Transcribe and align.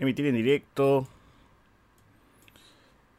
emitir 0.00 0.26
en 0.26 0.34
directo. 0.34 1.06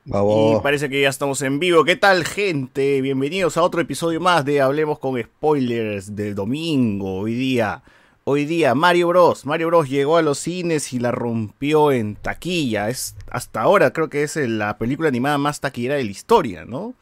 Vamos. 0.04 0.60
Y 0.60 0.64
parece 0.64 0.90
que 0.90 1.00
ya 1.00 1.10
estamos 1.10 1.42
en 1.44 1.60
vivo. 1.60 1.86
¿Qué 1.86 1.96
tal, 1.96 2.26
gente? 2.26 3.02
Bienvenidos 3.02 3.56
a 3.56 3.62
otro 3.62 3.82
episodio 3.82 4.20
más 4.20 4.44
de 4.46 4.62
Hablemos 4.62 4.98
con 4.98 5.22
Spoilers 5.22 6.16
del 6.16 6.34
domingo. 6.34 7.20
Hoy 7.20 7.36
día, 7.36 7.84
hoy 8.24 8.46
día, 8.46 8.74
Mario 8.74 9.10
Bros. 9.10 9.46
Mario 9.46 9.68
Bros 9.68 9.90
llegó 9.90 10.18
a 10.18 10.24
los 10.24 10.40
cines 10.40 10.92
y 10.92 10.98
la 10.98 11.12
rompió 11.12 11.92
en 11.92 12.16
taquilla. 12.16 12.90
Es 12.90 13.16
hasta 13.30 13.62
ahora 13.62 13.94
creo 13.94 14.10
que 14.10 14.24
es 14.24 14.36
la 14.36 14.80
película 14.80 15.08
animada 15.08 15.38
más 15.38 15.60
taquillera 15.60 15.96
de 15.96 16.04
la 16.04 16.12
historia, 16.12 16.66
¿no? 16.66 16.96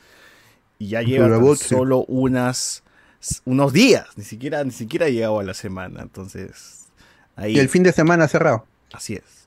Y 0.78 0.90
ya 0.90 1.02
lleva 1.04 1.30
tan 1.30 1.56
solo 1.56 2.04
unas 2.10 2.84
unos 3.46 3.72
días, 3.72 4.08
ni 4.18 4.26
siquiera 4.26 4.62
ni 4.66 4.72
siquiera 4.72 5.06
ha 5.06 5.10
llegado 5.10 5.40
a 5.40 5.44
la 5.44 5.54
semana. 5.54 6.02
Entonces, 6.02 6.88
ahí 7.38 7.56
Y 7.56 7.60
el 7.60 7.70
fin 7.70 7.84
de 7.84 7.94
semana 7.94 8.28
cerrado. 8.28 8.66
Así 8.92 9.14
es. 9.14 9.39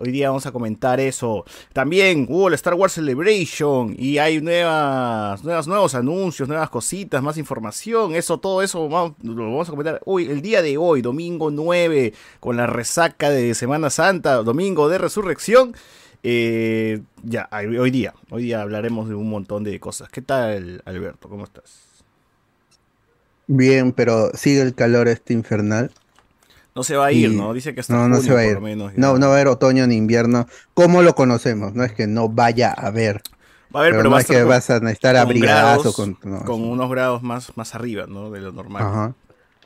Hoy 0.00 0.10
día 0.10 0.28
vamos 0.28 0.46
a 0.46 0.52
comentar 0.52 0.98
eso. 0.98 1.44
También 1.72 2.26
hubo 2.28 2.48
el 2.48 2.54
Star 2.54 2.74
Wars 2.74 2.94
Celebration 2.94 3.94
y 3.98 4.18
hay 4.18 4.40
nuevas, 4.40 5.44
nuevas, 5.44 5.68
nuevos 5.68 5.94
anuncios, 5.94 6.48
nuevas 6.48 6.70
cositas, 6.70 7.22
más 7.22 7.36
información. 7.36 8.14
Eso, 8.14 8.38
todo 8.38 8.62
eso 8.62 8.88
lo 9.22 9.34
vamos 9.34 9.68
a 9.68 9.70
comentar 9.70 10.00
hoy, 10.04 10.26
el 10.26 10.42
día 10.42 10.62
de 10.62 10.78
hoy, 10.78 11.02
domingo 11.02 11.50
9, 11.50 12.14
con 12.40 12.56
la 12.56 12.66
resaca 12.66 13.30
de 13.30 13.54
Semana 13.54 13.90
Santa, 13.90 14.36
domingo 14.36 14.88
de 14.88 14.98
resurrección. 14.98 15.74
Eh, 16.22 17.00
ya, 17.22 17.48
hoy 17.52 17.90
día, 17.90 18.14
hoy 18.30 18.44
día 18.44 18.62
hablaremos 18.62 19.08
de 19.08 19.14
un 19.14 19.28
montón 19.28 19.64
de 19.64 19.78
cosas. 19.78 20.08
¿Qué 20.08 20.22
tal, 20.22 20.82
Alberto? 20.86 21.28
¿Cómo 21.28 21.44
estás? 21.44 21.88
Bien, 23.46 23.92
pero 23.92 24.30
sigue 24.34 24.62
el 24.62 24.74
calor 24.74 25.08
este 25.08 25.34
infernal. 25.34 25.90
No 26.78 26.84
se 26.84 26.96
va 26.96 27.06
a 27.06 27.12
ir, 27.12 27.32
Y- 27.32 27.36
¿no? 27.36 27.52
Dice 27.52 27.74
que 27.74 27.80
hasta 27.80 27.92
No, 27.92 28.08
no 28.08 28.16
junio, 28.18 28.22
se 28.22 28.32
va 28.34 28.40
a 28.40 28.42
por 28.44 28.48
ir. 28.50 28.54
lo 28.54 28.60
menos. 28.60 28.92
No, 28.96 29.18
no 29.18 29.26
va 29.26 29.32
a 29.32 29.34
haber 29.34 29.48
otoño 29.48 29.84
ni 29.88 29.96
invierno. 29.96 30.46
como 30.74 31.02
lo 31.02 31.14
conocemos? 31.16 31.74
No 31.74 31.82
es 31.82 31.92
que 31.92 32.06
no 32.06 32.28
vaya 32.28 32.68
a 32.70 32.86
haber. 32.86 33.20
Va 33.74 33.80
a 33.80 33.82
haber, 33.82 33.92
pero, 33.94 33.98
pero 33.98 34.02
no 34.04 34.10
va 34.10 34.16
a 34.18 34.20
es 34.20 34.24
estar 34.26 34.36
que 34.36 34.42
con- 34.42 34.48
vas 34.50 34.70
a 34.70 34.78
necesitar 34.80 35.16
abrigadazo 35.16 35.92
con, 35.92 36.18
no, 36.22 36.44
con 36.44 36.62
unos 36.62 36.88
grados 36.88 37.22
más, 37.24 37.56
más 37.56 37.74
arriba, 37.74 38.06
¿no? 38.08 38.30
De 38.30 38.40
lo 38.40 38.52
normal. 38.52 38.82
Ajá. 38.84 39.14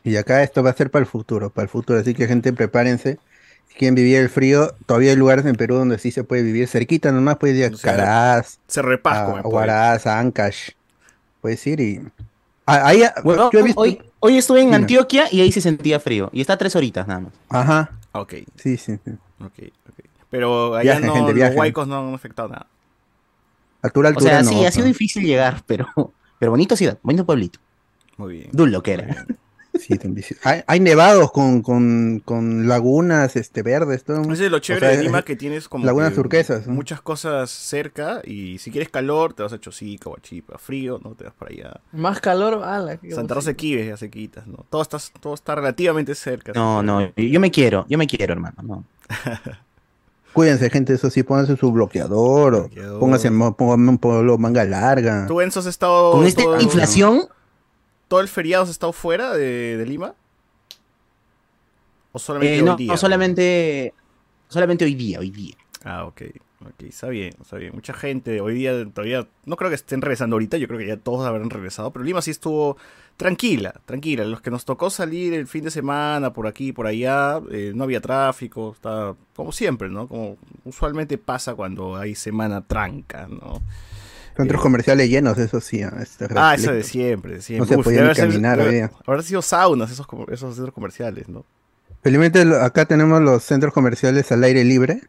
Y 0.04 0.16
acá 0.16 0.42
esto 0.42 0.62
va 0.62 0.70
a 0.70 0.72
ser 0.74 0.90
para 0.90 1.02
el 1.02 1.06
futuro, 1.06 1.50
para 1.50 1.64
el 1.64 1.68
futuro. 1.68 2.00
Así 2.00 2.14
que 2.14 2.26
gente, 2.26 2.52
prepárense. 2.54 3.18
Si 3.68 3.74
quieren 3.78 3.94
vivir 3.94 4.16
el 4.16 4.30
frío, 4.30 4.74
todavía 4.86 5.10
hay 5.10 5.16
lugares 5.16 5.44
en 5.46 5.54
Perú 5.54 5.74
donde 5.76 5.98
sí 5.98 6.10
se 6.10 6.24
puede 6.24 6.42
vivir 6.42 6.66
cerquita, 6.66 7.12
nomás 7.12 7.36
puedes 7.36 7.56
ir 7.58 7.66
a 7.66 7.78
Caraz, 7.78 8.58
Cerro 8.68 9.00
Pasco, 9.02 9.36
a 9.36 9.42
puede. 9.42 9.54
Huaraz, 9.54 10.06
a 10.06 10.18
Ancash. 10.18 10.70
Puedes 11.42 11.66
ir 11.66 11.80
y... 11.80 12.00
Ah, 12.66 12.86
ahí, 12.88 13.02
yo 13.24 13.50
he 13.58 13.62
visto... 13.62 13.80
hoy, 13.80 14.00
hoy 14.22 14.38
estuve 14.38 14.60
en 14.60 14.66
Dime. 14.66 14.76
Antioquia 14.76 15.26
y 15.30 15.40
ahí 15.40 15.50
se 15.52 15.60
sentía 15.60 15.98
frío. 16.00 16.30
Y 16.32 16.40
está 16.40 16.56
tres 16.56 16.74
horitas 16.76 17.06
nada 17.06 17.20
más. 17.20 17.32
Ajá, 17.48 17.90
Ok, 18.12 18.34
sí, 18.56 18.76
sí, 18.76 18.98
sí. 19.04 19.10
ok, 19.40 19.52
ok. 19.88 20.04
Pero 20.30 20.74
allá 20.76 20.98
Viajen, 20.98 21.06
no, 21.06 21.14
gente, 21.14 21.34
los 21.34 21.56
huaicos 21.56 21.88
no 21.88 22.08
han 22.08 22.14
afectado 22.14 22.48
nada. 22.48 22.66
Altura, 23.82 24.08
O 24.08 24.10
altura 24.10 24.30
sea, 24.30 24.42
no, 24.42 24.50
sí, 24.50 24.64
ha 24.64 24.70
sido 24.70 24.86
difícil 24.86 25.24
llegar, 25.24 25.62
pero, 25.66 25.86
pero 26.38 26.52
bonito 26.52 26.76
ciudad, 26.76 26.98
bonito 27.02 27.26
pueblito. 27.26 27.58
Muy 28.16 28.34
bien. 28.34 28.50
Dullo 28.52 28.82
que 28.82 28.92
era. 28.92 29.26
Sí, 29.74 29.98
hay, 30.44 30.62
hay 30.66 30.80
nevados 30.80 31.32
con, 31.32 31.62
con, 31.62 32.20
con 32.24 32.68
lagunas 32.68 33.36
este, 33.36 33.62
verdes. 33.62 34.04
Todo. 34.04 34.20
Ese 34.32 34.44
es 34.46 34.50
lo 34.50 34.58
chévere 34.58 34.86
O 34.86 34.90
sea, 34.90 34.98
de 34.98 35.04
Lima 35.04 35.22
que 35.22 35.34
tienes 35.34 35.68
como 35.68 35.86
lagunas 35.86 36.10
que 36.10 36.16
turquesas, 36.16 36.66
¿no? 36.66 36.74
muchas 36.74 37.00
cosas 37.00 37.50
cerca 37.50 38.20
y 38.24 38.58
si 38.58 38.70
quieres 38.70 38.90
calor 38.90 39.32
te 39.32 39.42
vas 39.42 39.52
a 39.54 39.58
Chosica, 39.60 40.10
Huachipa, 40.10 40.58
frío, 40.58 41.00
no 41.02 41.14
te 41.14 41.24
vas 41.24 41.32
para 41.34 41.50
allá. 41.52 41.80
Más 41.92 42.20
calor, 42.20 42.62
ala. 42.64 42.98
Santa 43.10 43.34
Rosa 43.34 43.50
de. 43.50 43.56
Quives 43.56 43.86
ya 43.88 43.96
se 43.96 44.10
quitas, 44.10 44.46
¿no? 44.46 44.64
Todo 44.68 44.82
está, 44.82 44.98
todo 45.20 45.34
está 45.34 45.54
relativamente 45.54 46.14
cerca. 46.14 46.52
No, 46.54 46.82
no, 46.82 47.10
yo 47.16 47.40
me 47.40 47.50
quiero, 47.50 47.86
yo 47.88 47.96
me 47.96 48.06
quiero, 48.06 48.34
hermano. 48.34 48.56
No. 48.62 48.84
Cuídense, 50.32 50.70
gente, 50.70 50.94
eso 50.94 51.10
sí, 51.10 51.22
pónganse 51.22 51.56
su 51.56 51.70
bloqueador, 51.72 52.54
o 52.54 52.60
Bloqueador. 52.62 53.00
pónganse 53.00 53.30
mo- 53.30 53.54
pónganme 53.54 53.90
un 53.90 53.98
polo 53.98 54.38
manga 54.38 54.64
larga. 54.64 55.26
¿Tú, 55.26 55.40
Enzo, 55.42 55.60
has 55.60 55.66
estado 55.66 56.12
Con 56.12 56.24
esta 56.26 56.42
todo, 56.42 56.60
inflación, 56.60 57.26
todo 58.12 58.20
el 58.20 58.28
feriado 58.28 58.64
has 58.64 58.68
estado 58.68 58.92
fuera 58.92 59.32
de, 59.32 59.78
de 59.78 59.86
Lima? 59.86 60.14
¿O 62.12 62.18
solamente 62.18 62.56
eh, 62.56 62.60
hoy 62.60 62.66
no, 62.66 62.76
día? 62.76 62.92
no, 62.92 62.98
solamente, 62.98 63.94
solamente 64.48 64.84
hoy 64.84 64.94
día, 64.94 65.18
hoy 65.18 65.30
día. 65.30 65.54
Ah, 65.82 66.04
ok. 66.04 66.20
Ok, 66.60 66.82
está 66.82 67.08
bien, 67.08 67.32
está 67.40 67.56
bien. 67.56 67.72
Mucha 67.72 67.94
gente 67.94 68.42
hoy 68.42 68.52
día 68.52 68.84
todavía, 68.92 69.26
no 69.46 69.56
creo 69.56 69.70
que 69.70 69.76
estén 69.76 70.02
regresando 70.02 70.34
ahorita, 70.34 70.58
yo 70.58 70.68
creo 70.68 70.78
que 70.78 70.88
ya 70.88 70.98
todos 70.98 71.26
habrán 71.26 71.48
regresado, 71.48 71.90
pero 71.90 72.04
Lima 72.04 72.20
sí 72.20 72.30
estuvo 72.30 72.76
tranquila, 73.16 73.80
tranquila. 73.86 74.26
Los 74.26 74.42
que 74.42 74.50
nos 74.50 74.66
tocó 74.66 74.90
salir 74.90 75.32
el 75.32 75.46
fin 75.46 75.64
de 75.64 75.70
semana 75.70 76.34
por 76.34 76.46
aquí, 76.46 76.70
por 76.70 76.86
allá, 76.86 77.40
eh, 77.50 77.72
no 77.74 77.84
había 77.84 78.02
tráfico, 78.02 78.72
estaba 78.74 79.16
como 79.34 79.52
siempre, 79.52 79.88
¿no? 79.88 80.06
Como 80.06 80.36
usualmente 80.66 81.16
pasa 81.16 81.54
cuando 81.54 81.96
hay 81.96 82.14
semana 82.14 82.60
tranca, 82.60 83.26
¿no? 83.26 83.62
Centros 84.36 84.60
eh, 84.60 84.62
comerciales 84.62 85.08
llenos, 85.10 85.36
eso 85.38 85.60
sí. 85.60 85.82
ah, 85.82 85.92
este, 86.00 86.26
Ah, 86.34 86.54
eso 86.54 86.72
de 86.72 86.82
siempre, 86.82 87.34
de 87.34 87.42
siempre. 87.42 87.68
se 87.68 87.76
Uf, 87.76 87.84
podía 87.84 88.00
ni 88.00 88.04
haber- 88.06 88.16
caminar 88.16 88.68
día. 88.70 88.90
Habrán 89.06 89.22
sido 89.24 89.42
saunas 89.42 89.90
esos, 89.90 90.06
esos 90.30 90.54
centros 90.54 90.74
comerciales, 90.74 91.28
¿no? 91.28 91.44
Felizmente 92.02 92.42
acá 92.60 92.84
tenemos 92.86 93.20
los 93.20 93.42
centros 93.44 93.72
comerciales 93.72 94.30
al 94.32 94.42
aire 94.44 94.64
libre. 94.64 95.02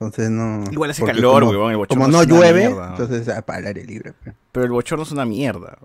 Entonces 0.00 0.28
no. 0.30 0.64
Igual 0.72 0.90
hace 0.90 1.04
calor, 1.04 1.40
como, 1.42 1.50
huevón, 1.52 1.70
el 1.70 1.76
bochorno 1.76 2.04
como 2.04 2.12
no 2.12 2.20
es 2.22 2.26
una 2.26 2.36
llueve, 2.36 2.66
mierda. 2.68 2.88
entonces 2.90 3.28
ah, 3.28 3.42
para 3.42 3.60
el 3.60 3.66
aire 3.68 3.84
libre. 3.84 4.12
Pero 4.52 4.64
el 4.66 4.72
bochorno 4.72 5.04
es 5.04 5.12
una 5.12 5.24
mierda. 5.24 5.78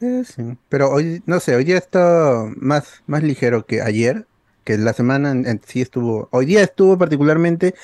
Eh, 0.00 0.22
sí. 0.24 0.56
Pero 0.68 0.90
hoy, 0.90 1.22
no 1.26 1.40
sé, 1.40 1.56
hoy 1.56 1.64
día 1.64 1.78
está 1.78 2.44
más, 2.56 3.02
más 3.06 3.22
ligero 3.22 3.64
que 3.66 3.80
ayer, 3.82 4.26
que 4.64 4.76
la 4.78 4.92
semana 4.92 5.30
en- 5.30 5.46
en 5.46 5.60
sí 5.64 5.80
estuvo, 5.80 6.28
hoy 6.32 6.46
día 6.46 6.62
estuvo 6.62 6.98
particularmente 6.98 7.74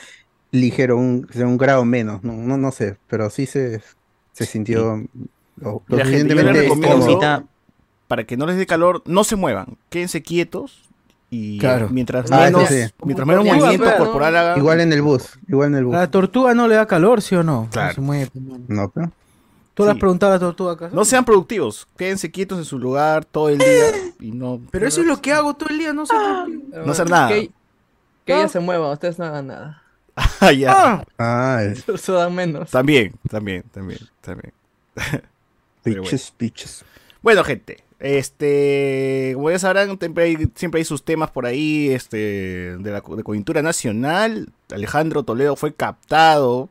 ligero, 0.53 0.97
un, 0.97 1.27
un 1.35 1.59
grado 1.59 1.85
menos, 1.85 2.23
no, 2.23 2.33
no, 2.35 2.57
no 2.57 2.71
sé, 2.71 2.97
pero 3.09 3.29
sí 3.31 3.47
se, 3.47 3.83
se 4.33 4.47
sintió 4.47 5.03
lo, 5.57 5.83
lo 5.87 5.99
suficientemente. 5.99 6.69
Ahorita, 6.69 7.45
para 8.07 8.25
que 8.25 8.37
no 8.37 8.47
les 8.47 8.57
dé 8.57 8.67
calor, 8.67 9.03
no 9.07 9.25
se 9.25 9.35
muevan, 9.37 9.77
quédense 9.91 10.23
quietos 10.23 10.83
y 11.31 11.59
Claro. 11.59 11.89
mientras 11.91 12.31
Ah, 12.31 12.51
sí. 12.69 12.85
mientras 13.05 13.27
menos 13.27 13.45
movimiento 13.47 13.91
corporal 13.97 14.37
hagan. 14.37 14.59
Igual 14.59 14.81
en 14.81 14.93
el 14.93 15.01
bus, 15.01 15.39
igual 15.49 15.69
en 15.71 15.77
el 15.77 15.85
bus. 15.87 15.95
¿A 15.95 16.01
la 16.01 16.11
tortuga 16.11 16.53
no 16.55 16.69
le 16.69 16.75
da 16.75 16.87
calor, 16.87 17.23
sí 17.23 17.35
o 17.35 17.43
no? 17.43 17.69
Claro. 17.73 17.89
No 17.89 17.95
se 17.95 18.01
mueve. 18.03 18.31
No, 18.69 18.91
pero 18.91 19.11
¿Tú 19.75 19.85
le 19.85 19.89
Sí. 19.89 19.93
has 19.95 19.99
preguntado 20.01 20.33
a 20.33 20.37
la 20.37 20.41
tortuga 20.41 20.73
acá? 20.73 20.91
No 20.93 21.03
sean 21.07 21.25
productivos, 21.25 21.89
quédense 21.97 22.31
quietos 22.31 22.59
en 22.59 22.67
su 22.67 22.79
lugar 22.79 23.25
todo 23.25 23.49
el 23.49 23.57
día 23.57 24.13
y 24.21 24.31
no. 24.33 24.61
Pero 24.71 24.87
eso 24.87 25.01
es 25.01 25.07
lo 25.07 25.23
que 25.23 25.33
hago 25.33 25.55
todo 25.55 25.71
el 25.71 25.79
día, 25.79 25.95
no 25.95 26.05
sé 26.05 26.13
No 26.85 26.93
hacer 26.93 27.09
nada. 27.09 27.29
Que, 27.31 27.51
que 28.27 28.35
ella 28.35 28.49
se 28.49 28.61
mueva, 28.61 28.93
ustedes 28.93 29.19
no 29.19 29.25
hagan 29.25 29.47
nada. 29.47 29.82
Ah, 30.17 30.53
ya. 30.53 30.73
Ah, 30.73 31.05
ah, 31.19 31.63
es- 31.65 31.89
Eso 31.89 32.13
dan 32.15 32.35
menos. 32.35 32.71
También, 32.71 33.13
también, 33.31 33.63
también, 33.73 34.01
también. 34.21 34.53
Pero 35.83 36.03
bitches, 36.03 36.33
bitches. 36.39 36.85
Bueno, 37.23 37.43
gente, 37.45 37.79
este, 37.99 39.33
como 39.35 39.51
ya 39.51 39.59
sabrán, 39.59 39.99
siempre 39.99 40.25
hay, 40.25 40.37
siempre 40.55 40.81
hay 40.81 40.85
sus 40.85 41.05
temas 41.05 41.31
por 41.31 41.47
ahí, 41.47 41.91
este, 41.91 42.77
de 42.77 42.91
la 42.91 43.01
de 43.01 43.23
coyuntura 43.23 43.63
nacional. 43.63 44.49
Alejandro 44.73 45.23
Toledo 45.23 45.57
fue 45.57 45.73
captado, 45.75 46.69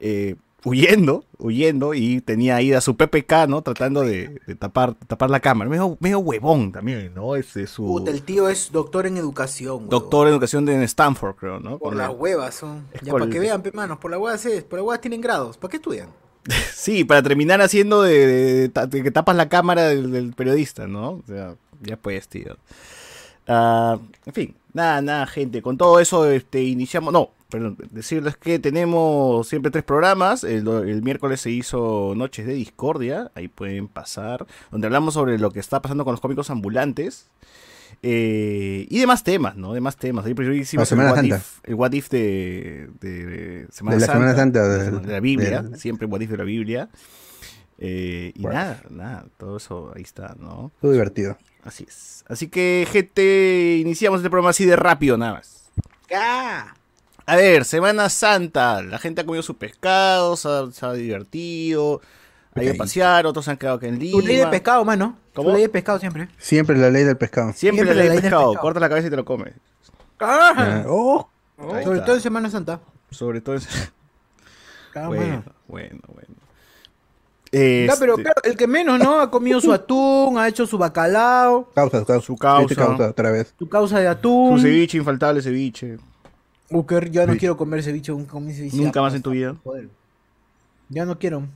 eh, 0.00 0.36
huyendo, 0.64 1.24
huyendo, 1.38 1.94
y 1.94 2.20
tenía 2.20 2.56
ahí 2.56 2.72
a 2.72 2.80
su 2.80 2.96
PPK, 2.96 3.46
¿no? 3.48 3.62
Tratando 3.62 4.00
de, 4.02 4.40
de 4.46 4.54
tapar, 4.54 4.94
tapar 5.06 5.30
la 5.30 5.40
cámara. 5.40 5.68
Medio, 5.70 5.96
medio 6.00 6.18
huevón 6.20 6.72
también, 6.72 7.12
¿no? 7.14 7.36
Este, 7.36 7.66
su 7.66 7.84
Puta, 7.84 8.10
el 8.10 8.22
tío 8.22 8.48
es 8.48 8.72
doctor 8.72 9.06
en 9.06 9.16
educación. 9.16 9.74
huevón. 9.74 9.88
doctor 9.90 10.26
en 10.26 10.32
educación 10.32 10.64
de 10.64 10.74
en 10.74 10.82
Stanford, 10.82 11.36
creo, 11.36 11.60
¿no? 11.60 11.78
Por 11.78 11.94
las 11.94 12.08
la- 12.08 12.14
huevas 12.14 12.54
son. 12.54 12.86
Es 12.92 13.02
Ya 13.02 13.12
para 13.12 13.28
que 13.28 13.38
vean, 13.38 13.62
manos, 13.74 13.98
por 13.98 14.10
las 14.10 14.18
huevas 14.20 14.44
es, 14.46 14.64
por 14.64 14.78
las 14.78 14.86
huevas 14.86 15.00
tienen 15.00 15.20
grados. 15.20 15.56
¿Para 15.58 15.70
qué 15.70 15.76
estudian? 15.76 16.08
Sí, 16.74 17.04
para 17.04 17.22
terminar 17.22 17.60
haciendo 17.62 18.02
de, 18.02 18.26
de- 18.26 18.68
de- 18.68 18.86
de 18.86 19.02
que 19.02 19.10
tapas 19.10 19.36
la 19.36 19.48
cámara 19.48 19.84
del, 19.88 20.10
del 20.12 20.32
periodista, 20.34 20.86
¿no? 20.86 21.10
O 21.12 21.22
sea, 21.26 21.54
ya 21.82 21.96
pues, 21.96 22.28
tío. 22.28 22.56
Ah, 23.46 23.98
en 24.26 24.32
fin, 24.32 24.54
nada, 24.74 25.00
nada, 25.00 25.26
gente. 25.26 25.62
Con 25.62 25.78
todo 25.78 25.98
eso, 26.00 26.28
este, 26.30 26.62
iniciamos. 26.62 27.12
No, 27.12 27.30
perdón, 27.48 27.78
decirles 27.90 28.36
que 28.36 28.58
tenemos 28.58 29.48
siempre 29.48 29.70
tres 29.70 29.84
programas. 29.84 30.44
El, 30.44 30.68
el 30.68 31.02
miércoles 31.02 31.40
se 31.40 31.50
hizo 31.50 32.12
Noches 32.14 32.46
de 32.46 32.52
Discordia, 32.54 33.30
ahí 33.34 33.48
pueden 33.48 33.88
pasar, 33.88 34.46
donde 34.70 34.86
hablamos 34.88 35.14
sobre 35.14 35.38
lo 35.38 35.50
que 35.50 35.60
está 35.60 35.80
pasando 35.80 36.04
con 36.04 36.12
los 36.12 36.20
cómicos 36.20 36.50
ambulantes. 36.50 37.30
eh, 38.02 38.86
y 38.90 38.98
demás 38.98 39.24
temas, 39.24 39.56
¿no? 39.56 39.72
Demás 39.72 39.96
temas. 39.96 40.26
Ahí 40.26 40.34
primero 40.34 40.54
hicimos 40.54 40.90
el 40.92 40.98
what, 40.98 41.22
if, 41.24 41.58
el 41.62 41.74
what 41.74 41.92
if 41.92 42.08
de, 42.10 42.88
de 43.00 43.66
Semana 43.70 43.96
De 43.96 44.00
la 44.00 44.06
Santa. 44.06 44.12
Semana 44.12 44.36
Santa, 44.36 44.68
de, 44.68 44.90
de 45.06 45.12
la 45.12 45.20
Biblia, 45.20 45.64
siempre 45.76 46.06
what 46.06 46.20
if 46.20 46.30
de 46.30 46.36
la 46.36 46.44
Biblia. 46.44 46.88
Eh, 47.78 48.32
y 48.34 48.42
Bueno. 48.42 48.58
nada, 48.58 48.82
nada, 48.90 49.24
todo 49.36 49.56
eso 49.56 49.92
ahí 49.96 50.02
está, 50.02 50.34
¿no? 50.38 50.70
Estuvo 50.76 50.92
divertido. 50.92 51.36
Así 51.64 51.84
es. 51.88 52.24
Así 52.28 52.48
que, 52.48 52.86
gente, 52.90 53.78
iniciamos 53.80 54.20
este 54.20 54.30
programa 54.30 54.50
así 54.50 54.64
de 54.64 54.76
rápido, 54.76 55.16
nada 55.16 55.34
más. 55.34 55.70
¡Ah! 56.14 56.74
A 57.26 57.36
ver, 57.36 57.64
Semana 57.64 58.08
Santa. 58.10 58.82
La 58.82 58.98
gente 58.98 59.22
ha 59.22 59.24
comido 59.24 59.42
su 59.42 59.56
pescado, 59.56 60.36
se 60.36 60.46
ha, 60.48 60.70
se 60.70 60.84
ha 60.86 60.92
divertido, 60.92 62.00
ha 62.54 62.62
ido 62.62 62.74
a 62.74 62.76
pasear, 62.76 63.26
otros 63.26 63.48
han 63.48 63.56
quedado 63.56 63.76
acá 63.78 63.86
en 63.88 63.98
Tu 63.98 64.20
ley 64.20 64.36
de 64.36 64.38
Lima. 64.40 64.50
pescado, 64.50 64.84
mano. 64.84 65.18
¿Cómo? 65.34 65.48
Tu 65.48 65.54
ley 65.54 65.62
de 65.62 65.68
pescado 65.70 65.98
siempre. 65.98 66.28
Siempre 66.38 66.76
la 66.76 66.90
ley 66.90 67.02
del 67.04 67.16
pescado. 67.16 67.52
Siempre, 67.54 67.84
Siempre 67.84 67.84
la 67.86 67.92
ley 67.92 67.96
la 67.96 68.02
del 68.02 68.10
ley 68.10 68.16
del 68.22 68.30
pescado. 68.30 68.50
pescado. 68.52 68.62
Corta 68.62 68.80
la 68.80 68.88
cabeza 68.90 69.06
y 69.08 69.10
te 69.10 69.16
lo 69.16 69.24
comes. 69.24 69.54
Ah, 70.20 70.84
oh, 70.86 71.28
Ahí 71.58 71.82
Sobre 71.84 71.94
está. 71.96 72.04
todo 72.06 72.16
en 72.16 72.22
Semana 72.22 72.50
Santa. 72.50 72.80
Sobre 73.10 73.40
todo 73.40 73.54
ese- 73.56 73.68
Ah, 74.94 75.08
Bueno, 75.08 75.26
mano. 75.26 75.44
bueno, 75.66 75.98
pero 77.98 78.12
Este, 78.12 78.22
claro, 78.22 78.40
el 78.44 78.56
que 78.56 78.66
menos, 78.66 78.98
¿no? 78.98 79.20
Ha 79.20 79.30
comido 79.30 79.60
su 79.60 79.72
atún, 79.72 80.38
ha 80.38 80.48
hecho 80.48 80.66
su 80.66 80.76
bacalao, 80.78 81.70
causa, 81.74 82.04
causa. 82.04 82.20
Su 82.26 82.36
causa. 82.36 82.60
Viste 82.60 82.74
causa 82.76 83.10
otra 83.10 83.30
vez. 83.30 83.54
su 83.58 83.68
causa 83.68 83.98
de 83.98 84.06
su 84.06 84.10
atún. 84.10 84.60
ceviche, 84.60 84.98
infaltable 84.98 85.42
ceviche. 85.42 85.98
Que 86.88 87.10
ya 87.10 87.26
no 87.26 87.34
Sí. 87.34 87.38
quiero 87.38 87.56
comer 87.56 87.82
ceviche, 87.82 88.10
nunca 88.10 88.32
comí 88.32 88.52
ceviche. 88.52 88.76
Nunca 88.76 89.00
más 89.00 89.14
en 89.14 89.22
tu 89.22 89.30
vida. 89.30 89.54
Joder. 89.62 89.88
Ya 90.88 91.04
no 91.04 91.18
quiero. 91.18 91.46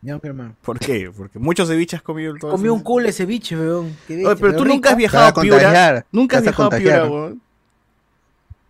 Ya 0.00 0.14
no 0.14 0.20
quiero 0.20 0.34
más. 0.34 0.52
¿Por 0.62 0.78
qué? 0.78 1.10
Porque 1.16 1.38
muchos 1.38 1.68
ceviches 1.68 1.98
has 1.98 2.02
comido 2.02 2.34
todo 2.40 2.50
Comí 2.52 2.68
un 2.68 2.80
culo 2.80 3.06
de 3.06 3.12
ceviche, 3.12 3.56
weón. 3.56 3.96
Qué 4.06 4.24
Oye, 4.26 4.36
pero 4.36 4.56
tú 4.56 4.64
rico. 4.64 4.74
nunca 4.74 4.90
has 4.90 4.96
viajado 4.96 5.26
a 5.26 5.42
Piura. 5.42 6.06
Nunca 6.12 6.38
has 6.38 6.44
vas 6.44 6.48
a 6.48 6.50
viajado 6.50 6.68
a 6.68 6.78
Piura, 6.78 7.04
weón. 7.10 7.42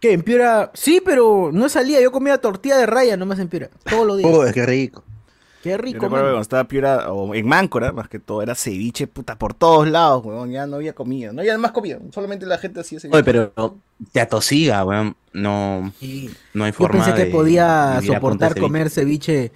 ¿Qué? 0.00 0.12
¿En 0.12 0.22
Piura? 0.22 0.70
Sí, 0.74 1.00
pero 1.04 1.50
no 1.52 1.68
salía. 1.68 2.00
Yo 2.00 2.10
comía 2.12 2.38
tortilla 2.38 2.76
de 2.76 2.86
raya 2.86 3.16
nomás 3.16 3.38
en 3.38 3.48
Piura. 3.48 3.68
Todos 3.88 4.06
los 4.06 4.18
días. 4.18 4.30
Oh, 4.32 4.44
qué 4.52 4.66
rico. 4.66 5.04
Qué 5.62 5.70
Yo 5.70 5.76
rico, 5.78 6.00
recuerdo 6.04 6.16
que 6.16 6.22
man. 6.22 6.30
cuando 6.32 6.40
estaba 6.42 6.60
en 6.62 6.66
Piura, 6.66 7.12
o 7.12 7.34
en 7.34 7.46
Máncora, 7.46 7.92
más 7.92 8.08
que 8.08 8.18
todo, 8.18 8.42
era 8.42 8.54
ceviche, 8.54 9.06
puta, 9.06 9.38
por 9.38 9.54
todos 9.54 9.88
lados, 9.88 10.24
weón. 10.24 10.50
Ya 10.50 10.66
no 10.66 10.76
había 10.76 10.92
comida. 10.94 11.32
No 11.32 11.40
había 11.40 11.56
más 11.56 11.70
comida. 11.70 11.98
Solamente 12.12 12.46
la 12.46 12.58
gente 12.58 12.80
hacía 12.80 12.98
ceviche. 12.98 13.16
Oye, 13.16 13.24
pero 13.24 13.76
te 14.12 14.20
atosiga, 14.20 14.84
weón. 14.84 15.14
No, 15.32 15.92
Sí. 16.00 16.30
no 16.52 16.64
hay 16.64 16.72
Yo 16.72 16.76
forma 16.78 17.04
pensé 17.04 17.16
que 17.16 17.26
de 17.26 17.30
podía 17.30 18.00
soportar 18.04 18.58
comer 18.58 18.90
ceviche 18.90 19.52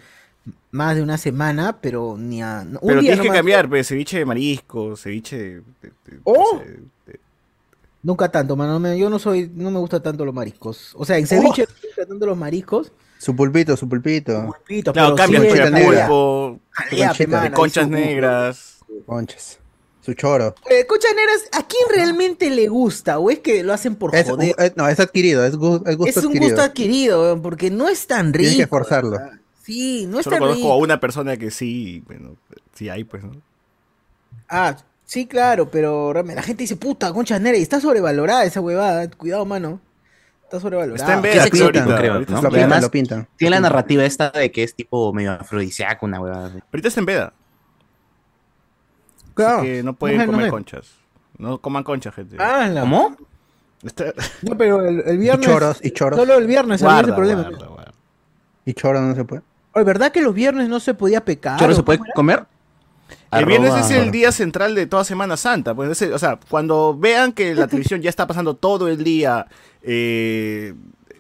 más 0.71 0.95
de 0.95 1.03
una 1.03 1.19
semana, 1.19 1.79
pero 1.81 2.17
ni 2.19 2.41
a... 2.43 2.61
Un 2.65 2.79
Pero 2.87 3.01
día 3.01 3.13
tienes 3.15 3.21
que 3.31 3.37
cambiar, 3.37 3.69
pues, 3.69 3.89
ceviche 3.89 4.19
de 4.19 4.25
marisco, 4.25 4.97
ceviche 4.97 5.37
de... 5.37 5.55
de- 5.55 5.63
de- 6.07 6.21
¡Oh! 6.25 6.59
no 6.59 6.61
sé, 6.65 6.71
de- 7.07 7.21
Nunca 8.03 8.31
tanto, 8.31 8.55
mano. 8.55 8.95
Yo 8.95 9.11
no 9.11 9.19
soy... 9.19 9.51
No 9.55 9.71
me 9.73 9.81
gustan 9.81 10.03
tanto 10.03 10.25
los 10.25 10.33
mariscos. 10.35 10.95
O 10.95 11.01
Oh. 11.01 11.05
sea, 11.05 11.19
en 11.19 11.27
ceviche 11.27 11.63
no 11.63 11.75
me 11.83 11.87
gustan 11.89 12.07
tanto 12.09 12.27
los 12.27 12.37
mariscos. 12.39 12.93
Su 13.27 13.35
pulpito, 13.35 13.77
su 13.77 13.89
pulpito. 13.89 14.47
Pulpito, 14.47 14.93
Claro, 14.93 15.17
sí, 15.19 15.35
el 15.35 15.43
negra. 15.73 16.07
pulpo, 16.07 16.61
de 17.43 17.51
conchas 17.51 17.85
su- 17.87 17.91
negras. 17.91 18.77
Conchas. 19.05 19.59
Su 20.01 20.15
choro. 20.15 20.55
Eh, 20.71 20.87
conchas 20.87 21.11
negras, 21.17 21.49
¿a 21.51 21.67
quién 21.67 21.83
realmente 21.93 22.49
le 22.51 22.69
gusta? 22.69 23.19
¿O 23.19 23.29
es 23.29 23.41
que 23.41 23.65
lo 23.65 23.73
hacen 23.73 23.97
por 23.97 24.15
Es, 24.15 24.31
joder? 24.31 24.55
no, 24.77 24.87
es 24.89 25.01
adquirido, 25.01 25.45
es, 25.45 25.57
gu- 25.59 25.83
es 25.89 25.97
gusto 25.97 26.21
Es 26.21 26.25
un 26.25 26.27
adquirido. 26.31 26.51
gusto 26.51 26.63
adquirido, 26.63 27.43
porque 27.43 27.69
no 27.73 27.89
es 27.89 28.07
tan 28.07 28.33
rico. 28.33 28.49
Tienes 28.49 28.59
que 28.59 28.67
forzarlo. 28.69 29.11
¿verdad? 29.19 29.33
Sí, 29.65 30.07
no 30.09 30.21
es 30.21 30.25
Solo 30.25 30.37
tan 30.37 30.41
conozco 30.43 30.63
rico. 30.63 30.73
a 30.73 30.77
una 30.77 31.01
persona 31.01 31.37
que 31.37 31.51
sí, 31.51 32.05
bueno, 32.07 32.37
sí 32.75 32.89
hay, 32.89 33.03
pues, 33.03 33.25
¿no? 33.25 33.33
Ah, 34.49 34.77
sí, 35.05 35.27
claro, 35.27 35.69
pero 35.69 36.13
la 36.13 36.43
gente 36.45 36.63
dice, 36.63 36.77
puta, 36.77 37.13
concha 37.13 37.41
negra, 37.41 37.59
y 37.59 37.63
está 37.63 37.81
sobrevalorada 37.81 38.45
esa 38.45 38.61
huevada. 38.61 39.11
Cuidado, 39.11 39.45
mano. 39.45 39.81
Está 40.47 40.61
sobrevalorada. 40.61 40.97
Está 41.05 41.15
en 41.17 41.23
veda, 41.23 41.51
creo, 41.51 41.65
ahorita. 41.65 41.97
creo, 41.99 42.13
ahorita 42.15 42.33
¿no? 42.33 42.37
Lo 42.43 42.49
pintan, 42.49 42.61
además, 42.63 42.83
lo 42.83 42.91
pintan. 42.91 43.29
Tiene 43.37 43.51
la 43.57 43.61
narrativa 43.61 44.05
esta 44.05 44.31
de 44.31 44.53
que 44.53 44.63
es 44.63 44.75
tipo 44.75 45.13
medio 45.13 45.33
afrodisíaco, 45.33 46.07
una 46.07 46.21
weá. 46.21 46.35
Ahorita 46.73 46.89
está 46.89 47.01
en 47.01 47.07
veda. 47.07 47.33
Claro. 49.35 49.59
Así 49.59 49.67
que 49.67 49.83
no 49.83 49.95
pueden 49.95 50.17
No 50.19 50.23
sé, 50.23 50.27
no 50.27 50.33
comer 50.33 50.47
sé. 50.47 50.51
conchas. 50.51 50.93
No 51.39 51.59
coman 51.61 51.83
conchas, 51.85 52.15
gente. 52.15 52.37
Ah, 52.39 52.69
la- 52.69 52.81
¿Cómo? 52.83 53.17
Está- 53.83 54.15
No, 54.43 54.57
pero 54.57 54.85
el, 54.87 55.01
el 55.01 55.15
Y 55.17 55.19
viernes. 55.19 55.47
choros, 55.47 55.79
y 55.85 55.91
choros. 55.91 56.19
Solo 56.19 56.35
el 56.35 56.47
viernes 56.47 56.81
Guarda, 56.83 57.15
problema. 57.15 57.43
guarda, 57.43 57.67
guarda. 57.67 57.93
Y 58.65 58.73
choros 58.73 59.03
no 59.03 59.15
se 59.15 59.25
puede. 59.25 59.43
Oye, 59.75 59.85
¿verdad 59.85 60.11
que 60.13 60.23
los 60.23 60.33
viernes 60.35 60.69
no 60.69 60.81
se 60.81 60.95
podía 60.95 61.25
pecar? 61.25 61.59
¿Choro 61.59 61.75
se 61.75 61.83
puede 61.83 62.01
era? 62.03 62.13
comer? 62.15 62.47
El 63.33 63.45
viernes 63.47 63.75
es 63.75 63.91
el 63.91 64.11
día 64.11 64.33
central 64.33 64.75
de 64.75 64.87
toda 64.87 65.05
Semana 65.05 65.37
Santa. 65.37 65.75
Pues, 65.75 66.01
o 66.03 66.19
sea, 66.19 66.39
cuando 66.49 66.97
vean 66.99 67.33
que 67.33 67.55
la 67.55 67.67
televisión 67.67 68.01
ya 68.03 68.11
está 68.11 68.27
pasando 68.27 68.55
todo 68.55 68.89
el 68.89 69.03
día 69.05 69.47
eh, 69.83 70.75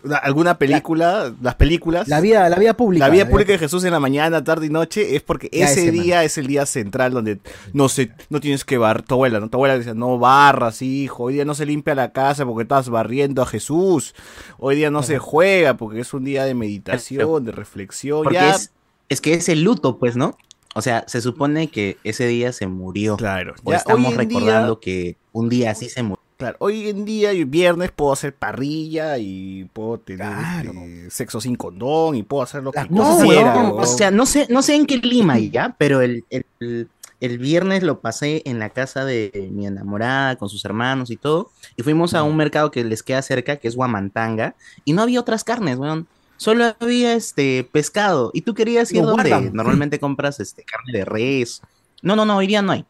una- 0.05 0.17
alguna 0.19 0.57
película, 0.59 1.33
las 1.43 1.57
películas, 1.57 2.07
La 2.07 2.21
vida, 2.21 2.49
la 2.49 2.57
vida 2.59 2.77
pública. 2.77 3.07
la 3.07 3.13
vida 3.13 3.29
pública 3.29 3.53
de 3.53 3.59
Jesús 3.59 3.83
en 3.85 3.91
la 3.91 3.99
mañana, 3.99 4.45
tarde 4.45 4.67
y 4.67 4.71
noche, 4.71 5.17
es 5.17 5.23
porque 5.23 5.49
ese 5.53 5.91
día 5.91 6.23
es 6.23 6.39
el 6.39 6.47
día 6.47 6.65
central 6.65 7.13
donde 7.13 7.41
no 7.73 7.89
se, 7.89 8.13
no 8.31 8.39
tienes 8.41 8.65
que 8.65 8.79
barrer, 8.79 9.03
tu 9.03 9.15
abuela, 9.15 9.41
¿no? 9.41 9.49
Tu 9.51 9.57
abuela 9.57 9.77
dice, 9.77 9.95
no 9.95 10.17
barras, 10.19 10.81
hijo, 10.83 11.25
hoy 11.25 11.35
día 11.35 11.45
no 11.45 11.55
se 11.57 11.67
limpia 11.67 11.95
la 11.97 12.13
casa 12.13 12.47
porque 12.47 12.63
estás 12.63 12.89
barriendo 12.89 13.43
a 13.43 13.47
Jesús, 13.47 14.15
hoy 14.59 14.77
día 14.77 14.91
no 14.93 15.03
se 15.03 15.19
juega 15.19 15.77
porque 15.77 16.01
es 16.01 16.15
un 16.15 16.23
día 16.25 16.45
de 16.45 16.55
meditación, 16.55 17.45
de 17.45 17.51
reflexión, 17.53 18.23
Porque 18.23 18.35
ya, 18.39 18.51
es, 18.55 18.71
es 19.09 19.21
que 19.21 19.35
es 19.35 19.49
el 19.49 19.63
luto, 19.65 19.99
pues, 19.99 20.15
¿no? 20.17 20.37
O 20.77 20.83
sea, 20.83 21.05
se 21.07 21.21
supone 21.21 21.69
que 21.69 21.97
ese 22.05 22.27
día 22.27 22.53
se 22.53 22.67
murió. 22.67 23.17
claro, 23.17 23.55
O 23.65 23.71
ya 23.71 23.79
estamos 23.79 24.09
día- 24.11 24.17
recordando 24.19 24.79
que 24.81 25.17
un 25.33 25.49
día 25.49 25.71
así 25.71 25.89
se 25.89 26.03
murió. 26.03 26.23
Claro, 26.37 26.57
hoy 26.61 26.91
en 26.91 27.07
día 27.07 27.33
y 27.33 27.45
viernes 27.45 27.91
puedo 27.93 28.13
hacer 28.13 28.35
parrilla 28.35 29.17
y 29.17 29.65
puedo 29.73 29.99
tener 29.99 30.29
Claro. 30.29 30.71
este, 30.73 31.11
sexo 31.11 31.41
sin 31.41 31.57
condón 31.57 32.15
y 32.15 32.23
puedo 32.23 32.43
hacer 32.43 32.63
lo 32.63 32.73
que 32.73 32.81
Las 32.81 32.91
No, 32.91 33.19
quiera. 33.23 33.55
weón. 33.57 33.73
o 33.81 33.87
sea, 33.87 34.11
no 34.11 34.27
sé, 34.27 34.47
no 34.51 34.61
sé 34.61 34.75
en 34.75 34.85
qué 34.85 35.01
clima 35.01 35.39
ya, 35.39 35.75
pero 35.79 36.03
el, 36.03 36.25
el- 36.29 36.45
el- 36.61 36.89
el 37.23 37.39
viernes 37.39 37.83
lo 37.83 38.01
pasé 38.01 38.43
en 38.45 38.59
la 38.59 38.69
casa 38.69 39.07
de 39.07 39.49
mi 39.51 39.67
enamorada 39.67 40.37
con 40.37 40.51
sus 40.51 40.63
hermanos 40.67 41.11
y 41.11 41.17
todo, 41.17 41.51
y 41.75 41.83
fuimos 41.83 42.13
a 42.13 42.23
un 42.23 42.37
mercado 42.37 42.71
que 42.71 42.85
les 42.85 43.03
queda 43.03 43.23
cerca, 43.23 43.57
que 43.57 43.69
es 43.69 43.75
Huamantanga, 43.75 44.55
y 44.85 44.93
no 44.93 45.01
había 45.01 45.21
otras 45.21 45.43
carnes, 45.43 45.79
weón. 45.79 46.07
Solo 46.37 46.75
había 46.81 47.15
este 47.15 47.69
pescado. 47.71 48.31
Y 48.35 48.43
tú 48.43 48.55
querías 48.55 48.91
ir 48.93 49.01
Lo 49.03 49.09
donde 49.09 49.31
guardan. 49.31 49.53
normalmente 49.55 49.99
compras 49.99 50.39
este 50.41 50.63
carne 50.65 50.93
de 50.99 51.05
res. 51.05 51.63
No, 52.03 52.15
no, 52.17 52.25
no, 52.25 52.37
hoy 52.37 52.47
día 52.47 52.63
no 52.63 52.73
hay. 52.73 52.85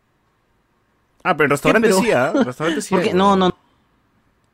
Ah, 1.22 1.36
pero 1.36 1.50
restaurante 1.50 1.92
sí, 1.92 2.10
¿ah? 2.12 2.32
Restaurante 2.44 2.82
sí. 2.82 2.88
Porque, 2.94 3.08
hay, 3.10 3.14
no, 3.14 3.36
no, 3.36 3.56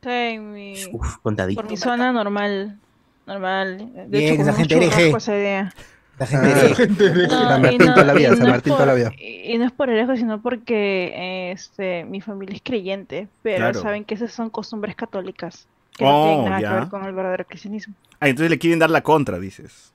en 0.05 0.53
mi, 0.53 0.75
uf, 0.93 1.17
contadito. 1.19 1.61
por 1.61 1.71
mi 1.71 1.77
zona 1.77 2.13
normal. 2.13 2.79
Normal. 3.27 3.79
De 4.09 4.19
Bien, 4.19 4.35
hecho, 4.35 4.43
esa 4.43 4.51
con 4.53 4.59
gente 4.61 4.77
hereje. 4.77 5.11
esa. 5.11 5.73
La 6.19 6.27
gente 6.27 7.07
Ah. 7.07 7.09
de- 7.13 7.27
No, 7.29 7.31
San 7.49 7.63
Martín 7.63 7.79
no- 7.87 7.95
toda 7.95 8.05
la 8.07 8.13
vida, 8.13 8.29
y 8.29 8.31
San 8.31 8.39
no 8.41 8.45
es 8.47 8.51
Martín 8.51 8.73
toda 8.75 8.87
la 8.87 8.93
por- 8.93 8.99
vida. 9.01 9.13
Y 9.23 9.59
no 9.59 9.65
es 9.65 9.73
por 9.73 9.91
hereje, 9.91 10.17
sino 10.19 10.41
porque 10.43 11.51
este, 11.53 12.05
mi 12.05 12.21
familia 12.21 12.57
es 12.57 12.63
creyente, 12.63 13.29
pero 13.43 13.59
Claro. 13.59 13.81
saben 13.81 14.05
que 14.05 14.15
esas 14.15 14.33
son 14.33 14.51
costumbres 14.51 14.95
católicas 14.95 15.67
que 15.97 16.05
Oh, 16.05 16.09
no 16.11 16.25
tienen 16.27 16.45
nada 16.47 16.61
ya. 16.61 16.69
que 16.69 16.75
ver 16.81 16.89
con 16.89 17.05
el 17.05 17.13
verdadero 17.15 17.45
cristianismo. 17.47 17.95
Ah, 18.23 18.29
entonces 18.29 18.51
le 18.51 18.59
quieren 18.59 18.79
dar 18.79 18.91
la 18.91 19.03
contra, 19.03 19.39
dices. 19.39 19.93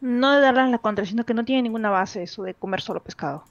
No 0.00 0.32
de 0.32 0.40
darles 0.42 0.70
la 0.70 0.78
contra, 0.78 1.04
sino 1.06 1.24
que 1.24 1.34
no 1.34 1.44
tiene 1.44 1.62
ninguna 1.62 1.90
base 1.90 2.22
eso 2.22 2.42
de 2.42 2.54
comer 2.54 2.80
solo 2.80 3.02
pescado. 3.02 3.44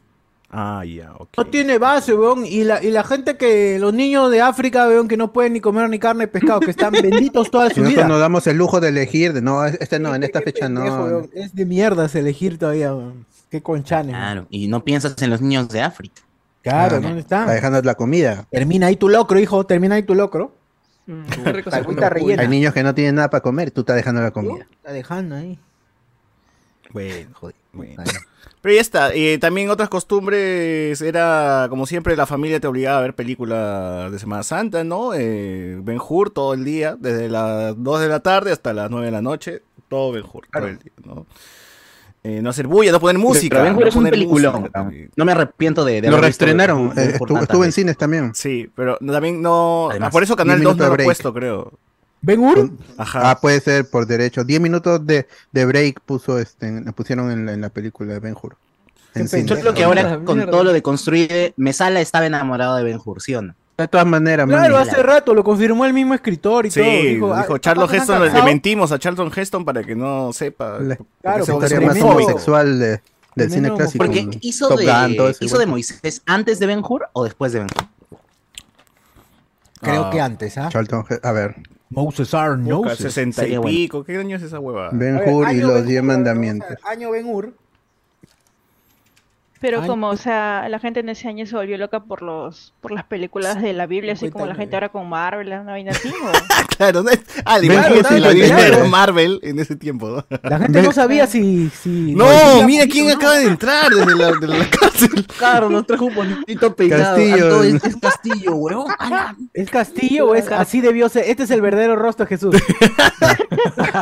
Ah, 0.50 0.84
ya, 0.86 1.12
ok. 1.18 1.30
No 1.36 1.46
tiene 1.48 1.78
base, 1.78 2.14
weón. 2.16 2.46
Y 2.46 2.64
la, 2.64 2.82
y 2.82 2.90
la 2.90 3.04
gente 3.04 3.36
que, 3.36 3.80
los 3.80 3.94
niños 3.94 4.32
de 4.32 4.40
África, 4.42 4.88
weón, 4.88 5.08
que 5.10 5.18
no 5.18 5.34
pueden 5.34 5.52
ni 5.54 5.60
comer 5.60 5.90
ni 5.90 6.00
carne 6.00 6.24
ni 6.26 6.32
pescado, 6.32 6.62
que 6.62 6.72
están 6.72 6.92
benditos 7.04 7.52
toda 7.52 7.70
su 7.70 7.82
nosotros 7.82 7.96
vida. 7.96 8.08
nos 8.08 8.20
damos 8.22 8.48
el 8.48 8.56
lujo 8.56 8.80
de 8.80 8.90
elegir, 8.90 9.34
de 9.34 9.42
no, 9.42 9.66
este 9.66 10.00
no, 10.00 10.16
en 10.16 10.24
esta 10.24 10.42
fecha 10.42 10.68
pendejo, 10.68 10.98
no. 10.98 11.04
weón. 11.06 11.30
Es 11.34 11.54
de 11.54 11.66
mierdas 11.66 12.16
elegir 12.16 12.58
todavía, 12.58 12.96
weón. 12.96 13.26
Qué 13.52 13.62
conchanes. 13.62 14.14
weón. 14.14 14.24
Claro, 14.24 14.48
y 14.50 14.68
no 14.70 14.84
piensas 14.86 15.22
en 15.22 15.30
los 15.32 15.42
niños 15.42 15.68
de 15.70 15.82
África. 15.82 16.22
Claro, 16.62 16.98
Ah, 16.98 17.00
¿dónde 17.00 17.20
Está 17.20 17.42
está? 17.42 17.54
dejando 17.54 17.82
la 17.82 17.96
comida. 17.96 18.46
Termina 18.52 18.88
ahí 18.88 18.96
tu 18.96 19.10
locro, 19.10 19.40
hijo. 19.40 19.66
Termina 19.66 19.96
ahí 19.96 20.04
tu 20.04 20.16
locro. 20.16 20.54
Mm, 21.08 21.24
rellena. 22.10 22.42
Hay 22.42 22.48
niños 22.48 22.74
que 22.74 22.84
no 22.84 22.94
tienen 22.94 23.16
nada 23.16 23.30
para 23.30 23.42
comer, 23.42 23.72
tú 23.72 23.82
estás 23.82 23.96
dejando 23.96 24.22
la 24.22 24.32
comida. 24.32 24.68
Está 24.70 24.92
dejando 24.92 25.36
ahí. 25.36 25.58
Bueno, 26.92 27.30
joder. 27.34 27.56
Bueno. 27.74 28.04
Pero 28.62 28.76
ya 28.76 28.82
está. 28.82 29.14
eh, 29.14 29.38
también 29.38 29.70
otras 29.70 29.88
costumbres 29.88 31.02
era, 31.02 31.68
como 31.70 31.86
siempre, 31.86 32.16
la 32.18 32.26
familia 32.26 32.60
te 32.60 32.68
obligaba 32.68 33.00
a 33.00 33.02
ver 33.02 33.14
películas 33.16 34.12
de 34.12 34.20
Semana 34.20 34.44
Santa, 34.44 34.84
¿no? 34.84 35.14
Eh, 35.14 35.78
Ben 35.82 36.00
Hur 36.06 36.30
todo 36.32 36.54
el 36.54 36.66
día, 36.66 36.98
desde 37.00 37.30
las 37.30 37.82
2 37.82 38.02
de 38.02 38.08
la 38.10 38.20
tarde 38.20 38.52
hasta 38.52 38.74
las 38.74 38.90
9 38.90 39.06
de 39.06 39.12
la 39.12 39.22
noche, 39.22 39.62
todo 39.88 40.12
Ben 40.12 40.24
Hur, 40.24 40.48
todo 40.52 40.68
el 40.68 40.80
día, 40.80 40.92
¿no? 41.06 41.26
Eh, 42.28 42.42
no 42.42 42.50
hacer 42.50 42.68
bulla, 42.68 42.92
no 42.92 43.00
poner 43.00 43.18
música. 43.18 43.64
Pero 43.64 43.74
no 43.74 43.88
es 43.88 43.96
un 43.96 44.04
peliculón. 44.04 44.64
música 44.64 44.90
¿no? 45.16 45.24
me 45.24 45.32
arrepiento 45.32 45.86
de, 45.86 46.02
de 46.02 46.12
Lo 46.12 46.18
reestrenaron, 46.18 46.92
eh, 46.98 47.12
estuvo, 47.14 47.40
estuvo 47.40 47.64
en 47.64 47.72
cines 47.72 47.98
también. 47.98 48.36
Sí, 48.36 48.70
pero 48.76 48.98
también 48.98 49.42
no... 49.42 49.88
Además, 49.90 50.10
ah, 50.10 50.12
por 50.12 50.24
eso 50.24 50.36
Canal 50.36 50.62
2 50.62 50.76
diez 50.76 50.90
no 50.90 50.96
lo 50.96 51.02
ha 51.02 51.06
puesto, 51.06 51.34
creo. 51.34 51.72
¿Ben 52.22 52.42
Hur? 52.42 52.72
Ajá. 52.98 53.32
Ah, 53.32 53.40
puede 53.40 53.62
ser 53.62 53.90
por 53.90 54.06
derecho. 54.08 54.44
10 54.44 54.60
minutos 54.60 55.08
de, 55.08 55.26
de 55.54 55.66
break 55.66 56.02
puso 56.02 56.38
este, 56.38 56.70
pusieron 56.92 57.32
en 57.32 57.46
la, 57.46 57.54
en 57.54 57.62
la 57.62 57.70
película 57.70 58.16
de 58.16 58.20
Ben 58.20 58.36
Hur. 58.42 58.58
Pendejo. 59.14 59.56
Solo 59.56 59.74
que 59.74 59.86
Mierda, 59.86 60.12
ahora, 60.12 60.26
con 60.26 60.46
todo 60.48 60.66
lo 60.66 60.74
de 60.74 60.82
construir, 60.82 61.54
Mesala 61.56 62.02
estaba 62.02 62.26
enamorado 62.26 62.76
de 62.76 62.84
Ben 62.84 63.00
Hur, 63.04 63.22
¿sí 63.22 63.36
o 63.36 63.42
no? 63.42 63.56
De 63.78 63.88
todas 63.88 64.08
maneras, 64.08 64.48
Claro, 64.48 64.76
mami. 64.76 64.90
hace 64.90 65.04
rato 65.04 65.36
lo 65.36 65.44
confirmó 65.44 65.86
el 65.86 65.94
mismo 65.94 66.16
escritor 66.16 66.66
y 66.66 66.72
Sí, 66.72 66.80
todo. 66.80 66.90
dijo, 66.92 67.34
ah, 67.34 67.60
Charlton 67.60 67.94
Heston, 67.96 68.34
le 68.34 68.42
mentimos 68.42 68.92
a 68.92 68.98
Charlton 68.98 69.32
Heston 69.36 69.64
para 69.66 69.84
que 69.84 69.96
no 69.96 70.34
sepa. 70.34 70.80
Le- 70.80 70.96
porque 70.96 71.12
Claro, 71.22 71.46
se 71.46 71.52
la 71.52 71.54
porque 71.60 71.66
es 71.66 71.72
historia 71.82 71.88
más 72.04 72.16
homosexual 72.16 72.80
de, 72.80 73.02
del 73.36 73.52
cine 73.52 73.72
clásico. 73.76 74.04
Porque 74.04 74.28
hizo 74.42 74.70
Gun, 74.70 74.78
de, 74.80 75.36
hizo 75.42 75.60
de. 75.60 75.66
Moisés 75.68 76.24
antes 76.26 76.58
de 76.58 76.66
Ben 76.66 76.82
Hur 76.88 77.08
o 77.14 77.24
después 77.24 77.52
de 77.52 77.60
Ben 77.60 77.68
Hur. 77.76 77.88
Creo 79.80 80.06
Ah. 80.06 80.10
que 80.10 80.22
antes, 80.22 80.58
¿ah? 80.58 80.70
Charlton 80.72 81.06
He- 81.08 81.20
a 81.22 81.32
ver, 81.32 81.56
Moses 81.92 82.34
Moses. 82.34 82.98
60 82.98 83.48
y 83.48 83.60
pico. 83.60 84.04
¿Qué 84.04 84.18
año 84.18 84.38
es 84.38 84.42
esa 84.42 84.60
hueva? 84.60 84.90
Ben 84.92 85.18
ver, 85.20 85.30
Hur 85.30 85.52
y 85.52 85.60
los 85.62 85.74
Ben 85.76 85.86
10 85.86 86.02
Hur, 86.02 86.08
mandamientos. 86.08 86.68
Año 86.84 87.12
Ben 87.12 87.28
Hur. 87.28 87.54
Pero 89.60 89.82
Ay, 89.82 89.88
como, 89.88 90.10
o 90.10 90.18
sea, 90.18 90.68
la 90.70 90.80
gente 90.80 91.00
en 91.00 91.10
ese 91.10 91.28
año 91.28 91.46
se 91.46 91.56
volvió 91.56 91.78
loca 91.78 92.02
por 92.02 92.22
los 92.22 92.74
por 92.82 92.92
las 92.92 93.04
películas 93.06 93.62
de 93.62 93.74
la 93.74 93.86
Biblia, 93.88 94.14
así 94.14 94.30
como 94.30 94.46
la 94.46 94.54
gente 94.56 94.76
59. 94.76 94.76
ahora 94.78 94.90
con 94.90 95.10
Marvel, 95.10 95.48
una 95.48 95.72
vaina 95.72 95.92
así, 95.92 96.10
¿o? 96.10 96.32
Claro, 96.78 97.02
¿no? 97.02 97.10
Ah, 97.44 97.60
de 97.60 97.70
Marvel, 97.70 98.22
la 98.22 98.30
Biblia 98.30 98.84
Marvel 98.88 99.40
en 99.42 99.60
ese 99.60 99.76
tiempo. 99.76 100.10
¿no? 100.10 100.26
La 100.44 100.60
gente 100.64 100.82
no 100.84 100.92
sabía 100.92 101.26
si. 101.26 101.70
si 101.70 102.14
No, 102.14 102.26
si- 102.60 102.66
mira 102.66 102.86
quién 102.86 103.10
acaba 103.10 103.36
de 103.40 103.46
entrar 103.48 103.90
desde 103.92 104.16
la, 104.16 104.32
de 104.34 104.48
la 104.48 104.70
cárcel. 104.80 105.26
Claro, 105.38 105.70
nos 105.70 105.88
trajo 105.88 106.06
un 106.06 106.14
bonito 106.16 106.76
peinado. 106.76 107.16
Castillo. 107.16 107.46
Alto, 107.46 107.64
este 107.64 107.88
es 107.90 107.96
Castillo, 107.98 108.56
huevón. 108.56 108.92
¡Hala! 109.00 109.36
¿Es 109.54 109.70
Castillo 109.72 110.28
o 110.28 110.36
es 110.36 110.52
así 110.52 110.82
debió 110.82 111.10
ser? 111.10 111.24
Este 111.28 111.44
es 111.44 111.52
el 111.52 111.62
verdadero 111.62 111.96
rostro 111.96 112.26
de 112.26 112.30
Jesús. 112.30 112.56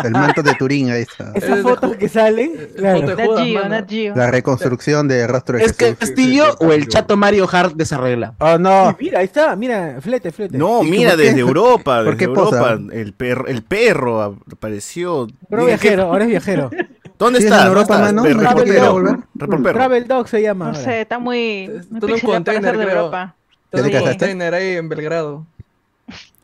El 0.04 0.12
manto 0.12 0.44
de 0.44 0.54
Turín, 0.56 0.92
ahí 0.92 1.04
está. 1.04 1.32
Esas 1.36 1.58
Es 1.60 1.64
fotos 1.64 1.96
que 1.96 2.10
salen. 2.10 2.52
Claro. 2.76 3.02
foto 3.02 3.16
de 3.16 3.24
Nat 3.24 3.28
Judas, 3.28 3.46
Geo, 3.46 3.54
mano. 3.62 3.70
Nat 3.70 3.90
Geo. 3.90 4.16
La 4.16 4.32
reconstrucción 4.32 5.08
de 5.08 5.28
rostro 5.28 5.45
¿Es 5.60 5.74
que. 5.74 5.96
Castillo 5.96 6.56
o 6.60 6.72
el 6.72 6.88
chato 6.88 7.16
Mario 7.18 7.48
Hart 7.52 7.74
desarregla? 7.75 8.34
Oh, 8.40 8.58
no. 8.58 8.92
Sí, 8.92 9.06
Mira, 9.06 9.20
ahí 9.20 9.25
está, 9.25 9.56
mira, 9.56 9.98
flete, 10.02 10.32
flete. 10.32 10.58
No, 10.58 10.84
¿Y 10.84 10.90
mira, 10.90 11.16
desde 11.16 11.40
Europa, 11.40 11.98
¿Por 11.98 12.06
desde 12.06 12.18
qué 12.18 12.28
posa? 12.30 12.58
Europa, 12.58 12.94
el 12.94 13.14
perro, 13.14 13.48
el 13.48 13.64
perro 13.64 14.38
apareció. 14.52 15.28
Pero 15.50 15.64
Mira, 15.64 15.78
viajero, 15.78 16.04
ahora 16.04 16.24
es 16.24 16.30
viajero. 16.30 16.70
¿qué- 16.70 16.88
¿Dónde 17.18 17.40
¿Sí 17.40 17.46
es 17.46 17.52
está? 17.52 17.62
en 17.64 17.68
Europa, 17.70 18.12
¿Dónde 18.12 18.22
mano? 18.22 19.74
Travel 19.74 20.08
Dog 20.08 20.28
se 20.28 20.42
llama. 20.42 20.68
No 20.68 20.75
sé, 20.75 21.02
está 21.02 21.18
muy, 21.18 21.64
en 21.66 21.88
un 21.92 22.20
container, 22.20 22.78
de. 22.78 22.84
Europa. 22.84 23.36
¿Ya 23.72 23.82
te 23.84 23.90
Todo 23.90 24.00
un 24.00 24.06
container 24.10 24.54
ahí 24.54 24.75
en 24.75 24.90
Belgrado. 24.90 25.46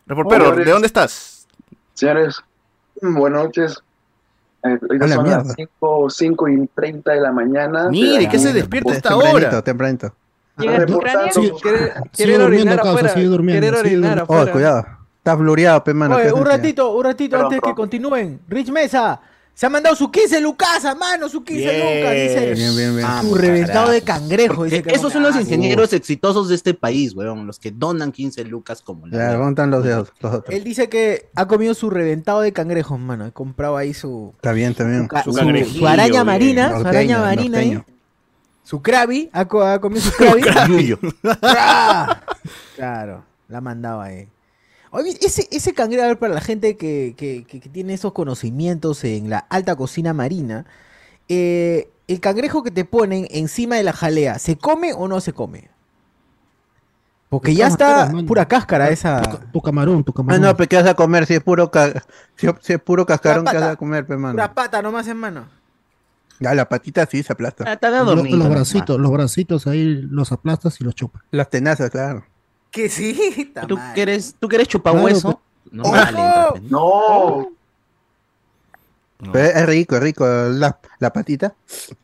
Report 0.05 0.29
perro, 0.29 0.49
Hola, 0.49 0.63
¿de 0.63 0.71
dónde 0.71 0.87
estás? 0.87 1.47
Señores, 1.93 2.41
buenas 3.01 3.43
noches. 3.43 3.83
Eh, 4.63 4.77
ahorita 4.81 5.05
Hola, 5.05 5.15
son 5.15 5.23
mierda. 5.23 5.43
las 5.43 5.53
5, 5.55 6.09
5 6.09 6.49
y 6.49 6.67
30 6.75 7.11
de 7.13 7.21
la 7.21 7.31
mañana. 7.31 7.89
Mire, 7.89 8.19
de 8.19 8.29
¿qué 8.29 8.37
se 8.39 8.53
despierta 8.53 8.91
a 8.91 8.95
esta 8.95 9.09
Tempranito, 9.09 9.47
hora? 9.47 9.61
tempranito. 9.63 10.13
Reportando. 10.57 11.31
Quiere, 11.33 11.77
Sigue 11.77 12.09
quiere 12.13 12.33
durmiendo, 12.37 12.45
orinar 12.45 12.75
causa, 12.77 12.89
afuera. 12.91 13.09
sigue 13.13 13.25
durmiendo, 13.25 13.61
Quiere 13.61 13.67
ir 13.67 13.73
a 13.73 13.77
sigue 13.83 13.97
orinar 13.97 14.25
durmiendo. 14.27 14.49
Oh, 14.49 14.53
cuidado. 14.53 14.85
Estás 15.17 15.37
blureado, 15.37 15.83
pe, 15.83 15.93
mano. 15.93 16.15
Oye, 16.15 16.25
¿qué 16.25 16.33
un 16.33 16.45
ratito, 16.45 16.95
un 16.95 17.03
ratito 17.03 17.37
antes 17.39 17.59
que 17.61 17.73
continúen. 17.73 18.39
Rich 18.47 18.69
Mesa, 18.71 19.19
se 19.53 19.65
ha 19.65 19.69
mandado 19.69 19.95
su 19.95 20.09
15 20.09 20.41
lucas, 20.41 20.83
mano, 20.97 21.29
su 21.29 21.43
15 21.43 21.63
Bien. 21.63 21.79
lucas, 21.99 22.13
dice. 22.13 22.53
Bien, 22.55 22.75
bien, 22.75 22.95
bien. 22.95 23.07
Ah, 23.07 23.21
Su 23.21 23.35
reventado 23.35 23.91
de 23.91 24.01
cangrejo, 24.01 24.63
dice 24.63 24.81
que 24.81 24.91
Esos 24.91 25.13
son 25.13 25.21
los 25.23 25.35
ingenieros 25.35 25.93
exitosos 25.93 26.49
de 26.49 26.55
este 26.55 26.73
país, 26.73 27.13
weón. 27.15 27.45
Los 27.45 27.59
que 27.59 27.69
donan 27.71 28.11
15 28.11 28.43
lucas 28.45 28.81
como 28.81 29.05
la. 29.07 29.33
¿dónde 29.33 29.49
están 29.49 29.69
los 29.71 29.83
dedos? 29.83 30.11
Los 30.19 30.33
otros. 30.33 30.55
Él 30.55 30.63
dice 30.63 30.89
que 30.89 31.29
ha 31.35 31.47
comido 31.47 31.73
su 31.73 31.89
reventado 31.89 32.41
de 32.41 32.53
cangrejos, 32.53 32.99
mano. 32.99 33.25
Ha 33.25 33.31
comprado 33.31 33.77
ahí 33.77 33.93
su, 33.93 34.31
Está 34.37 34.51
bien, 34.53 34.71
está 34.71 34.83
bien. 34.85 35.03
su, 35.03 35.07
ca- 35.09 35.23
Su 35.23 35.31
su- 35.33 35.37
cangrejillo, 35.39 35.79
su 35.79 35.87
araña 35.87 36.11
bien. 36.11 36.25
marina, 36.25 36.69
su 36.69 36.75
araña 36.87 37.17
Norteño, 37.17 37.19
marina 37.19 37.57
ahí. 37.59 37.83
Su 38.63 38.81
krabi, 38.81 39.29
ha, 39.33 39.45
co- 39.45 39.63
ha 39.63 39.79
comido 39.81 40.01
su 40.01 40.11
krabi. 40.13 40.41
¡Ah! 41.43 42.21
Claro, 42.75 43.23
la 43.47 43.57
ha 43.59 43.61
mandado 43.61 44.01
ahí. 44.01 44.27
Oye, 44.91 45.17
ese, 45.21 45.47
ese 45.51 45.73
cangrejo, 45.73 46.03
a 46.03 46.07
ver, 46.07 46.19
para 46.19 46.33
la 46.33 46.41
gente 46.41 46.75
que, 46.77 47.13
que- 47.17 47.45
que- 47.47 47.59
que 47.61 47.69
tiene 47.69 47.93
esos 47.93 48.11
conocimientos 48.11 49.03
en 49.05 49.29
la 49.29 49.39
alta 49.39 49.75
cocina 49.75 50.13
marina, 50.13 50.65
eh, 51.29 51.89
el 52.07 52.19
cangrejo 52.19 52.61
que 52.61 52.71
te 52.71 52.83
ponen 52.83 53.25
encima 53.31 53.77
de 53.77 53.83
la 53.83 53.93
jalea, 53.93 54.37
¿se 54.37 54.57
come 54.57 54.91
o 54.93 55.07
no 55.07 55.21
se 55.21 55.31
come? 55.31 55.69
Porque 57.29 57.55
ya 57.55 57.67
está 57.67 58.09
mano. 58.11 58.27
pura 58.27 58.45
cáscara 58.45 58.89
esa. 58.89 59.21
Tu, 59.21 59.29
ca- 59.29 59.51
tu 59.53 59.61
camarón, 59.61 60.03
tu 60.03 60.11
Ah, 60.11 60.15
camarón. 60.15 60.41
no, 60.41 60.57
pero 60.57 60.67
¿qué 60.67 60.75
vas 60.75 60.87
a 60.87 60.93
comer? 60.95 61.25
Si 61.25 61.35
es 61.35 61.41
puro, 61.41 61.71
ca- 61.71 62.03
si, 62.35 62.47
si 62.59 62.73
es 62.73 62.79
puro 62.81 63.05
cascarón, 63.05 63.45
¿qué 63.45 63.57
vas 63.57 63.71
a 63.71 63.75
comer, 63.77 64.05
pe, 64.05 64.17
mano? 64.17 64.33
Pura 64.33 64.53
pata 64.53 64.81
nomás 64.81 65.07
en 65.07 65.15
mano. 65.15 65.47
Ya, 66.41 66.53
la 66.53 66.67
patita 66.67 67.05
sí 67.05 67.23
se 67.23 67.31
aplasta. 67.31 67.63
Ah, 67.67 67.73
Está 67.73 67.89
de 67.91 67.99
dormir. 68.03 68.35
los 68.35 68.49
bracitos, 68.49 68.99
los 68.99 69.11
bracitos 69.11 69.67
ahí 69.67 69.85
los 69.85 70.33
aplastas 70.33 70.81
y 70.81 70.83
los 70.83 70.95
chupas. 70.95 71.21
Las 71.31 71.49
tenazas, 71.49 71.89
claro. 71.91 72.25
Que 72.71 72.89
sí, 72.89 73.53
¿Tú 73.67 73.77
que 73.93 74.01
eres, 74.01 74.35
tú 74.39 74.47
que 74.47 74.55
eres 74.55 74.67
chupahueso? 74.69 75.41
No, 75.71 75.83
¡Ojo! 75.83 75.91
vale, 75.91 76.17
entonces. 76.19 76.71
No, 76.71 77.51
No. 79.19 79.31
Pero 79.33 79.45
es 79.59 79.65
rico, 79.67 79.95
es 79.97 80.01
rico. 80.01 80.25
La, 80.25 80.79
la 80.99 81.13
patita, 81.13 81.53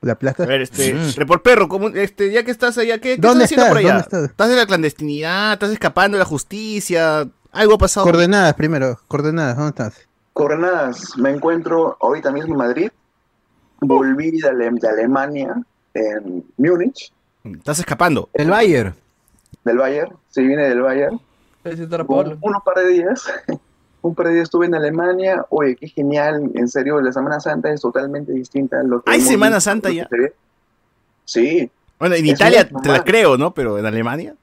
la 0.01 0.11
A 0.11 0.13
aplastas. 0.13 0.45
ver, 0.47 0.61
este, 0.61 0.93
Mm. 0.93 1.13
Report 1.15 1.41
perro, 1.43 1.67
¿cómo- 1.67 1.87
este, 1.89 2.31
ya 2.31 2.43
que 2.43 2.51
estás 2.51 2.77
allá, 2.77 2.99
¿qué, 2.99 3.15
qué 3.15 3.21
¿Dónde 3.21 3.45
estás 3.45 3.57
haciendo 3.57 3.67
por 3.73 3.77
estás? 3.81 3.97
allá? 3.97 4.07
¿Dónde 4.11 4.27
estás? 4.27 4.49
en 4.51 4.55
la 4.57 4.65
clandestinidad? 4.67 5.53
¿Estás 5.53 5.71
escapando 5.71 6.15
de 6.17 6.19
la 6.19 6.25
justicia? 6.25 7.27
¿Algo 7.51 7.73
ha 7.73 7.77
pasado? 7.79 8.03
Coordenadas 8.05 8.53
primero, 8.53 8.99
coordenadas, 9.07 9.55
¿dónde 9.55 9.69
estás? 9.69 10.07
coordenadas. 10.33 11.17
Me 11.17 11.31
encuentro 11.31 11.97
ahorita 11.99 12.31
mismo 12.31 12.51
en 12.53 12.57
Madrid. 12.59 12.91
Volví 13.79 14.39
de, 14.39 14.47
Ale- 14.49 14.69
de 14.73 14.87
Alemania, 14.87 15.55
en 15.95 16.45
Múnich, 16.57 17.11
¿Estás 17.43 17.79
escapando? 17.79 18.29
El 18.33 18.49
Bayer. 18.51 18.93
Del 19.63 19.77
Bayern. 19.77 20.15
Sí, 20.29 20.43
vine 20.45 20.67
del 20.69 20.81
Bayern. 20.81 21.19
Un, 21.65 22.37
unos 22.41 22.63
par 22.63 22.75
de 22.75 22.87
días. 22.87 23.25
Un 24.01 24.15
par 24.15 24.27
de 24.27 24.33
días 24.35 24.43
estuve 24.43 24.67
en 24.67 24.75
Alemania. 24.75 25.45
Oye, 25.49 25.75
qué 25.75 25.87
genial. 25.87 26.51
En 26.53 26.67
serio, 26.69 27.01
la 27.01 27.11
Semana 27.11 27.39
Santa 27.39 27.71
es 27.71 27.81
totalmente 27.81 28.31
distinta 28.31 28.79
a 28.79 28.83
lo 28.83 29.01
que 29.01 29.11
¿Hay 29.11 29.21
Semana 29.21 29.57
visto, 29.57 29.69
Santa 29.69 29.89
ya? 29.91 30.07
se. 30.07 30.33
Sí, 31.25 31.69
Bueno, 31.99 32.15
en 32.15 32.25
Italia 32.25 32.69
te 32.69 32.89
la 32.89 33.03
creo, 33.03 33.37
¿no? 33.37 33.53
Pero 33.53 33.77
en 33.77 33.85
Alemania. 33.85 34.35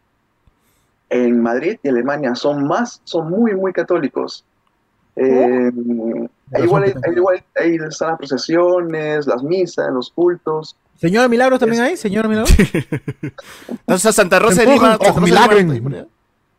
en 1.08 1.40
Madrid 1.40 1.78
y 1.82 1.88
Alemania 1.88 2.34
son 2.34 2.66
más, 2.66 3.00
son 3.04 3.30
muy, 3.30 3.54
muy 3.54 3.73
católicos. 3.73 4.44
Eh, 5.16 5.70
igual, 6.58 6.82
hay, 6.82 6.94
hay 7.04 7.12
igual 7.14 7.44
hay 7.54 7.76
están 7.76 8.08
las 8.11 8.18
procesiones, 8.18 9.26
las 9.26 9.42
misas, 9.42 9.90
los 9.92 10.11
cultos. 10.11 10.76
Señora 11.04 11.28
Milagros 11.28 11.61
también 11.61 11.82
hay, 11.82 11.99
señora 11.99 12.26
Milagros. 12.28 12.56
Entonces, 13.68 14.14
Santa 14.14 14.38
Rosa 14.38 14.62
de 14.62 14.73
Empuja, 14.73 14.92
Lima. 14.92 14.96
ojo, 14.96 15.04
Santa 15.04 15.20
Rosa 15.20 15.20
de 15.20 15.25
milagro. 15.26 15.58
Lima, 15.58 15.82
por 15.82 15.94
allá. 15.94 16.06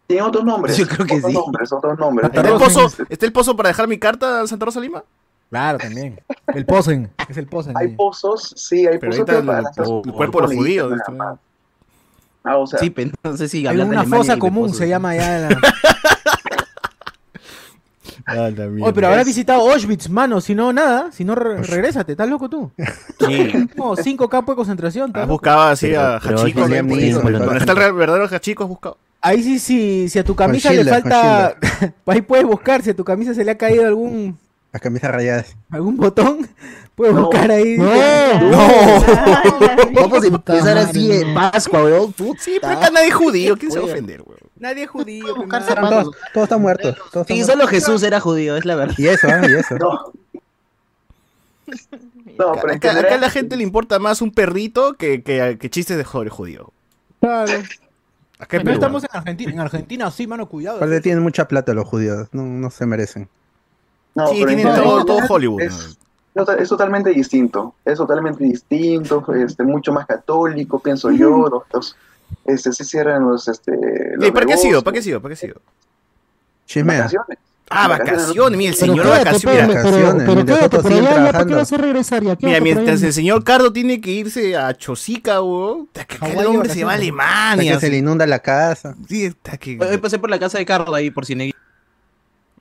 Tiene 0.05 0.21
otros 0.21 0.45
nombres. 0.45 0.77
Yo 0.77 0.87
creo 0.87 1.07
que 1.07 1.15
otros 1.15 1.31
sí. 1.31 1.37
nombres, 1.37 1.73
otros 1.73 1.97
nombres. 1.97 2.29
¿Está 2.29 2.41
el, 2.41 2.57
pozo, 2.59 2.91
¿Está 3.09 3.25
el 3.25 3.33
pozo 3.33 3.55
para 3.55 3.69
dejar 3.69 3.87
mi 3.87 3.97
carta 3.97 4.41
a 4.41 4.47
Santa 4.47 4.65
Rosa 4.65 4.79
de 4.79 4.85
Lima? 4.85 5.03
Claro, 5.49 5.79
también. 5.79 6.19
El 6.53 6.63
Posen. 6.63 7.09
Es 7.27 7.37
el 7.37 7.47
Posen. 7.47 7.75
Hay 7.75 7.95
pozos, 7.95 8.53
sí, 8.55 8.85
hay 8.85 8.99
Pero 8.99 9.13
pozos 9.13 10.05
el, 10.05 10.13
cuerpo 10.13 10.41
de 10.41 10.47
los 10.47 10.55
judíos. 10.55 10.93
Ah, 12.43 12.57
o 12.57 12.67
sea, 12.67 12.77
Sí, 12.77 12.91
pero 12.91 13.09
no 13.23 13.37
sé 13.37 13.47
si 13.47 13.65
Hay 13.65 13.75
una 13.75 13.85
Alemania 13.85 14.17
fosa 14.17 14.37
común, 14.37 14.75
se 14.75 14.87
llama 14.87 15.09
allá. 15.09 15.49
La... 15.49 15.59
Ah. 18.27 18.49
Oye, 18.81 18.93
pero 18.93 19.07
habrás 19.07 19.25
visitado 19.25 19.71
Auschwitz, 19.71 20.09
mano. 20.09 20.41
Si 20.41 20.55
no, 20.55 20.73
nada. 20.73 21.11
Si 21.11 21.23
no, 21.23 21.35
re- 21.35 21.61
regrésate. 21.61 22.13
¿Estás 22.13 22.27
loco 22.29 22.49
tú? 22.49 22.71
Sí. 23.25 23.69
No, 23.75 23.95
cinco 23.95 24.27
campos 24.29 24.53
de 24.53 24.57
concentración. 24.57 25.07
¿estás 25.09 25.23
Has 25.23 25.29
buscado 25.29 25.61
así 25.61 25.93
a 25.95 26.19
Pero- 26.21 26.37
¿no? 26.37 26.43
Pero- 27.23 27.39
¿Dónde 27.39 27.57
está 27.59 27.71
el 27.71 27.93
verdadero 27.93 28.27
Hachiko? 28.29 28.63
Has 28.63 28.69
buscado. 28.69 28.97
Ahí 29.21 29.41
sí, 29.41 29.57
sí, 29.59 30.09
si 30.09 30.19
a 30.19 30.23
tu 30.23 30.35
camisa 30.35 30.71
le 30.71 30.83
falta. 30.85 31.55
Ahí 32.05 32.21
puedes 32.21 32.45
buscar. 32.45 32.81
Si 32.83 32.89
a 32.91 32.95
tu 32.95 33.03
camisa 33.03 33.33
se 33.33 33.43
le 33.45 33.51
ha 33.51 33.57
caído 33.57 33.87
algún 33.87 34.37
Las 34.71 34.81
camisas 34.81 35.11
rayadas. 35.11 35.55
algún 35.71 35.97
botón, 35.97 36.47
puedes 36.95 37.15
No. 37.15 37.21
buscar 37.23 37.49
ahí. 37.49 37.77
¡No! 37.77 37.89
Vamos 39.93 40.23
a 40.23 40.27
empezar 40.27 40.77
así 40.77 41.11
en 41.11 41.33
Pascua, 41.33 41.83
weón. 41.83 42.13
Puta. 42.13 42.41
Sí, 42.41 42.57
pero 42.61 42.73
acá 42.73 42.89
nadie 42.91 43.11
judío. 43.11 43.57
¿Quién 43.57 43.71
se 43.71 43.79
va 43.79 43.85
a 43.85 43.87
ofender, 43.91 44.21
weón? 44.21 44.39
Nadie 44.57 44.83
es 44.83 44.89
judío. 44.89 45.25
Todos, 45.33 46.11
todos 46.33 46.45
están 46.45 46.61
muertos. 46.61 46.95
Todos 47.11 47.27
Sí, 47.27 47.39
están 47.39 47.57
solo 47.57 47.67
Jesús 47.67 48.03
era 48.03 48.19
judío, 48.19 48.55
es 48.55 48.65
la 48.65 48.75
verdad. 48.75 48.95
Y 48.97 49.07
eso, 49.07 49.27
¿ah? 49.27 49.41
Y 49.47 49.53
eso. 49.53 49.77
no. 49.77 50.11
No, 52.37 52.51
pero 52.61 52.73
Acá, 52.73 52.91
a 52.91 53.17
la 53.17 53.29
gente 53.29 53.55
le 53.55 53.63
importa 53.63 53.97
más 53.99 54.21
un 54.21 54.31
perrito 54.31 54.93
que, 54.95 55.23
que, 55.23 55.57
que 55.59 55.69
chistes 55.69 55.97
de 55.97 56.03
joder 56.03 56.29
judío. 56.29 56.71
Claro. 57.21 57.51
Acá 58.37 58.61
No 58.61 58.71
estamos 58.71 59.03
en 59.03 59.09
Argentina. 59.13 59.51
En 59.51 59.59
Argentina 59.59 60.11
sí, 60.11 60.27
mano, 60.27 60.47
cuidado. 60.47 60.77
Aparte 60.77 61.01
tienen 61.01 61.23
mucha 61.23 61.47
plata 61.47 61.73
los 61.73 61.87
judíos. 61.87 62.27
No, 62.33 62.43
no 62.43 62.69
se 62.69 62.85
merecen. 62.85 63.29
no, 64.13 64.27
Sí, 64.27 64.45
tienen 64.45 64.63
todo, 64.73 65.19
Hollywood. 65.29 65.61
Es, 65.61 65.97
es 66.59 66.69
totalmente 66.69 67.11
distinto. 67.11 67.73
Es 67.85 67.97
totalmente 67.97 68.43
distinto. 68.43 69.23
Este, 69.33 69.63
mucho 69.63 69.93
más 69.93 70.05
católico, 70.05 70.79
pienso 70.79 71.11
yo. 71.11 71.47
Los, 71.49 71.63
los- 71.73 71.95
este, 72.45 72.73
se 72.73 72.83
cierran 72.83 73.23
los. 73.23 73.47
Este, 73.47 73.71
¿no? 73.71 74.17
los 74.17 74.27
¿Y 74.27 74.31
¿Para 74.31 74.45
qué 74.45 74.53
ha 74.53 74.57
sido? 74.57 74.83
¿Para 74.83 74.93
qué 74.93 74.99
ha 74.99 75.03
sido? 75.03 75.19
¿Para 75.21 75.29
qué 75.29 75.33
ha 75.33 75.47
sido? 75.47 75.61
Vacaciones. 76.83 77.37
Ah, 77.69 77.87
vacaciones. 77.87 78.57
Mira, 78.57 78.69
el 78.71 78.75
señor 78.75 79.07
vacaciones. 79.07 79.77
pero, 79.83 80.13
Mira, 80.13 80.13
mientras 80.13 80.45
quédate 80.45 80.65
otros 80.65 80.83
por 80.83 80.91
siguen 80.91 81.07
allá, 81.07 81.15
ya, 81.15 81.15
¿para 81.15 81.25
qué 81.25 81.29
trabajando. 81.31 81.57
vas 81.57 81.73
a 81.73 81.77
regresar 81.77 82.23
ya? 82.23 82.29
Mira, 82.29 82.37
Quédate 82.39 82.57
por 82.57 82.63
mientras 82.63 82.99
allá. 82.99 83.07
el 83.07 83.13
señor 83.13 83.43
Cardo 83.43 83.73
tiene 83.73 84.01
que 84.01 84.11
irse 84.11 84.55
a 84.55 84.73
Chosica, 84.75 85.41
weón. 85.41 85.89
el 86.21 86.45
hombre 86.45 86.69
se 86.69 86.83
va 86.83 86.91
a 86.91 86.95
Alemania. 86.95 87.73
que 87.73 87.79
se 87.79 87.89
le 87.89 87.97
inunda 87.97 88.27
la 88.27 88.39
casa. 88.39 88.95
Sí, 89.07 89.25
está 89.25 89.57
que... 89.57 89.79
Hoy 89.79 89.97
pasé 89.97 90.19
por 90.19 90.29
la 90.29 90.37
casa 90.37 90.59
de 90.59 90.65
Carlos 90.65 90.93
ahí 90.95 91.09
por 91.09 91.25
cine. 91.25 91.53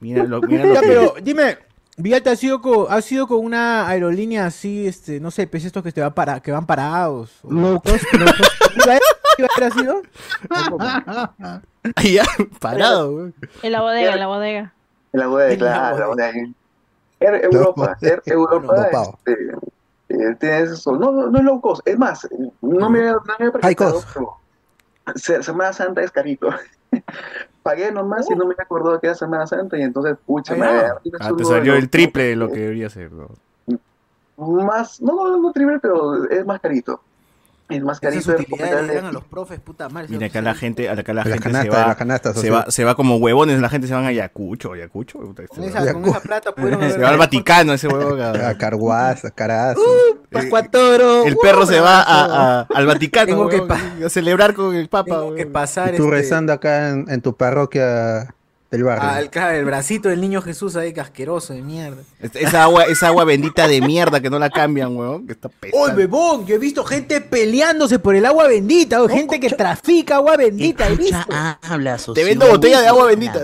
Mira 0.00 0.25
lo, 0.25 0.40
mira 0.42 0.64
lo 0.66 0.80
pero 0.80 1.14
dime, 1.23 1.59
Villalta, 1.97 2.33
¿has 2.33 2.40
sido 2.40 2.61
con, 2.61 2.87
has 2.90 3.04
sido 3.04 3.26
con 3.26 3.38
una 3.38 3.87
aerolínea 3.88 4.47
así, 4.47 4.87
este, 4.87 5.21
no 5.21 5.30
sé, 5.30 5.47
pues 5.47 5.64
estos 5.64 5.83
que 5.83 5.92
te 5.92 6.00
van 6.00 6.12
para, 6.12 6.40
que 6.40 6.50
van 6.50 6.66
parados? 6.66 7.30
Low 7.49 7.80
cost, 7.80 8.04
low 8.14 8.26
cost. 8.26 8.52
¿Iba 9.38 9.49
a 9.49 9.59
iba 9.59 9.67
a 9.67 9.67
haber 9.67 9.73
sido? 9.73 10.03
Ahí 11.97 12.14
ya, 12.14 12.25
parado. 12.61 13.31
En 13.62 13.73
la 13.73 13.81
bodega, 13.83 14.12
en 14.14 14.21
la 14.21 14.26
bodega. 14.26 14.73
En 15.12 15.21
la 15.21 15.26
bodega, 15.26 15.53
En 15.55 15.61
la 15.61 15.67
claro, 15.67 15.99
la 15.99 16.07
bodega. 16.07 16.49
Air 17.21 17.45
Europa, 17.45 17.97
Air 18.00 18.23
Europa, 18.26 18.75
Dopado. 18.75 19.19
este, 19.25 19.57
que 20.09 20.35
tienes 20.41 20.71
eso. 20.71 20.93
No, 20.97 21.12
no, 21.12 21.31
no 21.31 21.38
es 21.38 21.45
low 21.45 21.61
cost. 21.61 21.87
Es 21.87 21.99
más, 21.99 22.29
no 22.61 22.91
me, 22.91 23.00
no 23.00 23.23
me 23.26 23.35
había 23.35 23.50
High 23.62 23.75
percatado, 23.76 24.03
cost. 24.14 25.45
Semana 25.45 25.73
Santa 25.73 26.03
es 26.03 26.11
carito. 26.11 26.49
Pagué 27.62 27.91
nomás 27.91 28.31
y 28.31 28.35
no 28.35 28.47
me 28.47 28.55
acordaba 28.59 29.00
que 29.00 29.07
era 29.09 29.14
Semana 29.17 29.47
Santa 29.47 29.79
y 29.79 29.83
entonces, 29.83 30.17
pucha, 30.26 30.55
Ah, 30.61 30.97
Ah, 31.21 31.33
te 31.37 31.45
salió 31.45 31.75
el 31.75 31.88
triple 31.88 32.25
de 32.25 32.37
lo 32.37 32.49
que 32.49 32.61
debería 32.61 32.91
ser. 32.91 33.11
¿no? 33.12 33.29
Más, 34.37 35.00
no, 35.00 35.14
no, 35.14 35.38
no 35.38 35.53
triple, 35.53 35.79
pero 35.81 36.25
es 36.29 36.45
más 36.45 36.61
carito. 36.61 37.00
Es 37.66 37.83
más 37.83 37.97
Esas 37.97 38.00
carito. 38.26 38.33
es 38.35 38.40
utilidades 38.40 38.61
le 38.61 38.66
recomendable. 38.76 38.94
dan 38.94 39.04
a 39.06 39.12
los 39.12 39.25
profes, 39.25 39.59
puta 39.59 39.88
madre. 39.88 40.09
Mira, 40.11 40.26
acá 40.26 40.42
la 40.42 40.54
gente, 40.54 40.88
acá 40.90 41.14
la 41.14 41.23
gente 41.25 41.38
canasta, 41.40 41.62
se 41.62 41.68
va, 41.71 41.94
canasta 41.94 42.35
se 42.35 42.50
va, 42.50 42.66
se 42.71 42.85
va 42.85 42.94
como 42.94 43.16
huevones, 43.16 43.59
la 43.59 43.71
gente 43.71 43.87
se 43.88 43.94
van 43.94 44.04
a 44.04 44.09
Ayacucho, 44.09 44.75
Ayacucho. 44.75 45.18
puta, 45.21 45.47
Con 45.47 45.62
Se 45.62 45.71
esa, 45.71 45.83
va, 45.85 45.92
con 45.94 46.04
esa 46.04 46.21
plata 46.21 46.52
pudieron 46.54 46.90
se 46.90 46.99
va 46.99 47.09
al 47.09 47.16
Vaticano 47.16 47.73
ese 47.73 47.88
huevón. 47.88 48.21
a- 48.21 48.49
A 48.50 48.59
Carguaz, 48.59 49.25
a 49.25 49.30
Caraz. 49.30 49.76
Pascuatoro. 50.30 51.25
El 51.25 51.37
perro 51.37 51.64
se 51.66 51.80
va 51.80 52.00
a- 52.02 52.61
a- 52.61 52.66
al 52.75 52.87
Vaticano 52.87 53.26
Tengo 53.26 53.49
que 53.49 53.61
huevón, 53.61 54.04
a 54.04 54.09
celebrar 54.09 54.54
con 54.54 54.75
el 54.75 54.88
Papa. 54.88 55.06
Tengo 55.16 55.28
que 55.35 55.42
huevón. 55.42 55.52
pasar 55.52 55.94
Y 55.94 55.97
tú 55.97 56.04
este, 56.04 56.16
rezando 56.16 56.52
acá 56.52 56.90
en, 56.90 57.06
en 57.09 57.21
tu 57.23 57.35
parroquia 57.37 58.35
del 58.75 58.85
barrio. 58.85 59.09
al- 59.09 59.31
claro, 59.31 59.57
el 59.57 59.64
bracito 59.64 60.09
del 60.09 60.21
niño 60.21 60.43
Jesús 60.43 60.76
ahí, 60.76 60.93
casqueroso 60.93 61.52
de 61.54 61.62
mierda. 61.62 62.02
Es- 62.21 62.37
Esa 62.37 62.62
agua, 62.64 62.85
esa 62.85 63.07
agua 63.09 63.25
bendita 63.25 63.66
de 63.66 63.81
mierda 63.81 64.21
que 64.21 64.31
no 64.31 64.38
la 64.38 64.50
cambian, 64.50 64.97
huevón, 64.97 65.26
que 65.26 65.33
está 65.33 65.49
¡Oh, 65.49 65.52
pesada. 65.61 65.95
bebón! 65.95 66.47
Yo 66.47 66.54
he 66.54 66.59
visto 66.59 66.85
gente 66.85 67.21
peleándose 67.21 67.99
por 67.99 68.14
el 68.14 68.25
agua 68.26 68.47
bendita, 68.49 69.02
o 69.02 69.09
gente 69.09 69.40
que 69.40 69.50
trafica 69.50 70.16
agua 70.16 70.37
bendita, 70.37 70.87
he 70.88 70.97
visto. 70.97 71.16
habla, 71.62 71.97
Te 72.14 72.25
vendo 72.25 72.47
botella 72.49 72.81
de 72.81 72.88
agua 72.88 73.07
bendita. 73.07 73.40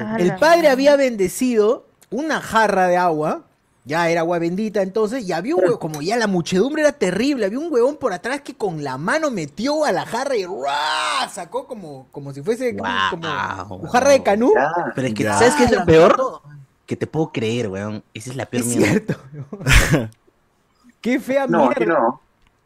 Ah, 0.00 0.16
El 0.18 0.34
padre 0.36 0.68
había 0.68 0.96
bendecido 0.96 1.86
una 2.10 2.40
jarra 2.40 2.88
de 2.88 2.96
agua, 2.96 3.44
ya 3.84 4.08
era 4.08 4.20
agua 4.20 4.38
bendita 4.38 4.80
entonces, 4.82 5.24
y 5.24 5.32
había 5.32 5.54
un 5.56 5.62
huevón, 5.64 5.78
como 5.78 6.02
ya 6.02 6.16
la 6.16 6.26
muchedumbre 6.28 6.82
era 6.82 6.92
terrible, 6.92 7.46
había 7.46 7.58
un 7.58 7.72
huevón 7.72 7.96
por 7.96 8.12
atrás 8.12 8.40
que 8.42 8.54
con 8.54 8.84
la 8.84 8.96
mano 8.98 9.30
metió 9.30 9.84
a 9.84 9.92
la 9.92 10.06
jarra 10.06 10.36
y 10.36 10.44
¡ruah! 10.46 11.28
sacó 11.30 11.66
como, 11.66 12.06
como 12.12 12.32
si 12.32 12.42
fuese 12.42 12.76
como 12.76 13.88
jarra 13.88 14.10
de 14.10 14.22
canú. 14.22 14.52
Ya. 14.54 14.70
Pero 14.94 15.08
es 15.08 15.14
que, 15.14 15.24
Ya. 15.24 15.34
¿sabes 15.38 15.54
qué 15.54 15.64
es 15.64 15.70
lo 15.72 15.84
peor? 15.84 16.16
todo. 16.16 16.42
Que 16.86 16.96
te 16.96 17.06
puedo 17.06 17.32
creer, 17.32 17.68
weón. 17.68 18.02
Esa 18.14 18.30
es 18.30 18.36
la 18.36 18.46
peor 18.46 18.62
Es 18.64 18.76
mierda. 18.76 18.88
cierto. 18.90 19.16
Qué 21.00 21.18
fea 21.20 21.46
No, 21.46 21.68
mierda. 21.68 21.84
no. 21.86 22.20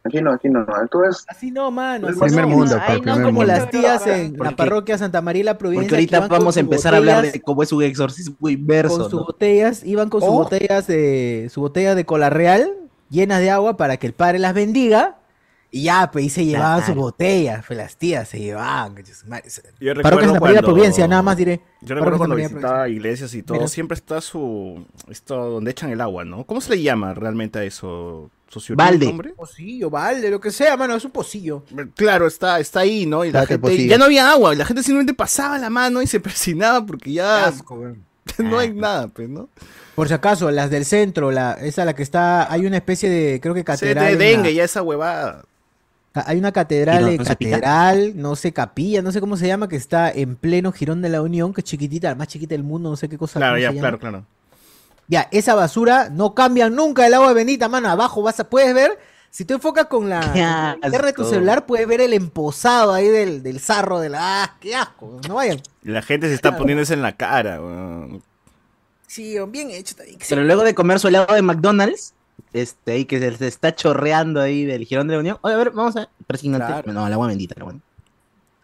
Aquí 0.06 0.20
no, 0.22 0.32
aquí 0.32 0.48
no. 0.48 0.66
Entonces, 0.80 1.24
Así 1.28 1.50
no, 1.50 1.70
mano. 1.70 2.08
El 2.08 2.14
así 2.14 2.20
primer 2.24 2.46
no. 2.48 2.56
mundo, 2.56 2.78
Ay, 2.80 3.00
no, 3.00 3.14
como 3.14 3.26
mundo. 3.32 3.44
las 3.44 3.70
tías 3.70 4.06
en 4.06 4.36
la 4.38 4.52
parroquia 4.56 4.96
Santa 4.98 5.20
María 5.20 5.44
la 5.44 5.58
Providencia. 5.58 5.88
Porque 5.98 6.14
ahorita 6.16 6.28
vamos 6.28 6.56
a 6.56 6.60
empezar 6.60 6.94
a 6.94 6.98
hablar 6.98 7.30
de 7.30 7.40
cómo 7.40 7.62
es 7.62 7.72
un 7.72 7.82
exorcismo 7.82 8.48
inverso. 8.48 8.96
con 8.98 9.10
sus 9.10 9.20
¿no? 9.20 9.26
botellas, 9.26 9.84
iban 9.84 10.08
con 10.08 10.20
sus 10.20 10.30
Oh. 10.30 10.34
botellas 10.34 10.86
de 10.86 11.48
su 11.52 11.60
botella 11.60 11.94
de 11.94 12.04
cola 12.06 12.30
real 12.30 12.72
llenas 13.10 13.40
de 13.40 13.50
agua 13.50 13.76
para 13.76 13.96
que 13.98 14.06
el 14.06 14.12
padre 14.14 14.38
las 14.38 14.52
bendiga 14.54 15.18
y 15.70 15.82
ya, 15.84 16.10
pues 16.10 16.24
y 16.24 16.28
se 16.30 16.44
llevaban 16.44 16.84
sus 16.86 16.94
botellas, 16.94 17.64
pues 17.66 17.76
las 17.76 17.96
tías 17.96 18.28
se 18.28 18.38
llevaban. 18.38 18.94
Yo 18.96 19.02
Parroquia 19.04 19.92
recuerdo 19.92 20.20
Santa 20.20 20.40
María 20.40 20.40
la 20.40 20.40
cuando- 20.40 20.62
Providencia, 20.62 21.08
nada 21.08 21.22
más 21.22 21.36
diré. 21.36 21.60
Yo 21.82 21.94
recuerdo 21.96 22.18
cuando 22.18 22.36
visitaba 22.36 22.88
iglesias 22.88 23.34
y 23.34 23.42
todo, 23.42 23.58
Mira. 23.58 23.68
siempre 23.68 23.94
está 23.96 24.20
su. 24.20 24.86
Esto 25.10 25.36
donde 25.50 25.72
echan 25.72 25.90
el 25.90 26.00
agua, 26.00 26.24
¿no? 26.24 26.44
¿Cómo 26.44 26.60
se 26.60 26.70
le 26.76 26.82
llama 26.82 27.12
realmente 27.14 27.58
a 27.58 27.64
eso? 27.64 28.30
¿Socio- 28.48 28.76
Balde. 28.76 28.98
¿tiene 28.98 29.12
nombre? 29.12 29.30
Pocillo, 29.34 29.90
balde, 29.90 30.30
lo 30.30 30.40
que 30.40 30.50
sea, 30.50 30.76
mano, 30.76 30.94
es 30.94 31.04
un 31.04 31.10
pocillo. 31.10 31.64
Claro, 31.96 32.26
está, 32.26 32.60
está 32.60 32.80
ahí, 32.80 33.04
¿no? 33.06 33.24
Y 33.24 33.32
la 33.32 33.40
Date 33.40 33.54
gente, 33.54 33.68
pocillo. 33.68 33.90
ya 33.90 33.98
no 33.98 34.04
había 34.04 34.30
agua, 34.30 34.54
la 34.54 34.64
gente 34.64 34.82
simplemente 34.82 35.14
pasaba 35.14 35.58
la 35.58 35.68
mano 35.70 36.00
y 36.02 36.06
se 36.06 36.20
persinaba 36.20 36.84
porque 36.86 37.12
ya 37.12 37.52
no 38.38 38.58
hay 38.58 38.72
nada, 38.72 39.08
pues, 39.08 39.28
¿no? 39.28 39.48
Por 39.94 40.08
si 40.08 40.14
acaso, 40.14 40.50
las 40.50 40.70
del 40.70 40.84
centro, 40.84 41.30
la, 41.32 41.52
esa 41.54 41.84
la 41.84 41.94
que 41.94 42.02
está, 42.02 42.50
hay 42.52 42.66
una 42.66 42.76
especie 42.76 43.08
de, 43.08 43.40
creo 43.40 43.54
que 43.54 43.60
Se 43.60 43.64
catedral. 43.64 44.06
de 44.06 44.12
en 44.12 44.18
dengue, 44.42 44.54
ya 44.54 44.64
esa 44.64 44.82
huevada. 44.82 45.44
Hay 46.14 46.38
una 46.38 46.52
catedral, 46.52 47.02
no- 47.02 47.12
no 47.12 47.24
se 47.24 47.36
pica. 47.36 47.50
catedral, 47.60 48.12
no 48.16 48.36
sé, 48.36 48.52
capilla, 48.52 49.02
no 49.02 49.12
sé 49.12 49.20
cómo 49.20 49.36
se 49.36 49.46
llama, 49.46 49.68
que 49.68 49.76
está 49.76 50.10
en 50.10 50.36
pleno 50.36 50.72
Girón 50.72 51.02
de 51.02 51.08
la 51.10 51.20
Unión, 51.20 51.52
que 51.52 51.60
es 51.62 51.64
chiquitita, 51.66 52.08
la 52.10 52.14
más 52.14 52.28
chiquita 52.28 52.54
del 52.54 52.62
mundo, 52.62 52.88
no 52.90 52.96
sé 52.96 53.08
qué 53.08 53.18
cosa. 53.18 53.38
Claro, 53.40 53.58
ya, 53.58 53.68
se 53.68 53.74
llama. 53.74 53.80
claro, 53.80 53.98
claro. 53.98 54.24
Ya, 55.08 55.28
esa 55.30 55.54
basura 55.54 56.08
no 56.10 56.34
cambian 56.34 56.74
nunca 56.74 57.06
el 57.06 57.14
agua 57.14 57.32
bendita, 57.32 57.68
mano. 57.68 57.88
Abajo 57.88 58.22
vas 58.22 58.40
a, 58.40 58.48
puedes 58.48 58.74
ver, 58.74 58.98
si 59.30 59.44
tú 59.44 59.54
enfocas 59.54 59.86
con 59.86 60.08
la, 60.08 60.74
linterna 60.82 61.06
de 61.06 61.12
tu 61.12 61.24
celular, 61.24 61.66
puedes 61.66 61.86
ver 61.86 62.00
el 62.00 62.12
emposado 62.12 62.92
ahí 62.92 63.08
del, 63.08 63.42
del 63.42 63.60
sarro 63.60 64.00
de 64.00 64.08
la. 64.08 64.44
¡Ah, 64.44 64.56
qué 64.60 64.74
asco! 64.74 65.20
No 65.28 65.34
vayan. 65.34 65.60
Y 65.82 65.90
la 65.90 66.02
gente 66.02 66.28
se 66.28 66.34
está 66.34 66.56
poniendo 66.56 66.82
eso 66.82 66.94
en 66.94 67.02
la 67.02 67.16
cara, 67.16 67.60
weón. 67.60 68.22
Sí, 69.06 69.36
bien 69.48 69.70
hecho. 69.70 69.94
también. 69.94 70.18
Pero 70.28 70.42
luego 70.42 70.64
de 70.64 70.74
comer 70.74 70.98
su 70.98 71.08
helado 71.08 71.34
de 71.34 71.42
McDonald's, 71.42 72.14
este, 72.52 72.92
ahí 72.92 73.04
que 73.04 73.20
se, 73.20 73.36
se 73.36 73.46
está 73.46 73.74
chorreando 73.74 74.40
ahí 74.40 74.64
del 74.64 74.84
girón 74.84 75.06
de 75.06 75.14
la 75.14 75.20
Unión. 75.20 75.38
Oye, 75.42 75.54
a 75.54 75.58
ver, 75.58 75.70
vamos 75.70 75.96
a 75.96 76.00
ver. 76.00 76.08
Claro. 76.56 76.92
No, 76.92 77.06
el 77.06 77.12
agua 77.12 77.28
bendita, 77.28 77.54
agua 77.60 77.74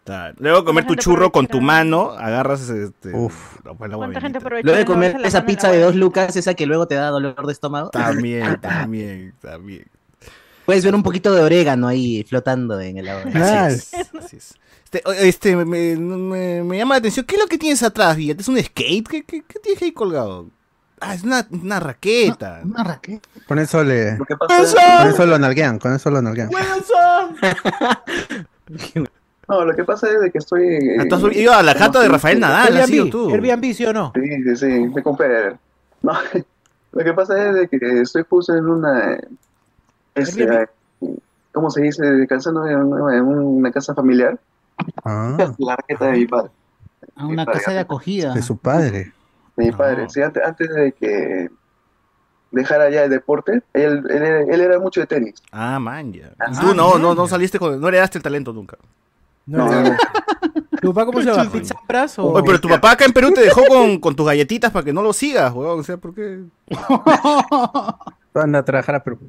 Está- 0.03 0.33
Luego 0.37 0.65
comer 0.65 0.85
tu 0.85 0.95
churro 0.95 1.31
con 1.31 1.47
tu 1.47 1.61
mano, 1.61 2.11
agarras 2.11 2.69
este. 2.69 3.15
Uf. 3.15 3.55
pues, 3.63 3.63
la 3.63 3.73
¿Cuánta 3.77 3.97
huevita. 3.97 4.19
gente 4.19 4.39
Luego 4.41 4.77
de 4.77 4.83
comer 4.85 5.17
esa 5.23 5.45
pizza 5.45 5.71
de 5.71 5.79
dos 5.79 5.95
lucas, 5.95 6.35
esa 6.35 6.53
que 6.55 6.65
luego 6.65 6.87
te 6.87 6.95
da 6.95 7.07
dolor 7.07 7.45
de 7.47 7.53
estómago. 7.53 7.89
También, 7.89 8.57
también, 8.61 9.33
también. 9.39 9.85
Puedes 10.65 10.83
ver 10.83 10.93
un 10.93 11.03
poquito 11.03 11.33
de 11.33 11.41
orégano 11.41 11.87
ahí 11.87 12.25
flotando 12.27 12.79
en 12.81 12.97
el 12.97 13.07
agua. 13.07 13.31
Así 13.65 13.95
es, 13.95 14.09
así 14.17 14.35
es. 14.37 14.53
Este, 14.91 15.01
este 15.27 15.55
me, 15.55 15.95
me- 15.95 16.63
me 16.63 16.77
llama 16.77 16.95
la 16.95 16.99
atención. 16.99 17.25
¿Qué 17.25 17.35
es 17.35 17.41
lo 17.41 17.47
que 17.47 17.57
tienes 17.57 17.81
atrás, 17.81 18.17
Villa? 18.17 18.35
¿Es 18.37 18.47
un 18.49 18.61
skate? 18.61 19.07
¿Qué, 19.07 19.23
qué, 19.23 19.41
qué 19.47 19.59
tienes 19.59 19.81
ahí 19.81 19.93
colgado? 19.93 20.49
Ah, 20.99 21.15
es 21.15 21.23
una, 21.23 21.47
una 21.49 21.79
raqueta. 21.79 22.59
Una 22.63 22.83
raqueta. 22.83 23.27
Con 23.47 23.57
eso 23.59 23.83
le. 23.85 24.17
Con 24.17 25.07
eso 25.07 25.25
lo 25.25 25.39
nalguean, 25.39 25.79
con 25.79 25.93
eso 25.93 26.09
lo 26.11 26.21
nalguean. 26.21 26.49
No, 29.53 29.65
lo 29.65 29.75
que 29.75 29.83
pasa 29.83 30.09
es 30.09 30.19
de 30.21 30.31
que 30.31 30.37
estoy. 30.39 30.97
Ah, 30.99 31.03
tú 31.07 31.15
has 31.15 31.35
ido 31.35 31.53
a 31.53 31.61
la 31.63 31.73
jata 31.75 31.99
de 32.01 32.07
Rafael 32.09 32.39
Nadal, 32.39 32.77
¿has 32.77 32.89
ido 32.89 33.03
Airbnb, 33.03 33.11
tú? 33.11 33.29
Airbnb, 33.33 33.73
¿sí 33.73 33.85
o 33.85 33.93
no? 33.93 34.11
Sí, 34.15 34.21
sí, 34.43 34.55
sí, 34.55 34.65
me 34.65 35.03
compré. 35.03 35.55
No, 36.01 36.13
lo 36.91 37.03
que 37.03 37.13
pasa 37.13 37.49
es 37.49 37.55
de 37.55 37.67
que 37.67 38.01
estoy 38.01 38.23
justo 38.29 38.55
en 38.55 38.65
una. 38.67 39.17
Este. 40.15 40.67
¿Cómo 41.51 41.69
se 41.69 41.81
dice? 41.83 42.03
Descansando 42.03 42.65
en 42.67 42.77
una, 42.77 43.15
en 43.15 43.23
una 43.25 43.71
casa 43.71 43.93
familiar. 43.93 44.39
Ah, 45.05 45.37
La 45.59 45.75
raqueta 45.75 46.05
de 46.07 46.11
mi 46.13 46.25
padre. 46.25 46.49
A 47.15 47.25
una 47.27 47.45
casa 47.45 47.71
de 47.71 47.79
acogida. 47.79 48.33
de 48.33 48.41
su 48.41 48.57
padre. 48.57 49.11
De 49.55 49.65
mi 49.65 49.69
No. 49.69 49.77
padre. 49.77 50.09
Sí, 50.09 50.21
antes, 50.21 50.41
antes 50.43 50.67
de 50.69 50.91
que 50.93 51.49
dejara 52.49 52.89
ya 52.89 53.03
el 53.03 53.09
deporte, 53.11 53.61
él, 53.73 54.03
él, 54.09 54.23
él 54.49 54.61
era 54.61 54.79
mucho 54.79 54.99
de 55.01 55.05
tenis. 55.07 55.35
Ah, 55.51 55.77
man, 55.79 56.11
ya. 56.11 56.31
Ah, 56.39 56.51
Tú 56.59 56.73
no, 56.73 56.97
no, 56.97 57.07
man, 57.09 57.17
no 57.17 57.27
saliste 57.27 57.59
con. 57.59 57.79
No 57.79 57.87
heredaste 57.87 58.17
el 58.17 58.23
talento 58.23 58.51
nunca. 58.51 58.77
No, 59.45 59.69
No, 59.69 59.81
no. 59.83 59.97
¿Tu 60.81 60.93
papá 60.93 61.05
cómo 61.05 61.21
se 61.21 61.27
llama? 61.31 61.49
¿Pizza 61.49 61.75
Pras 61.87 62.19
o...? 62.19 62.25
Oye, 62.33 62.43
pero 62.45 62.59
tu 62.59 62.67
papá 62.67 62.91
acá 62.91 63.05
en 63.05 63.13
Perú 63.13 63.31
te 63.33 63.41
dejó 63.41 63.63
con, 63.67 63.99
con 63.99 64.15
tus 64.15 64.25
galletitas 64.25 64.71
para 64.71 64.83
que 64.83 64.91
no 64.93 65.01
lo 65.01 65.13
sigas, 65.13 65.53
weón. 65.53 65.79
O 65.79 65.83
sea, 65.83 65.95
¿por 65.97 66.13
qué? 66.13 66.43
Anda 68.33 68.59
a 68.59 68.65
trabajar 68.65 68.95
a 68.95 69.03
Perú. 69.03 69.19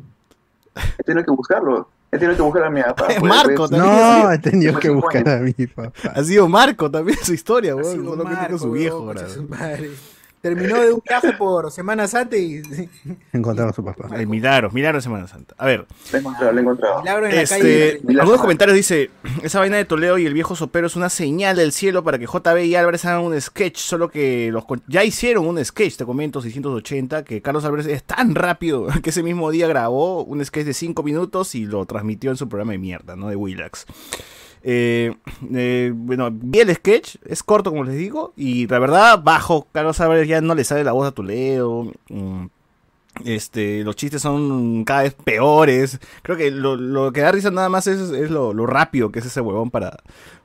He 0.99 1.03
tenido 1.05 1.25
que 1.25 1.31
buscarlo. 1.31 1.89
He 2.11 2.19
tenido 2.19 2.37
que 2.37 2.43
buscar 2.43 2.65
a 2.65 2.71
mi 2.71 2.83
papá. 2.83 3.07
pues, 3.07 3.23
Marco 3.23 3.55
pues, 3.69 3.71
también. 3.71 3.93
No, 3.97 4.33
he 4.33 4.39
tenido 4.39 4.75
que 4.79 4.89
Cinco 4.89 5.01
buscar 5.01 5.29
a 5.29 5.39
mi 5.39 5.53
papá. 5.53 5.93
Ha 6.15 6.25
sido 6.25 6.49
Marco 6.49 6.91
también 6.91 7.19
su 7.23 7.33
historia, 7.35 7.73
Ha 7.73 7.77
weón. 7.77 7.93
sido 7.93 8.05
Solo 8.11 8.25
que 8.25 8.31
Marco, 8.35 8.59
su 8.59 8.65
weón, 8.65 8.75
viejo, 8.79 9.05
concha 9.05 9.21
ahora. 9.23 9.35
su 9.35 9.43
madre. 9.45 9.91
Terminó 10.45 10.79
de 10.79 10.93
un 10.93 11.01
viaje 11.03 11.33
por 11.33 11.71
Semana 11.71 12.07
Santa 12.07 12.37
y... 12.37 12.61
Encontraron 13.33 13.71
a 13.71 13.73
su 13.73 13.83
papá. 13.83 14.15
El 14.15 14.27
milagros 14.27 14.75
de 14.75 15.01
Semana 15.01 15.27
Santa. 15.27 15.55
A 15.57 15.65
ver, 15.65 15.87
Lo 16.13 16.19
he 16.19 16.21
encontrado, 16.21 16.53
lo 16.53 16.59
he 16.59 16.61
encontrado. 16.61 17.01
Milagro 17.01 17.27
en 17.29 17.35
la 17.35 17.41
este, 17.41 17.57
calle. 17.57 18.01
Milagro. 18.03 18.21
algunos 18.21 18.41
comentarios 18.43 18.77
dice, 18.77 19.11
esa 19.43 19.61
vaina 19.61 19.79
de 19.79 19.87
Toledo 19.87 20.19
y 20.19 20.27
el 20.27 20.35
viejo 20.35 20.55
sopero 20.55 20.87
es 20.87 20.97
una 20.97 21.09
señal 21.09 21.57
del 21.57 21.73
cielo 21.73 22.05
para 22.05 22.19
que 22.19 22.27
JB 22.27 22.63
y 22.67 22.75
Álvarez 22.75 23.07
hagan 23.07 23.23
un 23.23 23.41
sketch, 23.41 23.79
solo 23.79 24.11
que 24.11 24.51
los 24.53 24.65
ya 24.87 25.03
hicieron 25.03 25.47
un 25.47 25.65
sketch, 25.65 25.97
te 25.97 26.05
comento, 26.05 26.43
680, 26.43 27.25
que 27.25 27.41
Carlos 27.41 27.65
Álvarez 27.65 27.87
es 27.87 28.05
tan 28.05 28.35
rápido 28.35 28.87
que 29.03 29.09
ese 29.09 29.23
mismo 29.23 29.51
día 29.51 29.67
grabó 29.67 30.25
un 30.25 30.45
sketch 30.45 30.67
de 30.67 30.75
5 30.75 31.03
minutos 31.03 31.55
y 31.55 31.65
lo 31.65 31.87
transmitió 31.87 32.31
en 32.31 32.37
su 32.37 32.51
programa 32.51 32.73
de 32.73 32.79
mierda, 32.79 33.17
¿no? 33.17 33.31
De 33.31 33.37
Willax. 33.37 33.87
Eh, 34.67 35.15
eh, 35.53 35.93
bueno, 35.95 36.31
vi 36.33 36.61
el 36.61 36.75
sketch, 36.75 37.17
es 37.27 37.43
corto 37.43 37.71
como 37.71 37.85
les 37.85 37.97
digo, 37.97 38.33
y 38.35 38.67
la 38.67 38.79
verdad, 38.79 39.21
bajo, 39.23 39.67
Carlos 39.73 40.01
Álvarez 40.01 40.27
ya 40.27 40.41
no 40.41 40.55
le 40.55 40.65
sale 40.65 40.83
la 40.85 40.93
voz 40.93 41.07
a 41.07 41.13
Toledo. 41.13 41.93
mm, 42.09 42.47
este, 43.25 43.85
los 43.85 43.95
chistes 43.95 44.23
son 44.23 44.85
cada 44.85 45.03
vez 45.03 45.15
peores. 45.15 46.01
Creo 46.23 46.37
que 46.37 46.51
lo, 46.51 46.77
lo 46.77 47.13
que 47.13 47.21
da 47.21 47.31
risa 47.31 47.51
nada 47.51 47.69
más 47.69 47.87
es, 47.87 48.11
es 48.11 48.31
lo, 48.31 48.53
lo 48.53 48.67
rápido 48.67 49.13
que 49.13 49.21
es 49.21 49.27
ese 49.27 49.41
huevón 49.41 49.71
para, 49.71 49.99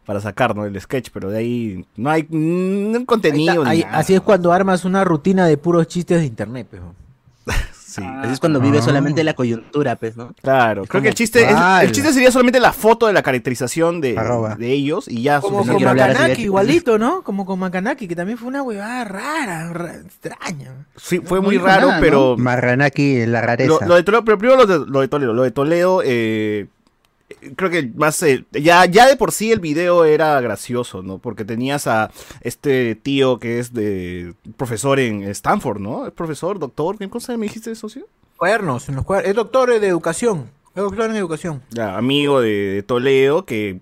para 0.05 0.19
sacar, 0.21 0.55
¿no? 0.55 0.65
El 0.65 0.79
sketch, 0.79 1.09
pero 1.11 1.29
de 1.31 1.37
ahí 1.39 1.85
no 1.95 2.09
hay 2.11 2.27
Ahí 2.29 3.05
contenido. 3.05 3.63
ni 3.65 3.79
nada. 3.79 3.97
así 3.97 4.13
es 4.13 4.21
cuando 4.21 4.51
armas 4.51 4.85
una 4.85 5.03
rutina 5.03 5.47
de 5.47 5.57
puros 5.57 5.87
chistes 5.87 6.19
de 6.19 6.25
internet, 6.27 6.67
pejo. 6.69 6.93
Sí. 7.89 8.03
Así 8.05 8.33
es 8.33 8.39
cuando 8.39 8.59
vive 8.61 8.81
solamente 8.83 9.23
la 9.23 9.33
coyuntura, 9.33 9.95
pues, 9.95 10.15
¿no? 10.15 10.33
Claro, 10.43 10.85
creo 10.85 11.01
que 11.01 11.07
el 11.09 11.15
chiste, 11.15 11.41
es- 11.43 11.57
el 11.81 11.91
chiste 11.91 12.13
sería 12.13 12.31
solamente 12.31 12.59
la 12.59 12.71
foto 12.71 13.07
de 13.07 13.13
la 13.13 13.23
caracterización 13.23 13.99
de, 13.99 14.15
de 14.59 14.71
ellos 14.71 15.07
y 15.07 15.23
ya. 15.23 15.41
Como 15.41 15.65
con 15.65 15.83
Makanaki, 15.83 16.43
igualito, 16.43 16.99
¿no? 16.99 17.23
Como 17.23 17.45
con 17.47 17.57
Makanaki, 17.59 18.07
que 18.07 18.15
también 18.15 18.37
fue 18.37 18.47
una 18.47 18.61
huevada 18.61 19.03
rara, 19.05 19.73
ra- 19.73 19.95
extraña. 19.95 20.85
Sí, 20.97 21.19
fue 21.23 21.39
No 21.39 21.45
muy 21.45 21.57
raro, 21.57 21.87
nada, 21.87 21.95
¿no? 21.95 22.01
pero 22.01 22.37
Marranaki, 22.37 23.25
la 23.25 23.41
rareza. 23.41 23.69
lo, 23.69 23.79
lo 23.87 23.95
de 23.95 24.03
Toledo, 24.03 24.23
pero 24.23 24.37
primero 24.37 24.57
lo 24.57 24.65
de, 24.67 24.85
lo 24.91 25.01
de 25.01 25.07
Toledo, 25.07 25.33
lo 25.33 25.43
de 25.43 25.51
Toledo, 25.51 26.01
eh, 26.05 26.67
creo 27.55 27.69
que 27.69 27.91
más, 27.95 28.21
eh, 28.23 28.45
ya, 28.51 28.85
ya 28.85 29.07
de 29.07 29.15
por 29.17 29.31
sí 29.31 29.51
el 29.51 29.59
video 29.59 30.05
era 30.05 30.39
gracioso, 30.41 31.01
¿no? 31.03 31.17
Porque 31.19 31.45
tenías 31.45 31.87
a 31.87 32.11
este 32.41 32.95
tío 32.95 33.39
que 33.39 33.59
es 33.59 33.73
de 33.73 34.33
profesor 34.57 34.99
en 34.99 35.23
Stanford, 35.23 35.79
¿no? 35.79 36.05
¿Es 36.07 36.13
profesor, 36.13 36.59
doctor? 36.59 36.97
¿Qué 36.97 37.09
cosa 37.09 37.35
me 37.37 37.45
dijiste, 37.47 37.73
socio? 37.75 38.07
Cuadernos, 38.37 38.87
en 38.89 38.95
los 38.95 39.05
cuader- 39.05 39.25
es 39.25 39.35
doctor 39.35 39.79
de 39.79 39.87
educación. 39.87 40.49
Es 40.75 40.83
doctor 40.83 41.09
en 41.09 41.15
educación. 41.15 41.61
Ya, 41.71 41.97
amigo 41.97 42.39
de, 42.41 42.49
de 42.49 42.83
Toledo, 42.83 43.43
que, 43.45 43.81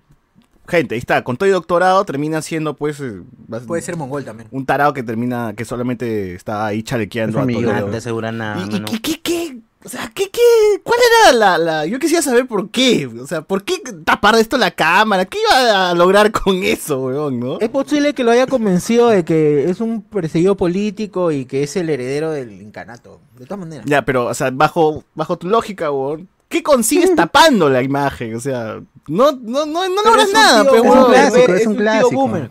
gente, 0.67 0.95
ahí 0.95 0.99
está, 0.99 1.23
con 1.23 1.37
todo 1.37 1.47
y 1.47 1.51
doctorado 1.51 2.03
termina 2.05 2.41
siendo, 2.41 2.75
pues, 2.75 2.99
eh, 2.99 3.21
Puede 3.67 3.81
ser 3.81 3.95
mongol 3.97 4.25
también. 4.25 4.47
un 4.51 4.65
tarado 4.65 4.93
que 4.93 5.03
termina, 5.03 5.53
que 5.55 5.63
solamente 5.65 6.33
está 6.33 6.65
ahí 6.65 6.81
chalequeando 6.83 7.37
Es 7.37 7.41
a 7.41 7.43
amigo. 7.43 7.61
Toledo. 7.61 7.85
No 7.85 7.91
te 7.91 7.97
asegura 7.97 8.31
nada, 8.31 8.65
¿Y, 8.91 8.99
qué, 8.99 9.21
qué? 9.21 9.57
O 9.87 9.89
sea, 9.89 10.11
¿qué, 10.13 10.29
qué? 10.29 10.41
¿Cuál 10.83 10.99
era 10.99 11.31
la, 11.31 11.57
la...? 11.57 11.85
Yo 11.85 11.97
quisiera 11.97 12.21
saber 12.21 12.45
por 12.45 12.69
qué. 12.71 13.07
O 13.07 13.25
sea, 13.25 13.41
¿por 13.41 13.63
qué 13.63 13.75
tapar 14.03 14.35
esto 14.35 14.57
la 14.57 14.71
cámara? 14.71 15.23
¿Qué 15.23 15.37
iba 15.39 15.91
a 15.91 15.93
lograr 15.93 16.29
con 16.33 16.61
eso, 16.61 16.99
weón, 16.99 17.39
no? 17.39 17.57
Es 17.61 17.69
posible 17.69 18.13
que 18.13 18.25
lo 18.25 18.31
haya 18.31 18.47
convencido 18.47 19.07
de 19.07 19.23
que 19.23 19.69
es 19.69 19.79
un 19.79 20.01
perseguido 20.01 20.57
político 20.57 21.31
y 21.31 21.45
que 21.45 21.63
es 21.63 21.77
el 21.77 21.89
heredero 21.89 22.31
del 22.31 22.61
incanato. 22.61 23.21
De 23.39 23.45
todas 23.45 23.59
maneras. 23.59 23.85
Ya, 23.87 24.01
pero, 24.01 24.25
o 24.25 24.33
sea, 24.33 24.51
bajo, 24.51 25.05
bajo 25.15 25.37
tu 25.37 25.47
lógica, 25.47 25.89
weón, 25.89 26.27
¿qué 26.49 26.61
consigues 26.61 27.15
tapando 27.15 27.69
la 27.69 27.81
imagen? 27.81 28.35
O 28.35 28.41
sea, 28.41 28.81
no, 29.07 29.31
no, 29.31 29.65
no, 29.65 29.87
no 29.87 30.03
logras 30.03 30.33
nada, 30.33 30.65
pero, 30.69 30.83
es 30.83 30.91
un 30.91 31.05
clásico, 31.05 31.53
es 31.53 31.67
un 31.67 31.75
clásico. 31.75 32.49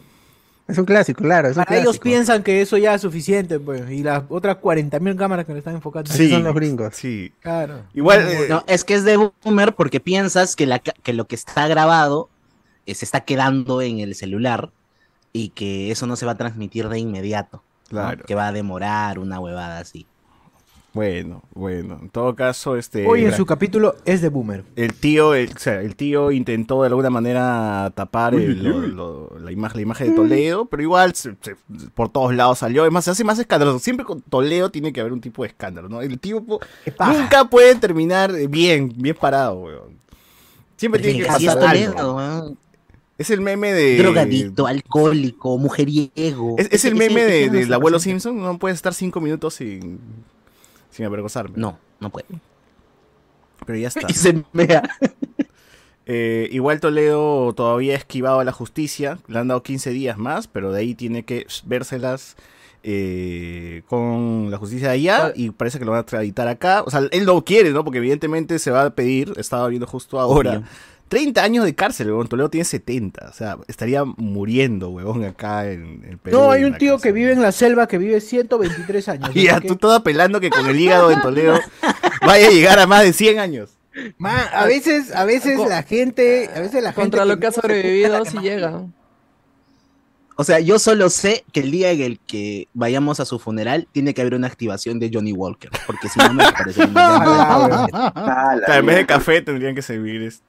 Es 0.68 0.78
un 0.78 0.84
clásico, 0.84 1.22
claro. 1.22 1.48
Es 1.48 1.56
un 1.56 1.64
Para 1.64 1.78
ellos 1.80 1.98
piensan 2.00 2.42
que 2.42 2.60
eso 2.60 2.76
ya 2.76 2.94
es 2.94 3.00
suficiente, 3.02 3.60
pues. 3.60 3.88
Y 3.90 4.02
las 4.02 4.24
otras 4.28 4.56
40.000 4.56 5.16
cámaras 5.16 5.46
que 5.46 5.52
le 5.52 5.58
están 5.60 5.76
enfocando. 5.76 6.10
Sí. 6.12 6.28
son 6.30 6.42
los 6.42 6.54
gringos. 6.54 6.94
Sí. 6.96 7.32
Claro. 7.40 7.82
Igual, 7.94 8.26
eh, 8.28 8.46
No, 8.48 8.64
es 8.66 8.82
que 8.82 8.94
es 8.94 9.04
de 9.04 9.16
boomer 9.44 9.74
porque 9.74 10.00
piensas 10.00 10.56
que, 10.56 10.66
la, 10.66 10.80
ca- 10.80 10.94
que 11.04 11.12
lo 11.12 11.26
que 11.26 11.36
está 11.36 11.68
grabado 11.68 12.28
eh, 12.86 12.94
se 12.94 13.04
está 13.04 13.20
quedando 13.20 13.80
en 13.80 14.00
el 14.00 14.14
celular 14.16 14.70
y 15.32 15.50
que 15.50 15.90
eso 15.92 16.06
no 16.06 16.16
se 16.16 16.26
va 16.26 16.32
a 16.32 16.36
transmitir 16.36 16.88
de 16.88 16.98
inmediato. 16.98 17.62
¿no? 17.90 18.00
Claro. 18.00 18.24
Que 18.26 18.34
va 18.34 18.48
a 18.48 18.52
demorar 18.52 19.20
una 19.20 19.38
huevada 19.38 19.78
así. 19.78 20.06
Bueno, 20.96 21.42
bueno, 21.54 21.98
en 22.00 22.08
todo 22.08 22.34
caso, 22.34 22.76
este... 22.76 23.06
Hoy 23.06 23.26
en 23.26 23.32
su 23.34 23.44
capítulo 23.44 23.96
es 24.06 24.22
de 24.22 24.30
boomer. 24.30 24.64
El 24.76 24.94
tío, 24.94 25.34
el, 25.34 25.50
o 25.54 25.58
sea, 25.58 25.82
el 25.82 25.94
tío 25.94 26.30
intentó 26.32 26.80
de 26.80 26.86
alguna 26.88 27.10
manera 27.10 27.92
tapar 27.94 28.34
el- 28.34 28.64
lo- 28.64 28.80
lo- 28.80 29.38
la, 29.38 29.52
imagen, 29.52 29.76
la 29.76 29.82
imagen 29.82 30.08
de 30.08 30.16
Toledo, 30.16 30.64
pero 30.64 30.82
igual 30.82 31.14
se- 31.14 31.36
se- 31.42 31.54
por 31.94 32.08
todos 32.08 32.34
lados 32.34 32.60
salió. 32.60 32.80
Además, 32.80 33.04
se 33.04 33.10
hace 33.10 33.24
más 33.24 33.38
escandaloso. 33.38 33.78
Siempre 33.78 34.06
con 34.06 34.22
Toledo 34.22 34.70
tiene 34.70 34.90
que 34.90 35.00
haber 35.00 35.12
un 35.12 35.20
tipo 35.20 35.42
de 35.42 35.48
escándalo, 35.48 35.90
¿no? 35.90 36.00
El 36.00 36.18
paja. 36.96 37.12
nunca 37.12 37.44
puede 37.44 37.74
terminar 37.74 38.32
bien, 38.48 38.90
bien 38.96 39.16
parado, 39.20 39.60
weón. 39.60 39.98
Siempre 40.78 41.02
tiene 41.02 41.18
que 41.20 41.26
pasar 41.26 41.58
Toledo, 41.58 41.98
algo. 41.98 42.14
weón. 42.16 42.58
Es 43.18 43.30
el 43.30 43.40
meme 43.42 43.72
de... 43.72 43.96
Drogadicto, 43.98 44.66
alcohólico, 44.66 45.56
mujeriego. 45.58 46.56
Es, 46.58 46.68
es 46.70 46.84
el 46.86 46.94
meme 46.94 47.22
de- 47.24 47.40
del 47.42 47.52
nuestro 47.52 47.74
abuelo. 47.76 47.98
Simpson. 47.98 48.38
No 48.42 48.58
puedes 48.58 48.76
estar 48.76 48.92
cinco 48.94 49.20
minutos 49.22 49.54
sin, 49.54 49.98
sin 50.96 51.04
avergonzarme. 51.06 51.54
No, 51.58 51.78
no 52.00 52.10
puede. 52.10 52.26
Pero 53.66 53.78
ya 53.78 53.88
está. 53.94 54.06
Y 54.08 54.14
se 54.14 54.42
mea. 54.52 54.82
Eh, 56.06 56.48
igual 56.52 56.78
Toledo 56.80 57.52
todavía 57.54 57.94
ha 57.94 57.96
esquivado 57.96 58.38
a 58.40 58.44
la 58.44 58.52
justicia, 58.52 59.18
le 59.26 59.38
han 59.40 59.48
dado 59.48 59.62
15 59.64 59.90
días 59.90 60.16
más, 60.18 60.46
pero 60.46 60.70
de 60.72 60.80
ahí 60.80 60.94
tiene 60.94 61.24
que 61.24 61.46
vérselas 61.64 62.36
eh, 62.84 63.82
con 63.88 64.48
la 64.52 64.58
justicia 64.58 64.86
de 64.88 64.94
allá 64.94 65.26
Ah. 65.26 65.32
y 65.34 65.50
parece 65.50 65.80
que 65.80 65.84
lo 65.84 65.90
van 65.90 65.98
a 65.98 66.02
extraditar 66.02 66.46
acá. 66.46 66.84
O 66.86 66.90
sea, 66.90 67.00
él 67.10 67.24
lo 67.24 67.44
quiere, 67.44 67.70
¿no? 67.70 67.82
Porque 67.84 67.98
evidentemente 67.98 68.60
se 68.60 68.70
va 68.70 68.84
a 68.84 68.90
pedir, 68.90 69.32
estaba 69.36 69.66
viendo 69.66 69.88
justo 69.88 70.20
ahora, 70.20 70.50
Obvio. 70.58 70.64
30 71.08 71.42
años 71.42 71.64
de 71.64 71.74
cárcel, 71.74 72.10
weón. 72.10 72.26
Toledo 72.28 72.50
tiene 72.50 72.64
70, 72.64 73.28
o 73.28 73.32
sea, 73.32 73.58
estaría 73.68 74.04
muriendo, 74.04 74.90
weón, 74.90 75.24
acá 75.24 75.70
en 75.70 76.04
el 76.08 76.18
Perú. 76.18 76.36
No, 76.38 76.50
hay 76.50 76.64
un 76.64 76.76
tío 76.78 76.94
cárcel. 76.94 77.08
que 77.08 77.12
vive 77.12 77.32
en 77.32 77.42
la 77.42 77.52
selva 77.52 77.86
que 77.86 77.98
vive 77.98 78.20
123 78.20 79.08
años. 79.08 79.30
Y 79.34 79.44
ya 79.44 79.60
que- 79.60 79.68
tú 79.68 79.76
todo 79.76 79.94
apelando 79.94 80.40
que 80.40 80.50
con 80.50 80.66
el 80.66 80.78
hígado 80.78 81.10
en 81.10 81.20
Toledo 81.22 81.58
vaya 82.22 82.48
a 82.48 82.50
llegar 82.50 82.78
a 82.78 82.86
más 82.86 83.02
de 83.02 83.12
100 83.12 83.38
años. 83.38 83.70
Ma, 84.18 84.42
a 84.42 84.66
veces, 84.66 85.14
a 85.14 85.24
veces 85.24 85.58
la 85.68 85.82
gente, 85.82 86.50
a 86.54 86.60
veces 86.60 86.82
la 86.82 86.92
gente 86.92 87.00
Contra 87.00 87.24
lo 87.24 87.38
que 87.38 87.46
ha 87.46 87.52
sobrevivido, 87.52 88.24
si 88.26 88.36
que 88.38 88.42
llega. 88.42 88.82
O 90.38 90.44
sea, 90.44 90.60
yo 90.60 90.78
solo 90.78 91.08
sé 91.08 91.46
que 91.50 91.60
el 91.60 91.70
día 91.70 91.92
en 91.92 92.02
el 92.02 92.18
que 92.20 92.68
vayamos 92.74 93.20
a 93.20 93.24
su 93.24 93.38
funeral 93.38 93.88
tiene 93.92 94.12
que 94.12 94.20
haber 94.20 94.34
una 94.34 94.48
activación 94.48 94.98
de 94.98 95.08
Johnny 95.10 95.32
Walker, 95.32 95.70
porque 95.86 96.10
si 96.10 96.18
no 96.18 96.34
me 96.34 96.44
parece 96.52 96.82
en 98.78 98.86
vez 98.86 98.96
de 98.96 99.06
café 99.06 99.40
tendrían 99.40 99.74
que 99.74 99.80
servir 99.80 100.20
es- 100.22 100.42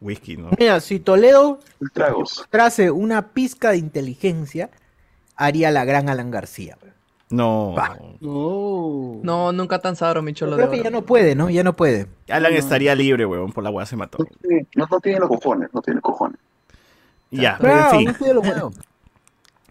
whisky, 0.00 0.36
¿no? 0.36 0.50
Mira, 0.58 0.80
si 0.80 1.00
Toledo 1.00 1.60
Tragos. 1.92 2.46
trase 2.50 2.90
una 2.90 3.28
pizca 3.28 3.70
de 3.70 3.78
inteligencia, 3.78 4.70
haría 5.36 5.70
la 5.70 5.84
gran 5.84 6.08
Alan 6.08 6.30
García. 6.30 6.76
No. 7.30 7.74
Oh. 8.24 9.20
No, 9.22 9.52
nunca 9.52 9.80
tan 9.80 9.96
sabro, 9.96 10.22
mi 10.22 10.32
cholo 10.32 10.56
de 10.56 10.62
Creo 10.66 10.70
que 10.70 10.82
ya 10.82 10.90
no 10.90 11.02
puede, 11.04 11.34
¿no? 11.34 11.50
Ya 11.50 11.62
no 11.62 11.76
puede. 11.76 12.06
Alan 12.28 12.54
estaría 12.54 12.94
libre, 12.94 13.26
weón, 13.26 13.52
por 13.52 13.64
la 13.64 13.70
weá 13.70 13.84
se 13.86 13.96
mató. 13.96 14.18
No, 14.74 14.86
no 14.90 15.00
tiene 15.00 15.18
los 15.20 15.28
cojones, 15.28 15.68
no 15.72 15.82
tiene 15.82 16.00
cojones. 16.00 16.38
Ya, 17.30 17.58
pero 17.60 17.78
en 18.00 18.14
fin, 18.14 18.16
no 18.34 18.70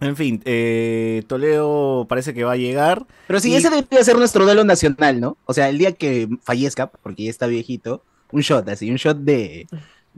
en 0.00 0.16
fin, 0.16 0.40
eh, 0.44 1.24
Toledo 1.26 2.06
parece 2.08 2.32
que 2.32 2.44
va 2.44 2.52
a 2.52 2.56
llegar. 2.56 3.04
Pero 3.26 3.40
sí, 3.40 3.50
Y- 3.50 3.56
ese 3.56 3.70
debería 3.70 4.04
ser 4.04 4.16
nuestro 4.16 4.44
duelo 4.44 4.62
nacional, 4.62 5.20
¿no? 5.20 5.36
O 5.44 5.52
sea, 5.52 5.68
el 5.68 5.78
día 5.78 5.92
que 5.92 6.28
fallezca, 6.42 6.86
porque 6.86 7.24
ya 7.24 7.30
está 7.30 7.48
viejito, 7.48 8.04
un 8.30 8.42
shot 8.42 8.68
así, 8.68 8.90
un 8.90 8.96
shot 8.96 9.18
de. 9.18 9.66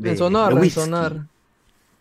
De 0.00 0.10
En 0.10 0.18
sonar, 0.18 0.54
de 0.54 0.62
en 0.62 0.70
sonar. 0.70 1.26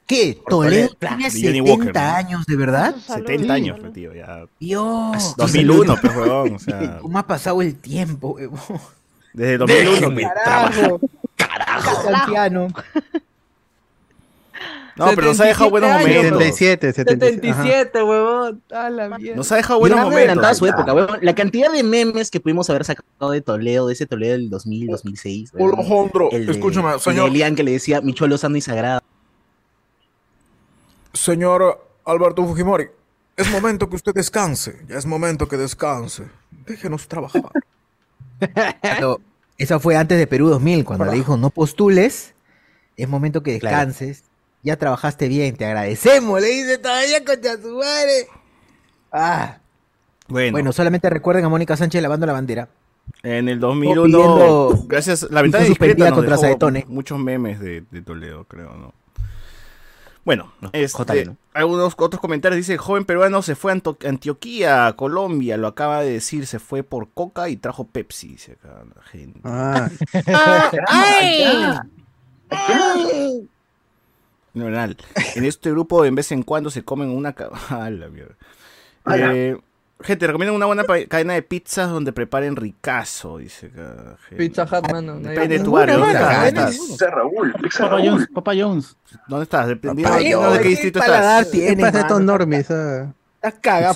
¿Qué? 0.08 0.42
Toledo, 0.48 0.88
¿Toledo 0.88 0.96
tiene 1.00 1.30
de 1.30 1.30
Johnny 1.30 1.60
70 1.60 1.72
Walker, 1.72 1.94
¿no? 1.94 2.00
años, 2.02 2.46
de 2.48 2.56
verdad? 2.56 2.96
Salud, 3.06 3.28
70 3.28 3.54
años, 3.54 3.94
tío, 3.94 4.14
ya. 4.14 4.46
Dios. 4.60 5.36
2001, 5.38 5.98
pues, 6.02 6.16
weón, 6.16 6.56
o 6.56 6.60
sea, 6.60 6.98
¿Cómo 7.02 7.20
ha 7.20 7.28
pasado 7.28 7.62
el 7.62 7.76
tiempo, 7.76 8.30
huevón? 8.30 8.60
desde 9.34 9.58
2001. 9.60 10.10
pues. 10.14 10.28
Carajo. 10.34 11.00
Carajo. 11.36 12.10
Anciano. 12.10 12.68
No, 15.00 15.16
pero 15.16 15.28
nos 15.28 15.40
ha 15.40 15.46
dejado 15.46 15.70
buenos 15.70 15.90
77 15.90 16.20
años, 16.20 16.32
momentos. 16.34 16.56
77, 16.58 16.94
77. 16.94 17.50
ajá. 17.50 17.64
77, 17.64 18.04
huevón. 18.04 18.62
A 18.72 18.90
la 18.90 19.18
mierda. 19.18 19.36
Nos 19.38 19.52
ha 19.52 19.56
dejado 19.56 19.80
buenos 19.80 20.00
han 20.00 20.06
adelantado 20.08 20.54
momentos. 20.54 20.58
su 20.58 20.66
época, 20.68 20.94
weón. 20.94 21.20
La 21.22 21.34
cantidad 21.36 21.72
de 21.72 21.84
memes 21.84 22.30
que 22.30 22.40
pudimos 22.40 22.70
haber 22.70 22.84
sacado 22.86 23.32
de 23.32 23.42
Toledo, 23.42 23.88
de 23.88 23.94
ese 23.94 24.06
Toledo 24.06 24.34
del 24.34 24.50
2000, 24.50 24.88
2006. 24.88 25.54
weón. 25.54 25.74
Alejandro, 25.80 26.30
escúchame, 26.32 26.90
el 26.90 26.94
de 26.96 27.00
señor, 27.00 27.30
Elian 27.30 27.56
que 27.56 27.64
le 27.64 27.72
decía, 27.72 28.02
mi 28.02 28.14
cholo 28.14 28.38
sano 28.38 28.58
y 28.58 28.62
sagrado. 28.62 29.00
señor 31.14 31.86
Alberto 32.06 32.46
Fujimori. 32.46 32.88
Es 33.38 33.50
momento 33.52 33.90
que 33.90 33.96
usted 33.96 34.14
descanse. 34.14 34.86
Ya 34.90 34.98
es 34.98 35.06
momento 35.06 35.48
que 35.48 35.56
descanse. 35.56 36.26
Déjenos 36.66 37.08
trabajar. 37.08 37.44
Esa 39.58 39.80
fue 39.80 39.96
antes 39.96 40.18
de 40.18 40.28
Perú 40.28 40.50
2000, 40.50 40.86
cuando 40.86 41.06
le 41.06 41.14
dijo, 41.14 41.38
no 41.38 41.50
postules, 41.50 42.34
es 42.96 43.10
momento 43.10 43.44
que 43.44 43.60
Claro. 43.60 43.92
Ya 44.64 44.78
trabajaste 44.78 45.28
bien, 45.28 45.56
te 45.56 45.66
agradecemos, 45.66 46.42
le 46.42 46.48
dice 46.48 46.78
todavía 46.78 47.24
contra 47.26 47.58
su 47.58 47.76
madre. 47.78 48.28
Ah, 49.12 49.58
Bueno, 50.28 50.52
bueno, 50.54 50.72
solamente 50.74 51.10
recuerden 51.10 51.46
a 51.46 51.50
Mónica 51.50 51.76
Sánchez 51.78 52.02
lavando 52.02 52.26
la 52.26 52.34
bandera. 52.34 52.70
en 53.24 53.50
el 53.50 53.60
2001, 53.60 54.04
pidiendo- 54.04 54.86
gracias, 54.88 55.28
la 55.32 55.42
ventana 55.42 55.64
discreta 55.66 55.92
suspendida 55.94 56.10
nos 56.10 56.16
contra 56.18 56.36
dejó 56.36 56.42
Saetone. 56.44 56.86
muchos 56.88 57.20
memes 57.20 57.60
de, 57.60 57.84
de 57.90 58.02
Toledo, 58.02 58.44
creo, 58.46 58.74
¿no? 58.76 58.94
Bueno, 60.26 60.52
No, 60.62 60.70
este, 60.74 61.32
algunos 61.54 61.96
otros 61.98 62.22
comentarios 62.22 62.58
dice, 62.58 62.78
joven 62.78 63.06
peruano 63.06 63.42
se 63.42 63.56
fue 63.56 63.72
a 63.72 63.76
Anto- 63.76 63.98
Antioquía, 64.08 64.94
Colombia, 64.96 65.58
lo 65.58 65.66
acaba 65.68 66.02
de 66.02 66.12
decir, 66.12 66.46
se 66.46 66.60
fue 66.60 66.84
por 66.84 67.10
Coca 67.10 67.50
y 67.50 67.56
trajo 67.58 67.88
Pepsi, 67.88 68.28
dice 68.28 68.52
acá 68.52 68.84
la 68.96 69.02
gente. 69.04 69.40
Ah, 69.44 69.90
Fenomenal. 74.54 74.98
En 75.36 75.46
este 75.46 75.72
grupo 75.72 76.04
de 76.04 76.12
vez 76.12 76.32
en 76.32 76.44
cuando 76.44 76.70
se 76.70 76.84
comen 76.84 77.10
una... 77.10 77.34
ca- 77.34 77.50
¡Ah, 77.70 77.90
la 77.90 78.08
mierda! 78.10 78.36
Eh, 79.12 79.58
gente, 80.02 80.28
recomiendan 80.28 80.56
una 80.56 80.66
buena 80.66 80.84
cadena 81.08 81.34
de 81.34 81.42
pizzas 81.42 81.90
donde 81.90 82.12
preparen 82.14 82.56
ricazo, 82.56 83.38
dice 83.38 83.68
acá. 83.68 84.18
gente. 84.28 84.36
Pizza 84.44 84.64
Hut, 84.64 84.92
mano. 84.92 85.20
Depende 85.20 85.58
de 85.60 85.64
tu 85.64 85.72
barrio. 85.72 86.00
¿Dónde 86.00 86.48
estás? 86.48 86.78
Pizza 86.78 87.10
Raúl, 87.10 87.54
pizza 87.62 87.84
Papa 87.86 87.96
Raúl. 87.96 88.10
Jones, 88.10 88.28
Papa 88.34 88.52
Jones. 88.56 88.98
¿Dónde 89.28 89.44
estás? 89.44 89.68
Dependiendo 89.68 90.10
Papá, 90.12 90.20
de 90.24 90.30
de 90.52 90.58
qué 90.58 90.64
¿qué 90.64 90.70
distrito 90.70 91.00
paladar 91.00 91.42
estás. 91.44 91.52
tiene? 91.52 91.76
¿Qué 91.76 91.82
pasa 91.82 92.00
estos 92.00 92.22
ah? 92.22 92.22
Estás 93.42 93.54
cagado, 93.62 93.94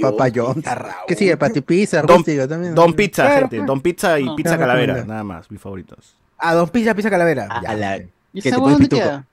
papayón. 0.00 0.62
¿Qué 1.08 1.14
sigue? 1.16 1.36
Pati 1.36 1.60
Pizza, 1.60 2.02
Don- 2.02 2.22
también. 2.24 2.74
Don 2.74 2.94
Pizza, 2.94 3.24
Claro, 3.26 3.48
gente. 3.48 3.66
Don 3.66 3.80
Pizza 3.80 4.20
y 4.20 4.24
No. 4.26 4.36
Pizza 4.36 4.56
Calavera, 4.56 5.04
nada 5.04 5.24
más, 5.24 5.50
mis 5.50 5.60
favoritos. 5.60 6.16
Ah, 6.38 6.54
Don 6.54 6.68
Pizza, 6.68 6.94
Pizza 6.94 7.10
Calavera. 7.10 7.48
A 7.50 7.62
Ya. 7.62 7.74
la- 7.74 7.96
¿Y 8.32 8.42
¿Qué 8.42 8.48
esa 8.50 8.58
dónde 8.58 8.78
pituco? 8.78 9.02
queda? 9.02 9.24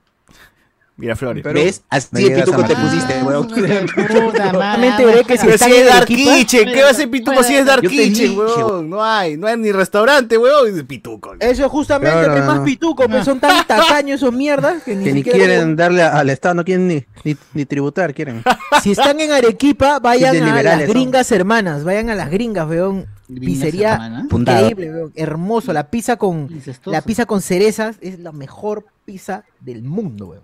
Miraflores. 0.95 1.41
Pero- 1.41 1.59
¿Ves? 1.59 1.81
Así 1.89 2.07
Me 2.11 2.21
de 2.21 2.35
pituco 2.43 2.63
te 2.65 2.75
pusiste, 2.75 3.23
weón. 3.23 3.47
Puta 3.47 3.63
madre. 3.63 4.51
Solamente 4.51 5.05
veré 5.05 5.23
que 5.23 5.37
si 5.37 5.43
Pero 5.45 5.55
están 5.55 5.69
si 5.69 5.75
es 5.75 5.81
en 5.81 5.87
Dark 5.87 6.05
Kitchen, 6.07 6.65
¿qué 6.71 6.83
va 6.83 6.89
a 6.89 6.93
ser 6.93 7.09
pituco 7.09 7.43
si 7.43 7.55
es 7.55 7.65
Dark 7.65 7.81
Kitchen, 7.87 8.37
weón? 8.37 8.89
No 8.89 9.03
hay, 9.03 9.35
no 9.35 9.47
hay 9.47 9.57
ni 9.57 9.71
restaurante, 9.71 10.37
weón, 10.37 10.77
y 10.77 10.83
pituco. 10.83 11.33
Eso 11.39 11.65
es 11.65 11.71
justamente 11.71 12.11
Claro, 12.15 12.33
pues, 12.33 12.45
más 12.45 12.57
no. 12.57 12.63
pituco, 12.63 13.09
pues 13.09 13.25
son 13.25 13.39
tan 13.39 13.65
tacaños 13.65 14.17
esos 14.21 14.31
mierdas 14.33 14.83
que 14.83 14.95
ni, 14.95 15.03
Que 15.03 15.13
ni 15.13 15.19
siquiera- 15.19 15.37
quieren 15.39 15.75
darle 15.75 16.03
al 16.03 16.29
Estado, 16.29 16.53
no 16.55 16.63
quieren 16.63 16.87
ni, 16.87 17.03
ni, 17.23 17.35
ni 17.53 17.65
tributar, 17.65 18.13
quieren. 18.13 18.43
Si 18.83 18.91
están 18.91 19.19
en 19.19 19.31
Arequipa, 19.31 19.99
vayan 19.99 20.33
de 20.33 20.41
a 20.43 20.61
las 20.63 20.87
gringas 20.87 21.31
hermanas, 21.31 21.83
vayan 21.83 22.09
a 22.09 22.15
las 22.15 22.29
gringas, 22.29 22.67
weón. 22.67 23.07
Pizzería 23.39 24.25
increíble, 24.29 24.91
weón. 24.93 25.11
Hermoso. 25.15 25.73
La 25.73 25.89
pizza 25.89 26.17
con 26.17 26.49
la 26.85 27.01
pizza 27.01 27.25
con 27.25 27.41
cerezas 27.41 27.95
es 28.01 28.19
la 28.19 28.31
mejor 28.31 28.85
pizza 29.05 29.43
del 29.59 29.81
mundo, 29.83 30.27
weón. 30.27 30.43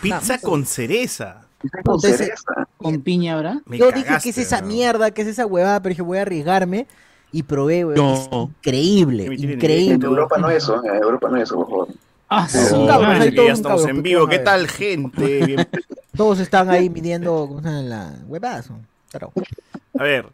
Pizza 0.00 0.38
con 0.40 0.66
cereza. 0.66 1.42
Con 1.84 2.00
cereza. 2.00 2.68
Con 2.76 3.00
piña, 3.02 3.36
¿verdad? 3.36 3.56
Me 3.66 3.78
Yo 3.78 3.90
dije 3.90 4.04
cagaste, 4.04 4.24
que 4.26 4.30
es 4.30 4.38
esa 4.46 4.62
mierda, 4.62 5.10
que 5.10 5.22
es 5.22 5.28
esa 5.28 5.46
huevada, 5.46 5.80
pero 5.82 5.90
dije 5.90 6.02
voy 6.02 6.18
a 6.18 6.22
arriesgarme 6.22 6.86
y 7.32 7.42
probé, 7.42 7.84
weón. 7.84 7.96
No. 7.96 8.14
Es 8.14 8.28
increíble, 8.60 9.24
tienen 9.24 9.44
En 9.50 9.54
increíble. 9.54 10.06
Europa 10.06 10.38
no 10.38 10.50
es 10.50 10.62
eso, 10.62 10.82
en 10.84 10.94
Europa 11.02 11.28
no 11.28 11.36
es 11.36 11.42
eso, 11.44 11.56
por 11.56 11.68
favor. 11.68 11.88
Ah, 12.28 12.46
Sí. 12.48 12.58
Cabrón, 12.86 13.20
que 13.20 13.34
ya 13.34 13.52
estamos 13.52 13.80
cabrón, 13.82 13.96
en 13.96 14.02
¿qué 14.02 14.08
vivo. 14.08 14.28
¿Qué 14.28 14.38
tal, 14.38 14.68
gente? 14.68 15.46
Bien- 15.46 15.68
Todos 16.16 16.38
están 16.40 16.68
ahí 16.70 16.90
midiendo 16.90 17.46
¿cómo 17.48 17.60
se 17.62 17.68
llama? 17.68 17.80
la 17.82 18.14
huevadas. 18.26 18.70
¿no? 18.70 18.80
Claro. 19.10 19.32
A 19.98 20.02
ver, 20.02 20.26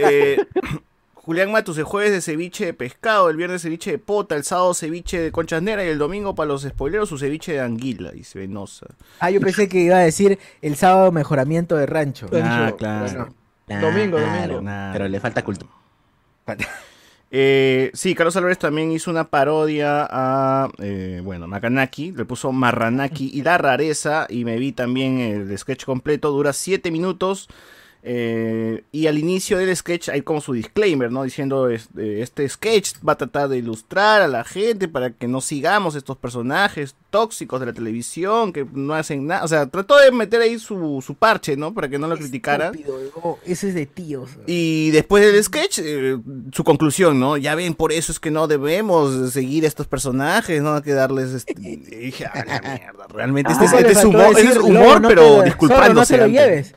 eh, 0.00 0.38
Julián 1.28 1.52
Matus, 1.52 1.76
el 1.76 1.84
jueves 1.84 2.10
de 2.10 2.22
ceviche 2.22 2.64
de 2.64 2.72
pescado, 2.72 3.28
el 3.28 3.36
viernes 3.36 3.60
ceviche 3.60 3.90
de 3.90 3.98
pota, 3.98 4.34
el 4.34 4.44
sábado 4.44 4.72
ceviche 4.72 5.20
de 5.20 5.30
conchas 5.30 5.60
negras 5.60 5.84
y 5.84 5.90
el 5.90 5.98
domingo 5.98 6.34
para 6.34 6.48
los 6.48 6.62
spoileros 6.62 7.10
su 7.10 7.18
ceviche 7.18 7.52
de 7.52 7.60
anguila, 7.60 8.12
dice 8.12 8.38
Venosa. 8.38 8.86
Ah, 9.20 9.30
yo 9.30 9.38
pensé 9.38 9.68
que 9.68 9.78
iba 9.78 9.96
a 9.96 9.98
decir 9.98 10.38
el 10.62 10.74
sábado 10.74 11.12
mejoramiento 11.12 11.76
de 11.76 11.84
rancho. 11.84 12.30
Ah, 12.32 12.72
claro. 12.78 13.28
Domingo, 13.68 14.16
Claro, 14.16 14.40
domingo. 14.42 14.62
Nah. 14.62 14.90
Pero 14.94 15.06
le 15.06 15.20
falta 15.20 15.44
cultura. 15.44 15.70
Eh, 17.30 17.90
sí, 17.92 18.14
Carlos 18.14 18.34
Álvarez 18.36 18.58
también 18.58 18.90
hizo 18.90 19.10
una 19.10 19.24
parodia 19.28 20.08
a, 20.10 20.70
eh, 20.78 21.20
bueno, 21.22 21.46
Makanaki, 21.46 22.12
le 22.12 22.24
puso 22.24 22.52
Marranaki 22.52 23.30
y 23.34 23.42
la 23.42 23.58
rareza, 23.58 24.26
y 24.30 24.46
me 24.46 24.56
vi 24.56 24.72
también 24.72 25.18
el 25.18 25.58
sketch 25.58 25.84
completo, 25.84 26.30
dura 26.30 26.54
7 26.54 26.90
minutos, 26.90 27.50
eh, 28.02 28.84
y 28.92 29.06
al 29.06 29.18
inicio 29.18 29.58
del 29.58 29.74
sketch 29.76 30.08
hay 30.08 30.22
como 30.22 30.40
su 30.40 30.52
disclaimer, 30.52 31.10
¿no? 31.10 31.24
Diciendo, 31.24 31.68
este, 31.68 32.22
este 32.22 32.48
sketch 32.48 32.92
va 33.06 33.14
a 33.14 33.18
tratar 33.18 33.48
de 33.48 33.58
ilustrar 33.58 34.22
a 34.22 34.28
la 34.28 34.44
gente 34.44 34.88
para 34.88 35.10
que 35.10 35.28
no 35.28 35.40
sigamos 35.40 35.94
estos 35.94 36.16
personajes 36.16 36.94
tóxicos 37.10 37.58
de 37.60 37.66
la 37.66 37.72
televisión, 37.72 38.52
que 38.52 38.66
no 38.72 38.94
hacen 38.94 39.26
nada, 39.26 39.42
o 39.44 39.48
sea, 39.48 39.66
trató 39.66 39.96
de 39.98 40.12
meter 40.12 40.40
ahí 40.42 40.58
su, 40.58 41.02
su 41.04 41.14
parche, 41.14 41.56
¿no? 41.56 41.74
Para 41.74 41.88
que 41.88 41.98
no 41.98 42.06
lo 42.06 42.16
criticaran. 42.16 42.78
Ese 43.44 43.68
es 43.68 43.74
de 43.74 43.86
tíos. 43.86 44.30
Y 44.46 44.90
después 44.90 45.24
del 45.24 45.42
sketch, 45.42 45.80
eh, 45.82 46.18
su 46.52 46.64
conclusión, 46.64 47.18
¿no? 47.18 47.36
Ya 47.36 47.54
ven, 47.54 47.74
por 47.74 47.92
eso 47.92 48.12
es 48.12 48.20
que 48.20 48.30
no 48.30 48.46
debemos 48.46 49.32
seguir 49.32 49.64
a 49.64 49.68
estos 49.68 49.86
personajes, 49.86 50.62
¿no? 50.62 50.74
Hay 50.76 50.82
que 50.82 50.92
darles... 50.92 51.30
Este... 51.32 51.54
Dije, 51.58 52.26
a 52.26 52.44
la 52.44 52.60
mierda, 52.60 53.06
realmente 53.08 53.52
este, 53.52 53.64
es- 53.64 53.72
Ah, 53.72 53.78
este 53.80 53.92
es 53.92 54.04
humor, 54.04 54.22
este 54.30 54.34
decir, 54.42 54.50
es 54.50 54.56
"Lobo, 54.56 54.68
humor 54.68 55.00
no 55.00 55.08
pero 55.08 55.36
no 55.38 55.42
disculpándose. 55.42 56.14
te 56.14 56.18
lo 56.18 56.24
antes". 56.24 56.74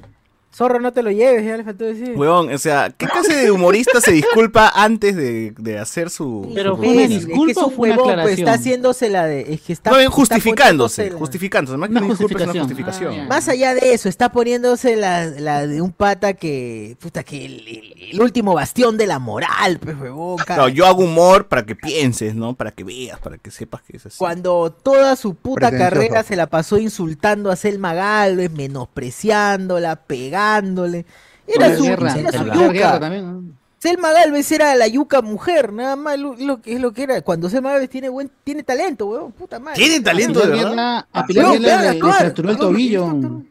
Zorro, 0.54 0.82
no 0.82 0.92
te 0.92 1.02
lo 1.02 1.12
lleves, 1.12 1.46
ya 1.46 1.56
le 1.56 1.64
faltó 1.64 1.86
decir. 1.86 2.14
Huevón, 2.16 2.54
o 2.54 2.58
sea, 2.58 2.90
¿qué 2.98 3.08
clase 3.08 3.34
de 3.36 3.52
humorista 3.52 4.02
se 4.02 4.12
disculpa 4.12 4.70
antes 4.76 5.16
de, 5.16 5.54
de 5.58 5.80
hacer 5.80 6.10
su... 6.10 6.52
Pero 6.54 6.72
su- 6.76 6.78
fue 6.84 6.88
una 6.90 7.02
Es- 7.04 7.10
disculpa 7.10 7.52
es 7.52 7.58
que 7.58 7.64
o 7.64 7.68
es 7.68 7.74
un 7.74 7.80
huevón, 7.80 8.20
pues, 8.22 8.38
está 8.40 8.54
haciéndose 8.54 9.10
la 9.10 9.26
de. 9.28 9.54
Es 9.54 9.62
que 9.62 9.72
está, 9.72 9.92
No, 9.92 9.96
bien 9.98 10.08
está 10.10 10.16
justificándose, 10.18 11.10
la- 11.10 11.18
justificándose, 11.18 11.78
más 11.78 11.88
que 11.90 11.92
Una 11.96 12.00
es 12.02 12.06
una 12.06 12.16
justificación. 12.18 12.64
justificación. 12.68 13.14
Ah, 13.22 13.26
Más 13.30 13.48
allá 13.48 13.74
de 13.76 13.94
eso, 13.94 14.10
está 14.10 14.32
poniéndose 14.34 14.98
la, 14.98 15.26
la 15.26 15.66
de 15.68 15.82
un 15.82 15.94
pata 15.94 16.34
que. 16.34 16.98
Puta, 17.00 17.24
que 17.24 17.46
el, 17.46 17.68
el- 17.68 18.10
el 18.12 18.22
último 18.22 18.54
bastión 18.54 18.98
de 18.98 19.08
la 19.08 19.20
moral, 19.20 19.80
pues, 19.82 19.96
huevón. 19.98 20.38
Claro, 20.46 20.68
yo 20.68 20.86
hago 20.86 21.06
humor 21.06 21.48
para 21.48 21.66
que 21.66 21.76
pienses, 21.78 22.36
¿no? 22.36 22.56
Para 22.56 22.72
que 22.72 22.84
veas, 22.84 23.20
para 23.20 23.38
que 23.38 23.52
sepas 23.52 23.84
que 23.84 23.96
es 23.96 24.06
así. 24.06 24.18
Cuando 24.18 24.70
toda 24.72 25.16
su 25.16 25.34
puta 25.36 25.72
carrera 25.72 26.24
se 26.24 26.36
la 26.36 26.48
pasó 26.48 26.78
insultando 26.78 27.52
a 27.52 27.56
Selma 27.56 27.94
Galvez, 27.94 28.52
menospreciándola, 28.52 29.96
pegándole. 30.42 31.06
Era 31.48 31.76
su, 31.76 31.84
Guerra, 31.84 32.14
era 32.18 32.32
su 32.32 32.46
yuca. 32.46 33.00
también. 33.00 33.26
¿no? 33.48 33.54
Selma 33.80 34.12
Galvez 34.12 34.52
era 34.52 34.76
la 34.76 34.88
yuca 34.88 35.22
mujer, 35.24 35.74
nada 35.74 35.96
más 35.96 36.18
lo, 36.20 36.36
lo 36.36 36.62
que 36.62 36.76
es 36.76 36.82
lo 36.82 36.92
que 36.94 37.04
era. 37.04 37.22
Cuando 37.22 37.50
Selma 37.50 37.72
Galvez 37.72 37.90
tiene 37.90 38.10
buen, 38.10 38.30
tiene 38.44 38.62
talento, 38.64 39.08
weón, 39.08 39.32
puta 39.32 39.60
madre. 39.60 39.78
¿Tiene 39.80 39.96
A 39.98 40.04
talento 40.04 40.40
de 40.40 40.52
Pilar 40.52 40.66
verdad? 40.70 41.06
Ah, 41.12 41.20
A 41.20 41.26
Pilar 41.26 41.60
le, 41.60 42.00
fracturó 42.00 42.52
el 42.52 42.58
tobillo. 42.58 43.42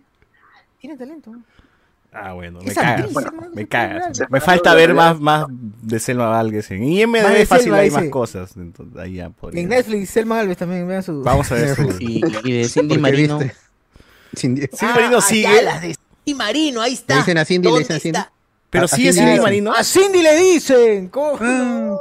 Tiene 0.80 0.96
talento. 0.96 1.32
Ah, 2.12 2.32
bueno, 2.32 2.58
me 2.60 2.68
Es 2.70 2.74
cagas, 2.74 2.92
actriz, 2.98 3.12
Bueno, 3.12 3.32
me 3.54 3.62
es 3.62 3.68
cagas. 3.68 4.20
Me 4.30 4.40
falta 4.40 4.74
ver 4.74 4.94
más, 4.94 5.20
más 5.20 5.46
de 5.48 5.98
Selma 6.00 6.28
Valgues. 6.28 6.70
En 6.72 6.82
IMDb 6.84 7.22
de 7.28 7.46
fácil 7.46 7.64
Selma, 7.64 7.78
hay 7.78 7.90
más 7.90 8.04
cosas. 8.06 8.56
Entonces, 8.56 9.00
ahí 9.00 9.14
ya 9.14 9.30
podría- 9.30 9.62
En 9.62 9.68
Netflix, 9.68 10.10
Selma 10.10 10.36
Galvez 10.36 10.58
también, 10.58 10.86
vean 10.88 11.02
su. 11.02 11.22
Vamos 11.22 11.50
a 11.52 11.54
ver 11.56 11.74
su... 11.76 11.82
Y, 12.00 12.20
y 12.44 12.52
de 12.52 12.68
Cindy 12.68 12.98
Marino. 12.98 13.38
Cindy- 14.34 14.68
Sí, 14.72 14.86
Marino 14.86 15.18
ah, 15.18 15.22
sigue. 15.22 15.94
Cindy 16.30 16.34
Marino, 16.34 16.80
ahí 16.80 16.92
está. 16.94 17.14
Le 17.14 17.20
dicen 17.20 17.38
a 17.38 17.44
Cindy, 17.44 17.66
le 17.68 17.70
¿Dónde 17.70 17.80
dicen 17.84 17.96
a 17.96 18.00
Cindy. 18.00 18.18
está? 18.18 18.32
Pero 18.70 18.84
A- 18.84 18.88
sigue 18.88 19.08
así 19.08 19.18
Cindy 19.18 19.34
le- 19.36 19.40
Marino. 19.42 19.72
A 19.74 19.82
Cindy 19.84 20.22
le 20.22 20.36
dicen. 20.36 21.08
¿Cómo? 21.08 21.36
Ah, 21.40 21.96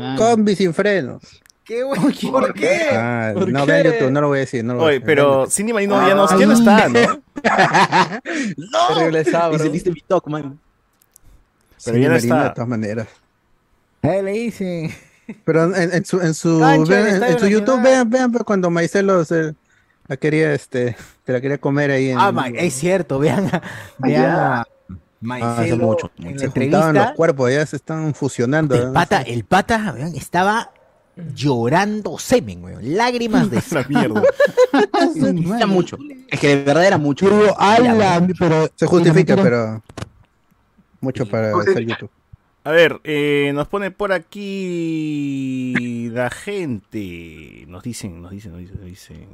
Ah. 0.00 0.14
Combi 0.18 0.54
sin 0.56 0.74
frenos. 0.74 1.22
¿Qué, 1.64 1.82
güey? 1.82 2.00
¿Por 2.30 2.52
qué? 2.54 2.88
Ah, 2.92 3.30
¿Por 3.34 3.48
no, 3.48 3.64
qué? 3.64 3.72
vean 3.72 3.84
YouTube, 3.84 4.10
no 4.10 4.20
lo 4.20 4.28
voy 4.28 4.38
a 4.38 4.40
decir. 4.40 4.64
No 4.64 4.74
lo 4.74 4.80
voy 4.80 4.84
a 4.84 4.88
Oye, 4.88 4.94
decir. 4.96 5.06
pero 5.06 5.46
Cindy 5.48 5.72
Marino 5.72 6.06
ya 6.06 6.14
no, 6.14 6.24
Ah, 6.24 6.36
ya 6.38 6.46
no 6.46 6.52
está, 6.52 6.88
¿no? 6.88 7.22
¡No! 8.56 8.98
Regresaba, 9.00 9.56
en 9.56 9.72
mi 9.72 9.80
talk, 10.06 10.26
man. 10.28 10.58
Pero 11.84 11.94
Cindy 11.96 12.00
ya 12.02 12.08
no 12.08 12.14
Marino, 12.14 12.34
está. 12.36 12.48
De 12.48 12.54
todas 12.54 12.68
maneras. 12.68 13.08
Eh, 14.02 14.22
le 14.22 14.32
dicen. 14.32 14.94
Pero 15.44 15.74
en, 15.74 15.92
en 15.94 16.04
su, 16.04 16.20
en 16.20 16.34
su, 16.34 16.58
Cancha 16.60 16.94
del 16.96 17.20
vean- 17.20 17.30
en, 17.32 17.38
su 17.38 17.46
YouTube, 17.46 17.80
vean, 17.82 18.10
vean 18.10 18.32
cuando 18.44 18.68
Maicelo 18.70 19.24
se 19.24 19.54
la 20.08 20.16
quería, 20.16 20.52
este, 20.54 20.96
se 21.24 21.32
la 21.32 21.40
quería 21.40 21.58
comer 21.58 21.90
ahí 21.90 22.10
en. 22.10 22.18
Ah, 22.18 22.32
ma- 22.32 22.48
es 22.48 22.74
cierto, 22.74 23.18
vean 23.18 23.46
a, 23.46 23.62
vean 23.98 24.30
a 24.30 24.60
Ah, 24.60 24.66
Maicelo 25.20 25.52
hace 25.52 25.76
mucho, 25.76 26.10
en 26.18 26.24
mucho. 26.24 26.34
la 26.34 26.38
se 26.40 26.48
juntaban 26.48 26.94
los 26.96 27.10
cuerpos, 27.12 27.52
ya 27.52 27.64
se 27.64 27.76
están 27.76 28.12
fusionando. 28.12 28.74
El 28.74 28.86
¿no? 28.86 28.92
pata, 28.92 29.22
el 29.22 29.44
pata, 29.44 29.92
vean, 29.92 30.16
estaba 30.16 30.72
llorando 31.34 32.18
semen, 32.18 32.64
weón. 32.64 32.96
Lágrimas 32.96 33.48
de 33.50 33.62
mierda. 33.88 34.22
Era 35.56 35.66
mucho. 35.66 35.96
Es 36.28 36.40
que 36.40 36.48
de 36.56 36.64
verdad 36.64 36.86
era 36.86 36.98
mucho. 36.98 37.26
Pero, 37.28 37.60
ala, 37.60 38.26
pero 38.38 38.68
se 38.74 38.86
justifica, 38.86 39.36
pero 39.36 39.82
mucho 41.00 41.26
para 41.26 41.52
hacer 41.56 41.84
YouTube. 41.86 42.10
A 42.64 42.70
ver, 42.70 43.00
eh, 43.04 43.50
nos 43.54 43.68
pone 43.68 43.90
por 43.90 44.12
aquí 44.12 46.08
la 46.12 46.30
gente. 46.30 47.64
Nos 47.68 47.82
dicen, 47.82 48.22
nos 48.22 48.30
dicen, 48.30 48.52
nos 48.52 48.60
dicen, 48.60 48.76
nos 48.76 48.86
dicen. 48.86 49.28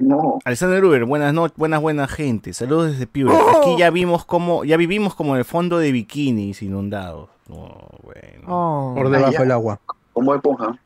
No. 0.00 0.38
Alexander 0.44 0.84
Uber, 0.84 1.04
buenas 1.04 1.34
noches, 1.34 1.56
buenas, 1.56 1.80
buenas 1.80 2.10
gente. 2.10 2.52
Saludos 2.52 2.92
desde 2.92 3.06
Piura. 3.06 3.34
Aquí 3.58 3.76
ya 3.78 3.90
vimos 3.90 4.24
como, 4.24 4.64
ya 4.64 4.76
vivimos 4.76 5.14
como 5.14 5.34
en 5.34 5.38
el 5.40 5.44
fondo 5.44 5.78
de 5.78 5.92
bikinis 5.92 6.62
inundados. 6.62 7.28
No, 7.48 7.88
bueno. 8.02 8.42
Oh, 8.46 8.94
Por 8.96 9.10
debajo 9.10 9.42
del 9.42 9.50
agua. 9.52 9.80
Como 10.12 10.34
esponja. 10.34 10.78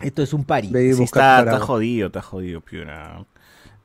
esto 0.00 0.22
es 0.22 0.32
un 0.32 0.44
pari. 0.44 0.68
Sí, 0.68 1.02
está, 1.02 1.40
está 1.40 1.60
jodido, 1.60 2.06
está 2.08 2.22
jodido, 2.22 2.60
Piura. 2.60 3.24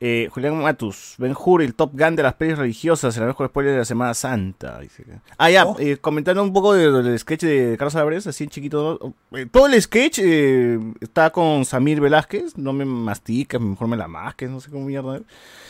Eh, 0.02 0.30
Julián 0.32 0.56
Matus, 0.58 1.16
Ben 1.18 1.36
Hur, 1.38 1.62
el 1.62 1.76
Top 1.76 1.92
Gun 1.94 2.16
de 2.16 2.24
las 2.24 2.34
pelis 2.36 2.58
religiosas, 2.58 3.18
el 3.18 3.26
mejor 3.26 3.48
spoiler 3.50 3.74
de 3.74 3.80
la 3.80 3.86
Semana 3.86 4.14
Santa. 4.14 4.80
dice 4.80 5.04
Ah, 5.38 5.50
ya, 5.50 5.66
eh, 5.78 5.98
comentando 5.98 6.42
un 6.42 6.54
poco 6.54 6.74
de- 6.74 6.90
del 7.04 7.20
sketch 7.20 7.42
de 7.44 7.76
Carlos 7.78 7.96
Álvarez, 7.98 8.26
así 8.26 8.46
en 8.46 8.50
chiquito. 8.50 9.14
Eh, 9.34 9.46
todo 9.52 9.66
el 9.68 9.82
sketch 9.82 10.20
eh, 10.24 10.80
está 11.02 11.32
con 11.32 11.66
Samir 11.66 12.00
Velázquez, 12.00 12.58
no 12.58 12.72
me 12.72 12.86
mastiques, 12.86 13.60
mejor 13.60 13.90
me 13.90 13.98
la 13.98 14.08
masques, 14.08 14.50
no 14.50 14.62
sé 14.62 14.70
cómo 14.72 14.86
mierda. 14.86 15.20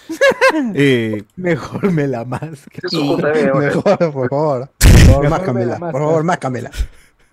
eh, 0.76 1.24
Mejor 1.36 1.92
me 1.92 2.08
la 2.08 2.24
más. 2.26 2.44
Es 2.84 2.94
un 2.94 3.18
JB 3.18 3.26
ahora. 3.52 3.60
Mejor, 3.60 3.98
por 4.14 4.30
favor. 4.30 4.70
Por 4.78 4.90
favor, 5.00 5.30
máscamela. 5.30 5.74
me 5.80 5.86
la 5.86 5.92
Por 5.92 6.02
favor, 6.02 6.24
máscamela. 6.24 6.72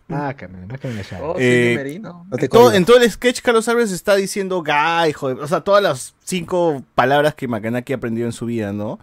Ah, 0.08 0.34
que 0.36 0.46
me, 0.46 0.64
más 0.66 0.78
que 0.78 0.88
me 0.88 0.94
la 0.94 1.02
Oh, 1.22 1.34
Eh. 1.38 2.00
No 2.02 2.24
te 2.36 2.44
en, 2.44 2.48
todo, 2.50 2.60
cohibas. 2.62 2.76
en 2.76 2.84
todo 2.84 2.98
el 2.98 3.10
sketch, 3.10 3.40
Carlos 3.42 3.68
Álvarez 3.68 3.90
está 3.90 4.14
diciendo 4.14 4.62
gay, 4.62 5.12
joder. 5.12 5.40
O 5.40 5.48
sea, 5.48 5.62
todas 5.62 5.82
las 5.82 6.14
cinco 6.24 6.82
palabras 6.94 7.34
que 7.34 7.48
Macanaki 7.48 7.92
aprendió 7.92 8.24
en 8.26 8.32
su 8.32 8.46
vida, 8.46 8.72
¿no? 8.72 8.98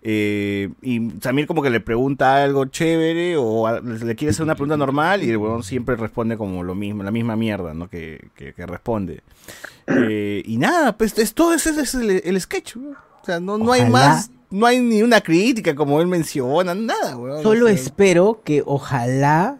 Eh, 0.00 0.70
y 0.80 1.10
Samir 1.20 1.46
como 1.48 1.60
que 1.60 1.70
le 1.70 1.80
pregunta 1.80 2.42
algo 2.42 2.64
chévere 2.66 3.36
o 3.36 3.66
a- 3.66 3.80
le 3.80 4.14
quiere 4.14 4.30
hacer 4.30 4.44
una 4.44 4.54
pregunta 4.54 4.76
normal 4.76 5.24
y 5.24 5.28
el 5.30 5.36
huevón 5.36 5.64
siempre 5.64 5.96
responde 5.96 6.36
como 6.38 6.62
lo 6.62 6.74
mismo, 6.76 7.02
la 7.02 7.10
misma 7.10 7.34
mierda, 7.36 7.74
¿no? 7.74 7.88
Que, 7.90 8.28
que- 8.36 8.54
que 8.54 8.64
responde. 8.64 9.22
Eh, 9.88 10.42
y 10.46 10.56
nada, 10.56 10.96
pues 10.96 11.18
es 11.18 11.34
todo 11.34 11.52
ese 11.52 11.70
es 11.80 11.94
el, 11.94 12.10
el 12.24 12.40
sketch, 12.40 12.76
¿no? 12.76 12.90
sea, 13.26 13.40
no, 13.40 13.58
no 13.58 13.72
hay 13.72 13.90
más, 13.90 14.30
no 14.50 14.64
hay 14.66 14.80
ni 14.80 15.02
una 15.02 15.20
crítica 15.20 15.74
como 15.74 16.00
él 16.00 16.06
menciona, 16.06 16.74
nada, 16.74 17.16
weón. 17.16 17.42
Solo 17.42 17.64
O 17.66 17.68
sea, 17.68 17.74
espero 17.76 18.40
que 18.44 18.62
ojalá 18.64 19.58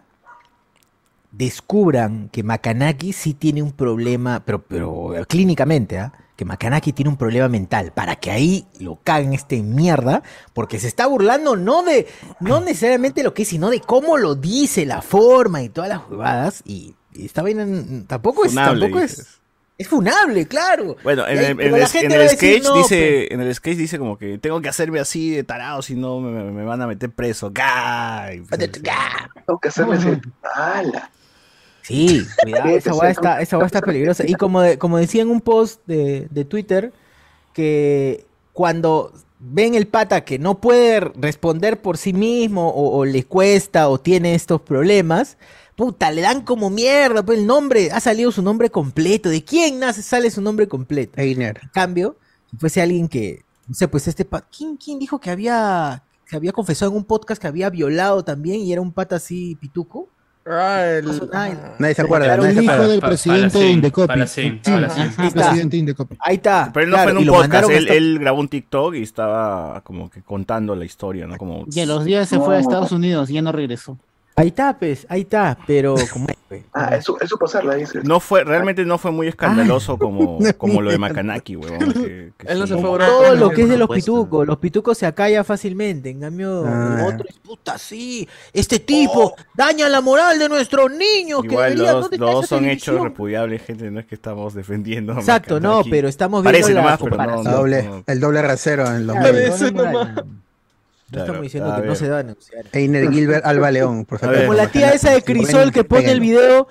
descubran 1.31 2.29
que 2.29 2.43
Makanaki 2.43 3.13
sí 3.13 3.33
tiene 3.33 3.61
un 3.61 3.71
problema, 3.71 4.43
pero, 4.45 4.61
pero 4.63 5.13
clínicamente, 5.27 5.99
¿ah? 5.99 6.13
que 6.35 6.45
Makanaki 6.45 6.93
tiene 6.93 7.09
un 7.09 7.17
problema 7.17 7.49
mental, 7.49 7.91
para 7.93 8.15
que 8.15 8.31
ahí 8.31 8.65
lo 8.79 8.95
caguen 9.03 9.33
este 9.33 9.61
mierda, 9.61 10.23
porque 10.53 10.79
se 10.79 10.87
está 10.87 11.05
burlando 11.05 11.55
no 11.57 11.83
de, 11.83 12.07
no 12.39 12.61
necesariamente 12.61 13.23
lo 13.23 13.33
que 13.33 13.41
es, 13.43 13.49
sino 13.49 13.69
de 13.69 13.81
cómo 13.81 14.17
lo 14.17 14.35
dice, 14.35 14.85
la 14.85 15.01
forma 15.01 15.61
y 15.61 15.69
todas 15.69 15.89
las 15.89 16.01
huevadas, 16.09 16.61
y, 16.65 16.95
y 17.13 17.25
esta 17.25 17.41
vaina 17.41 17.65
mm, 17.65 18.05
tampoco 18.07 18.45
es, 18.45 18.51
Funable, 18.51 18.79
tampoco 18.85 19.03
es, 19.03 19.17
dices. 19.17 19.39
es 19.77 19.87
funable, 19.89 20.47
claro. 20.47 20.95
Bueno, 21.03 21.27
en 21.27 21.37
ahí- 21.39 21.45
el, 21.45 21.59
en 21.59 21.73
en 21.73 21.73
decir, 22.19 22.29
sketch 22.29 22.63
"No, 22.63 22.75
dice, 22.77 23.33
en 23.33 23.41
el 23.41 23.53
sketch 23.53 23.77
dice 23.77 23.99
como 23.99 24.17
que 24.17 24.37
tengo 24.37 24.61
que 24.61 24.69
hacerme 24.69 25.01
así 25.01 25.31
de 25.31 25.43
tarado, 25.43 25.81
si 25.81 25.95
no 25.95 26.21
me, 26.21 26.31
me- 26.31 26.51
me 26.51 26.63
van 26.63 26.81
a 26.81 26.87
meter 26.87 27.11
preso. 27.11 27.51
¡Gah! 27.51 28.33
Y 28.33 28.39
pues, 28.41 28.71
Tengo 29.45 29.59
que 29.59 29.67
hacerle 29.67 29.97
ese. 29.97 30.21
¡Hala! 30.55 31.11
Sí, 31.89 32.25
cuidado, 32.43 32.69
esa 32.69 32.93
sí. 32.93 32.99
está, 33.07 33.41
esa 33.41 33.65
está 33.65 33.81
peligrosa. 33.81 34.23
Y 34.27 34.35
como, 34.35 34.61
de- 34.61 34.77
como 34.77 34.97
decía 34.97 35.21
en 35.23 35.29
un 35.29 35.41
post 35.41 35.81
de, 35.87 36.27
de 36.31 36.45
Twitter, 36.45 36.93
que 37.53 38.25
cuando 38.53 39.11
ven 39.39 39.73
el 39.75 39.87
pata 39.87 40.23
que 40.25 40.37
no 40.39 40.59
puede 40.61 40.99
responder 40.99 41.81
por 41.81 41.97
sí 41.97 42.13
mismo 42.13 42.69
o, 42.69 42.97
o 42.97 43.05
le 43.05 43.23
cuesta 43.23 43.89
o 43.89 43.99
tiene 43.99 44.35
estos 44.35 44.61
problemas, 44.61 45.37
puta, 45.75 46.11
le 46.11 46.21
dan 46.21 46.41
como 46.43 46.69
mierda, 46.69 47.23
pues 47.23 47.39
el 47.39 47.47
nombre, 47.47 47.89
ha 47.91 47.99
salido 47.99 48.31
su 48.31 48.41
nombre 48.41 48.69
completo. 48.69 49.29
¿De 49.29 49.43
quién 49.43 49.79
nace, 49.79 50.01
sale 50.01 50.29
su 50.29 50.41
nombre 50.41 50.67
completo? 50.67 51.19
Einer. 51.19 51.59
En 51.63 51.69
cambio, 51.69 52.17
si 52.51 52.57
fuese 52.57 52.81
alguien 52.81 53.07
que, 53.07 53.43
no 53.67 53.73
sé, 53.73 53.87
pues 53.87 54.07
este 54.07 54.25
pata, 54.25 54.47
¿quién, 54.55 54.75
quién 54.77 54.99
dijo 54.99 55.19
que 55.19 55.29
había, 55.31 56.03
que 56.27 56.35
había 56.35 56.51
confesado 56.51 56.91
en 56.91 56.97
un 56.97 57.05
podcast 57.05 57.41
que 57.41 57.47
había 57.47 57.69
violado 57.69 58.23
también 58.23 58.59
y 58.59 58.73
era 58.73 58.81
un 58.81 58.91
pata 58.91 59.15
así 59.15 59.55
pituco? 59.55 60.09
Ah, 60.45 60.83
el- 60.85 61.05
Nadie 61.77 61.93
se 61.95 62.01
acuerda. 62.01 62.33
El 62.35 62.63
hijo 62.63 62.87
del 62.87 63.01
presidente 63.01 63.57
de 63.59 63.69
Indecopi. 63.69 64.27
Sí, 64.27 64.41
Ahí 64.65 65.27
está. 65.27 65.29
presidente 65.31 65.75
de 65.75 65.77
Indecopi. 65.77 66.17
Ahí 66.21 66.35
está. 66.37 66.71
Pero 66.73 66.85
él 66.85 66.89
no 66.89 66.95
claro, 66.95 67.11
fue 67.11 67.21
en 67.21 67.29
un 67.29 67.35
podcast, 67.35 67.69
él 67.69 68.19
grabó 68.19 68.39
un 68.39 68.47
TikTok 68.47 68.95
y 68.95 69.03
estaba 69.03 69.81
como 69.81 70.09
que 70.09 70.21
contando 70.21 70.75
la 70.75 70.85
historia, 70.85 71.27
¿no? 71.27 71.37
Como... 71.37 71.65
Y 71.71 71.79
a 71.81 71.85
los 71.85 72.03
días 72.05 72.27
se 72.29 72.39
fue 72.39 72.57
a 72.57 72.59
Estados 72.59 72.91
Unidos 72.91 73.29
y 73.29 73.33
ya 73.33 73.41
no 73.41 73.51
regresó. 73.51 73.97
Ahí 74.39 74.47
está, 74.47 74.77
pues, 74.79 75.05
ahí 75.09 75.21
está, 75.21 75.57
pero 75.67 75.95
como 76.13 76.27
es, 76.29 76.37
pues. 76.47 76.63
Ah, 76.73 76.95
eso, 76.95 77.17
eso 77.19 77.37
pasarla, 77.37 77.75
dice. 77.75 77.99
No 78.03 78.21
fue, 78.21 78.45
realmente 78.45 78.85
no 78.85 78.97
fue 78.97 79.11
muy 79.11 79.27
escandaloso 79.27 79.97
como, 79.99 80.39
como 80.57 80.81
lo 80.81 80.91
de 80.91 80.97
Makanaki, 80.97 81.57
huevón. 81.57 81.79
que- 81.91 82.31
que 82.37 82.47
Él 82.47 82.59
no 82.59 82.65
sí. 82.67 82.73
se 82.73 82.79
fue. 82.79 82.99
Todo 82.99 83.35
lo 83.35 83.49
que 83.49 83.63
es 83.63 83.69
de 83.69 83.77
los 83.77 83.89
pitucos, 83.89 84.47
los 84.47 84.57
pitucos 84.57 84.97
se 84.97 85.05
acalla 85.05 85.43
fácilmente, 85.43 86.09
en 86.09 86.21
cambio 86.21 86.63
Ah. 86.65 87.05
otro 87.07 87.25
es 87.27 87.37
puta, 87.39 87.77
sí, 87.77 88.27
este 88.53 88.79
tipo 88.79 89.33
daña 89.55 89.89
la 89.89 89.99
moral 89.99 90.39
de 90.39 90.47
nuestros 90.47 90.89
niños, 90.89 91.41
que 91.41 91.47
Igual 91.49 91.71
deberían, 91.71 91.93
los, 91.95 92.01
¿dónde 92.03 92.15
está 92.15 92.25
los 92.25 92.33
dos 92.35 92.43
esa 92.45 92.55
son 92.55 92.65
hechos 92.69 93.01
repudiables, 93.01 93.61
gente, 93.63 93.91
no 93.91 93.99
es 93.99 94.05
que 94.05 94.15
estamos 94.15 94.53
defendiendo 94.53 95.11
a 95.13 95.19
Exacto, 95.19 95.59
no, 95.59 95.81
pero 95.89 96.07
estamos 96.07 96.43
viendo 96.43 96.57
Parece 96.59 96.73
la 96.73 96.81
nomás, 96.81 96.99
pero 96.99 97.09
no, 97.09 97.17
comparación. 97.17 97.43
no, 97.51 97.57
Doble, 97.57 97.83
no. 97.83 98.03
el 98.07 98.19
doble 98.21 98.41
rasero 98.41 98.87
en 98.87 99.05
los 99.05 99.17
medios. 99.17 99.59
No 101.11 101.19
estamos 101.19 101.41
diciendo 101.41 101.71
a 101.71 101.81
que 101.81 101.87
no 101.87 101.95
se 101.95 102.07
da 102.07 102.15
a 102.15 102.23
denunciar. 102.23 102.65
Einer 102.71 103.11
Gilbert 103.11 103.45
Alba 103.45 103.71
León, 103.71 104.05
por 104.05 104.19
favor. 104.19 104.35
ver. 104.35 104.45
Como 104.45 104.57
la 104.57 104.67
tía 104.67 104.91
esa 104.91 105.11
de 105.11 105.21
Crisol 105.21 105.71
que 105.71 105.83
pone 105.83 106.11
el 106.11 106.19
video, 106.19 106.67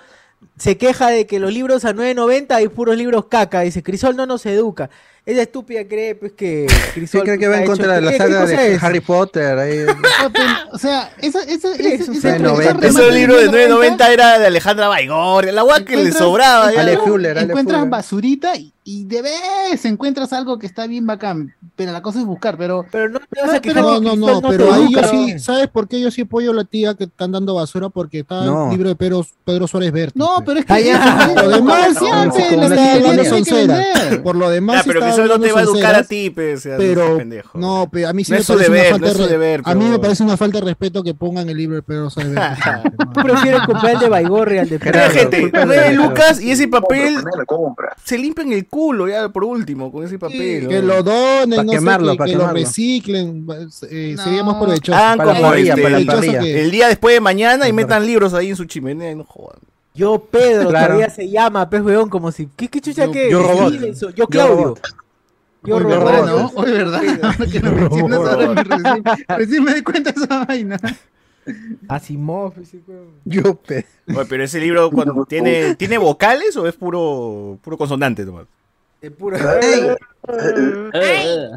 se 0.56 0.76
queja 0.76 1.08
de 1.08 1.26
que 1.26 1.38
los 1.38 1.52
libros 1.52 1.84
a 1.84 1.94
9.90 1.94 2.52
hay 2.52 2.68
puros 2.68 2.96
libros 2.96 3.26
caca. 3.26 3.60
Dice, 3.60 3.82
Crisol 3.82 4.16
no 4.16 4.26
nos 4.26 4.46
educa. 4.46 4.90
Esa 5.28 5.42
estúpida 5.42 5.86
cree 5.86 6.14
pues 6.14 6.32
que 6.32 6.66
Sí, 6.68 6.90
Crisol 6.94 7.22
creo 7.24 7.38
que 7.38 7.48
va 7.48 7.58
en 7.60 7.66
contra 7.66 7.94
de 7.96 8.00
la 8.00 8.10
¿Qué- 8.12 8.16
qué 8.16 8.22
saga 8.24 8.46
de 8.46 8.74
es? 8.74 8.82
Harry 8.82 9.00
Potter. 9.00 9.58
O 10.72 10.78
sea, 10.78 11.10
esa, 11.20 11.42
esa, 11.42 11.74
Sí, 11.74 11.86
esa, 11.86 12.02
es 12.02 12.08
un 12.08 12.16
esa- 12.16 12.32
de 12.32 12.38
90. 12.38 12.72
remate 12.72 12.86
Ese 12.88 13.12
libro 13.12 13.36
de 13.36 13.48
9.90, 13.50 13.96
9.90 13.98 14.08
era 14.10 14.38
de 14.38 14.46
Alejandra 14.46 14.88
Baigorria, 14.88 15.52
la 15.52 15.62
guay 15.62 15.84
que 15.84 15.96
le 15.96 16.12
sobraba. 16.12 16.72
ya. 16.72 16.80
Ale 16.80 16.94
¿no? 16.96 17.04
Fuller, 17.04 17.36
Ale 17.38 17.48
encuentras 17.48 17.78
Fuller. 17.78 17.90
basurita 17.90 18.56
y, 18.56 18.72
y 18.84 19.04
de 19.04 19.20
vez 19.22 19.84
encuentras 19.84 20.32
algo 20.32 20.58
que 20.58 20.66
está 20.66 20.86
bien 20.86 21.06
bacán, 21.06 21.54
pero 21.76 21.92
la 21.92 22.00
cosa 22.00 22.20
es 22.20 22.24
buscar, 22.24 22.56
pero 22.56 22.86
Pero 22.90 23.08
no 23.10 23.18
te 23.20 23.40
vas 23.42 23.54
a 23.54 23.60
quejar 23.60 23.82
No, 23.82 24.00
no, 24.00 24.16
no, 24.16 24.40
pero 24.48 24.72
ahí 24.72 24.92
yo 24.92 25.02
sí, 25.08 25.38
¿sabes 25.38 25.68
por 25.68 25.88
qué 25.88 26.00
yo 26.00 26.10
sí 26.10 26.22
apoyo 26.22 26.52
a 26.52 26.54
la 26.54 26.64
tía 26.64 26.94
que 26.94 27.04
están 27.04 27.32
dando 27.32 27.54
basura? 27.54 27.88
Porque 27.90 28.20
está 28.20 28.44
No. 28.44 28.64
el 28.66 28.70
libro 28.72 28.88
de 28.88 28.96
Pedro, 28.96 29.26
Pedro 29.44 29.66
Suárez 29.66 29.92
Verde. 29.92 30.12
no, 30.14 30.42
pero 30.46 30.60
es 30.60 30.64
que 30.66 30.84
ya. 30.84 31.32
Lo 31.34 31.48
demás, 31.50 31.96
Por 34.22 34.36
lo 34.36 34.50
demás, 34.50 34.84
Sí 35.22 35.28
pero 35.28 35.40
que 35.40 35.46
eso 35.46 35.46
no 35.46 35.46
te 35.46 35.52
va 35.52 35.60
a 35.60 35.62
educar 35.62 35.94
a 35.96 36.02
ti, 36.04 36.30
pues, 36.30 36.62
Pero, 36.76 37.16
pendejo. 37.18 37.58
no, 37.58 37.88
pero 37.90 38.08
a 38.08 38.12
mí 38.12 38.24
sí 38.24 38.32
No 38.32 38.36
me 38.36 38.40
es 38.40 38.46
su 38.46 38.52
parece 38.54 38.70
deber, 38.72 38.86
una 38.86 38.90
no 38.90 38.94
falta 38.98 39.06
es 39.08 39.16
su 39.16 39.22
de 39.22 39.28
deber, 39.28 39.60
A 39.64 39.74
mí 39.74 39.80
pero- 39.80 39.90
me 39.92 39.98
parece 39.98 40.22
una 40.22 40.36
falta 40.36 40.58
de 40.58 40.64
respeto 40.64 41.02
que 41.02 41.14
pongan 41.14 41.48
el 41.48 41.56
libro 41.56 41.76
de 41.76 41.82
Pedro 41.82 42.08
Verde. 42.16 42.34
Tú 43.14 43.20
prefieres 43.22 43.60
comprar 43.62 43.94
el 43.94 43.98
de 44.00 44.08
Baigorria 44.08 44.62
al 44.62 44.68
de 44.68 44.78
Mira, 44.78 44.90
Claro, 44.92 45.14
gente, 45.14 45.50
nueve 45.52 45.92
lucas 45.92 46.40
y 46.40 46.50
ese 46.50 46.68
papel 46.68 47.16
se 48.04 48.18
limpian 48.18 48.52
el 48.52 48.66
culo 48.66 49.08
ya 49.08 49.28
por 49.28 49.44
último 49.44 49.90
con 49.92 50.04
ese 50.04 50.18
papel. 50.18 50.68
que 50.68 50.80
¿no? 50.80 50.86
lo 50.88 51.02
donen, 51.02 51.66
no 51.66 51.72
quemarlo, 51.72 52.12
sé, 52.12 52.18
que, 52.18 52.24
que 52.24 52.32
lo 52.32 52.38
quemarlo. 52.38 52.58
reciclen, 52.60 53.46
eh, 53.90 54.14
No. 54.16 54.24
sería 54.24 54.44
más 54.44 54.54
provechoso. 54.56 54.96
Hagan 54.98 55.18
Para 55.18 55.32
la 55.32 55.36
como 55.40 55.54
este, 55.54 55.86
el, 55.96 56.06
parrilla. 56.06 56.40
que- 56.40 56.60
el 56.62 56.70
día 56.70 56.88
después 56.88 57.14
de 57.14 57.20
mañana 57.20 57.68
y 57.68 57.72
metan 57.72 58.06
libros 58.06 58.34
ahí 58.34 58.50
en 58.50 58.56
su 58.56 58.64
chimenea, 58.64 59.14
no 59.14 59.24
jodan. 59.24 59.58
Yo, 59.94 60.18
Pedro, 60.30 60.68
Claro. 60.68 60.86
todavía 60.94 61.10
se 61.10 61.28
llama, 61.28 61.68
pez 61.68 61.82
weón, 61.82 62.08
como 62.08 62.30
si. 62.30 62.48
¿Qué, 62.56 62.68
qué 62.68 62.80
chucha 62.80 63.06
Yo- 63.06 63.10
que? 63.12 63.30
yo 63.30 63.42
robot. 63.42 63.72
Yo, 64.00 64.10
yo 64.10 64.26
Claudio. 64.28 64.56
robot. 64.56 64.80
Yo 65.64 65.78
robot. 65.78 66.04
¿verdad, 66.04 66.26
¿no? 66.26 66.46
Hoy, 66.54 66.70
¿verdad? 66.72 67.02
Ahora 67.22 67.46
que 67.52 67.60
lo 67.60 67.72
mencionas, 67.72 68.18
ahora 68.20 68.48
me 68.48 68.62
recién, 68.64 69.04
recién 69.28 69.64
me 69.64 69.74
di 69.74 69.82
cuenta 69.82 70.12
de 70.12 70.24
esa 70.24 70.44
vaina. 70.44 70.78
Asimov, 71.88 72.52
ese 72.60 72.80
weón. 72.86 73.08
Yo, 73.24 73.54
pe- 73.54 73.86
Oye, 74.08 74.26
pero 74.28 74.44
ese 74.44 74.60
libro 74.60 74.90
cuando 74.92 75.24
tiene 75.24 75.74
tiene 75.76 75.96
vocales 75.98 76.56
o 76.56 76.66
es 76.68 76.74
puro 76.74 77.58
puro 77.62 77.78
consonante 77.78 78.24
nomás. 78.24 78.46
De 79.00 79.10
puro. 79.10 79.36
Eh, 80.92 81.50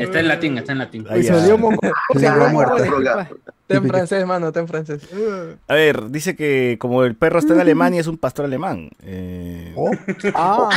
Está 0.00 0.20
en 0.20 0.28
latín, 0.28 0.58
está 0.58 0.72
en 0.72 0.78
latín. 0.78 1.06
Ahí 1.08 1.22
Se 1.22 1.28
ya. 1.28 1.34
volvió 1.36 1.58
mongo- 1.58 1.80
Está 3.72 3.78
en 3.78 3.88
francés, 3.88 4.26
mano, 4.26 4.48
está 4.48 4.60
en 4.60 4.68
francés. 4.68 5.08
A 5.66 5.74
ver, 5.74 6.10
dice 6.10 6.36
que 6.36 6.76
como 6.78 7.04
el 7.04 7.14
perro 7.16 7.38
está 7.38 7.54
en 7.54 7.60
Alemania 7.60 8.00
es 8.00 8.06
un 8.06 8.18
pastor 8.18 8.44
alemán. 8.44 8.90
Eh, 9.02 9.74
Ah. 10.34 10.68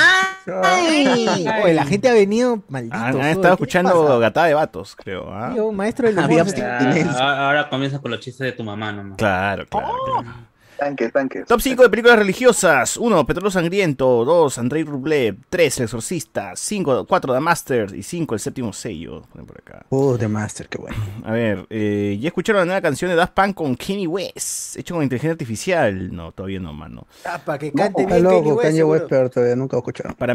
Ay. 0.64 1.46
Oye, 1.64 1.74
la 1.74 1.86
gente 1.86 2.08
ha 2.08 2.14
venido 2.14 2.62
maldito. 2.70 2.96
han, 2.96 3.20
han 3.20 3.26
estado 3.28 3.42
¿Qué 3.58 3.64
escuchando? 3.64 4.20
Gatada 4.20 4.48
de 4.48 4.54
Vatos, 4.54 4.96
creo. 4.96 5.26
¿ah? 5.30 5.52
Tío, 5.54 5.72
maestro 5.72 6.08
del. 6.08 6.20
Ah, 6.20 7.48
Ahora 7.48 7.68
comienza 7.70 8.00
con 8.00 8.12
los 8.12 8.20
chistes 8.22 8.46
de 8.46 8.52
tu 8.54 8.64
mamá 8.64 8.92
nomás. 8.94 9.18
Claro, 9.18 9.66
claro. 9.68 9.88
Oh. 9.90 10.22
claro. 10.22 10.38
Tanques, 10.78 11.12
tanques. 11.14 11.46
Top 11.46 11.62
5 11.62 11.84
de 11.84 11.90
películas 11.90 12.20
religiosas. 12.20 12.98
1. 12.98 13.26
Petróleo 13.26 13.52
Sangriento. 13.52 14.26
2. 14.26 14.58
Andrei 14.58 14.84
Rublev. 14.84 15.38
3. 15.50 15.78
El 15.80 15.84
Exorcista. 15.86 16.52
5. 16.56 17.06
4. 17.06 17.34
The 17.34 17.40
Master. 17.40 17.96
Y 17.96 18.04
5. 18.04 18.34
El 18.36 18.40
séptimo 18.40 18.74
sello. 18.74 19.22
Ponen 19.32 19.46
por 19.46 19.58
acá. 19.58 19.86
Oh, 19.90 20.18
The 20.18 20.28
Master, 20.28 20.68
qué 20.68 20.78
bueno. 20.78 20.98
A 21.24 21.32
ver, 21.32 21.66
eh, 21.70 22.18
¿ya 22.20 22.28
escucharon 22.28 22.62
la 22.62 22.66
nueva 22.66 22.82
canción 22.82 23.10
de 23.10 23.16
Daft 23.16 23.34
Punk 23.34 23.56
con 23.56 23.76
Kenny 23.76 24.08
West? 24.08 24.78
Hecho 24.78 24.96
con 24.96 25.04
inteligencia 25.04 25.32
artificial. 25.32 26.14
No, 26.14 26.32
todavía 26.32 26.60
no, 26.60 26.74
mano. 26.74 27.08
Ah, 27.26 27.40
para 27.44 27.58
que 27.60 27.72
cante 27.72 28.06
bien 28.06 28.24
loco, 28.24 28.50
West, 28.56 28.62
Kanye 28.64 28.78
seguro. 28.78 29.00
West, 29.00 29.10
pero 29.10 29.30
todavía 29.30 29.56
nunca 29.56 29.76
lo 29.76 29.80
escucharon. 29.80 30.14
Para 30.16 30.34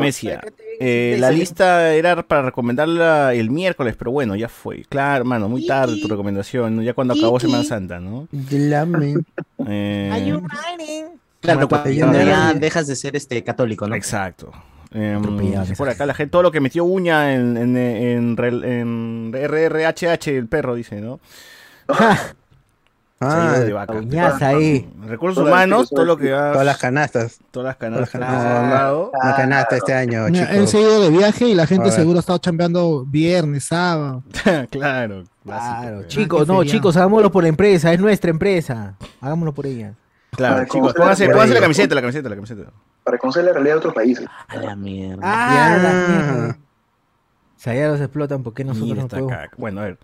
Eh, 0.81 1.11
Kanye 1.13 1.21
la 1.21 1.31
lista 1.31 1.93
era 1.95 2.23
para 2.23 2.43
recomendarla 2.43 3.35
el 3.35 3.51
miércoles, 3.51 3.97
pero 3.99 4.11
bueno, 4.11 4.37
ya 4.37 4.49
fue. 4.49 4.85
Claro, 4.89 5.25
mano, 5.25 5.49
muy 5.49 5.67
tarde 5.67 6.01
tu 6.01 6.09
recomendación. 6.09 6.83
Ya 6.83 6.95
cuando 6.95 7.15
acabó. 7.15 7.41
Semana 7.41 7.65
Santa, 7.65 8.01
¿no? 8.01 8.29
Eh, 9.67 10.11
Claro, 11.41 11.69
cuando 11.69 11.91
ya 11.91 12.53
dejas 12.55 12.87
de 12.87 12.97
ser 12.97 13.17
este 13.17 13.43
católico, 13.43 13.87
¿no? 13.89 13.95
Exacto. 13.95 14.53
Eh, 14.93 15.19
esa 15.63 15.75
por 15.75 15.89
acá 15.89 16.05
la 16.05 16.15
gente, 16.15 16.31
todo 16.33 16.43
lo 16.43 16.51
que 16.51 16.61
metió 16.61 16.85
uña 16.85 17.33
en, 17.35 17.57
en, 17.57 17.77
en, 17.77 18.37
en 18.65 19.33
RRHH, 19.33 20.29
el 20.37 20.49
perro, 20.49 20.75
dice, 20.75 21.01
¿no? 21.01 21.21
Ido 23.23 23.65
de 23.67 23.71
Ah, 23.73 23.75
vaca. 23.75 23.93
uñaza 23.93 24.49
ahí. 24.49 24.89
Recursos 25.07 25.45
Todas 25.45 25.53
humanos, 25.53 25.91
todo 25.91 26.07
lo 26.07 26.17
que 26.17 26.33
ha... 26.33 26.53
todas 26.53 26.65
las 26.67 26.79
canastas. 26.79 27.39
Todas 27.51 27.67
las 27.67 27.77
canastas. 27.77 28.15
lado. 28.21 29.13
Una 29.23 29.37
canasta 29.37 29.77
este 29.77 29.93
año, 29.93 30.25
Mira, 30.31 30.45
Él 30.47 30.67
chicos. 30.67 30.71
se 30.71 30.79
ha 30.79 30.81
ido 30.81 31.01
de 31.03 31.11
viaje 31.11 31.45
y 31.49 31.55
la 31.55 31.67
gente 31.67 31.91
seguro 31.93 32.19
ha 32.19 32.21
estado 32.21 32.39
chambeando 32.39 33.05
viernes, 33.07 33.65
sábado. 33.65 34.23
claro. 34.71 35.25
clásico, 35.45 35.81
Claro, 35.81 35.97
pues. 35.99 36.09
chicos, 36.09 36.41
Ah, 36.41 36.45
no, 36.47 36.59
feriado. 36.61 36.65
chicos, 36.65 36.97
hagámoslo 36.97 37.31
por 37.31 37.43
la 37.43 37.51
empresa, 37.51 37.93
es 37.93 38.01
nuestra 38.01 38.31
empresa. 38.31 38.95
Hagámoslo 39.21 39.53
por 39.53 39.67
ella. 39.67 39.93
Claro, 40.33 40.55
Para 40.55 40.67
chicos, 40.67 40.95
pónganse, 40.95 41.27
la 41.27 41.47
la 41.47 41.61
camiseta, 41.61 41.95
la 41.95 42.01
camiseta, 42.01 42.29
la 42.29 42.35
camiseta. 42.37 42.63
Para 43.05 43.19
conocer 43.19 43.45
la 43.45 43.53
realidad 43.53 43.75
de 43.75 43.79
otros 43.79 43.95
países. 43.95 44.27
A 44.49 44.57
la 44.57 44.77
mierda. 44.77 45.21
Ah, 45.23 45.79
la 45.83 45.93
mierda. 45.93 46.59
Si 47.57 47.69
allá 47.69 47.89
los 47.89 48.01
explotan, 48.01 48.43
¿por 48.43 48.55
qué 48.55 48.65
nosotros 48.65 48.97
no 48.97 49.09
podemos? 49.09 49.33
Bueno, 49.59 49.81
a 49.81 49.85
ver. 49.85 49.99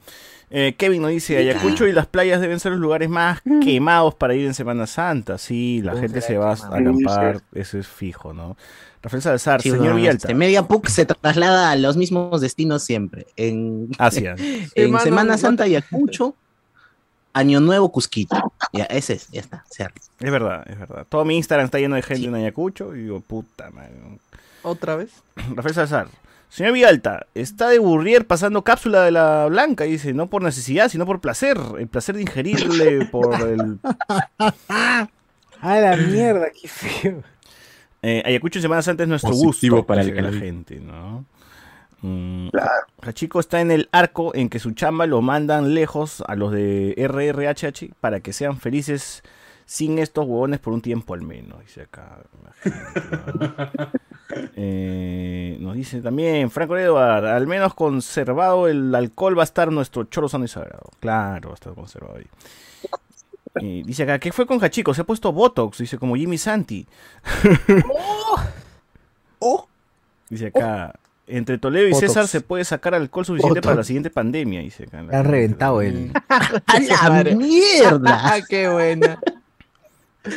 Eh, 0.50 0.74
Kevin 0.76 1.02
nos 1.02 1.10
dice, 1.10 1.38
Ayacucho 1.38 1.86
y 1.88 1.92
las 1.92 2.06
playas 2.06 2.40
deben 2.40 2.60
ser 2.60 2.72
los 2.72 2.80
lugares 2.80 3.08
más 3.08 3.40
quemados 3.62 4.14
para 4.14 4.34
ir 4.34 4.46
en 4.46 4.54
Semana 4.54 4.86
Santa. 4.86 5.38
Sí, 5.38 5.80
la 5.82 5.92
¿Cómo 5.92 6.02
gente 6.02 6.20
se 6.20 6.38
va 6.38 6.50
a 6.50 6.54
acampar, 6.54 7.42
eso 7.52 7.78
es 7.78 7.88
fijo, 7.88 8.32
¿no? 8.32 8.56
Rafael 9.02 9.22
Salazar, 9.22 9.62
Sí, 9.62 9.70
señor 9.70 9.84
bueno, 9.84 9.96
Villalta. 9.96 10.26
este, 10.28 10.34
Media 10.34 10.62
PUC 10.62 10.88
se 10.88 11.06
traslada 11.06 11.70
a 11.70 11.76
los 11.76 11.96
mismos 11.96 12.40
destinos 12.40 12.82
siempre. 12.82 13.26
En, 13.36 13.88
Asia. 13.98 14.34
en 14.74 14.98
Semana 15.00 15.38
Santa 15.38 15.64
Ayacucho, 15.64 16.34
Año 17.36 17.60
Nuevo 17.60 17.92
Cusquito. 17.92 18.34
Ya, 18.72 18.84
ese 18.84 19.12
es, 19.12 19.28
ya 19.28 19.42
está. 19.42 19.62
cierra. 19.68 19.92
Es 20.20 20.30
verdad, 20.30 20.64
es 20.66 20.78
verdad. 20.78 21.06
Todo 21.06 21.26
mi 21.26 21.36
Instagram 21.36 21.66
está 21.66 21.78
lleno 21.78 21.94
de 21.96 22.00
gente 22.00 22.26
en 22.26 22.34
Ayacucho 22.34 22.96
y 22.96 23.02
digo, 23.02 23.20
puta 23.20 23.70
madre. 23.72 23.92
¿Otra 24.62 24.96
vez? 24.96 25.10
Rafael 25.54 25.74
Salazar. 25.74 26.08
Señor 26.48 26.72
Villalta, 26.72 27.26
está 27.34 27.68
de 27.68 27.78
Burrier 27.78 28.26
pasando 28.26 28.64
cápsula 28.64 29.02
de 29.02 29.10
la 29.10 29.46
blanca, 29.48 29.84
dice, 29.84 30.14
no 30.14 30.28
por 30.28 30.42
necesidad, 30.42 30.88
sino 30.88 31.04
por 31.04 31.20
placer. 31.20 31.58
El 31.78 31.88
placer 31.88 32.14
de 32.16 32.22
ingerirle 32.22 33.04
por 33.10 33.34
el... 33.42 33.80
¡A 35.60 35.76
la 35.78 35.96
mierda! 35.96 36.46
¡Qué 36.58 36.68
feo! 36.68 37.22
Eh, 38.00 38.22
Ayacucho 38.24 38.60
en 38.60 38.62
Semana 38.62 38.80
Santa 38.80 39.02
es 39.02 39.10
nuestro 39.10 39.32
Positivo 39.32 39.76
gusto 39.76 39.86
para 39.86 40.00
el 40.00 40.14
la 40.14 40.32
gente, 40.32 40.80
¿no? 40.80 41.26
Mm, 42.02 42.48
está 43.40 43.60
en 43.60 43.70
el 43.70 43.88
arco 43.92 44.34
en 44.34 44.48
que 44.48 44.58
su 44.58 44.72
chamba 44.72 45.06
lo 45.06 45.22
mandan 45.22 45.74
lejos 45.74 46.22
a 46.26 46.34
los 46.36 46.52
de 46.52 46.94
RRHH 46.96 47.94
para 48.00 48.20
que 48.20 48.32
sean 48.32 48.58
felices 48.58 49.22
sin 49.64 49.98
estos 49.98 50.26
huevones 50.26 50.60
por 50.60 50.72
un 50.72 50.80
tiempo 50.80 51.14
al 51.14 51.22
menos, 51.22 51.60
dice 51.60 51.82
acá. 51.82 52.18
Eh, 54.56 55.56
nos 55.60 55.74
dice 55.74 56.02
también 56.02 56.50
Franco 56.50 56.76
Edward, 56.76 57.24
al 57.26 57.46
menos 57.46 57.74
conservado 57.74 58.66
el 58.66 58.92
alcohol 58.94 59.38
va 59.38 59.42
a 59.42 59.44
estar 59.44 59.70
nuestro 59.70 60.04
choro 60.04 60.28
sano 60.28 60.44
y 60.44 60.48
sagrado. 60.48 60.90
Claro, 60.98 61.50
va 61.50 61.52
a 61.52 61.54
estar 61.54 61.74
conservado 61.74 62.16
ahí. 62.16 62.26
Eh, 63.62 63.82
dice 63.86 64.02
acá, 64.02 64.18
¿qué 64.18 64.32
fue 64.32 64.46
con 64.46 64.62
Hachico? 64.62 64.92
Se 64.94 65.02
ha 65.02 65.04
puesto 65.04 65.32
Botox, 65.32 65.78
dice 65.78 65.96
como 65.96 66.16
Jimmy 66.16 66.38
Santi. 66.38 66.86
Dice 70.28 70.46
acá, 70.46 70.98
entre 71.26 71.58
Toledo 71.58 71.88
y 71.88 71.92
Botox. 71.92 72.12
César 72.12 72.28
se 72.28 72.40
puede 72.40 72.64
sacar 72.64 72.94
alcohol 72.94 73.24
suficiente 73.24 73.60
para 73.60 73.76
la 73.76 73.84
siguiente 73.84 74.10
pandemia, 74.10 74.60
dice 74.60 74.84
acá. 74.84 74.98
Han 74.98 75.24
reventado 75.24 75.82
el. 75.82 76.12
¡A 76.28 76.80
la 76.80 77.24
mierda! 77.34 78.34
¡Qué 78.48 78.68
buena! 78.68 79.18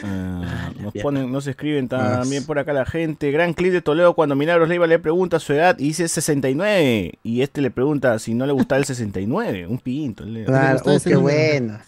Ah, 0.03 0.71
nos 0.79 0.93
ponen, 0.93 1.31
nos 1.31 1.47
escriben 1.47 1.87
también 1.87 2.45
por 2.45 2.59
acá 2.59 2.73
la 2.73 2.85
gente. 2.85 3.31
Gran 3.31 3.53
clip 3.53 3.71
de 3.71 3.81
Toledo 3.81 4.13
cuando 4.13 4.35
Milagros 4.35 4.69
Leiva 4.69 4.87
le 4.87 4.99
pregunta 4.99 5.39
su 5.39 5.53
edad 5.53 5.77
y 5.79 5.85
dice 5.85 6.07
69. 6.07 7.13
Y 7.23 7.41
este 7.41 7.61
le 7.61 7.71
pregunta 7.71 8.17
si 8.19 8.33
no 8.33 8.45
le 8.45 8.53
gusta 8.53 8.77
el 8.77 8.85
69. 8.85 9.67
Un 9.67 9.79
pinto. 9.79 10.25
Leo. 10.25 10.45
Claro, 10.45 10.79
oh, 10.85 10.97
qué 11.03 11.15
bueno. 11.15 11.79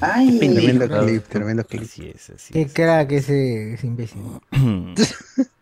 Ay, 0.00 0.38
Tremendo 0.38 0.88
clip, 0.88 1.24
tremendo 1.24 1.64
clip. 1.64 1.82
Así 1.82 2.12
es, 2.14 2.30
así 2.30 2.52
Qué 2.52 2.66
crack 2.66 3.12
ese, 3.12 3.74
ese 3.74 3.86
imbécil. 3.86 4.22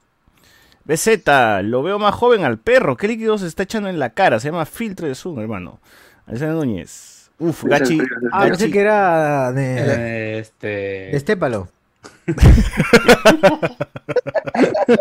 BZ, 0.84 1.62
lo 1.62 1.82
veo 1.82 1.98
más 1.98 2.14
joven 2.14 2.44
al 2.44 2.58
perro. 2.58 2.96
¿Qué 2.96 3.08
líquido 3.08 3.38
se 3.38 3.46
está 3.46 3.62
echando 3.62 3.88
en 3.88 3.98
la 3.98 4.10
cara? 4.10 4.40
Se 4.40 4.48
llama 4.50 4.66
filtro 4.66 5.06
de 5.06 5.14
Zoom, 5.14 5.38
hermano. 5.40 5.80
Alexander 6.26 6.56
Núñez. 6.56 7.30
Uf, 7.38 7.64
Gachi. 7.64 8.00
Ah, 8.32 8.44
pensé 8.44 8.70
que 8.70 8.80
era 8.80 9.52
de, 9.52 10.38
Este. 10.38 10.66
de 10.66 11.16
Estépalo. 11.16 11.68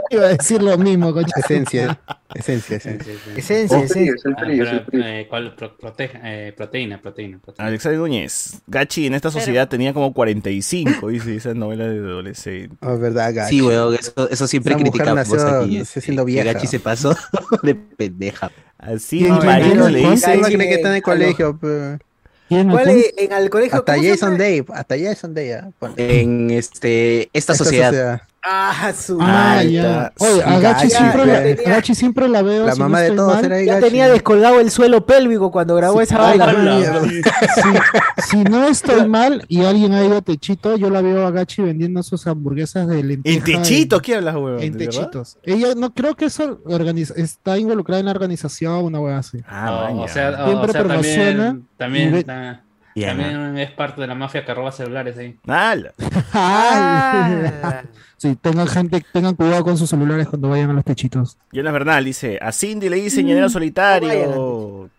Iba 0.09 0.25
a 0.25 0.29
decir 0.29 0.61
lo 0.61 0.77
mismo, 0.77 1.13
coche. 1.13 1.31
Esencia, 1.37 1.99
esencia, 2.35 2.77
esencia. 2.77 3.13
Esencia, 3.35 3.77
esencia. 3.79 4.13
es 4.15 4.25
el 4.25 4.33
Ah, 4.33 4.39
frío, 4.39 4.63
es 4.63 4.71
el 4.71 4.79
pero, 4.81 4.85
frío. 4.85 5.05
eh, 5.05 5.27
¿cuál? 5.29 5.55
Pro- 5.55 5.77
proteja- 5.77 6.19
eh, 6.23 6.53
proteína, 6.55 7.01
proteína, 7.01 7.39
proteína. 7.39 7.67
Alexander 7.67 7.99
Núñez. 7.99 8.61
Gachi 8.67 9.07
en 9.07 9.13
esta 9.15 9.31
sociedad 9.31 9.67
tenía 9.67 9.93
como 9.93 10.13
45, 10.13 11.07
dice 11.09 11.35
esa 11.35 11.53
novela 11.53 11.87
de 11.87 11.97
adolescente. 11.99 12.75
Oh, 12.81 12.97
verdad, 12.97 13.33
Gachi. 13.33 13.55
Sí, 13.57 13.61
weón, 13.61 13.95
eso, 13.95 14.29
eso 14.29 14.47
siempre 14.47 14.75
criticamos 14.75 15.15
nació- 15.29 15.61
aquí. 15.61 15.77
este, 15.77 16.01
siendo 16.01 16.25
que. 16.25 16.43
Gachi 16.43 16.67
se 16.67 16.79
pasó 16.79 17.15
de 17.63 17.75
pendeja. 17.75 18.51
Así 18.77 19.19
¿Quién, 19.19 19.35
quién, 19.35 19.45
Marino 19.45 19.83
quién? 19.87 19.93
le 19.93 20.09
dice. 20.11 20.25
¿Quién 20.31 20.41
Gachi 20.41 20.55
cree 20.55 20.67
que 20.69 20.75
está 20.75 20.89
en 20.89 20.95
el 20.95 21.01
colegio? 21.01 21.57
pe? 21.59 21.99
¿Quién? 22.51 22.69
¿Cuál 22.69 22.83
¿Quién? 22.83 22.99
es? 22.99 23.13
En 23.15 23.31
el 23.31 23.49
colegio. 23.49 23.79
Hasta 23.79 23.93
¿cómo 23.93 24.03
se 24.03 24.09
Jason? 24.09 24.37
Day, 24.37 24.65
hasta 24.73 24.99
Jason 24.99 25.33
Day. 25.33 25.51
ponle. 25.79 26.21
En 26.21 26.51
este, 26.51 27.29
esta, 27.31 27.55
sociedad. 27.55 28.23
Ah, 28.43 28.91
su 28.97 29.19
Ah, 29.21 29.25
madre. 29.57 29.71
ya. 29.71 30.13
Oye, 30.17 30.43
a 30.43 30.59
Gachi 30.59 30.89
siempre, 30.89 31.25
la, 31.27 31.43
tenía- 31.43 31.67
a 31.67 31.75
Gachi 31.75 31.93
siempre 31.95 32.27
la 32.27 32.41
veo. 32.41 32.65
La 32.65 32.71
si 32.73 32.79
no 32.79 32.85
mamá 32.85 33.01
de 33.01 33.11
todos 33.11 33.35
mal. 33.35 33.45
era 33.45 33.61
Ya 33.61 33.73
Gachi. 33.75 33.85
tenía 33.85 34.07
descolgado 34.09 34.59
el 34.59 34.71
suelo 34.71 35.05
pélvico 35.05 35.51
cuando 35.51 35.75
grabó 35.75 36.01
esa 36.01 36.33
mierda. 36.33 37.01
Si, 37.03 38.29
si 38.29 38.43
no 38.43 38.65
estoy 38.67 39.07
mal 39.07 39.45
y 39.47 39.63
alguien 39.63 39.93
ha 39.93 40.03
ido 40.03 40.17
a 40.17 40.21
Techito, 40.21 40.75
yo 40.75 40.89
la 40.89 41.01
veo 41.01 41.27
a 41.27 41.31
Gachi 41.31 41.61
vendiendo 41.61 42.01
sus 42.01 42.25
hamburguesas 42.25 42.87
de 42.87 43.03
lenteja. 43.03 43.37
En 43.37 43.43
Techito, 43.43 44.01
¿qué 44.01 44.15
hablas, 44.15 44.33
huevón? 44.35 44.59
En. 44.59 44.75
Techitos. 44.75 45.37
Ella 45.43 45.75
no 45.75 45.93
creo 45.93 46.15
que 46.15 46.25
eso 46.25 46.59
organiza, 46.65 47.13
está 47.17 47.59
involucrada 47.59 47.99
en 47.99 48.05
la 48.07 48.11
organización, 48.13 48.85
una 48.85 48.99
wea 48.99 49.19
así. 49.19 49.37
Ah, 49.47 49.89
o, 49.91 50.01
o 50.01 50.07
sea, 50.07 50.45
Siempre 50.45 50.69
o 50.69 50.71
sea, 50.71 50.83
promociona 50.83 51.59
también, 51.77 52.23
también, 52.23 52.61
y 52.95 53.05
también 53.05 53.57
es 53.57 53.71
parte 53.71 54.01
de 54.01 54.07
la 54.07 54.15
mafia 54.15 54.43
que 54.45 54.53
roba 54.53 54.71
celulares 54.71 55.17
ahí. 55.17 55.37
Ala. 55.47 55.93
Ah. 56.33 57.83
Sí, 58.17 58.35
tengan 58.39 58.67
gente, 58.67 59.03
tengan 59.11 59.33
cuidado 59.35 59.63
con 59.63 59.77
sus 59.77 59.89
celulares 59.89 60.27
cuando 60.27 60.49
vayan 60.49 60.69
a 60.69 60.73
los 60.73 60.85
techitos. 60.85 61.39
Jonas 61.51 61.73
Bernal 61.73 62.05
dice, 62.05 62.37
a 62.39 62.51
Cindy 62.51 62.87
le 62.87 62.97
dice 62.97 63.23
ñanero 63.23 63.49
solitario. 63.49 64.89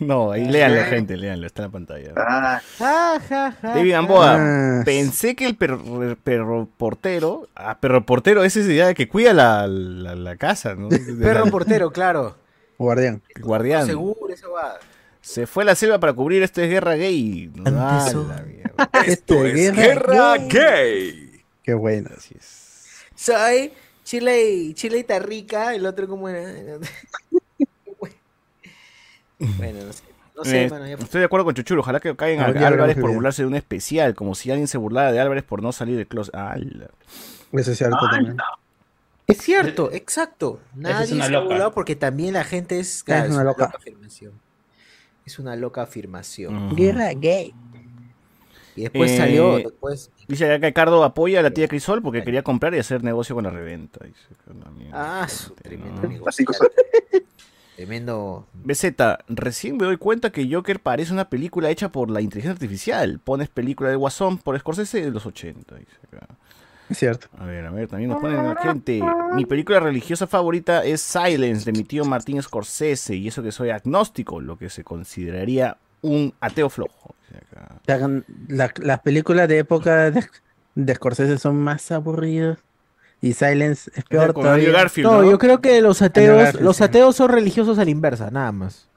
no, 0.00 0.30
ahí 0.32 0.48
léanlo, 0.48 0.82
gente, 0.86 1.16
léanlo, 1.16 1.46
está 1.46 1.62
en 1.62 1.68
la 1.68 1.72
pantalla. 1.72 2.12
Ah, 2.16 2.60
Ja, 2.78 3.20
ja, 3.28 3.52
ja, 3.52 3.68
David. 3.74 3.92
Gamboa, 3.92 4.34
Ah. 4.36 4.82
pensé 4.84 5.36
que 5.36 5.46
el 5.46 5.54
perro, 5.54 6.16
perro 6.24 6.68
portero, 6.76 7.46
ah, 7.54 7.78
perro 7.78 8.04
portero 8.04 8.42
es 8.42 8.56
esa 8.56 8.68
idea 8.72 8.86
de 8.88 8.94
que 8.94 9.08
cuida 9.08 9.32
la, 9.32 9.68
la, 9.68 10.16
la 10.16 10.36
casa, 10.36 10.74
¿no? 10.74 10.88
Perro 11.22 11.46
portero, 11.46 11.92
claro. 11.92 12.36
Guardián. 12.78 13.22
guardián. 13.40 13.86
Seguro, 13.86 14.28
esa 14.34 14.48
guada. 14.48 14.78
Se 15.26 15.46
fue 15.48 15.64
a 15.64 15.66
la 15.66 15.74
selva 15.74 15.98
para 15.98 16.12
cubrir 16.12 16.42
esto 16.44 16.60
es 16.62 16.70
guerra 16.70 16.94
gay. 16.94 17.50
Ah, 17.66 18.08
la. 18.14 18.44
Esto 19.06 19.44
es 19.44 19.72
guerra. 19.74 20.36
gay. 20.38 21.42
Qué 21.64 21.74
bueno. 21.74 22.10
Así 22.16 22.34
es. 22.38 23.02
Soy 23.16 23.72
Chile, 24.04 24.70
Chile 24.74 25.00
está 25.00 25.18
rica, 25.18 25.74
el 25.74 25.84
otro 25.84 26.06
como 26.06 26.28
era. 26.28 26.78
bueno, 29.58 29.84
no 29.84 29.92
sé. 29.92 30.02
No 30.36 30.44
sé, 30.44 30.64
Eh, 30.64 30.70
mano, 30.70 30.86
ya 30.86 30.96
fue. 30.96 31.04
estoy 31.04 31.20
de 31.20 31.24
acuerdo 31.24 31.44
con 31.44 31.54
Chuchuro, 31.54 31.80
ojalá 31.80 31.98
que 31.98 32.14
caigan 32.14 32.56
a 32.56 32.66
Álvarez 32.68 32.96
por 32.96 33.10
burlarse 33.12 33.42
de 33.42 33.48
un 33.48 33.54
especial, 33.56 34.14
como 34.14 34.34
si 34.34 34.50
alguien 34.50 34.68
se 34.68 34.76
burlara 34.78 35.10
de 35.10 35.18
Álvarez 35.18 35.42
por 35.44 35.62
no 35.62 35.72
salir 35.72 35.96
del 35.96 36.06
closet. 36.06 36.34
Ala. 36.34 36.88
Eso 37.52 37.72
es 37.72 37.78
cierto 37.78 37.98
también. 38.10 38.36
Es 39.26 39.38
cierto, 39.38 39.90
exacto. 39.92 40.60
Es 40.72 40.76
Nadie 40.76 41.14
una 41.14 41.24
se 41.24 41.30
ha 41.30 41.32
loca. 41.32 41.48
burlado 41.48 41.72
porque 41.72 41.96
también 41.96 42.34
la 42.34 42.44
gente 42.44 42.78
es, 42.78 43.02
Es 43.06 43.30
una 43.30 43.42
loca. 43.44 43.72
afirmación. 43.74 44.32
Es 45.26 45.38
una 45.38 45.56
loca 45.56 45.82
afirmación. 45.82 46.74
Guerra 46.76 47.12
gay. 47.12 47.52
Y 48.76 48.82
después 48.82 49.10
Eh, 49.10 49.16
salió, 49.16 49.56
después. 49.58 50.10
Dice 50.28 50.44
acá 50.46 50.60
que 50.60 50.66
Ricardo 50.68 51.02
apoya 51.02 51.40
a 51.40 51.42
la 51.42 51.50
tía 51.50 51.66
Crisol 51.66 52.00
porque 52.02 52.22
quería 52.22 52.42
comprar 52.42 52.74
y 52.74 52.78
hacer 52.78 53.02
negocio 53.02 53.34
con 53.34 53.44
la 53.44 53.50
reventa. 53.50 54.04
Dice 54.04 54.18
que 54.44 54.54
la 54.54 54.70
mierda. 54.70 55.22
Ah, 55.22 55.28
su 55.28 55.54
tremendo 55.54 56.02
No. 56.02 56.08
negocio. 56.08 56.46
Tremendo. 57.74 58.46
BZ, 58.64 58.94
recién 59.28 59.76
me 59.76 59.84
doy 59.84 59.96
cuenta 59.98 60.30
que 60.30 60.48
Joker 60.50 60.80
parece 60.80 61.12
una 61.12 61.28
película 61.28 61.70
hecha 61.70 61.90
por 61.90 62.10
la 62.10 62.20
inteligencia 62.20 62.52
artificial. 62.52 63.18
Pones 63.18 63.48
película 63.48 63.90
de 63.90 63.96
Guasón 63.96 64.38
por 64.38 64.58
Scorsese 64.58 65.02
de 65.02 65.10
los 65.10 65.26
80. 65.26 65.74
Dice 65.76 65.90
acá. 66.10 66.26
Es 66.88 66.98
cierto. 66.98 67.28
A 67.38 67.44
ver, 67.46 67.66
a 67.66 67.70
ver, 67.70 67.88
también 67.88 68.10
nos 68.10 68.20
ponen 68.20 68.44
la 68.44 68.56
gente. 68.56 69.02
Mi 69.34 69.44
película 69.44 69.80
religiosa 69.80 70.26
favorita 70.26 70.84
es 70.84 71.00
Silence 71.00 71.64
de 71.64 71.72
mi 71.76 71.84
tío 71.84 72.04
Martín 72.04 72.40
Scorsese. 72.42 73.14
Y 73.16 73.28
eso 73.28 73.42
que 73.42 73.50
soy 73.52 73.70
agnóstico, 73.70 74.40
lo 74.40 74.56
que 74.56 74.70
se 74.70 74.84
consideraría 74.84 75.76
un 76.02 76.32
ateo 76.40 76.68
flojo. 76.70 77.14
La- 77.86 77.98
la- 78.48 78.72
las 78.76 79.00
películas 79.00 79.48
de 79.48 79.58
época 79.58 80.10
de, 80.10 80.24
de 80.74 80.94
Scorsese 80.94 81.38
son 81.38 81.56
más 81.56 81.90
aburridas. 81.90 82.58
Y 83.20 83.32
Silence 83.32 83.90
es 83.94 84.04
peor 84.04 84.34
todavía. 84.34 84.70
Garfield, 84.70 85.08
No, 85.10 85.22
¿no? 85.22 85.30
yo 85.30 85.38
creo 85.38 85.60
que 85.60 85.80
los 85.80 86.02
ateos, 86.02 86.36
Garfield, 86.36 86.64
los 86.64 86.80
ateos 86.82 87.16
son 87.16 87.30
religiosos 87.30 87.78
a 87.78 87.84
la 87.84 87.90
inversa, 87.90 88.30
nada 88.30 88.52
más. 88.52 88.88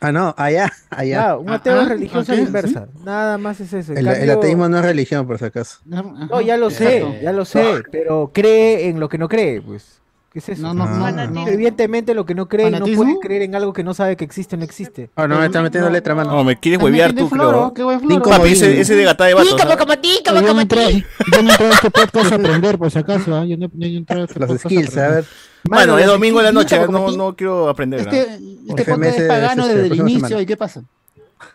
Ah, 0.00 0.12
no, 0.12 0.34
allá, 0.38 0.72
allá. 0.90 1.30
Ah, 1.30 1.36
un 1.38 1.50
ateo 1.50 1.74
Ah, 1.74 1.78
es 1.82 1.86
ah, 1.86 1.88
religioso 1.88 2.32
a 2.32 2.34
ok, 2.34 2.40
la 2.40 2.46
inversa. 2.46 2.88
Nada 3.04 3.36
más 3.38 3.60
es 3.60 3.72
eso. 3.72 3.92
El, 3.92 4.06
el 4.06 4.14
cambio- 4.14 4.32
ateísmo 4.34 4.68
no 4.68 4.78
es 4.78 4.84
religión, 4.84 5.26
por 5.26 5.38
si 5.38 5.44
acaso. 5.46 5.78
No, 5.84 6.40
ya 6.40 6.56
lo 6.56 6.70
sé, 6.70 7.20
ya 7.22 7.32
lo 7.32 7.44
sé, 7.44 7.82
pero 7.90 8.30
cree 8.32 8.88
en 8.88 9.00
lo 9.00 9.08
que 9.08 9.18
no 9.18 9.28
cree, 9.28 9.60
pues. 9.60 9.96
¿Qué 10.30 10.40
es 10.40 10.48
eso? 10.50 10.60
No, 10.62 10.74
no, 10.74 10.84
no, 10.86 11.00
Fanatismo. 11.00 11.46
no. 11.46 11.48
Evidentemente 11.50 12.12
lo 12.14 12.26
que 12.26 12.34
no 12.34 12.48
cree 12.48 12.66
no 12.70 12.76
¿Fanatismo? 12.76 13.02
puede 13.02 13.18
creer 13.18 13.42
en 13.42 13.54
algo 13.54 13.72
que 13.72 13.82
no 13.82 13.94
sabe 13.94 14.14
que 14.14 14.24
existe 14.24 14.56
o 14.56 14.58
no 14.58 14.64
existe. 14.64 15.08
Oh, 15.14 15.26
no, 15.26 15.38
me 15.38 15.46
está 15.46 15.62
metiendo 15.62 15.88
letra, 15.88 16.14
mano. 16.14 16.30
No, 16.32 16.44
me 16.44 16.60
quieres 16.60 16.82
huevear 16.82 17.14
tú, 17.14 17.28
floro, 17.30 17.72
floro. 17.74 18.22
Papi, 18.22 18.52
ese, 18.52 18.78
ese 18.78 18.94
de 18.94 19.04
gata 19.04 19.24
de 19.24 19.32
vatos. 19.32 19.56
¿ah? 19.58 19.76
como 19.78 19.98
ti, 19.98 20.18
Yo 20.24 20.54
no 20.54 20.60
entré, 20.60 20.92
yo 21.32 21.42
no 21.42 21.50
entré 21.50 21.66
a 21.66 21.70
este 21.70 21.90
podcast 21.90 22.32
a 22.32 22.34
aprender, 22.34 22.76
por 22.76 22.90
si 22.90 22.98
acaso. 22.98 23.34
¿ah? 23.34 23.46
Yo 23.46 23.56
no, 23.56 23.68
yo 23.72 23.88
no 23.88 23.96
entré 23.96 24.20
a 24.20 24.24
este 24.24 24.38
Los 24.38 24.48
podcast 24.50 24.66
a 24.66 24.68
skills, 24.68 24.96
a 24.98 25.08
ver. 25.08 25.24
Bueno, 25.68 25.98
es 25.98 26.06
domingo 26.06 26.40
en 26.40 26.44
la 26.46 26.52
noche, 26.52 26.78
no, 26.88 27.10
no 27.12 27.36
quiero 27.36 27.68
aprender. 27.68 28.00
Este, 28.00 28.38
este 28.68 28.84
FMS 28.84 28.96
podcast 28.98 29.18
es 29.20 29.28
pagano 29.28 29.62
es 29.62 29.68
este, 29.68 29.82
desde 29.82 29.94
el 29.94 30.00
inicio. 30.00 30.28
semana. 30.28 30.42
¿Y 30.42 30.46
qué 30.46 30.56
pasa? 30.56 30.82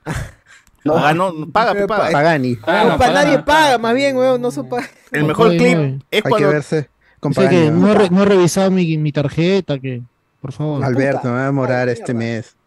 Ah, 0.85 1.13
no, 1.13 1.47
paga, 1.49 1.73
pe, 1.73 1.87
paga. 1.87 2.11
Pagani. 2.11 2.57
Ah, 2.67 2.83
No, 2.89 2.97
paga, 2.97 3.13
nadie 3.13 3.37
no. 3.37 3.45
paga, 3.45 3.77
más 3.77 3.95
bien, 3.95 4.17
weón, 4.17 4.41
no 4.41 4.51
son 4.51 4.67
paga. 4.67 4.85
El 5.13 5.23
mejor 5.23 5.47
Oye, 5.47 5.57
clip 5.57 5.77
oye. 5.77 5.99
es 6.11 6.25
Hay 6.25 6.33
que 6.33 6.45
verse 6.45 6.89
con 7.21 7.31
que 7.31 7.39
Pagani. 7.39 7.69
no, 7.71 7.89
he 7.89 7.93
¿no? 7.93 7.93
re- 7.93 8.09
no 8.09 8.23
he 8.23 8.25
revisado 8.25 8.69
mi, 8.69 8.97
mi 8.97 9.13
tarjeta, 9.13 9.79
que 9.79 10.01
por 10.41 10.51
favor. 10.51 10.83
Alberto, 10.83 11.29
me 11.29 11.35
va 11.35 11.43
a 11.43 11.45
demorar 11.45 11.87
Ay, 11.87 11.93
este 11.93 12.13
mes. 12.13 12.57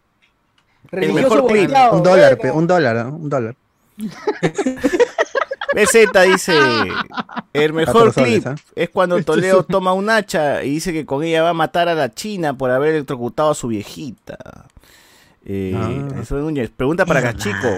Religioso 0.89 1.29
mejor 1.35 1.45
clip. 1.47 1.69
Un 1.91 2.01
dólar, 2.01 2.39
un 2.55 2.65
dólar, 2.67 3.05
un 3.05 3.29
dólar. 3.29 3.55
BZ 5.85 6.31
dice, 6.31 6.53
el 7.53 7.73
mejor 7.73 8.13
soles, 8.13 8.43
clip 8.43 8.47
¿ah? 8.47 8.55
es 8.75 8.89
cuando 8.89 9.21
Toledo 9.23 9.63
toma 9.63 9.93
un 9.93 10.09
hacha 10.09 10.63
y 10.63 10.71
dice 10.71 10.91
que 10.93 11.05
con 11.05 11.23
ella 11.23 11.43
va 11.43 11.49
a 11.49 11.53
matar 11.53 11.87
a 11.87 11.95
la 11.95 12.13
China 12.13 12.57
por 12.57 12.71
haber 12.71 12.95
electrocutado 12.95 13.51
a 13.51 13.55
su 13.55 13.67
viejita. 13.67 14.37
Eh, 15.45 15.73
Ah. 15.75 16.19
eso 16.21 16.37
es 16.37 16.43
Núñez. 16.43 16.69
Pregunta 16.71 17.05
para 17.05 17.21
Cachico, 17.21 17.69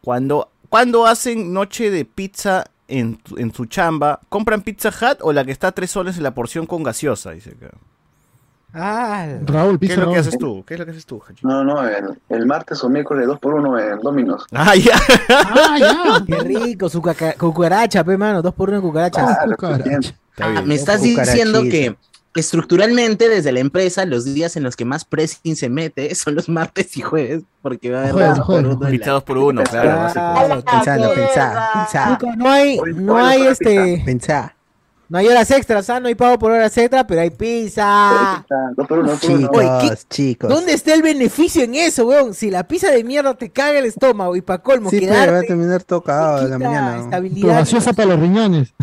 cuando, 0.00 0.50
¿cuándo 0.68 1.06
hacen 1.06 1.52
noche 1.52 1.90
de 1.90 2.04
pizza 2.04 2.64
en, 2.88 3.18
en 3.36 3.52
su 3.52 3.66
chamba? 3.66 4.20
¿Compran 4.28 4.62
Pizza 4.62 4.90
Hut 4.90 5.18
o 5.22 5.32
la 5.32 5.44
que 5.44 5.50
está 5.50 5.68
a 5.68 5.72
tres 5.72 5.90
soles 5.90 6.16
en 6.18 6.22
la 6.22 6.34
porción 6.34 6.66
con 6.66 6.82
gaseosa? 6.82 7.32
Dice 7.32 7.50
acá. 7.50 7.76
Ah, 8.78 9.26
Raúl, 9.46 9.78
¿Qué 9.80 9.86
es 9.86 9.96
lo 9.96 10.12
que 10.12 10.18
haces 10.18 10.36
tú? 10.38 10.62
¿Qué 10.66 10.74
es 10.74 10.80
lo 10.80 10.84
que 10.84 10.90
haces 10.92 11.06
tú? 11.06 11.22
No, 11.42 11.64
no, 11.64 11.86
el, 11.88 12.20
el 12.28 12.46
martes 12.46 12.84
o 12.84 12.90
miércoles 12.90 13.26
2 13.26 13.38
por 13.38 13.54
1 13.54 13.78
en 13.78 14.00
Dominos. 14.00 14.44
Ah, 14.52 14.74
ya. 14.76 14.98
Ah, 15.30 15.76
ya. 15.78 16.24
qué 16.26 16.42
rico, 16.44 16.88
su 16.90 17.00
cucaracha, 17.38 18.04
pe, 18.04 18.16
mano, 18.18 18.42
dos 18.42 18.52
por 18.54 18.68
uno 18.68 18.78
en 18.78 18.82
cucaracha. 18.82 19.24
Claro, 19.24 19.50
cucaracha. 19.52 19.84
bien. 19.88 20.00
Está 20.02 20.44
Ah, 20.44 20.48
bien. 20.50 20.68
me 20.68 20.74
estás 20.74 21.00
diciendo 21.00 21.62
que 21.62 21.96
estructuralmente 22.34 23.30
desde 23.30 23.50
la 23.50 23.60
empresa 23.60 24.04
los 24.04 24.24
días 24.26 24.56
en 24.56 24.62
los 24.62 24.76
que 24.76 24.84
más 24.84 25.06
pressing 25.06 25.56
se 25.56 25.70
mete 25.70 26.14
son 26.14 26.34
los 26.34 26.48
martes 26.50 26.94
y 26.98 27.00
jueves, 27.00 27.44
porque 27.62 27.90
va 27.90 27.98
a 27.98 28.00
haber 28.02 28.12
Jueves, 28.12 28.36
dos 28.36 28.46
por 28.46 28.58
uno 28.58 28.74
dos 29.06 29.22
por 29.24 29.38
uno, 29.38 29.62
claro. 29.64 30.62
Pensando, 30.64 31.14
pensá, 31.14 31.70
pensá, 31.72 32.10
Nico, 32.10 32.36
no 32.36 32.50
hay, 32.50 32.78
no 32.94 33.16
hay 33.16 33.46
este, 33.46 34.02
pensá. 34.04 34.54
No 35.08 35.18
hay 35.18 35.28
horas 35.28 35.50
extras, 35.50 35.88
¿ah? 35.90 36.00
No 36.00 36.08
hay 36.08 36.14
pago 36.14 36.38
por 36.38 36.50
horas 36.52 36.76
extras, 36.76 37.04
pero 37.06 37.20
hay 37.20 37.30
pizza. 37.30 38.44
2 38.76 38.86
por 38.86 38.98
1, 39.00 39.10
2 39.12 39.20
por 39.20 39.30
1. 39.30 39.50
Oye, 39.52 39.68
¿qué- 39.80 39.86
Chicos, 39.88 40.08
chicos. 40.08 40.50
¿Dónde 40.50 40.72
está 40.72 40.94
el 40.94 41.02
beneficio 41.02 41.62
en 41.62 41.74
eso, 41.74 42.06
weón? 42.06 42.34
Si 42.34 42.50
la 42.50 42.66
pizza 42.66 42.90
de 42.90 43.04
mierda 43.04 43.34
te 43.34 43.50
caga 43.50 43.78
el 43.78 43.84
estómago 43.86 44.34
y 44.36 44.42
pa' 44.42 44.58
colmo, 44.58 44.90
Sí, 44.90 45.00
pero 45.00 45.12
va 45.12 45.18
a 45.20 45.24
quedarte, 45.26 45.46
terminar 45.48 45.82
tocado 45.84 46.36
de 46.42 46.48
la 46.48 46.56
quita 46.56 46.68
mañana. 46.68 47.00
estabilidad. 47.00 47.48
gaseosa 47.54 47.92
para 47.92 48.08
los 48.10 48.20
riñones. 48.20 48.74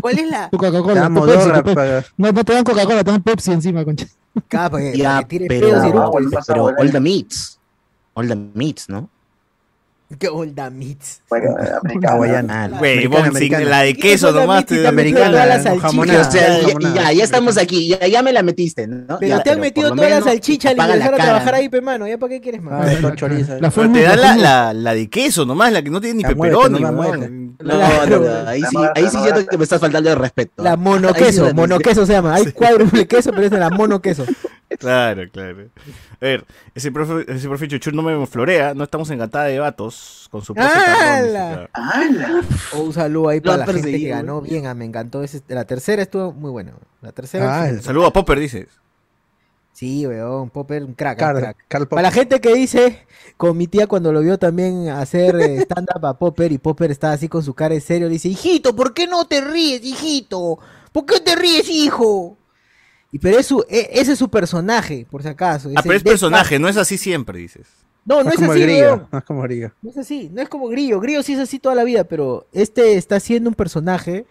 ¿Cuál 0.00 0.18
es 0.18 0.30
la 0.30 0.48
Tu 0.50 0.56
Coca-Cola. 0.56 1.08
tu 1.08 1.26
Pepsi, 1.26 1.62
tu 1.62 1.74
para- 1.74 2.04
No, 2.16 2.32
no 2.32 2.44
te 2.44 2.52
dan 2.54 2.64
Coca-Cola, 2.64 3.04
te 3.04 3.10
dan 3.10 3.22
Pepsi 3.22 3.52
encima, 3.52 3.84
concha. 3.84 4.06
capa? 4.48 4.78
que- 4.78 4.96
Ya, 4.96 5.18
que 5.20 5.24
tire 5.26 5.46
pero, 5.48 5.68
pedos 5.68 5.84
y 5.84 5.88
eructos. 5.88 6.22
pasa 6.32 6.52
pero 6.54 6.64
all 6.78 6.90
the 6.92 7.00
meats. 7.00 7.58
All 8.14 8.28
the 8.28 8.36
meats, 8.54 8.88
¿no? 8.88 9.08
Que 10.18 10.28
Olda 10.28 10.70
Meats. 10.70 11.20
Bueno, 11.28 11.54
americana. 11.82 12.14
Hawaiana. 12.14 12.68
Güey, 12.78 13.04
americana. 13.06 13.64
la 13.64 13.82
de 13.82 13.94
queso 13.94 14.28
Eso 14.30 14.40
nomás. 14.40 14.66
te- 14.66 14.86
Americana, 14.86 15.46
salchichas. 15.62 15.82
jamonada. 15.82 16.28
o 16.28 16.30
sea, 16.30 16.60
ya, 16.60 16.94
ya, 16.94 17.12
ya 17.12 17.24
estamos 17.24 17.56
aquí, 17.56 17.88
ya, 17.88 18.06
ya 18.06 18.22
me 18.22 18.32
la 18.32 18.42
metiste, 18.42 18.86
¿no? 18.88 19.18
Pero 19.18 19.36
Ya, 19.36 19.42
te 19.42 19.50
han 19.50 19.60
metido 19.60 19.94
toda 19.94 20.08
la 20.08 20.20
salchicha 20.20 20.70
al 20.70 20.76
la 20.76 20.86
ingresar 20.88 21.14
a 21.14 21.16
trabajar 21.16 21.54
ahí, 21.54 21.68
pe, 21.68 21.80
mano. 21.80 22.08
¿Ya 22.08 22.18
para 22.18 22.30
qué 22.30 22.40
quieres 22.40 22.60
más? 22.62 22.72
Ah. 22.72 22.92
La 23.60 23.70
te 23.70 24.02
la 24.02 24.16
dan 24.16 24.20
la, 24.20 24.36
la, 24.36 24.72
la 24.74 24.94
de 24.94 25.08
queso 25.08 25.46
nomás, 25.46 25.72
la 25.72 25.82
que 25.82 25.90
no 25.90 26.00
tiene 26.00 26.16
ni 26.16 26.22
La 26.22 26.34
No, 27.58 28.06
no, 28.06 28.18
no, 28.18 28.48
ahí 28.48 28.62
sí, 28.62 28.76
ahí 28.94 29.04
sí 29.08 29.18
siento 29.18 29.46
que 29.46 29.58
me 29.58 29.64
estás 29.64 29.80
faltando 29.80 30.08
de 30.08 30.14
respeto. 30.14 30.62
La 30.62 30.72
Ahí 30.72 30.76
sí 30.76 30.82
monoqueso, 30.82 31.54
monoqueso 31.54 32.06
se 32.06 32.12
llama. 32.12 32.34
Hay 32.34 32.52
cuádruple 32.52 33.06
queso, 33.06 33.30
pero 33.30 33.44
es 33.44 33.50
de 33.50 33.58
la 33.58 33.70
monoqueso. 33.70 34.24
Claro, 34.78 35.28
claro. 35.32 35.68
A 36.20 36.24
ver, 36.24 36.46
ese 36.76 36.92
profe, 36.92 37.24
ese 37.26 37.48
profe 37.48 37.66
Chuchur 37.66 37.92
no 37.92 38.02
me 38.02 38.24
florea, 38.26 38.72
no 38.72 38.84
estamos 38.84 39.10
encantada 39.10 39.46
de 39.46 39.58
vatos 39.58 40.28
con 40.30 40.44
su 40.44 40.54
profe 40.54 40.68
¡Hala! 40.70 41.68
¡Hala! 41.72 42.40
Oh, 42.72 42.82
un 42.82 42.92
saludo 42.92 43.30
ahí 43.30 43.40
para 43.40 43.58
la 43.58 43.66
gente 43.66 43.90
que 43.90 44.08
ganó 44.08 44.40
bien. 44.40 44.66
ah, 44.66 44.74
me 44.74 44.84
encantó. 44.84 45.24
Ese, 45.24 45.42
la 45.48 45.64
tercera 45.64 46.02
estuvo 46.02 46.32
muy 46.32 46.52
buena. 46.52 46.72
La 47.02 47.10
tercera. 47.10 47.64
Ah. 47.64 47.82
Saludo 47.82 48.06
a 48.06 48.12
Popper, 48.12 48.38
dices. 48.38 48.68
Sí, 49.80 50.06
weón. 50.06 50.50
Popper, 50.50 50.84
un 50.84 50.92
crack. 50.92 51.22
un 51.22 51.40
crack. 51.40 51.56
Carl. 51.66 51.88
Para 51.88 52.02
la 52.02 52.10
gente 52.10 52.38
que 52.38 52.52
dice, 52.52 53.06
con 53.38 53.56
mi 53.56 53.66
tía 53.66 53.86
cuando 53.86 54.12
lo 54.12 54.20
vio 54.20 54.38
también 54.38 54.90
hacer 54.90 55.34
eh, 55.40 55.56
stand-up 55.62 56.04
a 56.04 56.18
Popper 56.18 56.52
y 56.52 56.58
Popper 56.58 56.90
estaba 56.90 57.14
así 57.14 57.28
con 57.30 57.42
su 57.42 57.54
cara 57.54 57.74
en 57.74 57.80
serio, 57.80 58.06
le 58.08 58.12
dice, 58.12 58.28
hijito, 58.28 58.76
¿por 58.76 58.92
qué 58.92 59.06
no 59.06 59.24
te 59.24 59.40
ríes, 59.40 59.82
hijito? 59.82 60.58
¿Por 60.92 61.06
qué 61.06 61.18
te 61.20 61.34
ríes, 61.34 61.66
hijo? 61.70 62.36
Y 63.10 63.18
pero 63.20 63.38
es 63.38 63.46
su, 63.46 63.64
e- 63.70 63.88
ese 63.94 64.12
es 64.12 64.18
su 64.18 64.28
personaje, 64.28 65.06
por 65.10 65.22
si 65.22 65.28
acaso. 65.28 65.70
Ah, 65.74 65.80
pero 65.82 65.94
es 65.96 66.02
personaje, 66.02 66.58
no 66.58 66.68
es 66.68 66.76
así 66.76 66.98
siempre, 66.98 67.38
dices. 67.38 67.66
No, 68.04 68.16
no 68.18 68.24
No 68.24 68.30
es 68.32 68.36
como 68.36 68.52
así, 68.52 68.60
el 68.62 68.66
grillo, 68.68 69.08
no 69.10 69.18
es 69.18 69.24
como 69.24 69.42
grillo. 69.42 69.72
No 69.80 69.90
es 69.90 69.96
así, 69.96 70.30
no 70.30 70.42
es 70.42 70.48
como 70.50 70.68
Grillo. 70.68 71.00
Grillo 71.00 71.22
sí 71.22 71.32
es 71.32 71.38
así 71.38 71.58
toda 71.58 71.74
la 71.74 71.84
vida, 71.84 72.04
pero 72.04 72.46
este 72.52 72.96
está 72.98 73.16
haciendo 73.16 73.48
un 73.48 73.54
personaje 73.54 74.26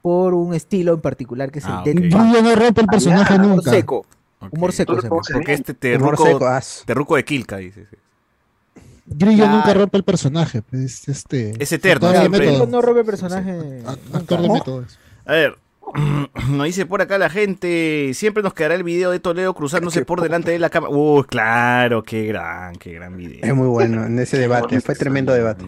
por 0.00 0.32
un 0.32 0.54
estilo 0.54 0.94
en 0.94 1.02
particular 1.02 1.50
que 1.50 1.58
es 1.58 1.66
Ah, 1.66 1.82
el 1.84 1.96
ok. 1.98 2.00
Deadpan. 2.02 2.30
Grillo 2.32 2.42
no 2.42 2.56
rompe 2.56 2.80
el 2.80 2.86
personaje 2.86 3.38
nunca. 3.38 3.70
seco. 3.70 4.06
Humor 4.50 4.72
seco 4.72 5.00
se 5.00 5.08
Porque 5.08 5.52
este 5.54 5.74
terruco, 5.74 6.24
seco, 6.24 6.46
as. 6.46 6.82
terruco 6.86 7.16
de 7.16 7.24
Kilka, 7.24 7.56
dices. 7.56 7.88
Grillo 9.06 9.44
Claro. 9.44 9.56
nunca 9.58 9.74
rompe 9.74 9.96
el 9.98 10.04
personaje. 10.04 10.62
Pues, 10.62 11.08
este, 11.08 11.62
Es 11.62 11.72
eterno, 11.72 12.10
siempre. 12.10 12.66
no 12.66 12.82
personaje. 13.04 13.82
Actor 14.12 14.42
de 14.42 14.48
métodos. 14.48 14.98
A 15.24 15.32
ver, 15.32 15.58
nos 16.50 16.66
dice 16.66 16.84
por 16.86 17.00
acá 17.00 17.16
la 17.18 17.30
gente, 17.30 18.10
siempre 18.14 18.42
nos 18.42 18.52
quedará 18.54 18.74
el 18.74 18.82
video 18.82 19.10
de 19.10 19.20
Toledo 19.20 19.54
cruzándose 19.54 20.04
por 20.04 20.20
delante 20.20 20.50
de 20.50 20.58
la 20.58 20.68
cámara. 20.70 20.92
Uy, 20.94 21.24
claro, 21.24 22.02
qué 22.02 22.24
gran, 22.26 22.74
qué 22.76 22.92
gran 22.92 23.16
video. 23.16 23.38
Es 23.42 23.54
muy 23.54 23.68
bueno 23.68 24.04
en 24.04 24.18
ese 24.18 24.38
debate. 24.38 24.80
Fue 24.80 24.94
tremendo 24.94 25.32
debate. 25.32 25.64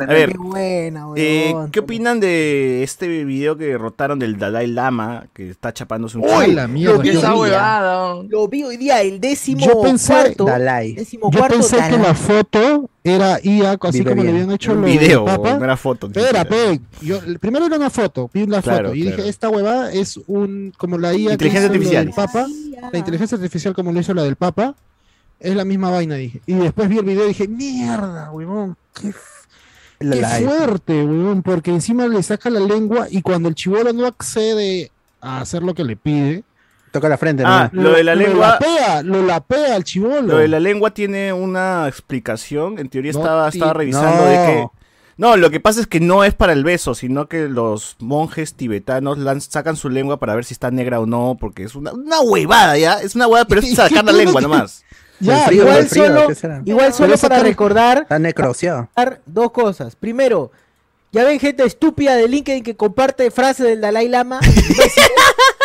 A 0.00 0.04
ver, 0.06 0.32
Qué 0.32 0.38
buena, 0.38 1.06
Eh. 1.16 1.54
¿Qué 1.72 1.80
opinan 1.80 2.20
de 2.20 2.82
este 2.82 3.08
video 3.24 3.56
que 3.56 3.78
rotaron 3.78 4.18
del 4.18 4.38
Dalai 4.38 4.66
Lama 4.66 5.26
que 5.32 5.50
está 5.50 5.72
chapándose 5.72 6.18
un 6.18 6.24
¡Uy, 6.24 6.30
chico? 6.46 6.52
la 6.52 6.68
mierda! 6.68 6.98
vi 6.98 7.08
esa 7.10 7.32
vi- 7.32 7.38
huevada. 7.40 8.22
Lo 8.28 8.48
vi 8.48 8.64
hoy 8.64 8.76
día, 8.76 9.00
el 9.02 9.20
décimo 9.20 9.64
Yo 9.64 9.80
pensé- 9.82 10.12
cuarto. 10.14 10.44
Dalai. 10.44 10.92
Décimo 10.94 11.30
yo 11.30 11.38
cuarto 11.38 11.56
pensé 11.58 11.76
que 11.88 11.98
la 11.98 12.14
foto 12.14 12.90
era 13.08 13.38
IA, 13.42 13.78
así 13.80 14.04
como 14.04 14.22
le 14.22 14.30
habían 14.30 14.50
hecho 14.52 14.72
un 14.72 14.82
lo 14.82 14.86
video, 14.86 15.24
del 15.24 15.36
Papa. 15.36 15.58
no 15.58 15.64
era 15.64 15.76
foto. 15.76 16.06
siquiera. 16.08 16.44
pe, 16.44 16.80
yo, 17.00 17.20
primero 17.40 17.66
era 17.66 17.76
una 17.76 17.90
foto, 17.90 18.30
vi 18.32 18.46
Claro, 18.46 18.62
foto 18.62 18.94
y 18.94 19.02
claro. 19.02 19.16
dije, 19.16 19.28
esta 19.28 19.48
huevada 19.48 19.92
es 19.92 20.18
un, 20.26 20.72
como 20.76 20.98
la 20.98 21.14
IA 21.14 21.28
que 21.28 21.32
Inteligencia 21.32 21.66
hizo 21.66 21.72
artificial. 21.72 22.04
del 22.06 22.14
Papa, 22.14 22.46
la 22.92 22.98
inteligencia 22.98 23.36
artificial 23.36 23.74
como 23.74 23.92
lo 23.92 24.00
hizo 24.00 24.14
la 24.14 24.22
del 24.22 24.36
Papa, 24.36 24.74
es 25.40 25.54
la 25.54 25.64
misma 25.64 25.90
vaina, 25.90 26.16
dije. 26.16 26.40
Y 26.46 26.54
después 26.54 26.88
vi 26.88 26.98
el 26.98 27.04
video 27.04 27.24
y 27.24 27.28
dije, 27.28 27.46
mierda, 27.48 28.30
huevón, 28.32 28.76
qué, 28.94 29.12
La 30.00 30.38
qué 30.38 30.44
fuerte, 30.46 31.04
huevón, 31.04 31.42
porque 31.42 31.70
encima 31.70 32.06
le 32.06 32.22
saca 32.22 32.50
la 32.50 32.60
lengua 32.60 33.06
y 33.10 33.22
cuando 33.22 33.48
el 33.48 33.54
chivolo 33.54 33.92
no 33.92 34.06
accede 34.06 34.90
a 35.20 35.40
hacer 35.40 35.62
lo 35.62 35.74
que 35.74 35.84
le 35.84 35.96
pide, 35.96 36.44
Toca 36.98 37.08
la 37.08 37.18
frente, 37.18 37.42
Ah, 37.46 37.70
¿no? 37.72 37.82
lo 37.82 37.92
de 37.92 38.04
la 38.04 38.14
lo 38.14 38.20
lengua, 38.22 38.48
lapea, 38.60 39.02
lo 39.02 39.22
lapea 39.22 39.74
al 39.76 39.84
chivolo. 39.84 40.20
lo 40.22 40.36
de 40.38 40.48
la 40.48 40.60
lengua 40.60 40.92
tiene 40.92 41.32
una 41.32 41.86
explicación. 41.88 42.78
En 42.78 42.88
teoría 42.88 43.12
No, 43.12 43.18
estaba, 43.20 43.48
estaba 43.48 43.72
revisando 43.72 44.24
no. 44.24 44.28
de 44.30 44.36
que 44.36 44.66
no, 45.16 45.36
lo 45.36 45.50
que 45.50 45.58
pasa 45.58 45.80
es 45.80 45.88
que 45.88 45.98
no 45.98 46.22
es 46.22 46.32
para 46.34 46.52
el 46.52 46.62
beso, 46.62 46.94
sino 46.94 47.26
que 47.28 47.48
los 47.48 47.96
monjes 47.98 48.54
tibetanos 48.54 49.18
sacan 49.48 49.74
su 49.74 49.88
lengua 49.88 50.18
para 50.20 50.36
ver 50.36 50.44
si 50.44 50.54
está 50.54 50.70
negra 50.70 51.00
o 51.00 51.06
no, 51.06 51.36
porque 51.40 51.64
es 51.64 51.74
una, 51.74 51.92
una 51.92 52.20
huevada, 52.20 52.78
¿ya? 52.78 52.94
Es 53.00 53.16
una 53.16 53.26
huevada, 53.26 53.44
pero 53.48 53.60
es 53.60 53.74
sacar 53.74 54.04
la 54.04 54.12
lengua 54.12 54.40
nomás. 54.40 54.84
Ya, 55.20 55.40
El 55.40 55.46
frío, 55.46 55.62
igual 55.64 55.78
el 55.78 55.86
frío, 55.88 56.04
solo- 56.06 56.26
para 56.98 57.16
sacar- 57.16 57.42
recordar 57.42 58.06
Está 58.08 59.20
dos 59.26 59.50
cosas. 59.50 59.96
Primero, 59.96 60.52
ya 61.10 61.24
ven 61.24 61.40
gente 61.40 61.64
estúpida 61.64 62.14
de 62.14 62.28
LinkedIn 62.28 62.62
que 62.62 62.76
comparte 62.76 63.32
frases 63.32 63.66
del 63.66 63.80
Dalai 63.80 64.06
Lama. 64.06 64.38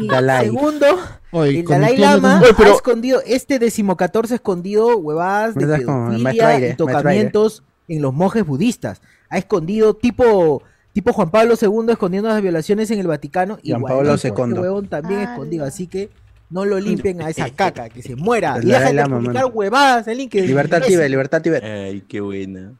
y 0.00 0.08
Dalai. 0.08 0.46
segundo, 0.46 0.86
Oye, 1.30 1.60
el 1.60 1.64
Dalai 1.64 1.96
Lama 1.96 2.40
Oye, 2.42 2.52
pero- 2.56 2.72
ha 2.72 2.74
escondido, 2.76 3.20
este 3.26 3.58
decimocatorce 3.58 4.36
escondido 4.36 4.96
huevadas 4.98 5.54
de 5.54 5.66
pedofilia 5.66 6.68
y 6.70 6.74
tocamientos 6.76 7.62
en 7.88 8.02
los 8.02 8.12
monjes 8.14 8.44
budistas. 8.46 9.00
Ha 9.30 9.38
escondido 9.38 9.94
tipo 9.94 10.62
tipo 10.92 11.12
Juan 11.12 11.30
Pablo 11.30 11.54
II 11.60 11.92
escondiendo 11.92 12.28
las 12.28 12.42
violaciones 12.42 12.90
en 12.90 12.98
el 12.98 13.06
Vaticano 13.06 13.58
y 13.62 13.70
Juan 13.70 13.82
Pablo 13.82 14.14
este 14.14 14.28
II. 14.28 14.34
huevón 14.58 14.88
también 14.88 15.20
escondido, 15.20 15.64
así 15.64 15.86
que 15.86 16.10
no 16.50 16.64
lo 16.64 16.80
limpien 16.80 17.20
a 17.22 17.28
esa 17.30 17.48
caca, 17.54 17.88
que 17.88 18.02
se 18.02 18.16
muera. 18.16 18.58
Y 18.60 18.66
deja 18.66 18.78
Dalai 18.80 18.92
de 18.94 19.00
Lama, 19.02 19.18
publicar 19.20 19.46
huevadas 19.52 20.08
en 20.08 20.16
LinkedIn. 20.16 20.46
Libertad. 20.48 20.82
Tibet, 20.82 21.08
libertad 21.10 21.42
Tibet. 21.42 21.62
Ay, 21.62 22.02
qué 22.08 22.20
buena. 22.20 22.72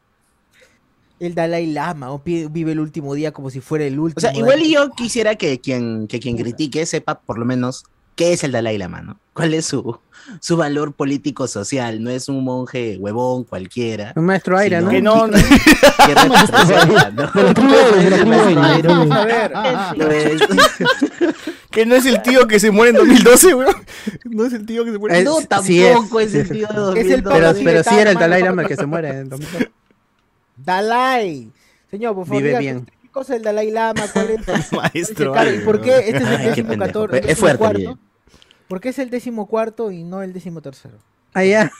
El 1.19 1.35
Dalai 1.35 1.67
Lama 1.67 2.11
o 2.11 2.21
vive 2.23 2.71
el 2.71 2.79
último 2.79 3.13
día 3.13 3.31
como 3.31 3.49
si 3.49 3.59
fuera 3.61 3.85
el 3.85 3.99
último. 3.99 4.17
O 4.17 4.21
sea, 4.21 4.33
igual 4.37 4.61
y 4.61 4.71
yo 4.73 4.89
quisiera 4.91 5.35
que 5.35 5.59
quien, 5.59 6.07
que 6.07 6.19
quien 6.19 6.37
critique 6.37 6.85
sepa 6.85 7.19
por 7.19 7.37
lo 7.37 7.45
menos 7.45 7.83
¿qué 8.15 8.33
es 8.33 8.43
el 8.43 8.51
Dalai 8.51 8.77
Lama, 8.77 9.01
no? 9.01 9.19
¿Cuál 9.33 9.53
es 9.53 9.65
su, 9.65 9.97
su 10.41 10.57
valor 10.57 10.91
político 10.93 11.47
social? 11.47 12.03
No 12.03 12.09
es 12.09 12.27
un 12.27 12.43
monje 12.43 12.97
huevón 12.99 13.45
cualquiera. 13.45 14.11
Un 14.17 14.25
maestro 14.25 14.57
aire, 14.57 14.81
¿no? 14.81 14.89
Que 14.89 15.01
no, 15.01 15.27
no- 15.27 15.37
que 16.05 16.15
representa, 16.15 17.11
¿no? 17.11 17.31
Que 21.71 21.85
no 21.85 21.95
es 21.95 22.05
el 22.05 22.21
tío 22.21 22.47
que 22.47 22.59
se 22.59 22.71
muere 22.71 22.89
en 22.91 22.95
2012, 22.97 23.55
weón. 23.55 23.75
No 24.25 24.45
es 24.45 24.53
el 24.53 24.65
tío 24.65 24.83
que 24.83 24.91
se 24.91 24.97
muere. 24.97 25.19
Es- 25.19 25.25
No, 25.25 25.35
sí 25.63 25.81
es, 25.83 25.93
tampoco 25.93 26.19
es 26.19 26.33
el 26.33 26.49
tío 26.49 26.67
de 26.67 26.73
Es 27.01 27.11
el 27.11 27.21
2012. 27.23 27.29
Pero, 27.39 27.53
sí, 27.55 27.61
pero 27.63 27.83
sí 27.83 27.95
era 27.97 28.11
el 28.11 28.17
Dalai. 28.17 28.41
Lama 28.43 28.63
el 28.63 28.67
que 28.67 28.75
se 28.75 28.85
muere 28.85 29.09
en 29.09 29.29
2000. 29.29 29.69
Dalai. 30.63 31.51
Señor, 31.89 32.15
por 32.15 32.25
favor, 32.25 32.41
Vive 32.41 32.49
diga, 32.49 32.59
bien. 32.59 32.85
¿qué 33.01 33.09
cosa 33.09 33.33
es 33.33 33.37
el 33.37 33.43
Dalai 33.43 33.71
Lama? 33.71 34.03
¿Cuál 34.13 34.29
es? 34.31 34.71
Maestro. 34.71 35.33
¿Y 35.53 35.59
por 35.59 35.81
qué 35.81 35.97
este 35.97 36.17
es 36.17 36.21
el 36.21 36.27
Ay, 36.35 36.45
décimo 36.47 36.77
catorce? 36.77 37.17
Es 37.17 37.23
décimo 37.25 37.39
fuerte, 37.39 37.57
cuarto? 37.57 37.99
¿Por 38.67 38.79
qué 38.81 38.89
es 38.89 38.99
el 38.99 39.09
décimo 39.09 39.47
cuarto 39.47 39.91
y 39.91 40.03
no 40.03 40.21
el 40.21 40.33
décimo 40.33 40.61
tercero? 40.61 40.99
Allá. 41.33 41.71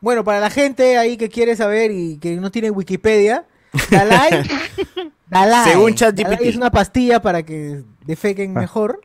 Bueno, 0.00 0.22
para 0.22 0.38
la 0.40 0.50
gente 0.50 0.96
ahí 0.96 1.16
que 1.16 1.28
quiere 1.28 1.56
saber 1.56 1.90
y 1.90 2.18
que 2.18 2.36
no 2.36 2.50
tiene 2.50 2.70
Wikipedia, 2.70 3.46
Dalai, 3.90 4.48
Dalai, 5.28 5.70
Según. 5.72 5.94
Dalai 5.94 6.38
es 6.48 6.56
una 6.56 6.70
pastilla 6.70 7.20
para 7.20 7.42
que 7.42 7.82
defequen 8.06 8.52
mejor, 8.52 9.00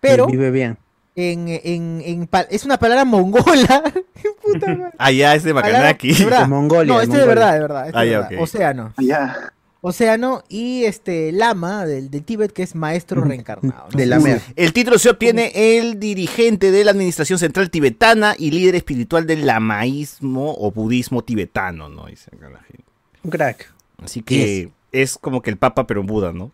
pero 0.00 0.26
Vive 0.26 0.50
bien. 0.50 0.78
En, 1.16 1.48
en, 1.48 2.02
en 2.04 2.28
es 2.50 2.64
una 2.64 2.78
palabra 2.78 3.04
mongola. 3.04 3.82
Puta 4.42 4.66
madre. 4.74 4.92
Ah, 4.98 5.10
ya, 5.12 5.34
es 5.34 5.42
de 5.44 5.54
Palabra- 5.54 5.78
Macanaki. 5.78 6.12
de 6.14 6.24
verdad. 6.24 6.40
De 6.42 6.46
Mongolia, 6.48 6.92
No, 6.94 7.00
este 7.00 7.16
de 7.18 7.26
verdad, 7.26 7.52
de 7.54 7.60
verdad. 7.60 7.86
este 7.86 7.98
Ah, 7.98 8.02
de 8.02 8.10
verdad. 8.10 8.30
Océano. 8.40 8.94
Ya. 8.98 9.52
Océano 9.86 10.42
y 10.48 10.84
este 10.84 11.30
Lama 11.30 11.84
del, 11.84 12.10
del 12.10 12.22
Tíbet 12.24 12.52
que 12.52 12.62
es 12.62 12.74
maestro 12.74 13.22
reencarnado. 13.22 13.88
¿no? 13.92 13.98
De 13.98 14.06
la 14.06 14.16
Sí. 14.18 14.24
mer. 14.24 14.40
El 14.56 14.72
título 14.72 14.98
se 14.98 15.10
obtiene 15.10 15.52
el 15.54 16.00
dirigente 16.00 16.70
de 16.70 16.84
la 16.84 16.92
administración 16.92 17.38
central 17.38 17.68
tibetana 17.68 18.34
y 18.38 18.50
líder 18.50 18.76
espiritual 18.76 19.26
del 19.26 19.44
lamaísmo 19.46 20.54
o 20.58 20.72
budismo 20.72 21.22
tibetano, 21.22 21.90
¿no? 21.90 22.06
Dice 22.06 22.30
acá 22.34 22.48
la 22.48 22.60
gente. 22.62 22.84
Un 23.24 23.30
crack. 23.30 23.72
Así 24.02 24.22
que 24.22 24.70
es 24.90 25.18
como 25.18 25.42
que 25.42 25.50
el 25.50 25.58
papa, 25.58 25.86
pero 25.86 26.00
en 26.00 26.06
Buda, 26.06 26.32
¿no? 26.32 26.50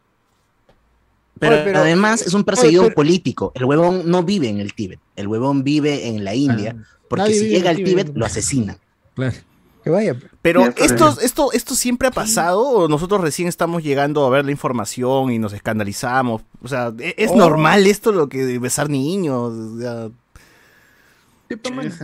Pero, 1.41 1.55
Oye, 1.57 1.65
pero- 1.65 1.79
además 1.81 2.23
es 2.23 2.35
un 2.35 2.45
perseguido 2.45 2.83
Oye, 2.83 2.91
pero- 2.91 2.95
político. 2.97 3.51
El 3.57 3.65
huevón 3.65 4.03
no 4.05 4.23
vive 4.23 4.49
en 4.49 4.61
el 4.61 4.73
Tíbet. 4.75 5.01
El 5.17 5.27
huevón 5.27 5.65
vive 5.65 6.07
en 6.07 6.23
la 6.25 6.35
India. 6.37 6.77
Porque 7.09 7.35
si 7.35 7.49
llega 7.49 7.71
al 7.71 7.77
Tíbet. 7.77 7.89
Tíbet, 8.07 8.17
lo 8.17 8.25
asesina. 8.27 8.79
Claro. 9.15 9.35
Que 9.83 9.89
vaya. 9.91 10.15
Pero 10.43 10.61
Ya, 10.61 10.69
está 10.69 10.85
esto, 10.85 11.17
esto, 11.23 11.53
esto 11.53 11.75
siempre 11.75 12.07
ha 12.07 12.11
pasado 12.11 12.61
o 12.61 12.89
nosotros 12.89 13.23
recién 13.23 13.49
estamos 13.49 13.83
llegando 13.83 14.25
a 14.27 14.31
ver 14.31 14.45
la 14.45 14.51
información 14.51 15.33
y 15.33 15.39
nos 15.39 15.55
escandalizamos. 15.55 16.43
O 16.63 16.69
sea, 16.69 16.93
¿e- 16.99 17.15
¿es 17.17 17.31
Oh. 17.31 17.37
normal 17.37 17.87
esto 17.87 18.13
lo 18.13 18.29
que 18.29 18.59
besar 18.59 18.91
niños? 18.91 19.53
O 19.55 19.81
sea, 19.81 20.11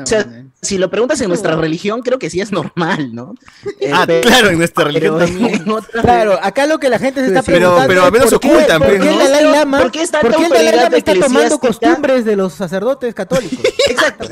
O 0.02 0.06
sea, 0.06 0.26
si 0.60 0.76
lo 0.76 0.90
preguntas 0.90 1.20
en 1.20 1.28
nuestra 1.28 1.54
religión, 1.54 2.02
creo 2.02 2.18
que 2.18 2.28
sí 2.30 2.40
es 2.40 2.50
normal, 2.50 3.14
¿no? 3.14 3.34
Eh, 3.80 3.90
ah, 3.94 4.02
pero- 4.04 4.22
claro, 4.28 4.48
en 4.50 4.58
nuestra 4.58 4.84
religión 4.84 5.16
pero 5.18 5.26
también. 5.26 5.64
Claro, 6.02 6.38
acá 6.42 6.66
lo 6.66 6.78
que 6.78 6.88
la 6.88 6.98
gente 6.98 7.20
se 7.20 7.28
está 7.28 7.42
Pero- 7.42 7.58
preguntando 7.58 7.88
pero 7.88 8.00
al 8.02 8.06
es 8.08 8.12
menos 8.12 8.30
¿por 8.30 8.40
qué- 8.40 8.48
ocultan, 8.48 8.78
¿por 8.78 8.88
pues, 8.88 9.00
qué 9.00 9.08
el 9.08 9.14
¿no? 9.14 9.24
Dalai 9.24 9.44
Lama, 9.52 9.80
¿Por 9.82 9.90
qué 9.92 10.02
es 10.02 10.10
tanta 10.10 10.26
por 10.26 10.36
qué 10.36 10.42
el 10.44 10.50
Dalai 10.50 10.66
autoridad 10.66 10.84
Lama 10.84 10.96
está 10.98 11.14
tomando 11.14 11.58
costumbres 11.60 12.24
de 12.24 12.36
los 12.36 12.52
sacerdotes 12.54 13.14
católicos? 13.14 13.58
Exacto, 13.88 14.26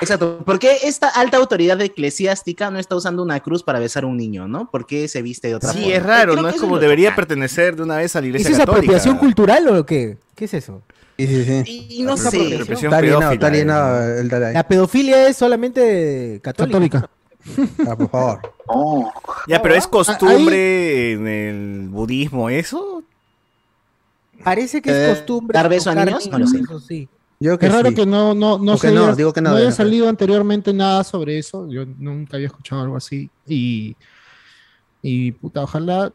exacto. 0.00 0.38
¿Por 0.44 0.58
qué 0.60 0.78
esta 0.84 1.08
alta 1.08 1.36
autoridad 1.36 1.80
eclesiástica 1.80 2.70
no 2.70 2.78
está 2.78 2.94
usando 2.94 3.22
una 3.24 3.40
cruz 3.40 3.64
para 3.64 3.80
besar 3.80 4.04
a 4.04 4.06
un 4.06 4.16
niño, 4.16 4.46
no? 4.46 4.70
¿Por 4.70 4.86
qué 4.86 5.08
se 5.08 5.20
viste 5.20 5.48
de 5.48 5.56
otra 5.56 5.72
Sí, 5.72 5.80
forma? 5.80 5.94
es 5.96 6.02
raro, 6.04 6.32
Creo 6.34 6.42
¿no? 6.44 6.48
Es 6.50 6.60
como 6.60 6.78
debería 6.78 7.14
pertenecer 7.16 7.74
de 7.74 7.82
una 7.82 7.96
vez 7.96 8.14
a 8.14 8.20
la 8.20 8.26
iglesia 8.28 8.48
¿Eso 8.50 8.52
es 8.52 8.58
católica. 8.60 8.80
apropiación 8.82 9.18
cultural 9.18 9.66
o 9.68 9.84
qué? 9.84 10.18
¿Qué 10.36 10.44
es 10.44 10.54
eso? 10.54 10.82
Sí, 11.16 11.26
sí, 11.26 11.44
sí. 11.64 11.86
Y 11.90 12.02
no 12.02 12.14
Esa 12.14 12.30
sé. 12.30 12.56
Está 12.56 12.98
alienado, 12.98 13.32
está 13.32 13.46
alienado 13.46 14.18
el 14.18 14.28
Dalai. 14.28 14.52
La 14.54 14.66
pedofilia 14.66 15.28
es 15.28 15.36
solamente 15.36 16.40
católica. 16.42 17.02
Católica. 17.02 17.10
Ah, 17.88 17.96
por 17.96 18.08
favor. 18.10 18.52
Oh, 18.66 19.12
Ya, 19.48 19.60
pero 19.62 19.74
Ah, 19.74 19.78
es 19.78 19.86
costumbre 19.86 21.12
en 21.12 21.28
el 21.28 21.88
budismo 21.90 22.48
eso. 22.50 23.02
Parece 24.42 24.82
que 24.82 24.90
Eh, 24.90 25.10
es 25.12 25.18
costumbre. 25.18 25.54
¿dar 25.54 25.68
beso 25.68 25.90
a 25.90 25.94
niños? 25.94 26.28
No 26.30 26.38
lo 26.38 26.46
sé. 26.46 26.58
eso 26.60 26.80
sí. 26.80 27.08
Yo 27.40 27.58
que 27.58 27.66
Es 27.66 27.72
raro 27.72 27.90
sí. 27.90 27.94
que 27.94 28.06
no, 28.06 28.34
no, 28.34 28.58
no, 28.58 28.76
se 28.78 28.90
no, 28.90 29.04
haya, 29.06 29.14
digo 29.14 29.32
que 29.32 29.40
no, 29.40 29.50
no 29.50 29.56
haya 29.56 29.72
salido 29.72 30.08
anteriormente 30.08 30.72
nada 30.72 31.04
sobre 31.04 31.38
eso. 31.38 31.68
Yo 31.70 31.84
nunca 31.98 32.36
había 32.36 32.46
escuchado 32.46 32.82
algo 32.82 32.96
así. 32.96 33.28
Y, 33.46 33.96
y 35.02 35.32
puta, 35.32 35.62
ojalá. 35.62 36.12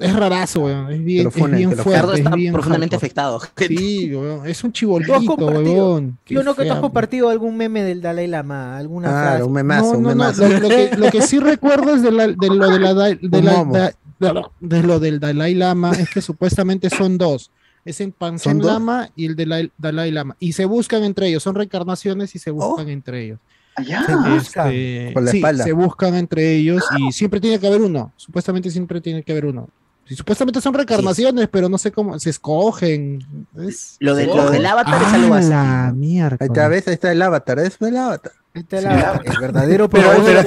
Es 0.00 0.14
rarazo, 0.16 0.60
weón. 0.60 0.90
Es 0.90 1.04
bien, 1.04 1.26
es 1.28 1.34
bien 1.34 1.72
fuerte. 1.72 1.90
Ricardo 1.90 2.12
está 2.14 2.30
es 2.30 2.36
bien 2.36 2.52
profundamente 2.52 2.96
hardcore. 2.96 3.06
afectado. 3.06 3.40
Sí, 3.68 4.14
weón. 4.14 4.46
Es 4.46 4.64
un 4.64 4.72
¿Tú 4.72 4.94
has 4.96 5.00
chibolito, 5.02 5.34
weón. 5.36 6.18
Yo 6.26 6.42
no 6.42 6.54
que 6.54 6.64
tú 6.64 6.72
has 6.72 6.80
compartido 6.80 7.28
algún 7.28 7.56
meme 7.56 7.82
del 7.82 8.00
Dalai 8.00 8.26
Lama, 8.26 8.76
alguna 8.78 9.08
Claro, 9.08 9.28
frase. 9.28 9.42
un 9.44 9.52
memazo, 9.52 9.92
no, 9.92 9.98
un 9.98 10.02
no, 10.04 10.14
no. 10.14 10.32
Lo, 10.32 10.58
lo 10.60 10.68
que, 10.68 10.90
lo 10.96 11.10
que 11.10 11.22
sí 11.22 11.38
recuerdo 11.40 11.94
es 11.94 12.02
de, 12.02 12.10
la- 12.10 12.28
de 12.28 12.48
lo 12.48 12.68
de 12.70 12.80
la, 12.80 12.94
de, 12.94 13.42
la- 13.42 14.82
lo 14.82 15.00
del 15.00 15.20
Dalai 15.20 15.54
Lama 15.54 15.92
es 15.92 16.08
que 16.10 16.20
supuestamente 16.22 16.88
son 16.90 17.18
dos. 17.18 17.50
Es 17.84 18.00
el 18.00 18.06
¿Son 18.08 18.12
Panchen 18.12 18.58
dos? 18.58 18.66
Lama 18.72 19.10
y 19.16 19.26
el 19.26 19.36
Dalai, 19.36 19.70
Dalai 19.76 20.10
Lama. 20.12 20.36
Y 20.38 20.52
se 20.52 20.64
buscan 20.64 21.02
entre 21.04 21.28
ellos, 21.28 21.42
son 21.42 21.54
reencarnaciones 21.56 22.34
y 22.34 22.38
se 22.38 22.50
buscan 22.52 22.88
entre 22.88 23.24
ellos. 23.24 23.38
allá. 23.74 24.04
Se 24.06 24.14
buscan. 24.14 24.68
Este, 24.68 25.10
Por 25.12 25.22
la 25.24 25.30
sí, 25.32 25.36
espalda. 25.38 25.64
se 25.64 25.72
buscan 25.72 26.14
entre 26.14 26.54
ellos 26.56 26.82
y 26.98 27.10
siempre 27.12 27.40
tiene 27.40 27.58
que 27.58 27.66
haber 27.66 27.82
uno. 27.82 28.12
Supuestamente 28.16 28.70
siempre 28.70 29.00
tiene 29.00 29.22
que 29.24 29.32
haber 29.32 29.46
uno. 29.46 29.68
Y 30.08 30.14
supuestamente 30.16 30.60
son 30.60 30.74
reencarnaciones, 30.74 31.48
pero 31.50 31.68
no 31.68 31.78
sé 31.78 31.90
cómo 31.92 32.18
se 32.18 32.30
escogen. 32.30 33.20
Es- 33.66 33.96
Lo, 34.00 34.14
de, 34.14 34.22
se 34.24 34.28
lo 34.28 34.34
del 34.50 34.66
escogen. 34.66 34.66
avatar 34.66 35.02
es 35.02 35.08
Ah, 35.08 35.14
algo 35.14 35.34
así. 35.34 35.48
la 35.48 35.92
mierda. 35.94 36.36
Ahí 36.40 36.48
está, 36.48 36.68
¿ves? 36.68 36.88
Ahí 36.88 36.94
está 36.94 37.12
el 37.12 37.22
avatar, 37.22 37.58
es 37.60 37.76
el 37.80 37.96
avatar. 37.96 38.32
Este 38.54 38.76
es 38.78 38.82
la- 38.84 39.22
el 39.24 39.40
verdadero 39.40 39.88
Pero, 39.90 40.08
poder 40.12 40.22
pero, 40.24 40.40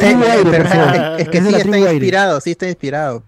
es 1.18 1.30
que 1.30 1.38
Es 1.40 1.44
sí 1.48 1.56
está 1.56 1.80
inspirado, 1.80 2.42
sí 2.42 2.52
está 2.52 2.68
inspirado. 2.68 3.24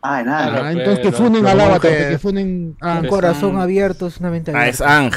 Ah, 0.00 0.22
nada. 0.22 0.66
Ah, 0.68 0.72
entonces 0.72 1.00
que 1.00 1.12
funen 1.12 1.46
al 1.46 1.60
avatar, 1.60 1.80
que- 1.90 2.08
que 2.10 2.18
funen 2.18 2.76
a 2.80 3.00
Un 3.00 3.08
corazón 3.08 3.58
abierto 3.60 4.06
es 4.06 4.18
una 4.18 4.30
mente 4.30 4.52
Ah, 4.54 4.68
es. 4.68 4.80
Ang. 4.80 5.12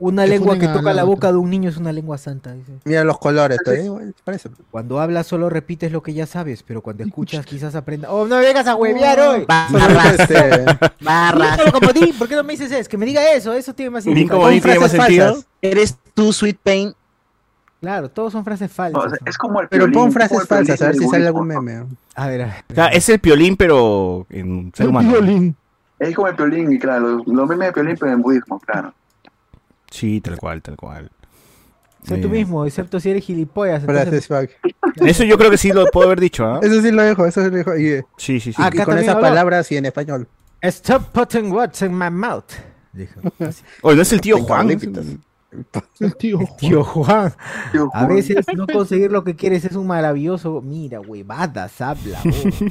Una 0.00 0.22
que 0.24 0.30
lengua 0.30 0.56
que 0.58 0.68
toca 0.68 0.92
la 0.94 1.02
boca 1.02 1.32
de 1.32 1.38
un 1.38 1.50
niño 1.50 1.68
es 1.68 1.76
una 1.76 1.90
lengua 1.92 2.18
santa. 2.18 2.52
Dice. 2.52 2.72
Mira 2.84 3.02
los 3.02 3.18
colores, 3.18 3.58
parece. 4.24 4.48
Cuando 4.70 5.00
hablas 5.00 5.26
solo 5.26 5.50
repites 5.50 5.90
lo 5.90 6.02
que 6.04 6.14
ya 6.14 6.24
sabes, 6.26 6.62
pero 6.62 6.82
cuando 6.82 7.02
escuchas 7.02 7.44
quizás 7.44 7.74
aprenda. 7.74 8.08
¡Oh, 8.12 8.26
no 8.28 8.36
me 8.36 8.42
vengas 8.42 8.66
a 8.68 8.76
huevear 8.76 9.18
hoy! 9.20 9.44
Barras, 9.46 10.20
Este, 10.20 10.64
barras. 11.00 11.56
Dígalo 11.58 11.72
como 11.72 11.92
di, 11.92 12.12
¿por 12.12 12.28
qué 12.28 12.36
no 12.36 12.44
me 12.44 12.52
dices 12.52 12.70
eso? 12.70 12.88
Que 12.88 12.96
me 12.96 13.06
diga 13.06 13.32
eso, 13.32 13.52
eso 13.54 13.74
tiene 13.74 13.90
más 13.90 14.04
Bien 14.04 14.16
significado. 14.18 14.40
como 14.40 14.52
di 14.52 14.60
tiene 14.60 14.78
más 14.78 14.90
frases 14.92 15.06
sentido. 15.06 15.44
Eres 15.62 15.96
tú, 16.14 16.32
Sweet 16.32 16.58
Pain. 16.62 16.94
Claro, 17.80 18.08
todos 18.08 18.32
son 18.32 18.44
frases 18.44 18.70
O 18.70 18.74
falsas. 18.74 19.02
sea, 19.10 19.18
es 19.24 19.36
como 19.38 19.60
el 19.60 19.68
pero 19.68 19.84
piolín, 19.84 19.94
pon 19.94 20.02
como 20.02 20.12
frases 20.12 20.46
falsas, 20.48 20.82
a 20.82 20.86
ver 20.86 20.96
si 20.96 21.08
sale 21.08 21.26
algún 21.26 21.46
meme. 21.48 21.86
A 22.14 22.26
ver, 22.28 22.42
a 22.42 22.46
ver. 22.46 22.64
O 22.70 22.74
sea, 22.74 22.86
es 22.88 23.08
el 23.08 23.18
piolín, 23.20 23.56
pero 23.56 24.26
en 24.30 24.72
ser 24.76 24.84
El 24.84 24.90
humano. 24.90 25.10
violín. 25.12 25.56
Es 25.98 26.14
como 26.14 26.28
el 26.28 26.34
piolín, 26.36 26.72
y 26.72 26.78
claro, 26.78 27.08
los, 27.08 27.26
los 27.26 27.48
memes 27.48 27.68
de 27.68 27.72
piolín, 27.72 27.96
pero 27.98 28.12
en 28.12 28.22
budismo, 28.22 28.58
claro. 28.60 28.92
Sí, 29.90 30.20
tal 30.20 30.38
cual, 30.38 30.62
tal 30.62 30.76
cual. 30.76 31.10
Sé 32.04 32.16
tú 32.18 32.28
Eh, 32.28 32.30
mismo, 32.30 32.64
excepto 32.64 33.00
si 33.00 33.10
eres 33.10 33.24
gilipollas. 33.24 33.82
entonces-. 33.82 34.28
Eso 35.00 35.24
yo 35.24 35.36
creo 35.36 35.50
que 35.50 35.58
sí 35.58 35.72
lo 35.72 35.86
puedo 35.86 36.06
haber 36.06 36.20
dicho, 36.20 36.44
¿ah? 36.46 36.60
Eso 36.62 36.80
sí 36.80 36.90
lo 36.90 37.02
dejo, 37.02 37.26
eso 37.26 37.42
sí 37.44 37.50
lo 37.50 37.56
dejo. 37.56 37.76
Y, 37.76 37.86
y 37.88 38.00
Sí, 38.16 38.40
sí, 38.40 38.52
sí. 38.52 38.54
Ah, 38.56 38.66
Acá 38.66 38.78
con 38.84 38.86
también 38.86 39.04
esas 39.04 39.16
habló. 39.16 39.28
palabras 39.28 39.72
y 39.72 39.76
en 39.76 39.86
español. 39.86 40.28
Stop 40.62 41.10
putting 41.12 41.50
words 41.52 41.82
in 41.82 41.92
my 41.96 42.10
mouth. 42.10 42.44
Dijo. 42.92 43.20
Oye, 43.82 43.96
¿no 43.96 44.02
es 44.02 44.12
el 44.12 44.20
tío 44.20 44.38
Juan? 44.38 44.68
El 46.00 46.16
tío. 46.16 46.50
Tío 46.58 46.84
Juan, 46.84 47.34
Tío 47.72 47.90
a 47.92 48.06
Juan. 48.06 48.08
veces 48.08 48.46
no 48.54 48.66
conseguir 48.66 49.10
lo 49.10 49.24
que 49.24 49.34
quieres 49.36 49.64
es 49.64 49.74
un 49.76 49.86
maravilloso. 49.86 50.60
Mira, 50.62 51.00
huevadas, 51.00 51.80
habla. 51.80 52.26
oh. 52.34 52.62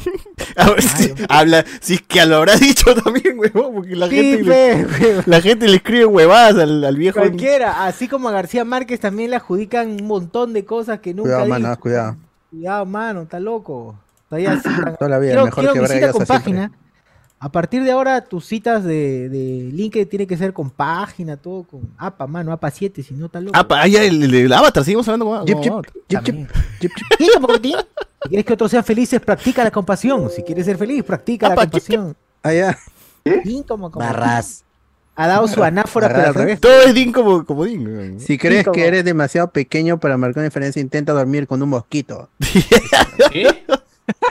A 0.56 0.70
ver 0.72 0.82
si 0.84 1.14
habla, 1.30 1.66
si 1.82 1.96
es 1.96 2.02
que 2.04 2.26
lo 2.26 2.38
habrá 2.38 2.56
dicho 2.58 2.94
también, 2.96 3.38
huevón, 3.40 3.74
porque 3.76 3.96
la 3.96 4.08
Sí, 4.08 4.16
gente 4.16 4.44
le, 4.44 4.86
fe, 4.86 5.22
la 5.26 5.42
gente 5.42 5.68
le 5.68 5.78
escribe 5.78 6.06
huevadas 6.06 6.58
al, 6.58 6.84
al 6.84 6.96
viejo. 6.98 7.20
Cualquiera, 7.20 7.86
así 7.86 8.08
como 8.08 8.30
a 8.30 8.32
García 8.32 8.66
Márquez 8.66 9.00
también 9.00 9.32
le 9.32 9.38
adjudican 9.38 9.90
un 9.90 10.06
montón 10.08 10.54
de 10.54 10.66
cosas 10.66 11.00
que 11.00 11.14
nunca 11.14 11.40
Cuidado, 11.40 11.46
dijo. 11.46 11.60
mano, 11.60 11.80
cuidado. 11.80 12.18
Cuidado, 12.50 12.86
mano, 12.86 13.22
está 13.24 13.40
loco. 13.40 13.96
Todavía 14.30 14.54
así, 14.54 14.70
Toda 15.00 15.10
la 15.10 15.20
vida, 15.20 15.32
quiero, 15.34 15.46
mejor 15.46 15.70
quiero 15.72 15.74
que 15.74 16.10
con 16.12 16.26
siempre. 16.26 16.70
A 17.40 17.52
partir 17.52 17.84
de 17.84 17.92
ahora, 17.92 18.22
tus 18.26 18.46
citas 18.48 18.84
de, 18.84 19.30
de 19.30 19.70
LinkedIn 19.72 20.10
tiene 20.10 20.26
que 20.26 20.36
ser 20.38 20.54
con 20.54 20.72
página, 20.72 21.38
todo 21.38 21.64
con 21.64 21.82
APA, 21.98 22.26
mano, 22.26 22.52
APA 22.52 22.72
7, 22.72 23.04
si 23.04 23.14
no 23.14 23.28
está 23.28 23.40
loco. 23.40 23.52
Ah, 23.56 23.68
pa- 23.68 23.82
ah, 23.84 23.88
ya, 23.88 24.04
el, 24.04 24.24
el, 24.24 24.34
el 24.34 24.54
avatar, 24.54 24.84
seguimos 24.84 25.08
hablando 25.08 25.26
con, 25.26 25.46
Jip, 25.64 25.72
con 25.72 25.84
jip. 26.10 26.50
Si 28.24 28.30
quieres 28.30 28.46
que 28.46 28.54
otros 28.54 28.72
sean 28.72 28.84
felices, 28.84 29.22
practica 29.22 29.64
la 29.64 29.70
compasión. 29.72 30.30
Si 30.32 30.42
quieres 30.42 30.66
ser 30.66 30.78
feliz, 30.78 31.04
practica 31.04 31.48
la 31.48 31.54
Apa, 31.54 31.62
compasión. 31.64 32.16
Allá. 32.42 32.78
Sí, 33.44 33.64
como- 33.68 33.92
como- 33.92 34.06
Barras. 34.06 34.64
Ha 35.16 35.28
dado 35.28 35.48
su 35.48 35.64
anáfora, 35.64 36.08
pero 36.08 36.20
al 36.20 36.26
Barras. 36.28 36.36
revés. 36.42 36.60
Todo 36.62 36.82
es 36.84 36.94
Din 36.94 37.12
como, 37.12 37.44
como 37.46 37.66
Din. 37.66 38.20
Si 38.20 38.38
crees 38.38 38.64
como- 38.66 38.74
que 38.74 38.86
eres 38.88 39.04
demasiado 39.06 39.52
pequeño 39.52 40.00
para 40.00 40.18
marcar 40.18 40.42
una 40.42 40.46
diferencia, 40.50 40.80
intenta 40.82 41.14
dormir 41.14 41.46
con 41.48 41.62
un 41.62 41.70
mosquito. 41.70 42.30
¿Qué? 43.32 43.64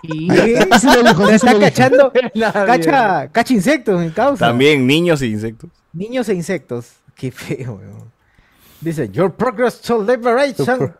Y 0.02 0.28
sí 0.80 0.86
lo 0.86 1.02
dijo, 1.02 1.26
sí 1.28 1.34
Está 1.34 1.52
lo 1.52 1.60
cachando, 1.60 2.12
cacha, 2.52 3.28
cacha 3.28 3.52
insectos 3.54 4.02
en 4.02 4.10
causa. 4.10 4.46
También 4.46 4.86
niños 4.86 5.20
e 5.22 5.26
insectos. 5.26 5.70
Niños 5.92 6.28
e 6.28 6.34
insectos. 6.34 6.92
Qué 7.14 7.30
feo, 7.30 7.74
weón. 7.74 8.10
Dice, 8.80 9.08
Your 9.10 9.32
progress 9.32 9.80
to 9.80 10.02
liberation. 10.02 10.94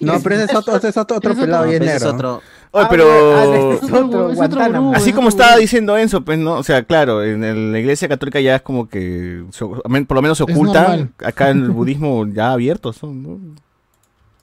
No, 0.00 0.20
pero 0.20 0.34
ese 0.36 0.44
es 0.46 0.54
otro, 0.54 0.76
ese 0.76 0.88
es 0.88 0.96
otro, 0.96 1.16
otro 1.18 1.34
pelado 1.36 1.64
es 1.66 1.80
negro. 1.80 2.10
otro. 2.10 2.42
Oye, 2.72 2.84
Ah, 2.84 2.88
pero 2.88 3.04
ah, 3.36 3.44
este 3.74 3.86
es 3.86 3.92
otro, 3.92 4.30
Es 4.92 4.96
así 5.02 5.12
como 5.12 5.28
estaba 5.28 5.56
diciendo 5.56 5.96
Enzo, 5.96 6.22
pues 6.22 6.38
no, 6.38 6.54
o 6.54 6.62
sea, 6.62 6.82
claro, 6.84 7.22
en 7.22 7.44
el- 7.44 7.70
la 7.70 7.78
iglesia 7.78 8.08
católica 8.08 8.40
ya 8.40 8.56
es 8.56 8.62
como 8.62 8.88
que 8.88 9.44
se- 9.50 9.64
por 9.66 10.14
lo 10.16 10.22
menos 10.22 10.38
se 10.38 10.44
Es 10.44 10.50
oculta, 10.50 10.82
normal. 10.88 11.10
acá 11.24 11.50
en 11.50 11.62
el 11.64 11.70
budismo 11.70 12.26
ya 12.26 12.52
abiertos 12.52 12.96
son, 12.96 13.22
¿no? 13.22 13.38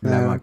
La 0.02 0.34
Ah. 0.34 0.40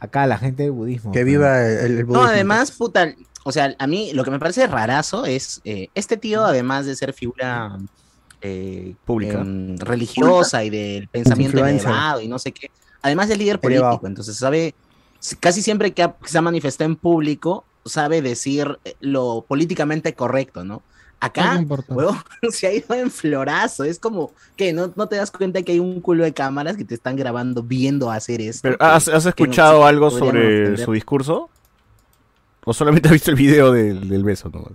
Acá 0.00 0.26
la 0.26 0.38
gente 0.38 0.62
del 0.64 0.72
budismo. 0.72 1.12
Que 1.12 1.24
viva 1.24 1.62
el, 1.66 1.78
el 1.78 1.96
No, 2.00 2.04
budismo. 2.06 2.26
además, 2.26 2.70
puta, 2.72 3.14
o 3.44 3.52
sea, 3.52 3.74
a 3.78 3.86
mí 3.86 4.12
lo 4.12 4.24
que 4.24 4.30
me 4.30 4.38
parece 4.38 4.66
rarazo 4.66 5.24
es 5.26 5.60
eh, 5.64 5.88
este 5.94 6.16
tío, 6.16 6.44
además 6.44 6.86
de 6.86 6.94
ser 6.96 7.12
figura 7.12 7.76
eh, 8.40 8.94
Pública. 9.04 9.40
em, 9.40 9.76
religiosa 9.78 10.62
y 10.64 10.70
del 10.70 11.08
pensamiento 11.08 11.64
elevado 11.66 12.20
y 12.20 12.28
no 12.28 12.38
sé 12.38 12.52
qué, 12.52 12.70
además 13.02 13.28
es 13.30 13.38
líder 13.38 13.58
político, 13.60 13.86
Elevado. 13.86 14.06
entonces 14.06 14.36
sabe, 14.36 14.74
casi 15.40 15.62
siempre 15.62 15.92
que, 15.92 16.02
ha- 16.04 16.12
que 16.16 16.28
se 16.28 16.38
ha 16.38 16.42
manifestado 16.42 16.88
en 16.88 16.96
público, 16.96 17.64
sabe 17.84 18.22
decir 18.22 18.78
eh, 18.84 18.94
lo 19.00 19.44
políticamente 19.48 20.14
correcto, 20.14 20.62
¿no? 20.64 20.82
Acá, 21.20 21.64
huevón, 21.88 22.16
se 22.50 22.66
ha 22.68 22.72
ido 22.72 22.94
en 22.94 23.10
florazo, 23.10 23.82
es 23.84 23.98
como 23.98 24.30
que 24.56 24.72
no, 24.72 24.92
no 24.94 25.08
te 25.08 25.16
das 25.16 25.30
cuenta 25.32 25.62
que 25.62 25.72
hay 25.72 25.80
un 25.80 26.00
culo 26.00 26.22
de 26.22 26.32
cámaras 26.32 26.76
que 26.76 26.84
te 26.84 26.94
están 26.94 27.16
grabando 27.16 27.62
viendo 27.62 28.10
hacer 28.10 28.40
esto. 28.40 28.60
Pero, 28.62 28.76
¿has, 28.78 29.08
has 29.08 29.24
que 29.24 29.26
no- 29.26 29.28
escuchado 29.30 29.84
algo 29.84 30.10
sobre 30.10 30.58
entender. 30.58 30.84
su 30.84 30.92
discurso? 30.92 31.50
¿O 32.64 32.72
solamente 32.72 33.08
has 33.08 33.12
visto 33.14 33.30
el 33.30 33.36
video 33.36 33.72
del, 33.72 34.08
del 34.08 34.22
beso 34.22 34.48
nomás? 34.48 34.72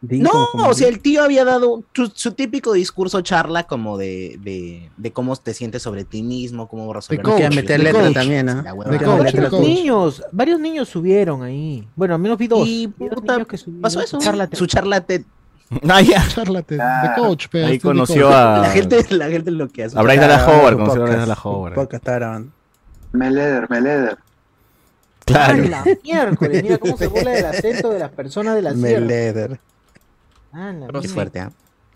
No, 0.00 0.30
como- 0.30 0.46
como- 0.52 0.68
o 0.68 0.74
sea, 0.74 0.88
el 0.88 1.00
tío 1.00 1.22
había 1.24 1.44
dado 1.44 1.82
su, 1.92 2.12
su 2.14 2.32
típico 2.32 2.72
discurso 2.72 3.20
charla 3.22 3.64
como 3.64 3.98
de, 3.98 4.38
de, 4.42 4.90
de 4.96 5.12
cómo 5.12 5.34
te 5.36 5.54
sientes 5.54 5.82
sobre 5.82 6.04
ti 6.04 6.22
mismo, 6.22 6.68
cómo 6.68 6.92
resolver 6.92 7.22
coach, 7.24 7.34
Hay 7.34 7.40
que 7.40 7.46
los 7.48 7.56
meter 7.56 7.80
letra 7.80 8.02
coach. 8.02 8.12
también, 8.14 8.46
letra. 8.46 9.50
coach. 9.50 9.60
Niños, 9.60 10.22
varios 10.30 10.60
niños 10.60 10.88
subieron 10.88 11.42
ahí. 11.42 11.88
Bueno, 11.96 12.14
al 12.14 12.20
menos 12.20 12.38
vi 12.38 12.46
dos. 12.46 12.68
Y 12.68 12.86
puta, 12.88 13.32
niños 13.34 13.48
que 13.48 13.56
subieron. 13.56 13.80
pasó 13.82 14.00
eso. 14.02 14.18
Charla- 14.18 14.48
Su 14.52 14.66
charla 14.66 15.00
TED. 15.00 15.22
Ah, 15.88 16.00
ya. 16.00 16.26
Charlate, 16.28 16.76
de 16.76 16.82
Ah, 16.82 17.14
coach, 17.16 17.46
pero 17.50 17.66
Ahí 17.66 17.74
este 17.76 17.88
de 17.88 17.92
conoció 17.92 18.26
coach. 18.28 18.34
a, 18.36 18.58
La 18.58 18.70
gente, 18.70 19.06
la 19.10 19.28
gente 19.28 19.50
lo 19.50 19.68
que 19.68 19.84
hace. 19.84 19.98
a 19.98 20.02
Bryce 20.02 20.18
Claro, 20.18 20.32
Dallas 20.32 20.48
Howard, 20.48 20.76
conoció 20.76 21.00
a 21.02 21.04
Bryce 21.04 21.18
Dallas 21.20 21.38
su 21.38 21.48
Howard. 21.48 21.74
podcast 21.74 21.94
está 22.02 22.14
grabando. 22.14 22.52
Meleder, 23.12 23.70
Meleder. 23.70 24.18
Claro. 25.24 25.62
¡Ah, 25.64 25.68
la 25.68 25.84
miércoles! 26.02 26.62
Mira 26.62 26.78
cómo 26.78 26.96
se 26.96 27.06
burla 27.06 27.30
del 27.32 27.44
acento 27.46 27.90
de 27.90 27.98
las 27.98 28.10
personas 28.10 28.54
de 28.54 28.62
la 28.62 28.72
sierra. 28.72 29.00
Meleder. 29.00 29.60
Ah, 30.52 30.72
la 30.72 30.86
Qué 30.86 30.92
mierda. 30.92 31.08
fuerte, 31.14 31.40
¿ah? 31.40 31.50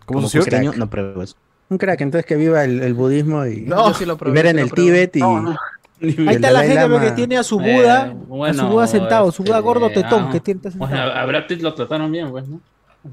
¿Cómo 0.04 0.18
Como 0.18 0.28
se 0.28 0.38
llama? 0.38 0.44
cusqueño, 0.50 0.72
no 0.76 0.90
pruebo 0.90 1.22
eso. 1.22 1.36
Un 1.70 1.78
crack, 1.78 2.00
entonces 2.02 2.26
que 2.26 2.36
viva 2.36 2.64
el, 2.64 2.82
el 2.82 2.92
budismo 2.92 3.46
y, 3.46 3.62
No. 3.62 3.88
Yo 3.88 3.94
sí 3.94 4.04
lo 4.04 4.18
probé, 4.18 4.34
ver 4.34 4.44
sí 4.46 4.50
en 4.50 4.56
lo 4.56 4.62
el 4.64 4.68
probé. 4.68 4.82
Tíbet 4.82 5.16
y, 5.16 5.20
No, 5.20 5.40
no. 5.40 5.56
Ahí 6.02 6.16
está 6.34 6.50
la 6.50 6.60
gente 6.62 6.74
Lama. 6.88 7.00
que 7.00 7.12
tiene 7.12 7.38
a 7.38 7.42
su 7.44 7.58
Buda, 7.58 8.08
Eh, 8.08 8.10
a 8.10 8.14
bueno, 8.26 8.62
su 8.64 8.68
Buda 8.68 8.86
sentado, 8.88 9.32
su 9.32 9.44
Buda 9.44 9.56
este, 9.58 9.64
gordo 9.66 9.88
tetón 9.90 10.24
ah, 10.28 10.32
que 10.32 10.40
tiene 10.40 10.60
Bueno, 10.74 10.86
sentado. 10.96 11.12
a 11.12 11.24
Brad 11.26 11.46
Pitt 11.46 11.62
lo 11.62 11.72
trataron 11.74 12.10
bien, 12.12 12.30
pues, 12.30 12.46
¿no? 12.48 12.60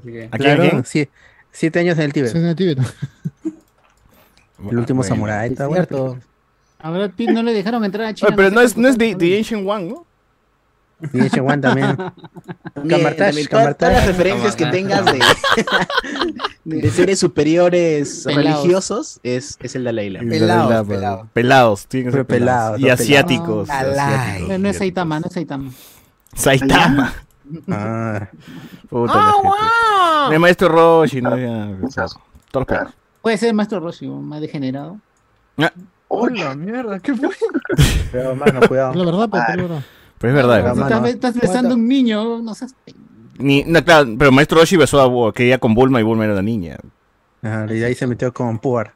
Que. 0.02 0.24
¿A 0.24 0.28
quién, 0.30 0.30
Claro, 0.30 0.62
a 0.64 0.70
quién? 0.70 0.84
sí, 0.84 1.08
siete 1.50 1.78
años 1.80 1.98
en 1.98 2.04
el 2.04 2.12
Tíbet. 2.12 2.34
En 2.34 2.44
el 2.46 2.56
Tíbet. 2.56 2.78
El 4.70 4.78
último 4.78 4.98
Bueno. 4.98 5.14
samurái. 5.14 5.46
Es 5.46 5.52
Está 5.52 5.68
cierto. 5.68 6.18
A 6.80 6.90
Brad 6.90 7.10
Pitt 7.12 7.30
no 7.30 7.42
le 7.42 7.52
dejaron 7.54 7.82
entrar 7.84 8.06
a 8.08 8.14
China. 8.14 8.28
Oye, 8.28 8.36
pero 8.36 8.50
no 8.50 8.60
es, 8.60 8.76
no 8.76 8.88
es 8.88 8.98
de 8.98 9.14
The, 9.14 9.16
The 9.16 9.38
Ancient 9.38 9.66
One, 9.68 9.84
¿no? 9.88 10.06
Y 11.14 11.20
ese 11.20 11.40
Juan 11.40 11.62
también. 11.62 11.96
También, 12.74 13.46
todas, 13.48 13.74
las 13.80 14.06
referencias 14.06 14.54
que 14.54 14.66
tengas 14.66 15.06
de, 15.06 15.18
de 16.64 16.90
seres 16.90 17.18
superiores 17.18 18.22
Pelados. 18.26 18.44
religiosos 18.62 19.20
es, 19.22 19.56
es 19.62 19.74
el 19.76 19.84
Dalai 19.84 20.10
Lama. 20.10 20.28
Pelados, 20.28 20.66
Pelados, 20.66 20.86
pelados. 20.88 21.28
Pelados, 21.32 21.86
tienen 21.86 22.06
que 22.12 22.16
ser 22.18 22.26
Pero 22.26 22.38
pelados. 22.40 22.76
pelados, 22.76 22.80
Y 22.80 22.84
no 22.84 22.92
asiáticos. 22.92 23.68
pelados. 23.68 23.98
asiáticos. 23.98 24.48
No, 24.50 24.58
no 24.58 24.68
es 24.68 24.76
Saitama, 24.76 25.20
no 25.20 25.26
es 25.26 25.32
Saitama. 25.32 25.70
Saitama. 26.34 27.14
Ah, 27.70 28.28
Puta 28.88 29.14
la 29.14 29.32
gente. 29.32 29.48
No 30.28 30.32
es 30.32 30.40
maestro 30.40 30.68
Roshi, 30.68 31.20
no 31.22 31.30
los 31.30 31.38
pelados. 31.38 32.94
Puede 33.22 33.36
ser 33.38 33.52
Maestro 33.54 33.80
Roshi, 33.80 34.06
más 34.08 34.40
degenerado. 34.40 34.98
¡Hola, 36.08 36.54
mierda! 36.54 36.98
¿Qué 37.00 37.14
fue? 37.14 37.28
pero 38.12 38.34
mano, 38.34 38.60
cuidado. 38.66 38.94
La 38.94 39.04
verdad, 39.04 39.28
pero, 39.30 39.44
pero, 39.46 39.68
pero. 39.68 39.82
Pero 40.18 40.30
es 40.30 40.34
verdad. 40.36 40.56
Pero, 40.60 40.68
es 40.72 40.78
verdad. 40.78 40.90
mano, 40.90 41.06
Estás, 41.06 41.34
estás 41.36 41.48
besando 41.50 41.70
a 41.70 41.74
un 41.74 41.86
niño, 41.88 42.38
no 42.42 42.54
seas... 42.54 42.74
Ni, 43.38 43.62
no, 43.64 43.82
claro, 43.84 44.08
pero 44.18 44.32
maestro 44.32 44.58
Roshi 44.58 44.76
besó 44.76 45.00
a 45.00 45.06
Bulma, 45.06 45.32
quería 45.32 45.58
con 45.58 45.74
Bulma 45.74 46.00
y 46.00 46.02
Bulma 46.02 46.24
era 46.24 46.32
una 46.34 46.42
niña. 46.42 46.76
Ajá, 47.42 47.72
y 47.72 47.82
ahí 47.82 47.94
se 47.94 48.06
metió 48.06 48.32
con 48.34 48.58
Puar. 48.58 48.92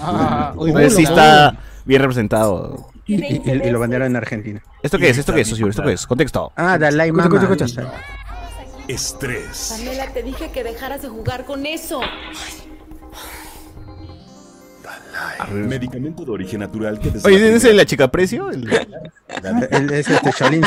Ah, 0.00 0.54
sí 0.90 1.02
está 1.02 1.56
bien 1.84 2.00
representado. 2.00 2.90
Y, 3.06 3.14
y- 3.22 3.42
y 3.64 3.70
lo 3.70 3.80
bandearon 3.80 4.06
en 4.08 4.16
Argentina. 4.16 4.62
¿Esto 4.82 4.98
qué 4.98 5.10
es? 5.10 5.18
¿Esto 5.18 5.34
qué 5.34 5.40
es, 5.42 5.48
socio? 5.48 5.66
¿Esto 5.68 5.82
qué 5.82 5.92
es? 5.92 6.06
Contexto. 6.06 6.52
Ah, 6.56 6.78
Dalai 6.78 7.10
Mama. 7.12 7.36
escucha, 7.36 7.64
escucha. 7.64 7.92
Estrés. 8.86 9.74
Pamela, 9.76 10.06
te 10.12 10.22
dije 10.22 10.50
que 10.50 10.64
dejaras 10.64 11.02
de 11.02 11.08
jugar 11.08 11.44
con 11.44 11.66
eso. 11.66 12.00
Medicamento 15.52 16.24
de 16.24 16.30
origen 16.30 16.60
natural 16.60 16.98
que 17.00 17.08
Oye, 17.24 17.36
¿ese 17.48 17.56
es 17.56 17.64
el 17.64 17.76
la 17.76 17.84
chica 17.84 18.08
precio? 18.10 18.50
El- 18.50 18.68
El- 19.70 19.90
es 19.92 20.08
este 20.08 20.30
Shaolin, 20.30 20.64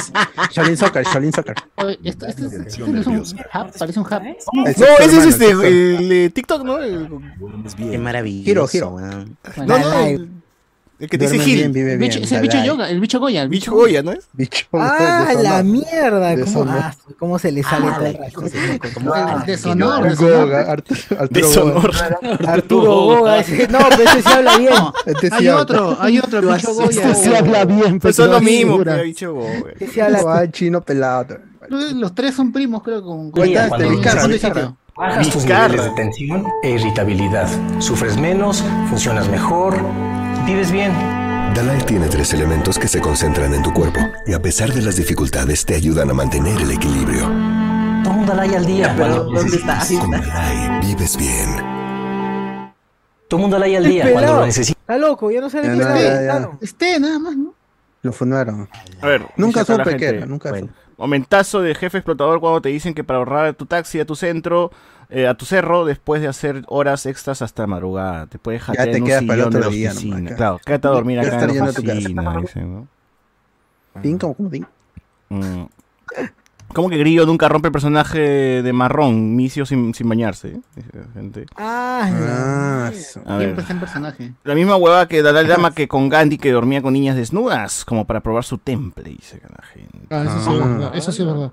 Shaolin 0.51 0.77
Soccer, 0.77 1.03
Shaolin 1.05 1.31
Soccer. 1.33 1.55
Oye, 1.75 1.97
Esto, 2.03 2.25
esto, 2.27 2.45
es- 2.45 2.53
esto 2.53 2.87
no 2.87 2.99
es 2.99 3.07
un 3.07 3.17
hub, 3.19 3.71
parece 3.79 3.99
un 3.99 4.05
hub. 4.05 4.21
El 4.21 4.35
No, 4.77 4.97
ese 4.99 5.17
es 5.17 5.25
este, 5.25 5.49
el 5.51 6.31
TikTok, 6.33 6.63
¿no? 6.63 6.77
El- 6.79 7.09
Qué 7.77 7.97
maravilloso. 7.97 8.45
Giro, 8.45 8.67
giro. 8.67 8.89
weón. 8.89 9.37
no, 9.65 9.79
no, 9.79 10.40
el, 11.01 11.09
que 11.09 11.17
te 11.17 11.29
dice 11.29 11.39
Gil. 11.43 11.57
bien, 11.57 11.73
vive 11.73 11.93
El 11.93 11.97
bien. 11.99 12.09
bicho, 12.11 12.23
es 12.23 12.31
el 12.31 12.41
bicho 12.41 12.53
Dalai. 12.57 12.67
yoga, 12.67 12.89
el 12.89 12.99
bicho 13.01 13.19
Goya. 13.19 13.41
El 13.43 13.49
Bicho 13.49 13.71
Goya, 13.73 14.03
¿no 14.03 14.11
es? 14.11 14.27
Bicho. 14.33 14.65
¡Ah, 14.73 15.25
de 15.29 15.35
la 15.43 15.49
Sonora. 15.59 15.63
mierda! 15.63 16.35
De 16.35 16.43
¿Cómo, 16.45 16.65
ah, 16.69 16.93
¿Cómo 17.19 17.39
se 17.39 17.51
le 17.51 17.63
sale 17.63 17.87
Ah, 17.89 17.93
todo 17.95 18.03
la 18.03 18.09
el 18.09 18.17
rato? 18.17 18.33
¿Cómo 18.93 19.15
El 19.15 19.43
que- 19.45 19.51
de 19.51 19.57
sonor, 19.57 20.03
de 20.09 20.15
sonor. 20.15 20.45
Goga, 20.45 20.71
Arturo, 20.71 20.99
De 21.29 22.47
Arturo 22.47 22.91
Goga. 22.93 23.37
No, 23.69 23.79
pero 23.89 24.03
ese 24.09 24.21
se 24.21 24.29
habla 24.29 24.57
bien. 24.57 24.73
Este 25.05 25.27
sí 25.29 25.35
Hay 25.39 25.47
habla. 25.47 25.61
otro, 25.63 25.97
hay 25.99 26.19
otro, 26.19 26.39
el 26.39 26.47
bicho 26.55 26.73
Goya. 26.73 26.87
Este 27.11 27.15
sí 27.15 27.35
habla 27.35 27.65
bien, 27.65 27.99
Pues 27.99 28.15
son 28.15 28.27
pero 28.27 28.39
lo 28.39 28.45
mismo, 28.45 28.77
pero 28.83 29.03
bicho 29.03 29.33
Goya. 29.33 29.63
Ese 29.79 29.93
se 29.93 30.01
habla 30.01 30.19
Ah, 30.27 30.51
chino 30.51 30.81
pelado. 30.81 31.37
Los 31.69 32.13
tres 32.13 32.35
son 32.35 32.51
primos, 32.51 32.83
creo, 32.83 33.01
con... 33.03 33.31
con- 33.31 33.47
este. 33.47 34.69
Bajas 34.97 35.29
tus 35.29 35.45
niveles 35.45 35.83
de 35.85 35.89
tensión 35.95 36.45
e 36.63 36.71
irritabilidad. 36.71 37.47
Sufres 37.79 38.17
menos, 38.17 38.63
funcionas 38.89 39.27
mejor, 39.29 39.77
vives 40.45 40.71
bien. 40.71 40.91
Dalai 41.55 41.85
tiene 41.85 42.07
tres 42.07 42.33
elementos 42.33 42.79
que 42.79 42.87
se 42.87 43.01
concentran 43.01 43.53
en 43.53 43.61
tu 43.63 43.73
cuerpo 43.73 43.99
y 44.25 44.33
a 44.33 44.41
pesar 44.41 44.71
de 44.73 44.81
las 44.81 44.95
dificultades 44.95 45.65
te 45.65 45.75
ayudan 45.75 46.09
a 46.09 46.13
mantener 46.13 46.59
el 46.61 46.71
equilibrio. 46.71 47.21
Toma 48.03 48.15
un 48.19 48.25
Dalai 48.25 48.55
al 48.55 48.65
día. 48.65 48.93
Pero, 48.97 49.25
Cuando 49.25 49.31
¿dónde 49.33 49.57
está? 49.57 49.79
Con. 49.99 50.11
Dalai 50.11 50.79
vives 50.85 51.17
bien. 51.17 51.49
Toma 53.27 53.45
un 53.45 53.51
Dalai 53.51 53.75
al 53.75 53.83
día 53.85 54.11
cuando 54.11 54.33
lo 54.37 54.45
necesites. 54.45 54.81
Está 54.81 54.97
loco, 54.97 55.31
ya 55.31 55.41
no 55.41 55.49
sale 55.49 55.77
Ya 55.77 55.93
qué. 55.93 56.47
Este, 56.61 56.99
nada 56.99 57.19
más, 57.19 57.35
¿no? 57.35 57.53
Lo 58.01 58.11
fundaron. 58.11 58.67
A 59.01 59.07
ver, 59.07 59.25
Nunca 59.37 59.63
supe 59.63 59.83
gente. 59.91 60.07
era, 60.07 60.25
nunca 60.25 60.49
Bueno. 60.49 60.67
supe. 60.67 60.81
Momentazo 60.97 61.61
de 61.61 61.73
jefe 61.75 61.97
explotador 61.97 62.39
cuando 62.39 62.61
te 62.61 62.69
dicen 62.69 62.93
que 62.93 63.03
para 63.03 63.19
ahorrar 63.19 63.53
tu 63.55 63.65
taxi 63.65 63.99
a 63.99 64.05
tu 64.05 64.15
centro, 64.15 64.71
eh, 65.11 65.27
a 65.27 65.33
tu 65.35 65.45
cerro, 65.45 65.85
después 65.85 66.21
de 66.21 66.27
hacer 66.27 66.63
horas 66.67 67.05
extras 67.05 67.41
hasta 67.41 67.67
madrugada, 67.67 68.27
te 68.27 68.39
puedes 68.39 68.61
jatear 68.61 68.89
te 68.89 68.97
en 68.97 69.03
un 69.03 69.07
quedas 69.07 69.23
para 69.23 69.33
el 69.33 69.39
de 69.39 69.45
otro 69.45 69.59
la 69.59 69.67
día 69.67 69.91
oficina. 69.91 70.35
Claro, 70.35 70.59
quédate 70.65 70.87
a 70.87 70.91
dormir 70.91 71.17
Ya 71.21 71.27
acá 71.27 71.43
en 71.43 71.57
la 71.57 71.63
oficina, 71.69 72.37
dicen, 72.39 72.73
¿no? 72.73 72.87
¿Pin? 74.01 74.17
¿Cómo, 74.17 74.33
cómo 74.33 74.49
pin? 74.49 74.65
Mm. 75.29 75.65
¿Cómo 76.73 76.89
que 76.89 76.97
Grillo 76.97 77.25
nunca 77.25 77.47
rompe 77.49 77.67
el 77.67 77.71
personaje 77.71 78.19
de 78.63 78.73
marrón, 78.73 79.35
misio 79.35 79.65
sin, 79.65 79.93
sin 79.93 80.07
bañarse? 80.09 80.49
eh? 80.49 80.59
Dice 80.75 80.89
la 80.93 81.13
gente. 81.13 81.45
Ah, 81.57 82.09
la- 82.11 82.85
Ah, 82.87 82.91
eso. 82.93 83.21
A 83.25 83.37
ver. 83.37 83.47
Siempre 83.47 83.61
está 83.61 83.73
en 83.73 83.79
personaje. 83.79 84.33
La 84.43 84.55
misma 84.55 84.75
hueva 84.77 85.07
que 85.07 85.21
Dalai 85.21 85.45
Lama 85.47 85.73
que 85.73 85.87
con 85.87 86.09
Gandhi 86.09 86.37
que 86.37 86.51
dormía 86.51 86.81
con 86.81 86.93
niñas 86.93 87.15
desnudas, 87.15 87.85
como 87.85 88.05
para 88.05 88.21
probar 88.21 88.43
su 88.43 88.57
temple, 88.57 89.09
dice 89.09 89.41
la 89.41 89.63
gente. 89.65 90.07
Ah, 90.09 90.23
eso 90.25 90.41
sí 90.41 90.55
es 90.55 90.61
Ah. 90.61 90.65
verdad. 90.67 90.91
Eso 90.95 91.11
sí 91.11 91.21
es 91.21 91.27
verdad. 91.27 91.51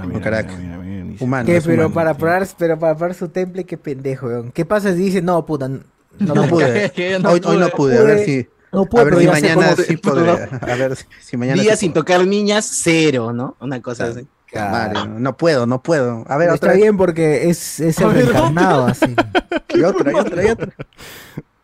Ah, 0.00 0.04
Un 0.06 0.20
crack. 0.20 0.58
mira, 0.58 0.78
mira, 0.78 1.04
dice. 1.04 1.24
Humano. 1.24 1.46
¿Qué? 1.46 1.56
es 1.56 1.64
Pero 1.64 1.82
humano. 1.86 1.94
para 1.94 2.14
probar, 2.14 2.46
pero 2.58 2.78
para 2.78 2.94
probar 2.96 3.14
su 3.14 3.28
temple, 3.28 3.64
qué 3.64 3.76
pendejo, 3.76 4.26
weón. 4.26 4.50
¿Qué 4.52 4.64
pasa 4.64 4.92
si 4.92 4.98
dice, 4.98 5.20
no, 5.22 5.44
puta, 5.46 5.68
no, 5.68 5.80
No 6.18 6.46
pude. 6.48 6.90
Que 6.94 7.18
no 7.18 7.30
Hoy, 7.30 7.40
hoy 7.44 7.56
no 7.58 7.68
pude. 7.68 7.98
A 7.98 8.02
ver 8.02 8.24
si. 8.24 8.48
no 8.72 8.82
A 8.82 8.84
puedo, 8.84 9.04
ver 9.04 9.14
pero 9.16 9.34
si 9.34 9.40
mañana 9.42 9.76
sí 9.76 9.96
podré. 9.98 10.30
A 10.30 10.74
ver 10.76 10.96
si- 11.20 11.36
mañana. 11.36 11.60
Días 11.62 11.78
sí 11.78 11.86
sin 11.86 11.92
tocar 11.92 12.26
niñas, 12.26 12.68
cero, 12.82 13.32
¿no? 13.32 13.56
Una 13.60 13.80
cosa 13.82 14.06
así. 14.06 14.26
Madre, 14.52 15.06
no 15.06 15.36
puedo, 15.36 15.66
no 15.66 15.82
puedo. 15.82 16.24
A 16.28 16.36
ver, 16.36 16.48
Pero 16.48 16.54
otra 16.54 16.54
está 16.54 16.68
vez. 16.70 16.78
bien 16.82 16.96
porque 16.96 17.48
es, 17.50 17.80
es 17.80 18.00
el 18.00 18.12
reencarnado, 18.14 18.86
así. 18.86 19.20
Y 19.72 19.82
otra, 19.84 20.12
y 20.12 20.18
otra, 20.18 20.44
y 20.44 20.48
otra. 20.50 20.72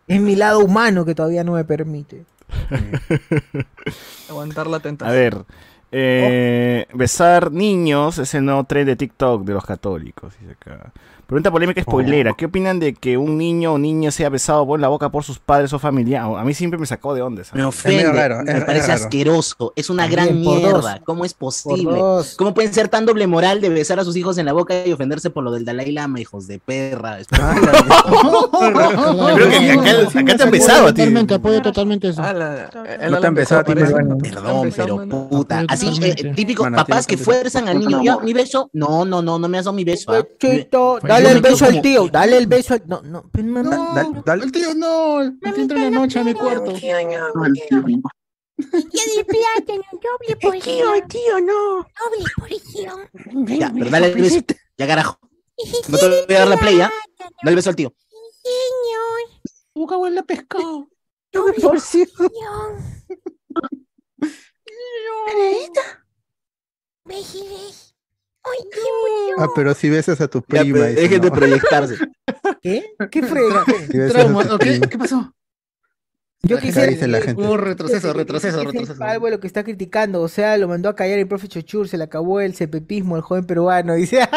Es 0.08 0.20
mi 0.20 0.36
lado 0.36 0.60
humano 0.60 1.04
que 1.04 1.14
todavía 1.14 1.44
no 1.44 1.52
me 1.52 1.64
permite. 1.64 2.24
Aguantar 4.28 4.66
la 4.66 4.78
A 4.78 4.80
tentación. 4.80 5.12
ver, 5.12 5.44
Eh, 5.92 6.86
Besar 6.94 7.52
niños 7.52 8.18
es 8.18 8.34
el 8.34 8.44
nuevo 8.44 8.64
tren 8.64 8.86
de 8.86 8.96
TikTok 8.96 9.44
de 9.44 9.52
los 9.54 9.64
católicos. 9.64 10.34
Dice 10.40 10.52
acá. 10.52 10.92
Pregunta 11.26 11.50
polémica 11.50 11.82
spoilera. 11.82 12.34
¿Qué 12.34 12.44
opinan 12.44 12.78
de 12.78 12.94
que 12.94 13.16
un 13.18 13.36
niño 13.36 13.72
o 13.72 13.78
niña 13.78 14.12
sea 14.12 14.28
besado 14.28 14.64
por 14.64 14.78
la 14.78 14.86
boca 14.86 15.08
por 15.10 15.24
sus 15.24 15.40
padres 15.40 15.72
o 15.72 15.80
familiares? 15.80 16.30
A 16.38 16.44
mí 16.44 16.54
siempre 16.54 16.78
me 16.78 16.86
sacó 16.86 17.14
de 17.14 17.22
onda. 17.22 17.42
Me 17.52 17.64
ofende, 17.64 18.04
me 18.44 18.60
parece 18.60 18.92
asqueroso, 18.92 19.72
es 19.74 19.90
una 19.90 20.06
gran 20.06 20.28
También 20.28 20.58
mierda. 20.58 20.92
dos. 20.92 21.00
¿Cómo 21.04 21.24
es 21.24 21.34
posible? 21.34 21.98
¿Cómo 22.36 22.54
pueden 22.54 22.72
ser 22.72 22.86
tan 22.86 23.06
doble 23.06 23.26
moral 23.26 23.60
de 23.60 23.70
besar 23.70 23.98
a 23.98 24.04
sus 24.04 24.16
hijos 24.16 24.38
en 24.38 24.46
la 24.46 24.52
boca 24.52 24.86
y 24.86 24.92
ofenderse 24.92 25.30
por 25.30 25.42
lo 25.42 25.50
del 25.50 25.64
Dalai 25.64 25.90
Lama, 25.90 26.20
hijos 26.20 26.46
de 26.46 26.60
perra? 26.60 27.18
Creo 29.34 29.48
que 29.50 29.72
acá, 29.72 30.20
acá 30.20 30.36
te 30.36 30.42
han 30.44 30.50
besado 30.52 30.86
a 30.86 30.92
ti. 30.92 31.00
Totalmente, 31.00 31.34
apoyo 31.34 31.60
totalmente 31.60 32.08
eso. 32.08 32.22
No 32.22 33.18
te 33.20 33.26
han 33.26 33.34
besado 33.34 33.62
a 33.62 33.64
ti. 33.64 33.74
Perdón, 33.74 34.72
pero 34.76 35.08
puta. 35.28 35.64
Así, 35.66 35.90
eh, 36.02 36.32
típico, 36.36 36.70
papás 36.70 37.04
que 37.04 37.16
fuerzan 37.16 37.68
al 37.68 37.80
niño. 37.80 38.20
Mi 38.22 38.32
beso. 38.32 38.70
No, 38.72 39.04
no, 39.04 39.22
no, 39.22 39.40
no 39.40 39.48
me 39.48 39.58
has 39.58 39.64
dado 39.64 39.74
mi 39.74 39.82
beso. 39.82 40.12
ah. 40.12 41.15
Dale 41.22 41.30
el 41.32 41.40
beso 41.40 41.56
quedo 41.56 41.66
al 41.66 41.70
como- 41.72 41.82
tío, 41.82 42.08
dale 42.08 42.36
el 42.38 42.46
beso 42.46 42.74
al. 42.74 42.82
No, 42.86 43.02
no, 43.02 43.28
pero 43.32 43.48
mamá. 43.48 43.92
Dale, 43.94 44.22
dale. 44.24 44.44
El 44.44 44.52
tío 44.52 44.74
no, 44.74 45.20
el 45.22 45.38
tío 45.40 45.56
entra 45.56 45.78
en 45.78 45.84
la 45.84 45.90
noche 46.00 46.18
a 46.20 46.24
mi 46.24 46.34
cuarto. 46.34 46.72
Ya 46.72 46.96
del 46.98 47.08
plátano, 49.26 49.82
doble 49.92 50.36
porción. 50.40 50.62
Tío, 50.62 51.06
tío, 51.08 51.40
no. 51.40 51.76
Doble 51.76 52.24
porción. 52.36 53.08
Ya, 53.58 53.72
pero 53.72 53.90
dale 53.90 54.06
el 54.08 54.14
beso. 54.14 54.40
Ya, 54.78 54.86
carajo. 54.86 55.18
No 55.88 55.98
te 55.98 56.08
voy 56.26 56.34
a 56.34 56.38
dar 56.40 56.48
la 56.48 56.56
play, 56.56 56.80
¿ah? 56.80 56.90
Dale 57.18 57.50
el 57.50 57.54
beso 57.56 57.70
al 57.70 57.76
tío. 57.76 57.92
Señor. 58.42 59.40
Boca 59.74 59.96
huele 59.98 60.22
pescado. 60.22 60.88
Doble 61.32 61.54
porción. 61.62 62.08
Besos. 67.04 67.85
Ay, 68.46 68.68
qué 68.72 68.78
emoción. 68.80 69.36
Ah, 69.40 69.48
pero 69.54 69.74
si 69.74 69.90
besas 69.90 70.20
a 70.20 70.28
tu 70.28 70.40
Ya, 70.48 70.60
prima. 70.60 70.86
dice, 70.86 71.00
dejen 71.00 71.20
de 71.20 71.28
no. 71.30 71.34
proyectarse. 71.34 71.96
¿Qué? 72.62 72.84
¿Qué 73.10 73.22
frega? 73.24 73.64
Si. 73.64 74.80
¿Qué 74.88 74.98
pasó? 74.98 75.32
Yo 76.42 76.58
quisiera. 76.58 76.86
dice 76.86 77.08
la 77.08 77.20
gente. 77.20 77.42
Oh, 77.44 77.56
retroceso, 77.56 78.12
retroceso, 78.12 78.62
retroceso. 78.62 79.02
Algo 79.02 79.26
de 79.26 79.32
lo 79.32 79.40
que 79.40 79.48
está 79.48 79.64
criticando, 79.64 80.22
o 80.22 80.28
sea, 80.28 80.56
lo 80.58 80.68
mandó 80.68 80.88
a 80.88 80.94
callar 80.94 81.18
el 81.18 81.26
profe 81.26 81.48
Chochur, 81.48 81.88
se 81.88 81.98
le 81.98 82.04
acabó 82.04 82.40
el 82.40 82.54
cepepismo 82.54 83.16
al 83.16 83.22
joven 83.22 83.46
peruano, 83.46 83.94
dice. 83.94 84.20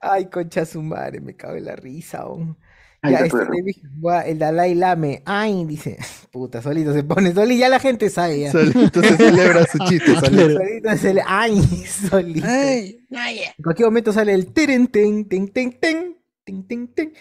Ay, 0.00 0.28
concha 0.30 0.64
su 0.64 0.82
madre, 0.82 1.20
me 1.20 1.36
cabe 1.36 1.60
la 1.60 1.76
risa. 1.76 2.18
aún. 2.18 2.56
Ya, 3.02 3.18
este, 3.20 3.30
perro. 3.38 3.52
le 3.52 3.62
dije, 3.62 3.82
"Buah, 3.92 4.22
el 4.22 4.38
Dalai 4.38 4.74
Lame, 4.74 5.22
ay, 5.24 5.64
dice, 5.66 5.96
puta, 6.32 6.60
solito 6.60 6.92
se 6.92 7.04
pone, 7.04 7.32
solito, 7.32 7.60
ya 7.60 7.68
la 7.68 7.78
gente 7.78 8.10
sabe 8.10 8.40
ya. 8.40 8.52
Solito 8.52 9.00
se 9.02 9.16
celebra 9.16 9.66
su 9.66 9.78
chiste. 9.88 10.14
solito. 10.20 10.58
Solito 10.58 10.96
se 10.96 11.14
le, 11.14 11.22
ay, 11.26 11.60
solito. 12.10 12.46
En 12.48 13.62
cualquier 13.62 13.86
momento 13.86 14.12
sale 14.12 14.34
el 14.34 14.52
teren, 14.52 14.88
ten, 14.88 15.28
ten, 15.28 15.48
ten, 15.48 15.72
ten, 15.78 16.16
ten, 16.44 16.66
ten, 16.66 16.88
ten. 16.94 17.12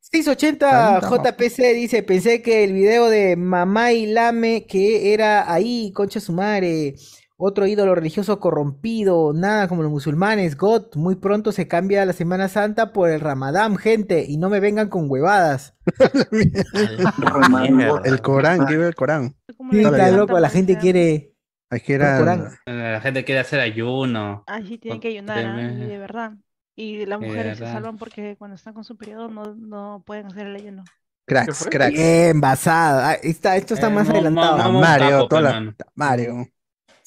680 0.00 1.00
JPC 1.00 1.74
dice, 1.74 2.02
pensé 2.02 2.40
que 2.40 2.64
el 2.64 2.72
video 2.72 3.08
de 3.08 3.36
Mamá 3.36 3.92
y 3.92 4.06
Lame, 4.06 4.64
que 4.66 5.12
era 5.12 5.52
ahí, 5.52 5.92
concha 5.92 6.20
su 6.20 6.32
madre, 6.32 6.94
otro 7.36 7.66
ídolo 7.66 7.94
religioso 7.94 8.40
corrompido, 8.40 9.32
nada 9.34 9.68
como 9.68 9.82
los 9.82 9.90
musulmanes, 9.90 10.56
God, 10.56 10.94
muy 10.94 11.16
pronto 11.16 11.52
se 11.52 11.68
cambia 11.68 12.06
la 12.06 12.12
Semana 12.12 12.48
Santa 12.48 12.92
por 12.92 13.10
el 13.10 13.20
Ramadán, 13.20 13.76
gente, 13.76 14.24
y 14.26 14.38
no 14.38 14.48
me 14.48 14.60
vengan 14.60 14.88
con 14.88 15.10
huevadas. 15.10 15.74
El 18.04 18.20
Corán, 18.22 18.66
¿qué 18.66 18.76
ve 18.76 18.88
el 18.88 18.94
Corán? 18.94 19.36
Sí, 19.70 19.80
está 19.80 20.10
loco, 20.10 20.38
la 20.40 20.48
gente 20.48 20.78
quiere... 20.78 21.32
Era. 21.70 22.18
Corán. 22.18 22.48
La 22.64 23.00
gente 23.00 23.24
quiere 23.24 23.40
hacer 23.40 23.60
ayuno. 23.60 24.44
Así 24.46 24.78
tienen 24.78 25.00
que 25.00 25.08
ayunar, 25.08 25.44
¿ah? 25.44 25.68
de 25.68 25.98
verdad. 25.98 26.32
Y 26.76 27.06
las 27.06 27.20
mujeres 27.20 27.58
se 27.58 27.64
salvan 27.64 27.96
porque 27.96 28.36
cuando 28.36 28.54
están 28.54 28.74
con 28.74 28.84
su 28.84 28.96
periodo 28.96 29.28
no, 29.28 29.54
no 29.54 30.02
pueden 30.06 30.26
hacer 30.26 30.46
el 30.46 30.56
ayuno. 30.56 30.84
Cracks, 31.26 31.66
cracks. 31.70 31.96
Bien. 31.96 32.40
Ah, 32.44 33.16
está, 33.22 33.56
esto 33.56 33.74
está 33.74 33.88
Eh, 33.88 33.90
más 33.90 34.06
no, 34.06 34.14
adelantado. 34.14 34.58
no, 34.58 34.80
Mario, 34.80 35.08
tapo, 35.08 35.28
toda 35.28 35.42
la-. 35.42 35.74
Mario. 35.94 36.46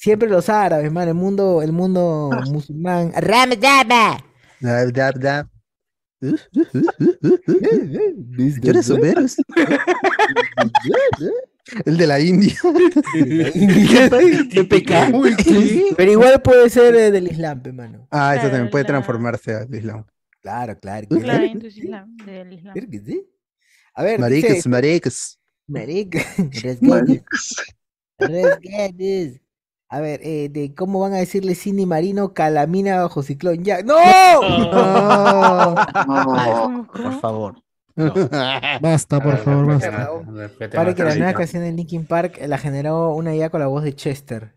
Siempre 0.00 0.30
los 0.30 0.48
árabes, 0.48 0.90
man, 0.90 1.08
el 1.08 1.14
mundo, 1.14 1.60
el 1.60 1.72
mundo 1.72 2.30
Ah. 2.32 2.40
musulmán. 2.50 3.12
Ramadaba. 3.14 4.24
Dab, 4.58 4.92
dab, 4.92 5.18
dab. 5.18 5.46
¿Quieres 8.62 8.86
soberos? 8.86 9.36
El 11.84 11.98
de 11.98 12.06
la 12.06 12.18
India. 12.18 12.54
Pero 15.96 16.12
igual 16.12 16.40
puede 16.40 16.70
ser 16.70 16.94
eh, 16.94 17.10
del 17.10 17.30
Islam, 17.30 17.62
pe, 17.62 17.70
mano. 17.70 18.08
Ah, 18.10 18.36
eso 18.36 18.48
también 18.48 18.70
puede 18.70 18.84
transformarse 18.86 19.54
al 19.54 19.74
Islam. 19.74 20.06
Claro, 20.40 20.78
claro. 20.80 21.06
Claro, 21.08 21.44
entonces 21.44 21.76
islam, 21.76 22.16
del 22.24 22.54
islam. 22.54 22.72
Claro 22.72 22.88
que 22.90 23.00
sí. 23.00 23.30
A 23.94 24.02
ver, 24.02 24.18
Maricas, 24.18 24.54
dice, 24.54 24.68
maricas. 24.70 25.38
Marica. 25.66 26.20
A 29.92 29.98
ver, 30.00 30.20
eh, 30.22 30.48
de 30.50 30.72
cómo 30.74 31.00
van 31.00 31.14
a 31.14 31.16
decirle 31.16 31.54
Cindy 31.56 31.84
Marino 31.84 32.32
Calamina 32.32 33.02
bajo 33.02 33.22
ciclón. 33.24 33.64
Ya, 33.64 33.82
¡No! 33.82 33.96
Ah, 35.02 36.84
Por 36.92 37.20
favor. 37.20 37.56
Basta, 38.80 39.20
por 39.20 39.36
favor, 39.38 39.66
basta. 39.66 40.10
Para 40.74 40.94
que 40.94 41.02
la 41.04 41.14
nueva 41.16 41.34
canción 41.34 41.62
de 41.64 41.72
Linkin 41.72 42.06
Park 42.06 42.38
la 42.46 42.56
generó 42.56 43.12
una 43.14 43.34
idea 43.34 43.50
con 43.50 43.60
la 43.60 43.66
voz 43.66 43.82
de 43.82 43.94
Chester. 43.94 44.54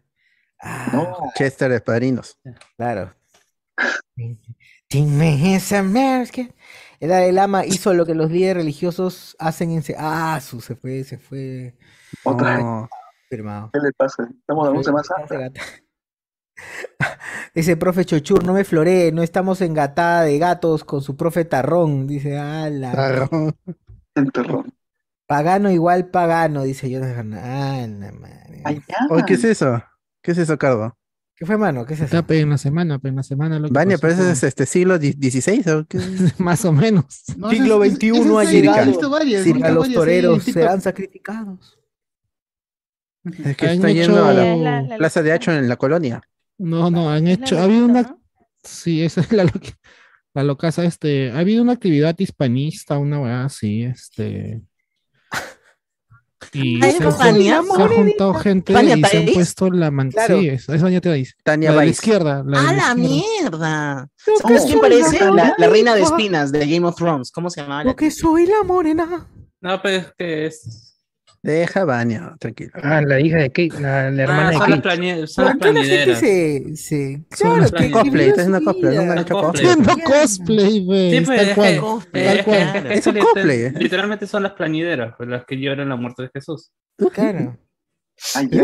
Chester 1.35 1.71
de 1.71 1.81
padrinos. 1.81 2.37
Claro. 2.77 3.13
Dime 4.89 5.55
esa. 5.55 5.79
El 5.79 7.09
Dalai 7.09 7.31
Lama 7.33 7.65
hizo 7.65 7.93
lo 7.93 8.05
que 8.05 8.13
los 8.15 8.31
líderes 8.31 8.57
religiosos 8.57 9.35
hacen 9.39 9.71
en... 9.71 9.83
se- 9.83 9.95
Ah, 9.97 10.39
su, 10.41 10.61
se 10.61 10.75
fue, 10.75 11.03
se 11.03 11.17
fue. 11.17 11.75
Otra 12.23 12.57
vez. 12.57 12.65
Firmado. 13.33 13.71
¿Qué 13.73 13.79
le 13.79 13.91
pasa? 13.93 14.29
Estamos 14.29 14.87
en 14.87 15.03
Santa. 15.03 15.51
Dice 17.55 17.77
profe 17.77 18.05
Chochur, 18.05 18.43
no 18.45 18.53
me 18.53 18.63
floree, 18.63 19.11
no 19.11 19.23
estamos 19.23 19.61
en 19.61 19.73
gatada 19.73 20.21
de 20.21 20.37
gatos 20.37 20.83
con 20.83 21.01
su 21.01 21.17
profe 21.17 21.45
Tarrón. 21.45 22.05
Dice, 22.05 22.37
ala. 22.37 22.91
Tarrón. 22.91 23.55
El 24.15 24.31
terror. 24.31 24.65
Pagano 25.25 25.71
igual 25.71 26.11
pagano, 26.11 26.61
dice 26.61 26.91
Jonathan. 26.91 27.33
Ah, 27.33 27.87
la 27.87 28.11
madre. 28.11 28.63
Oye, 29.09 29.23
¿qué 29.25 29.33
es 29.33 29.43
eso? 29.43 29.81
¿Qué 30.21 30.33
es 30.33 30.37
eso, 30.37 30.55
Cardo? 30.59 30.95
¿Qué 31.35 31.47
fue, 31.47 31.57
mano? 31.57 31.87
¿Qué 31.87 31.95
es 31.95 32.01
eso? 32.01 32.19
Está 32.19 32.35
en 32.35 32.51
la 32.51 32.59
semana, 32.59 32.99
en 33.03 33.15
la 33.15 33.23
semana. 33.23 33.57
Lo 33.57 33.69
pasó 33.69 33.89
pero 33.99 34.13
ese 34.13 34.31
es 34.31 34.43
este 34.43 34.67
siglo 34.67 34.97
XVI 34.97 35.63
o 35.71 35.85
qué? 35.87 35.97
Más 36.37 36.63
o 36.65 36.71
menos. 36.71 37.23
No, 37.35 37.49
Siglo 37.49 37.83
XXI 37.83 38.09
ha 38.37 38.43
llegado. 38.43 39.43
Circa 39.43 39.71
los 39.71 39.91
toreros 39.91 40.43
serán 40.43 40.81
sacrificados. 40.81 41.79
Es 43.25 43.55
que 43.57 43.67
Han 43.67 43.75
está 43.75 43.89
hecho- 43.89 44.01
yendo 44.01 44.25
a 44.25 44.33
la 44.33 44.55
La- 44.55 44.81
la- 44.81 44.97
Plaza 44.97 45.21
de 45.23 45.31
Hacho 45.31 45.51
en 45.51 45.67
la 45.69 45.75
colonia. 45.77 46.21
No, 46.57 46.91
no, 46.91 47.09
han 47.09 47.27
hecho, 47.27 47.57
ha 47.57 47.63
habido 47.63 47.85
una, 47.85 48.01
¿no? 48.03 48.21
sí, 48.63 49.01
esa 49.03 49.21
es 49.21 49.31
la, 49.31 49.43
loca- 49.45 49.77
la 50.33 50.43
locaza, 50.43 50.83
este, 50.85 51.31
ha 51.31 51.39
habido 51.39 51.61
una 51.63 51.73
actividad 51.73 52.15
hispanista, 52.17 52.97
una 52.97 53.19
weá 53.21 53.45
así, 53.45 53.83
este, 53.83 54.61
y 56.53 56.81
se, 56.81 56.91
se 56.91 57.51
ha 57.51 57.61
juntado 57.87 58.33
gente 58.35 58.73
y 58.73 59.03
se 59.03 59.17
han 59.17 59.25
puesto 59.33 59.69
la 59.71 59.89
man, 59.91 60.11
Claro. 60.11 60.39
sí, 60.39 60.49
es, 60.49 60.67
es 60.69 60.81
Vania 60.81 61.01
País, 61.01 61.35
Tania 61.43 61.71
la 61.71 61.79
de 61.79 61.85
la 61.85 61.91
izquierda, 61.91 62.43
la 62.45 62.61
de 62.61 62.67
¡A 62.67 62.73
la 62.73 62.95
mierda! 62.95 64.07
¿Sabes 64.41 64.61
que 64.61 64.67
quién 64.67 64.79
parece? 64.81 65.19
la 65.31 65.55
La, 65.57 65.67
reina 65.69 65.95
de 65.95 66.01
espinas 66.03 66.51
de 66.51 66.59
Game 66.67 66.85
of 66.85 66.95
Thrones. 66.95 67.31
¿Cómo 67.31 67.49
se 67.49 67.61
llamaba? 67.61 67.83
la 67.83 67.91
Lo 67.91 67.95
que 67.95 68.11
soy 68.11 68.45
la 68.45 68.63
morena. 68.63 69.27
No, 69.61 69.81
pero 69.81 69.97
es 69.97 70.13
que 70.17 70.45
es. 70.47 70.92
Deja 71.43 71.83
Vania, 71.83 72.35
tranquilo. 72.39 72.71
Ah, 72.81 73.01
la 73.01 73.19
hija 73.19 73.35
de 73.37 73.49
Kate, 73.51 73.81
la, 73.81 74.09
la 74.09 74.23
Ah, 74.23 74.25
hermana 74.25 74.53
son 74.53 74.61
de 74.61 74.75
las, 74.77 74.81
Kate. 74.81 75.27
son 75.27 75.45
las 75.45 75.57
¿Por 75.57 75.61
qué 75.61 75.73
la 75.73 75.83
gente 75.83 76.13
plañideras. 76.15 76.79
se... 76.79 77.13
Son 77.13 77.25
Claro, 77.29 77.57
las 77.57 77.71
que, 77.71 77.77
plañideras. 77.77 78.03
Cosplay, 78.03 78.27
está 78.29 78.41
haciendo 78.41 78.63
cosplay, 78.63 78.97
han 78.97 79.03
vida. 79.03 79.21
hecho 79.21 79.33
Cosplay. 79.35 79.65
Haciendo 79.67 79.93
cosplay, 80.05 80.87
ve, 80.87 81.09
Sí, 81.11 81.17
es 81.17 81.25
pues, 81.25 81.55
tal 81.55 81.55
cual, 81.55 82.03
tal 82.13 82.21
Eh, 82.39 82.41
cual. 82.45 82.91
es 82.93 83.07
un 83.07 83.17
cosplay, 83.17 83.61
¿eh? 83.61 83.73
Literalmente 83.77 84.25
son 84.27 84.43
las 84.43 84.53
plañideras, 84.53 85.15
pues, 85.17 85.27
las 85.29 85.45
que 85.45 85.59
lloran 85.59 85.89
la 85.89 85.95
muerte 85.97 86.23
de 86.23 86.29
Jesús. 86.33 86.71
Claro. 87.13 87.57
Ay, 88.35 88.47
ya. 88.49 88.63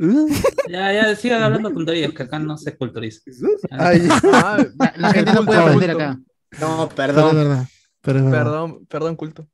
Uh, 0.00 0.28
Ya, 0.68 0.92
ya, 0.92 1.14
sigan 1.14 1.42
hablando 1.44 1.70
tonterías, 1.72 2.12
que 2.12 2.24
acá 2.24 2.40
no 2.40 2.56
se 2.58 2.76
culturiza. 2.76 3.20
ay, 3.70 4.08
Ah, 4.32 4.58
la, 4.96 5.12
gente 5.12 5.32
no 5.32 5.44
puede 5.44 5.60
aprender 5.60 5.90
acá. 5.92 6.18
No, 6.60 6.88
perdón. 6.88 7.36
verdad. 7.36 7.64
Perdón, 8.00 8.84
perdón, 8.86 9.14
culto. 9.16 9.46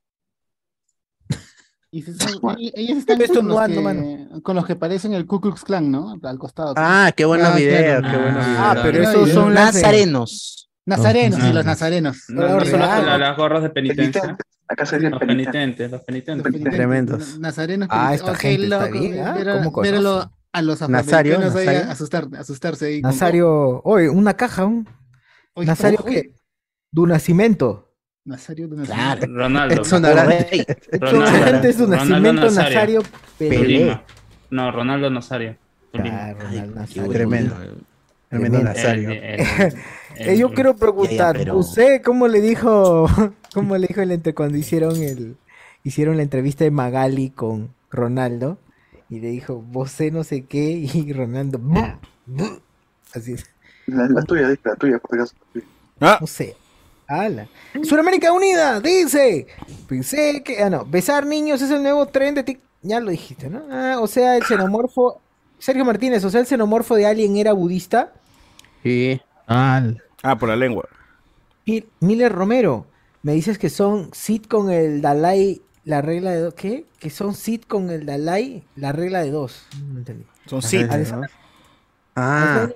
Y 1.92 2.02
se- 2.02 2.14
son- 2.14 2.56
y- 2.58 2.72
ellos 2.76 2.98
están 2.98 3.20
Estoy 3.20 3.36
con 3.38 3.48
los, 3.48 3.66
que, 3.66 4.42
con 4.42 4.56
los 4.56 4.64
que 4.66 4.76
parecen 4.76 5.12
el 5.12 5.26
Ku 5.26 5.40
Klux 5.40 5.64
Klan, 5.64 5.90
¿no? 5.90 6.14
Al 6.22 6.38
costado. 6.38 6.74
Ah, 6.76 7.10
qué 7.16 7.24
buenos 7.24 7.48
Ah, 7.48 7.56
videos, 7.56 8.00
claro. 8.00 8.16
qué 8.16 8.22
buenos 8.22 8.44
Ah, 8.44 8.48
videos. 8.48 8.60
Ah, 8.64 8.80
pero 8.82 9.02
esos 9.02 9.30
son 9.30 9.48
de- 9.48 9.54
Nazarenos. 9.54 10.70
Nazarenos, 10.86 11.38
No, 11.40 11.48
y 11.48 11.52
los 11.52 11.64
no. 11.64 11.70
nazarenos. 11.70 12.24
No, 12.28 12.42
no 12.48 12.64
son 12.64 12.80
las, 12.80 13.18
las- 13.18 13.36
gorras 13.36 13.62
de 13.62 13.70
penitencia. 13.70 14.36
Acá 14.68 14.86
sería 14.86 15.10
los 15.10 15.18
penitente. 15.18 15.50
penitentes, 15.50 15.90
los 15.90 16.02
penitentes. 16.02 16.62
Tremendos. 16.74 17.38
Nazarenos. 17.40 17.88
Ah, 17.90 18.14
esta 18.14 18.32
qué 18.34 18.38
gente 18.50 18.64
está 18.64 18.86
loco, 18.86 19.00
bien, 19.00 19.18
¿ah? 19.26 19.34
ver 19.34 19.48
a- 19.48 19.54
los 20.62 20.80
Nazario, 20.88 21.34
afroamericanos 21.38 21.56
ahí 21.56 21.66
Nazario. 21.66 21.92
asustar, 21.92 22.28
asustarse 22.38 22.86
ahí. 22.86 23.02
con- 23.02 23.10
Nazario, 23.10 23.82
oye, 23.82 24.08
una 24.08 24.34
caja, 24.34 24.64
un 24.64 24.88
Oye, 25.54 25.66
Nazario 25.66 26.04
qué? 26.04 26.34
Du 26.92 27.06
nacimiento. 27.06 27.89
Nazario 28.24 28.68
de 28.68 28.84
Claro. 28.84 29.26
Ronaldo. 29.34 29.82
Edson. 29.82 30.04
Antes 30.04 31.62
de 31.62 31.72
su 31.72 31.86
Ronaldo 31.86 31.96
nacimiento, 31.96 32.42
Nazario. 32.42 33.00
Nazario 33.00 33.02
Pelé. 33.38 34.00
No, 34.50 34.70
Ronaldo 34.70 35.10
Nazario. 35.10 35.56
Claro, 35.92 36.38
Ronaldo 36.40 36.74
Nazario. 36.74 37.10
Tremendo. 37.12 37.56
Tremendo. 38.28 38.58
Nazario. 38.62 39.10
El- 39.10 39.40
el- 39.40 39.74
Eh, 40.16 40.36
yo 40.36 40.52
quiero 40.52 40.76
preguntar, 40.76 41.34
pero- 41.36 41.56
¿usted 41.56 42.02
cómo 42.02 42.28
le 42.28 42.40
dijo, 42.42 43.06
cómo 43.54 43.78
le 43.78 43.86
dijo 43.86 44.02
el 44.02 44.10
entre- 44.10 44.34
cuando 44.34 44.58
hicieron 44.58 44.96
el 44.96 45.36
hicieron 45.82 46.18
la 46.18 46.22
entrevista 46.22 46.62
de 46.64 46.70
Magali 46.70 47.30
con 47.30 47.70
Ronaldo 47.90 48.58
y 49.08 49.20
le 49.20 49.28
dijo, 49.28 49.62
vos 49.62 49.90
sé 49.90 50.10
no 50.10 50.24
sé 50.24 50.44
qué 50.44 50.72
y 50.72 51.12
Ronaldo 51.14 51.58
así, 53.14 53.34
La, 53.86 54.06
la 54.08 54.22
tuya, 54.24 54.48
dice, 54.48 54.60
la 54.64 54.76
tuya, 54.76 54.98
por 54.98 55.14
acaso. 55.18 55.34
Ah, 56.00 56.18
no 56.20 56.26
sé. 56.26 56.54
Ala. 57.10 57.48
Suramérica 57.82 58.32
Unida 58.32 58.80
dice, 58.80 59.46
pensé 59.88 60.42
que, 60.44 60.62
ah 60.62 60.70
no, 60.70 60.84
besar 60.84 61.26
niños 61.26 61.60
es 61.60 61.70
el 61.70 61.82
nuevo 61.82 62.06
tren 62.06 62.34
de 62.36 62.44
tic, 62.44 62.60
ya 62.82 63.00
lo 63.00 63.10
dijiste, 63.10 63.50
¿no? 63.50 63.62
Ah, 63.70 63.96
o 64.00 64.06
sea, 64.06 64.36
el 64.36 64.44
xenomorfo 64.44 65.20
Sergio 65.58 65.84
Martínez, 65.84 66.24
o 66.24 66.30
sea, 66.30 66.40
el 66.40 66.46
xenomorfo 66.46 66.94
de 66.94 67.06
Alien 67.06 67.36
era 67.36 67.52
budista. 67.52 68.12
Sí. 68.84 69.20
Al. 69.46 70.02
ah, 70.22 70.38
por 70.38 70.48
la 70.48 70.56
lengua. 70.56 70.88
Mi- 71.66 71.84
Miller 72.00 72.32
Romero, 72.32 72.86
me 73.22 73.32
dices 73.32 73.58
que 73.58 73.68
son 73.70 74.10
Sid 74.14 74.44
con 74.44 74.70
el 74.70 75.02
Dalai, 75.02 75.60
la 75.84 76.02
regla 76.02 76.30
de 76.30 76.40
dos. 76.40 76.54
¿Qué? 76.54 76.86
Que 77.00 77.10
son 77.10 77.34
Sid 77.34 77.62
con 77.62 77.90
el 77.90 78.06
Dalai, 78.06 78.62
la 78.76 78.92
regla 78.92 79.20
de 79.22 79.30
dos. 79.32 79.66
No 79.92 79.98
entendí. 79.98 80.24
Son 80.46 80.62
Sid. 80.62 80.90
Esa- 80.92 81.20
Ah, 82.16 82.68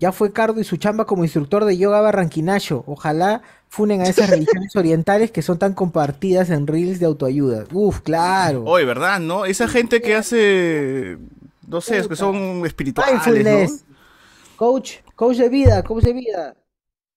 Ya 0.00 0.12
fue 0.12 0.32
Cardo 0.32 0.60
y 0.60 0.64
su 0.64 0.76
chamba 0.76 1.06
como 1.06 1.24
instructor 1.24 1.64
de 1.64 1.76
yoga 1.76 2.00
barranquinacho. 2.00 2.84
Ojalá 2.86 3.42
funen 3.68 4.00
a 4.00 4.04
esas 4.04 4.30
religiones 4.30 4.74
orientales 4.76 5.30
que 5.30 5.42
son 5.42 5.58
tan 5.58 5.74
compartidas 5.74 6.50
en 6.50 6.66
reels 6.66 7.00
de 7.00 7.06
autoayuda. 7.06 7.64
Uf, 7.72 8.00
claro. 8.00 8.64
Oye, 8.64 8.84
¿verdad? 8.84 9.18
¿No? 9.18 9.44
Esa 9.44 9.66
gente 9.66 10.00
que 10.00 10.14
hace. 10.14 11.18
No 11.66 11.80
sé, 11.80 11.98
es 11.98 12.08
que 12.08 12.16
son 12.16 12.64
espirituales. 12.64 13.22
¿no? 13.26 13.78
Coach, 14.56 14.98
coach 15.14 15.36
de 15.36 15.48
vida, 15.48 15.82
coach 15.82 16.04
de 16.04 16.12
vida. 16.12 16.56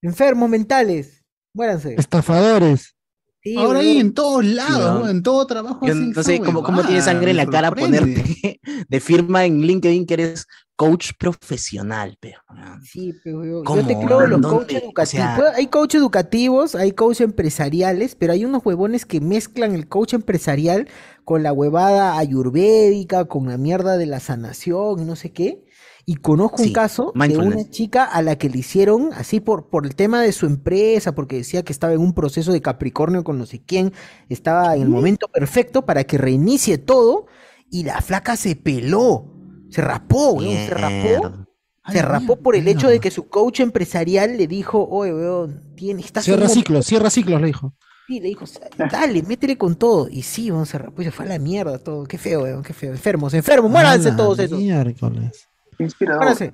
Enfermos 0.01 0.49
mentales. 0.49 1.23
Muéranse. 1.53 1.95
Estafadores. 1.97 2.95
Sí, 3.43 3.55
Ahora 3.57 3.79
ahí 3.79 3.99
en 3.99 4.13
todos 4.13 4.45
lados, 4.45 5.09
en 5.09 5.23
todo 5.23 5.47
trabajo. 5.47 5.85
Yo 5.85 5.95
no 5.95 6.21
sé 6.21 6.39
cómo, 6.41 6.61
cómo 6.61 6.83
tienes 6.83 7.05
sangre 7.05 7.31
en 7.31 7.37
la 7.37 7.47
cara 7.47 7.71
ponerte 7.71 8.59
de 8.87 8.99
firma 8.99 9.45
en 9.45 9.61
LinkedIn 9.61 10.05
que 10.05 10.13
eres 10.13 10.47
coach 10.81 11.11
profesional, 11.19 12.17
pero. 12.19 12.39
Sí, 12.83 13.13
pero 13.23 13.45
yo, 13.45 13.51
yo 13.59 13.63
¿Cómo, 13.63 13.85
te 13.85 13.95
creo 13.95 14.25
los 14.25 14.41
coaches 14.41 14.81
educativos. 14.81 15.03
O 15.03 15.05
sea- 15.05 15.35
Puede- 15.35 15.55
hay 15.55 15.67
coaches 15.67 16.01
educativos, 16.01 16.75
hay 16.75 16.91
coaches 16.93 17.21
empresariales, 17.21 18.15
pero 18.15 18.33
hay 18.33 18.45
unos 18.45 18.65
huevones 18.65 19.05
que 19.05 19.21
mezclan 19.21 19.75
el 19.75 19.87
coach 19.87 20.13
empresarial 20.13 20.87
con 21.23 21.43
la 21.43 21.53
huevada 21.53 22.17
ayurvédica, 22.17 23.25
con 23.25 23.47
la 23.47 23.57
mierda 23.57 23.97
de 23.97 24.07
la 24.07 24.19
sanación 24.19 25.05
no 25.05 25.15
sé 25.15 25.31
qué. 25.31 25.63
Y 26.07 26.15
conozco 26.15 26.63
un 26.63 26.73
caso 26.73 27.13
de 27.15 27.37
una 27.37 27.69
chica 27.69 28.03
a 28.05 28.23
la 28.23 28.35
que 28.35 28.49
le 28.49 28.57
hicieron 28.57 29.11
así 29.13 29.39
por, 29.39 29.69
por 29.69 29.85
el 29.85 29.95
tema 29.95 30.19
de 30.19 30.31
su 30.31 30.47
empresa, 30.47 31.13
porque 31.13 31.37
decía 31.37 31.61
que 31.61 31.71
estaba 31.71 31.93
en 31.93 31.99
un 31.99 32.13
proceso 32.13 32.51
de 32.51 32.59
Capricornio 32.59 33.23
con 33.23 33.37
no 33.37 33.45
sé 33.45 33.61
quién, 33.63 33.93
estaba 34.27 34.75
en 34.75 34.81
el 34.81 34.89
momento 34.89 35.27
perfecto 35.27 35.85
para 35.85 36.03
que 36.05 36.17
reinicie 36.17 36.79
todo 36.79 37.27
y 37.69 37.83
la 37.83 38.01
flaca 38.01 38.35
se 38.35 38.55
peló, 38.55 39.30
se 39.71 39.81
rapó, 39.81 40.33
weón, 40.33 40.53
se 40.53 40.69
rapó. 40.69 41.47
Se 41.91 42.01
rapó 42.01 42.35
por 42.35 42.55
el 42.55 42.67
hecho 42.67 42.87
de 42.87 42.99
que 42.99 43.09
su 43.09 43.27
coach 43.27 43.61
empresarial 43.61 44.37
le 44.37 44.47
dijo, 44.47 44.87
oye, 44.89 45.13
weón, 45.13 45.73
tienes, 45.75 46.05
estás 46.05 46.25
Cierra 46.25 46.43
un 46.43 46.49
ciclos, 46.49 46.85
cierra 46.85 47.09
ciclos, 47.09 47.41
le 47.41 47.47
dijo. 47.47 47.73
Sí, 48.07 48.19
le 48.19 48.27
dijo, 48.27 48.45
dale, 48.91 49.23
métele 49.23 49.57
con 49.57 49.75
todo. 49.75 50.07
Y 50.09 50.21
sí, 50.21 50.51
weón, 50.51 50.65
se 50.65 50.77
rapó 50.77 51.01
y 51.01 51.05
se 51.05 51.11
fue 51.11 51.25
a 51.25 51.29
la 51.29 51.39
mierda 51.39 51.79
todo. 51.79 52.05
Qué 52.05 52.17
feo, 52.17 52.43
weón, 52.43 52.61
qué 52.61 52.73
feo. 52.73 52.91
Enfermos, 52.91 53.33
enfermos, 53.33 53.71
muéranse 53.71 54.11
todos 54.11 54.37
esos. 54.39 54.59
Miércoles. 54.59 55.47
Inspirador. 55.79 56.21
Muéranse. 56.21 56.53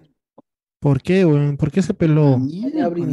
¿Por 0.80 1.02
qué, 1.02 1.26
weón? 1.26 1.58
¿Por 1.58 1.72
qué 1.72 1.82
se 1.82 1.94
peló? 1.94 2.40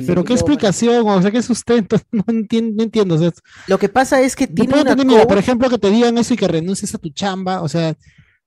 Pero 0.07 0.23
qué 0.23 0.35
explicación, 0.35 1.09
o 1.09 1.23
sea, 1.23 1.31
qué 1.31 1.43
sustento, 1.43 1.97
no 2.13 2.25
entiendo, 2.29 2.75
no 2.77 2.83
entiendo. 2.83 3.15
O 3.15 3.19
sea, 3.19 3.33
Lo 3.67 3.79
que 3.79 3.89
pasa 3.89 4.21
es 4.21 4.37
que 4.37 4.47
tiene 4.47 4.71
puedo 4.71 4.83
una 4.83 4.93
entender, 4.93 5.17
mira, 5.17 5.27
por 5.27 5.39
ejemplo, 5.39 5.71
que 5.71 5.79
te 5.79 5.91
digan 5.91 6.19
eso 6.19 6.35
y 6.35 6.37
que 6.37 6.47
renuncies 6.47 6.95
a 6.95 6.99
tu 6.99 7.09
chamba, 7.09 7.63
o 7.63 7.69
sea, 7.69 7.97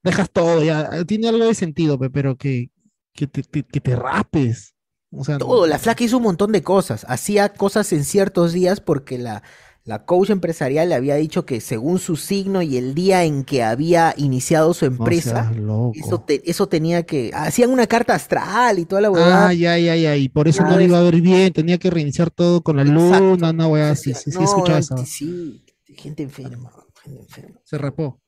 dejas 0.08 0.30
todo, 0.30 0.62
ya, 0.64 1.04
tiene 1.04 1.28
algo 1.28 1.46
de 1.46 1.54
sentido, 1.54 1.98
pe, 1.98 2.10
pero 2.10 2.36
que, 2.36 2.70
que, 3.14 3.26
te, 3.26 3.42
te- 3.42 3.62
que 3.64 3.80
te 3.80 3.96
rapes. 3.96 4.74
O 5.10 5.24
sea, 5.24 5.38
todo. 5.38 5.66
La 5.66 5.78
flaca 5.78 6.04
hizo 6.04 6.18
un 6.18 6.24
montón 6.24 6.52
de 6.52 6.62
cosas. 6.62 7.06
Hacía 7.08 7.50
cosas 7.54 7.92
en 7.92 8.04
ciertos 8.04 8.52
días 8.52 8.80
porque 8.82 9.16
la, 9.16 9.42
la 9.84 10.04
coach 10.04 10.28
empresarial 10.28 10.90
le 10.90 10.94
había 10.94 11.14
dicho 11.14 11.46
que 11.46 11.62
según 11.62 11.98
su 11.98 12.16
signo 12.16 12.60
y 12.60 12.76
el 12.76 12.94
día 12.94 13.24
en 13.24 13.44
que 13.44 13.62
había 13.62 14.12
iniciado 14.18 14.74
su 14.74 14.84
empresa, 14.84 15.50
eso, 15.94 16.20
te- 16.20 16.42
eso 16.50 16.68
tenía 16.68 17.04
que. 17.04 17.30
Hacían 17.32 17.70
una 17.70 17.86
carta 17.86 18.14
astral 18.14 18.78
y 18.78 18.84
toda 18.84 19.00
la 19.00 19.10
huevada. 19.10 19.48
Ah, 19.48 19.54
ya, 19.54 19.78
ya, 19.78 19.96
ya, 19.96 20.14
y 20.16 20.28
por 20.28 20.46
eso 20.46 20.62
Ya 20.62 20.68
no 20.68 20.76
le 20.76 20.84
iba 20.84 20.98
a 20.98 21.02
ver 21.02 21.22
bien, 21.22 21.52
tenía 21.54 21.78
que 21.78 21.88
reiniciar 21.88 22.30
todo 22.30 22.60
con 22.62 22.76
la 22.76 22.84
luna, 22.84 23.50
una 23.50 23.66
weá 23.66 23.90
así, 23.92 24.12
sí, 24.12 24.30
sí, 24.30 24.38
No, 24.38 24.44
escuchaba 24.44 24.78
eso. 24.78 24.96
Sí, 25.06 25.64
gente 25.86 26.22
enferma, 26.22 26.70
gente 27.02 27.20
enferma. 27.22 27.60
Se 27.64 27.78
rapó. 27.78 28.20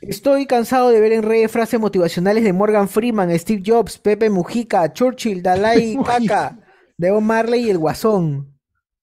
Estoy 0.00 0.46
cansado 0.46 0.90
de 0.90 1.00
ver 1.00 1.12
en 1.12 1.22
redes 1.22 1.50
frases 1.50 1.78
motivacionales 1.78 2.42
de 2.42 2.52
Morgan 2.52 2.88
Freeman, 2.88 3.36
Steve 3.38 3.62
Jobs, 3.64 3.98
Pepe 3.98 4.30
Mujica, 4.30 4.92
Churchill, 4.92 5.42
Dalai 5.42 5.98
Caca, 6.04 6.58
de 6.96 7.10
Bob 7.10 7.20
Marley 7.20 7.66
y 7.66 7.70
el 7.70 7.78
Guasón. 7.78 8.50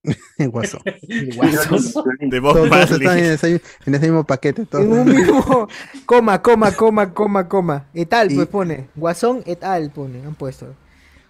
El 0.37 0.49
guasón. 0.49 0.81
El 1.09 1.35
Guasón. 1.35 2.05
De 2.21 2.39
Bob 2.39 2.53
Todos 2.53 2.69
Marley. 2.69 2.97
están 2.97 3.17
en 3.19 3.25
ese, 3.25 3.61
en 3.85 3.95
ese 3.95 4.05
mismo 4.05 4.23
paquete. 4.23 4.65
todos. 4.65 4.85
En 4.85 4.91
un 4.91 5.05
mismo, 5.05 5.67
coma, 6.05 6.41
coma, 6.41 6.71
coma, 6.71 7.13
coma, 7.13 7.47
coma. 7.47 7.89
Et 7.93 8.11
al, 8.13 8.29
pues 8.33 8.47
pone. 8.47 8.89
Guasón 8.95 9.43
et 9.45 9.63
al, 9.63 9.91
pone, 9.91 10.23
han 10.25 10.35
puesto. 10.35 10.75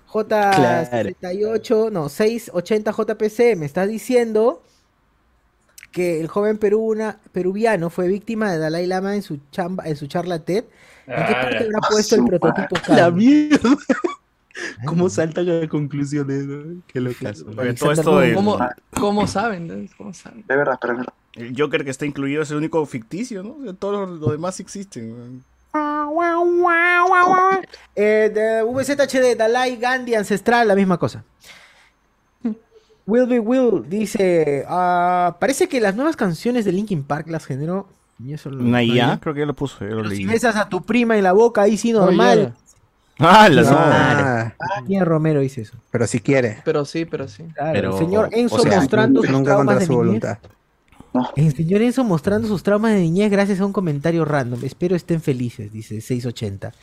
J78, 0.09 1.91
no, 1.91 2.07
680 2.07 2.91
JPC, 2.91 3.57
me 3.57 3.65
estás 3.65 3.87
diciendo 3.89 4.63
que 5.97 6.21
el 6.21 6.27
joven 6.27 6.59
peruna, 6.59 7.17
peruviano 7.31 7.89
fue 7.89 8.07
víctima 8.07 8.51
de 8.51 8.59
Dalai 8.59 8.85
Lama 8.85 9.15
en 9.15 9.23
su 9.23 9.39
chamba, 9.51 9.85
en 9.87 9.95
su 9.95 10.05
charla 10.05 10.37
TED. 10.37 10.63
¿En 11.07 11.25
qué 11.25 11.33
Ah, 11.33 11.41
parte 11.41 11.63
habrá 11.63 11.79
puesto 11.89 12.15
el 12.15 12.25
prototipo 12.25 12.75
La 12.89 13.09
mierda. 13.09 13.75
¿Cómo 14.85 15.09
saltan 15.09 15.49
a 15.49 15.67
conclusiones? 15.67 16.45
no? 16.45 16.83
Qué. 16.85 16.99
Oye, 16.99 17.73
todo 17.73 17.91
esto 17.91 18.21
¿Cómo, 18.35 18.59
¿Cómo 18.91 19.25
saben? 19.25 19.67
no? 19.67 19.89
¿Cómo 19.97 20.13
saben? 20.13 20.43
De 20.47 20.55
verdad, 20.55 20.77
pero. 20.79 21.03
El 21.33 21.59
Joker 21.59 21.83
que 21.83 21.89
está 21.89 22.05
incluido 22.05 22.43
es 22.43 22.51
el 22.51 22.57
único 22.57 22.85
ficticio, 22.85 23.41
¿no? 23.41 23.57
O 23.59 23.63
sea, 23.63 23.73
todos 23.73 24.19
los, 24.19 24.31
demás 24.31 24.59
existen. 24.59 25.43
Eh, 27.95 28.31
de 28.33 28.63
VZHD, 28.63 29.35
Dalai 29.35 29.77
Gandhi 29.77 30.13
Ancestral, 30.13 30.67
la 30.67 30.75
misma 30.75 30.99
cosa. 30.99 31.23
Will 33.07 33.25
Be 33.25 33.39
Will 33.39 33.83
dice: 33.89 34.63
ah, 34.67 35.37
Parece 35.39 35.67
que 35.67 35.79
las 35.81 35.95
nuevas 35.95 36.15
canciones 36.15 36.65
de 36.65 36.71
Linkin 36.73 37.03
Park 37.03 37.27
las 37.29 37.45
generó. 37.45 37.87
y 38.19 38.33
eso 38.33 38.49
lo- 38.51 38.63
Una. 38.63 38.83
IA, 38.83 39.19
creo 39.19 39.33
que 39.33 39.39
ya 39.41 39.45
lo 39.45 39.53
puso, 39.55 39.79
ya 39.81 39.95
lo 39.95 40.03
leí. 40.03 40.17
Si 40.17 40.25
besas 40.25 40.55
a 40.57 40.67
tu 40.69 40.81
prima 40.83 41.17
en 41.17 41.23
la 41.23 41.31
boca, 41.33 41.61
ahí 41.63 41.77
sí 41.77 41.91
normal. 41.93 42.53
Ah, 43.19 43.49
la 43.49 44.53
Ah, 44.59 44.81
¿Quién 44.85 45.03
Romero 45.05 45.39
dice 45.39 45.61
eso? 45.61 45.73
pero 45.89 46.05
si 46.05 46.19
quiere. 46.19 46.59
Pero 46.63 46.85
sí, 46.85 47.05
pero 47.05 47.27
sí. 47.27 47.43
Claro, 47.55 47.71
Pero, 47.73 47.91
el 47.93 47.97
señor 47.97 48.29
Enzo 48.31 48.55
o 48.55 48.59
sea, 48.59 48.79
mostrando 48.79 49.21
sus 49.23 49.31
Nunca 49.31 49.45
traumas 49.55 49.65
contra 49.65 49.79
de 49.79 49.85
su 49.85 49.91
niñez. 49.93 50.05
voluntad. 50.05 50.37
El 51.35 51.55
señor 51.55 51.81
Enzo 51.81 52.03
mostrando 52.03 52.47
sus 52.47 52.61
traumas 52.61 52.91
de 52.93 52.99
niñez 52.99 53.31
gracias 53.31 53.59
a 53.59 53.65
un 53.65 53.73
comentario 53.73 54.23
random. 54.23 54.59
Espero 54.63 54.95
estén 54.95 55.19
felices, 55.21 55.71
dice 55.71 55.99
680. 55.99 56.73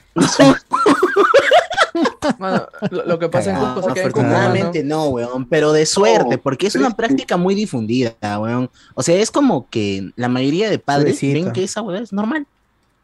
Lo, 2.91 3.05
lo 3.07 3.19
que 3.19 3.29
pasa 3.29 3.53
es 3.53 3.59
que 3.59 3.65
No, 3.65 3.75
cosas 3.75 3.93
que 3.95 4.01
hay 4.01 4.07
en 4.07 4.13
común, 4.13 4.27
afortunadamente 4.31 4.83
no, 4.85 5.05
weón, 5.07 5.47
pero 5.47 5.73
de 5.73 5.87
suerte, 5.87 6.39
porque 6.39 6.67
es 6.67 6.75
una 6.75 6.91
práctica 6.91 7.37
muy 7.37 7.55
difundida, 7.55 8.15
weón. 8.39 8.71
O 8.95 9.03
sea, 9.03 9.17
es 9.17 9.31
como 9.31 9.69
que 9.71 10.11
la 10.17 10.29
mayoría 10.29 10.69
de 10.71 10.79
padres 10.79 11.21
ven 11.21 11.53
que 11.53 11.65
esa 11.65 11.83
weón 11.83 12.03
es 12.03 12.13
normal. 12.13 12.47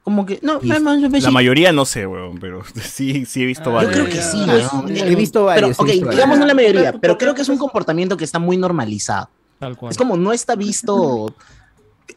Como 0.02 0.24
que, 0.24 0.38
no, 0.42 0.58
Y 0.62 0.68
no, 0.68 0.78
no, 0.80 0.96
no, 0.96 1.18
La 1.18 1.30
mayoría 1.30 1.72
no 1.72 1.84
sé, 1.84 2.06
weón, 2.06 2.38
pero 2.40 2.62
sí, 2.82 3.26
sí 3.26 3.42
he 3.42 3.46
visto 3.46 3.64
Yo 3.66 3.72
varios. 3.72 3.92
creo 3.92 4.06
que 4.06 4.22
sí, 4.22 4.38
weón. 4.46 4.96
he 4.96 5.14
visto 5.14 5.40
Pero, 5.40 5.46
varios. 5.46 5.78
he 5.78 5.82
ok, 5.82 5.88
visto 5.88 6.08
digamos 6.10 6.38
no 6.38 6.46
la 6.46 6.54
mayoría, 6.54 6.92
pero 6.94 7.18
creo 7.18 7.34
que 7.34 7.42
es 7.42 7.48
un 7.48 7.58
comportamiento 7.58 8.16
que 8.16 8.24
está 8.24 8.38
muy 8.38 8.56
normalizado. 8.56 9.28
Tal 9.58 9.76
cual. 9.76 9.90
Es 9.92 9.98
como 9.98 10.16
no 10.16 10.32
está 10.32 10.56
visto 10.56 11.34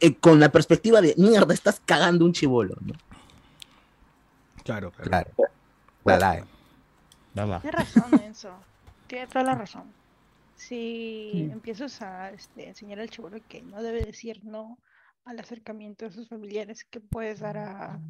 eh, 0.00 0.14
con 0.14 0.40
la 0.40 0.48
perspectiva 0.50 1.02
de 1.02 1.14
mierda, 1.18 1.52
estás 1.52 1.80
cagando 1.84 2.24
un 2.24 2.32
chivolo, 2.32 2.74
¿no? 2.80 2.94
Claro, 4.64 4.90
Claro. 5.02 5.30
Dalai. 7.34 7.60
Tiene 7.60 7.76
razón, 7.76 8.04
Enzo. 8.22 8.58
Tiene 9.06 9.26
toda 9.26 9.44
la 9.44 9.54
razón. 9.54 9.92
si 10.54 11.48
empiezas 11.52 12.00
a 12.00 12.30
este, 12.30 12.68
enseñar 12.68 13.00
al 13.00 13.10
chivolo 13.10 13.38
que 13.48 13.62
no 13.62 13.82
debe 13.82 14.02
decir 14.02 14.44
no 14.44 14.78
al 15.24 15.40
acercamiento 15.40 16.04
de 16.04 16.12
sus 16.12 16.28
familiares, 16.28 16.84
que 16.84 17.00
puedes 17.00 17.40
dar 17.40 17.58
a 17.58 18.00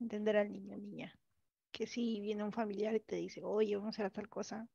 entender 0.00 0.36
al 0.36 0.52
niño 0.52 0.74
o 0.74 0.78
niña. 0.78 1.14
Que 1.72 1.86
si 1.86 2.20
viene 2.20 2.44
un 2.44 2.52
familiar 2.52 2.94
y 2.94 3.00
te 3.00 3.16
dice, 3.16 3.42
oye, 3.44 3.76
vamos 3.76 3.98
a 3.98 4.02
hacer 4.02 4.12
tal 4.12 4.28
cosa, 4.28 4.68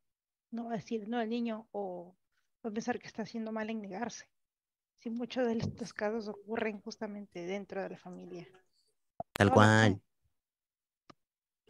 no 0.52 0.66
va 0.66 0.74
a 0.74 0.78
decir 0.78 1.08
no 1.08 1.18
al 1.20 1.30
niño 1.30 1.68
o 1.72 2.16
va 2.66 2.70
a 2.70 2.74
pensar 2.74 3.00
que 3.00 3.08
está 3.08 3.24
haciendo 3.24 3.52
mal 3.52 3.70
en 3.70 3.82
negarse. 3.82 4.30
Si 5.00 5.10
muchos 5.10 5.46
de 5.46 5.58
estos 5.58 5.94
casos 5.94 6.28
ocurren 6.28 6.80
justamente 6.80 7.46
dentro 7.46 7.82
de 7.82 7.90
la 7.90 7.98
familia. 7.98 8.48
Tal 9.34 9.52
cual. 9.52 10.02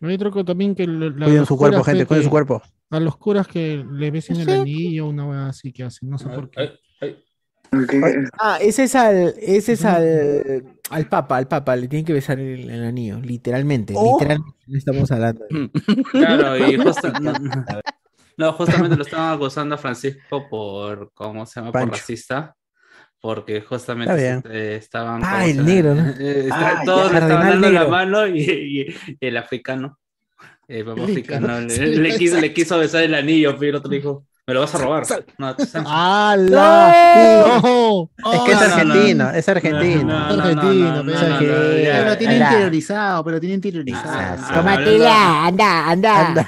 Hay 0.02 0.16
otro 0.16 0.32
que 0.32 0.44
también 0.44 0.76
que 0.76 0.86
la- 0.88 1.26
Cuiden 1.26 1.46
su 1.46 1.58
cuerpo, 1.58 1.84
gente, 1.84 2.06
cuiden 2.06 2.24
su 2.26 2.30
cuerpo. 2.30 2.62
A 2.90 3.00
los 3.00 3.18
curas 3.18 3.48
que 3.48 3.84
le 3.90 4.12
besen 4.12 4.40
el 4.42 4.50
anillo, 4.50 5.08
una 5.08 5.26
wea 5.28 5.48
así 5.48 5.72
que 5.72 5.84
hacen, 5.84 6.10
no 6.10 6.18
sé 6.18 6.30
por 6.30 6.50
qué. 6.50 6.78
Ah, 8.40 8.60
ese 8.62 8.84
es 8.84 8.94
al, 8.96 9.34
ese 9.40 9.74
es 9.74 9.84
al, 9.86 10.64
al 10.92 11.10
papa, 11.10 11.38
al 11.38 11.48
papa, 11.48 11.76
le 11.76 11.88
tienen 11.88 12.06
que 12.06 12.14
besar 12.14 12.40
el, 12.40 12.70
el 12.70 12.84
anillo, 12.84 13.20
literalmente, 13.20 13.94
Oh. 13.98 14.18
literalmente 14.20 14.58
estamos 14.74 15.12
hablando. 15.12 15.46
Claro, 16.12 16.58
y 16.70 16.78
justo, 16.78 17.12
no, 17.20 17.34
no, 18.38 18.54
justamente 18.54 18.96
lo 18.96 19.04
estaban 19.04 19.34
acusando 19.36 19.74
a 19.76 19.78
Francisco 19.80 20.48
por, 20.50 21.12
¿cómo 21.14 21.46
se 21.48 21.60
llama? 21.62 21.72
Por 21.72 21.90
racista. 21.90 22.56
Porque 23.24 23.62
justamente 23.62 24.14
Está 24.14 24.22
bien. 24.22 24.44
eh, 24.54 24.76
estaban. 24.82 25.22
Ah, 25.24 25.36
¿cómo 25.40 25.44
el 25.46 25.66
negro, 25.66 25.96
¿no? 25.96 26.10
Eh, 26.20 26.40
está- 26.44 26.70
Ah, 26.80 26.82
todos 26.84 27.08
ya. 27.10 27.20
le 27.20 27.26
estaban 27.26 27.50
dando 27.52 27.70
la 27.72 27.86
mano 27.88 28.28
y, 28.28 28.40
y- 28.42 28.82
y 29.22 29.28
el 29.28 29.38
africano, 29.38 29.98
el 30.68 30.84
papá 30.84 31.04
africano, 31.04 31.62
le, 31.62 31.70
sí, 31.70 31.80
le 31.86 32.18
quiso, 32.18 32.42
le 32.42 32.54
quiso 32.54 32.78
besar 32.78 33.04
el 33.04 33.16
anillo, 33.16 33.56
pero 33.58 33.70
el 33.70 33.76
otro 33.78 33.90
dijo, 33.90 34.26
me 34.46 34.54
lo 34.54 34.60
vas 34.60 34.76
a 34.76 34.78
robar. 34.78 35.04
No, 35.38 35.56
tú 35.56 35.66
sabes. 35.66 35.88
¡Hala! 35.90 37.62
¡No! 37.64 38.10
Es 38.34 38.40
que 38.42 38.52
es 38.52 38.60
no, 38.60 38.68
no, 38.68 38.74
argentino, 38.74 39.24
no. 39.24 39.32
es 39.32 39.48
argentino. 39.50 40.04
No, 40.04 40.20
no, 40.20 40.36
no, 40.36 40.44
Argentino, 40.44 40.90
no, 40.90 41.04
no, 41.04 41.12
pero- 41.14 41.30
no, 41.30 41.30
no, 41.30 41.70
no, 41.70 41.78
ya. 41.78 41.92
Pero 42.00 42.10
lo 42.10 42.18
tiene 42.18 42.36
interiorizado, 42.38 43.24
pero 43.24 43.36
lo 43.38 43.40
tiene 43.40 43.56
interiorizado. 43.56 44.12
Ah, 44.44 44.52
Tómatela, 44.54 45.46
anda, 45.48 45.90
anda, 45.90 46.46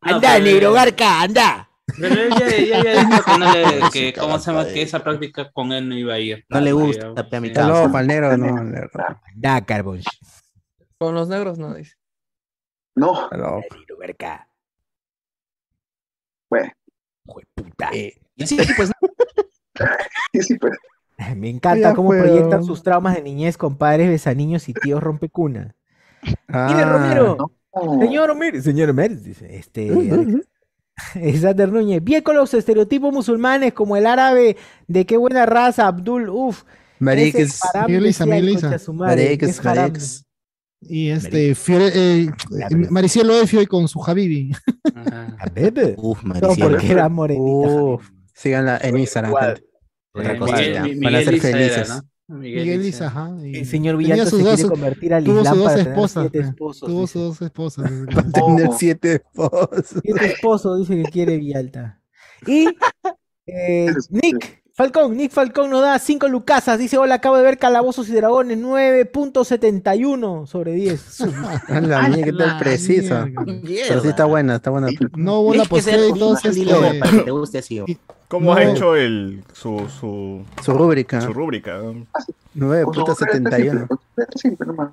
anda, 0.00 0.38
negro 0.40 0.72
garca, 0.72 1.22
anda. 1.22 1.68
Pero 1.98 2.14
él 2.14 2.30
ya, 2.38 2.48
ya, 2.48 2.82
ya 2.84 3.04
dijo 3.04 3.22
que 3.24 3.38
no 3.38 3.52
le, 3.52 3.90
que, 3.92 4.12
¿cómo 4.18 4.38
se 4.38 4.50
llama? 4.52 4.66
Que 4.66 4.82
esa 4.82 5.02
práctica 5.02 5.50
con 5.52 5.72
él 5.72 5.88
no 5.88 5.94
iba 5.96 6.14
a 6.14 6.18
ir. 6.18 6.44
No 6.48 6.60
le 6.60 6.72
gusta, 6.72 7.14
pe, 7.28 7.36
a 7.36 7.40
mi 7.40 7.48
sí. 7.48 7.54
causa. 7.54 7.88
No, 7.88 7.96
al 7.96 8.06
negro 8.06 8.36
no. 8.36 8.88
Da, 9.36 9.60
carbón. 9.64 10.00
Con 10.98 11.14
los 11.14 11.28
negros 11.28 11.58
no 11.58 11.74
dice. 11.74 11.94
No. 12.94 13.28
Negro 13.30 13.62
garca. 13.98 14.48
Bueno. 16.48 16.72
Puta. 17.54 17.90
Y 17.94 18.12
sí, 18.46 18.58
pues 18.76 18.90
Sí, 20.46 20.58
pues. 20.58 20.76
Me 21.36 21.50
encanta 21.50 21.90
Ya 21.90 21.94
cómo 21.94 22.08
fue, 22.08 22.20
proyectan 22.22 22.60
¿no? 22.60 22.66
sus 22.66 22.82
traumas 22.82 23.14
de 23.14 23.22
niñez 23.22 23.56
con 23.56 23.76
padres 23.76 24.08
besaniños 24.08 24.68
y 24.68 24.74
tíos 24.74 25.02
rompecuna. 25.02 25.76
Mire, 26.22 26.38
Ah, 26.48 26.84
Romero. 26.92 27.36
Señor 28.00 28.30
Omir, 28.30 28.60
señor 28.62 28.90
Omir, 28.90 29.20
dice, 29.20 29.56
este, 29.56 29.90
Sander 31.40 31.70
Núñez, 31.72 32.02
bien 32.02 32.22
con 32.22 32.36
los 32.36 32.52
estereotipos 32.54 33.12
musulmanes 33.12 33.72
como 33.72 33.96
el 33.96 34.06
árabe 34.06 34.56
de 34.86 35.06
qué 35.06 35.16
buena 35.16 35.46
raza, 35.46 35.86
Abdul, 35.86 36.28
uff. 36.28 36.62
Isa, 38.06 38.26
Miguel 38.26 38.48
Isa. 38.50 38.70
Mariques, 38.92 39.64
mariques. 39.64 40.24
Y 40.82 41.10
este, 41.10 41.54
Fiore, 41.54 41.90
eh, 41.94 42.30
Maricielo 42.90 43.34
Efio 43.40 43.60
y 43.60 43.66
con 43.66 43.86
su 43.88 44.02
Habibi. 44.02 44.52
Uf, 45.98 46.22
No, 46.22 46.28
Maricielo. 46.34 46.70
porque 46.70 46.90
era 46.92 47.08
morenita. 47.08 47.42
Uf, 47.70 48.08
síganla 48.34 48.78
en 48.82 48.98
Instagram. 48.98 49.32
Otra 50.14 50.32
Eh, 50.34 50.38
cosa. 50.38 50.54
Van 51.02 51.14
a 51.14 51.22
ser 51.22 51.40
felices. 51.40 52.02
Miguel 52.38 52.84
Isa, 52.84 53.06
ajá. 53.06 53.30
y 53.42 53.56
El 53.58 53.66
señor 53.66 53.96
sus 54.26 54.38
se 54.40 54.44
quiere 54.44 54.68
convertir 54.68 55.14
al 55.14 55.24
tuvo 55.24 55.38
Islam 55.40 55.54
sus 55.54 55.64
dos 55.64 55.72
para 55.72 55.82
tener 55.82 55.92
esposas. 55.94 56.22
siete 56.22 56.40
pe. 56.40 56.48
esposos, 56.48 56.88
Tuvo 56.88 57.00
dice. 57.00 57.12
sus 57.12 57.22
dos 57.22 57.42
esposas. 57.42 57.90
Va 58.16 58.20
a 58.20 58.32
tener 58.46 58.68
siete 58.78 59.14
esposos. 59.14 59.86
Siete 60.02 60.26
esposos 60.26 60.78
dice 60.78 61.02
que 61.02 61.10
quiere 61.10 61.36
Villalta. 61.38 62.00
Y 62.46 62.68
eh, 63.46 63.92
Nick 64.10 64.60
Falcón, 64.74 65.14
Nick 65.16 65.32
Falcón 65.32 65.68
nos 65.70 65.82
da 65.82 65.98
5 65.98 66.28
lucasas. 66.28 66.78
Dice: 66.78 66.96
Hola, 66.96 67.16
acabo 67.16 67.36
de 67.36 67.42
ver 67.42 67.58
Calabozos 67.58 68.08
y 68.08 68.12
Dragones 68.12 68.58
9.71 68.58 70.46
sobre 70.46 70.72
10. 70.72 71.20
A 71.68 71.80
la 71.80 72.08
mía, 72.08 72.24
¿qué 72.24 72.32
tal 72.32 72.58
preciso? 72.58 73.26
Pero 73.44 74.00
sí 74.00 74.08
está 74.08 74.24
buena, 74.24 74.56
está 74.56 74.70
buena. 74.70 74.88
No 75.16 75.40
hubo 75.40 75.54
la 75.54 75.64
que 75.66 75.82
Lover 75.82 76.42
Este, 76.44 76.98
para 76.98 77.10
que 77.10 77.18
te 77.24 77.30
guste 77.30 77.58
así. 77.58 77.82
¿Cómo 78.30 78.52
No. 78.54 78.56
ha 78.56 78.62
hecho 78.62 78.94
el, 78.94 79.42
su, 79.52 79.88
su, 79.88 80.44
Su 80.62 80.72
rúbrica. 80.72 81.20
su 81.20 81.32
rúbrica? 81.32 81.78
¿no? 81.78 82.06
9.71. 82.56 83.98
Simple 84.36 84.66
nomás. 84.68 84.90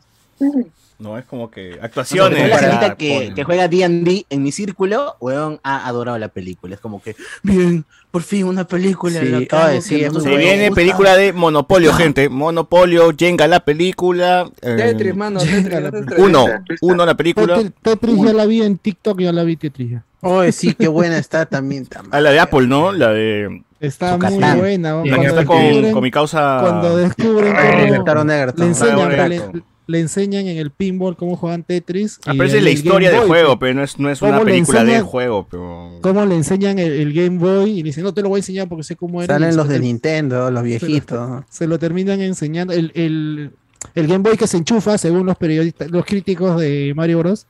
No, 1.00 1.16
es 1.18 1.26
como 1.26 1.52
que 1.52 1.78
actuaciones. 1.80 2.40
la 2.42 2.48
ya 2.48 2.58
señorita 2.60 2.96
que, 2.96 3.32
que 3.36 3.44
juega 3.44 3.68
D&D 3.68 4.26
en 4.30 4.42
mi 4.44 4.52
círculo, 4.52 5.16
weón, 5.20 5.60
ha 5.64 5.88
adorado 5.88 6.18
la 6.18 6.30
película. 6.30 6.74
Es 6.74 6.82
como 6.82 7.02
que, 7.04 7.16
bien, 7.44 7.86
por 8.10 8.24
fin 8.24 8.46
una 8.46 8.66
película. 8.68 9.20
Sí, 9.20 9.28
la 9.28 9.38
hago 9.38 9.48
ay, 9.68 9.82
sí, 9.84 10.04
es 10.04 10.12
no 10.12 10.20
Se 10.22 10.30
viene 10.36 10.70
gusta. 10.70 10.76
película 10.76 11.16
de 11.16 11.34
Monopolio, 11.34 11.94
gente. 11.94 12.30
Monopolio, 12.30 13.14
Jenga 13.16 13.48
la 13.48 13.60
película. 13.60 14.50
eh, 14.62 14.76
Tetris, 14.76 15.16
mano. 15.16 15.40
Tetris, 15.40 15.70
Tetris. 15.92 16.18
uno, 16.20 16.46
uno 16.82 17.06
la 17.06 17.16
película. 17.16 17.60
Tetris- 17.84 18.26
ya 18.26 18.34
la 18.34 18.46
vi 18.48 18.64
en 18.64 18.78
TikTok, 18.80 19.20
ya 19.20 19.32
la 19.32 19.44
vi 19.44 19.56
Tetris. 19.56 20.00
Oye, 20.22 20.52
sí, 20.52 20.74
qué 20.74 20.88
buena 20.88 21.20
está 21.20 21.46
también. 21.46 21.86
tam- 21.90 22.08
Ah, 22.10 22.20
la 22.22 22.32
de 22.32 22.40
Apple, 22.40 22.66
¿no? 22.66 22.92
La 22.92 23.14
de. 23.14 23.62
Está 23.80 24.18
muy 24.18 24.36
buena. 24.60 24.96
La 24.96 25.04
que 25.04 25.10
cuando 25.10 25.28
está 25.28 25.46
con, 25.46 25.58
descubren- 25.58 25.92
con 25.94 26.02
mi 26.04 26.10
causa. 26.10 26.58
Cuando 26.62 26.98
descubren 26.98 27.56
El 27.56 28.04
cómo 28.04 28.26
le 28.56 28.64
enseñan, 28.66 29.64
le, 29.88 30.00
enseñan 30.00 30.48
en 30.48 30.58
el 30.58 30.72
pinball 30.72 31.16
cómo 31.18 31.36
juegan 31.36 31.64
Tetris. 31.64 32.20
Ah, 32.26 32.34
y 32.34 32.38
pero 32.38 32.48
esa 32.48 32.56
es 32.58 32.60
en 32.60 32.64
la 32.66 32.72
historia 32.72 33.10
Game 33.10 33.20
del 33.22 33.28
juego, 33.30 33.60
pero 33.60 33.74
no 33.74 33.84
es, 33.84 33.98
no 34.00 34.10
es 34.10 34.22
una 34.22 34.32
¿Cómo 34.34 34.44
le 34.46 34.52
película 34.52 34.80
del 34.80 34.90
enseñan? 34.90 35.06
juego. 35.08 35.48
Pero... 35.50 36.00
Cómo 36.02 36.26
le 36.26 36.36
enseñan 36.36 36.80
el, 36.80 36.92
el 36.92 37.14
Game 37.14 37.38
Boy 37.40 37.72
y 37.72 37.78
le 37.78 37.84
dicen, 37.84 38.04
no 38.04 38.14
te 38.14 38.22
lo 38.22 38.30
voy 38.30 38.38
a 38.38 38.42
enseñar 38.42 38.68
porque 38.68 38.84
sé 38.84 38.96
cómo 38.96 39.22
era. 39.24 39.34
Salen 39.36 39.56
los 39.56 39.68
lo 39.68 39.74
de 39.74 39.80
Nintendo, 39.80 40.52
los 40.52 40.64
viejitos. 40.64 41.44
Se 41.50 41.68
lo 41.68 41.80
terminan 41.80 42.22
enseñando. 42.22 42.74
El, 42.74 42.92
el, 42.96 43.52
el 43.96 44.08
Game 44.08 44.20
Boy 44.24 44.38
que 44.38 44.48
se 44.48 44.58
enchufa, 44.58 44.98
según 44.98 45.26
los 45.26 45.38
periodistas, 45.38 45.90
los 45.92 46.06
críticos 46.06 46.60
de 46.60 46.94
Mario 46.96 47.20
Bros. 47.20 47.48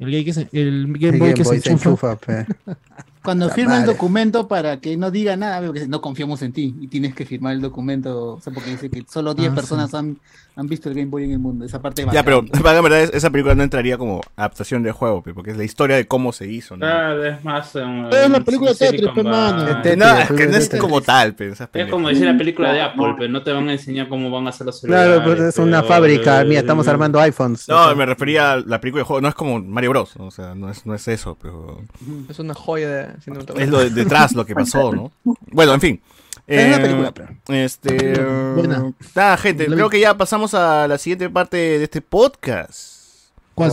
El, 0.00 0.24
que 0.24 0.32
se- 0.32 0.48
Game 0.52 0.58
El 0.60 0.86
Boy 0.86 0.98
Game 1.00 1.34
que 1.34 1.42
Boy 1.42 1.60
se 1.60 1.70
enchufa. 1.70 2.16
pe. 2.16 2.46
Cuando 3.24 3.48
firma 3.48 3.78
el 3.78 3.86
documento 3.86 4.46
para 4.48 4.78
que 4.80 4.96
no 4.96 5.10
diga 5.10 5.36
nada, 5.36 5.58
veo 5.60 5.72
que 5.72 5.88
no 5.88 6.00
confiamos 6.00 6.42
en 6.42 6.52
ti 6.52 6.74
y 6.80 6.88
tienes 6.88 7.14
que 7.14 7.24
firmar 7.24 7.54
el 7.54 7.60
documento, 7.62 8.34
o 8.34 8.40
sea, 8.40 8.52
porque 8.52 8.70
dice 8.70 8.90
que 8.90 9.02
solo 9.10 9.32
10 9.34 9.50
Ah, 9.50 9.54
personas 9.54 9.94
han, 9.94 10.18
han 10.56 10.66
visto 10.68 10.88
el 10.90 10.94
Game 10.94 11.06
Boy 11.10 11.24
en 11.24 11.32
el 11.32 11.38
mundo. 11.38 11.64
Esa 11.64 11.80
parte 11.80 12.06
Ya, 12.12 12.22
pero 12.22 12.42
bacán. 12.42 12.62
la 12.74 12.80
verdad 12.82 13.00
es- 13.02 13.14
esa 13.14 13.30
película 13.30 13.54
no 13.54 13.62
entraría 13.62 13.96
como 13.96 14.20
adaptación 14.36 14.82
del 14.82 14.92
juego, 14.92 15.22
porque 15.22 15.52
es 15.52 15.56
la 15.56 15.64
historia 15.64 15.96
de 15.96 16.06
cómo 16.06 16.32
se 16.32 16.46
hizo, 16.46 16.76
¿no? 16.76 16.80
Claro, 16.86 17.24
es 17.24 17.42
más. 17.44 17.74
um, 17.76 18.06
Es 18.12 18.28
la 18.30 18.40
película 18.40 18.70
de 18.72 18.76
Tetris, 18.76 19.00
Silicon 19.00 19.14
pe, 19.14 19.22
mano. 19.30 19.56
Valley. 19.64 19.74
Tetris, 19.82 19.96
No, 19.96 20.18
es 20.18 20.28
que 20.32 20.46
no 20.46 20.56
es 20.58 20.68
como 20.78 21.00
tal, 21.00 21.34
pe, 21.34 21.48
esas 21.48 21.68
Es 21.72 21.90
como 21.90 22.08
decir 22.08 22.26
la 22.26 22.36
película 22.36 22.72
de 22.74 22.82
Apple, 22.82 23.14
pero 23.18 23.32
no 23.32 23.42
te 23.42 23.52
van 23.52 23.68
a 23.68 23.72
enseñar 23.72 24.08
cómo 24.08 24.30
van 24.30 24.46
a 24.46 24.50
hacer 24.50 24.66
los 24.66 24.80
celulares. 24.80 25.14
Claro, 25.16 25.24
pues 25.24 25.40
es 25.48 25.58
una 25.58 25.80
pero- 25.80 25.94
fábrica. 25.94 26.44
Mira, 26.44 26.60
estamos 26.60 26.86
armando 26.88 27.18
iPhones. 27.20 27.68
O 27.68 27.72
No, 27.72 27.84
sea, 27.86 27.94
me 27.94 28.04
refería 28.06 28.52
a 28.52 28.56
la 28.60 28.80
película 28.80 29.00
de 29.00 29.06
juego, 29.06 29.20
no 29.22 29.28
es 29.28 29.34
como 29.34 29.58
Mario 29.60 29.90
Bros, 29.90 30.14
o 30.18 30.30
sea, 30.30 30.54
no 30.54 30.68
es, 30.70 30.84
no 30.84 30.94
es 30.94 31.08
eso, 31.08 31.38
pero 31.40 31.80
Es 32.28 32.38
una 32.38 32.52
joya 32.54 32.88
de 32.90 33.13
es 33.56 33.68
lo 33.68 33.78
de- 33.80 33.90
detrás 33.90 34.32
lo 34.32 34.44
que 34.46 34.54
pasó, 34.54 34.92
¿no? 34.92 35.12
Bueno, 35.52 35.74
en 35.74 35.80
fin. 35.80 36.00
Es 36.46 36.66
una 36.66 36.76
Eh, 36.76 36.80
película, 36.80 37.12
pero- 37.12 37.34
Este. 37.48 38.18
Buena. 38.54 38.92
Nada, 39.14 39.36
gente, 39.38 39.66
creo 39.66 39.88
que 39.88 40.00
ya 40.00 40.16
pasamos 40.16 40.52
a 40.54 40.86
la 40.88 40.98
siguiente 40.98 41.30
parte 41.30 41.56
de 41.56 41.84
este 41.84 42.00
podcast. 42.02 43.30
¿Cuál. 43.54 43.72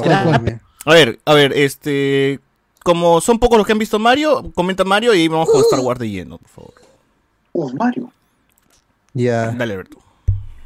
A 0.86 0.94
ver, 0.94 1.20
a 1.26 1.34
ver, 1.34 1.54
este. 1.54 2.40
Como 2.84 3.22
son 3.22 3.38
pocos 3.40 3.58
los 3.58 3.68
que 3.68 3.74
han 3.74 3.80
visto 3.80 4.00
Mario, 4.00 4.52
comenta 4.56 4.84
Mario 4.84 5.14
y 5.14 5.28
vamos 5.28 5.50
con 5.50 5.62
Star 5.62 5.80
Wars 5.82 6.00
de 6.00 6.10
lleno, 6.10 6.38
por 6.40 6.50
favor. 6.50 6.74
Uh, 7.54 7.74
Mario. 7.78 8.12
Ya. 9.14 9.52
Dale, 9.52 9.74
Alberto. 9.74 9.98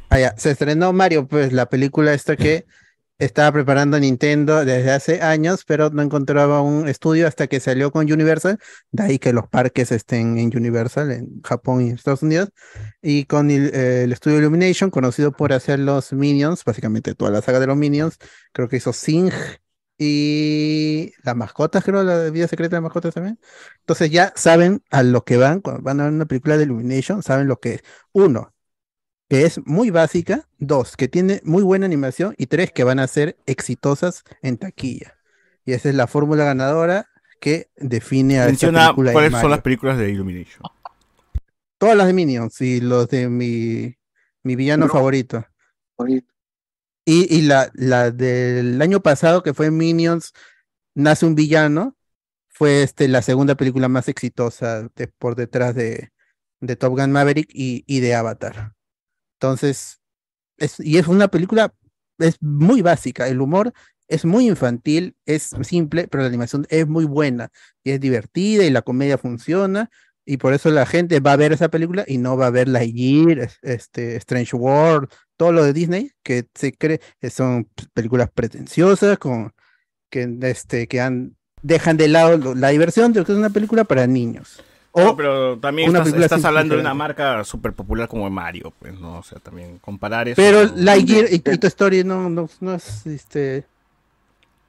Ah, 0.08 0.18
ya. 0.20 0.34
Se 0.38 0.50
estrenó 0.52 0.92
Mario, 0.92 1.26
pues 1.26 1.52
la 1.52 1.66
película 1.66 2.14
esta 2.14 2.36
que 2.36 2.64
estaba 3.18 3.52
preparando 3.52 3.98
Nintendo 3.98 4.64
desde 4.64 4.92
hace 4.92 5.22
años, 5.22 5.64
pero 5.66 5.90
no 5.90 6.02
encontraba 6.02 6.60
un 6.60 6.88
estudio 6.88 7.26
hasta 7.26 7.46
que 7.46 7.60
salió 7.60 7.90
con 7.90 8.10
Universal. 8.10 8.58
De 8.90 9.02
ahí 9.04 9.18
que 9.18 9.32
los 9.32 9.48
parques 9.48 9.92
estén 9.92 10.38
en 10.38 10.56
Universal, 10.56 11.10
en 11.12 11.40
Japón 11.42 11.82
y 11.82 11.90
Estados 11.90 12.22
Unidos. 12.22 12.50
Y 13.02 13.24
con 13.24 13.50
el, 13.50 13.70
eh, 13.74 14.04
el 14.04 14.12
estudio 14.12 14.38
Illumination, 14.38 14.90
conocido 14.90 15.32
por 15.32 15.52
hacer 15.52 15.78
los 15.78 16.12
Minions, 16.12 16.64
básicamente 16.64 17.14
toda 17.14 17.30
la 17.30 17.42
saga 17.42 17.60
de 17.60 17.66
los 17.68 17.76
Minions. 17.76 18.18
Creo 18.52 18.68
que 18.68 18.76
hizo 18.76 18.92
Sing 18.92 19.30
y 19.98 21.12
las 21.22 21.36
mascotas, 21.36 21.84
creo, 21.84 22.02
la 22.04 22.30
vida 22.30 22.48
secreta 22.48 22.76
de 22.76 22.82
mascotas 22.82 23.14
también. 23.14 23.38
Entonces 23.80 24.10
ya 24.10 24.32
saben 24.36 24.82
a 24.90 25.02
lo 25.02 25.24
que 25.24 25.36
van, 25.36 25.60
cuando 25.60 25.82
van 25.82 26.00
a 26.00 26.04
ver 26.04 26.12
una 26.12 26.26
película 26.26 26.56
de 26.56 26.64
Illumination, 26.64 27.22
saben 27.22 27.48
lo 27.48 27.60
que 27.60 27.74
es. 27.74 27.82
Uno, 28.12 28.54
que 29.28 29.44
es 29.44 29.60
muy 29.66 29.90
básica, 29.90 30.48
dos, 30.58 30.96
que 30.96 31.08
tiene 31.08 31.40
muy 31.44 31.62
buena 31.62 31.86
animación 31.86 32.34
y 32.38 32.46
tres, 32.46 32.70
que 32.72 32.84
van 32.84 32.98
a 33.00 33.06
ser 33.06 33.36
exitosas 33.46 34.22
en 34.42 34.56
taquilla. 34.56 35.18
Y 35.64 35.72
esa 35.72 35.88
es 35.88 35.94
la 35.94 36.06
fórmula 36.06 36.44
ganadora 36.44 37.08
que 37.40 37.68
define 37.76 38.38
a 38.38 38.42
esta 38.48 38.70
Menciona 38.70 38.88
de 38.92 39.12
cuáles 39.12 39.32
son 39.32 39.50
las 39.50 39.60
películas 39.62 39.98
de 39.98 40.10
Illumination. 40.10 40.62
Todas 41.78 41.96
las 41.96 42.06
de 42.06 42.12
Minions 42.12 42.60
y 42.60 42.80
los 42.80 43.08
de 43.08 43.28
mi, 43.28 43.96
mi 44.42 44.56
villano 44.56 44.86
No. 44.86 44.92
favorito. 44.92 45.44
Favorito. 45.96 46.32
Y, 47.04 47.36
y 47.36 47.42
la, 47.42 47.70
la 47.74 48.10
del 48.10 48.80
año 48.80 49.00
pasado, 49.00 49.42
que 49.42 49.54
fue 49.54 49.70
Minions, 49.70 50.32
Nace 50.94 51.26
un 51.26 51.34
villano, 51.34 51.94
fue 52.48 52.82
este, 52.82 53.06
la 53.08 53.20
segunda 53.20 53.54
película 53.54 53.86
más 53.88 54.08
exitosa 54.08 54.88
de- 54.94 55.08
por 55.08 55.34
detrás 55.36 55.74
de, 55.74 56.10
de 56.60 56.76
Top 56.76 56.98
Gun 56.98 57.12
Maverick 57.12 57.50
y, 57.52 57.84
y 57.86 58.00
de 58.00 58.14
Avatar. 58.14 58.72
Entonces, 59.40 60.00
es, 60.58 60.80
y 60.80 60.98
es 60.98 61.06
una 61.08 61.28
película, 61.28 61.74
es 62.18 62.36
muy 62.40 62.82
básica, 62.82 63.28
el 63.28 63.40
humor 63.40 63.72
es 64.08 64.24
muy 64.24 64.48
infantil, 64.48 65.16
es 65.26 65.50
simple, 65.62 66.08
pero 66.08 66.22
la 66.22 66.28
animación 66.28 66.66
es 66.70 66.86
muy 66.86 67.04
buena 67.04 67.50
y 67.84 67.90
es 67.90 68.00
divertida 68.00 68.64
y 68.64 68.70
la 68.70 68.82
comedia 68.82 69.18
funciona. 69.18 69.90
Y 70.24 70.38
por 70.38 70.54
eso 70.54 70.70
la 70.70 70.86
gente 70.86 71.20
va 71.20 71.32
a 71.32 71.36
ver 71.36 71.52
esa 71.52 71.68
película 71.68 72.04
y 72.06 72.18
no 72.18 72.36
va 72.36 72.46
a 72.48 72.50
ver 72.50 72.66
Lightyear, 72.68 73.38
es- 73.38 73.58
este, 73.62 74.16
Strange 74.16 74.56
World, 74.56 75.08
todo 75.36 75.52
lo 75.52 75.62
de 75.64 75.72
Disney, 75.72 76.12
que 76.22 76.46
se 76.54 76.72
cree 76.72 77.00
que 77.20 77.30
son 77.30 77.64
p- 77.64 77.84
películas 77.92 78.30
pretenciosas, 78.32 79.18
con, 79.18 79.52
que, 80.10 80.36
este, 80.42 80.88
que 80.88 81.00
han, 81.00 81.36
dejan 81.62 81.96
de 81.96 82.08
lado 82.08 82.54
la 82.54 82.68
diversión 82.70 83.12
de 83.12 83.24
que 83.24 83.32
es 83.32 83.38
una 83.38 83.50
película 83.50 83.84
para 83.84 84.06
niños. 84.06 84.62
O 84.98 85.04
No, 85.04 85.14
pero 85.16 85.58
también 85.58 85.90
una 85.90 86.02
estás, 86.02 86.42
hablando 86.46 86.74
de 86.74 86.80
una 86.80 86.94
marca 86.94 87.44
súper 87.44 87.74
popular 87.74 88.08
como 88.08 88.30
Mario, 88.30 88.72
pues, 88.78 88.98
¿no? 88.98 89.18
O 89.18 89.22
sea, 89.22 89.38
también 89.40 89.78
comparar 89.78 90.26
eso. 90.26 90.36
Pero 90.36 90.64
Lightyear 90.74 91.26
y, 91.30 91.34
y 91.34 91.38
Toy 91.40 91.58
Story 91.62 92.02
no, 92.02 92.30
no, 92.30 92.48
no 92.60 92.74
es 92.74 93.06
este. 93.06 93.66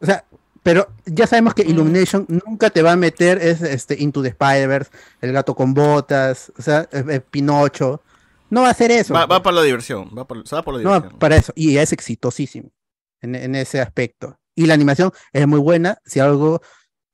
O 0.02 0.06
sea, 0.06 0.26
pero 0.64 0.90
ya 1.06 1.28
sabemos 1.28 1.54
que 1.54 1.62
Illumination 1.62 2.26
nunca 2.28 2.70
te 2.70 2.82
va 2.82 2.92
a 2.92 2.96
meter 2.98 3.38
es 3.38 3.62
este 3.62 3.96
Into 4.04 4.22
the 4.22 4.28
Spider-Verse, 4.28 4.92
el 5.22 5.32
gato 5.32 5.56
con 5.56 5.74
botas, 5.74 6.52
o 6.60 6.62
sea, 6.62 6.90
eh, 6.92 7.06
eh, 7.10 7.22
Pinocho. 7.22 8.02
No 8.50 8.64
va 8.64 8.68
a 8.68 8.72
hacer 8.72 8.92
eso. 8.92 9.14
Va, 9.14 9.26
va 9.28 9.42
para 9.42 9.56
la 9.56 9.64
diversión, 9.64 10.10
va 10.18 10.28
por, 10.28 10.46
se 10.46 10.56
va 10.58 10.62
por 10.62 10.74
la 10.74 10.82
No, 10.84 10.94
diversión. 10.96 11.20
para 11.20 11.38
eso. 11.38 11.54
Y 11.56 11.78
es 11.78 11.94
exitosísimo 11.94 12.70
en, 13.22 13.36
en 13.36 13.56
ese 13.56 13.80
aspecto. 13.80 14.38
Y 14.56 14.66
la 14.66 14.74
animación 14.74 15.14
es 15.32 15.48
muy 15.48 15.60
buena. 15.60 16.00
Si 16.06 16.20
algo 16.20 16.62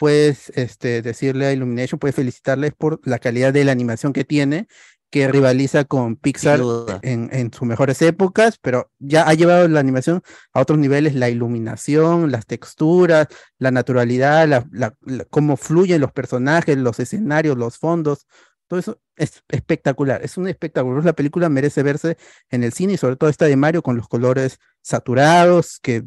puedes 0.03 0.49
este, 0.55 1.01
decirle 1.01 1.45
a 1.45 1.53
Illumination, 1.53 1.97
puedes 1.97 2.13
felicitarles 2.13 2.73
por 2.77 2.99
la 3.05 3.19
calidad 3.19 3.53
de 3.53 3.63
la 3.63 3.71
animación 3.71 4.11
que 4.11 4.25
tiene, 4.25 4.67
que 5.09 5.29
rivaliza 5.29 5.85
con 5.85 6.17
Pixar 6.17 6.59
en, 7.03 7.29
en 7.31 7.53
sus 7.53 7.65
mejores 7.65 8.01
épocas, 8.01 8.57
pero 8.61 8.91
ya 8.99 9.25
ha 9.29 9.33
llevado 9.33 9.65
la 9.69 9.79
animación 9.79 10.21
a 10.51 10.59
otros 10.59 10.77
niveles, 10.77 11.15
la 11.15 11.29
iluminación, 11.29 12.33
las 12.33 12.45
texturas, 12.47 13.27
la 13.59 13.71
naturalidad, 13.71 14.45
la, 14.45 14.67
la- 14.73 14.93
la- 15.05 15.23
cómo 15.29 15.55
fluyen 15.55 16.01
los 16.01 16.11
personajes, 16.11 16.75
los 16.77 16.99
escenarios, 16.99 17.57
los 17.57 17.77
fondos. 17.77 18.27
Todo 18.67 18.81
eso 18.81 18.99
es 19.15 19.41
espectacular, 19.47 20.21
es 20.21 20.35
un 20.37 20.49
espectáculo. 20.49 21.01
La 21.01 21.13
película 21.13 21.47
merece 21.47 21.81
verse 21.81 22.17
en 22.49 22.63
el 22.65 22.73
cine 22.73 22.93
y 22.93 22.97
sobre 22.97 23.15
todo 23.15 23.29
esta 23.29 23.45
de 23.45 23.55
Mario 23.55 23.81
con 23.83 23.95
los 23.95 24.09
colores 24.09 24.57
saturados, 24.81 25.79
que 25.79 26.03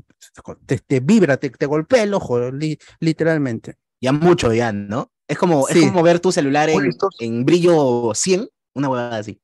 te, 0.66 0.78
te 0.80 1.00
vibra, 1.00 1.38
te, 1.38 1.48
te 1.48 1.64
golpea 1.64 2.02
el 2.02 2.12
ojo, 2.12 2.50
li- 2.50 2.78
literalmente. 3.00 3.76
Ya 4.00 4.12
mucho, 4.12 4.52
ya, 4.52 4.72
¿no? 4.72 5.10
Es 5.28 5.38
como, 5.38 5.66
Sí. 5.66 5.80
es 5.80 5.86
como 5.90 6.02
ver 6.02 6.20
tu 6.20 6.30
celular 6.32 6.68
en, 6.70 6.90
en 7.20 7.44
brillo 7.44 8.12
100, 8.14 8.48
una 8.74 8.88
huevada 8.88 9.18
así. 9.18 9.40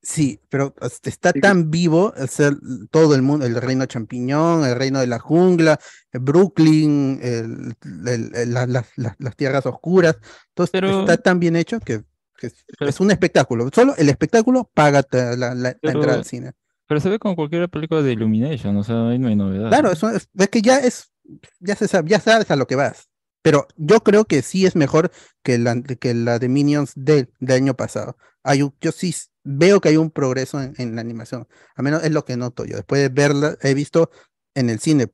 Sí, 0.00 0.40
pero 0.48 0.74
este, 0.80 1.10
está 1.10 1.32
tan 1.32 1.70
vivo 1.72 2.14
o 2.16 2.26
sea, 2.28 2.52
todo 2.90 3.16
el 3.16 3.22
mundo, 3.22 3.44
el 3.44 3.56
reino 3.56 3.84
champiñón, 3.86 4.64
el 4.64 4.76
reino 4.76 5.00
de 5.00 5.08
la 5.08 5.18
jungla, 5.18 5.78
Brooklyn, 6.12 7.18
el- 7.20 7.74
el- 8.06 8.34
el- 8.34 8.54
la- 8.54 8.66
la- 8.66 8.86
la- 8.96 9.16
las 9.18 9.36
tierras 9.36 9.66
oscuras, 9.66 10.16
todo 10.54 10.68
Pero- 10.70 11.00
está 11.00 11.16
tan 11.16 11.40
bien 11.40 11.56
hecho 11.56 11.80
que, 11.80 12.04
que 12.38 12.46
es, 12.46 12.64
es 12.78 13.00
un 13.00 13.10
espectáculo. 13.10 13.68
Solo 13.74 13.94
el 13.96 14.08
espectáculo 14.08 14.70
paga 14.72 15.04
la, 15.10 15.34
la- 15.36 15.54
la 15.54 15.74
Pero- 15.82 15.94
entrada 15.98 16.18
al 16.18 16.24
cine. 16.24 16.52
Pero 16.86 17.00
se 17.00 17.08
ve 17.10 17.18
como 17.18 17.34
cualquier 17.36 17.68
película 17.68 18.00
de 18.00 18.12
Illumination, 18.12 18.74
o 18.76 18.84
sea, 18.84 19.08
ahí 19.08 19.18
no 19.18 19.28
hay 19.28 19.36
novedad. 19.36 19.68
Claro, 19.68 19.90
eso 19.92 20.08
es, 20.10 20.28
es 20.38 20.48
que 20.48 20.62
ya 20.62 20.78
es, 20.78 21.10
ya 21.60 21.74
se 21.74 21.86
sabe, 21.88 22.08
ya 22.08 22.20
sabes 22.20 22.50
a 22.50 22.56
lo 22.56 22.66
que 22.66 22.76
vas. 22.76 23.08
Pero 23.48 23.66
yo 23.76 24.00
creo 24.02 24.26
que 24.26 24.42
sí 24.42 24.66
es 24.66 24.76
mejor 24.76 25.10
que 25.42 25.56
la, 25.56 25.80
que 25.82 26.12
la 26.12 26.38
de 26.38 26.48
Minions 26.50 26.92
del, 26.94 27.32
del 27.40 27.56
año 27.56 27.74
pasado. 27.74 28.18
Hay 28.42 28.60
un- 28.62 28.74
yo 28.80 28.92
sí 28.92 29.14
veo 29.42 29.80
que 29.80 29.88
hay 29.88 29.96
un 29.96 30.10
progreso 30.10 30.60
en, 30.60 30.94
la 30.94 31.00
animación. 31.00 31.48
A 31.74 31.80
menos 31.82 32.04
es 32.04 32.10
lo 32.12 32.26
que 32.26 32.36
noto 32.36 32.66
yo. 32.66 32.76
Después 32.76 33.00
de 33.00 33.08
verla, 33.08 33.56
he 33.62 33.72
visto 33.72 34.10
en 34.54 34.68
el 34.68 34.80
cine. 34.80 35.10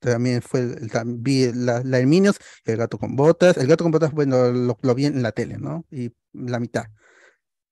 También 0.00 0.42
fue 0.42 0.76
vi 1.06 1.52
la, 1.52 1.82
la 1.84 1.98
de 1.98 2.06
Minions 2.06 2.38
el 2.64 2.76
gato 2.78 2.98
con 2.98 3.14
botas. 3.14 3.56
El 3.58 3.68
gato 3.68 3.84
con 3.84 3.92
botas, 3.92 4.10
bueno, 4.12 4.50
lo 4.82 4.94
vi 4.96 5.06
en 5.06 5.22
la 5.22 5.30
tele, 5.32 5.56
¿no? 5.58 5.86
Y 5.90 6.12
la 6.32 6.58
mitad 6.58 6.86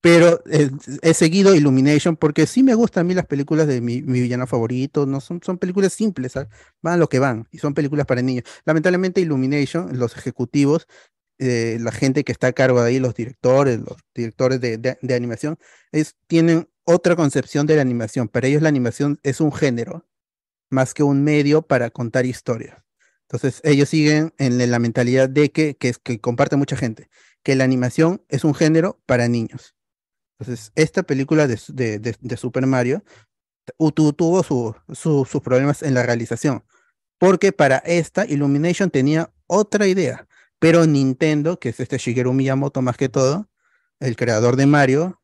pero 0.07 0.41
eh, 0.51 0.71
he 1.03 1.15
seguido 1.15 1.55
Illumination 1.55 2.17
porque 2.17 2.47
sí 2.47 2.63
me 2.63 2.75
gustan 2.75 3.03
a 3.03 3.09
mí 3.09 3.15
las 3.15 3.27
películas 3.27 3.67
de 3.67 3.81
mi, 3.81 4.03
mi 4.03 4.21
villano 4.21 4.47
favorito, 4.47 5.05
no 5.07 5.21
son, 5.21 5.41
son 5.45 5.59
películas 5.59 5.93
simples, 5.95 6.33
¿sabes? 6.33 6.49
van 6.83 7.01
lo 7.01 7.09
que 7.09 7.19
van 7.19 7.49
y 7.51 7.59
son 7.59 7.75
películas 7.75 8.07
para 8.07 8.23
niños. 8.23 8.45
Lamentablemente 8.65 9.21
Illumination, 9.21 9.99
los 9.99 10.17
ejecutivos, 10.17 10.87
eh, 11.39 11.79
la 11.81 11.93
gente 11.93 12.25
que 12.25 12.33
está 12.33 12.49
a 12.49 12.53
cargo 12.53 12.81
de 12.83 12.89
ahí, 12.89 12.99
los 13.01 13.15
directores, 13.15 13.81
los 13.81 13.97
directores 14.15 14.61
de, 14.61 14.79
de- 14.79 14.99
de 15.03 15.15
animación, 15.15 15.59
es, 15.93 16.17
tienen 16.29 16.69
otra 16.85 17.17
concepción 17.17 17.67
de 17.67 17.77
la 17.77 17.83
animación. 17.83 18.29
Para 18.29 18.47
ellos 18.49 18.63
la 18.63 18.69
animación 18.69 19.19
es 19.25 19.41
un 19.41 19.53
género 19.53 20.07
más 20.71 20.95
que 20.95 21.05
un 21.05 21.25
medio 21.25 21.63
para 21.63 21.91
contar 21.91 22.27
historias. 22.27 22.79
Entonces 23.23 23.61
ellos 23.65 23.89
siguen 23.91 24.35
en 24.39 24.71
la 24.71 24.81
mentalidad 24.81 25.29
de 25.31 25.53
que, 25.53 25.77
que, 25.77 25.95
que 26.03 26.21
comparte 26.21 26.57
mucha 26.57 26.77
gente, 26.77 27.11
que 27.45 27.57
la 27.57 27.65
animación 27.65 28.25
es 28.29 28.45
un 28.45 28.55
género 28.55 29.01
para 29.07 29.29
niños. 29.29 29.76
Entonces, 30.39 30.73
esta 30.75 31.03
película 31.03 31.47
de, 31.47 31.59
de- 31.69 31.99
de- 31.99 32.37
Super 32.37 32.67
Mario 32.67 33.03
tu- 33.79 33.93
tu- 33.93 34.13
tuvo 34.13 34.43
su- 34.43 34.75
sus 34.95 35.43
problemas 35.43 35.83
en 35.83 35.95
la 35.95 36.03
realización, 36.05 36.65
porque 37.19 37.53
para 37.53 37.79
esta 37.79 38.27
Illumination 38.27 38.91
tenía 38.91 39.33
otra 39.47 39.87
idea, 39.87 40.29
pero 40.59 40.87
Nintendo, 40.87 41.59
que 41.59 41.71
es 41.71 41.81
este 41.81 41.99
Shigeru 41.99 42.33
Miyamoto 42.33 42.83
más 42.83 42.97
que 42.97 43.09
todo, 43.09 43.49
el 44.01 44.17
creador 44.17 44.57
de 44.57 44.67
Mario, 44.67 45.21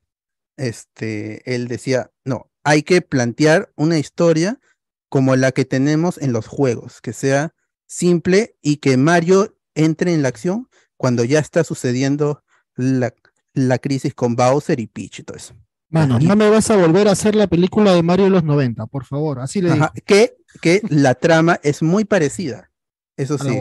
este, 0.56 1.54
él 1.54 1.68
decía, 1.68 2.10
no, 2.24 2.50
hay 2.64 2.82
que 2.82 3.02
plantear 3.02 3.72
una 3.76 3.98
historia 3.98 4.60
como 5.08 5.36
la 5.36 5.52
que 5.52 5.64
tenemos 5.64 6.18
en 6.18 6.32
los 6.32 6.46
juegos, 6.46 7.00
que 7.00 7.12
sea 7.12 7.54
simple 7.86 8.56
y 8.62 8.78
que 8.78 8.96
Mario 8.96 9.56
entre 9.74 10.14
en 10.14 10.22
la 10.22 10.28
acción 10.28 10.68
cuando 10.96 11.24
ya 11.24 11.38
está 11.38 11.64
sucediendo 11.64 12.42
la, 12.76 13.14
la 13.54 13.78
crisis 13.78 14.14
con 14.14 14.34
Bowser 14.36 14.78
y 14.80 14.86
Peach 14.86 15.20
y 15.20 15.22
todo 15.22 15.36
eso. 15.36 15.54
Mano, 15.90 16.18
no 16.18 16.36
me 16.36 16.48
vas 16.48 16.70
a 16.70 16.76
volver 16.76 17.06
a 17.06 17.12
hacer 17.12 17.34
la 17.34 17.46
película 17.46 17.92
de 17.92 18.02
Mario 18.02 18.24
de 18.24 18.30
los 18.30 18.44
90, 18.44 18.86
por 18.86 19.04
favor. 19.04 19.40
Así 19.40 19.60
le 19.60 19.72
digo. 19.72 19.84
Ajá, 19.84 19.92
que, 20.06 20.36
que 20.62 20.80
la 20.88 21.14
trama 21.14 21.60
es 21.62 21.82
muy 21.82 22.04
parecida. 22.06 22.70
Eso 23.16 23.36
sí. 23.36 23.60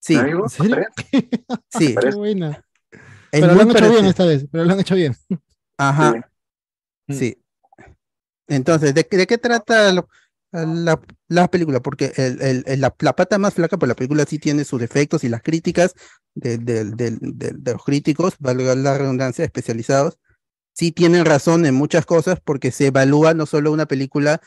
Sí. 0.00 0.14
¿En 0.14 0.48
serio? 0.48 0.84
Sí. 1.68 1.94
Qué 2.00 2.10
buena. 2.14 2.64
Es 3.30 3.42
Pero 3.42 3.54
lo 3.54 3.60
han 3.60 3.70
hecho 3.70 3.90
bien 3.90 4.04
esta 4.06 4.24
vez, 4.24 4.46
pero 4.50 4.64
lo 4.64 4.72
han 4.72 4.80
hecho 4.80 4.94
bien. 4.94 5.14
Ajá. 5.76 6.30
Sí. 7.10 7.36
Entonces, 8.46 8.94
¿de, 8.94 9.06
qué- 9.06 9.16
de 9.18 9.26
qué 9.26 9.36
trata 9.38 9.92
lo- 9.92 10.08
la, 10.52 11.00
la 11.28 11.48
película? 11.50 11.80
Porque 11.80 12.12
el- 12.16 12.64
el- 12.66 12.80
la, 12.80 12.94
la 13.00 13.14
pata 13.16 13.38
más 13.38 13.54
flaca, 13.54 13.76
pues 13.78 13.88
la 13.88 13.94
película 13.96 14.24
sí 14.26 14.38
tiene 14.38 14.64
sus 14.64 14.80
defectos 14.80 15.24
y 15.24 15.28
las 15.28 15.42
críticas 15.42 15.94
de, 16.34 16.58
del- 16.58 16.92
del- 16.96 17.18
de 17.20 17.72
los 17.72 17.84
críticos, 17.84 18.34
valga 18.38 18.74
la 18.74 18.96
redundancia, 18.98 19.44
especializados, 19.44 20.18
sí 20.74 20.92
tienen 20.92 21.24
razón 21.24 21.66
en 21.66 21.74
muchas 21.74 22.06
cosas 22.06 22.40
porque 22.44 22.72
se 22.72 22.88
evalúa 22.88 23.34
no 23.34 23.46
solo 23.46 23.72
una 23.72 23.86
película 23.86 24.40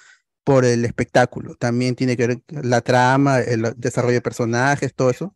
por 0.44 0.66
el 0.66 0.86
espectáculo, 0.86 1.56
también 1.56 1.96
tiene 1.96 2.18
que 2.18 2.28
ver 2.28 2.42
la 2.50 2.82
trama, 2.82 3.40
el 3.42 3.74
desarrollo 3.78 4.16
de 4.16 4.22
personajes, 4.22 4.94
todo 4.96 5.10
eso, 5.12 5.36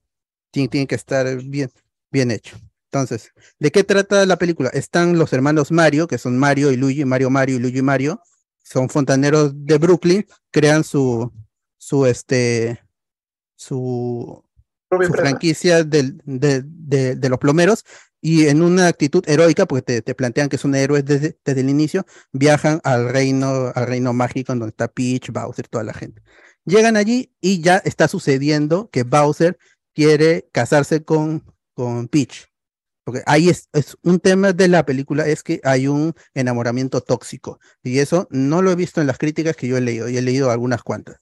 tiene, 0.51 0.69
tiene 0.69 0.87
que 0.87 0.95
estar 0.95 1.27
bien, 1.43 1.71
bien 2.11 2.31
hecho. 2.31 2.57
Entonces, 2.91 3.31
¿de 3.59 3.71
qué 3.71 3.83
trata 3.83 4.25
la 4.25 4.37
película? 4.37 4.69
Están 4.69 5.17
los 5.19 5.33
hermanos 5.33 5.71
Mario, 5.71 6.07
que 6.07 6.17
son 6.17 6.37
Mario 6.39 6.71
y 6.71 6.77
Luigi, 6.77 7.05
Mario 7.05 7.29
Mario 7.29 7.57
y 7.57 7.59
Luigi 7.59 7.81
Mario, 7.81 8.21
son 8.65 8.89
fontaneros 8.89 9.53
de 9.55 9.77
Brooklyn, 9.77 10.25
crean 10.51 10.83
su, 10.83 11.31
su 11.77 12.05
este, 12.07 12.81
su, 13.55 14.43
franquicia 15.23 15.83
del- 15.83 16.21
de, 16.25 16.63
de- 16.65 17.15
de 17.15 17.29
los 17.29 17.39
plomeros 17.39 17.83
y 18.21 18.47
en 18.47 18.63
una 18.63 18.87
actitud 18.87 19.23
heroica, 19.27 19.67
porque 19.67 19.83
te, 19.83 20.01
te 20.01 20.15
plantean 20.15 20.49
que 20.49 20.57
son 20.57 20.73
héroes 20.73 21.05
desde, 21.05 21.37
desde 21.45 21.61
el 21.61 21.69
inicio, 21.69 22.05
viajan 22.33 22.81
al 22.83 23.09
reino, 23.09 23.71
al 23.75 23.85
reino 23.87 24.13
mágico 24.13 24.51
en 24.51 24.59
donde 24.59 24.71
está 24.71 24.87
Peach, 24.87 25.29
Bowser, 25.31 25.67
toda 25.67 25.83
la 25.83 25.93
gente. 25.93 26.23
Llegan 26.65 26.97
allí 26.97 27.31
y 27.39 27.61
ya 27.61 27.77
está 27.77 28.07
sucediendo 28.07 28.89
que 28.89 29.03
Bowser 29.03 29.59
quiere 29.93 30.49
casarse 30.51 31.03
con, 31.03 31.43
con 31.75 32.07
Peach. 32.07 32.47
Porque 33.06 33.22
ahí 33.27 33.49
es, 33.49 33.69
es 33.72 33.95
un 34.02 34.19
tema 34.19 34.52
de 34.52 34.68
la 34.68 34.86
película, 34.86 35.26
es 35.27 35.44
que 35.44 35.61
hay 35.64 35.88
un 35.88 36.14
enamoramiento 36.34 37.02
tóxico. 37.02 37.60
Y 37.84 37.99
eso 37.99 38.27
no 38.32 38.61
lo 38.61 38.72
he 38.72 38.76
visto 38.76 38.99
en 38.99 39.07
las 39.07 39.19
críticas 39.19 39.56
que 39.56 39.68
yo 39.68 39.77
he 39.77 39.82
leído, 39.82 40.10
y 40.10 40.18
he 40.18 40.22
leído 40.22 40.52
algunas 40.52 40.84
cuantas. 40.84 41.18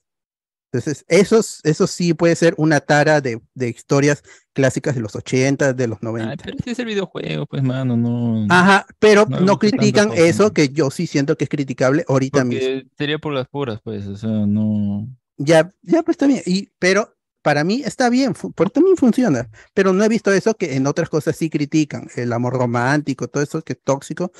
Entonces, 0.71 1.05
eso, 1.07 1.37
es- 1.39 1.59
eso 1.63 1.85
sí 1.85 2.15
puede 2.15 2.35
ser 2.35 2.55
una 2.57 2.79
tara 2.79 3.21
de, 3.21 3.39
de 3.53 3.69
historias 3.69 4.23
clásicas 4.53 4.95
de 4.95 5.01
los 5.01 5.15
80, 5.15 5.73
de 5.73 5.87
los 5.87 6.01
90. 6.01 6.31
Ay, 6.31 6.37
pero 6.43 6.57
si 6.63 6.71
es 6.71 6.79
el 6.79 6.85
videojuego, 6.85 7.45
pues, 7.45 7.61
mano, 7.61 7.95
no. 7.95 8.47
Ajá, 8.49 8.87
pero 8.97 9.27
no 9.29 9.39
no, 9.41 9.59
critican 9.59 10.09
cosa, 10.09 10.21
eso 10.25 10.43
¿no? 10.45 10.53
que 10.53 10.69
yo 10.69 10.89
sí 10.89 11.05
siento 11.05 11.37
que 11.37 11.43
es 11.43 11.49
criticable 11.49 12.05
ahorita 12.07 12.43
mismo. 12.43 12.65
Porque 12.65 12.87
sería 12.97 13.19
por 13.19 13.33
las 13.33 13.47
puras, 13.49 13.81
pues, 13.83 14.07
o 14.07 14.15
sea, 14.17 14.31
no. 14.31 15.07
Ya, 15.37 15.71
ya 15.83 16.01
pues 16.01 16.17
bien. 16.17 16.41
Y, 16.45 16.69
pero 16.79 17.12
para 17.43 17.63
mí 17.63 17.83
está 17.85 18.09
bien, 18.09 18.33
porque 18.55 18.73
también 18.73 18.97
funciona. 18.97 19.49
Pero 19.75 19.93
no 19.93 20.03
he 20.03 20.09
visto 20.09 20.31
eso 20.33 20.55
que 20.55 20.75
en 20.75 20.87
otras 20.87 21.09
cosas 21.09 21.35
sí 21.37 21.49
critican. 21.51 22.07
El 22.15 22.33
amor 22.33 22.53
romántico, 22.53 23.27
todo 23.27 23.43
eso 23.43 23.61
que 23.63 23.73
es 23.73 23.79
tóxico, 23.83 24.31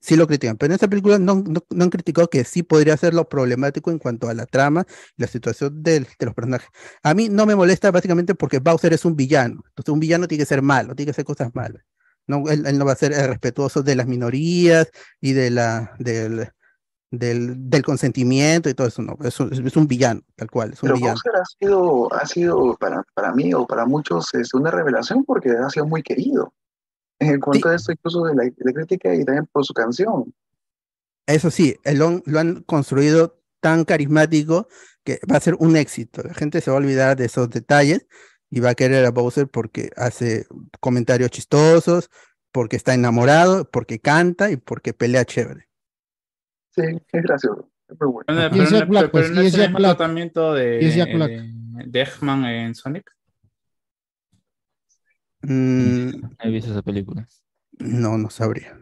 sí 0.00 0.16
lo 0.16 0.26
critican. 0.26 0.56
Pero 0.56 0.72
en 0.72 0.74
esta 0.76 0.88
película 0.88 1.18
no, 1.18 1.36
no, 1.46 1.64
no 1.70 1.84
han 1.84 1.90
criticado 1.90 2.28
que 2.28 2.44
sí 2.44 2.62
podría 2.62 2.96
ser 2.96 3.14
lo 3.14 3.28
problemático 3.28 3.90
en 3.90 3.98
cuanto 3.98 4.28
a 4.28 4.34
la 4.34 4.46
trama 4.46 4.86
y 5.16 5.22
la 5.22 5.28
situación 5.28 5.82
del- 5.82 6.06
de 6.18 6.26
los 6.26 6.34
personajes. 6.34 6.68
A 7.02 7.14
mí 7.14 7.28
no 7.28 7.46
me 7.46 7.54
molesta 7.56 7.90
básicamente 7.90 8.34
porque 8.34 8.58
Bowser 8.60 8.92
es 8.92 9.04
un 9.04 9.16
villano. 9.16 9.62
Entonces 9.68 9.92
un 9.92 10.00
villano 10.00 10.26
tiene 10.28 10.42
que 10.42 10.46
ser 10.48 10.62
malo, 10.62 10.94
tiene 10.94 11.06
que 11.08 11.10
hacer 11.12 11.24
cosas 11.24 11.54
malas. 11.54 11.82
No, 12.26 12.48
él, 12.50 12.66
él 12.66 12.78
no 12.78 12.84
va 12.84 12.92
a 12.92 12.96
ser 12.96 13.12
respetuoso 13.12 13.82
de 13.82 13.96
las 13.96 14.06
minorías 14.06 14.88
y 15.20 15.32
de 15.32 15.50
la, 15.50 15.94
del, 15.98 16.50
del, 17.10 17.70
del 17.70 17.82
consentimiento 17.82 18.68
y 18.68 18.74
todo 18.74 18.86
eso. 18.88 19.02
No, 19.02 19.16
es 19.24 19.38
un, 19.40 19.52
es 19.66 19.76
un 19.76 19.86
villano, 19.86 20.20
tal 20.36 20.50
cual, 20.50 20.72
es 20.72 20.82
un 20.82 20.88
Pero 20.88 20.96
villano. 20.96 21.18
Ha 21.34 21.44
sido, 21.58 22.12
ha 22.14 22.26
sido 22.26 22.76
para, 22.76 23.04
para 23.14 23.32
mí 23.32 23.52
o 23.54 23.66
para 23.66 23.86
muchos 23.86 24.32
es 24.34 24.54
una 24.54 24.70
revelación 24.70 25.24
porque 25.24 25.50
ha 25.50 25.70
sido 25.70 25.86
muy 25.86 26.02
querido. 26.02 26.52
En 27.20 27.40
cuanto 27.40 27.68
a 27.68 27.74
esto, 27.74 27.92
incluso 27.92 28.22
de 28.24 28.34
la, 28.34 28.44
de 28.44 28.54
la 28.58 28.72
crítica 28.72 29.14
y 29.14 29.24
también 29.24 29.46
por 29.50 29.64
su 29.64 29.74
canción. 29.74 30.32
Eso 31.26 31.50
sí, 31.50 31.76
el 31.84 32.00
on- 32.00 32.22
lo 32.26 32.38
han 32.38 32.62
construido 32.62 33.40
tan 33.60 33.84
carismático 33.84 34.68
que 35.04 35.20
va 35.30 35.36
a 35.36 35.40
ser 35.40 35.56
un 35.58 35.76
éxito. 35.76 36.22
La 36.22 36.34
gente 36.34 36.60
se 36.60 36.70
va 36.70 36.76
a 36.76 36.80
olvidar 36.80 37.16
de 37.16 37.26
esos 37.26 37.50
detalles 37.50 38.06
y 38.50 38.60
va 38.60 38.70
a 38.70 38.74
querer 38.74 39.04
a 39.04 39.10
Bowser 39.10 39.48
porque 39.48 39.90
hace 39.96 40.46
comentarios 40.80 41.30
chistosos, 41.30 42.08
porque 42.52 42.76
está 42.76 42.94
enamorado, 42.94 43.68
porque 43.70 43.98
canta 43.98 44.50
y 44.50 44.56
porque 44.56 44.94
pelea 44.94 45.24
chévere. 45.24 45.67
Sí, 46.70 46.82
es 47.12 47.22
gracioso. 47.22 47.70
Es 47.88 47.96
muy 48.00 48.10
bueno. 48.12 48.24
Pero, 48.26 48.50
pero 48.50 48.86
Black, 48.86 48.88
pero 48.88 49.10
pues, 49.10 49.30
no 49.30 49.40
es 49.40 49.46
el 49.54 49.60
Jack 49.60 49.68
mismo 49.68 49.78
Black. 49.78 49.96
tratamiento 49.96 50.54
de, 50.54 50.82
Y 50.82 50.86
es 50.86 50.94
Jack 50.96 51.14
Black. 51.14 51.30
de, 51.30 51.84
de 51.86 52.00
Eggman 52.02 52.44
en 52.44 52.74
Sonic. 52.74 53.10
Mm, 55.42 56.10
He 56.40 56.50
visto 56.50 56.70
esa 56.70 56.82
película. 56.82 57.26
no, 57.78 58.18
no 58.18 58.30
sabría. 58.30 58.74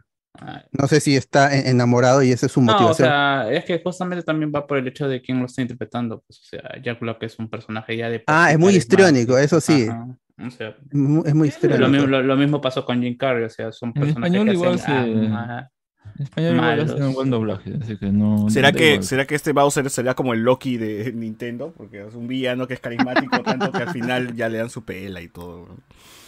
No 0.72 0.86
sé 0.86 1.00
si 1.00 1.16
está 1.16 1.56
en- 1.56 1.66
enamorado 1.66 2.22
y 2.22 2.30
esa 2.30 2.44
es 2.46 2.52
su 2.52 2.60
No, 2.60 2.72
o 2.72 2.74
motivación. 2.74 3.08
sea, 3.08 3.50
es 3.50 3.64
que 3.64 3.80
justamente 3.82 4.22
también 4.22 4.52
va 4.54 4.66
por 4.66 4.76
el 4.76 4.86
hecho 4.86 5.08
de 5.08 5.22
quién 5.22 5.38
lo 5.40 5.46
está 5.46 5.62
interpretando. 5.62 6.22
Pues, 6.26 6.40
o 6.40 6.44
sea, 6.44 6.62
Jack 6.82 7.00
Black 7.00 7.22
es 7.22 7.38
un 7.38 7.48
personaje 7.48 7.96
ya 7.96 8.10
de. 8.10 8.22
ah, 8.26 8.52
es 8.52 8.58
muy 8.58 8.74
histriónico, 8.76 9.38
eso 9.38 9.60
sí. 9.60 9.86
Ajá. 9.88 10.06
O 10.46 10.50
sea, 10.50 10.68
Es 10.68 10.94
muy 10.94 11.24
lo, 11.32 11.44
histriónico. 11.46 11.88
mismo, 11.88 12.06
lo, 12.08 12.22
lo 12.22 12.36
mismo 12.36 12.60
pasó 12.60 12.84
con 12.84 13.00
Jim 13.00 13.16
Carrey, 13.16 13.44
o 13.44 13.48
sea, 13.50 13.72
son 13.72 13.88
En 13.90 13.94
personajes 14.02 14.34
español 14.34 14.46
que 14.48 14.52
igual 14.52 14.74
hacen, 14.74 15.20
se- 15.20 15.32
ajá, 15.34 15.70
En 16.18 16.22
español 16.24 16.54
igual 16.56 16.80
hacen 16.80 17.02
un 17.02 17.14
buen 17.14 17.30
doblaje, 17.30 17.74
así 17.82 17.96
que 17.96 18.06
no. 18.06 18.48
¿Será 18.50 18.72
que, 18.72 18.92
igual. 18.94 19.04
¿Será 19.04 19.26
que 19.26 19.34
este 19.34 19.52
Bowser 19.52 19.88
será 19.90 20.14
como 20.14 20.32
el 20.34 20.40
Loki 20.42 20.76
de 20.76 21.12
Nintendo? 21.14 21.72
Porque 21.76 22.06
es 22.06 22.14
un 22.14 22.26
villano 22.26 22.66
que 22.66 22.74
es 22.74 22.80
carismático 22.80 23.38
tanto 23.44 23.70
que 23.72 23.82
al 23.82 23.90
final 23.90 24.34
ya 24.34 24.48
le 24.48 24.58
dan 24.58 24.70
su 24.70 24.84
pela 24.84 25.20
y 25.20 25.28
todo. 25.28 25.66
¿no? 25.66 25.76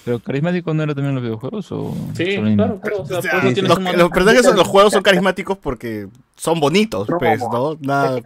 ¿Pero 0.04 0.20
carismático 0.20 0.72
no 0.72 0.82
era 0.82 0.94
también 0.94 1.10
en 1.10 1.14
los 1.16 1.22
videojuegos? 1.24 1.70
O 1.72 1.94
Sí, 2.14 2.36
claro, 2.54 2.80
claro. 2.80 3.02
O 3.02 3.06
sea, 3.06 3.18
O 3.18 3.22
sea, 3.22 3.30
por 3.32 3.44
eso 3.44 3.54
tienes 3.54 3.68
los, 3.98 4.08
personajes 4.10 4.46
de 4.46 4.54
los 4.54 4.66
juegos 4.66 4.92
son 4.94 5.02
carismáticos 5.02 5.58
porque 5.58 6.08
son 6.34 6.60
bonitos, 6.60 7.10
No, 7.10 7.18
pues, 7.18 7.40
¿no? 7.40 7.76
Nada. 7.80 8.18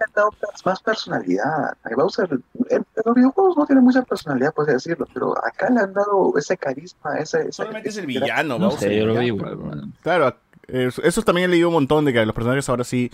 Más- 0.64 0.80
personalidad. 0.82 1.76
Bowser, 1.97 2.28
en, 2.70 2.76
en 2.76 2.84
los 3.05 3.14
videojuegos 3.16 3.56
no 3.56 3.66
tiene 3.66 3.80
mucha 3.80 4.02
personalidad, 4.02 4.52
puedes 4.55 4.74
decirlo, 4.74 5.09
pero 5.12 5.34
acá 5.44 5.70
le 5.70 5.80
han 5.80 5.93
dado 5.93 6.32
ese 6.39 6.56
carisma, 6.56 7.18
ese, 7.18 7.40
ese 7.43 7.52
Solamente 7.52 7.89
es 7.89 7.97
el 7.97 8.06
villano, 8.06 8.59
No 8.60 8.68
Bowser. 8.70 8.89
sé, 8.90 8.98
yo 8.98 9.06
lo 9.06 9.14
ya. 9.14 9.20
vi 9.20 9.26
igual. 9.26 9.56
bueno. 9.56 9.82
Claro, 10.02 10.36
eso, 10.73 11.03
eso 11.03 11.23
también 11.23 11.49
he 11.51 11.53
leído 11.53 11.69
un 11.69 11.74
montón 11.74 12.05
de 12.05 12.12
que 12.12 12.24
los 12.27 12.35
personajes 12.35 12.69
ahora 12.69 12.85
sí 12.85 13.11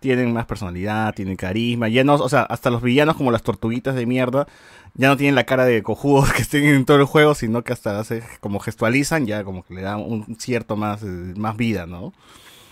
tienen 0.00 0.32
más 0.32 0.46
personalidad, 0.46 1.14
tienen 1.14 1.36
carisma, 1.36 1.88
ya 1.88 2.04
no, 2.04 2.14
o 2.14 2.28
sea, 2.28 2.42
hasta 2.42 2.70
los 2.70 2.82
villanos 2.82 3.16
como 3.16 3.30
las 3.32 3.42
tortuguitas 3.42 3.94
de 3.94 4.06
mierda, 4.06 4.46
ya 4.94 5.08
no 5.08 5.16
tienen 5.18 5.34
la 5.34 5.44
cara 5.44 5.64
de 5.66 5.82
cojudos 5.82 6.32
que 6.34 6.42
estén 6.42 6.64
en 6.64 6.84
todo 6.86 6.98
el 6.98 7.04
juego, 7.04 7.34
sino 7.34 7.62
que 7.64 7.72
hasta 7.74 7.98
hace, 8.00 8.22
como 8.40 8.60
gestualizan, 8.60 9.26
ya 9.26 9.44
como 9.44 9.62
que 9.64 9.74
le 9.74 9.82
dan 9.82 10.00
un 10.00 10.36
cierto 10.40 10.76
más, 10.76 11.02
eh, 11.02 11.06
más 11.36 11.56
vida, 11.56 11.86
¿no? 11.86 12.12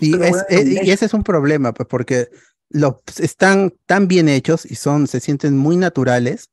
Y, 0.00 0.12
Pero 0.12 0.24
es- 0.24 0.30
bueno, 0.30 0.44
eh, 0.50 0.80
y 0.84 0.90
ese 0.90 1.06
es 1.06 1.14
un 1.14 1.22
problema, 1.24 1.72
pues, 1.74 1.88
porque 1.88 2.28
los 2.70 2.96
están 3.20 3.72
tan 3.86 4.08
bien 4.08 4.28
hechos 4.28 4.64
y 4.70 4.74
son, 4.76 5.06
se 5.06 5.20
sienten 5.20 5.56
muy 5.56 5.76
naturales 5.76 6.50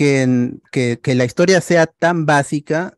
que, 0.00 0.98
que, 1.02 1.14
la 1.14 1.26
historia 1.26 1.60
sea 1.60 1.86
tan 1.86 2.24
básica, 2.24 2.96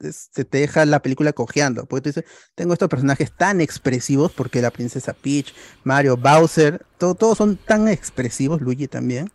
es- 0.00 0.30
se 0.32 0.44
te 0.44 0.58
deja 0.58 0.84
la 0.84 1.00
película 1.00 1.32
cojeando. 1.32 1.86
Porque 1.86 2.02
tú 2.02 2.08
dices, 2.20 2.24
tengo 2.56 2.72
estos 2.72 2.88
personajes 2.88 3.30
tan 3.36 3.60
expresivos, 3.60 4.32
porque 4.32 4.60
la 4.60 4.72
princesa 4.72 5.12
Peach, 5.14 5.54
Mario, 5.84 6.16
Bowser, 6.16 6.84
todo- 6.98 7.14
todos 7.14 7.38
son 7.38 7.56
tan 7.56 7.86
expresivos, 7.88 8.60
Luigi 8.60 8.88
también, 8.88 9.30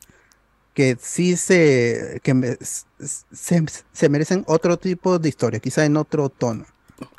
que 0.74 0.98
sí 1.02 1.38
se, 1.38 2.22
que 2.24 2.58
se 3.94 4.10
merecen 4.10 4.44
otro 4.48 4.78
tipo 4.78 5.20
de 5.20 5.30
historia, 5.30 5.60
quizá 5.62 5.86
en 5.86 5.98
otro 5.98 6.30
tono. 6.30 6.66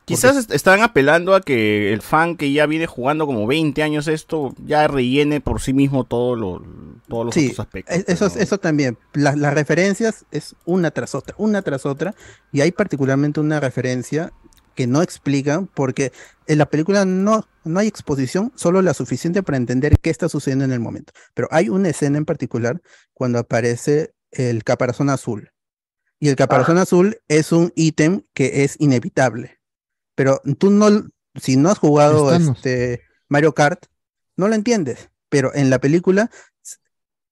Quizás 0.04 0.36
est- 0.36 0.52
estaban 0.52 0.82
apelando 0.82 1.34
a 1.34 1.40
que 1.40 1.92
el 1.92 2.00
fan 2.00 2.36
que 2.36 2.52
ya 2.52 2.66
viene 2.66 2.86
jugando 2.86 3.26
como 3.26 3.46
20 3.46 3.82
años 3.82 4.06
esto, 4.08 4.54
ya 4.64 4.86
rellene 4.86 5.40
por 5.40 5.60
sí 5.60 5.72
mismo 5.72 6.04
todo 6.04 6.36
lo, 6.36 6.62
todos 7.08 7.26
los 7.26 7.34
Sí, 7.34 7.46
otros 7.46 7.60
aspectos. 7.60 7.96
e- 7.96 8.04
eso, 8.06 8.26
eso 8.26 8.58
también. 8.58 8.96
La- 9.14 9.34
las 9.34 9.52
referencias 9.52 10.24
es 10.30 10.54
una 10.64 10.90
tras 10.92 11.14
otra, 11.14 11.34
una 11.38 11.62
tras 11.62 11.86
otra. 11.86 12.14
Y 12.52 12.60
hay 12.60 12.70
particularmente 12.72 13.40
una 13.40 13.58
referencia 13.60 14.32
que 14.76 14.86
no 14.86 15.02
explican 15.02 15.66
porque 15.66 16.12
en 16.46 16.58
la 16.58 16.66
película 16.66 17.04
no, 17.04 17.48
no 17.64 17.80
hay 17.80 17.88
exposición, 17.88 18.52
solo 18.54 18.82
la 18.82 18.94
suficiente 18.94 19.42
para 19.42 19.56
entender 19.56 19.98
qué 20.00 20.10
está 20.10 20.28
sucediendo 20.28 20.64
en 20.64 20.72
el 20.72 20.80
momento. 20.80 21.12
Pero 21.34 21.48
hay 21.50 21.68
una 21.68 21.88
escena 21.88 22.18
en 22.18 22.24
particular 22.26 22.80
cuando 23.12 23.38
aparece 23.38 24.12
el 24.30 24.62
caparazón 24.64 25.10
azul. 25.10 25.50
Y 26.20 26.28
el 26.28 26.36
caparazón 26.36 26.78
azul 26.78 27.18
es 27.28 27.52
un 27.52 27.72
ítem 27.74 28.22
que 28.34 28.64
es 28.64 28.76
inevitable. 28.78 29.58
Pero 30.16 30.40
tú 30.58 30.70
no, 30.70 30.88
si 31.36 31.56
no 31.56 31.70
has 31.70 31.78
jugado 31.78 32.32
este 32.34 33.02
Mario 33.28 33.54
Kart, 33.54 33.86
no 34.36 34.48
lo 34.48 34.56
entiendes. 34.56 35.10
Pero 35.28 35.54
en 35.54 35.70
la 35.70 35.78
película 35.80 36.30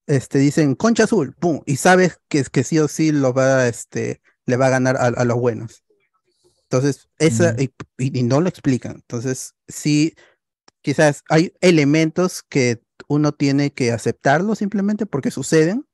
este, 0.07 0.39
dicen 0.39 0.75
concha 0.75 1.05
azul, 1.05 1.35
pum, 1.35 1.63
y 1.67 1.77
sabes 1.77 2.19
que, 2.29 2.45
que 2.45 2.65
sí 2.65 2.79
o 2.79 2.89
sí 2.89 3.11
lo 3.13 3.33
va, 3.33 3.67
este, 3.69 4.21
le 4.47 4.57
va 4.57 4.67
a 4.67 4.71
ganar 4.71 4.97
a, 4.97 5.07
a 5.07 5.25
los 5.25 5.39
buenos. 5.39 5.83
Entonces, 6.65 7.09
esa, 7.19 7.55
y- 7.59 7.73
y 7.99 8.23
no 8.25 8.41
lo 8.41 8.49
explican. 8.49 8.97
Entonces, 8.97 9.55
sí, 9.69 10.15
quizás 10.83 11.23
hay 11.29 11.53
elementos 11.61 12.43
que 12.43 12.81
uno 13.09 13.33
tiene 13.33 13.73
que 13.73 13.93
aceptarlo 13.93 14.55
simplemente 14.55 15.07
porque 15.07 15.31
suceden. 15.31 15.87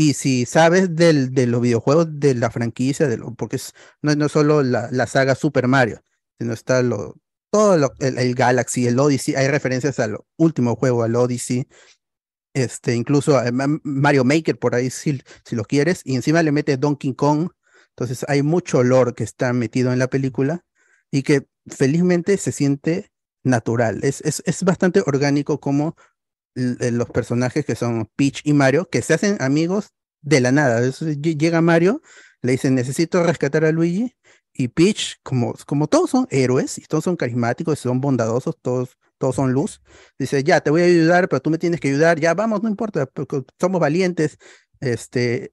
Y 0.00 0.14
si 0.14 0.46
sabes 0.46 0.96
del, 0.96 1.34
de 1.34 1.46
los 1.46 1.60
videojuegos, 1.60 2.06
de 2.18 2.34
la 2.34 2.50
franquicia, 2.50 3.06
de 3.06 3.18
lo, 3.18 3.34
porque 3.34 3.56
es, 3.56 3.74
no, 4.00 4.14
no 4.16 4.26
es 4.26 4.32
solo 4.32 4.62
la, 4.62 4.88
saga 5.06 5.34
Super 5.34 5.68
Mario, 5.68 6.02
sino 6.38 6.54
está 6.54 6.82
lo, 6.82 7.16
todo 7.50 7.76
lo- 7.76 7.92
el, 7.98 8.16
el 8.18 8.34
Galaxy, 8.34 8.86
el 8.86 8.98
Odyssey, 8.98 9.34
hay 9.34 9.48
referencias 9.48 9.98
al 10.00 10.16
último 10.38 10.74
juego, 10.76 11.02
al 11.02 11.16
Odyssey, 11.16 11.68
este, 12.54 12.94
incluso 12.96 13.38
a 13.38 13.50
Ma- 13.52 13.78
Mario 13.84 14.24
Maker 14.24 14.58
por 14.58 14.74
ahí 14.74 14.90
si, 14.90 15.20
si 15.44 15.56
lo 15.56 15.64
quieres, 15.64 16.02
y 16.04 16.16
encima 16.16 16.42
le 16.42 16.52
mete 16.52 16.76
Donkey 16.78 17.14
Kong, 17.14 17.50
entonces 17.90 18.24
hay 18.28 18.42
mucho 18.42 18.82
lore 18.84 19.14
que 19.14 19.24
está 19.24 19.52
metido 19.52 19.92
en 19.92 19.98
la 19.98 20.08
película 20.08 20.64
y 21.10 21.22
que 21.22 21.48
felizmente 21.66 22.36
se 22.38 22.52
siente 22.52 23.12
natural, 23.44 24.00
es, 24.02 24.20
es, 24.22 24.42
es 24.46 24.62
bastante 24.64 25.02
orgánico 25.06 25.60
como 25.60 25.96
eh, 25.98 26.09
los 26.54 27.10
personajes 27.10 27.64
que 27.64 27.74
son 27.74 28.08
Peach 28.16 28.42
y 28.44 28.52
Mario, 28.52 28.88
que 28.88 29.02
se 29.02 29.14
hacen 29.14 29.36
amigos 29.40 29.90
de 30.20 30.40
la 30.40 30.52
nada, 30.52 30.80
llega 30.90 31.60
Mario, 31.60 32.02
le 32.42 32.52
dicen 32.52 32.74
necesito 32.74 33.22
rescatar 33.22 33.64
a 33.64 33.72
Luigi, 33.72 34.14
y 34.52 34.68
Peach, 34.68 35.16
como, 35.22 35.54
como 35.66 35.86
todos 35.86 36.10
son 36.10 36.26
héroes, 36.30 36.78
y 36.78 36.82
todos 36.82 37.04
son 37.04 37.16
carismáticos, 37.16 37.78
son 37.78 38.00
bondadosos, 38.00 38.56
todos, 38.60 38.98
todos 39.18 39.36
son 39.36 39.52
luz, 39.52 39.80
dice, 40.18 40.42
ya, 40.42 40.60
te 40.60 40.70
voy 40.70 40.82
a 40.82 40.86
ayudar, 40.86 41.28
pero 41.28 41.40
tú 41.40 41.50
me 41.50 41.58
tienes 41.58 41.80
que 41.80 41.88
ayudar, 41.88 42.18
ya, 42.18 42.34
vamos, 42.34 42.62
no 42.62 42.68
importa, 42.68 43.08
somos 43.58 43.80
valientes, 43.80 44.38
este, 44.80 45.52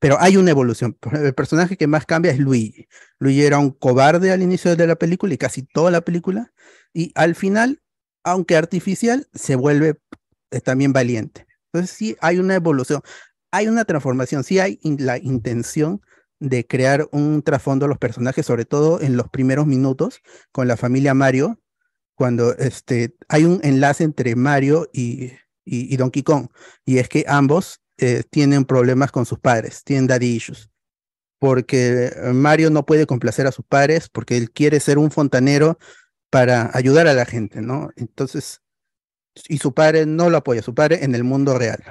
pero 0.00 0.20
hay 0.20 0.36
una 0.36 0.50
evolución. 0.50 0.98
El 1.12 1.34
personaje 1.34 1.76
que 1.76 1.86
más 1.86 2.04
cambia 2.06 2.30
es 2.32 2.38
Luigi. 2.38 2.86
Luigi 3.18 3.44
era 3.44 3.58
un 3.58 3.70
cobarde 3.70 4.30
al 4.30 4.42
inicio 4.42 4.76
de 4.76 4.86
la 4.86 4.96
película 4.96 5.32
y 5.32 5.38
casi 5.38 5.62
toda 5.62 5.90
la 5.90 6.00
película, 6.00 6.52
y 6.92 7.12
al 7.14 7.34
final, 7.34 7.82
aunque 8.26 8.56
artificial, 8.56 9.28
se 9.32 9.54
vuelve 9.54 10.00
eh, 10.50 10.60
también 10.60 10.92
valiente. 10.92 11.46
Entonces 11.72 11.96
sí 11.96 12.16
hay 12.20 12.38
una 12.38 12.56
evolución, 12.56 13.00
hay 13.52 13.68
una 13.68 13.84
transformación, 13.84 14.42
sí 14.42 14.58
hay 14.58 14.80
la 14.82 15.16
intención 15.16 16.02
de 16.40 16.66
crear 16.66 17.08
un 17.12 17.42
trasfondo 17.42 17.86
a 17.86 17.88
los 17.88 17.98
personajes, 17.98 18.44
sobre 18.44 18.64
todo 18.64 19.00
en 19.00 19.16
los 19.16 19.28
primeros 19.30 19.66
minutos 19.66 20.20
con 20.50 20.66
la 20.66 20.76
familia 20.76 21.14
Mario, 21.14 21.60
cuando 22.16 22.56
este, 22.56 23.14
hay 23.28 23.44
un 23.44 23.60
enlace 23.62 24.02
entre 24.02 24.34
Mario 24.34 24.90
y, 24.92 25.26
y, 25.64 25.94
y 25.94 25.96
Donkey 25.96 26.24
Kong. 26.24 26.48
Y 26.84 26.98
es 26.98 27.08
que 27.08 27.24
ambos 27.28 27.80
eh, 27.96 28.24
tienen 28.28 28.64
problemas 28.64 29.12
con 29.12 29.24
sus 29.24 29.38
padres, 29.38 29.84
tienen 29.84 30.08
daddy 30.08 30.34
issues. 30.34 30.68
Porque 31.38 32.10
Mario 32.32 32.70
no 32.70 32.86
puede 32.86 33.06
complacer 33.06 33.46
a 33.46 33.52
sus 33.52 33.64
padres 33.64 34.08
porque 34.08 34.36
él 34.36 34.50
quiere 34.50 34.80
ser 34.80 34.98
un 34.98 35.10
fontanero 35.10 35.78
para 36.30 36.70
ayudar 36.74 37.06
a 37.08 37.14
la 37.14 37.26
gente, 37.26 37.60
¿no? 37.62 37.90
Entonces, 37.96 38.62
y 39.48 39.58
su 39.58 39.74
padre 39.74 40.06
no 40.06 40.30
lo 40.30 40.38
apoya, 40.38 40.62
su 40.62 40.74
padre 40.74 41.04
en 41.04 41.14
el 41.14 41.24
mundo 41.24 41.58
real. 41.58 41.82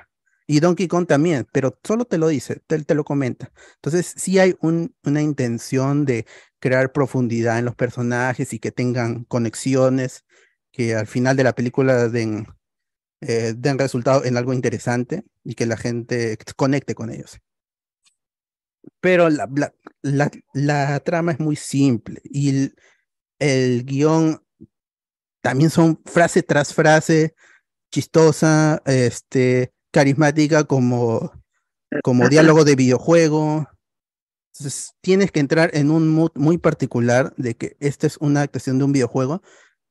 Y 0.47 0.59
Donkey 0.59 0.87
Kong 0.87 1.07
también, 1.07 1.47
pero 1.51 1.79
solo 1.83 2.05
te 2.05 2.17
lo 2.17 2.27
dice, 2.27 2.61
te, 2.67 2.83
te 2.83 2.95
lo 2.95 3.03
comenta. 3.03 3.51
Entonces, 3.75 4.13
sí 4.17 4.39
hay 4.39 4.55
un- 4.61 4.95
una 5.03 5.21
intención 5.21 6.05
de 6.05 6.25
crear 6.59 6.91
profundidad 6.91 7.59
en 7.59 7.65
los 7.65 7.75
personajes 7.75 8.53
y 8.53 8.59
que 8.59 8.71
tengan 8.71 9.23
conexiones, 9.25 10.25
que 10.71 10.95
al 10.95 11.07
final 11.07 11.35
de 11.37 11.43
la 11.43 11.53
película 11.55 12.09
den, 12.09 12.47
eh, 13.21 13.53
den 13.57 13.79
resultado 13.79 14.25
en 14.25 14.37
algo 14.37 14.53
interesante 14.53 15.25
y 15.43 15.55
que 15.55 15.65
la 15.67 15.77
gente 15.77 16.37
conecte 16.57 16.95
con 16.95 17.11
ellos. 17.11 17.39
Pero 18.99 19.29
la, 19.29 19.47
la, 19.55 19.73
la- 20.01 20.31
la 20.53 20.99
trama 21.01 21.31
es 21.33 21.39
muy 21.39 21.55
simple 21.55 22.21
y 22.25 22.71
el, 23.39 23.85
guion 23.85 24.41
también 25.41 25.69
son 25.69 26.01
frase 26.05 26.41
tras 26.41 26.73
frase, 26.73 27.35
chistosa, 27.91 28.81
este, 28.85 29.71
carismática 29.91 30.63
como, 30.63 31.31
como 32.03 32.29
diálogo 32.29 32.65
de 32.65 32.75
videojuego. 32.75 33.67
Entonces, 34.53 34.93
tienes 35.01 35.31
que 35.31 35.39
entrar 35.39 35.69
en 35.73 35.91
un 35.91 36.07
mood 36.09 36.31
muy 36.35 36.57
particular 36.57 37.33
de 37.37 37.55
que 37.55 37.77
esta 37.79 38.07
es 38.07 38.17
una 38.17 38.41
actuación 38.41 38.79
de 38.79 38.85
un 38.85 38.91
videojuego 38.91 39.41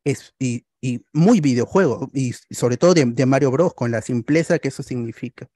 es, 0.04 0.34
y, 0.38 0.66
y 0.80 1.04
muy 1.12 1.40
videojuego, 1.40 2.10
y, 2.12 2.32
sobre 2.50 2.76
todo 2.76 2.94
de, 2.94 3.04
de 3.04 3.26
Mario 3.26 3.50
Bros, 3.50 3.74
con 3.74 3.90
la 3.90 4.02
simpleza 4.02 4.58
que 4.58 4.68
eso 4.68 4.82
significa. 4.82 5.48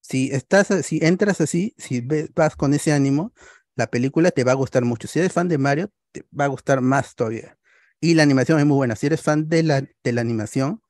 Si 0.00 0.30
estás, 0.32 0.68
si 0.84 0.98
entras 1.02 1.40
así, 1.40 1.74
si 1.78 2.00
ve- 2.00 2.30
vas 2.34 2.56
con 2.56 2.74
ese 2.74 2.92
ánimo, 2.92 3.32
la 3.76 3.86
película 3.88 4.30
te 4.30 4.44
va 4.44 4.52
a 4.52 4.56
gustar 4.56 4.84
mucho. 4.84 5.08
Si 5.08 5.18
eres 5.18 5.32
fan 5.32 5.48
de 5.48 5.58
Mario, 5.58 5.90
te 6.12 6.24
va 6.38 6.44
a 6.44 6.48
gustar 6.48 6.80
más 6.80 7.14
todavía. 7.14 7.58
Y 8.00 8.14
la 8.14 8.22
animación 8.22 8.58
es 8.60 8.66
muy 8.66 8.76
buena. 8.76 8.96
Si 8.96 9.06
eres 9.06 9.22
fan 9.22 9.48
de 9.48 9.62
la, 9.62 9.80
de 9.82 10.12
la 10.12 10.20
animación, 10.20 10.82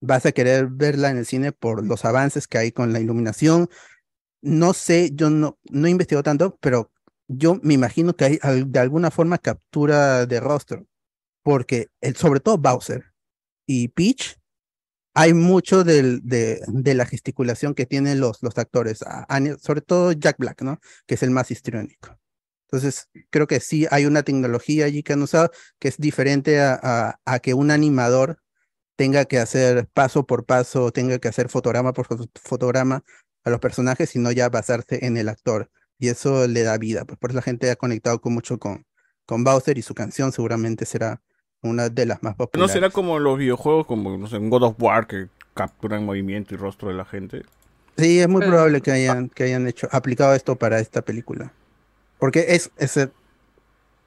vas 0.00 0.26
a 0.26 0.32
querer 0.32 0.68
verla 0.68 1.10
en 1.10 1.18
el 1.18 1.26
cine 1.26 1.52
por 1.52 1.86
los 1.86 2.04
avances 2.04 2.48
que 2.48 2.58
hay 2.58 2.72
con 2.72 2.92
la 2.92 3.00
iluminación. 3.00 3.68
No 4.42 4.72
sé, 4.74 5.10
yo 5.14 5.30
no, 5.30 5.58
no 5.70 5.86
he 5.86 5.90
investigado 5.90 6.22
tanto, 6.22 6.58
pero 6.60 6.92
yo 7.28 7.60
me 7.62 7.74
imagino 7.74 8.14
que 8.16 8.24
hay 8.42 8.64
de 8.66 8.78
alguna 8.80 9.10
forma 9.10 9.38
captura 9.38 10.26
de 10.26 10.40
rostro, 10.40 10.86
porque 11.44 11.88
el, 12.02 12.16
sobre 12.16 12.40
todo 12.40 12.58
Bowser 12.58 13.06
y 13.66 13.88
Peach, 13.88 14.36
hay 15.14 15.34
mucho 15.34 15.84
del- 15.84 16.20
de, 16.24 16.62
de 16.68 16.94
la 16.94 17.06
gesticulación 17.06 17.74
que 17.74 17.86
tienen 17.86 18.20
los, 18.20 18.42
los 18.42 18.58
actores, 18.58 19.00
sobre 19.60 19.82
todo 19.82 20.12
Jack 20.12 20.38
Black, 20.38 20.62
¿no? 20.62 20.80
Que 21.06 21.16
es 21.16 21.24
el 21.24 21.32
más 21.32 21.50
histriónico. 21.50 22.19
Entonces, 22.72 23.08
creo 23.30 23.46
que 23.48 23.58
sí 23.60 23.86
hay 23.90 24.06
una 24.06 24.22
tecnología 24.22 24.84
allí 24.84 25.02
que 25.02 25.12
han 25.14 25.22
usado 25.22 25.50
que 25.80 25.88
es 25.88 25.98
diferente 25.98 26.60
a, 26.60 26.78
a- 26.80 27.20
a 27.24 27.38
que 27.40 27.52
un 27.54 27.70
animador 27.72 28.38
tenga 28.96 29.24
que 29.24 29.38
hacer 29.38 29.88
paso 29.92 30.26
por 30.26 30.44
paso, 30.44 30.92
tenga 30.92 31.18
que 31.18 31.28
hacer 31.28 31.48
fotograma 31.48 31.92
por 31.92 32.06
fo- 32.06 32.30
fotograma 32.42 33.02
a 33.44 33.50
los 33.50 33.58
personajes, 33.58 34.10
sino 34.10 34.30
ya 34.30 34.48
basarse 34.50 35.04
en 35.04 35.16
el 35.16 35.28
actor. 35.28 35.70
Y 35.98 36.08
eso 36.08 36.46
le 36.46 36.62
da 36.62 36.78
vida. 36.78 37.04
Pues 37.04 37.18
por 37.18 37.30
eso 37.30 37.36
la 37.36 37.42
gente 37.42 37.70
ha 37.70 37.76
conectado 37.76 38.20
con 38.20 38.34
mucho 38.34 38.58
con, 38.58 38.86
con 39.26 39.42
Bowser 39.42 39.76
y 39.78 39.82
su 39.82 39.94
canción 39.94 40.32
seguramente 40.32 40.84
será 40.86 41.20
una 41.62 41.88
de 41.88 42.06
las 42.06 42.22
más 42.22 42.32
¿No 42.34 42.44
populares. 42.46 42.72
será 42.72 42.90
como 42.90 43.18
los 43.18 43.36
videojuegos, 43.38 43.86
como 43.86 44.16
no 44.16 44.26
sé, 44.28 44.38
God 44.38 44.62
of 44.62 44.76
War, 44.78 45.06
que 45.06 45.28
capturan 45.54 46.04
movimiento 46.04 46.54
y 46.54 46.58
rostro 46.58 46.88
de 46.88 46.94
la 46.94 47.04
gente? 47.04 47.42
Sí, 47.96 48.20
es 48.20 48.28
muy 48.28 48.40
probable 48.42 48.80
que 48.80 48.92
hayan, 48.92 49.28
que 49.28 49.44
hayan 49.44 49.66
hecho, 49.66 49.88
aplicado 49.90 50.34
esto 50.34 50.56
para 50.56 50.78
esta 50.78 51.02
película. 51.02 51.52
Porque 52.20 52.46
es, 52.50 52.70
es, 52.78 52.96
eh, 52.98 53.10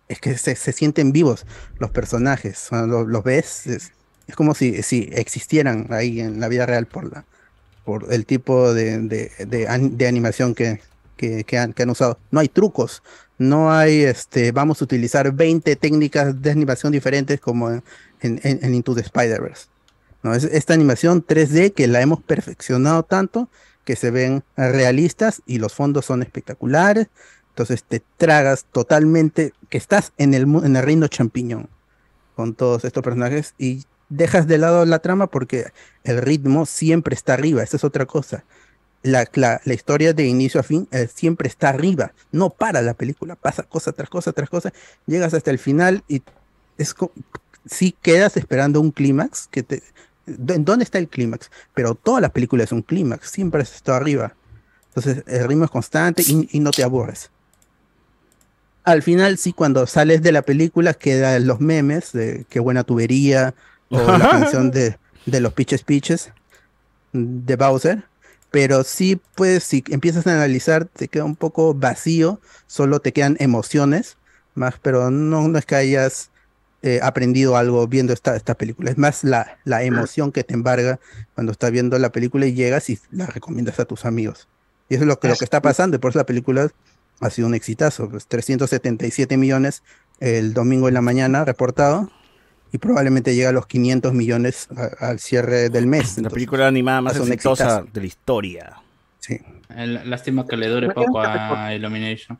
es 0.07 0.19
que 0.19 0.37
se, 0.37 0.55
se 0.55 0.71
sienten 0.71 1.11
vivos 1.11 1.45
los 1.79 1.91
personajes. 1.91 2.65
o 2.67 2.69
sea, 2.69 2.81
lo- 2.85 3.05
los 3.05 3.23
ves, 3.23 3.67
es, 3.67 3.91
es 4.27 4.35
como 4.35 4.53
si, 4.55 4.83
si 4.83 5.09
existieran 5.13 5.87
ahí 5.91 6.19
en 6.19 6.39
la 6.39 6.47
vida 6.47 6.65
real 6.65 6.87
por 6.87 7.11
la, 7.11 7.25
por 7.85 8.13
el 8.13 8.25
tipo 8.25 8.73
de, 8.73 8.99
de, 8.99 9.31
de 9.47 10.07
animación 10.07 10.55
que, 10.55 10.81
que, 11.17 11.43
que 11.45 11.57
han, 11.57 11.73
que 11.73 11.83
han 11.83 11.91
usado. 11.91 12.19
No 12.31 12.39
hay 12.41 12.49
trucos, 12.49 13.03
no 13.37 13.73
hay, 13.73 14.03
este, 14.03 14.51
vamos 14.51 14.81
a 14.81 14.85
utilizar 14.85 15.31
20 15.33 15.75
técnicas 15.77 16.41
de 16.41 16.51
animación 16.51 16.91
diferentes 16.93 17.39
como 17.41 17.71
en, 17.71 17.83
en, 18.21 18.41
en 18.43 18.75
Into 18.75 18.95
the 18.95 19.01
Spider-Verse. 19.01 19.67
No, 20.23 20.33
es 20.33 20.45
esta 20.45 20.73
animación 20.73 21.21
3D 21.25 21.71
que 21.71 21.87
la 21.87 22.01
hemos 22.01 22.21
perfeccionado 22.23 23.03
tanto 23.03 23.49
que 23.85 23.95
se 23.97 24.11
ven 24.11 24.43
realistas 24.57 25.41
y 25.45 25.59
los 25.59 25.73
fondos 25.73 26.05
son 26.05 26.23
espectaculares. 26.23 27.07
Entonces 27.53 27.83
te 27.83 28.01
tragas 28.17 28.65
totalmente 28.71 29.53
que 29.69 29.77
estás 29.77 30.11
en 30.17 30.33
el, 30.33 30.43
en 30.43 30.75
el 30.75 30.83
reino 30.83 31.07
champiñón 31.07 31.69
con 32.35 32.55
todos 32.55 32.83
estos 32.83 33.03
personajes 33.03 33.53
y 33.59 33.83
dejas 34.09 34.47
de 34.47 34.57
lado 34.57 34.85
la 34.85 34.99
trama 34.99 35.27
porque 35.27 35.71
el 36.03 36.17
ritmo 36.21 36.65
siempre 36.65 37.13
está 37.13 37.33
arriba. 37.35 37.61
Esa 37.61 37.77
es 37.77 37.83
otra 37.83 38.05
cosa. 38.07 38.43
La, 39.03 39.27
la, 39.33 39.61
la 39.65 39.73
historia 39.73 40.13
de 40.13 40.25
inicio 40.25 40.59
a 40.59 40.63
fin 40.63 40.87
eh, 40.91 41.07
siempre 41.13 41.47
está 41.47 41.69
arriba. 41.69 42.13
No 42.31 42.49
para 42.49 42.81
la 42.81 42.95
película. 42.95 43.35
Pasa 43.35 43.63
cosa 43.63 43.91
tras 43.91 44.09
cosa 44.09 44.31
tras 44.31 44.49
cosa. 44.49 44.73
Llegas 45.05 45.33
hasta 45.35 45.51
el 45.51 45.59
final 45.59 46.03
y 46.07 46.23
es 46.77 46.95
sí 47.67 47.95
quedas 48.01 48.35
esperando 48.35 48.81
un 48.81 48.91
clímax 48.91 49.47
que 49.51 49.61
te 49.63 49.83
¿dó- 50.25 50.57
¿dónde 50.57 50.85
está 50.85 50.97
el 50.97 51.07
clímax? 51.07 51.51
Pero 51.75 51.93
toda 51.95 52.19
la 52.19 52.29
película 52.29 52.63
es 52.63 52.71
un 52.71 52.81
clímax, 52.81 53.29
siempre 53.29 53.61
has 53.61 53.75
estado 53.75 53.97
arriba. 53.97 54.35
Entonces 54.89 55.23
el 55.27 55.47
ritmo 55.47 55.65
es 55.65 55.71
constante 55.71 56.23
y, 56.25 56.47
y 56.51 56.59
no 56.59 56.71
te 56.71 56.83
aburres. 56.83 57.29
Al 58.83 59.01
final, 59.01 59.37
sí, 59.37 59.53
cuando 59.53 59.87
sales 59.87 60.21
de 60.21 60.31
la 60.31 60.41
película 60.41 60.93
quedan 60.93 61.47
los 61.47 61.61
memes 61.61 62.11
de 62.11 62.45
qué 62.49 62.59
buena 62.59 62.83
tubería 62.83 63.53
o 63.89 64.17
la 64.17 64.29
canción 64.29 64.71
de, 64.71 64.97
de 65.25 65.39
los 65.39 65.53
Pitches 65.53 65.83
Pitches 65.83 66.31
de 67.13 67.55
Bowser. 67.55 68.03
Pero 68.51 68.83
sí, 68.83 69.19
pues, 69.35 69.63
si 69.63 69.83
empiezas 69.89 70.27
a 70.27 70.33
analizar, 70.33 70.85
te 70.85 71.07
queda 71.07 71.23
un 71.23 71.35
poco 71.35 71.73
vacío, 71.73 72.39
solo 72.67 72.99
te 72.99 73.11
quedan 73.11 73.35
emociones, 73.39 74.17
más, 74.53 74.75
pero 74.81 75.09
no, 75.09 75.47
no 75.47 75.57
es 75.57 75.65
que 75.65 75.75
hayas 75.75 76.29
eh, 76.83 76.99
aprendido 77.01 77.57
algo 77.57 77.87
viendo 77.87 78.13
esta, 78.13 78.35
esta 78.35 78.53
película. 78.55 78.91
Es 78.91 78.97
más 78.97 79.23
la, 79.23 79.57
la 79.63 79.83
emoción 79.83 80.31
que 80.31 80.43
te 80.43 80.53
embarga 80.53 80.99
cuando 81.33 81.51
estás 81.51 81.71
viendo 81.71 81.97
la 81.97 82.11
película 82.11 82.45
y 82.45 82.53
llegas 82.53 82.89
y 82.89 82.99
la 83.09 83.25
recomiendas 83.25 83.79
a 83.79 83.85
tus 83.85 84.05
amigos. 84.05 84.47
Y 84.89 84.95
eso 84.95 85.03
es 85.05 85.07
lo 85.07 85.19
que, 85.19 85.29
lo 85.29 85.35
que 85.35 85.45
está 85.45 85.61
pasando, 85.61 85.95
y 85.95 85.99
por 85.99 86.11
eso 86.11 86.19
la 86.19 86.25
película 86.25 86.69
ha 87.19 87.29
sido 87.29 87.47
un 87.47 87.55
exitazo. 87.55 88.09
Pues 88.09 88.27
377 88.27 89.37
millones 89.37 89.83
el 90.19 90.53
domingo 90.53 90.87
en 90.87 90.93
la 90.93 91.01
mañana 91.01 91.43
reportado 91.45 92.09
y 92.71 92.77
probablemente 92.77 93.35
llega 93.35 93.49
a 93.49 93.53
los 93.53 93.67
500 93.67 94.13
millones 94.13 94.67
a- 94.75 95.07
al 95.09 95.19
cierre 95.19 95.69
del 95.69 95.85
mes. 95.87 96.17
La 96.17 96.29
película 96.29 96.67
animada 96.67 97.01
más 97.01 97.15
exitosa 97.17 97.63
exitazo. 97.65 97.87
de 97.93 97.99
la 98.01 98.07
historia. 98.07 98.73
Sí. 99.19 99.39
Eh, 99.75 99.87
Lástima 100.05 100.45
que 100.47 100.57
le 100.57 100.67
dure 100.67 100.89
poco 100.91 101.21
a 101.21 101.73
Illumination. 101.73 102.37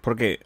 ¿Por 0.00 0.16
qué? 0.16 0.40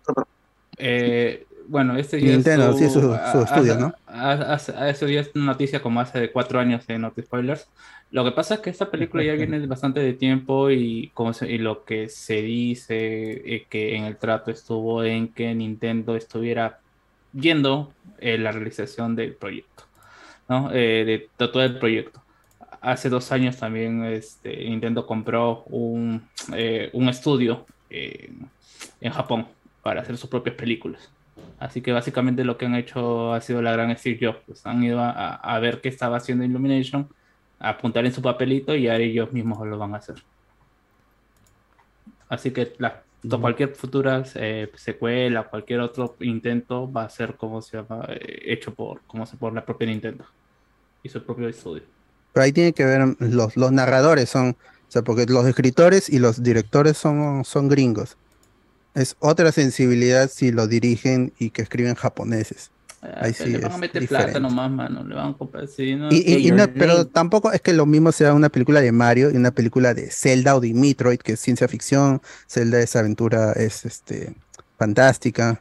Eh, 0.78 1.46
bueno, 1.68 1.96
este 1.96 2.22
ya 2.22 2.34
Nintendo, 2.34 2.72
es 2.72 2.78
sí, 2.78 2.88
su- 2.90 3.00
su 3.24 3.38
a- 3.44 3.76
¿no? 3.78 3.92
a- 4.06 4.54
a- 4.54 4.88
Eso 4.90 5.08
ya 5.08 5.20
es 5.20 5.30
noticia 5.34 5.82
como 5.82 6.00
hace 6.00 6.30
cuatro 6.32 6.60
años 6.60 6.84
en 6.88 7.02
Not 7.02 7.18
Spoilers. 7.20 7.70
Lo 8.10 8.24
que 8.24 8.32
pasa 8.32 8.54
es 8.56 8.60
que 8.60 8.70
esta 8.70 8.90
película 8.90 9.22
ya 9.24 9.34
viene 9.34 9.66
bastante 9.66 10.00
de 10.00 10.14
tiempo 10.14 10.70
y, 10.70 11.10
como 11.14 11.32
se- 11.32 11.50
y 11.50 11.58
lo 11.58 11.84
que 11.84 12.08
se 12.08 12.42
dice 12.42 13.54
eh, 13.56 13.66
que 13.70 13.96
en 13.96 14.04
el 14.04 14.18
trato 14.18 14.50
estuvo 14.50 15.02
en 15.04 15.32
que 15.34 15.54
Nintendo 15.54 16.16
estuviera 16.16 16.80
viendo 17.32 17.96
eh, 18.18 18.38
la 18.38 18.52
realización 18.52 19.16
del 19.16 19.36
proyecto, 19.36 19.84
¿no? 20.48 20.70
Eh, 20.72 21.04
de, 21.04 21.30
de 21.38 21.48
todo 21.48 21.62
el 21.64 21.78
proyecto. 21.78 22.22
Hace 22.80 23.08
dos 23.10 23.32
años 23.32 23.58
también 23.58 24.04
este, 24.04 24.56
Nintendo 24.68 25.06
compró 25.06 25.64
un, 25.66 26.30
eh, 26.54 26.90
un 26.94 27.08
estudio 27.08 27.66
eh, 27.90 28.30
en 29.00 29.12
Japón 29.12 29.48
para 29.82 30.02
hacer 30.02 30.16
sus 30.16 30.30
propias 30.30 30.56
películas. 30.56 31.12
Así 31.58 31.80
que 31.80 31.92
básicamente 31.92 32.44
lo 32.44 32.56
que 32.58 32.66
han 32.66 32.74
hecho 32.74 33.32
ha 33.32 33.40
sido 33.40 33.62
la 33.62 33.72
gran 33.72 33.96
Steve 33.96 34.18
Jobs. 34.20 34.40
Pues 34.46 34.66
han 34.66 34.82
ido 34.82 35.00
a, 35.00 35.10
a- 35.36 35.58
ver 35.60 35.80
qué 35.80 35.88
estaba 35.88 36.16
haciendo 36.16 36.44
Illumination, 36.44 37.08
a 37.58 37.70
apuntar 37.70 38.04
en 38.04 38.12
su 38.12 38.20
papelito 38.22 38.74
y 38.74 38.88
ahora 38.88 39.04
ellos 39.04 39.32
mismos 39.32 39.64
lo 39.66 39.78
van 39.78 39.94
a 39.94 39.98
hacer. 39.98 40.16
Así 42.28 42.50
que 42.50 42.72
la, 42.78 43.02
to- 43.28 43.40
cualquier 43.40 43.74
futura 43.74 44.24
eh, 44.34 44.70
secuela, 44.74 45.44
cualquier 45.48 45.80
otro 45.80 46.16
intento 46.20 46.90
va 46.90 47.04
a 47.04 47.08
ser 47.10 47.36
como 47.36 47.60
se 47.62 47.76
llama, 47.76 48.06
eh, 48.08 48.40
hecho 48.46 48.74
por, 48.74 49.02
como 49.06 49.26
se, 49.26 49.36
por 49.36 49.52
la 49.52 49.64
propia 49.64 49.86
Nintendo 49.88 50.24
y 51.02 51.08
su 51.08 51.22
propio 51.24 51.48
estudio. 51.48 51.82
Pero 52.32 52.44
ahí 52.44 52.52
tiene 52.52 52.72
que 52.72 52.84
ver 52.84 53.02
los, 53.20 53.56
los 53.56 53.72
narradores 53.72 54.30
son, 54.30 54.50
o 54.50 54.90
sea, 54.90 55.02
porque 55.02 55.26
los 55.26 55.46
escritores 55.46 56.08
y 56.08 56.18
los 56.18 56.42
directores 56.42 56.96
son, 56.96 57.44
son 57.44 57.68
gringos. 57.68 58.16
Es 58.94 59.16
otra 59.20 59.52
sensibilidad 59.52 60.28
si 60.30 60.52
lo 60.52 60.66
dirigen 60.66 61.32
y 61.38 61.50
que 61.50 61.62
escriben 61.62 61.94
japoneses. 61.94 62.70
Ahí 63.16 63.32
que 63.32 63.44
sí 63.44 63.50
le 63.50 63.58
van 63.58 63.72
a 63.72 63.78
meter 63.78 64.00
diferente. 64.02 64.32
plata 64.32 64.40
nomás, 64.40 64.70
mano. 64.70 65.02
Le 65.02 65.14
van 65.14 65.30
a 65.30 65.36
comprar. 65.36 65.66
Sí, 65.66 65.96
no, 65.96 66.12
Y, 66.12 66.16
y- 66.18 66.34
y 66.36 66.42
que- 66.44 66.52
no- 66.52 66.72
pero 66.72 67.06
tampoco 67.06 67.50
es 67.50 67.60
que 67.60 67.72
lo 67.72 67.84
mismo 67.84 68.12
sea 68.12 68.32
una 68.32 68.48
película 68.48 68.80
de 68.80 68.92
Mario 68.92 69.30
y 69.32 69.36
una 69.36 69.50
película 69.50 69.92
de 69.92 70.08
Zelda 70.10 70.54
o 70.54 70.60
de 70.60 70.72
Metroid, 70.72 71.18
que 71.18 71.32
es 71.32 71.40
ciencia 71.40 71.66
ficción, 71.66 72.20
Zelda 72.48 72.78
es 72.80 72.94
aventura, 72.94 73.52
es 73.54 73.84
este 73.84 74.34
fantástica, 74.78 75.60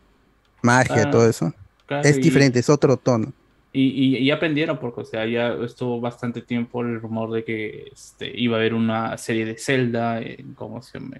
magia, 0.61 1.03
Ah, 1.07 1.11
todo 1.11 1.27
eso. 1.27 1.53
claro, 1.87 2.07
es 2.07 2.17
y- 2.17 2.21
diferente, 2.21 2.59
es 2.59 2.69
otro 2.69 2.97
tono. 2.97 3.33
Y, 3.73 3.87
y, 3.87 4.17
y 4.17 4.31
aprendieron 4.31 4.77
porque, 4.79 5.01
o 5.01 5.05
sea, 5.05 5.25
ya 5.25 5.53
estuvo 5.63 6.01
bastante 6.01 6.41
tiempo 6.41 6.81
el 6.81 6.99
rumor 6.99 7.31
de 7.31 7.43
que 7.45 7.85
este, 7.93 8.29
iba 8.37 8.57
a 8.57 8.59
haber 8.59 8.73
una 8.73 9.17
serie 9.17 9.45
de 9.45 9.57
Zelda, 9.57 10.19
en, 10.21 10.53
¿cómo 10.55 10.81
se 10.81 10.99
llama? 10.99 11.15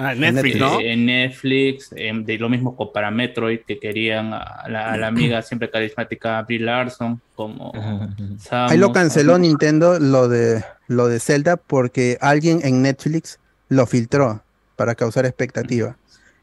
Ah, 0.00 0.14
en 0.14 0.20
Netflix, 0.20 0.56
Eh, 0.56 0.58
¿no? 0.58 0.80
En 0.80 1.06
Netflix, 1.06 1.90
em, 1.94 2.24
de 2.24 2.38
lo 2.38 2.48
mismo 2.48 2.74
con 2.74 2.90
para 2.92 3.10
Metroid, 3.10 3.60
que 3.66 3.78
querían 3.78 4.32
a 4.32 4.64
la, 4.68 4.92
a 4.92 4.96
la 4.96 5.08
amiga 5.08 5.42
siempre 5.42 5.70
carismática 5.70 6.40
Brie 6.42 6.58
Larson 6.60 7.20
como 7.34 7.72
Ahí 8.50 8.78
lo 8.78 8.92
canceló. 8.92 9.38
Nintendo 9.38 9.98
lo 9.98 10.28
de 10.28 10.64
lo 10.88 11.06
de 11.08 11.20
Zelda 11.20 11.56
porque 11.56 12.16
alguien 12.20 12.60
en 12.64 12.82
Netflix 12.82 13.38
lo 13.68 13.86
filtró 13.86 14.42
para 14.76 14.94
causar 14.94 15.26
expectativa. 15.26 15.96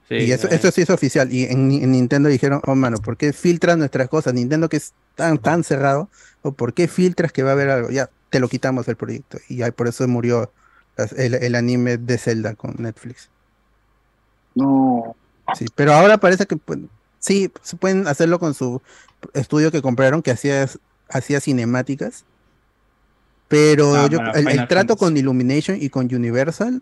Sí, 0.08 0.16
y 0.16 0.32
eso, 0.32 0.48
eh. 0.48 0.56
eso 0.56 0.72
sí 0.72 0.82
es 0.82 0.90
oficial. 0.90 1.34
Y 1.34 1.46
en, 1.46 1.72
en 1.72 1.92
Nintendo 1.92 2.30
dijeron, 2.30 2.62
oh 2.66 2.76
mano, 2.76 2.98
¿por 3.00 3.18
qué 3.18 3.34
filtras 3.34 3.78
nuestras 3.78 4.08
cosas? 4.08 4.34
Nintendo 4.34 4.70
que 4.70 4.78
es 4.78 4.94
tan, 5.16 5.38
tan 5.40 5.64
cerrado, 5.64 6.10
o 6.44 6.52
por 6.54 6.74
qué 6.74 6.88
filtras 6.88 7.32
que 7.34 7.44
va 7.44 7.50
a 7.50 7.54
haber 7.54 7.70
algo? 7.70 7.90
Ya, 7.90 8.10
te 8.30 8.40
lo 8.40 8.48
quitamos 8.48 8.86
del 8.86 8.96
proyecto. 8.96 9.40
Y 9.50 9.64
ahí 9.64 9.72
por 9.72 9.88
eso 9.88 10.08
murió 10.08 10.54
el, 11.18 11.34
el 11.34 11.56
anime 11.56 11.98
de 11.98 12.18
Zelda 12.18 12.56
con 12.56 12.76
Netflix. 12.78 13.30
No. 14.58 15.16
Sí, 15.56 15.66
pero 15.76 15.94
ahora 15.94 16.18
parece 16.18 16.46
que 16.46 16.58
pues, 16.58 16.80
sí, 17.20 17.52
se 17.62 17.78
pueden 17.78 18.08
hacerlo 18.08 18.40
con 18.40 18.54
su 18.54 18.82
estudio 19.34 19.72
que 19.72 19.82
compraron, 19.82 20.22
que 20.22 20.32
hacía, 20.32 20.68
hacía 21.10 21.40
cinemáticas. 21.40 22.26
Pero 23.48 23.96
Ah, 23.96 24.08
yo, 24.10 24.20
el, 24.34 24.48
el 24.50 24.68
trato 24.68 24.98
con 24.98 25.16
Illumination 25.16 25.78
y 25.82 25.90
con 25.90 26.14
Universal, 26.14 26.82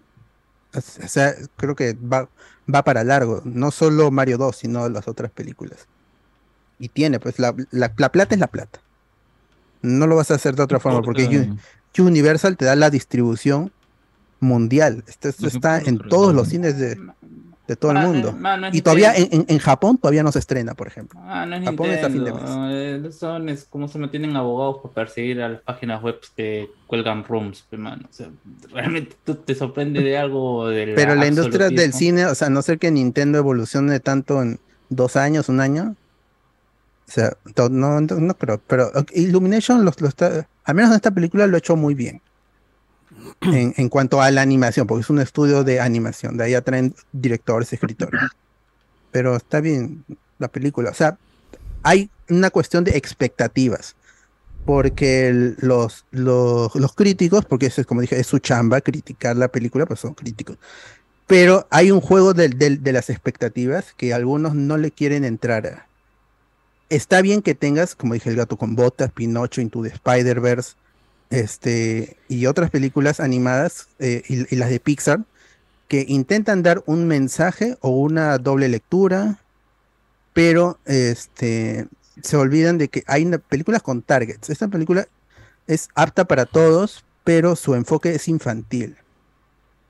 o 0.74 1.08
sea, 1.08 1.36
creo 1.58 1.76
que 1.76 1.94
va, 1.94 2.28
va 2.74 2.84
para 2.84 3.04
largo. 3.04 3.42
No 3.46 3.70
solo 3.72 4.10
Mario 4.10 4.38
2, 4.40 4.56
sino 4.56 4.90
las 4.90 5.08
otras 5.08 5.32
películas. 5.32 5.88
Y 6.80 6.90
tiene, 6.90 7.20
pues, 7.20 7.38
la, 7.40 7.56
la- 7.72 7.94
la 7.96 8.12
plata 8.12 8.34
es 8.36 8.42
la 8.42 8.48
plata. 8.48 8.80
No 9.84 10.08
lo 10.08 10.16
vas 10.16 10.32
a 10.32 10.36
hacer 10.36 10.56
de 10.56 10.64
otra 10.64 10.80
forma, 10.80 11.02
porque 11.06 11.28
Universal 12.00 12.58
te 12.58 12.66
da 12.66 12.76
la 12.76 12.90
distribución 12.90 13.72
mundial. 14.40 15.04
Esto, 15.08 15.30
esto 15.30 15.48
está 15.48 15.80
en 15.80 16.00
todos 16.10 16.34
los 16.34 16.50
cines 16.50 16.78
de, 16.80 17.00
de 17.68 17.76
todo 17.76 17.92
el 17.92 17.98
Ah, 17.98 18.02
mundo. 18.08 18.36
Y 18.74 18.82
todavía 18.82 19.16
en, 19.16 19.28
en- 19.32 19.46
en 19.48 19.60
Japón 19.60 19.98
todavía 19.98 20.22
no 20.24 20.32
se 20.32 20.40
estrena, 20.40 20.76
por 20.76 20.88
ejemplo. 20.88 21.20
Ah, 21.24 21.46
no 21.46 21.56
es 21.56 21.64
Japón 21.64 21.90
está 21.90 22.08
a 22.08 22.10
fin 22.10 22.24
de 22.24 22.32
Nintendo. 22.32 22.60
mes. 22.68 23.06
eh, 23.06 23.12
son, 23.12 23.50
es 23.50 23.66
como 23.66 23.88
se 23.88 23.98
mantienen 23.98 24.36
abogados 24.36 24.78
por 24.82 24.92
perseguir 24.92 25.42
a 25.42 25.50
las 25.50 25.62
páginas 25.62 26.02
web 26.04 26.20
que 26.36 26.70
cuelgan 26.88 27.24
rooms, 27.24 27.64
pe, 27.64 27.78
mano. 27.78 28.08
O 28.10 28.14
sea, 28.14 28.30
realmente 28.72 29.16
tú 29.24 29.36
te 29.36 29.56
sorprende 29.56 30.02
de 30.02 30.18
algo 30.18 30.68
del 30.68 30.94
Pero 30.94 31.16
la 31.16 31.28
industria 31.28 31.70
del 31.70 31.94
cine, 31.94 32.26
o 32.28 32.36
sea, 32.36 32.50
no 32.50 32.62
ser 32.62 32.78
que 32.78 32.92
Nintendo 32.92 33.38
evolucione 33.40 34.00
tanto 34.00 34.42
en 34.42 34.60
dos 34.90 35.16
años, 35.16 35.50
un 35.50 35.60
año. 35.60 35.96
O 37.08 37.12
sea, 37.12 37.34
no, 37.72 38.02
no. 38.02 38.34
Pero 38.36 38.92
ok, 38.96 39.12
Illumination 39.16 39.86
lo, 39.86 39.92
lo 40.00 40.08
está, 40.08 40.48
al 40.64 40.76
menos 40.76 40.92
en 40.92 40.96
esta 40.96 41.12
película 41.12 41.46
lo 41.48 41.56
ha 41.56 41.60
hecho 41.60 41.76
muy 41.76 41.94
bien. 41.94 42.22
En, 43.42 43.90
cuanto 43.90 44.22
a 44.22 44.32
la 44.32 44.42
animación, 44.42 44.88
porque 44.88 45.02
es 45.02 45.10
un 45.10 45.20
estudio 45.20 45.64
de 45.64 45.80
animación. 45.80 46.38
De 46.38 46.46
ahí 46.46 46.54
atraen 46.54 46.96
directores, 47.12 47.72
escritores. 47.74 48.20
Pero 49.12 49.36
está 49.36 49.62
bien 49.62 50.04
la 50.40 50.48
película. 50.48 50.90
O 50.90 50.94
sea, 50.94 51.18
hay 51.84 52.10
una 52.30 52.50
cuestión 52.50 52.84
de 52.84 52.98
expectativas. 52.98 53.96
Porque 54.66 55.54
los, 55.60 56.06
los, 56.10 56.74
los 56.74 56.94
críticos, 56.96 57.46
porque 57.46 57.68
eso 57.68 57.82
es 57.82 57.88
como 57.88 58.02
dije, 58.02 58.20
es 58.20 58.26
su 58.26 58.40
chamba 58.40 58.82
criticar 58.82 59.36
la 59.38 59.48
película, 59.50 59.86
pues 59.86 60.00
son 60.00 60.16
críticos. 60.16 60.58
Pero 61.28 61.68
hay 61.70 61.92
un 61.92 62.02
juego 62.02 62.34
del- 62.34 62.58
del- 62.58 62.82
de, 62.84 62.92
las 62.92 63.10
expectativas 63.12 63.94
que 63.96 64.14
algunos 64.14 64.56
no 64.56 64.78
le 64.78 64.90
quieren 64.92 65.24
entrar. 65.24 65.86
Está 66.90 67.22
bien 67.22 67.42
que 67.44 67.54
tengas, 67.56 67.96
como 67.96 68.14
dije, 68.16 68.30
El 68.30 68.36
gato 68.38 68.58
con 68.58 68.76
botas, 68.76 69.12
Pinocho, 69.12 69.62
Into 69.62 69.84
the 69.84 69.90
Spider-Verse, 69.90 70.74
este, 71.30 72.18
y 72.28 72.46
otras 72.46 72.70
películas 72.72 73.20
animadas, 73.20 73.88
eh, 74.00 74.24
y, 74.28 74.54
y 74.54 74.58
las 74.58 74.70
de 74.70 74.80
Pixar, 74.80 75.22
que 75.88 76.06
intentan 76.08 76.64
dar 76.64 76.84
un 76.86 77.08
mensaje 77.08 77.78
o 77.82 77.90
una 77.90 78.38
doble 78.38 78.70
lectura, 78.70 79.40
pero 80.34 80.80
este, 80.86 81.88
se 82.22 82.38
olvidan 82.38 82.78
de 82.78 82.88
que 82.90 83.04
hay 83.08 83.26
una- 83.26 83.38
películas 83.38 83.82
con 83.82 84.02
targets. 84.02 84.50
Esta 84.50 84.68
película 84.68 85.08
es 85.68 85.90
apta 85.96 86.26
para 86.26 86.46
todos, 86.46 87.04
pero 87.24 87.56
su 87.56 87.76
enfoque 87.76 88.16
es 88.16 88.28
infantil. 88.28 88.96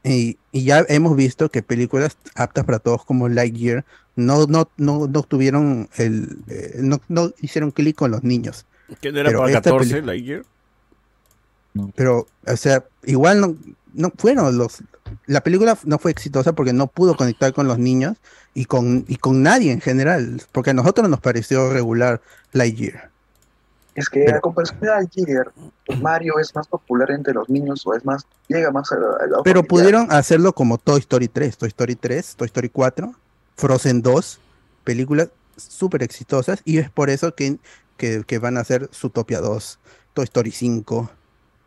Y, 0.04 0.38
y 0.52 0.64
ya 0.66 0.86
hemos 0.88 1.16
visto 1.16 1.50
que 1.50 1.64
películas 1.64 2.16
aptas 2.36 2.64
para 2.66 2.78
todos 2.80 3.04
como 3.06 3.28
Lightyear 3.28 3.84
no, 4.16 4.46
no, 4.46 4.70
no, 4.78 5.08
no 5.08 5.24
tuvieron 5.24 5.90
el, 5.98 6.38
eh, 6.48 6.76
no, 6.78 7.02
no 7.10 7.32
hicieron 7.42 7.72
clic 7.72 7.96
con 7.96 8.12
los 8.12 8.24
niños. 8.24 8.66
¿Que 9.02 9.12
no 9.12 9.20
era 9.20 9.30
Pero 9.30 9.40
para 9.40 9.52
esta 9.52 9.62
14, 9.64 9.96
peli- 9.96 10.06
Lightyear? 10.06 10.46
Pero, 11.96 12.28
o 12.48 12.58
sea, 12.58 12.86
igual 13.04 13.42
no, 13.42 13.56
no 13.94 14.12
fueron 14.18 14.58
los. 14.58 14.84
La 15.28 15.42
película 15.42 15.78
no 15.86 15.98
fue 16.00 16.12
exitosa 16.12 16.54
porque 16.54 16.74
no 16.74 16.88
pudo 16.88 17.16
conectar 17.16 17.54
con 17.54 17.68
los 17.68 17.78
niños 17.78 18.18
y 18.54 18.66
con, 18.66 19.06
y 19.08 19.18
con 19.18 19.44
nadie 19.44 19.72
en 19.72 19.82
general. 19.82 20.42
Porque 20.52 20.72
a 20.72 20.74
nosotros 20.74 21.10
nos 21.10 21.20
pareció 21.20 21.70
regular 21.72 22.22
Lightyear. 22.54 23.12
Es 23.96 24.10
que 24.10 24.30
a 24.30 24.42
comparación 24.42 24.82
de 24.82 24.92
ayer, 24.92 25.52
pues 25.86 26.02
Mario 26.02 26.38
es 26.38 26.54
más 26.54 26.68
popular 26.68 27.12
entre 27.12 27.34
los 27.34 27.50
niños 27.50 27.82
o 27.86 27.94
es 27.94 28.04
más, 28.04 28.28
llega 28.50 28.70
más 28.70 28.92
a 28.92 28.96
la, 28.98 29.08
a 29.08 29.28
la 29.28 29.44
Pero 29.44 29.62
familiar. 29.62 29.68
pudieron 29.68 30.12
hacerlo 30.12 30.52
como 30.54 30.78
Toy 30.78 31.00
Story 31.00 31.30
3, 31.30 31.58
Toy 31.58 31.70
Story 31.70 31.96
3, 31.96 32.36
Toy 32.36 32.46
Story 32.48 32.70
4, 32.70 33.14
Frozen 33.56 34.02
2, 34.02 34.40
películas 34.84 35.30
súper 35.56 36.04
exitosas 36.04 36.62
y 36.66 36.80
es 36.80 36.90
por 36.90 37.10
eso 37.10 37.36
que, 37.36 37.58
que, 37.96 38.26
que 38.28 38.38
van 38.38 38.58
a 38.58 38.62
hacer 38.62 38.90
Zootopia 38.94 39.40
2, 39.40 39.80
Toy 40.14 40.26
Story 40.26 40.52
5 40.52 41.10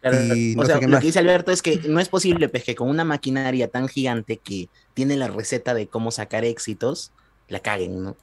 Claro, 0.00 0.16
y 0.36 0.54
o 0.54 0.58
no 0.58 0.64
sea, 0.66 0.74
sé 0.76 0.80
qué 0.80 0.86
lo 0.86 0.92
más. 0.92 1.00
que 1.00 1.06
dice 1.06 1.18
Alberto 1.18 1.50
es 1.52 1.60
que 1.62 1.80
no 1.88 1.98
es 2.00 2.08
posible 2.08 2.48
pues, 2.48 2.64
que 2.64 2.74
con 2.74 2.88
una 2.88 3.04
maquinaria 3.04 3.68
tan 3.68 3.88
gigante 3.88 4.36
que 4.36 4.68
tiene 4.94 5.16
la 5.16 5.28
receta 5.28 5.74
de 5.74 5.88
cómo 5.88 6.10
sacar 6.10 6.44
éxitos, 6.44 7.12
la 7.48 7.60
caguen, 7.60 8.02
¿no? 8.02 8.16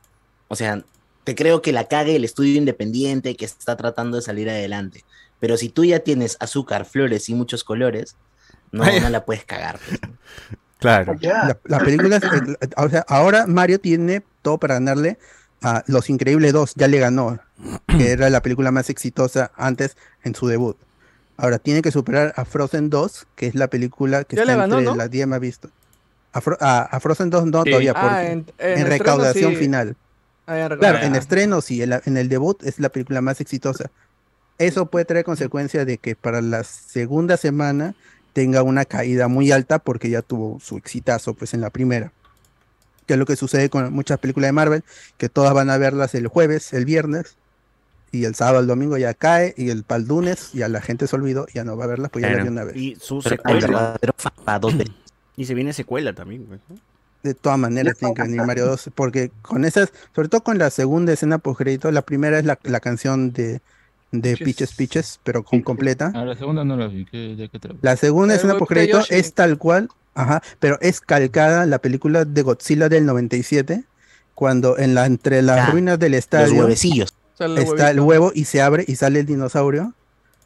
O 0.48 0.56
sea, 0.56 0.84
te 1.24 1.36
creo 1.36 1.62
que 1.62 1.72
la 1.74 1.88
cague 1.88 2.16
el 2.16 2.24
estudio 2.24 2.56
independiente 2.56 3.36
que 3.36 3.46
está 3.46 3.76
tratando 3.76 4.18
de 4.18 4.24
salir 4.24 4.50
adelante. 4.50 5.04
Pero 5.40 5.58
si 5.58 5.70
tú 5.70 5.84
ya 5.84 6.00
tienes 6.00 6.38
azúcar, 6.40 6.86
flores 6.86 7.28
y 7.30 7.34
muchos 7.36 7.64
colores, 7.64 8.16
no, 8.72 8.86
no 9.02 9.10
la 9.10 9.26
puedes 9.26 9.44
cagar. 9.44 9.80
pues. 9.86 10.00
Claro. 10.80 11.16
La, 11.22 11.60
la 11.66 11.80
película, 11.80 12.18
es- 12.18 12.24
eh, 12.24 12.68
o 12.78 12.90
sea, 12.90 13.04
ahora 13.08 13.48
Mario 13.48 13.80
tiene 13.80 14.24
todo 14.42 14.60
para 14.60 14.76
ganarle 14.76 15.18
a 15.62 15.84
Los 15.88 16.10
Increíbles 16.10 16.54
2, 16.54 16.74
ya 16.76 16.88
le 16.88 17.00
ganó, 17.00 17.40
que 17.88 18.12
era 18.12 18.30
la 18.30 18.42
película 18.42 18.72
más 18.72 18.90
exitosa 18.90 19.52
antes 19.56 19.98
en 20.24 20.36
su 20.36 20.48
debut. 20.48 20.78
Ahora 21.38 21.60
tiene 21.60 21.82
que 21.82 21.92
superar 21.92 22.34
a 22.38 22.46
Frozen 22.46 22.90
2, 22.90 23.28
que 23.36 23.48
es 23.48 23.56
la 23.56 23.68
película 23.68 24.24
que 24.24 24.36
Ya 24.38 24.44
está 24.44 24.54
le 24.54 24.58
ganó, 24.60 24.76
entre 24.80 24.92
¿no? 24.92 24.96
las 24.96 25.12
10 25.12 25.28
más 25.28 25.40
vistas. 25.40 25.72
A, 26.32 26.42
Fro- 26.42 26.58
a- 26.60 26.84
a 26.84 27.00
Frozen 27.00 27.30
2 27.30 27.46
no 27.46 27.64
Sí. 27.64 27.70
todavía, 27.72 27.94
Ah, 27.96 28.02
porque 28.02 28.32
en- 28.32 28.46
en, 28.58 28.80
en 28.80 28.88
recaudación 28.88 29.52
sí. 29.52 29.58
final. 29.58 29.96
Ah, 30.48 30.70
Claro, 30.80 31.00
en 31.00 31.16
estreno 31.16 31.62
sí, 31.62 31.82
en, 31.82 31.90
la- 31.90 32.02
en 32.06 32.18
el 32.18 32.30
debut 32.30 32.62
es 32.64 32.80
la 32.80 32.90
película 32.90 33.22
más 33.22 33.42
exitosa. 33.42 33.90
Eso 34.58 34.86
puede 34.86 35.06
traer 35.06 35.26
consecuencia 35.26 35.84
de 35.86 35.98
que 35.98 36.16
para 36.16 36.42
la 36.42 36.64
segunda 36.64 37.36
semana 37.36 37.96
tenga 38.34 38.64
una 38.64 38.86
caída 38.86 39.28
muy 39.28 39.52
alta 39.52 39.80
porque 39.80 40.10
ya 40.10 40.22
tuvo 40.22 40.60
su 40.62 40.78
exitazo 40.78 41.34
pues 41.34 41.54
en 41.54 41.62
la 41.62 41.70
primera. 41.70 42.12
Que 43.08 43.14
es 43.14 43.20
lo 43.20 43.26
que 43.26 43.36
sucede 43.36 43.70
con 43.70 43.92
muchas 43.94 44.20
películas 44.20 44.48
de 44.50 44.52
Marvel, 44.54 44.84
que 45.18 45.30
todas 45.30 45.54
van 45.54 45.70
a 45.70 45.78
verlas 45.78 46.16
el 46.16 46.28
jueves, 46.28 46.74
el 46.74 46.86
viernes, 46.86 47.36
y 48.16 48.26
el 48.26 48.36
sábado, 48.36 48.60
el 48.60 48.68
domingo 48.68 48.98
ya 48.98 49.14
cae, 49.14 49.54
y 49.58 49.70
el 49.70 49.84
pal 49.84 50.06
lunes 50.08 50.52
ya 50.54 50.68
la 50.70 50.82
gente 50.82 51.08
se 51.08 51.16
olvidó, 51.16 51.46
ya 51.54 51.64
no 51.64 51.76
va 51.78 51.86
a 51.86 51.88
verlas, 51.88 52.10
pues 52.12 52.24
ya 52.24 52.30
la 52.30 52.34
Claro. 52.36 52.44
vio 52.44 52.52
una 52.52 52.64
vez. 52.66 52.76
Y 52.76 52.96
su 53.00 53.22
secuela. 53.22 53.98
el. 54.02 54.92
Y 55.38 55.44
se 55.46 55.54
viene 55.54 55.74
secuela 55.74 56.14
también. 56.14 56.46
pues. 56.46 56.62
De 57.22 57.34
todas 57.34 57.58
maneras 57.60 57.98
tiene 57.98 58.14
que 58.14 58.22
venir 58.22 58.42
Mario 58.44 58.68
2, 58.68 58.92
porque 58.96 59.32
con 59.42 59.66
esas, 59.66 59.92
sobre 60.16 60.30
todo 60.30 60.42
con 60.44 60.58
la 60.58 60.70
segunda 60.70 61.12
escena 61.12 61.40
post 61.40 61.58
crédito, 61.58 61.92
la 61.92 62.04
primera 62.04 62.40
es 62.40 62.46
la, 62.46 62.58
la 62.64 62.80
canción 62.80 63.34
de, 63.34 63.60
de 64.12 64.38
Peaches 64.38 64.74
Peaches, 64.74 65.20
pero 65.24 65.44
con 65.44 65.62
completa. 65.62 66.12
A 66.16 66.24
la 66.24 66.36
segunda 66.36 66.64
no 66.64 66.78
la 66.78 66.88
vi. 66.88 67.04
¿qué, 67.06 67.36
¿De 67.36 67.50
qué 67.50 67.60
trata? 67.60 67.78
La 67.82 67.98
segunda 67.98 68.34
El 68.36 68.38
escena 68.38 68.54
huevito 68.54 68.60
post 68.60 68.72
crédito 68.72 69.02
es 69.10 69.34
tal 69.34 69.58
cual, 69.58 69.90
ajá, 70.14 70.42
pero 70.60 70.78
es 70.82 71.02
calcada 71.02 71.66
la 71.66 71.80
película 71.80 72.24
de 72.24 72.42
Godzilla 72.44 72.88
del 72.88 73.06
97, 73.08 73.84
cuando 74.36 74.78
en 74.78 74.94
la, 74.94 75.06
entre 75.08 75.42
las 75.42 75.68
Ah, 75.68 75.72
ruinas 75.72 75.98
del 76.00 76.12
Los 76.14 76.20
estadio 76.20 76.62
huevecillos. 76.62 77.15
Sale 77.38 77.62
está 77.62 77.92
el 77.92 78.00
huevo 78.00 78.32
y 78.34 78.46
se 78.46 78.62
abre 78.62 78.86
y 78.88 78.96
sale 78.96 79.20
el 79.20 79.26
dinosaurio, 79.26 79.94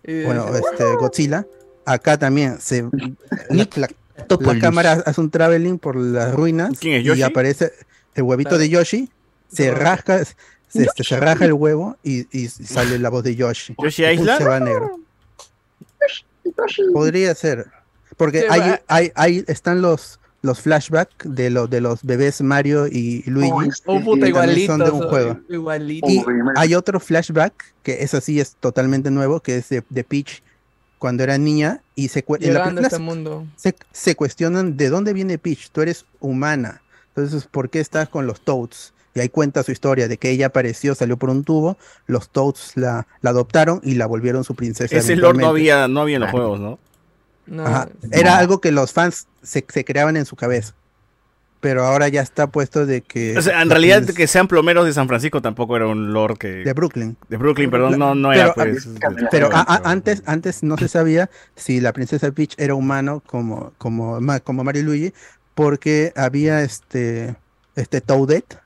Y 0.04 0.24
bueno, 0.24 0.46
dice, 0.48 0.62
este 0.72 0.96
Godzilla. 0.96 1.46
Acá 1.86 2.18
también 2.18 2.60
se 2.60 2.84
la, 3.50 3.68
la- 3.76 4.60
cámara 4.60 5.04
hace 5.06 5.22
un 5.22 5.30
traveling 5.32 5.80
por 5.80 5.96
las 5.96 6.34
ruinas 6.36 6.78
¿Quién 6.80 6.96
es, 6.96 7.02
y 7.02 7.06
Yoshi? 7.06 7.22
aparece 7.24 7.72
el 8.16 8.24
huevito 8.24 8.58
de 8.58 8.70
Yoshi, 8.70 9.10
se 9.52 9.72
rasca, 9.72 10.24
se, 10.26 10.84
este, 10.84 11.04
se 11.04 11.20
raja 11.20 11.46
el 11.46 11.54
huevo 11.54 11.98
y, 12.04 12.28
y 12.38 12.48
sale 12.48 13.00
la 13.00 13.10
voz 13.10 13.24
de 13.24 13.36
Yoshi. 13.36 13.76
¿Yoshi 13.82 14.04
Y 14.04 14.10
Island? 14.12 14.38
Se 14.40 14.44
va 14.46 14.56
a 14.58 14.60
negro. 14.60 15.00
Podría 16.94 17.34
ser. 17.36 17.68
Porque 18.18 18.48
hay, 18.88 19.12
hay, 19.16 19.44
están 19.48 19.82
los, 19.82 20.20
los 20.42 20.62
flashbacks 20.62 21.16
de, 21.26 21.50
los 21.50 21.70
de 21.70 21.82
los 21.82 22.04
bebés 22.04 22.42
Mario 22.42 22.88
y 22.88 23.24
Luigi. 23.30 23.52
Oh, 23.86 24.00
puta, 24.02 24.28
son 24.68 24.80
de 24.80 24.90
un 24.92 25.02
juego. 25.10 25.40
Y 26.08 26.24
hay 26.56 26.76
otro 26.76 27.00
flashback, 27.00 27.54
que 27.84 28.04
eso 28.04 28.22
sí 28.22 28.40
es 28.40 28.56
totalmente 28.60 29.12
nuevo, 29.12 29.42
que 29.42 29.58
es 29.58 29.70
de, 29.70 29.84
de 29.90 30.04
Peach 30.04 30.42
cuando 30.98 31.24
era 31.24 31.38
niña 31.38 31.82
y 31.96 32.10
se, 32.10 32.26
cue- 32.26 32.38
en 32.42 32.54
la 32.54 32.60
Llegando 32.60 32.82
a 32.82 32.84
película 32.84 32.88
este 32.88 32.96
se- 32.98 33.02
mundo. 33.02 33.48
se, 33.56 33.76
se 33.92 34.16
cuestionan 34.16 34.76
de 34.78 34.90
dónde 34.90 35.14
viene 35.14 35.38
Peach, 35.38 35.70
tú 35.72 35.82
eres 35.82 36.06
humana, 36.20 36.82
entonces 37.16 37.48
¿por 37.48 37.70
qué 37.70 37.80
estás 37.80 38.10
con 38.10 38.28
los 38.28 38.42
Toads? 38.42 38.94
Y 39.16 39.22
ahí 39.22 39.30
cuenta 39.30 39.64
su 39.64 39.72
historia 39.72 40.08
de 40.08 40.18
que 40.18 40.30
ella 40.30 40.48
apareció, 40.48 40.94
salió 40.96 41.18
por 41.18 41.30
un 41.30 41.44
tubo, 41.44 41.78
los 42.06 42.30
Toads 42.30 42.74
la, 42.76 43.08
la 43.22 43.30
adoptaron 43.32 43.82
y 43.84 43.96
la 43.96 44.06
volvieron 44.06 44.44
su 44.44 44.56
princesa. 44.56 44.96
Ese 44.96 45.16
lore 45.16 45.40
no 45.40 45.48
había, 45.48 45.88
no 45.88 46.02
había 46.02 46.16
en 46.18 46.22
los 46.22 46.30
Ah. 46.30 46.32
juegos, 46.32 46.60
¿no? 46.60 46.80
No, 47.50 47.66
Ajá, 47.66 47.90
Era 48.12 48.38
algo 48.38 48.62
que 48.62 48.72
los 48.72 48.94
fans 48.94 49.28
se, 49.44 49.66
se 49.68 49.84
creaban 49.86 50.18
en 50.18 50.26
su 50.26 50.36
cabeza. 50.36 50.74
Pero 51.62 51.84
ahora 51.86 52.08
ya 52.08 52.22
está 52.22 52.48
puesto 52.48 52.86
de 52.86 53.02
que... 53.02 53.38
O 53.38 53.42
sea, 53.42 53.62
en 53.62 53.70
realidad 53.70 54.06
que 54.06 54.28
sean 54.28 54.48
plomeros 54.48 54.86
de 54.86 54.94
San 54.94 55.10
Francisco 55.10 55.42
tampoco 55.42 55.76
era 55.76 55.88
un 55.88 56.14
lore 56.14 56.36
que... 56.36 56.48
De 56.64 56.72
Brooklyn. 56.72 57.18
De 57.28 57.36
Brooklyn, 57.36 57.70
perdón, 57.70 58.00
no, 58.00 58.16
no 58.16 58.30
pero, 58.30 58.42
era 58.44 58.54
pues... 58.54 58.88
pero 59.30 59.50
de- 59.50 59.56
a- 59.56 59.66
a- 59.68 59.82
antes, 59.92 60.24
antes 60.26 60.64
no 60.64 60.78
se 60.78 60.88
sabía 60.88 61.30
si 61.58 61.82
la 61.82 61.92
princesa 61.92 62.32
Peach 62.32 62.54
era 62.58 62.76
humano 62.76 63.22
como, 63.26 63.74
como, 63.78 64.20
como 64.46 64.64
Mario 64.64 64.84
Luigi, 64.84 65.14
porque 65.54 66.14
había 66.16 66.62
este, 66.62 67.36
este 67.76 68.00
Toadette, 68.00 68.58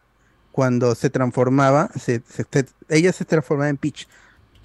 cuando 0.52 0.94
se 0.94 1.10
transformaba, 1.10 1.90
se, 2.00 2.22
se- 2.30 2.46
se- 2.52 2.68
ella 2.90 3.12
se 3.12 3.26
transformaba 3.26 3.70
en 3.70 3.78
Peach. 3.78 4.08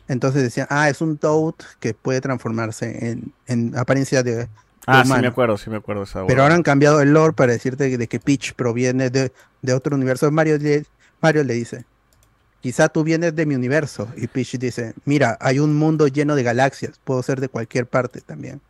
Entonces 0.09 0.43
decían, 0.43 0.67
ah, 0.71 0.89
es 0.89 1.01
un 1.01 1.19
Toad 1.19 1.55
que 1.81 1.95
puede 1.95 2.21
transformarse 2.21 3.11
en, 3.11 3.33
en 3.47 3.77
apariencia 3.77 4.23
de, 4.23 4.37
de 4.37 4.49
Ah, 4.87 5.05
sí 5.05 5.13
me 5.21 5.27
acuerdo, 5.27 5.59
sí 5.59 5.69
me 5.69 5.77
acuerdo 5.77 6.05
esa 6.05 6.27
Pero 6.27 6.43
ahora 6.43 6.55
han 6.55 6.63
cambiado 6.63 7.03
el 7.03 7.13
lore 7.13 7.35
para 7.35 7.53
decirte 7.53 7.95
de 7.95 8.07
que 8.07 8.21
Peach 8.21 8.55
proviene 8.55 9.11
de, 9.11 9.33
de 9.61 9.73
otro 9.75 9.95
universo. 9.95 10.31
Mario 10.31 10.57
le, 10.57 10.87
Mario 11.21 11.45
le 11.45 11.53
dice, 11.53 11.85
quizá 12.61 12.89
tú 12.89 13.05
vienes 13.05 13.37
de 13.37 13.45
mi 13.45 13.55
universo. 13.55 14.09
Y 14.17 14.29
Peach 14.29 14.57
dice, 14.59 14.95
mira, 15.05 15.37
hay 15.41 15.59
un 15.59 15.77
mundo 15.77 16.09
lleno 16.09 16.35
de 16.37 16.43
galaxias, 16.43 16.99
puedo 17.05 17.23
ser 17.23 17.39
de 17.41 17.51
cualquier 17.51 17.87
parte 17.87 18.23
también. 18.23 18.63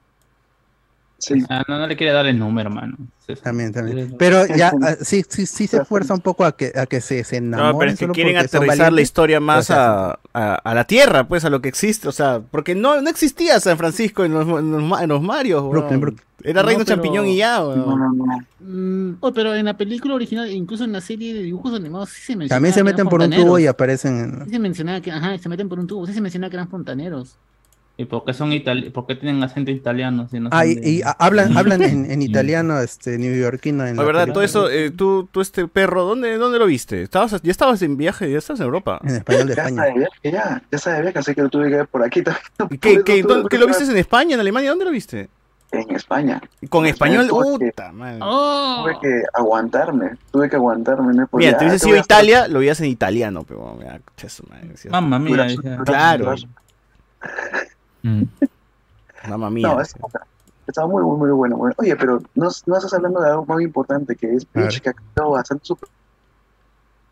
Ah, 1.48 1.64
no, 1.66 1.78
no 1.80 1.86
le 1.88 1.96
quiere 1.96 2.12
dar 2.12 2.26
el 2.26 2.38
número, 2.38 2.70
mano. 2.70 2.96
También, 3.42 3.72
también. 3.72 4.14
Pero 4.18 4.46
ya, 4.46 4.72
ah, 4.82 4.94
sí, 5.02 5.24
sí, 5.28 5.46
sí 5.46 5.66
se 5.66 5.78
esfuerza 5.78 6.14
un 6.14 6.20
poco 6.20 6.44
a 6.44 6.56
que, 6.56 6.72
a 6.74 6.86
que 6.86 7.00
se, 7.00 7.24
se 7.24 7.38
enamoren. 7.38 7.72
No, 7.72 7.78
pero 7.78 7.90
es 7.90 7.98
que 7.98 8.08
quieren 8.08 8.36
aterrizar 8.36 8.92
la 8.92 9.00
historia 9.00 9.40
más 9.40 9.70
a, 9.72 10.18
a, 10.32 10.54
a 10.54 10.74
la 10.74 10.84
tierra, 10.84 11.26
pues, 11.26 11.44
a 11.44 11.50
lo 11.50 11.60
que 11.60 11.68
existe, 11.68 12.06
o 12.08 12.12
sea, 12.12 12.40
porque 12.52 12.74
no, 12.76 13.02
no 13.02 13.10
existía 13.10 13.58
San 13.58 13.76
Francisco 13.76 14.24
en 14.24 14.32
los, 14.32 14.46
en 14.60 14.70
los, 14.88 15.00
en 15.02 15.08
los 15.08 15.20
Marios, 15.22 15.60
weón. 15.62 15.72
Brooklyn, 15.72 16.00
Brooklyn. 16.00 16.24
Era 16.44 16.62
No, 16.62 16.68
Reino 16.68 16.84
pero- 16.84 16.94
Champiñón 16.96 17.26
y 17.26 17.36
ya. 17.36 17.60
Mm, 18.60 19.16
oh, 19.20 19.32
pero 19.32 19.54
en 19.54 19.64
la 19.64 19.76
película 19.76 20.14
original, 20.14 20.50
incluso 20.50 20.84
en 20.84 20.92
la 20.92 21.00
serie 21.00 21.34
de 21.34 21.42
dibujos 21.42 21.74
animados, 21.74 22.10
sí 22.10 22.22
se 22.22 22.36
menciona. 22.36 22.56
También 22.56 22.74
se 22.74 22.84
meten 22.84 23.08
por 23.08 23.20
un 23.20 23.26
tubo 23.30 23.36
fontaneros. 23.38 23.60
y 23.60 23.66
aparecen 23.66 24.18
en... 24.18 24.44
Sí 24.44 24.50
se 24.52 24.58
mencionaba 24.58 25.00
que, 25.00 25.10
ajá, 25.10 25.36
se 25.38 25.48
meten 25.48 25.68
por 25.68 25.78
un 25.80 25.86
tubo, 25.86 26.06
sí 26.06 26.12
se 26.14 26.20
menciona 26.20 26.48
que 26.48 26.56
eran 26.56 26.68
fontaneros. 26.68 27.36
¿Y 28.00 28.04
por 28.04 28.24
qué 28.24 28.32
son 28.32 28.52
itali 28.52 28.90
por 28.90 29.06
qué 29.06 29.16
tienen 29.16 29.42
acento 29.42 29.72
italiano? 29.72 30.28
Si 30.30 30.38
no 30.38 30.50
Ah, 30.52 30.64
y, 30.64 30.76
de- 30.76 30.88
y 30.88 31.02
a- 31.02 31.10
hablan, 31.18 31.56
hablan 31.58 31.82
en, 31.82 32.08
en 32.12 32.22
italiano, 32.22 32.78
este, 32.80 33.18
neoyorquino. 33.18 33.84
En 33.84 33.96
La 33.96 34.04
verdad, 34.04 34.28
todo 34.28 34.44
eso, 34.44 34.70
eh, 34.70 34.92
tú, 34.92 35.28
tú 35.32 35.40
este 35.40 35.66
perro, 35.66 36.04
¿dónde, 36.04 36.36
¿dónde 36.38 36.60
lo 36.60 36.66
viste? 36.66 37.02
¿Estabas, 37.02 37.42
ya 37.42 37.50
estabas 37.50 37.82
en 37.82 37.96
viaje, 37.96 38.30
ya 38.30 38.38
estabas 38.38 38.60
en 38.60 38.66
Europa. 38.66 39.00
En 39.02 39.16
español 39.16 39.48
de 39.48 39.56
Ya 39.56 39.62
España. 39.64 39.82
viaje, 39.94 40.08
ya, 40.22 40.62
ya 40.70 40.92
de 40.92 41.02
viaje, 41.02 41.18
así 41.18 41.34
que 41.34 41.42
lo 41.42 41.48
tuve 41.48 41.68
que 41.70 41.74
ver 41.74 41.88
por 41.88 42.04
aquí 42.04 42.22
también. 42.22 42.80
¿Qué, 43.04 43.22
no 43.24 43.42
lo 43.58 43.66
viste 43.66 43.84
en 43.84 43.96
España, 43.98 44.34
en 44.34 44.40
Alemania? 44.40 44.70
¿Dónde 44.70 44.84
lo 44.84 44.92
viste? 44.92 45.28
En 45.72 45.90
España. 45.96 46.40
Con 46.70 46.86
En 46.86 46.92
español, 46.92 47.26
tuve 47.26 47.58
que- 47.58 47.66
puta 47.72 47.90
madre. 47.92 48.20
Tuve 48.20 48.98
que 49.02 49.22
aguantarme, 49.34 50.10
tuve 50.30 50.48
que 50.48 50.54
aguantarme. 50.56 51.12
No 51.14 51.26
podía, 51.26 51.48
Mira, 51.48 51.58
te 51.58 51.64
hubiese 51.66 51.84
sido 51.84 51.96
Italia, 51.96 52.46
lo 52.46 52.60
veías 52.60 52.80
en 52.80 52.86
italiano, 52.86 53.42
pero 53.42 53.76
mira, 53.76 54.00
Mamma 54.88 55.18
mía, 55.18 55.48
Claro. 55.84 56.36
dura- 58.08 59.28
Mamma 59.28 59.50
mía. 59.50 59.68
No, 59.68 59.80
es- 59.80 59.94
estaba 60.66 60.86
muy, 60.86 61.02
muy, 61.02 61.16
muy 61.16 61.30
bueno. 61.30 61.58
Oye, 61.76 61.96
pero 61.96 62.20
no, 62.34 62.48
no 62.66 62.76
estás 62.76 62.92
hablando 62.94 63.20
de 63.20 63.30
algo 63.30 63.46
muy 63.46 63.64
importante, 63.64 64.14
que 64.16 64.34
es. 64.34 64.44
Peach, 64.44 64.80
que 64.80 64.90
ha 64.90 64.92
cambiado 64.92 65.30
bastante 65.32 65.64
su 65.64 65.76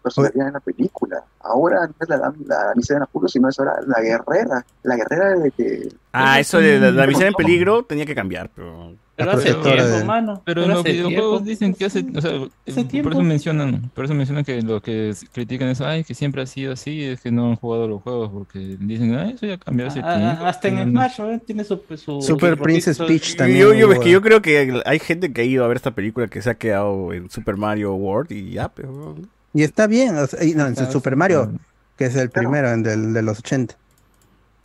personalidad 0.03 0.47
en 0.49 0.53
la 0.55 0.61
película. 0.61 1.25
Ahora 1.41 1.87
no 1.87 1.95
es 1.99 2.09
la, 2.09 2.17
la 2.47 2.65
damisela 2.67 2.99
en 2.99 3.03
apuro, 3.05 3.29
sino 3.29 3.49
es 3.49 3.59
ahora 3.59 3.77
la 3.87 4.01
guerrera. 4.01 4.65
La 4.83 4.97
guerrera 4.97 5.31
de 5.37 5.51
que... 5.51 5.89
Ah, 6.13 6.39
eso 6.39 6.59
de 6.59 6.79
la, 6.79 6.91
la 6.93 7.07
misión 7.07 7.29
en 7.29 7.35
peligro 7.35 7.83
tenía 7.85 8.07
que 8.07 8.15
cambiar, 8.15 8.51
pero... 8.55 8.93
Pero 9.17 9.31
hace 9.31 9.55
tiempo, 9.55 9.69
de- 9.69 10.05
mano. 10.05 10.43
Pero 10.45 10.61
Pero 10.61 10.63
en 10.65 10.69
los 10.75 10.85
videojuegos 10.85 11.43
tiempo. 11.43 11.49
dicen 11.49 11.75
que 11.75 11.85
hace, 11.87 12.05
o 12.15 12.21
sea, 12.21 12.31
Hace 12.69 12.81
por 12.83 12.85
tiempo. 12.89 13.11
eso 13.13 13.23
mencionan, 13.23 13.91
por 13.95 14.05
eso 14.05 14.13
mencionan 14.15 14.45
que 14.45 14.61
lo 14.61 14.83
que 14.83 15.15
critican 15.33 15.69
es, 15.69 15.81
ay, 15.81 16.05
que 16.05 16.15
siempre 16.15 16.43
ha 16.43 16.47
sido 16.47 16.75
así, 16.75 17.03
es 17.03 17.23
que 17.23 17.31
no 17.31 17.49
han 17.49 17.57
jugado 17.57 17.89
los 17.89 18.03
juegos, 18.03 18.31
porque 18.31 18.77
dicen, 18.79 19.15
ay, 19.17 19.33
eso 19.35 19.47
ya 19.47 19.57
cambió 19.57 19.87
hace 19.87 20.01
Ah, 20.05 20.17
tiempo. 20.19 20.45
hasta 20.45 20.69
en 20.69 20.77
ya 20.77 20.85
no". 20.85 20.91
Smash, 20.91 21.21
¿eh? 21.21 21.41
Tiene 21.47 21.65
su, 21.65 21.81
su 21.97 22.21
Super 22.21 22.57
su 22.59 22.63
Princess 22.63 22.99
Peach 22.99 23.37
también. 23.37 23.59
Yo, 23.61 23.73
yo, 23.75 23.91
es 23.93 23.99
que 24.01 24.11
yo 24.11 24.21
creo 24.21 24.43
que 24.43 24.83
hay 24.85 24.99
gente 24.99 25.33
que 25.33 25.41
ha 25.41 25.45
ido 25.45 25.65
a 25.65 25.69
ver 25.69 25.79
esta 25.79 25.93
película 25.93 26.29
que 26.29 26.43
se 26.43 26.51
ha 26.51 26.55
quedado 26.55 27.15
en 27.15 27.31
Super 27.31 27.57
Mario 27.57 27.95
World 27.95 28.31
y 28.33 28.51
ya, 28.51 28.69
pero... 28.69 29.17
Y 29.55 29.63
está 29.63 29.87
bien, 29.87 30.15
o 30.19 30.27
sea, 30.27 30.45
y 30.45 30.53
no, 30.55 30.67
en 30.67 30.77
Super 30.77 31.17
Mario, 31.17 31.53
que 31.97 32.05
es 32.05 32.17
el 32.17 32.29
primero, 32.29 32.71
en 32.71 32.83
del, 32.83 33.15
de 33.15 33.23
los 33.23 33.39
80. 33.39 33.77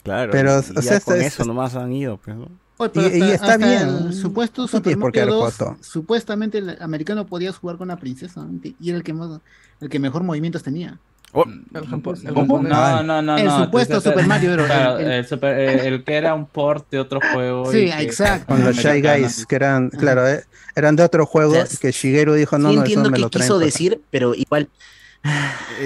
Claro, 0.02 0.30
Pero, 0.32 0.50
y 0.56 0.56
o 0.56 0.62
ya 0.74 0.82
sea, 0.82 1.00
con 1.00 1.16
es- 1.20 1.28
eso 1.28 1.44
nomás 1.46 1.74
han 1.76 1.90
ido, 1.92 2.18
pues, 2.18 2.36
¿no? 2.36 2.48
Oye, 2.78 2.90
pero 2.94 3.08
Y- 3.08 3.10
y 3.18 3.22
hasta- 3.22 3.34
está 3.34 3.52
hasta 3.54 3.66
bien. 3.66 4.06
el 4.06 4.12
supuesto 4.14 4.62
No 4.62 4.68
Super 4.68 4.82
tienes 4.82 5.00
por 5.00 5.12
qué 5.12 5.20
Mario 5.20 5.34
haber 5.34 5.44
2, 5.44 5.54
jugado 5.56 5.74
todo. 5.76 5.84
supuestamente 5.84 6.58
el 6.58 6.76
americano 6.80 7.26
podía 7.26 7.52
jugar 7.52 7.76
con 7.76 7.88
la 7.88 7.96
princesa 7.96 8.40
¿no? 8.42 8.58
y 8.80 8.88
era 8.88 8.98
el 8.98 9.04
que 9.04 9.12
más, 9.12 9.40
el 9.80 9.88
que 9.88 9.98
mejor 9.98 10.22
movimientos 10.24 10.62
tenía. 10.62 10.98
Oh, 11.34 11.44
El 11.44 11.62
el. 11.74 12.34
No, 12.34 13.02
no, 13.02 13.22
no. 13.22 13.38
El 13.38 13.46
no, 13.46 13.64
supuesto 13.64 14.02
te- 14.02 14.10
Super 14.10 14.26
Mario, 14.26 14.50
pero 14.50 14.66
claro, 14.66 14.98
el- 14.98 15.06
el, 15.06 15.12
el- 15.12 15.26
super- 15.26 15.58
el 15.58 16.04
que 16.04 16.14
era 16.14 16.34
un 16.34 16.44
port 16.44 16.90
de 16.90 16.98
otro 16.98 17.20
juego. 17.32 17.72
Sí, 17.72 17.84
y 17.86 17.90
que- 17.90 18.02
exacto. 18.02 18.46
Con 18.54 18.62
los 18.64 18.76
Shy. 18.76 19.00
Guys, 19.00 19.46
que 19.46 19.56
eran, 19.56 19.88
claro, 19.88 20.28
eh, 20.28 20.44
eran 20.76 20.94
de 20.94 21.02
otro 21.04 21.24
juego, 21.24 21.52
O 21.52 21.66
sea, 21.66 21.78
que 21.80 21.90
Shigeru 21.90 22.34
dijo, 22.34 22.58
no, 22.58 22.68
sí 22.68 22.74
no, 22.76 22.82
eso 22.82 22.84
entiendo 22.84 23.10
me 23.10 23.16
qué 23.16 23.20
lo 23.22 23.30
traen. 23.30 23.44
quiso 23.44 23.54
para- 23.54 23.64
decir, 23.64 24.00
pero 24.10 24.34
igual. 24.34 24.68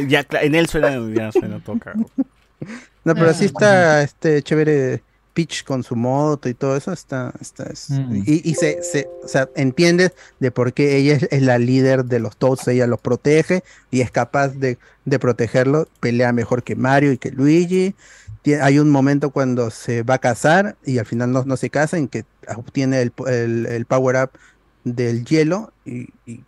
Ya, 0.08 0.26
en 0.42 0.54
él 0.54 0.66
suena, 0.66 0.90
ya 1.14 1.30
suena 1.30 1.60
todo. 1.60 1.78
No, 3.04 3.14
pero 3.14 3.32
sí 3.34 3.44
está 3.44 4.02
este 4.02 4.42
chévere 4.42 5.02
Peach 5.36 5.64
con 5.64 5.82
su 5.82 5.94
moto 5.96 6.48
y 6.48 6.54
todo 6.54 6.76
eso, 6.78 6.92
está, 6.94 7.34
está 7.42 7.64
es- 7.64 7.90
Mm. 7.90 8.22
y, 8.24 8.40
y 8.50 8.54
se, 8.54 8.82
se, 8.82 9.06
o 9.22 9.28
sea, 9.28 9.50
entiendes 9.54 10.12
de 10.40 10.50
por 10.50 10.72
qué 10.72 10.96
ella 10.96 11.16
es, 11.16 11.28
es 11.30 11.42
la 11.42 11.58
líder 11.58 12.06
de 12.06 12.20
los 12.20 12.38
Toads, 12.38 12.66
ella 12.68 12.86
los 12.86 13.00
protege 13.02 13.62
y 13.90 14.00
es 14.00 14.10
capaz 14.10 14.48
de, 14.48 14.78
de 15.04 15.18
protegerlo, 15.18 15.88
pelea 16.00 16.32
mejor 16.32 16.62
que 16.62 16.74
Mario 16.74 17.12
y 17.12 17.18
que 17.18 17.30
Luigi. 17.32 17.94
Hay 18.62 18.78
un 18.78 18.88
momento 18.90 19.30
cuando 19.30 19.70
se 19.70 20.02
va 20.04 20.14
a 20.14 20.18
casar 20.20 20.76
y 20.86 20.96
al 20.98 21.04
final 21.06 21.32
no, 21.32 21.44
no 21.44 21.56
se 21.58 21.68
casa 21.68 21.98
en 21.98 22.08
que 22.08 22.24
obtiene 22.56 23.02
el, 23.02 23.12
el, 23.26 23.66
el 23.66 23.84
power 23.84 24.16
up 24.24 24.30
del 24.84 25.24
hielo 25.26 25.72
y, 25.84 26.08
y 26.24 26.40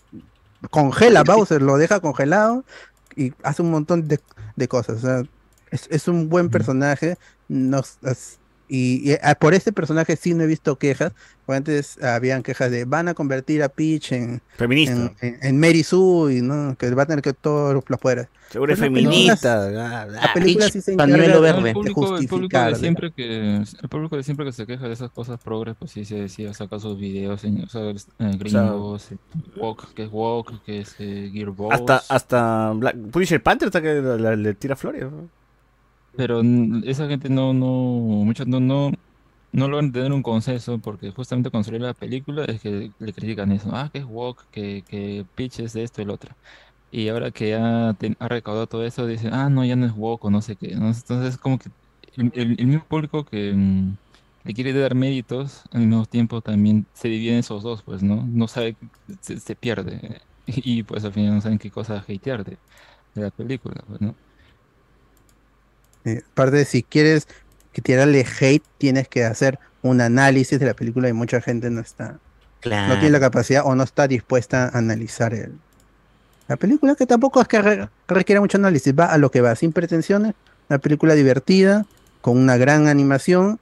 congela 0.70 1.20
a 1.20 1.24
Bowser, 1.24 1.60
lo 1.60 1.76
deja 1.76 2.00
congelado 2.00 2.64
y 3.16 3.32
hace 3.42 3.62
un 3.62 3.70
montón 3.70 4.08
de, 4.08 4.18
de 4.56 4.68
cosas. 4.68 4.98
O 4.98 5.00
sea, 5.06 5.22
es, 5.70 5.88
es 5.90 6.08
un 6.08 6.28
buen 6.28 6.48
personaje. 6.50 7.16
no 7.48 7.80
s- 7.80 7.98
es- 8.02 8.38
y, 8.68 9.10
y, 9.12 9.16
ah, 9.22 9.34
por 9.34 9.54
este 9.54 9.72
personaje 9.72 10.16
sí 10.16 10.34
no 10.34 10.44
he 10.44 10.46
visto 10.46 10.76
quejas. 10.78 11.12
Porque 11.46 11.56
antes 11.56 12.02
habían 12.02 12.42
quejas 12.42 12.70
de 12.70 12.84
van 12.84 13.08
a 13.08 13.14
convertir 13.14 13.62
a 13.62 13.70
Peach 13.70 14.12
en, 14.12 14.42
Feminista. 14.56 14.92
en, 14.92 15.16
en- 15.20 15.38
en 15.40 15.58
Mary 15.60 15.82
Sue 15.82 16.34
y 16.36 16.42
no, 16.42 16.76
que 16.78 16.90
va 16.90 17.04
a 17.04 17.06
tener 17.06 17.22
que 17.22 17.32
todos 17.32 17.82
los 17.88 17.98
poderes. 18.00 18.28
Seguro 18.50 18.72
es 18.74 18.78
la 18.78 18.84
feminista. 18.86 19.70
La 19.70 20.32
película 20.34 20.66
Peach, 20.66 20.72
sí 20.74 20.80
se 20.82 20.92
encarga 20.92 21.16
verde. 21.16 21.40
de 21.62 21.68
El 21.68 21.72
público, 21.74 22.00
el 22.18 22.28
público 22.28 22.28
justificar. 22.28 22.72
de 22.74 22.78
siempre 22.78 23.12
que 23.12 23.56
el 23.56 23.88
público 23.88 24.16
de 24.18 24.22
siempre 24.24 24.44
que 24.44 24.52
se 24.52 24.66
queja 24.66 24.86
de 24.88 24.92
esas 24.92 25.10
cosas 25.10 25.40
progres, 25.40 25.74
pues 25.78 25.90
sí 25.90 26.04
se 26.04 26.16
decía, 26.16 26.52
saca 26.52 26.78
sus 26.78 26.98
videos 26.98 27.44
en 27.44 27.62
o 27.64 27.68
sea, 27.68 27.90
eh, 27.90 28.36
gringos, 28.38 29.12
eh, 29.12 29.16
Walk, 29.56 29.94
que 29.94 30.02
es 30.04 30.08
Walk, 30.12 30.62
que 30.64 30.80
es 30.80 30.94
eh, 30.98 31.30
Gearbox. 31.32 31.74
Hasta, 31.74 32.02
hasta 32.14 32.72
Black, 32.72 32.96
Punisher 33.10 33.42
Panther 33.42 33.68
hasta 33.68 33.80
que 33.80 33.94
la- 34.02 34.16
la- 34.16 34.36
le 34.36 34.52
tira 34.54 34.76
flores. 34.76 35.02
¿no? 35.04 35.28
Pero 36.18 36.42
esa 36.84 37.08
gente 37.08 37.30
no, 37.30 37.54
no, 37.54 37.66
muchos 38.24 38.46
no, 38.48 38.60
no, 38.60 38.90
no 39.52 39.68
logran 39.68 39.92
tener 39.92 40.12
un 40.12 40.22
consenso 40.24 40.80
porque 40.80 41.10
justamente 41.12 41.50
cuando 41.50 41.66
salió 41.66 41.80
la 41.80 41.94
película 41.94 42.44
es 42.46 42.60
que 42.62 42.92
le 42.98 43.12
critican 43.14 43.52
eso. 43.52 43.70
Ah, 43.72 43.90
que 43.92 44.00
es 44.00 44.04
Walk, 44.06 44.48
que, 44.50 44.84
que 44.84 45.26
Peach 45.34 45.60
es 45.60 45.72
de 45.74 45.84
esto 45.84 46.00
y 46.02 46.04
el 46.04 46.10
otro. 46.10 46.36
Y 46.90 47.08
ahora 47.08 47.30
que 47.32 47.50
ya 47.50 47.90
ha 47.90 48.28
recaudado 48.28 48.66
todo 48.68 48.84
eso, 48.84 49.06
dicen, 49.06 49.34
ah, 49.34 49.50
no, 49.50 49.64
ya 49.64 49.76
no 49.76 49.86
es 49.86 49.92
Walk 49.94 50.24
o 50.24 50.30
no 50.30 50.42
sé 50.42 50.56
qué. 50.56 50.72
Entonces, 50.72 51.38
como 51.38 51.58
que 51.58 51.70
el, 52.16 52.30
el- 52.34 52.56
el 52.60 52.66
mismo 52.66 52.86
público 52.88 53.24
que 53.24 53.52
mm, 53.54 53.98
le 54.44 54.54
quiere 54.54 54.72
dar 54.72 54.94
méritos, 54.94 55.62
al 55.72 55.82
mismo 55.86 56.06
tiempo 56.06 56.42
también 56.42 56.88
se 56.94 57.08
divide 57.08 57.32
en 57.34 57.38
esos 57.40 57.62
dos, 57.62 57.82
pues, 57.84 58.02
¿no? 58.02 58.26
No 58.28 58.48
sabe, 58.48 58.78
se, 59.22 59.40
se 59.40 59.56
pierde. 59.56 60.20
Y 60.46 60.82
pues 60.84 61.04
al 61.04 61.12
final 61.12 61.34
no 61.34 61.40
saben 61.42 61.58
qué 61.58 61.70
cosa 61.70 61.98
hatear 62.08 62.42
de, 62.44 62.60
de 63.14 63.22
la 63.22 63.30
película, 63.32 63.82
pues, 63.86 64.00
¿no? 64.00 64.18
Eh, 66.08 66.22
aparte 66.32 66.64
si 66.64 66.82
quieres 66.82 67.26
que 67.72 67.82
tirarle 67.82 68.24
hate, 68.40 68.64
tienes 68.78 69.08
que 69.08 69.24
hacer 69.24 69.58
un 69.82 70.00
análisis 70.00 70.58
de 70.58 70.66
la 70.66 70.74
película 70.74 71.08
y 71.08 71.12
mucha 71.12 71.40
gente 71.40 71.70
no 71.70 71.80
está, 71.80 72.18
no 72.88 72.94
tiene 72.98 73.10
la 73.12 73.20
capacidad 73.20 73.62
o 73.64 73.74
no 73.74 73.82
está 73.84 74.08
dispuesta 74.08 74.64
a 74.64 74.78
analizar 74.78 75.34
el, 75.34 75.52
la 76.48 76.56
película, 76.56 76.94
que 76.94 77.06
tampoco 77.06 77.40
es 77.40 77.48
que 77.48 77.60
re- 77.62 77.88
requiere 78.08 78.40
mucho 78.40 78.56
análisis, 78.58 78.94
va 78.98 79.06
a 79.06 79.18
lo 79.18 79.30
que 79.30 79.40
va, 79.40 79.54
sin 79.54 79.72
pretensiones, 79.72 80.34
una 80.68 80.78
película 80.78 81.14
divertida, 81.14 81.86
con 82.20 82.36
una 82.38 82.56
gran 82.56 82.88
animación 82.88 83.58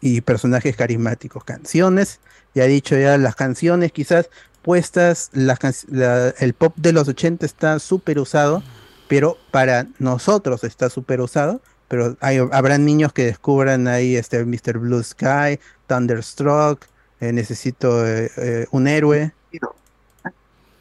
y 0.00 0.20
personajes 0.20 0.76
carismáticos, 0.76 1.44
canciones, 1.44 2.20
ya 2.54 2.64
he 2.64 2.68
dicho 2.68 2.96
ya 2.96 3.16
las 3.18 3.34
canciones 3.34 3.90
quizás 3.92 4.28
puestas, 4.62 5.30
las 5.32 5.58
can- 5.58 5.74
la- 5.90 6.28
el 6.38 6.52
pop 6.54 6.74
de 6.76 6.92
los 6.92 7.08
80 7.08 7.46
está 7.46 7.78
súper 7.78 8.18
usado, 8.18 8.62
pero 9.08 9.38
para 9.50 9.86
nosotros 9.98 10.62
está 10.64 10.90
súper 10.90 11.20
usado, 11.20 11.60
pero 11.88 12.16
hay, 12.20 12.38
habrá 12.52 12.78
niños 12.78 13.12
que 13.12 13.24
descubran 13.24 13.86
ahí 13.88 14.16
este 14.16 14.44
Mr. 14.44 14.78
Blue 14.78 15.02
Sky, 15.02 15.58
Thunderstruck, 15.86 16.84
eh, 17.20 17.32
necesito 17.32 18.06
eh, 18.06 18.30
eh, 18.36 18.66
un 18.70 18.86
héroe. 18.88 19.32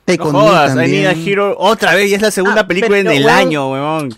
Take 0.06 0.24
No 0.24 0.32
jodas, 0.32 0.74
I. 0.76 0.92
Need 0.92 1.06
a 1.08 1.12
Hero 1.14 1.56
otra 1.58 1.96
vez, 1.96 2.10
ya 2.10 2.18
es 2.18 2.22
la 2.22 2.32
segunda 2.32 2.62
Ah, 2.62 2.68
película 2.68 2.98
en 3.00 3.06
pero, 3.06 3.18
el 3.18 3.26
weón, 3.26 3.38
año, 3.38 3.72
weón. 3.72 4.16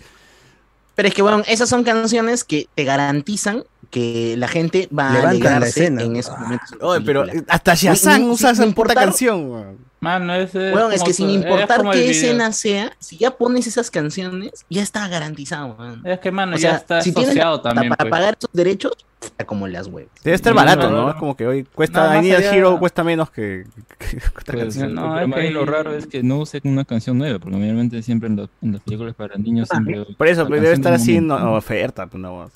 Pero 0.94 1.08
es 1.08 1.14
que, 1.14 1.22
bueno, 1.22 1.42
esas 1.46 1.68
son 1.68 1.84
canciones 1.84 2.44
que 2.44 2.68
te 2.74 2.84
garantizan 2.84 3.64
que 3.90 4.34
la 4.36 4.48
gente 4.48 4.88
va 4.96 5.08
a 5.08 5.12
Levantan 5.14 5.24
la 5.24 5.30
alegrarse 5.30 5.68
escena. 5.68 6.02
en 6.02 6.16
esos 6.16 6.38
momentos. 6.38 6.70
la 6.78 6.86
Oye, 6.86 7.00
pero 7.06 7.24
hasta 7.48 7.74
Shazam 7.74 8.24
usa 8.30 8.50
esa 8.50 8.66
puta 8.72 8.94
canción, 8.94 9.50
weón. 9.50 9.87
Mano, 10.00 10.32
es, 10.34 10.54
es 10.54 10.74
Weón, 10.74 10.92
es 10.92 11.02
que 11.02 11.12
sin 11.12 11.28
es 11.30 11.34
importar 11.36 11.80
el 11.84 11.90
qué 11.90 12.10
escena 12.10 12.52
sea, 12.52 12.92
si 13.00 13.16
ya 13.18 13.32
pones 13.32 13.66
esas 13.66 13.90
canciones, 13.90 14.64
ya 14.70 14.82
está 14.82 15.08
garantizado, 15.08 15.74
weón. 15.78 16.06
Es 16.06 16.20
que, 16.20 16.30
mano, 16.30 16.54
O 16.54 16.58
ya 16.58 16.70
sea, 16.70 16.76
está 16.78 17.02
si 17.02 17.10
asociado 17.10 17.60
también. 17.60 17.88
Para 17.90 18.04
pues. 18.04 18.10
pagar 18.10 18.36
esos 18.38 18.50
derechos, 18.52 18.92
está 19.20 19.44
como 19.44 19.66
las 19.66 19.88
webs. 19.88 20.08
Debe 20.22 20.36
estar 20.36 20.54
barato, 20.54 20.88
no, 20.88 20.96
¿no? 20.96 21.02
no. 21.02 21.10
Es 21.10 21.16
como 21.16 21.36
que 21.36 21.46
hoy 21.48 21.64
cuesta, 21.64 22.14
No, 22.14 22.22
I 22.22 22.30
Hero 22.30 22.78
cuesta 22.78 23.02
menos 23.02 23.30
que, 23.30 23.64
que 23.98 24.16
otra 24.18 24.54
Pues, 24.54 24.62
canción. 24.76 24.94
no, 24.94 25.14
pero 25.14 25.26
es 25.36 25.44
que- 25.46 25.50
lo 25.50 25.66
raro 25.66 25.92
es 25.94 26.06
que 26.06 26.22
no 26.22 26.38
usen 26.38 26.60
una 26.64 26.84
canción 26.84 27.18
nueva, 27.18 27.40
porque 27.40 27.56
normalmente 27.56 28.00
siempre 28.02 28.28
en, 28.28 28.36
los- 28.36 28.50
en 28.62 28.72
las 28.74 28.82
películas 28.82 29.14
para 29.16 29.36
niños 29.36 29.68
siempre... 29.68 30.04
Por 30.16 30.28
eso, 30.28 30.46
pero 30.46 30.60
debe 30.62 30.74
estar 30.74 30.92
así 30.92 31.16
en 31.16 31.28
oferta, 31.32 32.06
pues 32.06 32.20
no. 32.22 32.48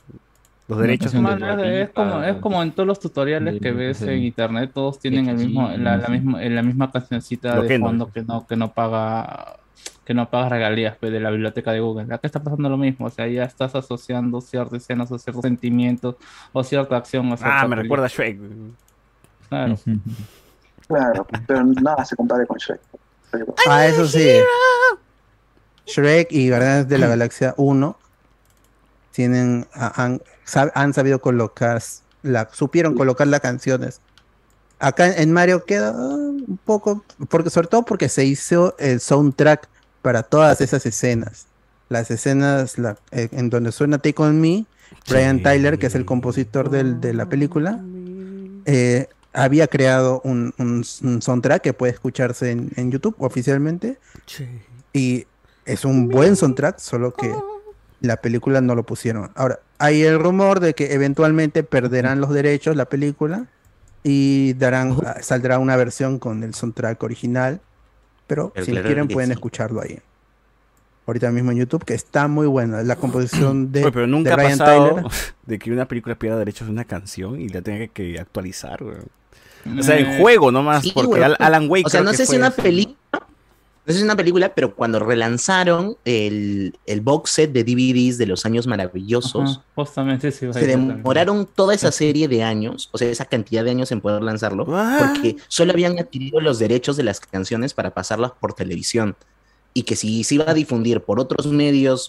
Los 0.73 0.81
derechos 0.81 1.12
son 1.12 1.24
de 1.24 1.82
es, 1.82 1.90
como, 1.90 2.23
es 2.23 2.36
como 2.36 2.62
en 2.62 2.73
todos 2.73 2.86
los 2.86 3.01
tutoriales 3.01 3.61
que 3.61 3.73
ves 3.73 4.03
en 4.03 4.23
internet, 4.23 4.70
todos 4.74 4.99
tienen 4.99 5.28
el 5.28 5.36
mismo, 5.36 5.69
la, 5.77 5.97
la 5.97 6.09
misma, 6.09 6.40
la 6.43 6.62
misma 6.62 6.90
cancioncita 6.90 7.57
Lo 7.57 7.62
de 7.62 7.69
que 7.69 7.78
no. 7.78 7.86
fondo 7.86 8.11
que 8.12 8.23
no, 8.23 8.47
que 8.47 8.57
no 8.57 8.73
paga, 8.73 9.57
que 10.05 10.15
no 10.15 10.28
paga 10.31 10.49
regalías 10.49 10.97
pues, 10.99 11.12
de 11.12 11.20
la 11.20 11.31
biblioteca 11.31 11.73
de 11.73 11.81
Google. 11.81 12.12
Acá 12.15 12.27
está 12.27 12.43
pasando 12.43 12.69
lo 12.69 12.77
mismo, 12.77 13.07
o 13.07 13.11
sea, 13.11 13.27
ya 13.28 13.44
estás 13.44 13.74
asociando 13.74 14.40
ciertas 14.40 14.82
escenas 14.82 15.11
o 15.12 15.19
ciertos 15.19 15.43
sentimientos 15.43 16.16
o 16.53 16.65
cierta 16.65 16.97
acción 16.97 17.31
o 17.32 17.36
Ah, 17.43 17.66
me 17.69 17.77
recuerda 17.77 18.07
a. 18.07 18.09
Shrek. 18.09 18.39
Claro. 19.49 19.77
Claro, 20.89 21.27
pero 21.47 21.65
nada 21.65 22.05
se 22.05 22.16
compare 22.16 22.47
con 22.47 22.57
Shrek. 22.59 22.81
Ah, 23.69 23.86
eso 23.86 24.07
sí. 24.07 24.28
Shrek 25.86 26.32
y 26.32 26.49
Guardianes 26.49 26.89
de 26.89 26.99
la 26.99 27.09
Galaxia 27.09 27.55
1 27.57 27.97
tienen, 29.11 29.66
a- 29.74 30.03
han, 30.05 30.20
sab- 30.47 30.73
han 30.74 30.93
sabido 30.94 31.20
colocar, 31.20 31.82
la, 32.23 32.48
supieron 32.52 32.94
colocar 32.94 33.27
las 33.27 33.40
canciones. 33.40 34.01
Acá 34.78 35.14
en 35.16 35.32
Mario 35.32 35.64
queda 35.64 35.93
un 35.93 36.59
poco, 36.64 37.05
porque, 37.28 37.51
sobre 37.51 37.69
todo 37.69 37.85
porque 37.85 38.09
se 38.09 38.24
hizo 38.24 38.74
el 38.78 39.01
soundtrack 39.01 39.69
para 40.02 40.23
todas 40.24 40.60
esas 40.60 40.85
escenas. 40.86 41.47
Las 41.89 42.10
escenas 42.10 42.78
la- 42.78 42.97
eh, 43.12 43.28
en 43.32 43.48
donde 43.51 43.70
suena 43.70 43.98
Take 43.98 44.20
On 44.23 44.40
Me, 44.40 44.64
Brian 45.09 45.43
Tyler, 45.43 45.78
que 45.78 45.86
es 45.86 45.94
el 45.94 46.05
compositor 46.05 46.69
del- 46.70 47.01
de 47.01 47.14
la 47.14 47.27
película, 47.28 47.81
eh, 48.64 49.09
había 49.32 49.66
creado 49.69 50.20
un, 50.24 50.52
un- 50.59 50.85
un 51.02 51.23
soundtrack 51.23 51.62
que 51.62 51.73
puede 51.73 51.93
escucharse 51.93 52.51
en, 52.51 52.70
en 52.77 52.90
YouTube 52.90 53.14
oficialmente. 53.19 53.98
Y 54.93 55.27
es 55.64 55.85
un 55.85 56.09
buen 56.09 56.35
soundtrack, 56.36 56.78
solo 56.78 57.14
que 57.14 57.32
la 58.03 58.16
película 58.16 58.61
no 58.61 58.74
lo 58.74 58.83
pusieron. 58.83 59.31
Ahora, 59.35 59.61
hay 59.79 60.03
el 60.03 60.19
rumor 60.19 60.61
de 60.61 60.74
que 60.74 60.93
eventualmente 60.93 61.62
perderán 61.62 62.20
los 62.20 62.31
derechos 62.31 62.77
la 62.77 62.85
película 62.85 63.47
y 64.03 64.55
darán, 64.55 64.97
ah, 65.07 65.16
saldrá 65.23 65.59
una 65.59 65.77
versión 65.77 66.19
con 66.19 66.43
el 66.43 66.55
soundtrack 66.55 67.03
original. 67.03 67.61
Pero, 68.27 68.53
si 68.57 68.73
claro 68.73 68.87
quieren 68.87 69.09
pueden 69.09 69.29
sí. 69.29 69.35
escucharlo 69.35 69.81
ahí. 69.81 69.99
Ahorita 71.07 71.31
mismo 71.31 71.51
en 71.51 71.59
YouTube, 71.59 71.85
que 71.85 71.95
está 71.95 72.29
muy 72.29 72.47
buena. 72.47 72.83
La 72.83 72.97
composición 72.97 73.73
de, 73.73 73.83
Oye, 73.83 73.93
pero 73.93 74.07
nunca 74.07 74.31
de 74.31 74.35
ha 74.35 74.37
Brian 74.37 74.59
pasado 74.59 74.95
Tyler. 74.95 75.05
de 75.47 75.59
que 75.59 75.73
una 75.73 75.87
película 75.87 76.15
pierda 76.15 76.39
derechos 76.39 76.66
de 76.69 76.73
una 76.73 76.85
canción 76.85 77.41
y 77.41 77.49
la 77.49 77.62
tenga 77.62 77.89
que, 77.89 78.19
actualizar. 78.19 78.83
O 78.83 79.83
sea, 79.83 79.99
en 79.99 80.07
Eh, 80.07 80.19
juego 80.20 80.51
nomás, 80.51 80.83
sí, 80.83 80.93
porque 80.95 81.23
Alan 81.23 81.69
Wake 81.69 81.87
O 81.87 81.91
sea, 81.91 82.03
no 82.03 82.12
sé 82.12 82.27
si 82.27 82.37
una 82.37 82.51
película. 82.51 82.97
No 83.85 83.93
sé 83.93 83.99
si 83.99 84.05
una 84.05 84.15
película, 84.17 84.55
pero 84.55 84.77
cuando 84.77 85.01
relanzaron 85.01 85.97
el, 86.05 86.79
el 86.87 87.01
box 87.01 87.31
set 87.31 87.53
de 87.53 87.65
DVDs 87.65 88.17
de 88.17 88.27
los 88.27 88.47
años 88.47 88.69
maravillosos, 88.69 89.51
Ajá, 89.59 89.65
justamente 89.75 90.31
sí. 90.31 90.53
se 90.53 90.67
demoraron 90.67 91.47
toda 91.53 91.75
esa 91.75 91.91
serie 91.91 92.29
de 92.29 92.45
años, 92.45 92.89
o 92.93 92.99
sea, 92.99 93.11
esa 93.11 93.25
cantidad 93.25 93.65
de 93.65 93.71
años 93.73 93.91
en 93.91 94.01
poder 94.01 94.23
lanzarlo, 94.23 94.67
porque 94.67 95.37
solo 95.49 95.73
habían 95.73 95.99
adquirido 95.99 96.41
los 96.41 96.61
derechos 96.61 96.97
de 96.97 97.03
las 97.03 97.19
canciones 97.19 97.75
para 97.75 97.93
pasarlas 97.93 98.31
por 98.39 98.55
televisión. 98.55 99.17
Y 99.75 99.83
que 99.85 99.97
si 99.97 100.23
se 100.23 100.37
iba 100.37 100.49
a 100.49 100.55
difundir 100.55 101.01
por 101.01 101.19
otros 101.19 101.47
medios 101.49 102.07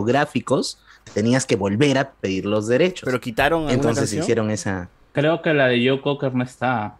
videográficos, 0.00 0.78
tenías 1.14 1.46
que 1.46 1.56
volver 1.56 1.98
a 1.98 2.12
pedir 2.12 2.46
los 2.46 2.68
derechos. 2.68 3.02
Pero 3.06 3.20
quitaron 3.20 3.70
Entonces 3.70 4.02
canción? 4.04 4.22
hicieron 4.22 4.50
esa. 4.50 4.88
Creo 5.12 5.40
que 5.42 5.54
la 5.54 5.66
de 5.68 5.88
Joe 5.88 6.00
Cocker 6.02 6.34
no 6.34 6.44
está. 6.44 6.98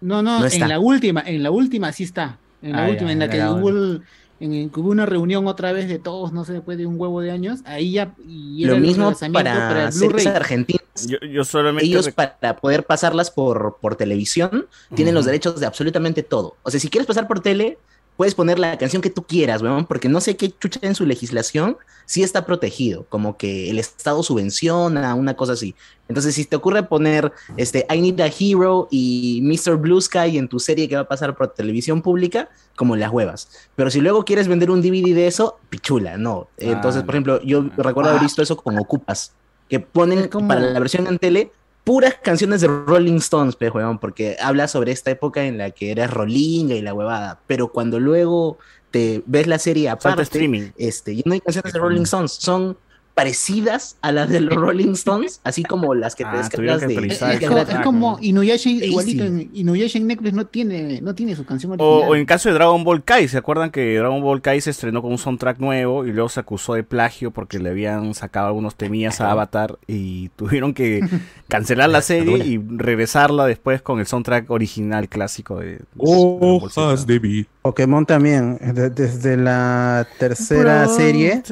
No, 0.00 0.22
no, 0.22 0.38
No 0.38 0.46
en 0.46 0.52
está. 0.52 0.68
la 0.68 0.78
última, 0.78 1.22
en 1.26 1.42
la 1.42 1.50
última 1.50 1.92
sí 1.92 2.04
está. 2.04 2.38
En 2.66 2.76
la 2.76 2.84
Ah, 2.84 2.88
última, 2.88 3.08
ya, 3.08 3.12
en 3.12 3.18
la 3.20 3.28
que 3.28 3.38
hubo, 3.48 3.68
el- 3.70 4.02
en 4.38 4.52
el 4.52 4.70
que 4.70 4.80
hubo 4.80 4.90
una 4.90 5.06
reunión 5.06 5.46
otra 5.46 5.72
vez 5.72 5.88
de 5.88 5.98
todos, 5.98 6.32
no 6.32 6.44
sé, 6.44 6.52
después 6.54 6.76
de 6.78 6.86
un 6.86 7.00
huevo 7.00 7.20
de 7.20 7.30
años, 7.30 7.60
ahí 7.64 7.92
ya 7.92 8.14
y 8.18 8.62
era 8.64 8.72
Lo 8.72 8.76
el 8.76 8.82
mismo 8.82 9.12
para 9.32 9.84
el 9.84 9.92
series 9.92 10.26
argentinas. 10.26 10.82
Yo, 11.08 11.18
yo 11.20 11.44
solamente 11.44 11.86
Ellos 11.86 12.06
rec- 12.08 12.14
para 12.14 12.56
poder 12.56 12.84
pasarlas 12.84 13.30
por, 13.30 13.78
por 13.80 13.96
televisión 13.96 14.66
tienen 14.94 15.14
los 15.14 15.24
derechos 15.26 15.60
de 15.60 15.66
absolutamente 15.66 16.22
todo. 16.22 16.58
O 16.62 16.70
sea, 16.70 16.80
si 16.80 16.88
quieres 16.88 17.06
pasar 17.06 17.28
por 17.28 17.40
tele, 17.40 17.78
puedes 18.16 18.34
poner 18.34 18.58
la 18.58 18.78
canción 18.78 19.02
que 19.02 19.10
tú 19.10 19.22
quieras, 19.22 19.62
weón, 19.62 19.86
porque 19.86 20.08
no 20.08 20.20
sé 20.20 20.36
qué 20.36 20.50
chucha 20.50 20.80
en 20.82 20.94
su 20.94 21.06
legislación 21.06 21.76
sí 22.06 22.22
está 22.22 22.46
protegido, 22.46 23.04
como 23.08 23.36
que 23.36 23.68
el 23.70 23.78
Estado 23.78 24.22
subvenciona, 24.22 25.14
una 25.14 25.34
cosa 25.34 25.54
así. 25.54 25.74
Entonces, 26.08 26.34
si 26.34 26.44
te 26.44 26.56
ocurre 26.56 26.84
poner 26.84 27.32
este 27.56 27.86
I 27.92 28.00
Need 28.00 28.20
a 28.20 28.26
Hero 28.26 28.88
y 28.90 29.40
Mr. 29.42 29.76
Blue 29.76 30.00
Sky 30.00 30.38
en 30.38 30.48
tu 30.48 30.60
serie 30.60 30.88
que 30.88 30.94
va 30.94 31.02
a 31.02 31.08
pasar 31.08 31.36
por 31.36 31.48
televisión 31.48 32.00
pública, 32.00 32.48
como 32.76 32.94
las 32.94 33.10
huevas. 33.10 33.48
Pero 33.74 33.90
si 33.90 34.00
luego 34.00 34.24
quieres 34.24 34.46
vender 34.46 34.70
un 34.70 34.82
DVD 34.82 35.14
de 35.14 35.26
eso, 35.26 35.58
pichula, 35.68 36.16
no. 36.16 36.48
Entonces, 36.58 37.02
por 37.02 37.14
ejemplo, 37.14 37.42
yo 37.42 37.68
recuerdo 37.76 38.10
haber 38.10 38.22
visto 38.22 38.40
eso 38.40 38.56
con 38.56 38.78
Ocupas, 38.78 39.32
que 39.68 39.80
ponen 39.80 40.28
para 40.46 40.60
la 40.60 40.78
versión 40.78 41.08
en 41.08 41.18
tele 41.18 41.50
puras 41.86 42.16
canciones 42.20 42.62
de 42.62 42.66
Rolling 42.66 43.18
Stones, 43.18 43.54
pe, 43.54 43.70
huevón, 43.70 44.00
porque 44.00 44.36
habla 44.40 44.66
sobre 44.66 44.90
esta 44.90 45.12
época 45.12 45.44
en 45.44 45.56
la 45.56 45.70
que 45.70 45.92
eras 45.92 46.10
Rollinga 46.10 46.74
y 46.74 46.82
la 46.82 46.92
huevada, 46.92 47.38
pero 47.46 47.68
cuando 47.68 48.00
luego 48.00 48.58
te 48.90 49.22
ves 49.24 49.46
la 49.46 49.60
serie 49.60 49.88
aparte, 49.88 50.22
streaming. 50.22 50.70
este, 50.76 51.14
ya 51.14 51.22
no 51.24 51.34
hay 51.34 51.40
canciones 51.40 51.72
de 51.72 51.78
Rolling 51.78 52.02
Stones, 52.02 52.32
son 52.32 52.76
parecidas 53.16 53.96
a 54.02 54.12
las 54.12 54.28
de 54.28 54.40
los 54.40 54.54
Rolling 54.62 54.92
Stones, 54.92 55.40
así 55.42 55.62
como 55.64 55.94
las 55.94 56.14
que 56.14 56.24
te 56.24 56.30
Ah, 56.30 56.36
descargas 56.36 56.80
que 56.82 56.86
de... 56.86 57.06
Es, 57.06 57.22
es 57.22 57.80
como 57.82 58.18
Inuyasha, 58.20 58.68
igualito, 58.68 59.24
en 59.24 59.48
Inuyasha 59.54 59.96
en 59.98 60.06
Netflix 60.06 60.34
no 60.34 60.44
tiene, 60.46 61.00
no 61.00 61.14
tiene 61.14 61.34
su 61.34 61.46
canción 61.46 61.72
O, 61.72 61.74
original. 61.74 62.10
o 62.10 62.14
en 62.14 62.26
caso 62.26 62.50
de 62.50 62.54
Dragon 62.56 62.84
Ball 62.84 63.02
Kai, 63.02 63.26
¿se 63.28 63.38
acuerdan 63.38 63.70
que 63.70 63.96
Dragon 63.96 64.20
Ball 64.22 64.42
Kai 64.42 64.60
se 64.60 64.68
estrenó 64.70 65.00
con 65.00 65.12
un 65.12 65.18
soundtrack 65.18 65.58
nuevo 65.60 66.04
y 66.06 66.12
luego 66.12 66.28
se 66.28 66.40
acusó 66.40 66.74
de 66.74 66.84
plagio 66.84 67.30
porque 67.30 67.58
le 67.58 67.70
habían 67.70 68.12
sacado 68.14 68.48
algunos 68.48 68.74
temillas 68.76 69.20
a 69.22 69.30
Avatar 69.30 69.78
y 69.86 70.28
tuvieron 70.36 70.74
que 70.74 71.00
cancelar 71.48 71.88
la 71.88 72.02
serie 72.02 72.36
y 72.44 72.58
regresarla 72.58 73.46
después 73.46 73.80
con 73.80 73.98
el 73.98 74.06
soundtrack 74.06 74.50
original 74.50 75.08
clásico 75.08 75.58
de 75.60 75.80
Hojas 75.96 77.06
de 77.06 77.18
vida. 77.18 77.46
Pokémon 77.62 78.04
también, 78.04 78.58
de- 78.74 78.90
desde 78.90 79.36
la 79.38 80.06
tercera 80.18 80.86
serie 80.88 81.42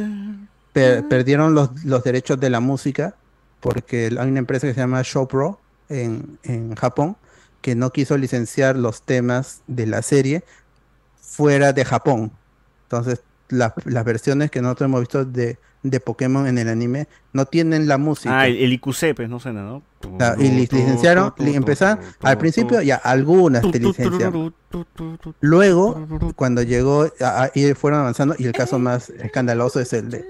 per- 0.74 1.08
perdieron 1.08 1.54
los, 1.54 1.84
los 1.86 2.04
derechos 2.04 2.38
de 2.38 2.50
la 2.50 2.60
música 2.60 3.16
porque 3.60 4.06
hay 4.18 4.28
una 4.28 4.40
empresa 4.40 4.66
que 4.66 4.74
se 4.74 4.80
llama 4.80 5.00
Showpro 5.02 5.58
en, 5.88 6.38
en 6.42 6.74
Japón 6.76 7.16
que 7.62 7.74
no 7.74 7.90
quiso 7.92 8.18
licenciar 8.18 8.76
los 8.76 9.00
temas 9.02 9.62
de 9.66 9.86
la 9.86 10.02
serie 10.02 10.44
fuera 11.20 11.72
de 11.72 11.84
Japón. 11.86 12.32
Entonces 12.84 13.22
la- 13.48 13.74
las 13.86 14.04
versiones 14.04 14.50
que 14.50 14.60
nosotros 14.62 14.88
hemos 14.88 15.00
visto 15.00 15.24
de, 15.24 15.58
de 15.84 16.00
Pokémon 16.00 16.46
en 16.48 16.58
el 16.58 16.68
anime 16.68 17.06
no 17.32 17.44
tienen 17.46 17.86
la 17.86 17.98
música. 17.98 18.40
Ah, 18.40 18.46
el, 18.48 18.56
el 18.56 18.72
IQC, 18.72 19.14
pues 19.14 19.28
no 19.28 19.38
suena, 19.38 19.62
¿no? 19.62 19.82
Ah, 20.18 20.34
y 20.38 20.48
li- 20.48 20.60
licenciaron, 20.70 21.32
li- 21.38 21.54
empezaron, 21.54 22.00
al 22.22 22.38
principio 22.38 22.80
ya 22.82 22.96
algunas 22.96 23.62
te 23.70 23.78
licenciaron. 23.78 24.54
Luego, 25.40 26.06
cuando 26.36 26.62
llegó, 26.62 27.06
a- 27.20 27.44
a- 27.44 27.50
y 27.54 27.72
fueron 27.74 28.00
avanzando, 28.00 28.34
y 28.38 28.46
el 28.46 28.52
caso 28.52 28.78
más 28.78 29.10
escandaloso 29.10 29.78
es 29.80 29.92
el 29.92 30.10
de 30.10 30.24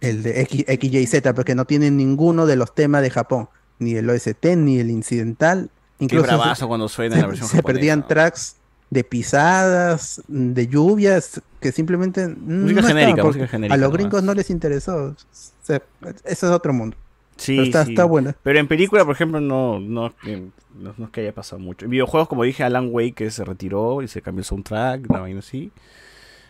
el 0.00 0.22
de 0.22 0.40
X, 0.42 0.64
XYZ, 0.68 1.32
porque 1.34 1.54
no 1.54 1.64
tienen 1.64 1.96
ninguno 1.96 2.46
de 2.46 2.56
los 2.56 2.74
temas 2.74 3.02
de 3.02 3.10
Japón, 3.10 3.48
ni 3.78 3.94
el 3.94 4.08
OST, 4.08 4.56
ni 4.56 4.78
el 4.78 4.90
incidental. 4.90 5.70
Incluso 5.98 6.24
se- 6.26 6.28
bravazo 6.36 6.68
cuando 6.68 6.88
suena 6.88 7.16
se, 7.16 7.20
la 7.22 7.26
versión 7.26 7.48
se 7.48 7.56
japonesa. 7.56 7.74
perdían 7.76 8.06
tracks 8.06 8.56
de 8.90 9.04
pisadas, 9.04 10.22
de 10.28 10.66
lluvias, 10.66 11.42
que 11.60 11.72
simplemente 11.72 12.26
Música 12.28 12.82
genérica, 12.82 13.22
música 13.22 13.46
genérica 13.46 13.74
A 13.74 13.76
los 13.76 13.92
gringos 13.92 14.22
no 14.22 14.32
les 14.34 14.50
interesó. 14.50 15.08
O 15.10 15.16
sea, 15.62 15.82
eso 16.24 16.46
es 16.46 16.52
otro 16.52 16.72
mundo. 16.72 16.96
Sí, 17.36 17.52
Pero 17.52 17.62
está, 17.66 17.84
sí. 17.84 17.92
está 17.92 18.04
buena. 18.04 18.34
Pero 18.42 18.58
en 18.58 18.66
película, 18.66 19.04
por 19.04 19.14
ejemplo, 19.14 19.40
no, 19.40 19.78
no, 19.78 20.12
no, 20.24 20.94
no 20.96 21.04
es 21.04 21.10
que 21.10 21.20
haya 21.20 21.34
pasado 21.34 21.60
mucho. 21.60 21.84
En 21.84 21.90
videojuegos, 21.90 22.28
como 22.28 22.42
dije, 22.42 22.64
Alan 22.64 22.88
Wake 22.90 23.12
que 23.14 23.30
se 23.30 23.44
retiró 23.44 24.02
y 24.02 24.08
se 24.08 24.22
cambió 24.22 24.40
el 24.40 24.44
soundtrack, 24.46 25.08
una 25.08 25.20
vaina 25.20 25.38
así. 25.38 25.70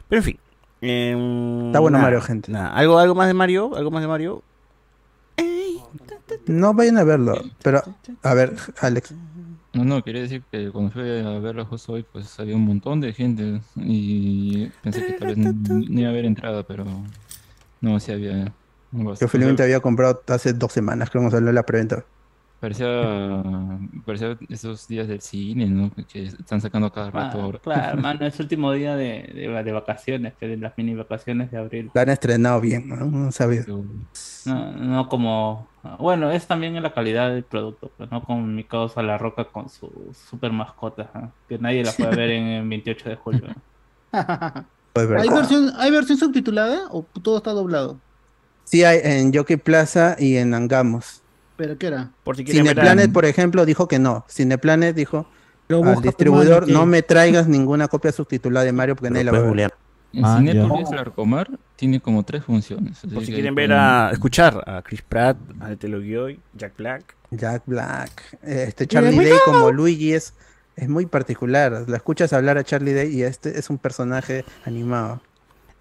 Pero 0.09 0.21
en 0.21 0.25
fin. 0.25 0.39
em, 0.81 1.67
Está 1.67 1.81
bueno 1.81 1.99
Mario, 1.99 2.21
gente. 2.23 2.51
nada. 2.53 2.69
¿Algo, 2.73 2.99
¿Algo 2.99 3.15
más 3.15 3.27
de 3.29 3.35
Mario? 3.35 3.77
¿Algo 3.77 3.91
más 3.91 4.01
de 4.01 4.09
Mario? 4.09 4.43
No 6.47 6.75
vayan 6.75 6.99
a 6.99 7.05
verlo. 7.05 7.35
Pero, 7.63 7.83
a 8.23 8.35
ver, 8.35 8.55
Alex. 8.81 9.13
No, 9.75 9.85
no, 9.85 10.03
quería 10.03 10.23
decir 10.23 10.43
que 10.51 10.71
cuando 10.71 10.91
fui 10.91 11.03
a 11.03 11.39
verlo 11.39 11.65
justo 11.67 11.93
hoy, 11.93 12.05
pues 12.11 12.39
había 12.41 12.57
un 12.57 12.65
montón 12.65 13.01
de 13.01 13.13
gente 13.13 13.61
y 13.77 14.67
pensé 14.83 15.07
que 15.07 15.13
tal 15.13 15.29
vez 15.29 15.39
no 15.39 16.01
iba 16.01 16.09
a 16.09 16.13
haber 16.13 16.25
entrada, 16.25 16.63
pero 16.63 16.87
no, 17.81 18.01
sí 18.01 18.13
había. 18.13 18.53
Yo 18.93 19.29
felizmente 19.29 19.63
había 19.63 19.81
comprado 19.81 20.23
hace 20.29 20.55
dos 20.55 20.73
semanas, 20.73 21.11
creo 21.11 21.25
que 21.25 21.31
salió 21.31 21.53
la 21.53 21.65
preventa. 21.65 22.05
Parecía, 22.61 23.43
parecía 24.05 24.37
esos 24.49 24.89
días 24.89 25.07
del 25.07 25.21
cine, 25.21 25.67
¿no? 25.67 25.93
Que 26.11 26.25
están 26.25 26.61
sacando 26.61 26.91
cada 26.91 27.11
rato 27.13 27.39
Ah, 27.39 27.43
ahora. 27.45 27.59
claro, 27.61 27.93
hermano, 27.99 28.27
es 28.27 28.41
último 28.41 28.73
día 28.73 28.97
de, 28.97 29.31
de, 29.33 29.63
de 29.63 29.73
vacaciones, 29.73 30.35
que 30.35 30.49
de 30.49 30.57
las 30.57 30.77
mini 30.77 30.95
vacaciones 30.95 31.53
de 31.53 31.59
abril. 31.59 31.91
La 31.95 32.03
han 32.03 32.09
estrenado 32.09 32.61
bien, 32.61 32.89
¿no? 32.89 32.97
No 32.97 33.31
sabía. 33.31 33.65
No, 34.45 34.73
no 34.73 35.09
como. 35.09 35.69
Bueno, 36.01 36.33
es 36.33 36.47
también 36.49 36.75
en 36.77 36.83
la 36.83 36.93
calidad 36.93 37.31
del 37.31 37.45
producto, 37.45 37.93
pues 37.97 38.11
no 38.11 38.23
como 38.25 38.43
mi 38.45 38.65
causa 38.65 39.03
La 39.03 39.17
Roca 39.19 39.45
con 39.45 39.69
su 39.69 40.13
super 40.29 40.51
mascota, 40.53 41.33
que 41.49 41.59
nadie 41.59 41.85
la 41.85 41.93
puede 41.93 42.17
ver 42.17 42.31
en 42.31 42.47
el 42.49 42.69
28 42.69 43.09
de 43.11 43.17
julio. 43.17 43.55
Pues, 44.93 45.09
¿Hay 45.13 45.29
versión, 45.29 45.71
¿Hay 45.79 45.91
versión 45.93 46.19
subtitulada 46.19 46.89
o 46.91 47.05
todo 47.23 47.37
está 47.39 47.53
doblado? 47.53 48.01
Sí 48.65 48.83
hay 48.85 48.99
en 49.03 49.33
Jockey 49.33 49.57
Plaza 49.57 50.17
y 50.19 50.37
en 50.37 50.55
Angamos. 50.55 51.23
¿Pero 51.59 51.77
qué 51.77 51.89
era? 51.89 52.13
Por 52.23 52.37
si 52.37 52.45
Cineplanet, 52.47 53.13
por 53.13 53.25
ejemplo, 53.25 53.67
dijo 53.67 53.89
que 53.89 53.99
no. 53.99 54.25
Cineplanet 54.31 54.95
dijo 54.95 55.29
Lo 55.67 55.83
al 55.85 56.01
distribuidor, 56.01 56.69
no 56.69 56.87
me 56.87 57.03
traigas 57.03 57.49
ninguna 57.49 57.89
copia 57.89 58.13
subtitulada 58.13 58.65
de 58.65 58.73
Mario 58.73 58.95
porque 58.95 59.11
nadie 59.11 59.25
la 59.25 59.33
va 59.33 59.39
a 59.39 59.51
ver. 59.51 59.75
En 60.13 60.25
Ah, 60.25 60.37
Cinépolis 60.39 60.89
ya. 60.89 60.97
Larcomar 60.97 61.51
tiene 61.75 62.01
como 62.01 62.23
tres 62.23 62.45
funciones. 62.45 63.01
Por 63.13 63.25
si 63.27 63.33
quieren 63.33 63.57
ver 63.57 63.73
a, 63.73 64.11
escuchar 64.13 64.63
a 64.67 64.81
Chris 64.83 65.03
Pratt, 65.03 65.37
a 65.61 65.75
Telo 65.75 66.01
Gioy, 66.01 66.41
Jack 66.55 66.77
Black. 66.79 67.17
Jack 67.33 67.65
Black. 67.67 68.39
Este 68.43 68.87
Charlie 68.87 69.17
Day 69.17 69.37
como 69.45 69.73
Luigi 69.73 70.15
es, 70.15 70.35
es 70.77 70.89
muy 70.89 71.07
particular. 71.07 71.85
La 71.89 71.97
escuchas 71.97 72.33
hablar 72.33 72.57
a 72.57 72.63
Charlie 72.63 72.95
Day 72.95 73.13
y 73.15 73.25
este 73.25 73.59
es 73.59 73.69
un 73.69 73.79
personaje 73.79 74.45
animado. 74.65 75.21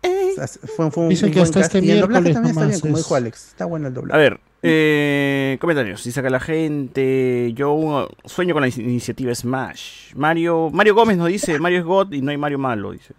O 0.04 0.36
sea, 0.36 0.48
fue, 0.48 0.92
fue 0.92 1.04
un, 1.04 1.10
Dicen 1.10 1.28
un 1.30 1.34
que 1.34 1.40
buen 1.40 1.48
hasta 1.50 1.60
este 1.62 1.80
y 1.86 1.92
el 1.92 2.02
doblaje 2.02 2.34
también 2.34 2.50
está 2.52 2.62
bien, 2.62 2.70
nomás 2.72 2.82
como 2.82 2.98
es- 2.98 3.04
dijo 3.04 3.16
Alex. 3.16 3.48
Está 3.50 3.66
bueno 3.66 3.88
el 3.88 3.94
doblaje. 3.94 4.16
A 4.18 4.22
ver, 4.22 4.40
eh, 4.64 5.58
comentarios. 5.60 6.04
Dice 6.04 6.20
acá 6.20 6.30
la 6.30 6.40
gente. 6.40 7.52
Yo 7.54 7.74
uh, 7.74 8.08
sueño 8.26 8.54
con 8.54 8.62
la 8.62 8.68
in- 8.68 8.82
iniciativa 8.82 9.34
Smash. 9.34 10.14
Mario 10.16 10.70
Mario 10.72 10.94
Gómez 10.96 11.18
nos 11.18 11.28
dice: 11.28 11.60
Mario 11.60 11.80
es 11.80 11.86
God 11.86 12.14
y 12.14 12.22
no 12.22 12.32
hay 12.32 12.38
Mario 12.38 12.60
malo. 12.60 12.92
Dice. 12.92 13.14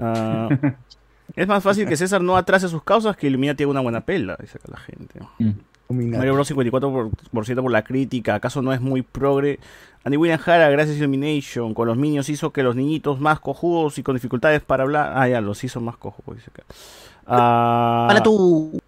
Ah, 0.00 0.48
es 1.36 1.46
más 1.46 1.62
fácil 1.62 1.86
que 1.86 1.96
César 1.96 2.20
no 2.22 2.36
atrase 2.36 2.68
sus 2.68 2.82
causas 2.82 3.16
que 3.16 3.26
Illuminati 3.28 3.62
haga 3.64 3.70
una 3.70 3.80
buena 3.80 4.00
pela. 4.00 4.36
Dice 4.40 4.58
acá 4.58 4.68
la 4.72 4.78
gente. 4.78 5.20
Mario 5.88 6.34
Bros 6.34 6.50
54% 6.50 6.70
por, 6.80 7.10
por 7.30 7.44
ciento 7.46 7.62
por 7.62 7.72
la 7.72 7.82
crítica. 7.82 8.34
¿Acaso 8.34 8.60
no 8.62 8.72
es 8.72 8.80
muy 8.80 9.02
progre? 9.02 9.58
Andy 10.04 10.16
William 10.16 10.38
Jara, 10.38 10.68
gracias 10.70 10.96
a 10.96 10.98
Illumination, 10.98 11.74
con 11.74 11.88
los 11.88 11.96
niños 11.96 12.28
hizo 12.28 12.52
que 12.52 12.62
los 12.62 12.76
niñitos 12.76 13.20
más 13.20 13.40
cojudos 13.40 13.98
y 13.98 14.02
con 14.02 14.14
dificultades 14.14 14.62
para 14.62 14.84
hablar. 14.84 15.12
Ah, 15.16 15.28
ya, 15.28 15.40
los 15.40 15.62
hizo 15.64 15.80
más 15.80 15.96
cojudos, 15.96 16.36
dice 16.36 16.50
acá. 16.54 16.62
Ah, 17.26 18.06
Para 18.08 18.22
tu. 18.22 18.78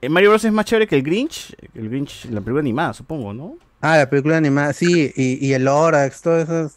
eh, 0.00 0.08
Mario 0.08 0.30
Bros 0.30 0.44
es 0.44 0.52
más 0.52 0.64
chévere 0.66 0.86
que 0.86 0.96
el 0.96 1.02
Grinch. 1.02 1.54
El 1.74 1.88
Grinch, 1.88 2.26
la 2.26 2.40
película 2.40 2.60
animada, 2.60 2.92
supongo, 2.92 3.32
¿no? 3.32 3.54
Ah, 3.80 3.96
la 3.96 4.10
película 4.10 4.36
animada, 4.36 4.72
sí, 4.72 5.12
y, 5.16 5.44
y 5.46 5.52
el 5.54 5.64
Lorax, 5.64 6.20
todo 6.22 6.38
eso. 6.38 6.70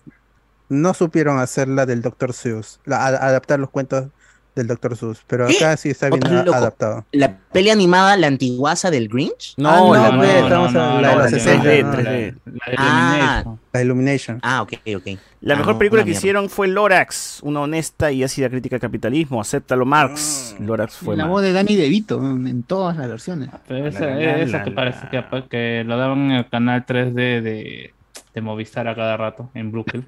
No 0.70 0.94
supieron 0.94 1.40
hacerla 1.40 1.86
del 1.86 2.02
Dr. 2.02 2.34
Seuss, 2.34 2.80
la- 2.86 3.03
a- 3.06 3.28
adaptar 3.28 3.60
los 3.60 3.70
cuentos 3.70 4.07
del 4.56 4.68
Dr. 4.68 4.96
Seuss, 4.96 5.24
pero 5.28 5.48
¿Qué? 5.48 5.58
acá 5.58 5.78
sí 5.78 5.90
está 5.90 6.10
bien 6.10 6.24
a- 6.26 6.42
adaptado. 6.42 7.06
La 7.12 7.38
peli 7.52 7.70
animada, 7.72 8.16
la 8.18 8.28
antiguaza 8.28 8.92
del 8.92 9.08
Grinch. 9.10 9.54
No, 9.58 9.70
Ah, 9.70 9.78
no, 9.78 9.94
la- 10.12 10.18
pues, 10.18 10.30
estamos 10.36 10.74
de 10.74 10.80
la 10.80 11.10
de 11.10 11.16
los 11.16 11.30
60, 11.32 11.64
3D, 11.64 11.84
¿no? 11.84 11.92
3D. 11.92 12.36
Ah, 12.78 13.44
La 13.72 13.82
Illumination. 13.82 14.40
ah, 14.44 14.62
ok, 14.62 14.74
ok. 14.96 15.08
La 15.42 15.56
Ah, 15.56 15.58
mejor 15.58 15.74
no, 15.74 15.80
película 15.80 16.02
que 16.04 16.06
mierda. 16.12 16.20
hicieron 16.20 16.50
fue 16.50 16.68
Lorax, 16.68 17.40
una 17.44 17.62
honesta 17.62 18.12
y 18.12 18.24
ácida 18.24 18.50
crítica 18.50 18.76
al 18.78 18.80
capitalismo. 18.82 19.42
Acéptalo, 19.42 19.86
Marx. 19.86 20.56
Lorax 20.60 20.96
fue 20.96 21.18
la 21.18 21.24
mal. 21.24 21.32
voz 21.32 21.42
de 21.42 21.52
Danny 21.52 21.76
DeVito 21.76 22.22
en 22.22 22.64
todas 22.64 22.96
las 22.96 23.08
versiones. 23.10 23.50
Pero 23.68 23.88
esa, 23.88 24.06
La, 24.06 24.16
la, 24.16 24.38
esa 24.40 24.58
la, 24.60 24.64
que 24.64 24.70
la. 24.70 24.76
parece 24.76 25.08
que, 25.10 25.24
que 25.50 25.84
lo 25.86 25.98
daban 25.98 26.20
en 26.26 26.32
el 26.32 26.50
canal 26.50 26.86
3D 26.86 27.42
de, 27.42 27.94
de 28.34 28.42
Movistar 28.42 28.88
a 28.88 28.96
cada 28.96 29.18
rato 29.18 29.50
en 29.54 29.72
Brooklyn. 29.72 30.06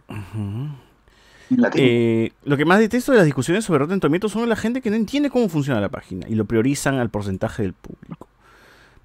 Eh, 1.75 2.31
lo 2.43 2.57
que 2.57 2.65
más 2.65 2.79
detesto 2.79 3.11
de 3.11 3.19
las 3.19 3.25
discusiones 3.25 3.65
sobre 3.65 3.79
Rotten 3.79 3.99
Tomatoes 3.99 4.33
son 4.33 4.49
la 4.49 4.55
gente 4.55 4.81
que 4.81 4.89
no 4.89 4.95
entiende 4.95 5.29
cómo 5.29 5.49
funciona 5.49 5.79
la 5.79 5.89
página 5.89 6.27
y 6.27 6.35
lo 6.35 6.45
priorizan 6.45 6.95
al 6.95 7.09
porcentaje 7.09 7.63
del 7.63 7.73
público. 7.73 8.27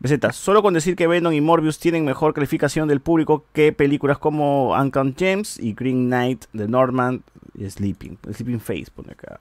BZ, 0.00 0.32
solo 0.32 0.62
con 0.62 0.72
decir 0.72 0.96
que 0.96 1.06
Venom 1.06 1.34
y 1.34 1.42
Morbius 1.42 1.78
tienen 1.78 2.06
mejor 2.06 2.32
calificación 2.32 2.88
del 2.88 3.00
público 3.00 3.44
que 3.52 3.72
películas 3.72 4.16
como 4.16 4.72
Uncut 4.74 5.18
Gems 5.18 5.58
y 5.58 5.74
Green 5.74 6.06
Knight, 6.06 6.46
The 6.56 6.68
Norman 6.68 7.22
y 7.54 7.68
Sleeping. 7.68 8.16
Sleeping 8.32 8.60
Face 8.60 8.86
pone 8.94 9.12
acá. 9.12 9.38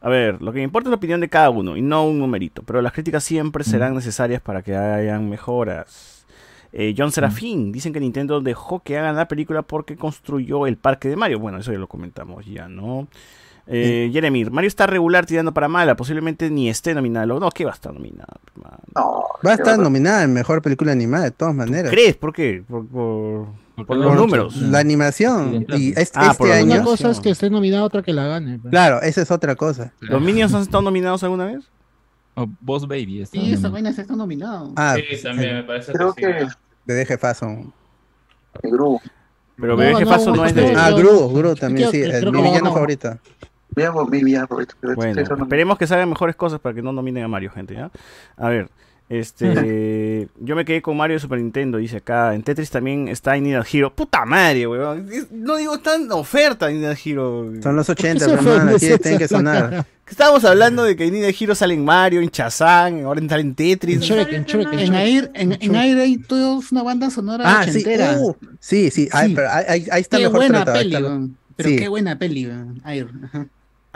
A 0.00 0.08
ver, 0.08 0.42
lo 0.42 0.52
que 0.52 0.58
me 0.58 0.64
importa 0.64 0.88
es 0.88 0.90
la 0.90 0.96
opinión 0.96 1.20
de 1.20 1.28
cada 1.28 1.50
uno 1.50 1.76
y 1.76 1.82
no 1.82 2.04
un 2.04 2.18
numerito, 2.18 2.62
pero 2.64 2.82
las 2.82 2.92
críticas 2.92 3.22
siempre 3.22 3.62
serán 3.62 3.94
necesarias 3.94 4.42
para 4.42 4.62
que 4.62 4.74
hayan 4.74 5.30
mejoras. 5.30 6.15
Eh, 6.78 6.94
John 6.96 7.10
Serafín, 7.10 7.72
dicen 7.72 7.94
que 7.94 8.00
Nintendo 8.00 8.42
dejó 8.42 8.80
que 8.80 8.98
hagan 8.98 9.16
la 9.16 9.26
película 9.28 9.62
porque 9.62 9.96
construyó 9.96 10.66
el 10.66 10.76
parque 10.76 11.08
de 11.08 11.16
Mario. 11.16 11.38
Bueno, 11.38 11.56
eso 11.58 11.72
ya 11.72 11.78
lo 11.78 11.86
comentamos 11.88 12.44
ya, 12.44 12.68
¿no? 12.68 13.08
Eh, 13.66 14.10
Jeremy, 14.12 14.44
Mario 14.44 14.68
está 14.68 14.86
regular 14.86 15.24
tirando 15.24 15.52
para 15.54 15.68
mala, 15.68 15.96
posiblemente 15.96 16.50
ni 16.50 16.68
esté 16.68 16.94
nominado. 16.94 17.40
No, 17.40 17.50
¿qué 17.50 17.64
va 17.64 17.70
a 17.70 17.74
estar 17.74 17.94
nominado? 17.94 18.28
Va 19.44 19.50
a 19.52 19.54
estar 19.54 19.78
nominada 19.78 20.22
en 20.22 20.32
mejor 20.34 20.60
película 20.60 20.92
animada 20.92 21.24
de 21.24 21.30
todas 21.30 21.54
maneras. 21.54 21.90
¿Crees? 21.90 22.16
¿Por 22.16 22.32
qué? 22.34 22.62
Por, 22.68 22.86
por- 22.86 23.46
por 23.76 23.86
Por 23.86 23.96
los 23.96 24.14
números. 24.14 24.56
La 24.56 24.78
animación. 24.78 25.66
Y 25.70 25.90
este, 25.98 26.18
Ah, 26.18 26.26
este 26.32 26.38
por 26.38 26.48
la 26.48 26.56
año. 26.56 26.66
Una 26.74 26.82
cosa 26.84 27.10
es 27.10 27.20
que 27.20 27.30
esté 27.30 27.50
nominada, 27.50 27.84
otra 27.84 28.02
que 28.02 28.12
la 28.12 28.26
gane. 28.26 28.58
pues. 28.58 28.70
Claro, 28.70 29.00
esa 29.02 29.22
es 29.22 29.30
otra 29.30 29.54
cosa. 29.56 29.92
¿Los 30.00 30.20
Minions 30.22 30.54
han 30.54 30.62
estado 30.62 30.82
nominados 30.82 31.22
alguna 31.24 31.46
vez? 31.46 31.64
Oh, 32.36 32.46
Boss 32.60 32.86
Baby 32.86 33.22
está. 33.22 33.38
Sí, 33.40 33.50
esa 33.52 33.68
vaina 33.70 33.92
se 33.92 34.02
está 34.02 34.14
nominado. 34.14 34.72
Ah, 34.76 34.94
Sí, 34.96 35.22
también 35.22 35.54
me 35.56 35.62
parece 35.64 35.92
Creo 35.92 36.12
que 36.14 36.26
sí. 36.26 36.32
que 36.32 36.46
de 36.86 36.94
Deje 36.94 37.18
Fason. 37.18 37.72
Gru. 38.62 39.00
Pero 39.56 39.72
No, 39.72 39.76
Bebé 39.76 40.04
no, 40.04 40.10
Faso 40.10 40.30
no 40.30 40.36
no, 40.36 40.46
es 40.46 40.54
de. 40.54 40.74
Ah, 40.76 40.90
Gru, 40.90 41.30
Gru 41.32 41.54
también, 41.54 41.90
sí. 41.90 42.02
es 42.02 42.24
mi 42.24 42.42
villano 42.42 42.66
no. 42.66 42.72
favorito. 42.72 43.18
Mi 43.74 44.22
villano 44.22 44.46
favorito. 44.46 44.74
Bueno, 44.94 45.20
esperemos 45.20 45.78
que 45.78 45.86
salgan 45.86 46.08
mejores 46.08 46.36
cosas 46.36 46.60
para 46.60 46.74
que 46.74 46.82
no 46.82 46.92
nominen 46.92 47.24
a 47.24 47.28
Mario, 47.28 47.50
gente, 47.50 47.74
¿ya? 47.74 47.90
A 48.36 48.48
ver, 48.48 48.70
este... 49.08 50.28
yo 50.40 50.56
me 50.56 50.64
quedé 50.64 50.82
con 50.82 50.96
Mario 50.96 51.14
de 51.16 51.20
Super 51.20 51.38
Nintendo, 51.38 51.78
dice 51.78 51.98
acá. 51.98 52.34
En 52.34 52.42
Tetris 52.42 52.70
también 52.70 53.08
está 53.08 53.36
Need 53.36 53.56
a 53.60 53.64
Hero. 53.70 53.92
¡Puta 53.94 54.24
madre, 54.24 54.66
weón! 54.66 55.08
No 55.30 55.56
digo 55.56 55.78
tan 55.78 56.10
oferta 56.12 56.70
I 56.70 56.78
Need 56.78 56.96
Hero. 57.04 57.52
Son 57.62 57.76
los 57.76 57.88
80, 57.88 58.24
se 58.24 58.30
hermano, 58.32 58.70
aquí 58.76 58.86
tienen 59.00 59.18
que 59.18 59.28
sonar. 59.28 59.86
Estábamos 60.08 60.44
hablando 60.44 60.84
de 60.84 60.94
que 60.96 61.06
I 61.06 61.10
Need 61.10 61.34
Hero 61.38 61.54
sale 61.54 61.74
en 61.74 61.84
Mario, 61.84 62.20
en 62.20 62.30
Chazán, 62.30 63.04
ahora 63.04 63.20
sale 63.28 63.42
en 63.42 63.54
Tetris. 63.54 64.00
Shrek, 64.00 64.32
en 64.32 64.46
en 64.48 64.78
En. 64.78 64.94
Air, 64.94 65.30
en, 65.34 65.52
en 65.60 65.74
Air 65.74 65.98
hay 65.98 66.18
toda 66.18 66.60
una 66.70 66.82
banda 66.82 67.10
sonora 67.10 67.44
Ah, 67.46 67.64
sí, 67.64 67.70
ochentera. 67.70 68.16
uh, 68.18 68.36
sí, 68.60 68.90
sí, 68.90 69.08
ahí, 69.12 69.28
Sí. 69.30 69.34
pero 69.34 69.48
ahí, 69.50 69.64
ahí- 69.68 69.86
ahí 69.90 70.00
está 70.02 70.16
Qué 70.18 70.22
mejor 70.24 70.36
buena 70.38 70.64
tratado, 70.64 70.78
ahí 70.78 70.84
peli, 70.84 70.96
está-. 70.96 71.20
Pero 71.56 71.68
sí. 71.70 71.76
qué 71.76 71.88
buena 71.88 72.18
peli. 72.18 72.52
Air. 72.84 73.08
ajá. 73.24 73.46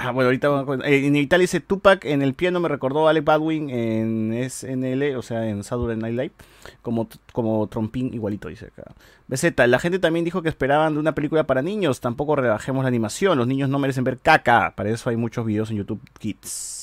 Ah, 0.03 0.13
bueno, 0.13 0.29
ahorita. 0.29 0.65
Eh, 0.87 1.07
en 1.07 1.15
Italia 1.15 1.43
dice 1.43 1.61
Tupac 1.61 2.07
en 2.07 2.23
el 2.23 2.33
piano 2.33 2.59
me 2.59 2.71
recordó 2.71 3.07
a 3.07 3.11
Alec 3.11 3.23
Baldwin 3.23 3.69
en 3.69 4.51
SNL, 4.51 5.15
o 5.15 5.21
sea, 5.21 5.47
en 5.47 5.63
Saturday 5.63 5.99
Night 5.99 6.17
Live, 6.17 6.33
como, 6.81 7.07
como 7.35 7.67
trompín 7.67 8.15
igualito, 8.15 8.49
dice 8.49 8.69
acá. 8.69 8.95
BZ, 9.29 9.53
la 9.67 9.79
gente 9.79 9.99
también 9.99 10.25
dijo 10.25 10.41
que 10.41 10.49
esperaban 10.49 10.95
de 10.95 11.01
una 11.01 11.15
película 11.15 11.45
para 11.45 11.61
niños, 11.61 12.01
tampoco 12.01 12.35
rebajemos 12.35 12.83
la 12.83 12.89
animación, 12.89 13.37
los 13.37 13.47
niños 13.47 13.69
no 13.69 13.79
merecen 13.79 14.05
ver 14.05 14.19
caca, 14.19 14.73
para 14.75 14.89
eso 14.89 15.11
hay 15.11 15.17
muchos 15.17 15.45
videos 15.45 15.71
en 15.71 15.77
YouTube 15.77 16.01
Kids. 16.19 16.80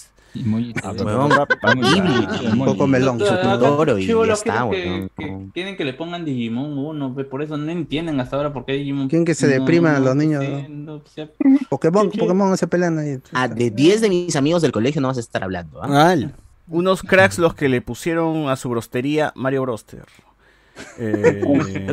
Ah, 0.84 0.92
huevón, 0.92 1.32
Ghibli. 1.82 2.48
Un 2.52 2.66
poco 2.66 2.88
melón. 2.88 3.18
Totoro 3.18 3.98
y 3.98 4.08
ya 4.08 4.34
está, 4.34 4.66
weón. 4.66 5.10
que- 5.18 5.48
quieren 5.54 5.78
que 5.78 5.86
le 5.86 5.94
pongan 5.94 6.26
Digimon 6.26 6.78
1, 6.78 7.16
pe, 7.16 7.24
por 7.24 7.42
eso 7.42 7.58
no 7.58 7.72
entienden 7.72 8.20
hasta 8.20 8.36
ahora 8.36 8.54
por 8.54 8.66
qué 8.66 8.74
Digimon. 8.74 9.08
Quieren 9.10 9.26
que 9.26 9.36
se 9.36 9.48
depriman 9.48 10.04
los 10.04 10.16
niños, 10.16 10.44
Pokémon, 11.70 12.10
Pokémon 12.12 12.50
no 12.50 12.58
se 12.58 12.68
pelean 12.68 12.98
ahí. 13.00 13.20
Ah, 13.34 13.48
de 13.48 13.70
10 13.72 14.02
de 14.02 14.10
mis 14.10 14.36
amigos 14.36 14.62
del 14.62 14.72
colegio 14.72 15.02
no 15.02 15.08
vas 15.08 15.18
a 15.18 15.22
estar 15.22 15.44
hablando, 15.44 15.82
¿ah? 15.84 16.16
Unos 16.70 17.02
cracks 17.02 17.40
los 17.40 17.54
que 17.54 17.70
le 17.70 17.82
pusieron 17.82 18.50
a 18.50 18.56
su 18.58 18.68
brostería 18.70 19.32
Mario 19.36 19.62
Broster. 19.62 20.06
Eh, 20.98 21.42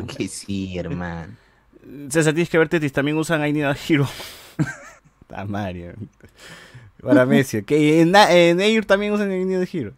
que 0.19 0.29
sí, 0.29 0.77
hermano. 0.79 1.33
César, 2.09 2.33
tienes 2.35 2.49
que 2.51 2.59
ver 2.59 2.69
Tetris, 2.69 2.93
también 2.93 3.17
usan 3.17 3.47
I 3.47 3.53
Need 3.53 3.65
a 3.67 3.77
Hero. 3.89 4.07
Ah, 5.37 5.45
Mario. 5.47 5.95
Para 7.05 7.27
Messi. 7.27 7.63
Que 7.63 8.01
en, 8.01 8.15
en 8.15 8.61
Air 8.61 8.85
también 8.85 9.13
usan 9.13 9.31
I 9.33 9.45
Need 9.45 9.61
a 9.63 9.67
Hero. 9.73 9.93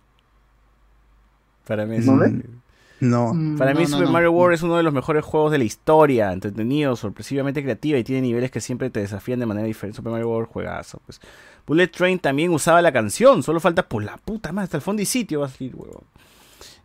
Para 1.67 1.87
Messi. 1.87 2.11
¿No? 2.11 3.35
No. 3.35 3.59
Para 3.59 3.75
mí 3.75 3.83
No, 3.83 3.89
Super 3.89 4.07
no. 4.07 4.13
Mario 4.13 4.33
World 4.33 4.55
es 4.55 4.63
uno 4.63 4.77
de 4.77 4.83
los 4.83 4.93
mejores 4.93 5.23
juegos 5.25 5.53
de 5.53 5.59
la 5.59 5.65
historia, 5.65 6.33
entretenido, 6.33 6.97
sorpresivamente 6.97 7.63
creativo 7.63 7.99
y 7.99 8.05
tiene 8.05 8.23
niveles 8.23 8.51
que 8.51 8.61
siempre 8.63 8.89
te 8.89 9.01
desafían 9.01 9.39
de 9.39 9.45
manera 9.47 9.67
diferente. 9.67 9.97
Super 9.97 10.13
Mario 10.13 10.31
World 10.31 10.49
juegazo, 10.49 11.01
pues. 11.05 11.21
Bullet 11.67 11.89
Train 11.89 12.19
también 12.19 12.53
usaba 12.53 12.81
la 12.81 12.93
canción, 12.93 13.43
solo 13.43 13.61
falta 13.61 13.87
por 13.87 14.03
la 14.03 14.17
puta 14.17 14.53
más 14.53 14.65
hasta 14.65 14.77
el 14.79 14.83
fondo 14.83 15.03
y 15.03 15.05
sitio 15.05 15.41
va 15.41 15.47
a 15.47 15.49
salir, 15.51 15.75
huevón. 15.75 16.05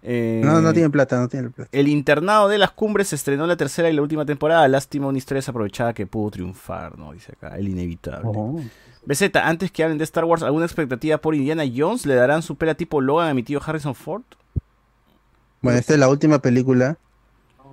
Eh, 0.03 0.41
No, 0.43 0.59
no 0.59 0.73
tiene 0.73 0.89
plata, 0.89 1.17
no 1.19 1.29
tiene 1.29 1.49
plata. 1.51 1.69
El 1.71 1.87
internado 1.87 2.49
de 2.49 2.57
las 2.57 2.71
cumbres 2.71 3.09
se 3.09 3.15
estrenó 3.15 3.45
la 3.47 3.55
tercera 3.55 3.89
y 3.89 3.93
la 3.93 4.01
última 4.01 4.25
temporada. 4.25 4.67
Lástima 4.67 5.07
una 5.07 5.17
historia 5.19 5.37
desaprovechada 5.37 5.93
que 5.93 6.07
pudo 6.07 6.31
triunfar, 6.31 6.97
¿no? 6.97 7.13
Dice 7.13 7.33
acá, 7.33 7.55
el 7.55 7.69
inevitable. 7.69 8.23
Oh. 8.33 8.59
BZ, 9.05 9.35
antes 9.37 9.71
que 9.71 9.83
hablen 9.83 9.97
de 9.97 10.03
Star 10.03 10.25
Wars, 10.25 10.43
¿alguna 10.43 10.65
expectativa 10.65 11.17
por 11.17 11.33
Indiana 11.35 11.63
Jones? 11.75 12.05
¿Le 12.05 12.15
darán 12.15 12.41
su 12.43 12.55
pela 12.55 12.75
tipo 12.75 13.01
Logan 13.01 13.29
a 13.29 13.33
mi 13.33 13.43
tío 13.43 13.59
Harrison 13.65 13.95
Ford? 13.95 14.23
Bueno, 15.61 15.79
esta 15.79 15.93
es 15.93 15.99
la 15.99 16.09
última 16.09 16.39
película 16.39 16.97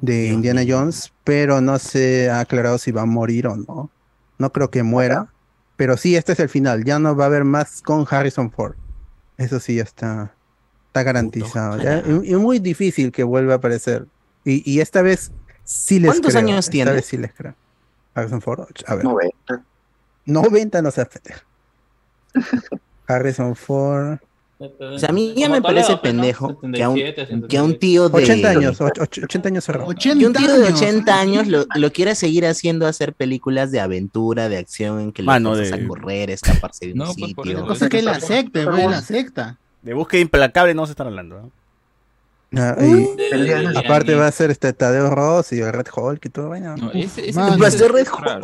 de 0.00 0.28
Indiana 0.28 0.62
Jones, 0.66 1.12
pero 1.24 1.60
no 1.60 1.78
se 1.78 2.30
ha 2.30 2.40
aclarado 2.40 2.78
si 2.78 2.92
va 2.92 3.02
a 3.02 3.06
morir 3.06 3.46
o 3.46 3.56
no. 3.56 3.90
No 4.38 4.52
creo 4.52 4.70
que 4.70 4.82
muera, 4.82 5.32
pero 5.76 5.96
sí, 5.96 6.16
este 6.16 6.32
es 6.32 6.40
el 6.40 6.48
final. 6.48 6.84
Ya 6.84 6.98
no 6.98 7.16
va 7.16 7.24
a 7.24 7.26
haber 7.28 7.44
más 7.44 7.82
con 7.82 8.06
Harrison 8.08 8.50
Ford. 8.50 8.74
Eso 9.36 9.58
sí 9.60 9.76
ya 9.76 9.82
está, 9.82 10.34
está 10.88 11.02
garantizado. 11.02 11.78
ya. 11.82 12.02
Y, 12.06 12.32
y 12.32 12.36
muy 12.36 12.58
difícil 12.58 13.10
que 13.12 13.24
vuelva 13.24 13.54
a 13.54 13.56
aparecer. 13.56 14.06
Y, 14.44 14.68
y 14.70 14.80
esta 14.80 15.02
vez 15.02 15.32
sí 15.64 15.98
les 15.98 16.10
¿Cuántos 16.10 16.32
creo. 16.32 16.44
años 16.44 16.58
esta 16.60 16.70
tiene? 16.72 16.92
vez 16.92 17.06
sí 17.06 17.16
les 17.16 17.32
creo. 17.32 17.54
Harrison 18.14 18.40
Ford, 18.40 18.66
a 18.86 18.94
ver. 18.94 19.04
90. 19.04 19.62
90 20.28 20.82
no 20.82 20.90
se 20.90 21.04
pendejo. 21.06 21.40
Harrison 23.06 23.56
Ford. 23.56 24.18
O 24.60 24.98
sea, 24.98 25.10
a 25.10 25.12
mí 25.12 25.34
ya 25.36 25.48
me 25.48 25.62
parece 25.62 25.96
Toledo, 25.96 26.00
pues, 26.02 26.14
¿no? 26.14 26.20
pendejo 26.60 26.60
que 26.72 26.82
a 26.82 26.88
un, 26.88 26.96
77, 26.96 27.46
que 27.48 27.58
a 27.58 27.62
un 27.62 27.78
tío 27.78 28.08
de 28.08 28.22
80 28.24 28.48
años, 28.50 28.80
och- 28.80 28.98
och- 28.98 29.22
80 29.24 29.48
años 29.48 29.64
cerrado. 29.64 29.88
que 29.94 30.10
un 30.26 30.32
tío 30.32 30.52
de 30.58 30.64
80 30.72 31.20
años 31.20 31.46
lo, 31.46 31.64
lo 31.76 31.92
quiera 31.92 32.16
seguir 32.16 32.44
haciendo 32.44 32.88
hacer 32.88 33.12
películas 33.12 33.70
de 33.70 33.78
aventura, 33.78 34.48
de 34.48 34.56
acción, 34.58 34.98
en 35.00 35.12
que 35.12 35.22
le 35.22 35.26
Mano, 35.26 35.50
fuerzas 35.54 35.78
de- 35.78 35.84
a 35.84 35.88
correr, 35.88 36.30
escaparse 36.30 36.86
de 36.86 36.92
un 36.92 36.98
No, 36.98 37.04
pues, 37.04 37.14
sitio. 37.14 37.58
eso- 37.58 37.66
Cosa 37.68 37.88
que 37.88 37.98
es 37.98 38.04
la 38.04 38.18
secta, 38.18 38.64
güey, 38.64 38.88
la 38.88 39.00
secta. 39.00 39.58
De 39.82 39.94
búsqueda 39.94 40.22
implacable 40.22 40.74
no 40.74 40.86
se 40.86 40.92
están 40.92 41.06
hablando. 41.06 41.40
¿no? 41.40 41.50
Ah, 42.56 42.76
y 42.80 43.76
aparte 43.76 44.14
va 44.14 44.26
a 44.26 44.32
ser 44.32 44.50
este 44.50 44.72
Tadeo 44.72 45.10
Ross 45.10 45.52
y 45.52 45.60
el 45.60 45.70
Red 45.70 45.88
Hulk 45.94 46.24
y 46.24 46.28
todo. 46.30 46.48
Bueno. 46.48 46.76
No, 46.76 46.92
ese, 46.92 47.28
ese 47.28 47.38
va 47.38 47.66
a 47.66 47.70
ser 47.70 47.92
Red 47.92 48.06
raro. 48.20 48.40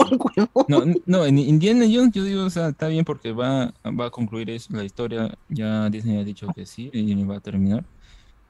No, 0.69 0.85
no, 1.07 1.25
en 1.25 1.39
Indiana 1.39 1.87
Jones 1.91 2.13
yo 2.13 2.23
digo, 2.23 2.45
o 2.45 2.51
sea, 2.51 2.69
está 2.69 2.89
bien 2.89 3.05
porque 3.05 3.33
va, 3.33 3.73
va 3.85 4.07
a 4.07 4.11
concluir 4.11 4.51
eso, 4.51 4.75
la 4.75 4.85
historia. 4.85 5.35
Ya 5.49 5.89
Disney 5.89 6.19
ha 6.19 6.25
dicho 6.25 6.47
que 6.55 6.67
sí 6.67 6.91
y 6.93 7.25
va 7.25 7.37
a 7.37 7.41
terminar. 7.41 7.85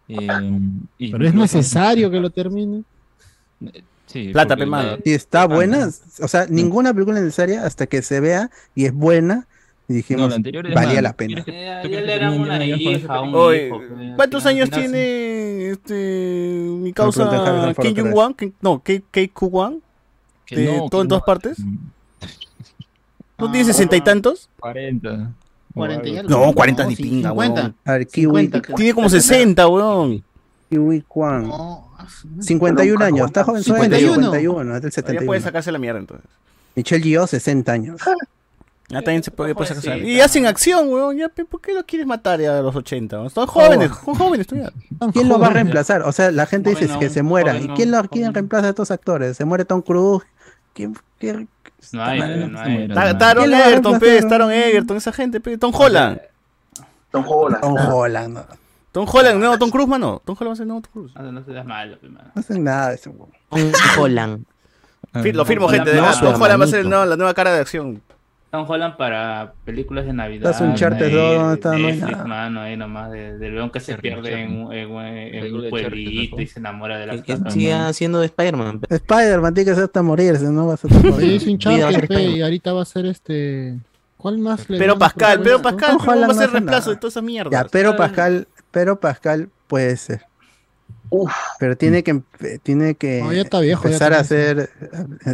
Eh, 0.09 0.17
y 0.99 1.13
Pero 1.13 1.27
es 1.27 1.35
necesario 1.35 2.11
que 2.11 2.21
lo 2.21 2.31
termine. 2.31 2.83
Sí, 4.07 4.31
Plata, 4.33 4.57
Y 5.05 5.13
está 5.13 5.47
buena, 5.47 5.89
o 6.21 6.29
sea, 6.29 6.47
ninguna 6.49 6.93
película 6.93 7.19
es 7.19 7.25
necesaria 7.25 7.65
hasta 7.65 7.87
que 7.87 8.03
se 8.03 8.21
vea 8.21 8.51
y 8.75 8.85
es 8.85 8.93
buena. 8.93 9.47
Y 9.87 9.95
dijimos, 9.95 10.31
No, 10.31 10.35
anterior 10.35 10.73
valía 10.73 11.03
la 11.03 11.13
pena. 11.13 11.45
Ya, 11.47 11.83
¿Tú 11.83 11.89
ya 11.89 12.01
pe, 13.51 13.71
¿Cuántos 14.17 14.47
años 14.47 14.71
tiene 14.71 15.71
este 15.71 16.69
mi 16.81 16.93
causa 16.93 17.29
Kim 17.29 17.39
otra 17.41 17.75
Jong 17.75 17.95
vez. 18.05 18.15
Wan? 18.15 18.35
Kim- 18.35 18.53
No, 18.63 18.83
K 18.83 19.03
Wan. 19.41 19.81
Que 20.47 20.57
De 20.57 20.77
no, 20.79 20.89
todo 20.89 21.03
en 21.03 21.09
todas 21.09 21.23
no. 21.23 21.27
partes. 21.27 21.59
¿No 23.39 23.51
tiene 23.51 23.67
sesenta 23.67 23.97
y 23.97 24.01
tantos? 24.01 24.49
40. 24.61 25.33
40 25.75 26.09
y 26.09 26.19
algo. 26.19 26.31
No, 26.31 26.53
40 26.53 26.87
ni 26.87 26.97
sí, 26.97 27.03
pinga, 27.03 27.31
50. 27.31 27.61
weón. 27.61 27.75
A 27.85 27.93
ver, 27.93 28.07
Kiwi, 28.07 28.27
50, 28.43 28.63
creo. 28.63 28.77
Tiene 28.77 28.95
como 28.95 29.09
60, 29.09 29.69
weón. 29.69 30.25
Kiwi 30.71 31.03
Kwan. 31.03 31.49
No, 31.49 31.89
ah, 31.99 32.07
su- 32.09 32.29
51 32.41 33.05
años, 33.05 33.27
está 33.27 33.45
joven, 33.45 33.63
51. 33.63 34.15
51, 34.15 34.77
es 34.77 34.83
del 34.83 34.91
Todavía 34.91 34.91
71. 34.93 35.27
puede 35.27 35.41
sacarse 35.41 35.73
la 35.73 35.79
mierda 35.79 35.99
entonces. 36.01 36.27
Michelle 36.75 37.05
Yeoh, 37.05 37.27
60 37.27 37.73
años. 37.73 38.01
Ya 38.89 39.01
también 39.01 39.23
se 39.23 39.31
puede, 39.31 39.55
puede 39.55 39.69
Jovencita. 39.71 39.97
Y 39.97 40.21
hacen 40.21 40.47
acción, 40.47 40.89
weón. 40.89 41.17
Ya, 41.17 41.29
¿Por 41.29 41.61
qué 41.61 41.73
lo 41.73 41.85
quieres 41.87 42.07
matar 42.07 42.41
ya 42.41 42.59
a 42.59 42.63
los 42.63 42.77
80? 42.77 43.17
weón? 43.17 43.31
Son 43.31 43.47
jóvenes, 43.47 43.91
son 44.05 44.15
jóvenes 44.15 44.47
todavía. 44.47 44.73
¿Quién 45.13 45.29
lo 45.29 45.39
va 45.39 45.47
a 45.47 45.51
reemplazar? 45.51 46.03
O 46.03 46.13
sea, 46.13 46.31
la 46.31 46.47
gente 46.47 46.71
dice 46.71 46.89
que 46.99 47.09
se 47.09 47.23
muera. 47.23 47.57
¿Y 47.57 47.69
quién, 47.69 47.91
lo, 47.91 48.03
quién 48.05 48.35
reemplaza 48.35 48.67
a 48.67 48.71
estos 48.71 48.91
actores? 48.91 49.37
¿Se 49.37 49.45
muere 49.45 49.65
Tom 49.65 49.81
Cruise? 49.81 50.25
¿Quién, 50.75 50.97
quién- 51.19 51.49
No 51.93 52.05
hay, 52.05 52.19
no 52.49 52.59
se 52.59 52.65
hay. 52.65 52.89
no. 52.89 52.95
Taron 53.19 53.45
¿Quién 53.45 53.51
lo 53.51 53.57
va 53.59 53.65
a 53.65 53.69
Egerton? 53.69 54.29
Taron 54.29 54.53
Egerton, 54.53 54.97
esa 54.97 55.13
gente, 55.13 55.41
pe. 55.41 55.57
Tom 55.57 55.73
Holland. 55.75 56.21
Tom 57.11 57.25
Holland. 57.27 57.61
Tom 57.63 57.77
Holland. 57.77 58.35
No, 58.35 58.47
Tom 58.93 59.07
Holland, 59.13 59.41
no, 59.41 59.59
Tom 59.59 59.71
Cruise, 59.71 59.89
mano. 59.89 60.23
Tom 60.25 60.37
Holland 60.39 60.51
va 60.51 60.53
a 60.53 60.57
ser 60.57 60.67
no, 60.67 60.81
Tom 60.81 60.93
Cruise. 60.93 61.15
No, 61.15 61.33
no 61.33 61.45
seas 61.45 61.65
malo, 61.67 61.99
pe, 61.99 62.09
mano. 62.09 62.31
no 62.35 62.41
hacen 62.41 62.63
nada 62.65 62.91
de 62.91 63.01
weón. 63.07 63.31
Tom 63.51 63.73
Holland. 63.99 64.45
Ah, 65.13 65.23
Lo 65.23 65.45
firmo, 65.45 65.69
gente. 65.69 65.95
No, 65.95 66.13
Tom 66.21 66.41
Holland 66.41 66.61
va 66.61 66.65
a 66.65 66.69
ser 66.69 66.85
la 66.85 67.17
nueva 67.17 67.35
cara 67.35 67.53
de 67.55 67.61
acción. 67.61 68.03
Tom 68.55 68.71
Holland 68.71 68.97
para 68.97 69.55
películas 69.65 70.07
de 70.07 70.13
Navidad. 70.13 70.49
Estás 70.53 70.61
Uncharted 70.61 71.07
ahí, 71.07 71.13
2, 71.13 71.35
¿dónde 71.35 71.55
está? 71.55 71.71
de 71.73 71.79
No 71.81 71.89
hay 71.89 71.97
nada. 71.99 72.25
mano, 72.25 72.61
ahí 72.61 72.77
nomás, 72.77 73.11
de, 73.11 73.37
del 73.37 73.57
león 73.57 73.71
que 73.71 73.81
se 73.81 73.97
pierde 73.99 74.33
en, 74.43 74.71
en 74.71 74.97
en 74.97 75.55
un 75.57 75.63
de 75.63 75.71
pueblito 75.71 76.41
y 76.41 76.47
se 76.47 76.61
enamora 76.61 76.97
de 76.99 77.07
la 77.09 77.21
Que, 77.21 77.37
siga 77.51 77.89
haciendo 77.89 78.21
de 78.21 78.27
Spider-Man. 78.27 78.83
Spider-Man 78.89 79.55
tiene 79.55 79.71
que 79.71 79.75
ser 79.75 79.85
hasta 79.85 80.03
morirse, 80.03 80.45
no 80.45 80.69
vas 80.69 80.85
a 80.85 80.89
Sí, 80.89 80.95
morir. 80.95 81.33
es 81.33 81.45
va 81.49 81.51
Uncharted, 81.51 82.07
ser 82.07 82.21
y 82.21 82.43
ahorita 82.43 82.73
va 82.73 82.83
a 82.83 82.85
ser 82.85 83.07
este. 83.07 83.77
¿Cuál 84.17 84.39
más 84.39 84.71
le 84.71 84.79
Pero 84.79 84.97
Pascal, 84.97 85.41
pero? 85.43 85.61
Pascal, 85.61 85.97
pero 85.99 86.21
va 86.21 86.27
a 86.29 86.35
ser 86.35 86.51
reemplazo 86.53 86.91
de 86.91 86.97
toda 86.97 87.09
esa 87.09 87.23
mierda. 87.23 87.51
Ya, 87.51 87.65
pero 87.69 87.97
Pascal, 87.97 88.47
pero 88.71 89.01
Pascal 89.01 89.49
puede 89.67 89.97
ser. 89.97 90.23
Uf, 91.11 91.33
Pero 91.59 91.77
tiene 91.77 92.05
que 92.05 92.23
tiene 92.63 92.95
que 92.95 93.21
No, 93.21 93.33
ya 93.33 93.43
está 93.43 93.59
viejo, 93.59 93.83
ya 93.83 93.89
empezar 93.89 94.15
a 94.15 94.21
hacer 94.21 94.71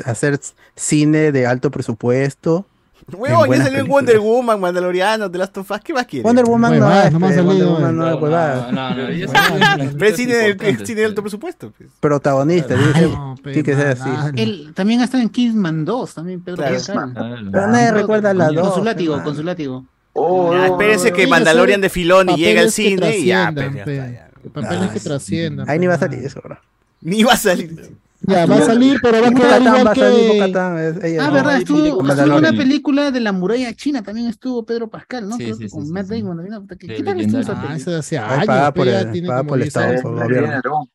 a 0.06 0.10
hacer 0.10 0.38
cine 0.74 1.32
de 1.32 1.46
alto 1.46 1.70
presupuesto. 1.70 2.66
Huevón, 3.12 3.50
ya 3.50 3.64
salió. 3.64 3.86
Wonder 3.86 4.18
Woman, 4.20 4.60
Mandaloriano, 4.60 5.30
The 5.30 5.38
Last 5.38 5.58
of 5.58 5.70
Us. 5.70 5.80
¿Qué 5.80 5.92
más 5.92 6.06
quieres? 6.06 6.24
Wonder 6.24 6.44
Woman 6.44 6.78
no 6.78 6.88
no 7.10 7.92
No, 7.92 8.16
huevada. 8.16 8.70
no, 8.72 8.90
no, 8.90 8.96
no. 8.96 9.08
vienen 9.08 9.96
Pero 9.98 10.10
es 10.10 10.16
cine 10.16 10.34
de, 10.34 11.04
alto 11.04 11.22
presupuesto. 11.22 11.72
pues. 11.76 11.90
Protagonista, 12.00 12.74
tiene 12.76 12.92
que- 13.62 13.72
No, 13.72 13.78
ser 13.78 13.86
así. 13.88 14.02
ah, 14.06 14.30
Él 14.36 14.72
también 14.74 15.00
está 15.00 15.20
en 15.20 15.28
Kingsman 15.28 15.84
2, 15.84 16.14
también 16.14 16.40
Pedro. 16.42 16.62
Pero 16.62 17.66
nadie 17.68 17.92
recuerda 17.92 18.34
la 18.34 18.46
Con 18.46 18.54
dos. 18.56 18.74
su 18.74 18.84
látigo, 18.84 19.22
con 19.22 19.34
su 19.36 19.42
látigo. 19.42 19.84
oh, 20.12 20.52
no, 20.54 20.64
espérense 20.64 21.10
no, 21.10 21.16
que 21.16 21.24
no. 21.24 21.30
Mandalorian 21.30 21.80
de 21.80 21.88
filón 21.88 22.28
y 22.30 22.36
llega 22.36 22.60
al 22.62 22.70
cine 22.70 23.16
y 23.18 23.26
ya, 23.26 23.50
pues, 23.54 23.74
ya 23.74 23.84
pe. 23.84 23.96
está, 23.96 24.10
ya. 24.10 24.30
Papeles 24.52 24.90
que 24.90 25.00
trasciendan. 25.00 25.68
Ahí 25.68 25.78
ni 25.78 25.86
va 25.86 25.94
a 25.94 25.98
salir 25.98 26.24
eso, 26.24 26.40
bro. 26.42 26.58
Ni 27.02 27.22
va 27.22 27.34
a 27.34 27.36
salir. 27.36 27.90
Ya, 28.22 28.44
va 28.46 28.56
a 28.56 28.62
salir, 28.62 28.98
pero 29.02 29.22
va 29.22 29.28
a 29.28 29.30
quedar 29.32 29.62
va 29.62 29.64
igual 29.78 29.88
a 29.88 29.94
salir, 29.94 30.20
que. 30.20 30.28
Bo-Katan, 30.28 30.78
es- 30.78 31.04
ella- 31.04 31.22
Ah, 31.24 31.26
no, 31.28 31.32
verdad, 31.32 31.56
estuvo, 31.58 31.78
estuvo 32.06 32.36
una 32.36 32.52
película 32.52 33.10
de 33.10 33.20
la 33.20 33.32
muralla 33.32 33.72
china, 33.74 34.02
también 34.02 34.28
estuvo 34.28 34.64
Pedro 34.64 34.90
Pascal, 34.90 35.28
¿no? 35.28 35.36
Sí, 35.36 35.44
Creo 35.44 35.56
sí, 35.56 35.64
que 35.64 35.70
con 35.70 35.86
sí, 35.86 35.92
Matt. 35.92 36.06
Damon. 36.06 36.36
¿no? 36.36 36.66
¿Qué, 36.66 37.02
tal 37.02 37.20
estuvo 37.20 37.40
esa. 37.40 37.52
Ah, 37.52 37.62
película? 37.68 37.76
eso 37.98 38.16
años, 38.22 38.46
paga 38.46 38.74
por 38.74 38.88
el- 38.88 39.12
tiene 39.12 39.28
paga 39.28 39.40
como 39.40 39.48
por 39.48 39.58
el 39.58 39.62
10 39.62 39.76
Estado, 39.76 40.02
por 40.02 40.12
el 40.12 40.22
gobierno. 40.24 40.90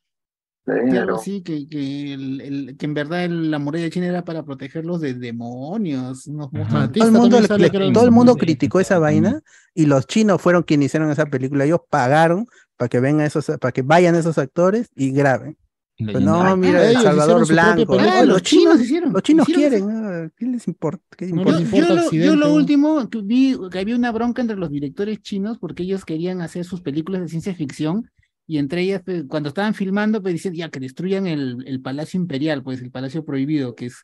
Claro, 0.90 1.20
sí, 1.20 1.42
que, 1.44 1.68
que, 1.68 2.14
el, 2.14 2.42
el- 2.42 2.78
que 2.78 2.86
en 2.88 2.94
verdad 2.96 3.24
el- 3.26 3.52
la 3.52 3.60
muralla 3.60 3.88
china 3.90 4.08
era 4.08 4.24
para 4.24 4.44
protegerlos 4.44 5.00
de 5.00 5.14
demonios. 5.14 6.24
Todo 6.24 7.06
el 7.06 7.12
mundo, 7.12 7.40
le- 7.40 7.48
sale, 7.48 7.70
le- 7.70 7.92
todo 7.92 8.06
el 8.06 8.12
mundo 8.12 8.36
criticó 8.36 8.80
esa 8.80 8.98
vaina 8.98 9.42
y 9.76 9.86
los 9.86 10.08
chinos 10.08 10.42
fueron 10.42 10.64
quienes 10.64 10.88
hicieron 10.88 11.12
esa 11.12 11.28
película. 11.28 11.66
Ellos 11.66 11.82
pagaron 11.90 12.48
para 12.78 12.90
que 12.90 13.00
vengan 13.00 13.26
esos, 13.28 13.46
para 13.60 13.72
que 13.72 13.84
vayan 13.84 14.16
esos 14.16 14.38
actores 14.40 14.90
y 14.96 15.12
graben. 15.12 15.56
Pues 15.98 16.22
no, 16.22 16.58
mira, 16.58 16.90
El 16.90 16.98
Salvador 16.98 17.48
Blanco. 17.48 17.98
Ah, 18.00 18.24
Los 18.26 18.42
chinos 18.44 18.82
hicieron. 18.82 19.14
Los 19.14 19.24
chinos 19.24 19.48
Hicieron 19.48 19.88
quieren. 19.90 20.06
ah, 20.06 20.30
¿Qué 20.36 20.46
les 20.46 20.68
importa? 20.68 21.04
¿Qué 21.18 21.28
No 21.28 21.38
importa? 21.42 21.60
Yo, 21.60 21.66
importa 21.78 21.94
lo, 21.96 22.12
yo 22.12 22.36
lo 22.36 22.54
último 22.54 23.10
que 23.10 23.22
vi 23.22 23.58
que 23.72 23.80
había 23.80 23.96
una 23.96 24.12
bronca 24.12 24.42
entre 24.42 24.58
los 24.58 24.70
directores 24.70 25.22
chinos 25.22 25.58
porque 25.58 25.84
ellos 25.84 26.04
querían 26.04 26.42
hacer 26.42 26.66
sus 26.66 26.82
películas 26.82 27.22
de 27.22 27.30
ciencia 27.30 27.56
ficción 27.56 28.10
y 28.46 28.58
entre 28.58 28.82
ellas 28.82 29.02
pues, 29.06 29.24
cuando 29.28 29.50
estaban 29.50 29.74
filmando 29.74 30.22
pues 30.22 30.34
dicen 30.34 30.54
ya 30.54 30.70
que 30.70 30.80
destruyan 30.82 31.28
el, 31.28 31.64
el 31.66 31.82
Palacio 31.82 32.20
Imperial, 32.20 32.62
pues 32.62 32.82
el 32.82 32.92
Palacio 32.92 33.24
Prohibido, 33.24 33.74
que 33.74 33.86
es 33.88 34.04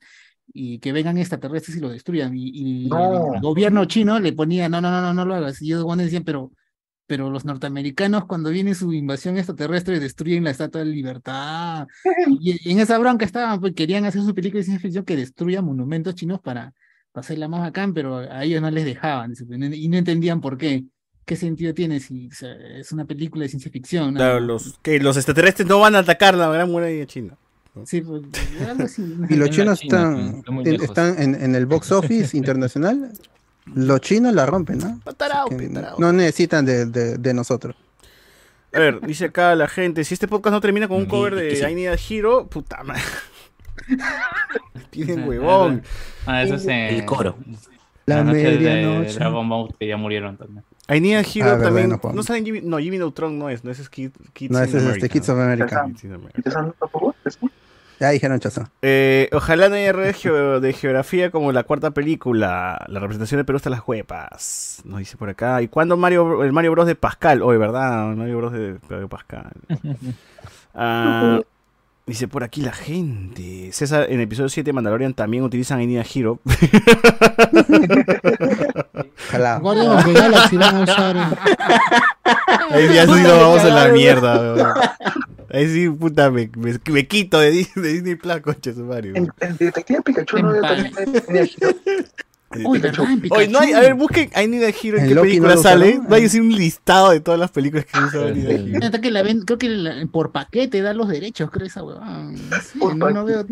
y 0.54 0.80
que 0.80 0.92
vengan 0.94 1.18
extraterrestres 1.18 1.78
y 1.78 1.80
lo 1.82 1.90
destruyan 1.90 2.36
y, 2.36 2.52
y 2.86 2.90
No. 2.90 3.36
el 3.36 3.42
gobierno 3.42 3.86
chino 3.86 4.20
le 4.20 4.34
ponía 4.34 4.68
no 4.70 4.82
no 4.82 4.92
no 4.92 5.02
no 5.02 5.14
no 5.14 5.26
lo 5.26 5.36
hagas 5.36 5.62
y 5.62 5.68
ellos 5.68 5.84
bueno, 5.84 6.04
decían 6.04 6.24
pero 6.24 6.52
pero 7.12 7.30
los 7.30 7.44
norteamericanos 7.44 8.24
cuando 8.24 8.52
viene 8.52 8.74
su 8.74 8.94
invasión 8.94 9.36
extraterrestre 9.36 10.00
destruyen 10.00 10.46
la 10.46 10.52
Estatua 10.52 10.80
de 10.80 10.88
la 10.88 10.94
Libertad 10.94 11.88
y 12.40 12.72
en 12.72 12.80
esa 12.80 12.98
bronca 13.00 13.26
estaban, 13.26 13.60
pues 13.60 13.74
querían 13.74 14.06
hacer 14.06 14.22
su 14.22 14.34
película 14.34 14.60
de 14.60 14.64
ciencia 14.64 14.82
ficción 14.82 15.04
que 15.04 15.18
destruya 15.18 15.62
monumentos 15.62 16.16
chinos 16.16 16.40
para, 16.40 16.74
para 17.12 17.26
hacerla 17.26 17.50
más 17.50 17.60
bacán, 17.60 17.94
pero 17.94 18.20
a 18.20 18.46
ellos 18.46 18.62
no 18.62 18.72
les 18.72 18.86
dejaban 18.86 19.34
y 19.74 19.90
no 19.90 19.98
entendían 19.98 20.40
por 20.40 20.58
qué. 20.58 20.86
¿Qué 21.26 21.36
sentido 21.36 21.74
tiene 21.74 22.00
si 22.00 22.30
o 22.30 22.34
sea, 22.34 22.54
es 22.78 22.94
una 22.94 23.04
película 23.04 23.44
de 23.44 23.50
ciencia 23.50 23.70
ficción? 23.70 24.16
Claro, 24.16 24.40
los, 24.40 24.80
que 24.82 24.98
los 25.02 25.18
extraterrestres 25.18 25.68
no 25.68 25.82
van 25.82 25.96
a 25.96 26.00
atacar 26.00 26.34
la 26.36 26.50
gran 26.50 26.72
muralla 26.72 27.06
china. 27.08 27.36
Sí, 27.84 28.00
pues, 28.00 28.24
algo 28.66 28.84
así. 28.84 29.04
Y 29.30 29.36
los 29.36 29.50
chinos 29.50 29.82
están 29.84 31.22
en, 31.22 31.36
en 31.36 31.56
el 31.56 31.66
box 31.66 31.92
office 31.92 32.38
internacional. 32.38 33.12
Los 33.74 34.02
chinos 34.02 34.34
la 34.34 34.46
rompen, 34.46 34.80
¿no? 34.80 35.00
Tarao, 35.16 35.48
Que 35.50 35.56
pe, 35.56 35.70
tarao. 35.70 35.98
no 36.00 36.12
necesitan 36.12 36.66
de, 36.66 36.86
de- 36.86 37.18
de 37.18 37.34
nosotros. 37.34 37.76
A 38.74 38.80
ver, 38.80 39.02
dice 39.02 39.26
acá 39.26 39.54
la 39.56 39.68
gente, 39.68 40.04
si 40.04 40.14
este 40.14 40.28
podcast 40.28 40.54
no 40.54 40.62
termina 40.62 40.88
con 40.88 40.98
un 40.98 41.06
cover 41.06 41.36
de 41.36 41.56
sí. 41.56 41.64
I 41.64 41.76
Need 41.76 41.90
a 41.92 41.96
Hero, 41.98 42.48
puta 42.48 42.84
madre. 42.84 43.02
Tienen 44.90 45.28
huevón. 45.28 45.84
Ah, 46.26 46.44
eso 46.44 46.56
es 46.56 46.66
en 46.66 46.72
El 46.72 47.06
coro. 47.06 47.36
La 48.06 48.24
noche 48.24 48.38
de 48.40 48.58
medianoche. 48.58 49.14
Dragon 49.14 49.48
Ball 49.50 49.76
que 49.80 49.88
ya 49.88 49.98
murieron 49.98 50.38
también. 50.38 50.64
I 50.90 51.00
Need 51.00 51.18
a 51.18 51.22
Hero 51.22 51.46
Ah, 51.52 51.56
verdad, 51.56 51.64
también. 51.66 51.90
no 51.90 52.00
No, 52.14 52.24
sale 52.24 52.40
en 52.40 52.46
Jimmy, 52.46 52.62
no, 52.62 52.80
Jimmy 52.80 52.98
Neutron 52.98 53.38
no 53.38 53.50
es, 53.50 53.64
no 53.64 53.72
ese 53.72 53.82
es 53.84 53.90
Kid, 53.90 54.12
Kids 54.34 54.52
No, 54.52 54.58
in 54.60 54.64
ese 54.66 54.78
es 54.80 54.84
este. 54.86 55.10
Kids 55.10 55.30
of 55.30 55.40
America. 55.40 55.86
Kids 55.88 56.04
in 56.04 56.14
America. 56.14 56.74
Ya 58.02 58.10
dijeron 58.10 58.40
chazo. 58.40 58.68
Eh, 58.82 59.30
ojalá 59.32 59.70
no 59.70 59.76
haya 59.76 59.94
red 59.94 60.08
de 60.08 60.14
geo- 60.14 60.60
de 60.60 60.74
geografía 60.74 61.30
como 61.30 61.52
la 61.52 61.62
cuarta 61.64 61.92
película. 61.92 62.84
La 62.88 63.00
representación 63.00 63.40
de 63.40 63.46
Perú 63.46 63.58
está 63.58 63.70
en 63.70 63.76
las 63.76 63.88
huepas. 63.88 64.82
Nos 64.86 64.98
dice 64.98 65.18
por 65.18 65.30
acá. 65.30 65.62
¿Y 65.62 65.68
cuándo 65.68 65.96
Mario, 65.98 66.44
el 66.44 66.52
Mario 66.52 66.72
Bros 66.72 66.88
de 66.88 66.96
Pascal? 66.96 67.44
Hoy, 67.44 67.58
¿verdad? 67.58 68.08
Mario 68.16 68.38
Bros 68.40 68.54
de, 68.54 68.74
de 68.80 69.08
Pascal. 69.08 69.52
Ah, 70.74 71.42
dice 72.08 72.28
por 72.28 72.44
aquí 72.44 72.62
la 72.62 72.74
gente. 72.74 73.70
César, 73.72 74.06
en 74.10 74.16
el 74.16 74.22
episodio 74.22 74.50
7 74.50 74.68
de 74.68 74.74
Mandalorian 74.74 75.14
también 75.14 75.44
utilizan 75.44 75.80
a 75.80 75.84
Hero. 76.04 76.40
Ojalá. 79.30 79.60
Guardians 79.60 79.90
of 79.96 80.06
the 80.06 80.14
Galaxy 80.14 80.58
van 80.58 80.76
a 80.76 80.80
usar. 80.82 81.16
en- 81.18 82.74
Ahí 82.74 82.94
ya 82.94 83.06
sí 83.06 83.12
nos 83.12 83.40
vamos 83.40 83.62
a 83.64 83.70
la 83.70 83.88
mierda. 83.94 84.54
weón. 84.54 84.74
Ahí 85.54 85.68
sí, 85.68 85.90
puta, 85.90 86.32
me, 86.32 86.50
me, 86.56 86.76
me 86.92 87.08
quito 87.08 87.40
de 87.40 87.52
Disney, 87.52 87.84
de 87.86 87.94
Disney 87.94 88.16
Plus, 88.16 88.40
concha 88.42 88.74
su 88.74 88.86
Mario. 88.86 89.14
El, 89.16 89.30
el 89.42 89.58
detective 89.58 90.02
Pikachu 90.02 90.38
no 90.40 90.54
giro. 90.54 91.70
Uy, 92.66 92.82
Oye, 93.30 93.48
no 93.48 93.60
hay, 93.60 93.72
a 93.74 93.80
ver, 93.80 93.94
busquen 93.94 94.30
I 94.36 94.48
Need 94.48 94.64
a 94.64 94.70
Hero 94.70 94.98
en 94.98 95.04
¿En 95.04 95.10
qué 95.10 95.16
Loki 95.16 95.28
película 95.30 95.56
no 95.56 95.62
sale. 95.62 96.00
No 96.08 96.16
hay 96.16 96.26
un 96.38 96.50
listado 96.56 97.12
de 97.12 97.20
todas 97.22 97.40
las 97.40 97.52
películas 97.52 97.86
que 97.86 97.98
usa 98.00 98.30
I 98.30 98.34
Need 98.34 98.48
a 98.84 98.88
Hero. 98.88 99.02
Que 99.02 99.12
la 99.12 99.24
ven- 99.24 99.42
creo 99.42 99.58
que 99.58 99.70
la- 99.70 100.06
por 100.12 100.32
paquete 100.32 100.82
da 100.82 100.94
los 100.94 101.08
derechos, 101.08 101.50
creo 101.52 101.68
esa 101.68 101.84
huevada. 101.84 102.30
Sí, 102.62 102.80
no, 102.96 103.10
no 103.10 103.26
veo. 103.26 103.46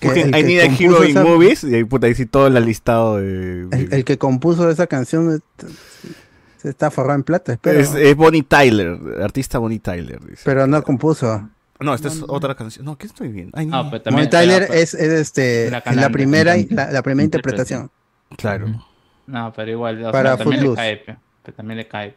Que 0.00 0.06
Busquen 0.08 0.28
I 0.34 0.42
Need 0.42 0.60
a 0.62 0.64
Hero 0.64 1.04
in 1.04 1.10
esa- 1.10 1.22
Movies 1.24 1.64
y 1.64 1.74
ahí 1.74 1.84
puta, 1.84 2.06
ahí 2.06 2.14
sí 2.14 2.26
todo 2.26 2.46
el 2.48 2.54
listado 2.64 3.18
de... 3.18 3.68
El, 3.70 3.88
el 3.92 4.04
que 4.04 4.18
compuso 4.18 4.68
esa 4.68 4.86
canción 4.88 5.40
se 6.60 6.68
está 6.70 6.90
forrado 6.90 7.16
en 7.16 7.22
plata, 7.24 7.52
espero. 7.52 7.78
es, 7.78 7.94
es 7.94 8.16
Bonnie 8.16 8.42
Tyler, 8.42 8.98
artista 9.22 9.58
Bonnie 9.58 9.78
Tyler. 9.78 10.18
dice. 10.24 10.42
Pero 10.44 10.66
no 10.66 10.82
compuso. 10.82 11.48
No, 11.84 11.94
esta 11.94 12.08
es 12.08 12.24
otra 12.26 12.54
canción. 12.54 12.84
No, 12.84 12.96
¿qué 12.96 13.06
estoy 13.06 13.28
viendo? 13.28 13.56
Ay, 13.56 13.68
Ah, 13.72 13.82
no. 13.84 13.90
pues 13.90 14.02
también. 14.02 14.28
Tyler 14.30 14.64
pero- 14.68 14.74
es, 14.80 14.94
es, 14.94 15.12
este, 15.12 15.70
La 15.70 16.08
primera, 16.10 16.54
la, 16.70 16.90
la 16.90 17.02
primera 17.02 17.24
interpretación. 17.24 17.90
Claro. 18.36 18.66
No, 19.26 19.52
pero 19.54 19.70
igual. 19.70 19.98
o 19.98 20.02
sea, 20.02 20.12
Para 20.12 20.36
también 20.36 20.62
le 20.62 20.74
cae, 20.74 20.96
pe, 20.98 21.16
pero 21.42 21.56
también 21.56 21.76
le 21.78 21.88
cae. 21.88 22.14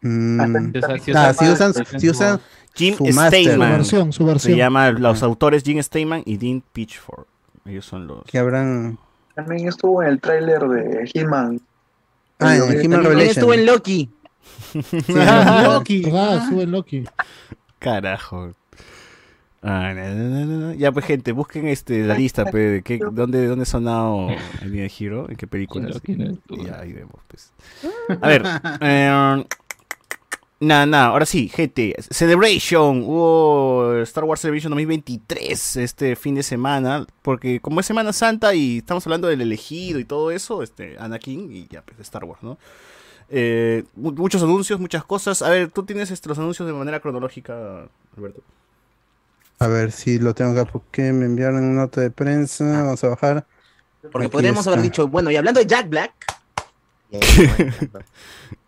Mm. 0.00 0.72
Si 1.04 1.12
Ah, 1.14 1.32
usan, 1.52 1.74
si 1.98 2.08
usan 2.08 2.40
Jim 2.74 2.94
su 2.96 3.04
master, 3.06 3.14
Su 3.42 3.48
Steinman. 3.48 3.70
versión, 3.72 4.12
su 4.12 4.22
Se 4.22 4.28
versión. 4.28 4.56
llama 4.58 4.90
los 4.92 5.22
autores 5.22 5.62
Jim 5.64 5.82
Steinman 5.82 6.22
y 6.24 6.36
Dean 6.36 6.62
Pitchford. 6.72 7.24
Ellos 7.64 7.84
son 7.84 8.06
los. 8.06 8.22
que 8.24 8.38
habrán. 8.38 8.98
También 9.34 9.68
estuvo 9.68 10.02
en 10.02 10.08
el 10.10 10.20
tráiler 10.20 10.60
de 10.68 11.10
He-Man. 11.14 11.60
Ah, 12.38 12.54
en 12.56 12.62
He-Man 12.62 12.72
También 12.72 13.02
Revelation. 13.02 13.28
estuvo 13.30 13.54
en 13.54 13.66
Loki. 13.66 14.10
Loki. 15.64 16.02
Ah, 16.14 16.46
sube 16.48 16.66
Loki. 16.66 17.04
Carajo. 17.78 18.54
Ah, 19.60 19.92
na, 19.92 20.14
na, 20.14 20.28
na, 20.28 20.46
na, 20.46 20.56
na. 20.68 20.74
Ya 20.74 20.92
pues 20.92 21.04
gente, 21.04 21.32
busquen 21.32 21.66
este 21.66 22.04
la 22.04 22.14
lista 22.14 22.44
pe, 22.44 22.58
de 22.58 22.82
qué, 22.82 22.98
dónde, 22.98 23.46
dónde 23.46 23.62
ha 23.62 23.66
sonado 23.66 24.28
el 24.62 24.72
Need 24.72 24.84
a 24.84 24.92
Hero, 24.98 25.26
en 25.28 25.36
qué 25.36 25.46
películas. 25.48 26.00
Y 26.06 26.64
ya 26.64 26.80
ahí 26.80 26.92
vemos 26.92 27.20
pues. 27.26 27.52
A 28.22 28.28
ver, 28.28 28.44
eh, 28.80 29.44
nada, 30.60 30.86
nada, 30.86 31.06
ahora 31.06 31.26
sí, 31.26 31.48
gente, 31.48 31.96
Celebration, 31.98 33.02
hubo 33.04 33.96
Star 34.02 34.24
Wars 34.24 34.40
Celebration 34.40 34.70
2023 34.70 35.76
este 35.76 36.14
fin 36.14 36.36
de 36.36 36.44
semana, 36.44 37.04
porque 37.22 37.58
como 37.58 37.80
es 37.80 37.86
Semana 37.86 38.12
Santa 38.12 38.54
y 38.54 38.78
estamos 38.78 39.04
hablando 39.06 39.26
del 39.26 39.40
elegido 39.40 39.98
y 39.98 40.04
todo 40.04 40.30
eso, 40.30 40.62
este 40.62 40.96
Anakin 41.00 41.50
y 41.50 41.66
ya 41.66 41.82
pues 41.82 41.98
Star 41.98 42.24
Wars, 42.24 42.42
¿no? 42.44 42.58
Eh, 43.30 43.84
mu- 43.94 44.12
muchos 44.12 44.42
anuncios, 44.42 44.80
muchas 44.80 45.04
cosas. 45.04 45.42
A 45.42 45.50
ver, 45.50 45.68
tú 45.70 45.82
tienes 45.84 46.10
este, 46.10 46.28
los 46.28 46.38
anuncios 46.38 46.66
de 46.66 46.72
manera 46.72 47.00
cronológica, 47.00 47.86
Alberto. 48.16 48.42
A 49.58 49.66
ver 49.66 49.90
si 49.92 50.18
lo 50.18 50.34
tengo 50.34 50.52
acá. 50.52 50.70
porque 50.70 51.12
me 51.12 51.26
enviaron 51.26 51.62
una 51.64 51.82
nota 51.82 52.00
de 52.00 52.10
prensa? 52.10 52.64
Vamos 52.84 53.02
a 53.04 53.08
bajar. 53.08 53.46
Porque 54.12 54.26
Aquí 54.26 54.32
podríamos 54.32 54.66
haber 54.66 54.80
dicho, 54.82 55.08
bueno, 55.08 55.30
y 55.30 55.36
hablando 55.36 55.60
de 55.60 55.66
Jack 55.66 55.88
Black. 55.88 56.12
Eh, 57.10 57.20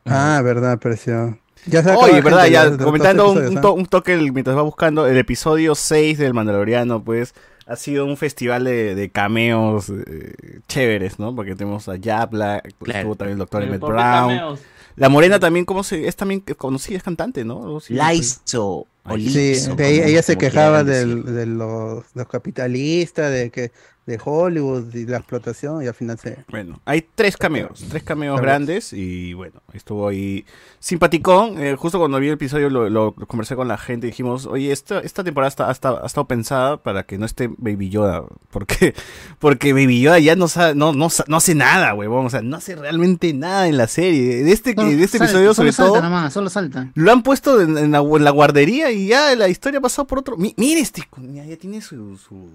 Ah, 0.07 0.41
verdad, 0.43 0.73
apareció. 0.73 1.39
Ya 1.67 1.83
se 1.83 1.91
acabó 1.91 2.05
Oye, 2.07 2.15
la 2.15 2.21
verdad, 2.23 2.45
gente, 2.45 2.79
ya 2.79 2.85
comentando 2.85 3.31
un, 3.31 3.59
¿ah? 3.59 3.61
to- 3.61 3.75
un 3.75 3.85
toque 3.87 4.15
el- 4.15 4.33
mientras 4.33 4.57
va 4.57 4.63
buscando 4.63 5.07
el 5.07 5.17
episodio 5.19 5.75
6 5.75 6.17
del 6.19 6.33
Mandaloriano, 6.33 7.05
pues 7.05 7.35
ha 7.71 7.77
sido 7.77 8.05
un 8.05 8.17
festival 8.17 8.65
de, 8.65 8.95
de 8.95 9.11
cameos 9.11 9.91
eh, 9.91 10.61
chéveres, 10.69 11.19
¿no? 11.19 11.35
Porque 11.35 11.55
tenemos 11.55 11.89
a 11.89 11.95
Jabla, 12.03 12.63
estuvo 12.87 13.15
también 13.15 13.35
el 13.35 13.39
doctor 13.39 13.63
Emmett 13.63 13.81
¿por 13.81 13.91
qué 13.91 13.95
Brown. 13.95 14.29
cameos? 14.37 14.61
La 14.97 15.09
morena 15.09 15.39
también, 15.39 15.65
¿cómo 15.65 15.83
se 15.85 16.09
es 16.09 16.17
también 16.17 16.41
conocida, 16.41 16.97
es 16.97 17.03
cantante, 17.03 17.45
¿no? 17.45 17.63
Algo 17.63 17.79
así. 17.79 17.95
Laizo 17.95 18.87
Sí, 19.17 19.55
como- 19.71 19.81
ella 19.81 20.23
se 20.23 20.35
como 20.35 20.41
quejaba 20.41 20.85
del- 20.85 21.25
de 21.25 21.47
los, 21.47 22.05
los 22.15 22.29
capitalistas, 22.29 23.31
de 23.33 23.51
que 23.51 23.73
de 24.11 24.21
Hollywood 24.23 24.95
y 24.95 25.07
la 25.07 25.19
explotación, 25.19 25.83
y 25.83 25.87
al 25.87 25.95
final 25.95 26.19
se. 26.19 26.45
Bueno, 26.49 26.81
hay 26.85 27.07
tres 27.15 27.37
cameos, 27.37 27.85
tres 27.89 28.03
cameos 28.03 28.41
grandes 28.41 28.93
y 28.93 29.33
bueno, 29.35 29.63
estuvo 29.73 30.09
ahí 30.09 30.45
simpaticón. 30.79 31.59
eh, 31.63 31.77
justo 31.77 31.99
cuando 31.99 32.19
vi 32.19 32.29
el 32.29 32.35
episodio 32.35 32.71
lo, 32.71 32.89
lo 32.91 33.13
conversé 33.15 33.55
con 33.57 33.69
la 33.69 33.79
gente 33.79 34.07
y 34.07 34.11
dijimos, 34.11 34.47
oye, 34.47 34.73
esta, 34.73 35.01
esta 35.01 35.23
temporada 35.25 35.49
está, 35.49 35.69
ha, 35.69 35.73
estado, 35.73 36.03
ha 36.03 36.07
estado 36.07 36.27
pensada 36.27 36.77
para 36.83 37.05
que 37.05 37.19
no 37.19 37.27
esté 37.27 37.49
Baby 37.59 37.89
Yoda. 37.91 38.25
Porque, 38.51 38.95
porque 39.39 39.73
Baby 39.73 40.01
Yoda 40.01 40.19
ya 40.19 40.37
no, 40.37 40.49
sabe, 40.49 40.75
no, 40.75 40.93
no, 40.93 41.11
sa- 41.11 41.25
no 41.29 41.37
hace 41.37 41.55
nada, 41.55 41.95
huevón. 41.95 42.27
O 42.27 42.31
sea, 42.31 42.43
no 42.43 42.57
hace 42.57 42.77
realmente 42.77 43.33
nada 43.33 43.69
en 43.69 43.77
la 43.77 43.87
serie. 43.87 44.43
De 44.45 44.53
este, 44.53 44.75
Solo 44.75 44.89
de 44.89 45.03
este 45.05 45.17
episodio, 45.19 45.55
solo 45.55 45.73
sobre 45.73 45.73
todo, 45.73 45.95
salta 45.95 46.09
nomás, 46.09 46.33
solo 46.33 46.51
salta. 46.51 46.91
lo 46.95 47.13
han 47.13 47.23
puesto 47.23 47.61
en, 47.61 47.77
en 47.79 47.91
la, 47.93 47.99
en 48.01 48.25
la 48.25 48.31
guardería 48.31 48.91
y 48.91 49.07
ya 49.09 49.35
la 49.37 49.49
historia 49.49 49.79
ha 49.79 49.83
pasado 49.83 50.07
por 50.07 50.19
otro. 50.19 50.37
Mi- 50.37 50.55
mire, 50.57 50.81
este, 50.81 51.03
ya, 51.33 51.45
ya 51.45 51.57
tiene 51.57 51.81
su, 51.81 52.17
su- 52.17 52.49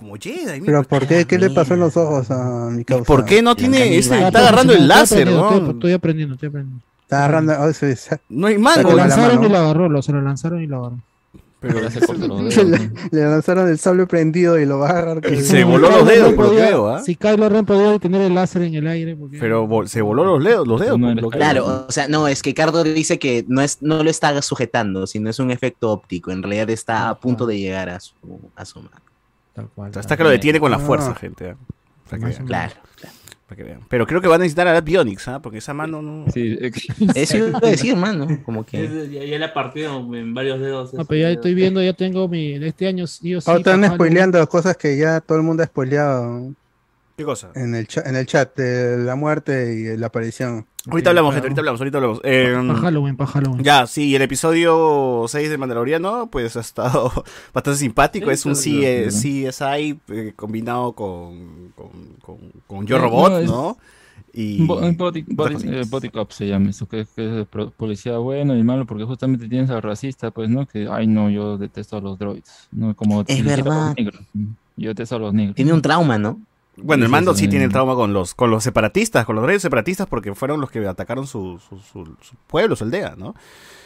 como 0.00 0.16
Jedi. 0.16 0.60
mira, 0.60 0.64
Pero 0.64 0.82
¿por 0.84 1.06
qué? 1.06 1.24
¿Qué 1.26 1.38
le 1.38 1.50
pasó 1.50 1.74
en 1.74 1.80
los 1.80 1.96
ojos 1.96 2.30
a 2.30 2.70
mi 2.70 2.84
causa? 2.84 3.04
¿Por 3.04 3.24
qué 3.24 3.42
no 3.42 3.54
tiene 3.54 3.96
ese? 3.96 4.14
Ah, 4.14 4.18
Está 4.28 4.30
pues, 4.32 4.42
agarrando 4.42 4.72
el 4.72 4.88
láser, 4.88 5.30
¿no? 5.30 5.70
Estoy, 5.70 5.92
aprendiendo, 5.92 6.34
estoy 6.34 6.48
aprendiendo. 6.48 6.82
Está 7.02 7.18
agarrando. 7.18 7.54
oh, 7.60 7.72
sí, 7.72 7.94
sí. 7.96 8.10
No 8.28 8.46
hay 8.46 8.54
Se 8.54 8.60
mango. 8.60 8.90
lo 8.90 8.96
lanzaron 8.96 9.44
y 9.44 9.48
lo 9.48 9.58
agarró, 9.58 9.88
lo, 9.88 10.02
se 10.02 10.12
lo 10.12 10.20
lanzaron 10.22 10.62
y 10.62 10.66
lo 10.66 10.76
agarró. 10.78 10.98
Pero 11.60 11.90
Se 12.50 12.64
le, 12.64 12.90
le 13.10 13.20
lanzaron 13.22 13.68
el 13.68 13.78
sable 13.78 14.06
prendido 14.06 14.58
y 14.58 14.64
lo 14.64 14.78
va 14.78 14.86
a 14.88 14.90
agarrar. 14.92 15.36
se 15.36 15.62
voló 15.62 15.90
los 15.90 16.08
dedos, 16.08 16.32
por 16.32 16.46
lo 16.46 16.50
que 16.52 16.56
Podía- 16.56 16.70
veo, 16.70 16.88
¿ah? 16.88 17.02
Si 17.02 17.16
Kylo 17.16 17.48
Ren 17.50 17.66
podía 17.66 17.98
tener 17.98 18.22
el 18.22 18.34
láser 18.34 18.62
en 18.62 18.74
el 18.76 18.86
aire. 18.86 19.14
Porque... 19.14 19.36
Pero 19.38 19.68
vol- 19.68 19.86
se 19.86 20.00
voló 20.00 20.24
los 20.24 20.42
dedos, 20.42 20.66
los 20.66 20.80
dedos. 20.80 20.98
por 20.98 21.22
lo 21.22 21.28
que. 21.30 21.36
Claro, 21.36 21.84
o 21.86 21.92
sea, 21.92 22.08
no, 22.08 22.28
es 22.28 22.42
que 22.42 22.54
Cardo 22.54 22.82
dice 22.82 23.18
que 23.18 23.44
no, 23.46 23.60
es, 23.60 23.76
no 23.82 24.02
lo 24.02 24.08
está 24.08 24.40
sujetando, 24.40 25.06
sino 25.06 25.28
es 25.28 25.38
un 25.38 25.50
efecto 25.50 25.90
óptico. 25.90 26.30
En 26.30 26.42
realidad 26.42 26.70
está 26.70 27.10
a 27.10 27.20
punto 27.20 27.44
de 27.44 27.58
llegar 27.58 27.90
a 27.90 28.00
su, 28.00 28.14
a 28.56 28.64
su 28.64 28.78
mano. 28.78 28.96
Tal 29.54 29.68
cual. 29.68 29.92
Hasta 29.94 30.16
que 30.16 30.22
lo 30.22 30.30
detiene 30.30 30.60
con 30.60 30.70
la 30.70 30.78
fuerza, 30.78 31.14
gente. 31.14 31.56
Para 32.08 32.18
que 32.18 32.24
Más 32.26 32.30
vean. 32.34 32.42
o 32.42 32.46
Claro. 32.46 32.74
Para 33.46 33.56
que 33.56 33.62
vean. 33.64 33.80
Pero 33.88 34.06
creo 34.06 34.20
que 34.20 34.28
van 34.28 34.40
a 34.40 34.44
necesitar 34.44 34.68
a 34.68 34.72
la 34.72 34.80
Bionics, 34.80 35.26
¿ah? 35.28 35.40
Porque 35.42 35.58
esa 35.58 35.74
mano 35.74 36.00
no. 36.02 36.30
Sí, 36.32 36.56
Eso 37.14 37.36
iba 37.36 37.58
a 37.58 37.60
decir, 37.60 37.96
mano. 37.96 38.26
Como 38.44 38.64
que. 38.64 38.84
Es- 38.84 39.10
Ya, 39.10 39.24
ya 39.24 39.38
le 39.38 39.44
ha 39.44 39.52
partido 39.52 39.98
en 40.14 40.34
varios 40.34 40.60
dedos. 40.60 40.94
No, 40.94 41.04
pero 41.04 41.22
ya 41.22 41.30
estoy 41.30 41.54
viendo, 41.54 41.82
ya 41.82 41.92
tengo 41.92 42.28
mi. 42.28 42.58
de 42.58 42.68
Este 42.68 42.86
año 42.86 43.06
sí 43.06 43.34
o 43.34 43.40
sí. 43.40 43.50
Ahora 43.50 43.58
están 43.60 43.94
spoileando 43.94 44.48
cosas 44.48 44.76
que 44.76 44.96
ya 44.96 45.20
todo 45.20 45.38
el 45.38 45.44
mundo 45.44 45.62
ha 45.62 45.66
spoileado. 45.66 46.52
¿Qué 47.20 47.24
cosa? 47.26 47.50
En 47.54 47.74
el, 47.74 47.86
cha- 47.86 48.00
en 48.06 48.16
el 48.16 48.24
chat 48.24 48.56
de 48.56 48.96
la 48.96 49.14
muerte 49.14 49.74
y 49.74 49.94
la 49.98 50.06
aparición. 50.06 50.64
Ahorita 50.88 51.10
hablamos, 51.10 51.34
gente, 51.34 51.48
ahorita 51.48 51.60
hablamos, 51.60 51.80
ahorita 51.82 51.98
hablamos. 51.98 52.20
Eh, 52.24 52.54
Para 52.66 52.78
Halloween, 52.78 53.16
para 53.18 53.30
Halloween. 53.30 53.62
Ya, 53.62 53.86
sí, 53.86 54.16
el 54.16 54.22
episodio 54.22 55.26
6 55.28 55.50
de 55.50 55.58
Mandaloriano, 55.58 56.30
pues 56.30 56.56
ha 56.56 56.60
estado 56.60 57.12
bastante 57.52 57.78
simpático. 57.78 58.24
Sí, 58.28 58.32
es 58.32 58.46
un 58.46 58.54
divertido. 58.54 59.50
CSI 59.50 60.00
eh, 60.08 60.32
combinado 60.34 60.92
con, 60.94 61.72
con, 61.76 61.90
con, 62.22 62.38
con 62.66 62.86
Yo 62.86 62.96
No, 62.96 63.04
Robot, 63.04 63.32
no, 63.32 63.38
es- 63.40 63.46
¿no? 63.50 63.76
Y. 64.32 64.62
Eh, 64.62 64.66
Body, 64.96 65.24
body- 65.28 65.52
cositas. 65.54 65.64
eh, 65.74 65.82
body 65.90 66.08
cop 66.08 66.30
se 66.30 66.46
llama 66.48 66.70
eso, 66.70 66.88
que, 66.88 67.06
que 67.14 67.42
es 67.42 67.46
policía 67.76 68.16
bueno 68.16 68.56
y 68.56 68.62
malo, 68.62 68.86
porque 68.86 69.04
justamente 69.04 69.46
tienes 69.46 69.68
al 69.68 69.82
racista, 69.82 70.30
pues, 70.30 70.48
¿no? 70.48 70.66
Que, 70.66 70.88
ay, 70.90 71.06
no, 71.06 71.28
yo 71.28 71.58
detesto 71.58 71.98
a 71.98 72.00
los 72.00 72.18
droids, 72.18 72.68
¿no? 72.72 72.96
Como 72.96 73.22
Es 73.26 73.44
verdad. 73.44 73.92
negros. 73.94 74.22
Yo 74.78 74.88
detesto 74.88 75.16
a 75.16 75.18
los 75.18 75.34
negros. 75.34 75.56
Tiene 75.56 75.74
un 75.74 75.82
trauma, 75.82 76.16
¿no? 76.16 76.40
Bueno, 76.76 77.04
el 77.04 77.10
mando 77.10 77.34
sí, 77.34 77.46
tiene 77.48 77.66
el 77.66 77.72
trauma 77.72 77.94
con 77.94 78.12
los, 78.12 78.34
con 78.34 78.50
los 78.50 78.64
separatistas, 78.64 79.26
con 79.26 79.36
los 79.36 79.44
reyes 79.44 79.60
separatistas, 79.62 80.06
porque 80.06 80.34
fueron 80.34 80.60
los 80.60 80.70
que 80.70 80.86
atacaron 80.86 81.26
su, 81.26 81.58
su, 81.68 81.78
su- 81.78 82.16
su 82.22 82.36
pueblo, 82.46 82.74
su 82.76 82.84
aldea, 82.84 83.14
¿no? 83.18 83.28
O 83.30 83.34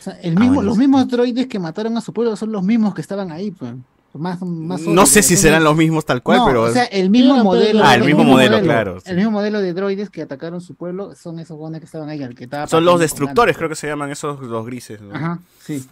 sea, 0.01 0.15
el 0.21 0.37
mismo, 0.37 0.55
bueno, 0.57 0.69
los 0.69 0.79
mismos 0.79 1.09
droides 1.09 1.47
que 1.47 1.59
mataron 1.59 1.97
a 1.97 2.01
su 2.01 2.13
pueblo 2.13 2.37
son 2.37 2.53
los 2.53 2.63
mismos 2.63 2.95
que 2.95 3.01
estaban 3.01 3.33
ahí, 3.33 3.51
pues. 3.51 3.73
Más, 4.17 4.41
más 4.43 4.81
No 4.83 5.07
sé 5.07 5.25
si 5.25 5.37
serán 5.37 5.65
los 5.65 5.77
mismos 5.77 6.05
tal 6.07 6.23
cual, 6.23 6.39
No, 6.39 6.47
pero. 6.47 6.63
O 6.63 6.71
sea, 6.71 6.85
el 6.85 7.11
mismo 7.11 7.43
modelo. 7.43 7.81
Ah, 7.83 7.97
el 7.97 8.05
mismo 8.05 8.23
modelo, 8.23 8.61
claro, 8.63 9.01
sí. 9.01 9.11
El 9.11 9.17
mismo 9.17 9.33
modelo 9.33 9.61
de 9.61 9.73
droides 9.73 10.09
que 10.09 10.23
atacaron 10.23 10.61
su 10.61 10.77
pueblo 10.77 11.17
son 11.17 11.41
esos 11.41 11.59
buenos 11.59 11.81
que 11.81 11.87
estaban 11.87 12.09
ahí. 12.09 12.23
El 12.23 12.37
que 12.37 12.45
estaba 12.45 12.69
Son 12.69 12.85
los 12.85 13.01
destructores, 13.01 13.57
creo 13.57 13.69
que 13.69 13.75
se 13.75 13.89
llaman 13.89 14.13
esos 14.13 14.39
los 14.41 14.65
grises. 14.67 15.01
¿no? 15.01 15.17
Ajá, 15.17 15.41
sí. 15.59 15.85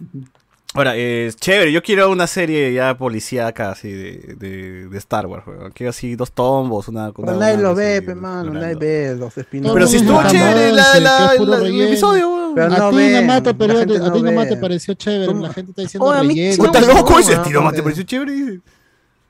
Ahora, 0.75 0.95
es 0.95 1.35
chévere, 1.35 1.71
yo 1.71 1.83
quiero 1.83 2.09
una 2.09 2.25
serie 2.25 2.73
ya 2.73 2.97
policíaca 2.97 3.71
así 3.71 3.91
de, 3.91 4.35
de, 4.39 4.87
de 4.89 4.97
Star 4.97 5.27
Wars, 5.27 5.45
weón. 5.45 5.71
Quiero 5.71 5.91
así 5.91 6.15
dos 6.15 6.31
tombos, 6.31 6.87
una... 6.87 7.05
una- 7.09 7.13
Pero 7.27 7.37
nadie 7.37 7.57
lo 7.57 7.75
ve, 7.75 8.01
pe, 8.01 8.15
mano, 8.15 8.51
nadie 8.53 8.75
ve 8.75 9.15
los 9.15 9.37
spin 9.37 9.63
Pero 9.71 9.85
si 9.87 9.97
estuvo 9.97 10.21
chévere 10.27 10.71
la- 10.71 10.99
la- 10.99 11.33
la- 11.39 11.55
el 11.67 11.81
episodio, 11.81 12.29
weón. 12.33 12.55
Pero 12.55 12.65
a 12.67 12.69
no 12.69 12.89
ti 12.89 12.95
nomás 13.13 13.43
te, 13.43 13.49
la 13.51 13.57
pero- 13.57 13.79
gente 13.79 13.97
a 13.97 14.11
ti 14.13 14.21
no 14.21 14.31
nomás 14.31 14.45
ve. 14.45 14.55
te 14.55 14.57
pareció 14.57 14.93
chévere, 14.95 15.33
la 15.33 15.53
gente 15.53 15.71
está 15.71 15.81
diciendo 15.83 16.05
mí 16.23 16.29
relleno. 16.29 16.53
sí 16.55 16.61
me 16.61 16.65
¿Estás 16.67 16.81
gustó, 16.85 16.97
loco 16.99 17.19
ese 17.19 17.31
no, 17.35 17.37
no, 17.37 17.71
¿Te 17.71 17.77
no. 17.77 17.83
pareció 17.83 18.03
chévere? 18.03 18.59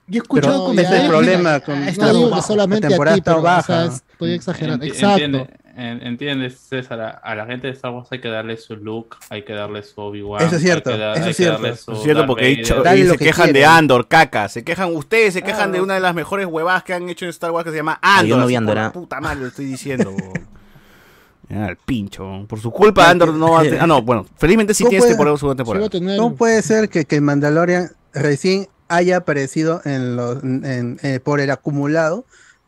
Yo 0.06 0.16
he 0.16 0.18
escuchado 0.18 0.72
ese 0.74 0.82
es 0.82 1.02
el 1.04 1.08
problema 1.10 1.60
con 1.62 1.80
No 1.80 1.88
está 1.88 2.12
que 2.12 2.42
solamente 2.42 2.82
La 2.84 2.90
temporada 2.90 3.14
a 3.14 3.16
ti, 3.16 3.22
pero, 3.22 3.38
o 3.38 3.42
baja. 3.42 3.64
sea, 3.90 4.00
estoy 4.12 4.32
exagerando. 4.34 4.86
Exacto. 4.86 5.48
Entiende, 5.76 6.02
en- 6.06 6.08
entiendes, 6.08 6.60
César, 6.60 7.02
a, 7.02 7.10
a 7.10 7.34
la 7.36 7.46
gente 7.48 7.66
de 7.68 7.74
Star 7.74 7.92
Wars 7.92 8.08
hay 8.12 8.22
que 8.22 8.28
darle 8.28 8.58
su 8.58 8.76
look, 8.76 9.16
hay 9.30 9.44
que 9.44 9.54
darle 9.54 9.82
su 9.82 10.00
Obi-Wan. 10.00 10.44
Eso 10.44 10.56
es 10.58 10.62
cierto, 10.62 10.92
hay 10.92 10.96
que 10.98 11.02
dar- 11.02 11.18
eso 11.18 11.30
es 11.30 11.38
que 11.38 11.44
cierto. 11.44 11.66
Es 11.68 11.86
cierto, 12.04 12.26
porque 12.28 12.46
he 12.46 12.56
dicho- 12.58 12.84
y 12.96 13.04
se 13.08 13.18
que 13.18 13.26
quejan 13.26 13.52
de. 13.54 13.66
Andor, 13.66 14.08
caca. 14.08 14.50
Se 14.50 14.64
quejan 14.64 14.96
ustedes, 14.96 15.34
se 15.34 15.42
quejan 15.42 15.72
de 15.72 15.82
una 15.82 15.96
de 15.96 16.00
las 16.00 16.14
mejores 16.14 16.46
huevadas 16.46 16.84
que 16.84 16.94
han 16.94 17.10
hecho 17.10 17.26
en 17.26 17.30
Star 17.30 17.50
Wars 17.52 17.64
que 17.66 17.72
se 17.72 17.78
llama 17.78 17.98
Andor. 18.04 18.28
yo 18.28 18.38
no 18.38 18.46
vi 18.46 18.54
por 18.54 18.60
Andor, 18.62 18.78
ah. 18.78 18.92
Puta 18.92 19.20
madre, 19.20 19.40
lo 19.42 19.48
estoy 19.48 19.66
diciendo. 19.66 20.14
el 21.50 21.78
pincho. 21.78 22.46
Por 22.48 22.60
su 22.60 22.72
culpa, 22.72 23.10
Andor 23.10 23.34
no 23.34 23.52
va 23.52 23.62
a 23.62 23.64
tener- 23.64 23.82
Ah, 23.82 23.88
no, 23.88 24.02
bueno, 24.02 24.26
felizmente 24.38 24.74
sí 24.74 24.84
¿Cómo 24.84 24.90
tiene 24.92 25.02
puede- 25.02 25.12
temporada, 25.14 25.38
segunda 25.38 25.64
Sí 25.64 25.72
va 25.72 25.90
temporada. 25.90 26.18
¿Cómo 26.18 26.36
puede 26.36 26.62
ser 26.62 26.90
que, 26.90 27.06
que 27.06 27.20
Mandalorian 27.22 27.90
recién 28.14 28.68
haya 28.90 29.18
aparecido 29.18 29.82
en 29.86 30.16
los, 30.16 30.44
en- 30.44 31.00
eh, 31.04 31.20
por 31.20 31.40
el 31.40 31.50
acumulado 31.52 32.26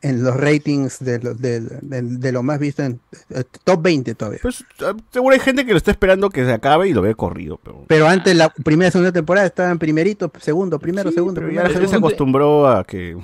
en 0.08 0.24
los 0.24 0.36
ratings 0.36 1.00
de 1.04 1.20
lo, 1.20 1.34
de, 1.34 1.62
de- 1.62 2.02
de 2.02 2.32
lo 2.32 2.44
más 2.44 2.60
visto 2.60 2.84
en 2.84 3.00
eh, 3.30 3.44
top 3.64 3.82
20 3.82 4.14
todavía? 4.16 4.40
Pues, 4.42 4.64
ah, 4.82 4.94
seguro 5.12 5.34
hay 5.34 5.40
gente 5.40 5.66
que 5.66 5.72
lo 5.72 5.78
está 5.78 5.92
esperando 5.92 6.30
que 6.30 6.46
se 6.46 6.52
acabe 6.54 6.88
y 6.90 6.94
lo 6.94 7.02
ve 7.02 7.16
corrido. 7.16 7.60
Pero, 7.64 7.86
Pero 7.88 8.08
antes 8.08 8.36
la 8.36 8.50
primera 8.50 8.90
y 8.90 8.92
segunda 8.92 9.12
temporada 9.12 9.48
estaban 9.48 9.80
primerito, 9.80 10.32
segundo, 10.40 10.78
primero, 10.80 11.10
Sí, 11.10 11.16
segundo, 11.16 11.42
primero, 11.42 11.62
ya 11.64 11.68
la 11.68 11.74
gente 11.74 11.88
se 11.88 11.96
acostumbró 11.96 12.68
a 12.68 12.84
que. 12.84 13.18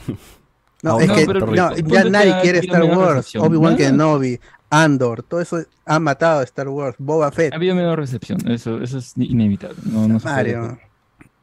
No, 0.83 0.99
es 0.99 1.07
no, 1.09 1.13
que 1.15 1.25
no, 1.27 1.75
ya 1.75 2.03
nadie 2.05 2.35
quiere 2.41 2.57
Star 2.59 2.83
Wars. 2.83 3.35
Obi-Wan. 3.35 3.77
Kenobi, 3.77 4.39
Andor, 4.71 5.21
todo 5.21 5.39
eso 5.41 5.63
ha 5.85 5.99
matado 5.99 6.39
a 6.39 6.43
Star 6.43 6.67
Wars. 6.69 6.95
Boba 6.97 7.31
Fett, 7.31 7.53
Ha 7.53 7.57
habido 7.57 7.75
menor 7.75 7.99
recepción, 7.99 8.39
eso, 8.49 8.81
eso 8.81 8.97
es 8.97 9.13
inevitable. 9.15 9.77
No, 9.85 10.07
no 10.07 10.17
Mario. 10.23 10.79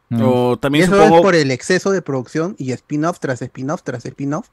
no. 0.08 0.28
O 0.28 0.54
Y 0.54 0.56
también 0.56 0.84
eso 0.86 0.96
supongo. 0.96 1.16
es 1.18 1.22
por 1.22 1.34
el 1.36 1.50
exceso 1.52 1.92
de 1.92 2.02
producción 2.02 2.56
y 2.58 2.72
spin-off 2.72 3.20
tras 3.20 3.40
spin-off 3.42 3.82
tras 3.84 4.04
spin-off 4.06 4.48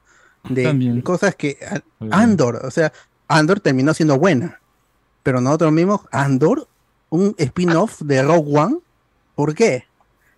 de 0.48 0.64
También. 0.64 1.00
cosas 1.02 1.34
que. 1.34 1.58
Andor, 2.10 2.60
o 2.64 2.70
sea, 2.70 2.92
Andor 3.28 3.60
terminó 3.60 3.94
siendo 3.94 4.18
buena, 4.18 4.60
pero 5.22 5.40
nosotros 5.40 5.72
mismos, 5.72 6.02
Andor, 6.12 6.68
un 7.10 7.34
spin-off 7.38 8.00
de 8.02 8.22
Rogue 8.22 8.58
One, 8.58 8.76
¿por 9.34 9.54
qué? 9.54 9.84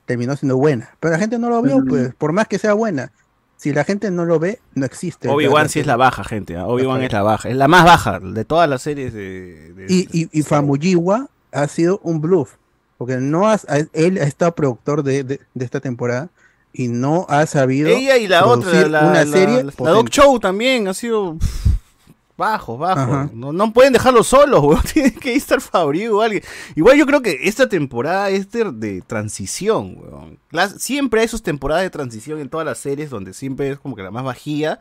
Terminó 0.07 0.37
siendo 0.37 0.57
buena, 0.57 0.91
pero 1.01 1.13
la 1.13 1.19
gente 1.19 1.39
no 1.39 1.51
lo 1.51 1.61
vio, 1.63 1.85
pues, 1.87 2.15
por 2.15 2.33
más 2.33 2.49
que 2.49 2.59
sea 2.59 2.73
buena. 2.75 3.13
Si 3.57 3.73
la 3.73 3.83
gente 3.85 4.11
no 4.13 4.25
lo 4.25 4.39
ve, 4.39 4.61
no 4.75 4.87
existe. 4.87 5.29
Obi-Wan 5.29 5.69
sí 5.69 5.81
es 5.81 5.87
la 5.87 5.97
baja, 5.97 6.23
gente. 6.23 6.57
¿ah? 6.57 6.67
Obi-Wan 6.69 7.03
es 7.03 7.13
la 7.13 7.23
baja. 7.23 7.49
Es 7.49 7.57
la 7.57 7.67
más 7.67 7.85
baja 7.85 8.21
de 8.21 8.45
todas 8.45 8.69
las 8.71 8.83
series 8.83 9.13
de. 9.13 9.73
de- 9.75 9.87
Y, 9.89 10.09
y, 10.13 10.29
y 10.33 10.43
Famuyiwa 10.45 11.29
ha 11.51 11.67
sido 11.67 11.99
un 12.05 12.21
bluff, 12.21 12.53
porque 12.99 13.17
no 13.17 13.49
has, 13.49 13.67
él 13.93 14.19
ha 14.19 14.25
estado 14.25 14.55
productor 14.55 15.03
de, 15.03 15.25
de- 15.25 15.41
de 15.55 15.65
esta 15.65 15.81
temporada 15.81 16.29
y 16.73 16.89
no 16.89 17.27
ha 17.29 17.47
sabido 17.47 17.89
Ella 17.89 18.17
y 18.19 18.27
la 18.29 18.47
otra, 18.47 18.87
la, 18.89 19.01
una 19.03 19.25
la- 19.25 19.27
serie 19.27 19.65
la. 19.65 19.91
Dog 19.91 20.11
Show 20.11 20.39
también 20.39 20.87
ha 20.89 20.95
sido 20.95 21.37
bajos, 22.37 22.79
bajos. 22.79 23.03
Ajá. 23.03 23.31
No, 23.33 23.53
no 23.53 23.73
pueden 23.73 23.93
dejarlo 23.93 24.23
solos, 24.23 24.61
weón. 24.65 24.83
Tiene 24.93 25.13
que 25.13 25.35
estar 25.35 25.61
Fabio 25.61 26.19
o 26.19 26.23
alguien. 26.23 26.43
Igual 26.77 26.97
yo 26.97 27.07
creo 27.07 27.21
que 27.23 27.37
esta 27.49 27.69
temporada 27.69 28.31
es 28.31 28.51
de, 28.53 28.71
de 28.73 29.03
transición, 29.03 29.97
weón. 29.99 30.39
Las- 30.51 30.81
siempre 30.83 31.21
hay 31.21 31.29
sus 31.29 31.43
temporadas 31.43 31.83
de 31.83 31.91
transición 31.91 32.39
en 32.41 32.49
todas 32.49 32.65
las 32.67 32.79
series 32.79 33.11
donde 33.11 33.35
siempre 33.35 33.71
es 33.71 33.79
como 33.79 33.97
que 33.97 34.03
la 34.03 34.11
más 34.11 34.25
bajía. 34.25 34.79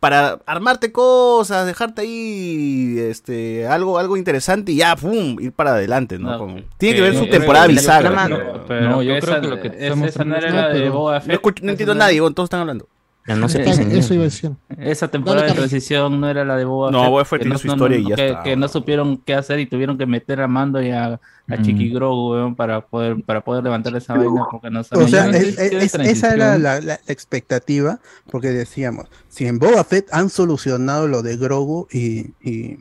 Para 0.00 0.38
armarte 0.46 0.92
cosas, 0.92 1.66
dejarte 1.66 2.02
ahí 2.02 2.96
este 3.00 3.66
algo 3.66 3.98
algo 3.98 4.16
interesante 4.16 4.70
y 4.70 4.76
ya, 4.76 4.94
pum, 4.94 5.36
ir 5.40 5.50
para 5.52 5.72
adelante, 5.72 6.20
¿no? 6.20 6.30
No, 6.32 6.38
Como- 6.38 6.60
tiene 6.76 6.94
que 6.96 7.02
ver 7.02 7.14
no, 7.14 7.18
su 7.20 7.24
no, 7.26 7.30
temporada 7.32 7.66
no, 7.66 7.72
bisagra. 7.72 8.28
no, 8.28 9.02
yo 9.02 9.18
creo 9.18 9.40
que 9.40 9.48
lo 9.48 9.60
que 9.60 9.72
esa- 9.76 10.24
no 10.24 10.36
era 10.36 10.50
la 10.50 10.68
de 10.68 10.88
Boba 10.88 11.14
No, 11.14 11.20
Fett. 11.20 11.32
escucho- 11.34 11.64
no 11.64 11.70
entiendo 11.72 11.92
a 11.92 11.96
nadie, 11.96 12.18
todos 12.18 12.44
están 12.46 12.60
hablando. 12.60 12.86
Ya 13.28 13.36
no 13.36 13.48
se 13.48 13.58
Exacto, 13.58 13.82
pisen. 13.84 13.98
eso 13.98 14.14
iba 14.14 14.22
a 14.22 14.24
decir. 14.24 14.50
Esa 14.78 15.08
temporada 15.08 15.42
Dale, 15.42 15.52
de 15.52 15.58
transición 15.58 16.18
no 16.20 16.28
era 16.28 16.44
la 16.46 16.56
de 16.56 16.64
Boba 16.64 16.90
No, 16.90 17.00
Fett, 17.02 17.10
Boba 17.10 17.24
Fett 17.26 17.38
que 17.38 17.42
tiene 17.44 17.52
no- 17.52 17.58
su 17.58 17.66
no- 17.66 17.72
historia 17.74 17.98
no- 17.98 18.02
y 18.04 18.08
ya 18.08 18.16
que, 18.16 18.28
está, 18.30 18.42
que 18.42 18.56
no 18.56 18.68
supieron 18.68 19.18
qué 19.18 19.34
hacer 19.34 19.58
y 19.60 19.66
tuvieron 19.66 19.98
que 19.98 20.06
meter 20.06 20.40
a 20.40 20.48
Mando 20.48 20.80
y 20.82 20.90
a, 20.90 21.04
a 21.14 21.20
Mm. 21.46 21.62
Chiqui 21.62 21.90
Grogu, 21.90 22.32
weón, 22.32 22.54
para 22.56 22.80
poder, 22.80 23.22
para 23.24 23.42
poder 23.42 23.62
levantar 23.64 23.94
esa 23.96 24.14
vaina 24.14 24.46
porque 24.50 24.70
no 24.70 24.80
O 24.80 24.84
sabían. 24.84 25.08
sea, 25.10 25.24
Yo 25.26 25.30
es- 25.30 25.48
entiendo 25.58 25.78
es- 25.78 25.92
de 25.92 26.02
es- 26.04 26.08
esa 26.18 26.34
era 26.34 26.58
la, 26.58 26.80
la 26.80 26.94
expectativa, 27.06 28.00
porque 28.30 28.48
decíamos, 28.48 29.06
si 29.28 29.46
en 29.46 29.58
Boba 29.58 29.84
Fett 29.84 30.08
han 30.10 30.30
solucionado 30.30 31.06
lo 31.06 31.22
de 31.22 31.36
Grogu 31.36 31.86
y, 31.92 32.30
y, 32.42 32.78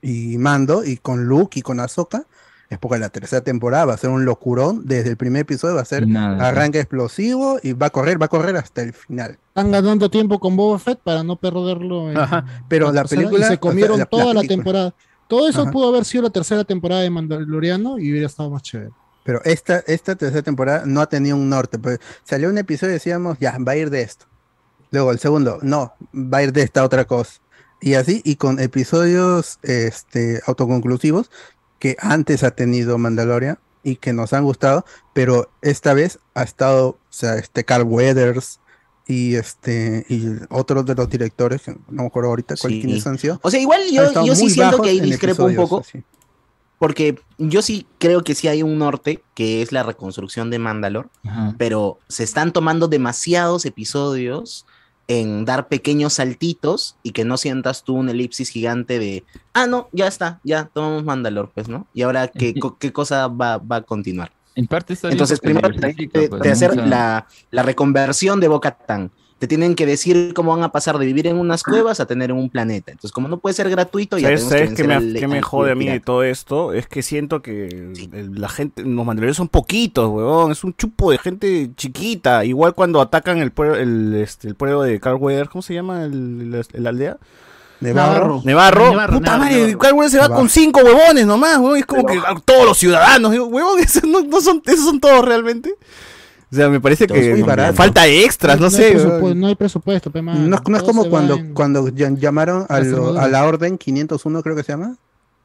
y 0.00 0.38
Mando, 0.38 0.84
y 0.84 0.96
con 0.96 1.24
Luke 1.26 1.58
y 1.58 1.62
con 1.62 1.80
Ahsoka, 1.80 2.22
es 2.70 2.78
porque 2.78 2.98
la 2.98 3.08
tercera 3.08 3.42
temporada 3.42 3.86
va 3.86 3.94
a 3.94 3.96
ser 3.96 4.10
un 4.10 4.24
locurón, 4.26 4.82
desde 4.84 5.10
el 5.10 5.16
primer 5.16 5.42
episodio 5.42 5.74
va 5.74 5.80
a 5.80 5.84
ser 5.86 6.06
nada, 6.06 6.46
arranque 6.48 6.78
explosivo 6.80 7.58
y 7.62 7.72
va 7.72 7.86
a 7.86 7.90
correr, 7.90 8.20
va 8.20 8.26
a 8.26 8.28
correr 8.28 8.56
hasta 8.56 8.82
el 8.82 8.92
final. 8.92 9.38
Están 9.58 9.72
ganando 9.72 10.08
tiempo 10.08 10.38
con 10.38 10.56
Boba 10.56 10.78
Fett 10.78 11.00
para 11.00 11.24
no 11.24 11.34
perderlo. 11.34 12.10
en- 12.10 12.16
Ajá, 12.16 12.44
pero 12.68 12.92
la 12.92 13.04
película... 13.04 13.48
se 13.48 13.58
comieron 13.58 13.94
o 13.94 13.96
sea, 13.96 14.04
la- 14.04 14.10
toda 14.10 14.34
la, 14.34 14.42
temporada. 14.42 14.94
Todo 15.26 15.48
eso 15.48 15.62
Ajá. 15.62 15.70
pudo 15.72 15.88
haber 15.88 16.04
sido 16.04 16.22
la 16.22 16.30
tercera 16.30 16.62
temporada 16.62 17.02
de 17.02 17.10
Mandaloriano 17.10 17.98
y 17.98 18.12
hubiera 18.12 18.28
estado 18.28 18.50
más 18.50 18.62
chévere. 18.62 18.92
Pero 19.24 19.42
esta, 19.44 19.80
esta 19.88 20.14
tercera 20.14 20.42
temporada 20.42 20.84
no 20.86 21.00
ha 21.00 21.08
tenido 21.08 21.36
un 21.36 21.48
norte. 21.48 21.76
Pues 21.78 21.98
salió 22.22 22.48
un 22.48 22.56
episodio 22.58 22.92
y 22.92 22.94
decíamos, 22.94 23.36
ya, 23.40 23.58
va 23.58 23.72
a 23.72 23.76
ir 23.76 23.90
de 23.90 24.02
esto. 24.02 24.26
Luego 24.92 25.10
el 25.10 25.18
segundo, 25.18 25.58
no, 25.60 25.92
va 26.14 26.38
a 26.38 26.42
ir 26.44 26.52
de 26.52 26.62
esta 26.62 26.84
otra 26.84 27.04
cosa. 27.04 27.40
Y 27.80 27.94
así, 27.94 28.22
y 28.24 28.36
con 28.36 28.60
episodios 28.60 29.58
este, 29.62 30.40
autoconclusivos 30.46 31.30
que 31.80 31.96
antes 31.98 32.44
ha 32.44 32.52
tenido 32.52 32.96
Mandalorian 32.96 33.58
y 33.82 33.96
que 33.96 34.12
nos 34.12 34.32
han 34.32 34.44
gustado, 34.44 34.84
pero 35.14 35.50
esta 35.62 35.94
vez 35.94 36.20
ha 36.34 36.44
estado, 36.44 36.90
o 36.90 36.98
sea, 37.10 37.34
este 37.34 37.64
Carl 37.64 37.84
Weathers 37.84 38.60
y 39.08 39.34
este 39.34 40.04
y 40.08 40.22
otros 40.50 40.84
de 40.86 40.94
los 40.94 41.08
directores, 41.08 41.62
que 41.62 41.72
no 41.88 42.02
me 42.02 42.06
acuerdo 42.06 42.28
ahorita 42.28 42.54
cuál- 42.60 42.74
Sí. 42.74 42.80
quiénes 42.82 43.06
han 43.06 43.18
sido. 43.18 43.40
O 43.42 43.50
sea, 43.50 43.58
igual 43.58 43.80
yo, 43.90 44.24
yo 44.24 44.34
sí 44.36 44.50
siento 44.50 44.80
que 44.82 44.90
ahí 44.90 45.00
discrepo 45.00 45.44
un 45.46 45.56
poco. 45.56 45.78
así. 45.80 46.02
Porque 46.78 47.18
yo 47.38 47.60
sí 47.62 47.86
creo 47.98 48.22
que 48.22 48.36
sí 48.36 48.46
hay 48.46 48.62
un 48.62 48.78
norte, 48.78 49.24
que 49.34 49.62
es 49.62 49.72
la 49.72 49.82
reconstrucción 49.82 50.48
de 50.50 50.60
Mandalor, 50.60 51.08
Ajá. 51.24 51.54
pero 51.58 51.98
se 52.08 52.22
están 52.22 52.52
tomando 52.52 52.86
demasiados 52.86 53.64
episodios 53.66 54.64
en 55.08 55.44
dar 55.46 55.66
pequeños 55.68 56.12
saltitos 56.12 56.96
y 57.02 57.10
que 57.12 57.24
no 57.24 57.36
sientas 57.38 57.82
tú 57.82 57.94
una 57.96 58.12
elipsis 58.12 58.50
gigante 58.50 58.98
de, 59.00 59.24
ah, 59.54 59.66
no, 59.66 59.88
ya 59.92 60.06
está, 60.06 60.38
ya 60.44 60.66
tomamos 60.66 61.02
Mandalor, 61.02 61.50
pues, 61.52 61.68
¿no? 61.68 61.86
Y 61.94 62.02
ahora, 62.02 62.28
¿qué, 62.28 62.54
co- 62.60 62.76
qué 62.78 62.92
cosa 62.92 63.26
va, 63.26 63.56
va 63.56 63.76
a 63.76 63.82
continuar? 63.82 64.30
En 64.58 64.66
parte 64.66 64.92
está 64.94 65.08
bien 65.08 65.14
Entonces, 65.14 65.38
primero 65.40 65.70
te 65.70 65.78
de, 65.94 66.28
pues, 66.28 66.46
hacer 66.50 66.70
mucha- 66.70 66.86
la, 66.86 67.26
la 67.50 67.62
reconversión 67.62 68.40
de 68.40 68.48
Bocatán. 68.48 69.10
Te 69.38 69.46
tienen 69.46 69.76
que 69.76 69.86
decir 69.86 70.32
cómo 70.34 70.50
van 70.52 70.64
a 70.64 70.72
pasar 70.72 70.98
de 70.98 71.06
vivir 71.06 71.28
en 71.28 71.36
unas 71.36 71.62
cuevas 71.62 72.00
a 72.00 72.06
tener 72.06 72.30
en 72.30 72.36
un 72.38 72.50
planeta. 72.50 72.90
Entonces, 72.90 73.12
como 73.12 73.28
no 73.28 73.38
puede 73.38 73.54
ser 73.54 73.70
gratuito, 73.70 74.18
ya 74.18 74.26
¿Sabes, 74.30 74.42
sabes 74.42 74.70
que 74.70 74.82
qué 74.82 74.88
me, 74.88 75.12
qué 75.12 75.28
me 75.28 75.42
jode 75.42 75.70
a 75.70 75.74
mí 75.76 75.86
de 75.86 76.00
todo 76.00 76.24
esto? 76.24 76.72
Es 76.72 76.88
que 76.88 77.02
siento 77.02 77.40
que 77.40 77.68
el- 77.68 78.34
la 78.34 78.48
gente, 78.48 78.82
los 78.82 79.06
mandalorianos 79.06 79.36
son 79.36 79.46
poquitos, 79.48 80.10
weón. 80.10 80.50
Es 80.50 80.64
un 80.64 80.74
chupo 80.74 81.12
de 81.12 81.18
gente 81.18 81.70
chiquita. 81.76 82.44
Igual 82.44 82.74
cuando 82.74 83.00
atacan 83.00 83.38
el 83.38 83.52
pueblo, 83.52 83.76
el, 83.76 84.12
este, 84.16 84.48
el 84.48 84.56
pueblo 84.56 84.82
de 84.82 84.98
Carl 84.98 85.18
Weathers, 85.20 85.50
¿cómo 85.50 85.62
se 85.62 85.72
llama 85.74 86.02
el, 86.04 86.52
el- 86.52 86.66
el 86.72 86.86
aldea? 86.88 87.16
Nevarro. 87.80 88.42
Nevarro. 88.44 88.90
Nevarro, 88.90 89.18
Puta 89.18 89.36
Nevarro, 89.38 89.56
madre. 89.58 89.78
Carl 89.78 89.94
Weathers 89.94 90.12
se 90.12 90.18
va 90.18 90.24
Nevarro. 90.24 90.40
con 90.40 90.48
cinco 90.48 90.80
huevones 90.80 91.26
nomás, 91.26 91.58
weón. 91.58 91.76
Es 91.76 91.86
como 91.86 92.04
que 92.04 92.18
a 92.18 92.34
todos 92.44 92.64
los 92.66 92.78
ciudadanos, 92.78 93.30
digo, 93.32 93.46
weón, 93.46 93.78
esos 93.82 94.02
no, 94.04 94.20
no 94.22 94.40
son, 94.40 94.62
esos 94.66 94.84
son 94.84 95.00
todos 95.00 95.24
realmente. 95.24 95.74
O 96.50 96.56
sea, 96.56 96.70
me 96.70 96.80
parece 96.80 97.06
Todos 97.06 97.20
que 97.20 97.44
falta 97.74 98.06
extras, 98.06 98.58
no, 98.58 98.70
sé. 98.70 98.94
no 99.34 99.46
hay 99.48 99.54
presupuesto, 99.54 100.10
pe. 100.10 100.22
No, 100.22 100.32
es- 100.32 100.38
no 100.40 100.56
es 100.56 100.62
Todo 100.82 100.86
como 100.86 101.10
cuando, 101.10 101.34
en- 101.34 101.52
cuando 101.52 101.88
llamaron 101.88 102.64
a, 102.70 102.80
lo- 102.80 103.28
la 103.28 103.44
orden 103.44 103.76
501, 103.76 104.42
creo 104.42 104.56
que 104.56 104.62
se 104.62 104.72
llama. 104.72 104.96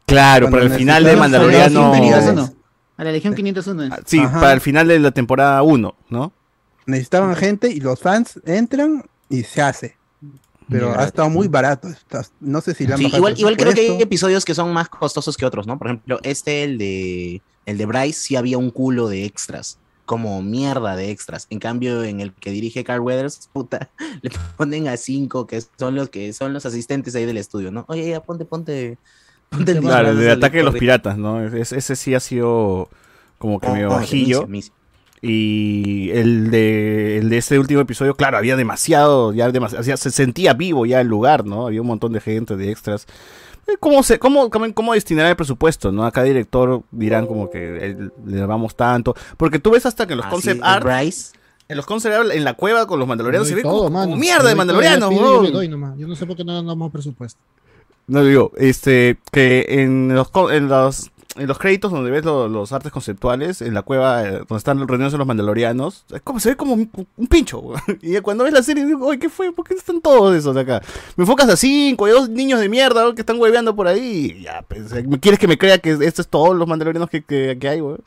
Claro, 0.06 0.46
Cuando 0.46 0.58
para 0.60 0.74
el 0.74 0.80
final 0.80 1.04
de 1.04 1.16
Mandaloriano. 1.18 1.94
A 2.96 3.04
la 3.04 3.12
Legión 3.12 3.34
501. 3.36 3.96
Sí, 4.06 4.20
Ajá. 4.20 4.40
para 4.40 4.54
el 4.54 4.62
final 4.62 4.88
de 4.88 5.00
la 5.00 5.12
temporada 5.12 5.62
1, 5.64 5.96
¿no? 6.10 6.32
Necesitaban 6.86 7.36
gente 7.36 7.70
y 7.70 7.80
los 7.80 8.00
fans 8.00 8.40
entran 8.46 9.04
y 9.30 9.44
se 9.44 9.62
hace. 9.62 9.98
Pero 10.70 10.90
Mira. 10.90 11.02
ha 11.02 11.06
estado 11.06 11.30
muy 11.30 11.48
barato. 11.48 11.88
está- 11.88 12.26
no 12.40 12.62
sé 12.62 12.74
si 12.74 12.86
han 12.92 12.98
Sí, 12.98 13.08
igual, 13.14 13.36
igual 13.38 13.58
creo 13.58 13.74
que 13.74 13.82
hay 13.82 14.02
episodios 14.02 14.46
que 14.46 14.56
son 14.56 14.72
más 14.74 14.90
costosos 14.90 15.36
que 15.38 15.46
otros, 15.46 15.68
¿no? 15.68 15.78
Por 15.78 15.88
ejemplo, 15.88 16.20
este, 16.24 16.64
el 16.64 16.78
de, 16.78 17.42
el 17.66 17.78
de 17.78 17.86
Bryce, 17.86 18.20
sí 18.20 18.36
había 18.36 18.58
un 18.58 18.70
culo 18.72 19.08
de 19.08 19.26
extras. 19.26 19.78
Como 20.06 20.42
mierda 20.42 20.98
de 20.98 21.12
extras. 21.12 21.48
En 21.50 21.60
cambio, 21.60 22.04
en 22.04 22.20
el 22.20 22.34
que 22.34 22.52
dirige 22.52 22.84
Carl 22.84 23.00
Weathers, 23.00 23.50
puta, 23.54 23.90
le 24.22 24.32
ponen 24.58 24.88
a 24.90 24.98
cinco 24.98 25.48
que 25.48 25.62
son 25.80 25.96
los 25.96 26.10
que 26.10 26.34
son 26.34 26.52
los 26.54 26.66
asistentes 26.66 27.16
ahí 27.16 27.26
del 27.26 27.38
estudio, 27.38 27.72
¿no? 27.72 27.86
Oye, 27.88 28.10
ya 28.10 28.22
ponte, 28.22 28.44
ponte, 28.44 28.98
ponte 29.50 29.72
el 29.72 29.80
Claro, 29.80 30.10
el 30.10 30.18
de 30.20 30.32
ataque 30.32 30.58
de 30.58 30.64
los 30.64 30.76
piratas, 30.76 31.18
¿no? 31.18 31.42
Es- 31.46 31.72
ese 31.72 31.96
sí 31.96 32.14
ha 32.16 32.20
sido 32.20 32.90
como 33.38 33.60
que 33.62 33.68
Oh, 33.68 33.74
medio 33.74 33.88
oh, 33.88 33.92
bajillo. 33.96 34.46
Y 35.26 36.10
el 36.12 36.52
de, 36.52 37.18
el 37.20 37.30
de 37.30 37.38
este 37.38 37.58
último 37.58 37.80
episodio, 37.80 38.14
claro, 38.14 38.38
había 38.38 38.58
demasiado, 38.58 39.32
ya 39.34 39.50
demasiado, 39.52 39.82
se 39.96 40.12
sentía 40.12 40.54
vivo 40.54 40.86
ya 40.86 41.00
el 41.00 41.08
lugar, 41.08 41.46
¿no? 41.46 41.66
Había 41.66 41.80
un 41.80 41.88
montón 41.88 42.12
de 42.12 42.20
gente, 42.20 42.58
de 42.58 42.70
extras. 42.70 43.08
Eh, 43.68 43.78
¿Cómo, 43.80 44.04
se, 44.04 44.20
cómo, 44.20 44.50
cómo, 44.50 44.74
cómo 44.74 44.94
destinará 44.94 45.30
el 45.30 45.38
presupuesto, 45.38 45.94
no? 45.94 46.06
A 46.06 46.12
cada 46.12 46.26
director 46.28 46.84
dirán 46.92 47.26
como 47.26 47.50
que 47.50 47.96
le 48.26 48.38
damos 48.46 48.76
tanto. 48.76 49.16
Porque 49.38 49.60
tú 49.60 49.72
ves 49.72 49.86
hasta 49.86 50.06
que 50.06 50.12
en 50.12 50.18
los 50.18 50.26
Ah, 50.26 50.30
concept 50.30 50.60
art, 50.62 50.84
Bryce. 50.84 51.32
en 51.70 51.78
los 51.78 51.86
concept 51.86 52.14
art, 52.16 52.30
en 52.34 52.44
la 52.44 52.56
cueva 52.56 52.86
con 52.86 53.00
los 53.00 53.08
mandalorianos, 53.08 53.48
se 53.48 53.56
ve 53.56 53.62
todo, 53.62 53.78
como, 53.86 53.92
mano. 53.92 54.08
como 54.08 54.18
mierda 54.18 54.50
de 54.50 54.56
mandalorianos, 54.56 55.10
yo 55.10 55.22
weón. 55.22 55.44
le 55.46 55.52
doy 55.52 55.70
nomás. 55.70 55.98
Yo 55.98 56.06
no 56.06 56.18
sé 56.18 56.26
por 56.26 56.36
qué 56.36 56.44
no 56.44 56.62
damos 56.62 56.92
presupuesto. 56.92 57.40
No 58.08 58.26
digo, 58.26 58.52
este, 58.58 59.18
que 59.32 59.66
en 59.70 60.14
los, 60.14 60.28
co- 60.30 60.52
en 60.52 60.68
los, 60.68 61.12
en 61.36 61.48
los 61.48 61.58
créditos 61.58 61.92
donde 61.92 62.12
ves 62.12 62.24
lo- 62.26 62.48
los 62.48 62.72
artes 62.74 62.92
conceptuales, 62.92 63.62
en 63.62 63.74
la 63.74 63.82
cueva 63.82 64.24
eh, 64.24 64.32
donde 64.40 64.58
están 64.58 64.88
reunidos 64.88 65.14
los 65.14 65.26
mandalorianos, 65.28 66.06
es 66.14 66.22
se 66.42 66.50
ve 66.50 66.56
como 66.56 66.74
un, 66.74 66.90
un 67.18 67.28
pincho. 67.28 67.62
Y 68.02 68.18
cuando 68.22 68.44
ves 68.44 68.54
la 68.54 68.62
serie 68.64 68.86
digo, 68.86 69.08
oye, 69.08 69.20
¿qué 69.20 69.30
fue? 69.30 69.52
¿Por 69.52 69.66
qué 69.66 69.74
están 69.74 70.02
todos 70.02 70.36
esos 70.36 70.56
acá? 70.58 70.82
Me 71.16 71.24
enfocas 71.24 71.50
a 71.50 71.56
cinco, 71.58 72.06
hay 72.06 72.12
dos 72.12 72.30
niños 72.30 72.60
de 72.60 72.70
mierda 72.70 73.14
que 73.16 73.22
están 73.22 73.40
hueveando 73.40 73.76
por 73.76 73.88
ahí. 73.88 74.36
y 74.38 74.44
ya, 74.44 74.64
pues, 74.68 74.92
eh, 74.94 75.06
¿quieres 75.22 75.40
que 75.40 75.48
me 75.48 75.58
crea 75.58 75.78
que 75.80 75.92
estos 75.92 76.20
es 76.26 76.28
todos 76.28 76.56
los 76.56 76.68
mandalorianos 76.68 77.10
que, 77.10 77.24
que, 77.24 77.58
que 77.60 77.68
hay, 77.68 77.82
weón? 77.82 78.00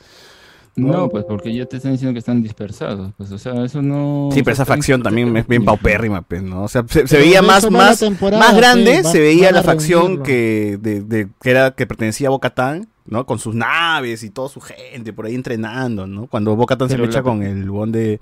No, 0.77 1.09
pues 1.09 1.25
porque 1.25 1.55
ya 1.55 1.65
te 1.67 1.79
están 1.79 1.93
diciendo 1.93 2.13
que 2.13 2.19
están 2.19 2.43
dispersados. 2.43 3.13
Pues, 3.17 3.33
o 3.33 3.39
sea, 3.39 3.65
eso 3.65 3.81
no. 3.81 4.29
Sí, 4.33 4.43
pero 4.43 4.53
esa 4.53 4.65
facción 4.67 5.03
también 5.03 5.35
es 5.37 5.47
bien 5.47 5.65
paupérrima, 5.65 6.23
pues, 6.23 6.43
¿no? 6.43 6.65
O 6.65 6.69
sea, 6.69 6.85
se, 6.89 7.03
veía 7.17 7.41
más, 7.43 7.71
más, 7.71 8.03
más 8.21 8.57
grande, 8.57 9.03
va- 9.03 9.11
se 9.11 9.19
veía 9.21 9.51
la 9.53 9.63
facción 9.63 10.23
que, 10.23 10.79
de, 10.81 11.01
de- 11.03 11.29
que 11.41 11.51
era, 11.51 11.71
que 11.71 11.87
pertenecía 11.87 12.29
a 12.29 12.31
Bocatán, 12.31 12.89
¿no? 13.07 13.25
Con 13.25 13.39
sus 13.39 13.55
naves 13.55 14.23
y 14.23 14.31
toda 14.31 14.49
su 14.51 14.61
gente 14.61 15.13
por 15.13 15.25
ahí 15.27 15.35
entrenando, 15.35 16.07
¿no? 16.07 16.27
Cuando 16.27 16.55
Bocatán 16.57 16.89
se 16.91 16.99
la- 16.99 17.23
con 17.23 17.43
el 17.43 17.71
buen 17.71 17.91
de 17.93 18.21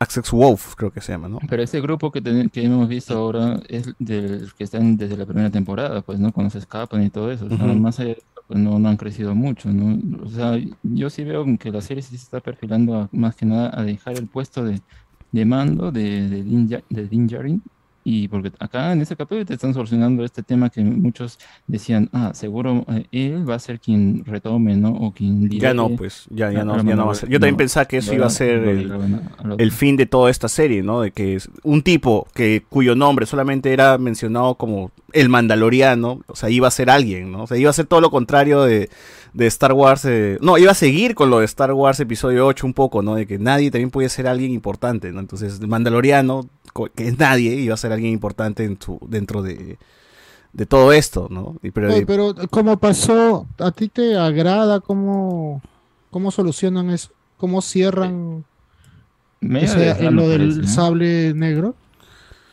Access 0.00 0.32
Wolf, 0.32 0.74
creo 0.74 0.90
que 0.90 1.00
se 1.00 1.12
llama, 1.12 1.28
¿no? 1.28 1.38
Pero 1.48 1.62
ese 1.62 1.80
grupo 1.80 2.10
que, 2.10 2.20
ten- 2.20 2.50
que 2.50 2.64
hemos 2.64 2.88
visto 2.88 3.16
ahora 3.16 3.60
es 3.68 3.94
del 4.00 4.50
que 4.58 4.64
están 4.64 4.96
desde 4.96 5.16
la 5.16 5.24
primera 5.26 5.50
temporada, 5.50 6.02
pues, 6.02 6.18
¿no? 6.18 6.32
Cuando 6.32 6.50
se 6.50 6.58
escapan 6.58 7.04
y 7.04 7.10
todo 7.10 7.30
eso. 7.30 7.46
O 7.46 7.48
sea, 7.56 7.58
más 7.66 8.00
allá 8.00 8.16
pues, 8.46 8.60
no, 8.60 8.78
no 8.78 8.88
han 8.88 8.96
crecido 8.96 9.34
mucho, 9.34 9.72
¿no? 9.72 10.22
O 10.22 10.28
sea, 10.28 10.58
yo 10.82 11.10
sí 11.10 11.24
veo 11.24 11.44
que 11.58 11.70
la 11.70 11.80
serie 11.80 12.02
sí 12.02 12.16
se 12.16 12.24
está 12.24 12.40
perfilando 12.40 13.08
más 13.12 13.36
que 13.36 13.46
nada 13.46 13.70
a 13.72 13.82
dejar 13.82 14.16
el 14.16 14.26
puesto 14.26 14.64
de, 14.64 14.80
de 15.32 15.44
mando 15.44 15.90
de, 15.90 16.28
de, 16.28 16.42
Din. 17.08 17.62
Y 18.06 18.28
porque 18.28 18.52
acá 18.58 18.92
en 18.92 19.00
este 19.00 19.16
capítulo 19.16 19.46
te 19.46 19.54
están 19.54 19.72
solucionando 19.72 20.24
este 20.24 20.42
tema 20.42 20.68
que 20.68 20.82
muchos 20.82 21.38
decían, 21.66 22.10
ah, 22.12 22.32
seguro 22.34 22.84
eh, 22.88 23.06
él 23.12 23.48
va 23.48 23.54
a 23.54 23.58
ser 23.58 23.80
quien 23.80 24.26
retome, 24.26 24.76
¿no? 24.76 24.90
O 24.90 25.12
quien 25.12 25.48
Ya 25.48 25.72
no, 25.72 25.88
pues, 25.96 26.26
ya, 26.28 26.52
ya 26.52 26.60
a 26.60 26.64
no, 26.64 26.76
ya 26.84 26.96
no 26.96 27.06
va 27.06 27.12
a 27.12 27.14
ser. 27.14 27.30
Yo 27.30 27.40
también 27.40 27.54
No, 27.54 27.58
pensaba 27.58 27.86
que 27.86 27.96
eso 27.96 28.12
iba 28.12 28.26
a 28.26 28.30
ser 28.30 28.62
el, 29.58 29.72
fin 29.72 29.96
de 29.96 30.04
toda 30.04 30.30
esta 30.30 30.48
serie, 30.48 30.82
¿no? 30.82 31.00
De 31.00 31.12
que 31.12 31.38
un 31.62 31.80
tipo 31.80 32.26
que 32.34 32.62
cuyo 32.68 32.94
nombre 32.94 33.24
solamente 33.24 33.72
era 33.72 33.96
mencionado 33.96 34.56
como 34.56 34.90
el 35.14 35.30
Mandaloriano, 35.30 36.20
o 36.26 36.36
sea, 36.36 36.50
iba 36.50 36.68
a 36.68 36.70
ser 36.70 36.90
alguien, 36.90 37.32
¿no? 37.32 37.44
O 37.44 37.46
sea, 37.46 37.56
iba 37.56 37.70
a 37.70 37.72
ser 37.72 37.86
todo 37.86 38.02
lo 38.02 38.10
contrario 38.10 38.64
de, 38.64 38.90
de 39.32 39.46
Star 39.46 39.72
Wars. 39.72 40.04
eh, 40.04 40.38
no, 40.42 40.58
iba 40.58 40.72
a 40.72 40.74
seguir 40.74 41.14
con 41.14 41.30
lo 41.30 41.38
de 41.38 41.46
Star 41.46 41.72
Wars 41.72 42.00
episodio 42.00 42.46
8 42.46 42.66
un 42.66 42.74
poco, 42.74 43.02
¿no? 43.02 43.14
De 43.14 43.26
que 43.26 43.38
nadie 43.38 43.70
también 43.70 43.90
puede 43.90 44.10
ser 44.10 44.26
alguien 44.26 44.52
importante, 44.52 45.10
¿no? 45.12 45.20
Entonces, 45.20 45.60
el 45.60 45.68
Mandaloriano, 45.68 46.48
que 46.94 47.08
es 47.08 47.18
nadie, 47.18 47.54
iba 47.54 47.74
a 47.74 47.78
ser 47.78 47.92
alguien 47.92 48.12
importante 48.12 48.64
en 48.64 48.78
su, 48.80 48.98
dentro 49.08 49.42
de, 49.42 49.78
de 50.52 50.66
todo 50.66 50.92
esto, 50.92 51.28
¿no? 51.30 51.56
Y 51.62 51.70
pero, 51.70 51.88
Oye, 51.92 52.06
pero 52.06 52.34
como 52.50 52.76
pasó, 52.78 53.46
¿a 53.58 53.70
ti 53.70 53.88
te 53.88 54.16
agrada 54.16 54.80
cómo, 54.80 55.62
cómo 56.10 56.30
solucionan 56.30 56.90
eso? 56.90 57.10
¿Cómo 57.36 57.62
cierran 57.62 58.44
ese- 59.40 60.10
lo 60.10 60.28
del 60.28 60.40
parece, 60.48 60.60
¿no? 60.62 60.68
sable 60.68 61.34
negro? 61.34 61.74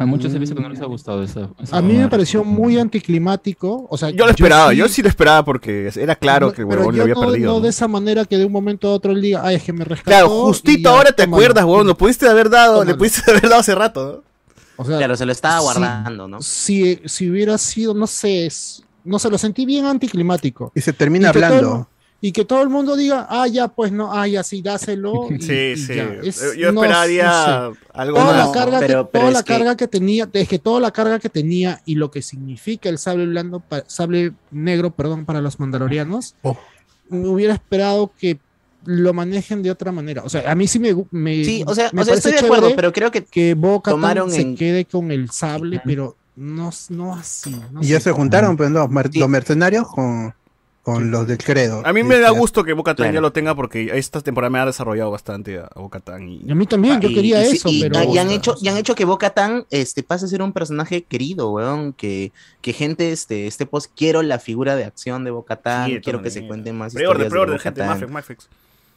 A 0.01 0.05
muchos 0.05 0.33
he 0.33 0.39
visto 0.39 0.55
que 0.55 0.61
no 0.61 0.69
les 0.69 0.81
ha 0.81 0.85
gustado 0.85 1.21
esa. 1.23 1.49
esa 1.61 1.77
A 1.77 1.81
mí 1.81 1.93
me 1.93 2.07
pareció 2.07 2.43
muy 2.43 2.77
anticlimático. 2.79 3.85
O 3.89 3.97
sea, 3.97 4.09
yo 4.09 4.25
lo 4.25 4.31
esperaba, 4.31 4.71
sí- 4.71 4.77
yo 4.77 4.87
sí 4.87 5.01
lo 5.01 5.09
esperaba 5.09 5.45
porque 5.45 5.91
era 5.95 6.15
claro 6.15 6.47
no, 6.47 6.53
que 6.53 6.61
el 6.61 6.67
huevón 6.67 6.95
lo 6.95 7.03
había 7.03 7.13
no, 7.13 7.21
perdido. 7.21 7.47
no 7.51 7.57
¿no? 7.57 7.61
de 7.61 7.69
esa 7.69 7.87
manera 7.87 8.25
que 8.25 8.37
de 8.37 8.45
un 8.45 8.51
momento 8.51 8.87
a 8.89 8.93
otro 8.93 9.11
él 9.11 9.21
diga, 9.21 9.41
ay, 9.43 9.55
es 9.57 9.63
que 9.63 9.73
me 9.73 9.85
rescató. 9.85 10.09
Claro, 10.09 10.29
justito 10.29 10.89
ya, 10.89 10.89
ahora 10.89 11.11
te 11.11 11.23
tómalo". 11.23 11.35
acuerdas, 11.37 11.63
huevón, 11.65 11.87
lo 11.87 11.95
pudiste 11.97 12.27
haber 12.27 12.49
dado, 12.49 12.83
le 12.83 12.95
pudiste 12.95 13.21
haber 13.31 13.43
dado 13.43 13.57
hace 13.59 13.75
rato, 13.75 14.23
¿no? 14.25 14.31
O 14.77 14.85
sea, 14.85 14.97
Claro, 14.97 15.15
se 15.15 15.25
lo 15.25 15.31
estaba 15.31 15.59
guardando, 15.59 16.27
¿no? 16.27 16.41
Si, 16.41 16.99
si 17.05 17.29
hubiera 17.29 17.57
sido, 17.59 17.93
no 17.93 18.07
sé, 18.07 18.49
no 19.03 19.19
sé, 19.19 19.29
lo 19.29 19.37
sentí 19.37 19.65
bien 19.65 19.85
anticlimático. 19.85 20.71
Y 20.73 20.81
se 20.81 20.93
termina 20.93 21.27
Y 21.27 21.29
hablando. 21.29 21.87
Y 22.23 22.31
que 22.31 22.45
todo 22.45 22.61
el 22.61 22.69
mundo 22.69 22.95
diga, 22.95 23.25
ah, 23.29 23.47
ya, 23.47 23.67
pues 23.67 23.91
no, 23.91 24.13
ah, 24.13 24.27
ya, 24.27 24.43
sí, 24.43 24.61
dáselo. 24.61 25.27
y- 25.31 25.41
Sí, 25.41 25.53
y 25.53 25.77
sí. 25.77 25.95
ya. 25.95 26.03
Es- 26.23 26.55
Yo 26.55 26.71
no- 26.71 26.83
esperaría 26.83 27.25
no 27.25 27.73
sé. 27.73 27.79
algo 27.93 28.17
toda 28.17 28.33
más. 28.37 28.47
La 28.47 28.51
carga 28.53 28.79
Pero- 28.79 29.05
que, 29.05 29.09
pero 29.11 29.21
toda 29.23 29.31
la 29.31 29.43
que- 29.43 29.53
carga 29.53 29.75
que 29.77 29.87
tenía, 29.87 30.29
es 30.31 30.47
que 30.47 30.59
toda 30.59 30.79
la 30.79 30.91
carga 30.91 31.19
que 31.19 31.29
tenía 31.29 31.81
y 31.85 31.95
lo 31.95 32.11
que 32.11 32.21
significa 32.21 32.89
el 32.89 32.97
sable 32.99 33.25
blando, 33.25 33.59
pa- 33.59 33.83
sable 33.87 34.33
negro, 34.51 34.91
perdón, 34.91 35.25
para 35.25 35.41
los 35.41 35.59
mandalorianos, 35.59 36.35
Oh. 36.43 36.57
me 37.09 37.27
hubiera 37.27 37.53
esperado 37.53 38.11
que 38.19 38.39
lo 38.85 39.13
manejen 39.13 39.61
de 39.63 39.69
otra 39.71 39.91
manera. 39.91 40.23
O 40.23 40.29
sea, 40.29 40.49
a 40.51 40.55
mí 40.55 40.67
sí 40.67 40.79
me, 40.79 40.95
me 41.11 41.43
Sí, 41.45 41.63
o 41.67 41.75
sea, 41.75 41.89
me 41.93 42.01
o 42.01 42.05
sea, 42.05 42.15
estoy 42.15 42.31
de 42.33 42.39
acuerdo, 42.39 42.71
pero 42.75 42.91
creo 42.91 43.11
que 43.11 43.23
que 43.23 43.53
Bo 43.53 43.81
Katan 43.81 43.93
tomaron 43.99 44.31
se 44.31 44.41
en- 44.41 44.55
quede 44.55 44.85
con 44.85 45.11
el 45.11 45.29
sable, 45.29 45.81
pero 45.85 46.15
no, 46.35 46.71
no 46.89 47.13
así. 47.15 47.55
no 47.71 47.83
Y 47.83 47.87
ya 47.87 47.99
se 47.99 48.11
juntaron, 48.11 48.57
pues, 48.57 48.71
los, 48.71 48.89
mer- 48.89 49.15
los 49.15 49.29
mercenarios 49.29 49.87
con, 49.87 50.33
con 50.83 51.11
los 51.11 51.27
del 51.27 51.37
credo. 51.37 51.81
A 51.85 51.93
mí 51.93 52.01
me 52.03 52.17
da 52.19 52.31
gusto 52.31 52.63
que 52.63 52.73
Bocatán 52.73 53.03
Claro. 53.05 53.13
ya 53.13 53.21
lo 53.21 53.31
tenga 53.31 53.53
porque 53.55 53.91
esta 53.97 54.19
temporada 54.21 54.49
me 54.49 54.57
ha 54.59 54.65
desarrollado 54.65 55.11
bastante 55.11 55.59
a, 55.59 55.65
a 55.73 55.79
Bocatán. 55.79 56.27
Y... 56.27 56.41
Y 56.45 56.51
a 56.51 56.55
mí 56.55 56.65
también, 56.65 56.99
yo 56.99 57.09
Y- 57.09 57.13
quería 57.13 57.43
y 57.45 57.51
sí, 57.51 57.55
eso, 57.57 57.69
y- 57.69 57.81
pero... 57.83 58.03
y 58.11 58.17
han 58.17 58.31
hecho, 58.31 58.55
y 58.59 58.67
han 58.67 58.77
hecho 58.77 58.95
que 58.95 59.05
Boca 59.05 59.29
Tan 59.31 59.65
este, 59.69 60.01
pase 60.01 60.25
a 60.25 60.27
ser 60.27 60.41
un 60.41 60.53
personaje 60.53 61.03
querido, 61.03 61.51
weón. 61.51 61.93
Que, 61.93 62.31
que 62.61 62.73
gente 62.73 63.11
este, 63.11 63.45
este 63.47 63.65
post, 63.67 63.91
quiero 63.95 64.21
la 64.23 64.39
figura 64.39 64.75
de 64.75 64.85
acción 64.85 65.23
de 65.23 65.31
Boca 65.31 65.57
Tan, 65.57 65.89
Sí, 65.89 65.99
quiero 66.01 66.21
que 66.23 66.31
se 66.31 66.47
cuenten 66.47 66.77
más 66.77 66.93
Preorden, 66.93 67.27
historias 67.27 67.31
preorden, 67.31 67.55
de 67.57 67.59
gente. 67.61 67.83
Mafex, 67.85 68.11
Mafex. 68.11 68.49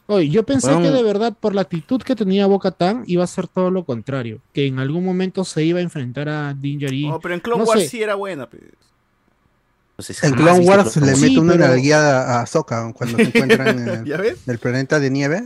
Oye, 0.06 0.28
yo 0.28 0.42
pensé 0.44 0.68
que 0.82 0.90
de 0.90 1.02
verdad, 1.02 1.34
por 1.38 1.54
la 1.54 1.62
actitud 1.62 2.02
que 2.02 2.14
tenía 2.14 2.46
Boca 2.46 2.70
Tan, 2.70 3.04
iba 3.06 3.24
a 3.24 3.26
ser 3.26 3.46
todo 3.48 3.70
lo 3.70 3.84
contrario. 3.84 4.40
Que 4.52 4.66
en 4.66 4.78
algún 4.78 5.02
momento 5.04 5.44
se 5.44 5.64
iba 5.64 5.78
a 5.78 5.82
enfrentar 5.82 6.28
a 6.28 6.52
Din 6.54 6.78
Djarin. 6.78 7.08
No, 7.10 7.20
pero 7.20 7.32
en 7.34 7.40
Clone 7.40 7.62
No 7.64 7.68
Wars 7.68 7.82
sé. 7.82 7.88
sí 7.88 8.02
era 8.02 8.14
buena. 8.14 8.46
pues. 8.48 8.62
Entonces, 9.96 10.24
En 10.24 10.32
Clone 10.34 10.60
Wars 10.66 10.96
le 10.96 11.06
mete 11.06 11.16
Sí, 11.28 11.38
una 11.38 11.52
pero- 11.52 11.68
nalgueada 11.68 12.40
a 12.40 12.46
Sokka 12.46 12.92
cuando 12.94 13.16
se 13.16 13.22
encuentran 13.24 13.78
en 13.78 13.88
el, 13.88 14.04
¿Ya 14.04 14.16
ves? 14.16 14.38
el 14.48 14.58
planeta 14.58 14.98
de 14.98 15.10
nieve. 15.10 15.44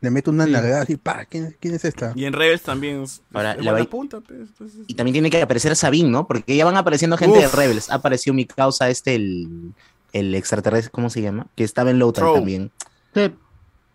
Le 0.00 0.10
mete 0.10 0.30
una 0.30 0.46
Sí. 0.46 0.50
nalgada 0.52 0.80
así, 0.82 0.96
pa, 0.96 1.26
¿quién, 1.26 1.54
quién 1.60 1.74
es 1.74 1.84
esta? 1.84 2.12
Y 2.14 2.24
en 2.24 2.32
Rebels 2.32 2.62
también 2.62 3.04
Ahora, 3.34 3.54
la 3.56 3.84
punta. 3.84 4.20
pues, 4.20 4.40
entonces- 4.40 4.80
Y 4.86 4.94
también 4.94 5.12
tiene 5.12 5.28
que 5.28 5.42
aparecer 5.42 5.76
Sabine, 5.76 6.08
¿no? 6.08 6.26
Porque 6.26 6.56
ya 6.56 6.64
van 6.64 6.78
apareciendo 6.78 7.18
gente 7.18 7.38
Uf. 7.38 7.50
de 7.54 7.56
Rebels. 7.60 7.90
Ha 7.90 7.96
aparecido 7.96 8.32
mi 8.32 8.46
causa 8.46 8.88
este, 8.88 9.14
el, 9.14 9.74
el 10.14 10.34
extraterrestre, 10.34 10.90
¿cómo 10.90 11.10
se 11.10 11.20
llama? 11.20 11.48
Que 11.54 11.64
estaba 11.64 11.90
en 11.90 11.98
Lothal 11.98 12.22
Throw. 12.24 12.34
también. 12.36 12.70
Sí, 13.14 13.34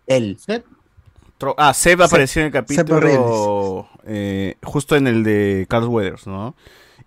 Él. 0.06 0.38
Tro- 1.40 1.56
Ah, 1.58 1.74
Seb 1.74 2.00
Seb- 2.00 2.06
apareció 2.06 2.42
en 2.44 2.46
el 2.48 2.54
Seb 2.54 2.62
capítulo 2.86 3.90
eh, 4.06 4.58
justo 4.62 4.96
en 4.96 5.08
el 5.08 5.24
de 5.24 5.66
Carl 5.68 5.88
Weathers, 5.88 6.28
¿no? 6.28 6.56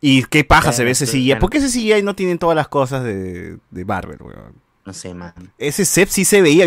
Y 0.00 0.24
qué 0.24 0.44
paja 0.44 0.72
se 0.72 0.84
ve 0.84 0.92
ese 0.92 1.06
CGI. 1.06 1.36
¿Por 1.36 1.50
qué 1.50 1.58
ese 1.58 1.68
CGI 1.68 2.02
no 2.02 2.14
tienen 2.14 2.38
todas 2.38 2.54
las 2.54 2.68
cosas 2.68 3.02
de, 3.02 3.58
de 3.70 3.84
Marvel, 3.84 4.18
weón? 4.20 4.67
No 4.88 4.94
sé, 4.94 5.12
man. 5.12 5.34
Ese 5.58 5.84
Seb 5.84 6.08
sí 6.08 6.24
se 6.24 6.40
veía. 6.40 6.64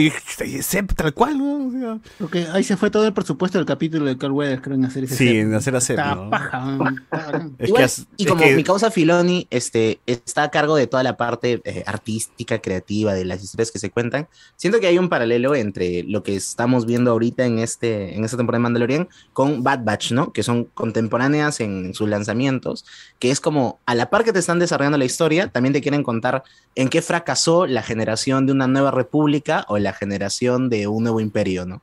Seb 0.62 0.94
tal 0.94 1.12
cual, 1.12 1.42
weón. 1.42 1.76
o 1.76 1.80
sea. 1.80 2.12
Porque 2.20 2.46
ahí 2.54 2.64
se 2.64 2.78
fue 2.78 2.92
todo 2.92 3.08
el 3.08 3.14
presupuesto 3.14 3.58
del 3.58 3.66
capítulo 3.66 4.06
de 4.06 4.16
Carl 4.16 4.32
Weathers, 4.32 4.62
creo, 4.62 4.76
en 4.76 4.86
hacer 4.86 5.06
ese 5.06 5.16
Sí, 5.16 5.40
en 5.40 5.56
hacer 5.56 5.76
a 6.00 6.14
¿no? 6.16 6.30
paja, 6.30 6.60
man. 6.60 7.04
Es 7.58 7.70
Igual, 7.70 7.80
que 7.82 7.84
as- 7.86 8.06
y 8.18 8.24
es 8.26 8.30
como 8.30 8.44
que- 8.44 8.56
mi 8.56 8.64
causa 8.64 8.92
Filoni 8.92 9.48
este, 9.50 10.00
está 10.06 10.44
a 10.44 10.52
cargo 10.52 10.76
de 10.76 10.86
toda 10.86 11.02
la 11.02 11.18
parte 11.18 11.62
eh, 11.64 11.84
artística, 11.88 12.60
creativa 12.60 13.16
de 13.16 13.26
las 13.26 13.44
historias 13.44 13.72
que 13.72 13.80
se 13.80 13.90
cuentan, 13.90 14.28
siento 14.56 14.80
que 14.80 14.86
hay 14.86 15.00
un 15.00 15.10
paralelo 15.10 15.56
entre 15.56 16.04
lo 16.04 16.22
que 16.22 16.36
estamos 16.36 16.86
viendo 16.86 17.10
ahorita 17.10 17.44
en, 17.46 17.58
este, 17.58 18.16
en 18.16 18.24
esta 18.24 18.38
temporada 18.38 18.60
de 18.60 18.64
Mandalorian 18.64 19.10
con 19.34 19.64
Bad 19.64 19.84
Batch, 19.84 20.12
¿no? 20.12 20.32
Que 20.32 20.44
son 20.44 20.66
contemporáneas 20.76 21.60
en 21.60 21.96
sus 21.96 22.08
lanzamientos, 22.08 22.86
que 23.18 23.32
es 23.32 23.40
como 23.40 23.80
a 23.88 23.96
la 23.96 24.12
par 24.12 24.24
que 24.24 24.32
te 24.32 24.38
están 24.38 24.60
desarrollando 24.60 25.00
la 25.00 25.06
historia, 25.06 25.48
también 25.48 25.74
te 25.74 25.82
quieren 25.82 26.04
contar 26.04 26.44
en 26.76 26.88
qué 26.88 27.02
fracasó 27.02 27.66
la 27.66 27.82
generación 27.82 28.11
de 28.46 28.52
una 28.52 28.68
nueva 28.68 28.92
república 28.92 29.66
o 29.68 29.78
la 29.78 29.94
generación 29.94 30.70
de 30.70 30.88
un 30.88 31.04
nuevo 31.04 31.20
imperio, 31.20 31.66
¿no? 31.66 31.82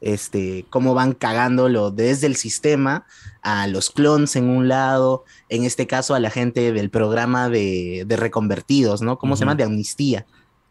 este, 0.00 0.64
cómo 0.70 0.94
van 0.94 1.12
cagándolo 1.12 1.90
desde 1.90 2.26
el 2.26 2.36
sistema 2.36 3.04
a 3.42 3.66
los 3.66 3.90
clones 3.90 4.36
en 4.36 4.48
un 4.48 4.68
lado, 4.68 5.24
en 5.48 5.64
este 5.64 5.86
caso 5.86 6.14
a 6.14 6.20
la 6.20 6.30
gente 6.30 6.72
del 6.72 6.90
programa 6.90 7.48
de, 7.48 8.04
de 8.06 8.16
reconvertidos, 8.16 9.02
¿no? 9.02 9.18
¿Cómo 9.18 9.36
se 9.36 9.40
llama? 9.40 9.54
De 9.54 9.64
amnistía. 9.64 10.26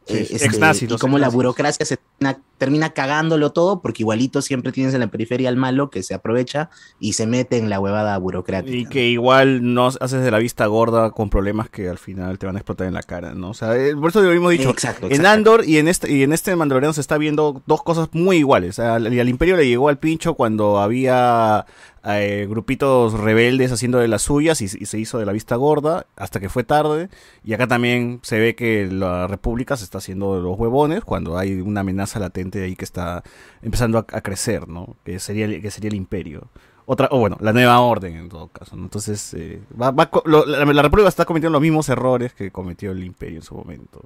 Sí, 0.10 0.18
Eh, 0.18 0.26
sí, 0.26 0.36
este, 0.36 0.86
y 0.86 0.98
cómo 0.98 1.20
la 1.20 1.30
burocracia 1.30 1.86
se 1.86 1.98
termina, 1.98 2.42
termina 2.58 2.90
cagándolo 2.90 3.52
todo, 3.52 3.82
porque 3.82 4.02
igualito 4.02 4.42
siempre 4.42 4.72
tienes 4.72 4.94
en 4.94 5.02
la 5.02 5.08
periferia 5.08 5.50
al 5.50 5.56
malo 5.56 5.90
que 5.90 6.02
se 6.02 6.16
aprovecha 6.16 6.70
y 7.00 7.14
se 7.14 7.28
mete 7.28 7.58
en 7.58 7.70
la 7.70 7.80
huevada 7.80 8.18
burocrática. 8.18 8.76
Y 8.76 8.86
que 8.88 9.08
igual 9.08 9.74
no 9.74 9.88
haces 9.88 10.24
de 10.24 10.32
la 10.32 10.40
vista 10.40 10.66
gorda 10.66 11.12
con 11.12 11.30
problemas 11.30 11.70
que 11.70 11.88
al 11.88 12.00
final 12.00 12.40
te 12.40 12.48
van 12.48 12.56
a 12.56 12.60
explotar 12.60 12.88
en 12.88 12.96
la 12.96 13.04
cara, 13.04 13.34
¿no? 13.36 13.52
O 13.52 13.54
sea, 13.54 13.76
eh, 13.78 13.96
por 13.96 14.10
eso 14.10 14.22
lo 14.22 14.32
hemos 14.32 14.52
dicho. 14.52 14.70
Exacto, 14.70 15.08
En. 15.10 15.26
Andor 15.26 15.64
y 15.64 15.78
en 15.78 15.88
este 15.88 16.12
y 16.12 16.24
en 16.24 16.34
este 16.34 16.56
Mandaloriano 16.56 16.94
se 16.94 17.02
está 17.02 17.20
viendo 17.20 17.62
dos 17.68 17.84
cosas 17.84 18.10
muy 18.14 18.38
iguales. 18.38 18.80
Al, 18.80 19.06
al 19.06 19.30
Imperio 19.30 19.56
le 19.56 19.68
llegó 19.68 19.90
al 19.90 20.00
pincho 20.00 20.34
cuando 20.34 20.80
había 20.80 21.68
eh, 22.06 22.48
grupitos 22.50 23.14
rebeldes 23.14 23.72
haciendo 23.72 24.00
de 24.00 24.08
las 24.08 24.22
suyas 24.22 24.62
y, 24.62 24.68
se 24.68 25.00
hizo 25.00 25.20
de 25.20 25.26
la 25.26 25.32
vista 25.32 25.56
gorda 25.56 26.06
hasta 26.16 26.40
que 26.40 26.50
fue 26.50 26.64
tarde. 26.64 27.10
Y 27.44 27.54
acá 27.54 27.68
también 27.68 28.20
se 28.24 28.40
ve 28.40 28.56
que 28.56 28.88
la 28.92 29.28
República 29.28 29.78
se 29.78 29.84
está 29.84 29.98
haciendo 29.98 30.36
de 30.36 30.42
los 30.42 30.58
huevones 30.58 31.04
cuando 31.04 31.38
hay 31.38 31.62
una 31.62 31.82
amenaza 31.82 32.20
latente 32.20 32.64
ahí 32.64 32.76
que 32.76 32.86
está 32.86 33.24
empezando 33.62 33.98
a, 33.98 34.22
crecer, 34.22 34.68
¿no? 34.68 34.96
Que 35.04 35.20
sería 35.20 35.48
que 35.62 35.72
sería 35.72 35.90
el 35.90 35.96
Imperio. 35.96 36.48
Otra, 36.86 37.08
o 37.12 37.20
bueno, 37.20 37.38
la 37.40 37.54
nueva 37.54 37.80
orden 37.82 38.16
en 38.16 38.30
todo 38.30 38.48
caso. 38.48 38.76
¿no? 38.76 38.84
Entonces, 38.84 39.34
eh, 39.36 39.62
la, 39.78 40.82
República 40.82 41.08
está 41.08 41.26
cometiendo 41.26 41.54
los 41.54 41.62
mismos 41.62 41.88
errores 41.88 42.34
que 42.34 42.50
cometió 42.50 42.92
el 42.92 43.04
Imperio 43.04 43.38
en 43.38 43.44
su 43.44 43.54
momento. 43.54 44.02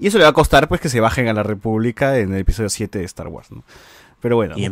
Y 0.00 0.08
eso 0.08 0.18
le 0.18 0.24
va 0.24 0.30
a 0.30 0.32
costar 0.32 0.66
pues 0.66 0.80
que 0.80 0.88
se 0.88 0.98
bajen 0.98 1.28
a 1.28 1.32
la 1.32 1.44
República 1.44 2.18
en 2.18 2.34
el 2.34 2.40
episodio 2.40 2.70
7 2.70 2.98
de 2.98 3.04
Star 3.04 3.28
Wars, 3.28 3.52
¿no? 3.52 3.62
Pero 4.20 4.34
bueno. 4.34 4.54
Y 4.56 4.64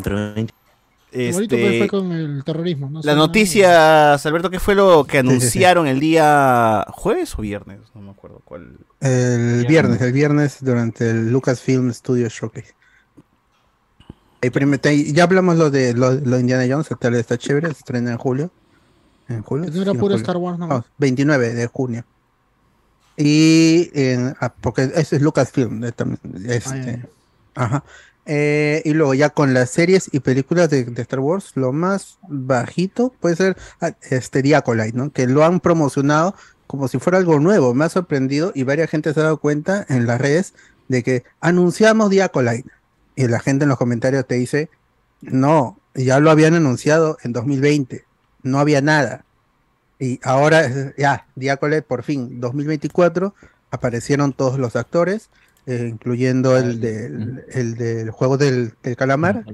Este, 1.12 1.78
fue, 1.78 1.88
con 1.88 2.12
el 2.12 2.44
terrorismo, 2.44 2.88
¿no? 2.88 2.98
las 2.98 3.04
Son- 3.06 3.18
noticias, 3.18 4.24
Alberto, 4.26 4.48
¿qué 4.50 4.60
fue 4.60 4.74
lo 4.74 5.04
que 5.04 5.18
sí, 5.20 5.22
sí. 5.22 5.28
anunciaron 5.28 5.86
el 5.86 5.98
día 6.00 6.86
jueves 6.92 7.36
o 7.38 7.42
viernes? 7.42 7.80
No 7.94 8.00
me 8.02 8.10
acuerdo 8.10 8.40
cuál. 8.44 8.78
El 9.00 9.66
viernes, 9.66 10.00
el 10.00 10.12
viernes 10.12 10.58
durante 10.60 11.10
el 11.10 11.30
Lucasfilm 11.32 11.92
Studio 11.92 12.28
Showcase. 12.28 12.74
Ya 15.12 15.24
hablamos 15.24 15.56
lo 15.56 15.70
de 15.70 15.92
lo, 15.94 16.12
lo 16.12 16.36
de 16.36 16.40
Indiana 16.40 16.64
Jones, 16.68 16.90
el 16.90 16.98
trailer 16.98 17.20
está 17.20 17.36
chévere, 17.36 17.66
se 17.68 17.72
estrena 17.78 18.12
en 18.12 18.18
julio. 18.18 18.50
¿En 19.28 19.42
julio? 19.42 19.70
No 19.70 19.82
era 19.82 19.92
Sí, 19.92 19.98
puro 19.98 20.14
julio. 20.14 20.16
Star 20.16 20.36
Wars, 20.38 20.58
¿no? 20.58 20.66
No, 20.66 20.84
29 20.98 21.54
de 21.54 21.66
junio. 21.66 22.04
Y 23.16 23.90
en, 23.92 24.34
ah, 24.40 24.52
porque 24.60 24.90
ese 24.94 25.16
es 25.16 25.22
Lucasfilm, 25.22 25.84
eh, 25.84 25.92
también, 25.92 26.20
este, 26.48 27.04
ajá. 27.54 27.84
Eh, 28.32 28.82
y 28.84 28.92
luego 28.92 29.12
ya 29.14 29.30
con 29.30 29.54
las 29.54 29.70
series 29.70 30.08
y 30.12 30.20
películas 30.20 30.70
de, 30.70 30.82
Star 30.98 31.18
Wars, 31.18 31.50
lo 31.56 31.72
más 31.72 32.20
bajito 32.28 33.12
puede 33.18 33.34
ser 33.34 33.56
ah, 33.80 33.90
este 34.08 34.40
The 34.40 34.54
Acolyte, 34.54 34.96
¿no? 34.96 35.10
Que 35.10 35.26
lo 35.26 35.44
han 35.44 35.58
promocionado 35.58 36.36
como 36.68 36.86
si 36.86 37.00
fuera 37.00 37.18
algo 37.18 37.40
nuevo. 37.40 37.74
Me 37.74 37.86
ha 37.86 37.88
sorprendido 37.88 38.52
y 38.54 38.62
varias 38.62 38.88
gente 38.88 39.12
se 39.12 39.18
ha 39.18 39.24
dado 39.24 39.38
cuenta 39.38 39.84
en 39.88 40.06
las 40.06 40.20
redes 40.20 40.54
de 40.86 41.02
que 41.02 41.24
anunciamos 41.40 42.08
The 42.10 42.22
Acolyte. 42.22 42.70
Y 43.16 43.26
la 43.26 43.40
gente 43.40 43.64
en 43.64 43.68
los 43.68 43.78
comentarios 43.78 44.24
te 44.24 44.36
dice, 44.36 44.70
no, 45.22 45.80
ya 45.96 46.20
lo 46.20 46.30
habían 46.30 46.54
anunciado 46.54 47.18
en 47.24 47.32
2020, 47.32 48.04
no 48.44 48.60
había 48.60 48.80
nada. 48.80 49.24
Y 49.98 50.20
ahora, 50.22 50.70
ya, 50.96 51.26
The 51.36 51.50
Acolyte 51.50 51.82
por 51.82 52.04
fin, 52.04 52.40
2024, 52.40 53.34
aparecieron 53.72 54.32
todos 54.32 54.56
los 54.56 54.76
actores, 54.76 55.30
eh, 55.66 55.86
incluyendo 55.90 56.56
el, 56.56 56.80
del, 56.80 57.44
el 57.52 57.74
del 57.76 58.10
juego 58.10 58.36
del, 58.38 58.74
del 58.82 58.96
calamar 58.96 59.44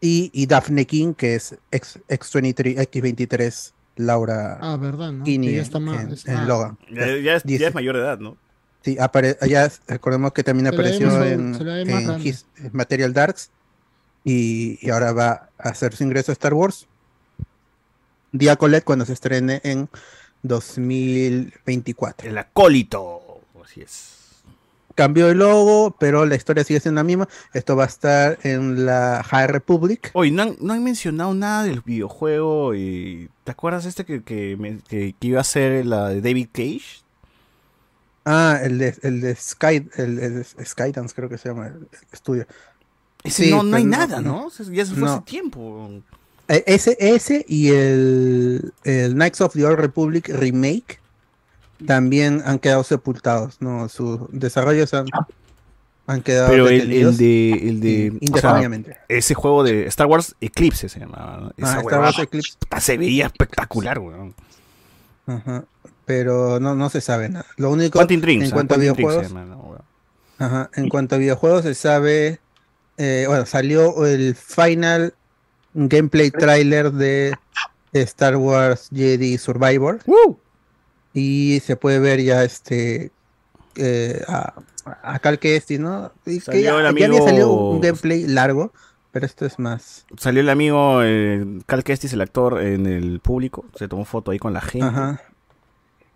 y, 0.00 0.30
y 0.32 0.46
Daphne 0.46 0.86
King, 0.86 1.14
que 1.14 1.34
es 1.34 1.56
X, 1.70 1.98
X23, 2.08 2.76
X23, 2.90 3.72
Laura 3.96 4.58
Ah, 4.62 4.76
verdad, 4.76 5.10
¿no? 5.12 5.24
Kinney 5.24 5.50
ya 5.50 5.56
en, 5.58 5.62
está 5.62 5.78
más- 5.80 6.00
en- 6.00 6.12
es- 6.12 6.26
en. 6.28 6.46
Logan. 6.46 6.78
Ya, 6.92 7.06
ya 7.18 7.34
es, 7.34 7.42
ya 7.44 7.68
es 7.68 7.74
mayor 7.74 7.96
de 7.96 8.02
edad, 8.02 8.18
¿no? 8.18 8.36
Sí, 8.82 8.96
apare 9.00 9.36
allá 9.40 9.70
recordemos 9.88 10.32
que 10.32 10.44
también 10.44 10.68
Se 10.68 10.74
apareció 10.74 11.24
en. 11.24 11.54
His- 12.24 12.46
Material 12.72 13.12
Darks 13.12 13.50
y, 14.24 14.78
y 14.86 14.90
ahora 14.90 15.12
va 15.12 15.48
a 15.58 15.68
hacer 15.70 15.96
su 15.96 16.04
ingreso 16.04 16.30
a 16.30 16.34
Star 16.34 16.54
Wars. 16.54 16.86
The 18.36 18.50
Acolyte 18.50 18.82
cuando 18.82 19.04
se 19.04 19.14
estrene 19.14 19.60
en 19.64 19.88
2024. 20.42 22.28
El 22.28 22.38
acólito. 22.38 23.40
Así 23.64 23.80
es. 23.82 24.17
Cambió 24.98 25.30
el 25.30 25.38
logo, 25.38 25.94
pero 25.96 26.26
la 26.26 26.34
historia 26.34 26.64
sigue 26.64 26.80
siendo 26.80 26.98
la 26.98 27.04
misma. 27.04 27.28
Esto 27.54 27.76
va 27.76 27.84
a 27.84 27.86
estar 27.86 28.36
en 28.42 28.84
la 28.84 29.22
High 29.24 29.46
Republic. 29.46 30.10
Oye, 30.12 30.32
no 30.32 30.42
han, 30.42 30.56
no 30.60 30.72
han 30.72 30.82
mencionado 30.82 31.32
nada 31.34 31.62
del 31.62 31.82
videojuego. 31.82 32.74
Y, 32.74 33.30
¿Te 33.44 33.52
acuerdas 33.52 33.84
este 33.86 34.04
que, 34.04 34.24
que, 34.24 34.58
que- 34.88 35.14
que 35.16 35.26
iba 35.28 35.40
a 35.40 35.44
ser 35.44 35.86
la 35.86 36.08
de 36.08 36.20
David 36.20 36.48
Cage? 36.52 37.04
Ah, 38.24 38.58
el 38.60 38.78
de, 38.78 38.92
el 39.02 39.20
de 39.20 39.36
Sky, 39.36 39.88
el, 39.98 40.18
el 40.18 40.44
Skydance 40.44 41.14
creo 41.14 41.28
que 41.28 41.38
se 41.38 41.48
llama 41.48 41.68
el, 41.68 41.86
estudio. 42.12 42.48
Ese 43.22 43.52
no, 43.52 43.62
no 43.62 43.76
hay 43.76 43.84
nada, 43.84 44.20
¿no? 44.20 44.50
Ya 44.72 44.84
se 44.84 44.94
fue 44.94 45.02
no. 45.04 45.12
hace 45.14 45.22
tiempo. 45.22 45.90
Eh, 46.48 46.64
Ese, 46.66 46.96
ese 46.98 47.44
y 47.48 47.68
el, 47.68 48.72
el 48.82 49.14
Knights 49.14 49.42
of 49.42 49.52
the 49.52 49.64
Old 49.64 49.78
Republic 49.78 50.28
remake 50.28 50.98
también 51.86 52.42
han 52.44 52.58
quedado 52.58 52.82
sepultados, 52.84 53.56
¿no? 53.60 53.88
Sus 53.88 54.20
desarrollos 54.30 54.92
han, 54.94 55.06
han 56.06 56.22
quedado 56.22 56.48
Pero 56.50 56.68
el, 56.68 56.92
el 56.92 57.16
de. 57.16 57.50
El 57.52 57.80
de 57.80 57.90
in- 58.20 58.34
o 58.34 58.38
sea, 58.38 58.50
indefinidamente. 58.50 58.96
ese 59.08 59.34
juego 59.34 59.62
de 59.62 59.86
Star 59.86 60.06
Wars 60.06 60.34
Eclipse 60.40 60.88
se 60.88 61.00
llamaba. 61.00 61.36
¿no? 61.38 61.52
Esa 61.56 61.76
Ah, 61.76 61.80
Star 61.80 62.00
Wars 62.00 62.18
Eclipse. 62.18 62.54
puta, 62.58 62.80
Se 62.80 62.96
veía 62.98 63.26
espectacular, 63.26 63.98
weón. 63.98 64.34
Ajá. 65.26 65.64
Pero 66.06 66.58
no, 66.58 66.74
no 66.74 66.88
se 66.88 67.00
sabe 67.02 67.28
nada. 67.28 67.44
Lo 67.58 67.70
único 67.70 67.98
Quantum 67.98 68.22
en 68.28 68.42
ah, 68.44 68.50
cuanto 68.52 68.74
a 68.74 68.78
videojuegos, 68.78 69.28
llama, 69.28 69.44
¿no? 69.44 69.56
weón. 69.58 69.82
ajá, 70.38 70.70
en 70.74 70.88
cuanto 70.88 71.14
a 71.16 71.18
videojuegos 71.18 71.64
se 71.64 71.74
sabe, 71.74 72.40
eh, 72.96 73.24
bueno, 73.28 73.44
salió 73.44 74.06
el 74.06 74.34
final 74.34 75.12
gameplay 75.74 76.30
trailer 76.30 76.92
de 76.92 77.34
Star 77.92 78.36
Wars 78.36 78.88
Jedi 78.92 79.36
Survivor. 79.36 80.00
Y 81.14 81.60
se 81.64 81.76
puede 81.76 81.98
ver 81.98 82.20
ya 82.22 82.44
este 82.44 83.10
eh, 83.76 84.22
a, 84.28 84.54
a 85.02 85.18
Cal 85.20 85.38
Kestis, 85.38 85.80
¿no? 85.80 86.12
Y 86.26 86.40
que 86.40 86.62
ya, 86.62 86.76
había 86.76 87.22
salido 87.22 87.52
un 87.52 87.80
gameplay 87.80 88.26
largo, 88.26 88.72
pero 89.12 89.24
esto 89.26 89.46
es 89.46 89.58
más. 89.58 90.04
Salió 90.16 90.40
el 90.42 90.48
amigo 90.48 91.00
eh, 91.02 91.44
Cal 91.66 91.84
Kestis, 91.84 92.12
el 92.12 92.20
actor, 92.20 92.60
en 92.60 92.86
el 92.86 93.20
público. 93.20 93.64
Se 93.76 93.88
tomó 93.88 94.04
foto 94.04 94.30
ahí 94.30 94.38
con 94.38 94.52
la 94.52 94.60
gente. 94.60 94.86
Ajá. 94.86 95.20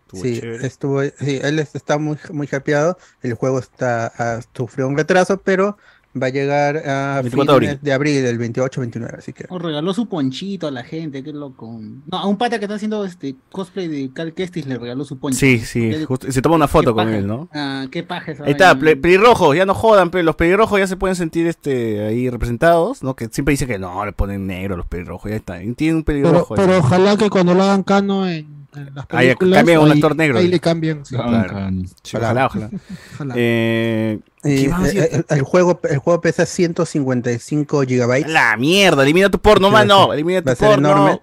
Estuvo 0.07 0.23
Sí, 0.23 0.41
chévere. 0.41 0.67
estuvo, 0.67 1.03
sí, 1.03 1.41
él 1.43 1.59
es- 1.59 1.75
está 1.75 1.97
muy, 1.99 2.19
muy 2.33 2.47
hypeado. 2.53 2.99
El 3.23 3.35
juego 3.35 3.59
está 3.61 4.13
ah, 4.19 4.41
sufrió 4.55 4.87
un 4.87 4.97
retraso, 4.97 5.39
pero 5.41 5.79
va 6.21 6.27
a 6.27 6.31
llegar 6.31 6.77
a 6.89 7.21
24 7.23 7.55
de 7.55 7.61
fines 7.61 7.71
abril. 7.75 7.79
de 7.83 7.93
abril, 7.93 8.25
el 8.27 8.39
28-29, 8.39 9.19
así 9.19 9.33
que. 9.33 9.47
O 9.49 9.59
regaló 9.59 9.95
su 9.95 10.07
ponchito 10.09 10.67
a 10.67 10.71
la 10.71 10.85
gente, 10.85 11.23
qué 11.23 11.33
loco. 11.33 11.79
No, 12.11 12.19
a 12.19 12.27
un 12.27 12.37
pata 12.37 12.59
que 12.59 12.67
está 12.67 12.75
haciendo 12.75 13.05
este 13.05 13.35
cosplay 13.51 13.89
de 13.89 14.11
Cal 14.13 14.35
Kestis 14.35 14.67
le 14.67 14.79
regaló 14.79 15.05
su 15.05 15.19
poncho. 15.19 15.39
Sí, 15.39 15.59
sí, 15.61 16.05
justo- 16.05 16.31
se 16.31 16.43
toma 16.43 16.57
una 16.57 16.69
foto 16.69 16.95
con 16.95 17.07
paja. 17.07 17.17
él, 17.17 17.27
¿no? 17.27 17.49
Ah, 17.55 17.87
qué 17.91 18.03
paja 18.03 18.33
esa 18.33 18.45
Ahí 18.45 18.53
está, 18.53 18.75
vaina. 18.75 19.01
pelirrojos, 19.01 19.57
ya 19.57 19.65
no 19.67 19.75
jodan, 19.75 20.11
pero 20.11 20.23
los 20.25 20.37
pelirrojos 20.37 20.79
ya 20.79 20.87
se 20.87 20.97
pueden 20.97 21.17
sentir 21.17 21.47
este 21.47 22.05
ahí 22.07 22.29
representados, 22.29 23.03
¿no? 23.03 23.17
Que 23.17 23.29
siempre 23.31 23.53
dicen 23.53 23.69
que 23.69 23.79
no, 23.79 24.05
le 24.05 24.13
ponen 24.13 24.47
negro 24.47 24.75
a 24.75 24.77
los 24.77 24.87
pelirrojos, 24.87 25.31
ya 25.31 25.37
está. 25.37 25.59
Tienen 25.77 25.97
un 25.97 26.05
pelirrojo. 26.05 26.55
pero 26.55 26.79
ojalá 26.79 27.17
que 27.17 27.31
cuando 27.31 27.55
lo 27.55 27.63
hagan 27.63 27.83
cano 27.83 28.29
en, 28.29 28.63
las 28.95 29.07
Ahí 29.11 29.35
películas, 29.35 29.69
a 29.69 29.81
un 29.81 29.91
actor 29.93 30.17
negro. 30.17 30.39
Ahí 30.39 30.49
le 30.49 30.59
cambien. 30.59 31.05
sí. 31.05 31.15
Claro. 31.15 31.71
Sí, 32.03 32.17
ojalá, 32.17 32.47
ojalá. 32.47 32.71
Ojalá. 33.15 33.35
Eh. 33.37 34.19
Eh, 34.45 34.71
el, 35.13 35.27
el 35.29 35.43
juego, 35.43 35.81
el 35.85 35.99
juego 35.99 36.21
pesa 36.21 36.47
155 36.47 37.83
gigabytes. 37.83 38.31
La 38.31 38.57
mierda, 38.57 39.03
elimina 39.03 39.31
tu 39.31 39.39
porno, 39.39 39.69
va 39.69 39.79
mano. 39.81 40.13
Elimina 40.13 40.41
va 40.41 40.45
tu 40.45 40.51
a 40.51 40.57
ser 40.57 40.69
porno. 40.69 40.89
enorme. 40.91 41.21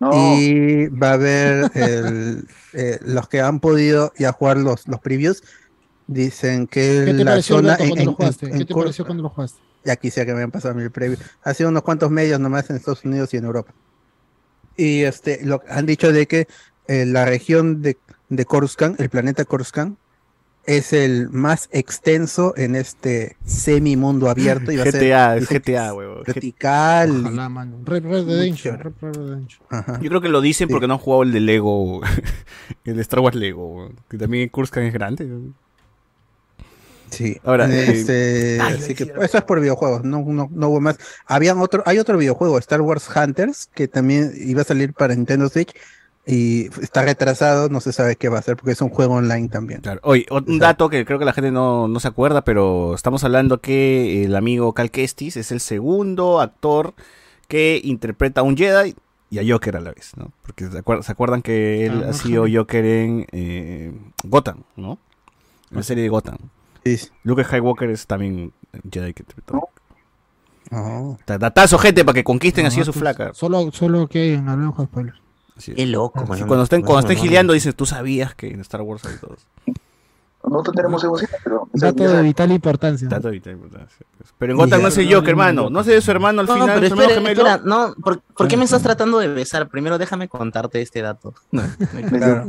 No. 0.00 0.10
Y 0.38 0.86
va 0.88 1.10
a 1.10 1.12
haber 1.14 1.70
el- 1.74 2.46
eh, 2.72 2.98
los 3.02 3.28
que 3.28 3.40
han 3.40 3.58
podido 3.60 4.12
ya 4.18 4.32
jugar 4.32 4.58
los, 4.58 4.86
los 4.86 5.00
previews. 5.00 5.42
Dicen 6.06 6.66
que 6.66 7.02
¿Qué 7.04 7.14
te 7.14 7.24
la 7.24 7.32
pareció 7.32 7.56
zona 7.56 7.72
en, 7.74 7.78
cuando 7.78 8.00
en- 8.00 8.06
lo 8.06 8.12
jugaste? 8.14 8.46
en- 8.46 8.52
¿Qué 8.52 8.58
en 8.58 8.66
te 8.66 8.74
pareció 8.74 9.04
cuando 9.04 9.22
lo 9.24 9.28
jugaste? 9.30 9.58
Ya 9.84 9.96
quisiera 9.96 10.26
que 10.26 10.32
me 10.32 10.38
hayan 10.38 10.50
pasado 10.50 10.74
mi 10.74 10.88
preview. 10.88 11.18
Ha 11.42 11.54
sido 11.54 11.68
unos 11.70 11.82
cuantos 11.82 12.10
medios 12.10 12.38
nomás 12.40 12.68
en 12.70 12.76
Estados 12.76 13.04
Unidos 13.04 13.32
y 13.34 13.38
en 13.38 13.44
Europa. 13.44 13.72
Y 14.76 15.02
este, 15.02 15.40
lo, 15.44 15.62
han 15.68 15.86
dicho 15.86 16.12
de 16.12 16.26
que 16.28 16.46
eh, 16.86 17.04
la 17.04 17.24
región 17.24 17.82
de, 17.82 17.98
de 18.28 18.44
Coruscant, 18.44 19.00
el 19.00 19.08
planeta 19.10 19.44
Coruscant, 19.44 19.98
es 20.68 20.92
el 20.92 21.30
más 21.30 21.70
extenso 21.72 22.52
en 22.58 22.76
este 22.76 23.38
semi-mundo 23.42 24.28
abierto. 24.28 24.70
Y 24.70 24.76
va 24.76 24.82
a 24.82 24.92
ser, 24.92 25.00
GTA, 25.00 25.36
es 25.38 25.48
GTA, 25.48 25.86
es 25.86 25.92
huevón. 25.92 26.22
Vertical. 26.26 27.20
Ojalá, 27.22 27.48
mano. 27.48 27.78
Red, 27.84 28.04
Red 28.04 28.26
Redemption. 28.26 28.78
Red, 28.78 28.92
Red 29.00 29.16
Redemption. 29.16 29.66
Ajá. 29.70 29.98
Yo 30.02 30.10
creo 30.10 30.20
que 30.20 30.28
lo 30.28 30.42
dicen 30.42 30.68
porque 30.68 30.86
no 30.86 30.92
han 30.94 31.00
jugado 31.00 31.22
el 31.22 31.32
de 31.32 31.40
Lego, 31.40 32.02
el 32.84 32.96
de 32.96 33.00
Star 33.02 33.20
Wars 33.20 33.34
Lego, 33.34 33.90
que 34.10 34.18
también 34.18 34.50
Kurskan 34.50 34.84
es 34.84 34.92
grande. 34.92 35.26
Sí. 37.08 37.40
Ahora, 37.44 37.66
eh, 37.74 37.90
Este, 37.90 38.60
así 38.60 38.94
que 38.94 39.04
eso 39.04 39.38
es 39.38 39.44
por 39.44 39.60
videojuegos, 39.60 40.04
no, 40.04 40.22
no, 40.26 40.50
no 40.52 40.68
hubo 40.68 40.82
más. 40.82 40.98
Habían 41.24 41.58
otro, 41.60 41.82
hay 41.86 41.98
otro 41.98 42.18
videojuego, 42.18 42.58
Star 42.58 42.82
Wars 42.82 43.08
Hunters, 43.08 43.70
que 43.74 43.88
también 43.88 44.32
iba 44.36 44.60
a 44.60 44.64
salir 44.64 44.92
para 44.92 45.14
Nintendo 45.14 45.48
Switch 45.48 45.72
y 46.30 46.66
está 46.82 47.00
retrasado, 47.02 47.70
no 47.70 47.80
se 47.80 47.92
sabe 47.92 48.16
qué 48.16 48.28
va 48.28 48.38
a 48.38 48.42
ser 48.42 48.56
porque 48.56 48.72
es 48.72 48.82
un 48.82 48.90
juego 48.90 49.14
online 49.14 49.48
también. 49.48 49.80
Claro. 49.80 50.00
Oye, 50.04 50.26
un 50.30 50.58
dato 50.58 50.90
que 50.90 51.04
creo 51.06 51.18
que 51.18 51.24
la 51.24 51.32
gente 51.32 51.50
no, 51.50 51.88
no 51.88 51.98
se 52.00 52.08
acuerda, 52.08 52.44
pero 52.44 52.94
estamos 52.94 53.24
hablando 53.24 53.62
que 53.62 54.24
el 54.24 54.36
amigo 54.36 54.74
Cal 54.74 54.90
Kestis 54.90 55.38
es 55.38 55.50
el 55.52 55.60
segundo 55.60 56.40
actor 56.40 56.92
que 57.48 57.80
interpreta 57.82 58.42
a 58.42 58.44
un 58.44 58.56
Jedi 58.58 58.94
y 59.30 59.38
a 59.38 59.42
Joker 59.54 59.76
a 59.78 59.80
la 59.80 59.90
vez, 59.92 60.12
¿no? 60.16 60.30
Porque 60.42 60.66
se, 60.70 60.84
acuer- 60.84 61.00
se 61.02 61.12
acuerdan 61.12 61.40
que 61.40 61.86
él 61.86 62.02
Ah, 62.04 62.10
ha 62.10 62.12
sido. 62.12 62.44
Joker 62.52 62.84
en 62.84 63.26
eh, 63.32 63.92
Gotham, 64.24 64.64
¿no? 64.76 64.98
En 65.70 65.78
la 65.78 65.82
serie 65.82 66.02
de 66.02 66.10
Gotham. 66.10 66.36
Sí. 66.84 67.08
Luke 67.24 67.42
Skywalker 67.44 67.88
es 67.90 68.06
también 68.06 68.52
Jedi 68.90 69.14
que 69.14 69.22
interpretó. 69.22 69.68
Oh. 70.72 71.16
Da- 71.26 71.38
Datazo, 71.38 71.78
gente, 71.78 72.04
para 72.04 72.14
que 72.14 72.24
conquisten 72.24 72.66
así 72.66 72.80
a 72.80 72.84
su 72.84 72.92
flaca. 72.92 73.32
Solo, 73.34 73.70
solo 73.72 74.06
que 74.08 74.34
en 74.34 74.48
hablamos 74.48 74.74
con 74.74 74.86
spoilers. 74.86 75.18
Qué 75.58 75.86
loco, 75.86 76.20
Sí, 76.22 76.28
mano. 76.28 76.46
cuando 76.46 76.64
estén, 76.64 76.82
cuando 76.82 77.00
estén 77.08 77.18
gileando, 77.22 77.52
dicen, 77.52 77.72
tú 77.72 77.86
sabías 77.86 78.34
que 78.34 78.48
en 78.48 78.60
Star 78.60 78.82
Wars 78.82 79.04
hay 79.04 79.16
todos. 79.20 79.46
Nosotros 80.48 80.76
tenemos 80.76 81.04
emoción, 81.04 81.28
pero. 81.44 81.68
Dato 81.74 82.08
de 82.08 82.22
vital 82.22 82.50
importancia. 82.52 83.06
Dato 83.08 83.26
de 83.28 83.32
vital 83.34 83.52
importancia. 83.54 84.06
Pero 84.38 84.52
en 84.52 84.58
Gotham 84.58 84.80
no 84.82 84.88
es 84.88 84.96
el 84.96 85.12
Joker, 85.12 85.30
hermano. 85.30 85.68
No 85.68 85.82
sé, 85.84 86.00
su 86.00 86.10
hermano 86.10 86.40
al 86.40 86.46
No, 86.46 86.54
final, 86.54 86.70
pero 86.80 86.86
espera, 86.86 87.08
gemelo. 87.14 87.42
espera, 87.42 87.60
no, 87.64 87.94
¿por, 88.02 88.20
por 88.20 88.48
qué 88.48 88.56
me 88.56 88.64
estás 88.64 88.82
tratando 88.82 89.18
de 89.18 89.28
besar? 89.28 89.68
Primero 89.68 89.98
déjame 89.98 90.28
contarte 90.28 90.80
este 90.80 91.02
dato. 91.02 91.34
No, 91.50 91.62
Claro. 92.08 92.46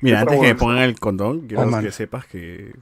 Mira, 0.00 0.20
antes 0.20 0.40
que 0.40 0.46
me 0.46 0.54
pongan 0.54 0.78
el 0.78 0.98
condón, 0.98 1.42
quiero 1.46 1.62
Oh, 1.62 1.66
man. 1.66 1.84
que 1.84 1.92
sepas 1.92 2.26
que. 2.26 2.74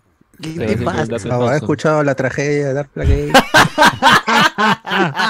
¿Qué 0.42 0.50
te 0.76 0.76
pasa? 0.84 1.06
falso. 1.06 1.52
escuchado 1.52 2.02
la 2.02 2.14
tragedia 2.14 2.68
de 2.68 2.74
Darth 2.74 2.90
Plagueis. 2.90 3.32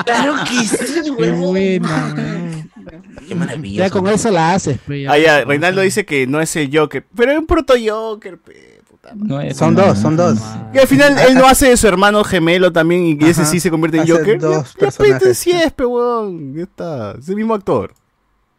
Claro 0.05 0.35
que 0.49 0.65
sí, 0.67 1.01
Qué 1.05 1.11
huevón. 1.11 1.41
buena. 1.41 2.15
Qué 3.29 3.35
maravilloso. 3.35 3.79
Ya 3.85 3.91
con 3.91 4.09
eso 4.09 4.31
la 4.31 4.55
haces, 4.55 4.79
Ah, 5.09 5.19
ya, 5.19 5.45
Reinaldo 5.45 5.81
dice 5.83 6.05
que 6.05 6.27
no 6.27 6.41
es 6.41 6.55
el 6.57 6.77
Joker, 6.77 7.05
pero 7.15 7.33
es 7.33 7.39
un 7.39 7.47
proto 7.47 7.75
Joker, 7.83 8.39
pe, 8.39 8.81
puta 8.89 9.15
madre. 9.15 9.29
No 9.29 9.41
es 9.41 9.57
Son 9.57 9.75
dos, 9.75 9.99
son 9.99 10.17
dos. 10.17 10.39
Y 10.75 10.79
al 10.79 10.87
final 10.87 11.17
él 11.19 11.35
no 11.35 11.47
hace 11.47 11.69
de 11.69 11.77
su 11.77 11.87
hermano 11.87 12.25
gemelo 12.25 12.73
también 12.73 13.05
y 13.21 13.25
ese 13.25 13.43
Ajá. 13.43 13.51
sí 13.51 13.61
se 13.61 13.71
convierte 13.71 13.99
en 13.99 14.03
Hace 14.05 14.13
Joker. 14.13 14.41
dos 14.41 14.57
Ya, 14.57 14.63
ya, 14.73 14.79
personajes. 14.79 15.23
pe, 15.29 15.35
sí 15.35 15.51
es, 15.53 15.73
pe, 15.73 15.85
weón. 15.87 16.55
Ya 16.57 16.63
está. 16.65 17.13
Es 17.19 17.29
el 17.29 17.37
mismo 17.37 17.55
actor. 17.55 17.95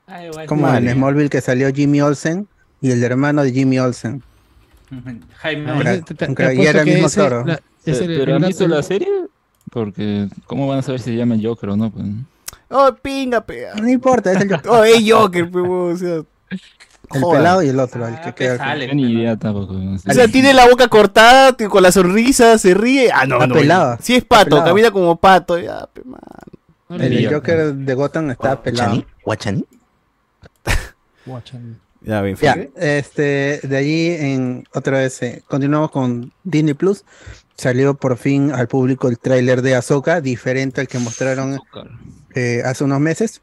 Ah. 0.08 0.20
Como 0.48 0.68
en 0.74 0.90
Smallville 0.92 1.30
que 1.30 1.42
salió 1.42 1.70
Jimmy 1.74 2.02
Olsen 2.02 2.48
y 2.82 2.92
el 2.92 3.04
hermano 3.04 3.44
de 3.44 3.52
Jimmy 3.52 3.80
Olsen. 3.80 4.24
Jaime. 5.38 5.80
Era- 5.82 6.02
Te- 6.02 6.14
te- 6.16 6.26
un 6.28 6.36
te 6.36 6.44
cra- 6.44 6.50
y 6.50 6.54
apuesto 6.54 6.70
era 6.70 6.80
el 6.80 6.86
que 6.86 6.92
mismo 6.94 7.08
ese- 7.08 7.22
actor. 7.22 7.48
la- 7.48 7.62
es 7.86 8.02
el- 8.02 8.08
¿Pero 8.08 8.24
el 8.38 8.44
han 8.44 8.48
visto 8.48 8.68
la 8.68 8.84
serie? 8.84 9.10
Porque, 9.72 10.28
¿cómo 10.46 10.68
van 10.68 10.80
a 10.80 10.82
saber 10.82 11.00
si 11.00 11.12
se 11.12 11.16
llama 11.16 11.36
Joker 11.42 11.70
o 11.70 11.76
no? 11.78 11.90
Pues? 11.92 12.06
Oh, 12.70 12.94
pinga, 13.02 13.42
pe. 13.42 13.68
No 13.82 13.90
importa, 13.90 14.32
es 14.32 14.42
el 14.42 14.50
Joker. 14.52 14.70
Oh, 14.72 14.84
es 14.84 15.04
Joker, 15.12 15.50
pe, 15.50 15.62
weón. 15.62 15.94
O 15.94 15.98
sea, 15.98 16.16
El 17.14 17.22
joda. 17.22 17.38
pelado 17.38 17.64
y 17.64 17.68
el 17.70 17.80
otro, 17.80 18.08
el 18.08 18.16
que 18.22 18.30
Ah, 18.30 18.36
queda 18.36 18.58
sale. 18.58 18.94
Ni 18.96 19.12
idea 19.12 19.36
tampoco. 19.38 19.74
no 19.74 19.98
sé. 19.98 20.10
O 20.10 20.14
sea, 20.14 20.28
tiene 20.28 20.54
la 20.54 20.68
boca 20.68 20.88
cortada, 20.88 21.56
con 21.70 21.84
la 21.84 21.92
sonrisa, 21.92 22.58
se 22.58 22.74
ríe. 22.74 23.12
Ah, 23.12 23.26
no, 23.26 23.36
Está 23.36 23.48
no. 23.48 23.56
pelado. 23.56 23.98
Sí 24.02 24.16
es 24.16 24.24
pato, 24.26 24.46
pelado. 24.52 24.66
camina 24.66 24.92
como 24.92 25.16
pato. 25.18 25.60
Ya, 25.60 25.88
pe. 25.92 26.02
No 26.90 26.96
El 26.96 27.34
Joker 27.34 27.74
de 27.74 27.94
Gotham 27.96 28.30
está 28.32 28.62
pelado. 28.62 28.92
¿Guachani? 28.92 29.06
¿Guachani? 29.24 29.66
guachan. 31.26 31.80
Ya, 32.04 32.22
bien, 32.22 32.36
Ya, 32.42 32.56
este, 32.76 33.60
de 33.64 33.78
allí 33.78 34.08
en 34.12 34.66
otra 34.74 35.00
vez 35.00 35.22
eh, 35.24 35.44
continuamos 35.48 35.92
con 35.92 36.34
Disney 36.44 36.74
Plus. 36.74 37.06
Salió 37.56 37.94
por 37.94 38.18
fin 38.18 38.52
al 38.52 38.68
público 38.68 39.08
el 39.08 39.20
tráiler 39.20 39.62
de 39.62 39.76
Ahsoka, 39.76 40.20
diferente 40.22 40.82
al 40.82 40.88
que 40.88 41.00
mostraron 41.00 41.60
eh, 42.36 42.62
hace 42.66 42.84
unos 42.84 43.00
meses 43.00 43.42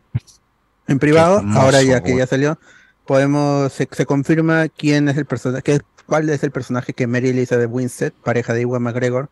en 0.89 0.99
privado. 0.99 1.39
hermoso, 1.39 1.61
Ahora 1.61 1.82
ya 1.82 2.03
que 2.03 2.16
ya 2.16 2.27
salió, 2.27 2.59
podemos 3.07 3.73
se, 3.73 3.89
se 3.91 4.07
confirma 4.07 4.69
quién 4.69 5.09
es 5.09 5.16
el 5.16 5.27
personaje, 5.27 5.62
qué- 5.62 5.81
cuál 6.07 6.28
es 6.28 6.43
el 6.43 6.51
personaje 6.51 6.93
que 6.93 7.07
Mary 7.07 7.28
Elizabeth 7.28 7.70
Winstead, 7.70 8.12
pareja 8.24 8.53
de 8.53 8.62
Iwan 8.62 8.82
McGregor, 8.82 9.31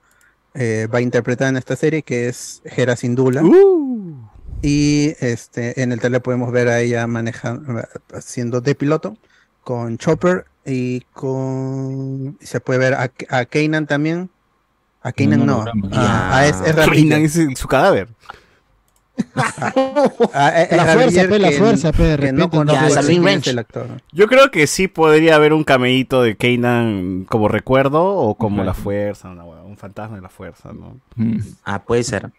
eh, 0.54 0.86
va 0.92 0.98
a 0.98 1.02
interpretar 1.02 1.48
en 1.48 1.56
esta 1.56 1.74
serie, 1.76 2.02
que 2.02 2.28
es 2.28 2.62
Hera 2.64 2.94
Syndulla. 2.96 3.42
Uh. 3.42 4.27
Y 4.62 5.14
este, 5.20 5.82
en 5.82 5.92
el 5.92 6.00
tele 6.00 6.20
podemos 6.20 6.50
ver 6.52 6.68
a 6.68 6.80
ella 6.80 7.06
manejando, 7.06 7.82
haciendo 8.12 8.60
de 8.60 8.74
piloto 8.74 9.16
con 9.62 9.98
Chopper 9.98 10.46
y 10.66 11.00
con. 11.12 12.36
Se 12.40 12.60
puede 12.60 12.78
ver 12.78 12.94
a, 12.94 13.10
a 13.30 13.44
Kanan 13.44 13.86
también. 13.86 14.30
A 15.02 15.12
Kanan 15.12 15.46
no. 15.46 15.64
A, 15.92 16.38
a 16.38 16.46
es, 16.46 16.56
Kainan 16.56 17.22
Bridger. 17.22 17.22
es 17.52 17.58
su 17.58 17.68
cadáver. 17.68 18.08
La 19.34 20.94
fuerza, 20.94 21.28
pe, 21.28 21.38
la 21.38 21.48
que- 21.50 21.58
fuerza, 21.58 21.92
pe, 21.92 22.02
de 22.04 22.16
que 22.16 22.32
no 22.32 22.48
es 23.28 23.46
el 23.46 23.58
actor. 23.58 23.86
Yo 24.12 24.26
creo 24.28 24.50
que 24.50 24.66
sí 24.66 24.88
podría 24.88 25.36
haber 25.36 25.52
un 25.52 25.64
cameíto 25.64 26.22
de 26.22 26.36
Kanan 26.36 27.24
como 27.28 27.48
recuerdo 27.48 28.04
o 28.04 28.36
como 28.36 28.62
la 28.64 28.74
fuerza, 28.74 29.28
una 29.30 29.44
un 29.44 29.76
fantasma 29.76 30.16
de 30.16 30.22
la 30.22 30.28
fuerza, 30.28 30.72
¿no? 30.72 31.00
Mm. 31.16 31.38
Ah, 31.64 31.82
puede 31.82 32.04
ser. 32.04 32.30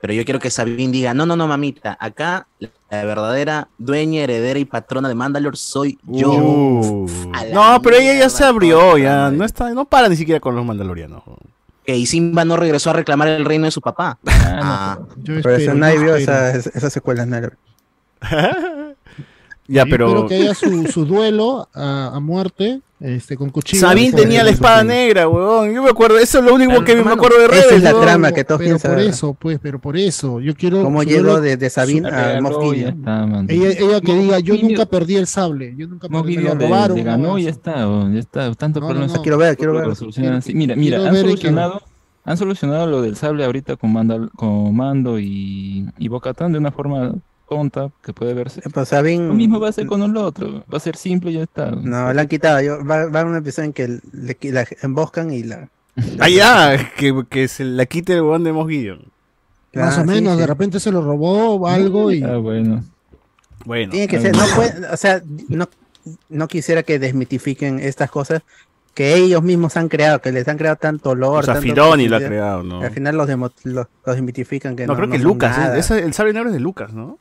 Pero 0.00 0.12
yo 0.12 0.24
quiero 0.24 0.38
que 0.40 0.50
Sabine 0.50 0.92
diga, 0.92 1.12
no, 1.14 1.26
no, 1.26 1.34
no, 1.36 1.48
mamita, 1.48 1.96
acá 2.00 2.46
la 2.90 3.04
verdadera 3.04 3.68
dueña, 3.78 4.22
heredera 4.22 4.58
y 4.58 4.64
patrona 4.64 5.08
de 5.08 5.14
Mandalore 5.14 5.56
soy 5.56 5.98
yo. 6.04 6.30
Uh. 6.30 7.06
No, 7.52 7.80
pero 7.82 7.96
ella 7.96 8.14
ya 8.18 8.28
se 8.30 8.44
abrió, 8.44 8.96
ya 8.96 9.30
no 9.30 9.44
está, 9.44 9.70
no 9.70 9.84
para 9.84 10.08
ni 10.08 10.16
siquiera 10.16 10.40
con 10.40 10.54
los 10.54 10.64
mandalorianos. 10.64 11.22
Que 11.84 11.96
y 11.96 12.06
Simba 12.06 12.44
no 12.44 12.56
regresó 12.56 12.90
a 12.90 12.92
reclamar 12.94 13.28
el 13.28 13.44
reino 13.44 13.64
de 13.64 13.70
su 13.70 13.80
papá. 13.80 14.18
Ah, 14.26 14.60
Ah, 14.60 14.98
Yo 15.16 15.34
Pero 15.42 15.56
eso 15.56 15.74
nadie 15.74 15.98
vio 15.98 16.16
espero. 16.16 16.46
esa, 16.58 16.70
esa 16.78 16.90
secuela, 16.90 17.24
nadie. 17.26 17.50
ya, 19.68 19.84
Yo 19.84 19.90
pero 19.90 20.06
espero 20.08 20.26
que 20.26 20.34
haya 20.34 20.54
su, 20.54 20.86
su 20.90 21.04
duelo 21.04 21.68
a, 21.74 22.12
a 22.14 22.20
muerte 22.20 22.80
este, 23.00 23.36
con 23.36 23.50
cuchillo. 23.50 23.80
Sabine 23.80 24.10
Por- 24.10 24.22
tenía 24.22 24.42
la 24.42 24.50
espada 24.50 24.82
negra, 24.82 25.28
weón. 25.28 25.72
Yo 25.72 25.84
me 25.84 25.90
acuerdo, 25.90 26.18
eso 26.18 26.40
es 26.40 26.44
lo 26.44 26.52
único 26.54 26.72
Pero, 26.72 26.84
que 26.84 26.94
me 26.94 26.98
hermano, 27.02 27.14
acuerdo 27.16 27.38
de 27.38 27.44
esa 27.44 27.54
Rebels. 27.54 27.72
es 27.74 27.82
la 27.84 28.00
trama 28.00 28.32
que 28.32 28.42
todos 28.42 28.58
Pero 28.58 28.70
piensan. 28.70 28.90
por 28.94 29.00
eso, 29.00 29.34
pues, 29.34 29.58
pero 29.62 29.78
por 29.78 29.96
eso. 29.96 30.40
Yo 30.40 30.54
quiero. 30.56 30.82
¿Cómo 30.82 31.04
llegó 31.04 31.40
de, 31.40 31.56
de 31.56 31.70
Sabine 31.70 32.08
a 32.08 32.40
man. 33.26 33.46
Ella, 33.48 33.68
ella 33.68 34.00
que 34.00 34.14
diga, 34.14 34.38
yo 34.40 34.56
nunca 34.60 34.84
perdí 34.86 35.14
el 35.14 35.28
sable. 35.28 35.74
Yo 35.76 35.86
nunca 35.86 36.08
perdí, 36.08 36.38
me 36.38 36.42
le- 36.42 36.54
robaron. 36.66 36.96
le 36.96 37.02
una 37.02 37.12
ganó 37.12 37.38
y 37.38 37.44
ya 37.44 37.50
está, 37.50 37.76
ya 38.12 38.18
está. 38.18 38.52
Tanto 38.54 38.80
No, 38.80 38.86
problema 38.86 39.06
no, 39.06 39.14
no. 39.14 39.22
Quiero 39.22 39.38
ver, 39.38 39.56
quiero 39.56 39.74
ver. 39.74 39.88
Mira, 40.52 40.74
mira, 40.74 41.08
han 41.08 41.14
solucionado, 41.14 41.82
han 42.24 42.36
solucionado 42.36 42.86
lo 42.88 43.00
del 43.00 43.14
sable 43.14 43.44
ahorita 43.44 43.76
con, 43.76 43.92
Mandal- 43.94 44.30
con 44.34 44.74
Mando 44.74 45.20
y, 45.20 45.86
y 45.98 46.08
Bo-Katan 46.08 46.50
de 46.52 46.58
una 46.58 46.72
forma 46.72 47.12
tonta 47.48 47.90
que 48.02 48.12
puede 48.12 48.34
verse. 48.34 48.60
Pues 48.72 48.88
Sabine. 48.88 49.28
Lo 49.28 49.34
mismo 49.34 49.58
va 49.60 49.68
a 49.68 49.72
ser 49.72 49.86
con 49.86 50.02
el 50.02 50.16
otro, 50.16 50.64
va 50.72 50.76
a 50.76 50.80
ser 50.80 50.96
simple 50.96 51.30
y 51.30 51.34
ya 51.34 51.42
está. 51.42 51.70
No, 51.70 52.12
la 52.12 52.22
han 52.22 52.28
quitado. 52.28 52.60
Yo, 52.60 52.78
va, 52.84 53.06
va 53.06 53.18
a 53.18 53.22
haber 53.22 53.26
un 53.26 53.36
episodio 53.36 53.66
en 53.66 53.72
que 53.72 53.88
le, 54.12 54.36
la 54.52 54.66
emboscan 54.82 55.32
y 55.32 55.42
la. 55.44 55.68
Ah, 56.20 56.28
ya, 56.28 56.92
que, 56.96 57.24
que 57.28 57.48
se 57.48 57.64
la 57.64 57.86
quite 57.86 58.12
el 58.14 58.22
weón 58.22 58.44
de 58.44 58.52
Gideon. 58.52 59.00
Más 59.74 59.98
Ah, 59.98 60.02
o 60.02 60.04
sí, 60.04 60.08
menos, 60.10 60.34
sí. 60.34 60.40
de 60.40 60.46
repente 60.46 60.80
se 60.80 60.92
lo 60.92 61.02
robó 61.02 61.54
o 61.56 61.66
algo 61.66 62.10
y. 62.12 62.22
Ah, 62.22 62.36
bueno. 62.36 62.84
Bueno. 63.64 63.90
Tiene 63.92 64.08
que 64.08 64.20
ser, 64.20 64.36
no 64.36 64.44
puede, 64.54 64.86
o 64.86 64.96
sea, 64.96 65.20
no, 65.48 65.68
no 66.28 66.48
quisiera 66.48 66.82
que 66.82 66.98
desmitifiquen 66.98 67.80
estas 67.80 68.10
cosas 68.10 68.42
que 68.94 69.14
ellos 69.16 69.42
mismos 69.42 69.76
han 69.76 69.88
creado, 69.88 70.20
que 70.20 70.32
les 70.32 70.46
han 70.48 70.56
creado 70.56 70.76
tanto 70.76 71.10
olor. 71.10 71.40
O 71.40 71.42
sea, 71.42 71.54
tanto 71.54 71.68
Filoni 71.68 72.08
lo 72.08 72.16
ha 72.16 72.20
creado, 72.20 72.62
¿no? 72.62 72.80
Al 72.80 72.90
final 72.90 73.16
los, 73.16 73.28
demo- 73.28 73.52
los, 73.64 73.86
los 74.06 74.16
desmitifican 74.16 74.74
que 74.74 74.86
No, 74.86 74.92
no. 74.94 74.98
creo 74.98 75.10
que 75.10 75.18
Lucas, 75.18 75.56
nada. 75.58 75.76
es- 75.76 75.90
ese- 75.90 76.04
el 76.04 76.14
sable 76.14 76.32
negro 76.32 76.48
es 76.48 76.54
de 76.54 76.60
Lucas, 76.60 76.92
¿no? 76.92 77.18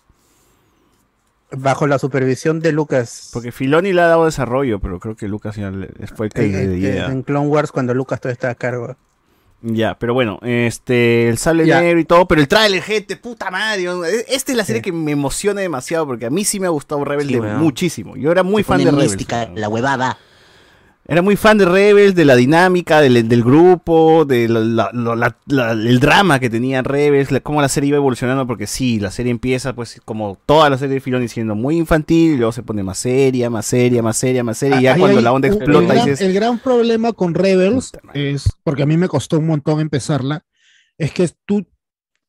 Bajo 1.51 1.87
la 1.87 1.97
supervisión 1.97 2.59
de 2.59 2.73
Lucas. 2.73 3.29
Porque 3.31 3.51
Filoni 3.53 3.93
le 3.93 4.01
ha 4.01 4.07
dado 4.07 4.25
desarrollo, 4.25 4.79
pero 4.79 4.99
creo 4.99 5.15
que 5.15 5.27
Lucas 5.29 5.55
ya 5.55 5.71
le- 5.71 5.87
fue 6.15 6.25
el 6.27 6.33
que 6.33 6.45
en, 6.45 6.51
le 6.51 6.61
en- 6.63 6.75
dio 6.79 6.89
idea. 6.89 7.05
en 7.07 7.23
Clone 7.23 7.47
Wars 7.47 7.71
cuando 7.71 7.93
Lucas 7.93 8.19
todavía 8.19 8.33
estaba 8.33 8.51
a 8.51 8.55
cargo. 8.55 8.95
Ya, 9.61 9.97
pero 9.97 10.13
bueno, 10.13 10.39
este, 10.43 11.29
el 11.29 11.37
sable 11.37 11.65
Ya. 11.65 11.81
negro 11.81 11.99
y 11.99 12.05
todo, 12.05 12.27
pero 12.27 12.41
el 12.41 12.47
trailer, 12.47 12.81
gente, 12.83 13.15
puta 13.15 13.49
madre. 13.49 13.85
¿no? 13.85 14.03
Esta 14.05 14.51
es 14.51 14.57
la 14.57 14.63
serie 14.65 14.81
que 14.83 14.91
me 14.91 15.11
emociona 15.13 15.61
demasiado 15.61 16.05
porque 16.05 16.25
a 16.27 16.29
mí 16.29 16.43
sí 16.45 16.59
me 16.59 16.67
ha 16.67 16.69
gustado 16.69 17.03
Rebels 17.03 17.27
Sí, 17.29 17.33
de 17.35 17.39
weón. 17.41 17.57
muchísimo. 17.57 18.15
Yo 18.17 18.31
era 18.31 18.43
muy 18.43 18.61
Se 18.63 18.67
fan 18.67 18.83
de 18.83 18.91
mística 18.91 19.49
la 19.55 19.67
huevada. 19.69 20.17
Era 21.09 21.21
muy 21.21 21.37
fan 21.37 21.57
de 21.57 21.63
Rebels, 21.63 22.15
de 22.15 22.25
la 22.25 22.35
dinámica, 22.35 22.99
del, 22.99 23.29
del 23.29 23.41
grupo, 23.43 24.25
de 24.25 24.49
la- 24.49 24.59
la- 24.59 24.89
la- 24.93 25.15
la- 25.15 25.37
la- 25.47 25.71
el 25.71 25.99
drama 26.01 26.37
que 26.39 26.49
tenía 26.49 26.81
Rebels, 26.81 27.29
cómo 27.43 27.61
la 27.61 27.69
serie 27.69 27.87
iba 27.89 27.97
evolucionando, 27.97 28.45
porque 28.45 28.67
sí, 28.67 28.99
la 28.99 29.09
serie 29.09 29.31
empieza, 29.31 29.73
pues, 29.73 30.01
como 30.03 30.37
toda 30.45 30.69
la 30.69 30.77
serie 30.77 30.95
de 30.95 30.99
Filoni 30.99 31.29
siendo 31.29 31.55
muy 31.55 31.77
infantil, 31.77 32.33
y 32.33 32.35
luego 32.37 32.51
se 32.51 32.61
pone 32.61 32.83
más 32.83 32.97
seria, 32.97 33.49
más 33.49 33.65
seria, 33.65 34.01
más 34.03 34.17
seria, 34.17 34.43
más 34.43 34.57
seria, 34.57 34.79
y 34.79 34.83
ya 34.83 34.93
Ahí 34.95 34.99
cuando 34.99 35.21
la 35.21 35.31
onda 35.31 35.47
un- 35.47 35.53
explota, 35.53 35.79
el, 35.79 35.87
gran, 35.87 36.05
dices, 36.05 36.21
el 36.21 36.33
gran 36.33 36.59
problema 36.59 37.13
con 37.13 37.33
Rebels 37.33 37.93
es, 38.13 38.43
porque 38.65 38.83
a 38.83 38.85
mí 38.85 38.97
me 38.97 39.07
costó 39.07 39.39
un 39.39 39.47
montón 39.47 39.79
empezarla, 39.79 40.43
es 40.97 41.13
que 41.13 41.29
tú, 41.45 41.65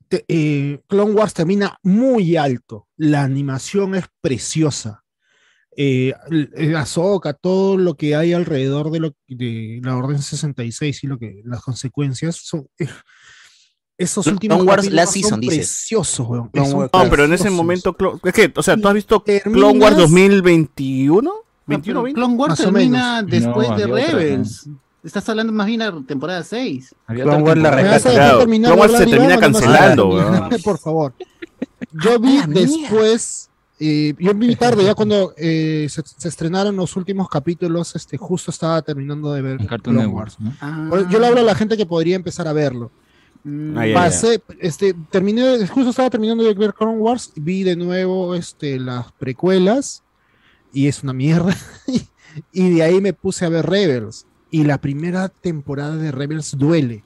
te- 0.09 0.25
eh, 0.29 0.81
Clone 0.87 1.15
Wars 1.15 1.35
termina 1.35 1.81
muy 1.83 2.37
alto, 2.37 2.87
la 2.97 3.25
animación 3.25 3.97
es 3.97 4.05
preciosa. 4.21 5.03
Eh, 5.81 6.13
Ahsoka, 6.77 7.35
todo 7.35 7.77
lo 7.77 7.95
que 7.95 8.17
hay 8.17 8.33
alrededor 8.33 8.91
de, 8.91 8.99
lo, 8.99 9.15
de 9.29 9.81
la 9.85 9.97
Orden 9.97 10.21
66 10.21 11.05
y 11.05 11.07
lo 11.07 11.19
que 11.19 11.41
las 11.45 11.61
consecuencias 11.63 12.35
son... 12.43 12.67
eh, 12.81 12.89
esos 13.97 14.25
Clone 14.25 14.35
últimos 14.37 14.59
Wars 14.65 14.77
capítulos 14.87 14.95
Last 15.15 15.29
son 15.29 15.41
dices. 15.41 15.57
preciosos, 15.59 16.29
weón. 16.29 16.51
No, 16.53 16.89
pero 17.11 17.25
en 17.25 17.33
ese 17.33 17.51
momento, 17.51 17.97
es 18.25 18.33
que, 18.33 18.53
o 18.57 18.63
sea, 18.63 18.77
¿tú 18.77 18.89
has 18.89 18.95
visto 18.95 19.23
Clone 19.23 19.79
Wars 19.79 19.97
terminas- 19.97 19.99
2021? 19.99 21.23
No, 21.23 21.33
21, 21.67 22.01
pero 22.01 22.03
20? 22.05 22.19
Clone 22.21 22.35
Wars 22.35 22.57
termina 22.59 23.23
después 23.23 23.69
No, 23.69 23.77
de 23.77 23.85
otra, 23.85 24.07
Rebels. 24.07 24.69
Estás 25.05 25.29
hablando 25.29 25.53
más 25.53 25.67
bien 25.67 25.81
de 25.81 25.93
temporada 26.07 26.43
6. 26.43 26.95
Había 27.07 27.25
Clone 27.25 27.43
Wars 27.43 27.59
la 27.61 27.71
temporada. 27.71 27.83
¿Me 27.83 27.89
vas 27.89 28.07
a 28.07 28.09
dejar 28.11 28.25
Claro, 28.25 28.39
terminar 28.41 28.73
Clone 28.73 28.81
Wars 28.81 28.93
se 28.99 29.07
termina 29.07 29.35
no? 29.35 29.41
cancelando, 29.41 30.03
Ah, 30.21 30.49
weón. 30.51 30.51
Por 30.65 30.79
favor. 30.79 31.15
Yo 31.93 32.19
vi 32.19 32.37
Ah, 32.39 32.47
mía. 32.47 32.61
después, 32.67 33.48
eh, 33.81 34.15
yo 34.19 34.35
vi 34.35 34.57
tarde, 34.57 34.85
ya 34.85 34.95
cuando 34.97 35.35
eh, 35.37 35.87
se, 35.89 36.03
se 36.05 36.29
estrenaron 36.29 36.77
los 36.77 36.97
últimos 36.97 37.29
capítulos, 37.29 37.95
este, 37.95 38.17
justo 38.17 38.51
estaba 38.51 38.83
terminando 38.83 39.33
de 39.33 39.43
ver 39.43 39.67
Cartoon 39.67 39.97
Clone 39.97 40.09
Wars. 40.09 40.37
¿no? 40.41 40.53
Ah. 40.61 41.07
Yo 41.11 41.19
le 41.19 41.27
hablo 41.27 41.41
a 41.41 41.45
la 41.45 41.55
gente 41.55 41.77
que 41.77 41.87
podría 41.87 42.17
empezar 42.17 42.49
a 42.49 42.53
verlo. 42.53 42.91
Mm, 43.45 43.79
Ah, 43.79 43.87
ya, 43.87 43.93
ya. 43.93 43.95
Pasé, 43.95 44.43
este, 44.61 44.95
terminé, 45.11 45.67
justo 45.69 45.91
estaba 45.91 46.11
terminando 46.11 46.45
de 46.45 46.55
ver 46.55 46.75
Clone 46.75 46.99
Wars, 46.99 47.33
vi 47.37 47.63
de 47.63 47.77
nuevo 47.77 48.35
este, 48.35 48.79
las 48.79 49.13
precuelas 49.13 50.03
y 50.73 50.89
es 50.89 51.03
una 51.03 51.13
mierda. 51.13 51.57
y 52.53 52.71
de 52.71 52.83
ahí 52.83 53.01
me 53.01 53.13
puse 53.13 53.45
a 53.45 53.49
ver 53.49 53.67
Rebels. 53.67 54.27
Y 54.51 54.65
la 54.65 54.79
primera 54.79 55.29
temporada 55.29 55.97
de 55.97 56.11
Rebels 56.11 56.57
duele. 56.57 57.05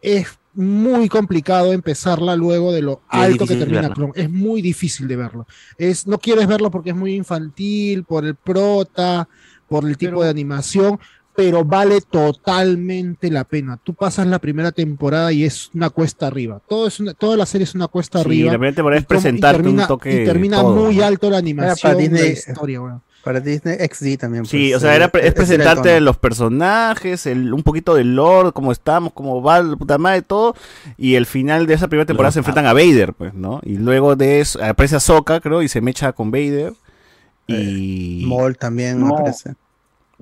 Es 0.00 0.38
muy 0.54 1.08
complicado 1.08 1.72
empezarla 1.72 2.36
luego 2.36 2.72
de 2.72 2.82
lo 2.82 3.00
Y 3.12 3.16
alto 3.16 3.46
que 3.46 3.56
termina. 3.56 3.90
Clone. 3.92 4.12
Es 4.16 4.30
muy 4.30 4.62
difícil 4.62 5.08
de 5.08 5.16
verlo. 5.16 5.46
Es, 5.78 6.06
no 6.06 6.18
quieres 6.18 6.46
verlo 6.46 6.70
porque 6.70 6.90
es 6.90 6.96
muy 6.96 7.14
infantil, 7.14 8.04
por 8.04 8.24
el 8.24 8.34
prota, 8.34 9.28
por 9.68 9.84
el 9.86 9.96
tipo 9.96 10.12
Pero- 10.12 10.22
de 10.22 10.30
animación, 10.30 10.98
pero 11.36 11.64
vale 11.64 12.00
totalmente 12.00 13.30
la 13.30 13.42
pena. 13.44 13.76
Tú 13.82 13.94
pasas 13.94 14.26
la 14.26 14.38
primera 14.38 14.70
temporada 14.70 15.32
y 15.32 15.44
es 15.44 15.70
una 15.74 15.90
cuesta 15.90 16.28
arriba. 16.28 16.60
Todo 16.68 16.86
es 16.86 17.00
una- 17.00 17.14
toda 17.14 17.36
la 17.36 17.46
serie 17.46 17.64
es 17.64 17.74
una 17.74 17.88
cuesta 17.88 18.20
Sí, 18.20 18.24
arriba. 18.26 18.52
la 18.52 18.58
primera 18.58 18.74
temporada 18.76 18.98
y 18.98 19.00
es 19.00 19.04
y 19.04 19.06
presentarte 19.08 19.62
termina- 19.62 19.82
un 19.82 19.88
toque 19.88 20.22
Y 20.22 20.24
termina 20.24 20.60
todo, 20.60 20.76
muy 20.76 20.96
¿no? 20.98 21.04
alto 21.04 21.30
la 21.30 21.38
animación, 21.38 21.96
la 22.14 22.26
historia, 22.26 22.80
weón. 22.80 23.02
Para 23.24 23.40
Disney 23.40 23.76
XD 23.78 24.18
también. 24.18 24.44
Sí, 24.46 24.68
pues, 24.70 24.76
o 24.76 24.80
sea, 24.80 24.94
era, 24.94 25.08
pre- 25.08 25.24
eh, 25.24 25.28
es 25.28 25.34
presentarte 25.34 26.00
los 26.00 26.18
personajes, 26.18 27.26
el, 27.26 27.52
un 27.54 27.62
poquito 27.62 27.94
del 27.94 28.14
lore, 28.14 28.52
cómo 28.52 28.70
estamos, 28.70 29.12
cómo 29.12 29.42
va, 29.42 29.62
la 29.62 29.76
puta 29.76 29.98
madre, 29.98 30.22
todo. 30.22 30.54
Y 30.98 31.14
el 31.14 31.26
final 31.26 31.66
de 31.66 31.74
esa 31.74 31.88
primera 31.88 32.06
temporada 32.06 32.32
se 32.32 32.40
enfrentan 32.40 32.66
a 32.66 32.72
Vader, 32.72 33.14
pues, 33.14 33.34
¿no? 33.34 33.60
Y 33.64 33.76
luego 33.78 34.14
de 34.16 34.40
eso 34.40 34.62
aparece 34.62 34.96
Ahsoka, 34.96 35.40
creo, 35.40 35.62
y 35.62 35.68
se 35.68 35.80
mecha 35.80 36.12
con 36.12 36.30
Vader. 36.30 36.74
Y. 37.46 38.24
Maul 38.26 38.56
también 38.56 39.00
No. 39.00 39.06
me 39.06 39.12
parece. 39.22 39.54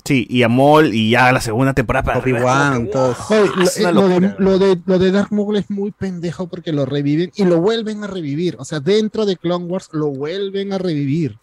Sí, 0.05 0.27
y 0.29 0.43
a 0.43 0.49
Maul, 0.49 0.95
y 0.95 1.11
ya 1.11 1.31
la 1.33 1.41
segunda 1.41 1.75
temporada 1.75 2.03
para 2.03 2.19
arriba, 2.19 2.73
que. 2.91 2.99
Oye, 2.99 3.51
lo, 3.57 3.67
eh, 3.67 3.93
lo 3.93 4.09
de, 4.09 4.21
locura. 4.21 4.37
lo, 4.39 4.59
de, 4.59 4.81
lo 4.87 4.99
de 4.99 5.11
Darth 5.13 5.31
Maul 5.31 5.57
es 5.59 5.71
muy 5.71 5.91
pendejo 5.93 6.47
porque 6.49 6.73
lo 6.73 6.87
reviven 6.87 7.31
y 7.37 7.45
lo 7.45 7.61
vuelven 7.61 8.03
a 8.03 8.07
revivir. 8.07 8.57
O 8.59 8.65
sea, 8.65 8.81
dentro 8.81 9.27
de 9.27 9.37
Clone 9.37 9.67
Wars 9.67 9.91
lo 9.93 10.09
vuelven 10.09 10.73
a 10.73 10.79
revivir. 10.79 11.39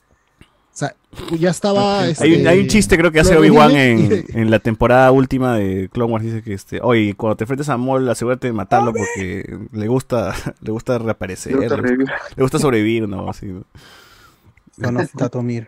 O 0.72 0.78
sea, 0.80 0.96
ya 1.38 1.50
estaba. 1.50 2.02
Hay, 2.02 2.10
un, 2.10 2.12
este, 2.12 2.48
hay 2.48 2.60
un 2.60 2.68
chiste 2.68 2.98
creo 2.98 3.12
que 3.12 3.20
hace 3.20 3.36
Obi-Wan 3.36 3.72
en, 3.72 4.26
en 4.34 4.52
la 4.52 4.60
temporada 4.60 5.12
última 5.12 5.56
de 5.56 5.90
Clone 5.92 6.14
Wars. 6.14 6.24
Dice 6.26 6.42
que, 6.42 6.54
este, 6.54 6.80
oye, 6.82 7.16
cuando 7.16 7.36
te 7.36 7.44
enfrentes 7.44 7.68
a 7.70 7.78
Maul, 7.78 8.08
asegúrate 8.08 8.48
de 8.48 8.54
matarlo 8.54 8.94
porque 8.94 9.58
le 9.72 9.88
gusta 9.88 10.34
le 10.62 10.72
gusta 10.72 10.98
reaparecer. 10.98 11.54
Le 11.54 11.60
gusta 11.60 11.76
le, 11.76 11.82
revivir. 11.82 12.08
le 12.36 12.44
gusta 12.44 12.60
sobrevivir, 12.60 13.10
¿no? 13.10 13.30
Así, 13.30 13.48
¿no? 13.48 13.64
Son 14.82 14.98
of 14.98 15.14
Datomir. 15.14 15.68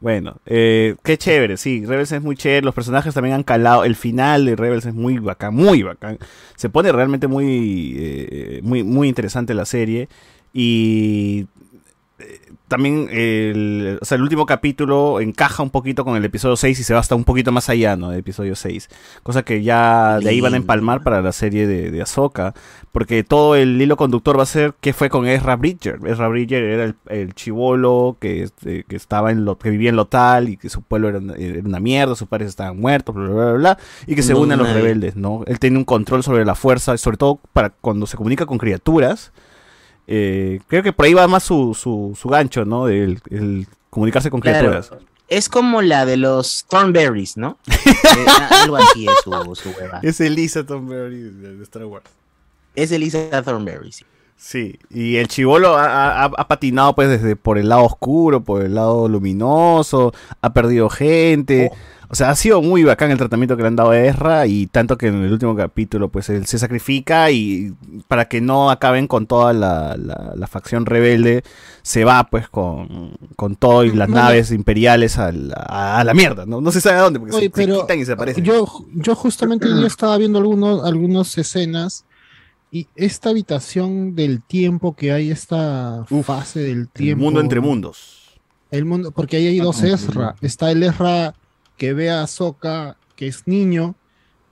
Bueno, 0.00 0.36
eh, 0.46 0.94
qué 1.02 1.18
chévere, 1.18 1.56
sí, 1.56 1.84
Rebels 1.84 2.12
es 2.12 2.22
muy 2.22 2.36
chévere, 2.36 2.64
los 2.64 2.74
personajes 2.74 3.14
también 3.14 3.34
han 3.34 3.42
calado, 3.42 3.82
el 3.84 3.96
final 3.96 4.44
de 4.44 4.54
Rebels 4.54 4.86
es 4.86 4.94
muy 4.94 5.18
bacán, 5.18 5.54
muy 5.54 5.82
bacán, 5.82 6.18
se 6.54 6.68
pone 6.68 6.92
realmente 6.92 7.26
muy, 7.26 7.96
eh, 7.98 8.60
muy, 8.62 8.84
muy 8.84 9.08
interesante 9.08 9.54
la 9.54 9.64
serie 9.64 10.08
y 10.52 11.46
eh, 12.18 12.40
también 12.66 13.08
el, 13.10 13.98
o 14.00 14.04
sea, 14.04 14.16
el 14.16 14.22
último 14.22 14.44
capítulo 14.44 15.20
encaja 15.20 15.62
un 15.62 15.70
poquito 15.70 16.04
con 16.04 16.16
el 16.16 16.24
episodio 16.24 16.56
6 16.56 16.78
y 16.78 16.82
se 16.84 16.92
va 16.94 17.00
hasta 17.00 17.14
un 17.14 17.24
poquito 17.24 17.52
más 17.52 17.68
allá, 17.68 17.96
¿no? 17.96 18.10
Del 18.10 18.20
episodio 18.20 18.54
6, 18.56 18.88
cosa 19.22 19.42
que 19.42 19.62
ya 19.62 20.18
de 20.18 20.28
ahí 20.28 20.40
van 20.40 20.54
a 20.54 20.56
empalmar 20.58 21.02
para 21.02 21.22
la 21.22 21.32
serie 21.32 21.66
de, 21.66 21.90
de 21.90 22.02
Ahsoka, 22.02 22.54
porque 22.92 23.24
todo 23.24 23.54
el 23.56 23.80
hilo 23.80 23.96
conductor 23.96 24.38
va 24.38 24.42
a 24.42 24.46
ser 24.46 24.74
qué 24.80 24.92
fue 24.92 25.08
con 25.08 25.26
Ezra 25.26 25.56
Bridger. 25.56 25.98
Ezra 26.06 26.28
Bridger 26.28 26.62
era 26.62 26.84
el, 26.84 26.94
el 27.08 27.34
chivolo 27.34 28.16
que, 28.20 28.42
este, 28.42 28.84
que 28.84 28.96
estaba 28.96 29.30
en 29.30 29.44
lo 29.44 29.56
que 29.58 29.70
vivía 29.70 29.90
en 29.90 29.96
Lotal 29.96 30.48
y 30.48 30.56
que 30.56 30.68
su 30.68 30.82
pueblo 30.82 31.08
era, 31.08 31.18
una- 31.18 31.36
era 31.36 31.60
una 31.60 31.80
mierda, 31.80 32.14
sus 32.16 32.28
padres 32.28 32.48
estaban 32.48 32.78
muertos, 32.78 33.14
bla, 33.14 33.24
bla, 33.28 33.44
bla, 33.44 33.52
bla, 33.52 33.78
y 34.06 34.14
que 34.14 34.22
se 34.22 34.32
No, 34.34 34.40
une 34.40 34.54
a 34.54 34.56
los 34.56 34.72
rebeldes, 34.72 35.16
¿no? 35.16 35.42
Él 35.46 35.58
tiene 35.58 35.78
un 35.78 35.84
control 35.84 36.22
sobre 36.22 36.44
la 36.44 36.54
fuerza, 36.54 36.96
sobre 36.98 37.16
todo 37.16 37.40
para 37.52 37.70
cuando 37.70 38.06
se 38.06 38.16
comunica 38.16 38.44
con 38.46 38.58
criaturas. 38.58 39.32
Eh, 40.10 40.60
creo 40.68 40.82
que 40.82 40.92
por 40.92 41.04
ahí 41.06 41.12
va 41.14 41.28
más 41.28 41.42
su, 41.44 41.76
su, 41.78 42.16
su 42.18 42.28
gancho, 42.30 42.64
¿no? 42.64 42.88
El, 42.88 43.20
el 43.30 43.66
comunicarse 43.90 44.30
con 44.30 44.40
Claro. 44.40 44.70
criaturas. 44.70 44.90
Es 45.28 45.50
como 45.50 45.82
la 45.82 46.06
de 46.06 46.16
los 46.16 46.64
Thornberries, 46.68 47.36
¿no? 47.36 47.58
Eh, 47.68 48.26
algo 48.62 48.76
así 48.76 49.06
es 49.06 49.14
su, 49.22 49.30
su 49.54 49.68
hueva. 49.78 50.00
Es 50.02 50.18
Elisa 50.22 50.64
Thornberry 50.64 51.20
de 51.22 51.62
Star 51.62 51.84
Wars. 51.84 52.06
Es 52.74 52.90
Elisa 52.90 53.42
Thornberry, 53.42 53.92
sí. 53.92 54.04
Sí, 54.40 54.78
y 54.88 55.16
el 55.16 55.26
chivolo 55.28 55.76
ha, 55.76 56.22
ha- 56.24 56.30
ha 56.36 56.48
patinado 56.48 56.94
pues 56.94 57.08
desde 57.10 57.34
por 57.36 57.58
el 57.58 57.68
lado 57.68 57.82
oscuro, 57.84 58.40
por 58.44 58.62
el 58.62 58.76
lado 58.76 59.08
luminoso, 59.08 60.14
ha 60.40 60.52
perdido 60.54 60.88
gente. 60.88 61.70
O 62.10 62.14
sea, 62.14 62.30
ha 62.30 62.34
sido 62.36 62.62
muy 62.62 62.84
bacán 62.84 63.10
el 63.10 63.18
tratamiento 63.18 63.54
que 63.56 63.62
le 63.62 63.68
han 63.68 63.76
dado 63.76 63.90
a 63.90 63.98
Ezra 64.00 64.46
y 64.46 64.66
tanto 64.66 64.96
que 64.96 65.08
en 65.08 65.22
el 65.24 65.30
último 65.32 65.54
capítulo 65.54 66.08
pues 66.08 66.30
él 66.30 66.46
se 66.46 66.58
sacrifica 66.58 67.30
y 67.30 67.74
para 68.08 68.28
que 68.28 68.40
no 68.40 68.70
acaben 68.70 69.06
con 69.06 69.26
toda 69.26 69.52
la, 69.52 69.94
la- 69.98 70.32
la 70.34 70.46
facción 70.46 70.86
rebelde, 70.86 71.42
se 71.82 72.04
va 72.04 72.24
pues 72.30 72.48
con, 72.48 73.12
con 73.36 73.56
todo 73.56 73.84
y 73.84 73.92
las 73.92 74.08
naves 74.08 74.50
imperiales 74.52 75.18
a 75.18 75.32
la, 75.32 75.54
a 75.98 76.02
la 76.04 76.14
mierda, 76.14 76.46
¿no? 76.46 76.60
No 76.62 76.72
se 76.72 76.80
sabe 76.80 76.96
a 76.96 77.02
dónde 77.02 77.18
porque 77.18 77.32
se- 77.32 77.38
Oye, 77.38 77.46
se, 77.46 77.50
pero 77.52 77.80
quitan 77.82 77.98
y 77.98 78.04
se 78.06 78.12
aparecen. 78.12 78.42
Yo, 78.44 78.66
yo 78.94 79.14
justamente 79.14 79.66
día 79.72 79.86
estaba 79.86 80.16
viendo 80.16 80.38
algunos, 80.38 80.84
algunas 80.86 81.36
escenas 81.36 82.06
y 82.70 82.86
esta 82.96 83.30
habitación 83.30 84.14
del 84.14 84.42
tiempo 84.42 84.96
que 84.96 85.12
hay, 85.12 85.30
esta 85.30 86.04
fase 86.22 86.60
del 86.60 86.78
el 86.80 86.88
tiempo. 86.88 87.24
mundo 87.24 87.40
entre 87.40 87.60
mundos. 87.60 88.38
El 88.70 88.84
mundo, 88.86 89.10
porque 89.10 89.36
ahí 89.36 89.46
hay 89.46 89.58
dos 89.60 89.82
Ezra. 89.82 90.34
Está 90.42 90.70
el 90.70 90.82
Ezra 90.82 91.34
que 91.78 91.94
ve 91.94 92.10
a 92.10 92.22
Ahsoka, 92.22 92.96
que 93.16 93.26
es 93.26 93.46
niño, 93.46 93.94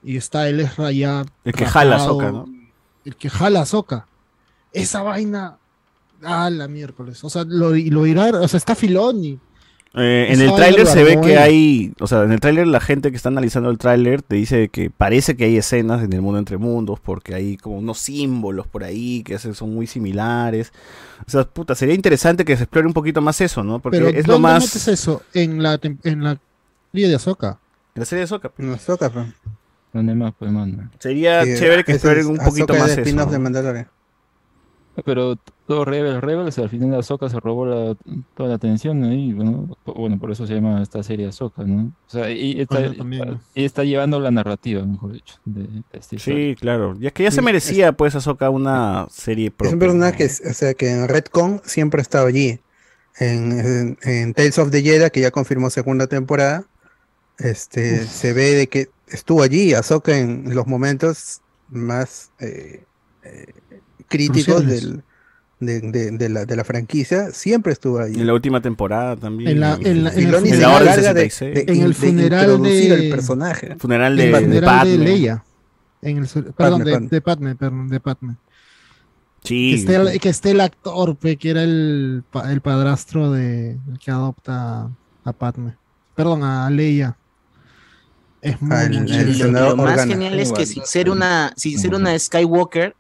y 0.02 0.16
está 0.16 0.48
el 0.48 0.60
Ezra 0.60 0.92
ya. 0.92 1.26
El 1.44 1.52
que 1.52 1.66
jala 1.66 1.96
a 1.96 1.98
Ahsoka, 1.98 2.32
¿no? 2.32 2.46
El 3.04 3.16
que 3.16 3.28
jala 3.28 3.58
a 3.58 3.62
Ahsoka. 3.62 4.06
Esa 4.72 5.02
vaina. 5.02 5.58
Ah, 6.22 6.48
la 6.48 6.68
miércoles. 6.68 7.22
O 7.24 7.28
sea, 7.28 7.44
lo, 7.44 7.70
lo 7.70 8.02
dirá, 8.04 8.30
o 8.40 8.48
sea, 8.48 8.56
está 8.56 8.74
Filoni. 8.74 9.38
Eh, 9.98 10.26
en 10.30 10.42
el 10.42 10.54
tráiler 10.54 10.84
lo 10.84 10.90
se 10.90 11.02
ve 11.02 11.18
que 11.22 11.38
hay, 11.38 11.94
o 12.00 12.06
sea, 12.06 12.22
en 12.24 12.32
el 12.32 12.38
tráiler 12.38 12.66
la 12.66 12.80
gente 12.80 13.10
que 13.10 13.16
está 13.16 13.30
analizando 13.30 13.70
el 13.70 13.78
tráiler 13.78 14.20
te 14.20 14.36
dice 14.36 14.68
que 14.68 14.90
parece 14.90 15.38
que 15.38 15.44
hay 15.44 15.56
escenas 15.56 16.02
en 16.02 16.12
el 16.12 16.20
mundo 16.20 16.38
entre 16.38 16.58
mundos 16.58 17.00
porque 17.00 17.34
hay 17.34 17.56
como 17.56 17.78
unos 17.78 17.96
símbolos 17.96 18.66
por 18.66 18.84
ahí 18.84 19.22
que 19.22 19.38
son 19.38 19.74
muy 19.74 19.86
similares. 19.86 20.70
O 21.26 21.30
sea, 21.30 21.44
puta, 21.44 21.74
sería 21.74 21.94
interesante 21.94 22.44
que 22.44 22.58
se 22.58 22.64
explore 22.64 22.86
un 22.86 22.92
poquito 22.92 23.22
más 23.22 23.40
eso, 23.40 23.64
¿no? 23.64 23.78
Porque 23.78 23.96
Pero 23.96 24.10
es 24.10 24.26
lo 24.26 24.34
¿dónde 24.34 24.48
más 24.48 24.64
metes 24.64 24.86
eso? 24.86 25.22
En 25.32 25.62
la, 25.62 25.80
en 25.82 26.22
la 26.22 26.38
serie 26.96 27.08
de 27.08 27.14
Ahsoka. 27.16 27.58
en 27.94 28.00
la 28.00 28.04
serie 28.06 28.20
de 28.20 28.24
Ahsoka. 28.24 28.52
No, 28.58 28.74
Ahsoka, 28.74 29.10
pues. 29.10 29.26
¿Dónde 29.92 30.14
más, 30.14 30.34
pues, 30.38 30.50
mano? 30.50 30.90
Sería 30.98 31.44
Sí, 31.44 31.54
chévere 31.58 31.84
que 31.84 31.92
ese 31.92 31.96
exploren 32.08 32.20
es 32.20 32.26
un 32.26 32.36
poquito 32.44 32.72
Ahsoka 32.72 32.78
más 32.78 32.86
de 32.88 32.92
eso. 32.94 33.00
spin-off 33.02 33.30
de 33.30 33.38
¿no? 33.38 33.44
Mandalorian. 33.44 33.88
Pero 35.04 35.36
todo 35.66 35.84
Rebels, 35.84 36.22
Rebels, 36.22 36.58
al 36.58 36.70
final 36.70 36.94
Ahsoka 36.98 37.28
se 37.28 37.38
robó 37.38 37.66
la- 37.66 37.94
toda 38.34 38.48
la 38.48 38.54
atención 38.54 39.04
ahí, 39.04 39.34
bueno, 39.34 39.76
po- 39.84 39.92
bueno, 39.92 40.18
por 40.18 40.30
eso 40.32 40.46
se 40.46 40.54
llama 40.54 40.82
esta 40.82 41.02
serie 41.02 41.26
Ahsoka, 41.28 41.64
¿no? 41.64 41.92
O 42.06 42.10
sea, 42.10 42.30
y 42.30 42.58
está, 42.62 42.80
Bueno, 42.96 43.38
y 43.54 43.64
está 43.66 43.84
llevando 43.84 44.18
la 44.20 44.30
narrativa, 44.30 44.82
mejor 44.86 45.12
dicho, 45.12 45.34
de, 45.44 45.64
de 45.64 45.82
historia. 45.98 46.18
Sí, 46.20 46.56
claro. 46.58 46.96
Ya 46.98 47.10
que 47.10 47.24
ya 47.24 47.30
se 47.30 47.42
merecía, 47.42 47.92
pues, 47.92 48.14
Ahsoka 48.14 48.48
una 48.48 49.06
serie 49.10 49.50
propia. 49.50 49.68
Es 49.68 49.72
un 49.74 49.80
personaje 49.80 50.16
que, 50.16 50.24
es- 50.24 50.42
o 50.48 50.54
sea, 50.54 50.72
que 50.72 50.90
en 50.90 51.08
Redcon 51.08 51.60
siempre 51.64 52.00
ha 52.00 52.02
estado 52.02 52.26
allí. 52.26 52.60
En, 53.18 53.52
en- 53.60 53.98
en 54.02 54.32
Tales 54.34 54.58
of 54.58 54.70
the 54.70 54.80
Jedi, 54.82 55.10
que 55.10 55.20
ya 55.20 55.30
confirmó 55.30 55.68
segunda 55.68 56.06
temporada, 56.06 56.64
este, 57.38 58.04
se 58.06 58.32
ve 58.32 58.52
de 58.54 58.66
que 58.68 58.88
estuvo 59.08 59.42
allí 59.42 59.74
Ahsoka 59.74 60.16
en 60.16 60.54
los 60.54 60.66
momentos 60.66 61.40
más 61.68 62.30
eh, 62.38 62.84
eh, 63.22 63.46
críticos 64.08 64.66
del, 64.66 65.02
de, 65.60 65.80
de- 65.80 66.10
de 66.12 66.28
la, 66.28 66.44
de 66.44 66.56
la 66.56 66.64
franquicia, 66.64 67.30
siempre 67.32 67.72
estuvo 67.72 67.98
allí. 67.98 68.20
En 68.20 68.26
la 68.26 68.34
última 68.34 68.60
temporada 68.60 69.16
también. 69.16 69.50
En 69.50 69.60
la- 69.60 69.74
en 69.74 70.04
la- 70.04 70.10
en 70.12 70.30
de, 70.30 70.30
de- 70.32 71.64
de- 71.64 71.64
en 71.72 71.82
el 71.82 71.94
funeral 71.94 72.62
de- 72.62 72.86
el 72.94 73.10
personaje. 73.10 73.76
Funeral 73.78 74.16
de, 74.16 74.30
funeral 74.30 74.50
de 74.50 74.62
Padme. 74.62 74.98
Leia. 74.98 75.44
En 76.02 76.18
el, 76.18 76.26
perdón, 76.54 76.84
de, 76.84 76.92
Padme. 76.92 77.08
de 77.10 77.20
Padme, 77.20 77.54
perdón, 77.56 77.88
de 77.88 78.00
Padme. 78.00 78.36
Sí. 79.42 79.70
Que 79.70 79.76
esté, 79.76 79.94
el, 79.96 80.20
que 80.20 80.28
esté 80.28 80.50
el 80.50 80.60
actor, 80.60 81.16
que 81.18 81.50
era 81.50 81.62
el, 81.62 82.24
el 82.50 82.60
padrastro 82.60 83.30
de 83.32 83.72
el 83.72 83.98
que 83.98 84.10
adopta 84.10 84.90
a 85.24 85.32
Padme. 85.32 85.76
Perdón, 86.14 86.42
a 86.44 86.68
Leia. 86.70 87.16
Es 88.42 88.60
muy, 88.62 88.76
el- 88.76 89.00
muy 89.02 89.34
lo, 89.52 89.76
más 89.76 89.92
Organa. 89.92 90.06
genial 90.12 90.38
es 90.38 90.52
que 90.52 90.66
sin 90.66 90.84
ser 90.84 91.10
una, 91.10 91.52
sin 91.56 91.78
ser 91.78 91.94
una 91.94 92.16
Skywalker, 92.18 92.94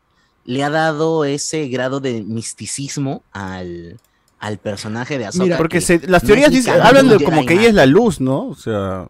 le 0.44 0.64
ha 0.64 0.70
dado 0.70 1.24
ese 1.24 1.68
grado 1.68 2.00
de 2.00 2.22
misticismo 2.22 3.22
al, 3.32 3.98
al 4.38 4.58
personaje 4.58 5.18
de 5.18 5.26
Ahsoka. 5.26 5.44
Mira, 5.44 5.56
Porque 5.58 5.80
se- 5.80 6.06
las 6.08 6.22
teorías 6.22 6.50
dicen- 6.50 6.80
hablan 6.80 7.08
de 7.08 7.22
como 7.24 7.44
que 7.46 7.54
ella 7.54 7.68
es 7.68 7.74
la 7.74 7.86
luz, 7.86 8.20
¿no? 8.20 8.46
O 8.48 8.54
sea, 8.54 9.06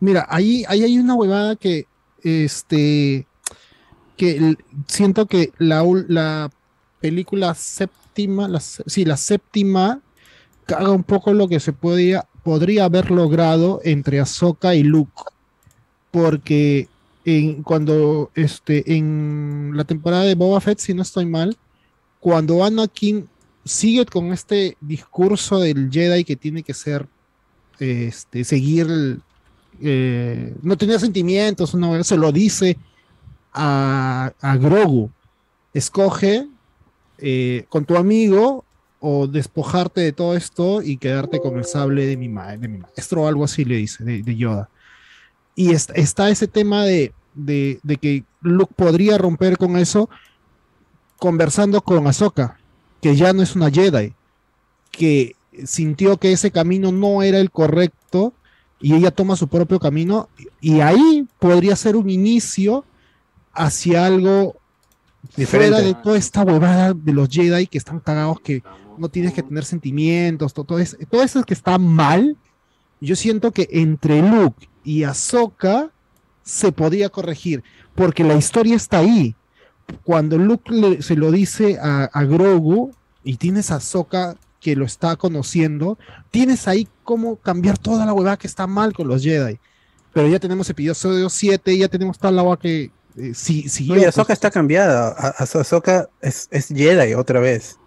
Mira, 0.00 0.26
ahí, 0.28 0.64
ahí 0.68 0.82
hay 0.82 0.98
una 0.98 1.14
huevada 1.14 1.54
que, 1.56 1.86
este, 2.24 3.26
que 4.16 4.56
siento 4.88 5.26
que 5.26 5.52
la, 5.58 5.84
la 6.08 6.50
película 7.00 7.54
séptima, 7.54 8.48
la, 8.48 8.58
sí, 8.60 9.04
la 9.04 9.16
séptima, 9.16 10.00
caga 10.66 10.90
un 10.90 11.04
poco 11.04 11.32
lo 11.32 11.46
que 11.48 11.60
se 11.60 11.72
podía, 11.72 12.26
podría 12.42 12.84
haber 12.84 13.10
logrado 13.10 13.80
entre 13.84 14.20
Ahsoka 14.20 14.74
y 14.74 14.82
Luke. 14.82 15.22
Porque 16.10 16.88
en, 17.24 17.62
cuando, 17.62 18.30
este, 18.34 18.96
en 18.96 19.72
la 19.74 19.84
temporada 19.84 20.24
de 20.24 20.34
Boba 20.34 20.60
Fett, 20.60 20.78
si 20.78 20.94
no 20.94 21.02
estoy 21.02 21.26
mal, 21.26 21.56
cuando 22.20 22.64
Anakin 22.64 23.28
sigue 23.64 24.04
con 24.06 24.32
este 24.32 24.76
discurso 24.80 25.60
del 25.60 25.90
Jedi 25.90 26.24
que 26.24 26.36
tiene 26.36 26.62
que 26.62 26.74
ser, 26.74 27.06
este, 27.78 28.44
seguir 28.44 29.20
eh, 29.80 30.54
no 30.62 30.76
tenía 30.76 30.98
sentimientos, 30.98 31.74
vez 31.74 32.06
se 32.06 32.16
lo 32.16 32.30
dice 32.30 32.78
a, 33.52 34.32
a 34.40 34.56
Grogu. 34.56 35.10
Escoge 35.74 36.46
eh, 37.18 37.64
con 37.68 37.84
tu 37.84 37.96
amigo 37.96 38.64
o 39.04 39.26
despojarte 39.26 40.00
de 40.00 40.12
todo 40.12 40.36
esto 40.36 40.80
y 40.80 40.96
quedarte 40.96 41.40
con 41.40 41.58
el 41.58 41.64
sable 41.64 42.06
de 42.06 42.16
mi, 42.16 42.28
maestro 42.28 43.22
o 43.22 43.26
algo 43.26 43.42
así 43.44 43.64
le 43.64 43.76
dice, 43.76 44.04
de, 44.04 44.36
Yoda. 44.36 44.70
Y 45.56 45.72
est- 45.72 45.90
está 45.96 46.30
ese 46.30 46.46
tema 46.46 46.84
de, 46.84 47.12
de, 47.34 47.80
de 47.82 47.96
que 47.96 48.24
Luke 48.40 48.72
podría 48.76 49.18
romper 49.18 49.58
con 49.58 49.76
eso 49.76 50.08
conversando 51.18 51.80
con 51.80 52.06
Ahsoka, 52.06 52.60
que 53.00 53.16
ya 53.16 53.32
no 53.32 53.42
es 53.42 53.56
una 53.56 53.70
Jedi, 53.70 54.14
que 54.92 55.34
sintió 55.64 56.16
que 56.16 56.30
ese 56.30 56.52
camino 56.52 56.92
no 56.92 57.22
era 57.24 57.38
el 57.40 57.50
correcto 57.50 58.32
y 58.80 58.94
ella 58.94 59.10
toma 59.10 59.34
su 59.34 59.48
propio 59.48 59.80
camino 59.80 60.28
y 60.60 60.80
ahí 60.80 61.26
podría 61.40 61.74
ser 61.74 61.96
un 61.96 62.08
inicio 62.08 62.84
hacia 63.52 64.06
algo 64.06 64.56
Diferente. 65.36 65.46
fuera 65.76 65.80
de 65.86 65.94
toda 65.94 66.18
esta 66.18 66.42
huevada 66.42 66.92
de 66.94 67.12
los 67.12 67.28
Jedi 67.28 67.66
que 67.66 67.78
están 67.78 68.00
cagados 68.00 68.40
que 68.40 68.62
no 68.98 69.08
tienes 69.08 69.32
que 69.32 69.42
tener 69.42 69.64
sentimientos, 69.64 70.52
todo, 70.52 70.64
todo, 70.66 70.78
es- 70.78 70.96
todo 71.10 71.22
eso 71.22 71.42
que 71.44 71.54
está 71.54 71.78
mal. 71.78 72.36
Yo 73.00 73.16
siento 73.16 73.50
que 73.52 73.68
entre 73.72 74.20
Luke 74.22 74.68
y 74.84 75.04
Ahsoka 75.04 75.90
se 76.42 76.72
podía 76.72 77.08
corregir 77.08 77.62
porque 77.94 78.24
la 78.24 78.34
historia 78.34 78.76
está 78.76 78.98
ahí. 78.98 79.34
Cuando 80.04 80.38
Luke 80.38 80.72
le- 80.72 81.02
se 81.02 81.16
lo 81.16 81.30
dice 81.30 81.78
a, 81.80 82.04
a 82.04 82.24
Grogu 82.24 82.92
y 83.24 83.36
tienes 83.36 83.70
a 83.70 83.76
Ahsoka 83.76 84.36
que 84.60 84.76
lo 84.76 84.84
está 84.84 85.16
conociendo, 85.16 85.98
tienes 86.30 86.68
ahí 86.68 86.86
cómo 87.04 87.36
cambiar 87.36 87.78
toda 87.78 88.06
la 88.06 88.12
huevada 88.12 88.36
que 88.36 88.46
está 88.46 88.66
mal 88.66 88.92
con 88.92 89.08
los 89.08 89.22
Jedi. 89.22 89.58
Pero 90.12 90.28
ya 90.28 90.38
tenemos 90.38 90.68
episodio 90.70 91.28
7, 91.30 91.76
ya 91.78 91.88
tenemos 91.88 92.18
tal 92.18 92.38
agua 92.38 92.58
que 92.58 92.90
eh, 93.16 93.32
si, 93.34 93.68
siguió, 93.68 93.94
Oye, 93.94 94.02
pues, 94.04 94.16
Ahsoka 94.16 94.32
está 94.32 94.50
cambiada. 94.50 95.08
Ahsoka 95.38 96.08
es, 96.20 96.48
es 96.50 96.68
Jedi 96.68 97.14
otra 97.14 97.40
vez. 97.40 97.78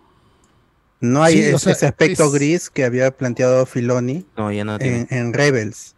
No 1.02 1.24
hay 1.24 1.44
Sí, 1.44 1.54
o 1.54 1.56
es- 1.58 1.62
sea, 1.62 1.74
ese 1.74 1.86
aspecto 1.88 2.26
es- 2.26 2.32
gris 2.34 2.70
que 2.70 2.84
había 2.86 3.12
planteado 3.12 3.66
Filoni 3.66 4.26
No, 4.38 4.52
ya 4.52 4.64
no 4.64 4.80
tiene. 4.80 5.08
en, 5.10 5.18
en 5.18 5.34
Rebels. 5.34 5.94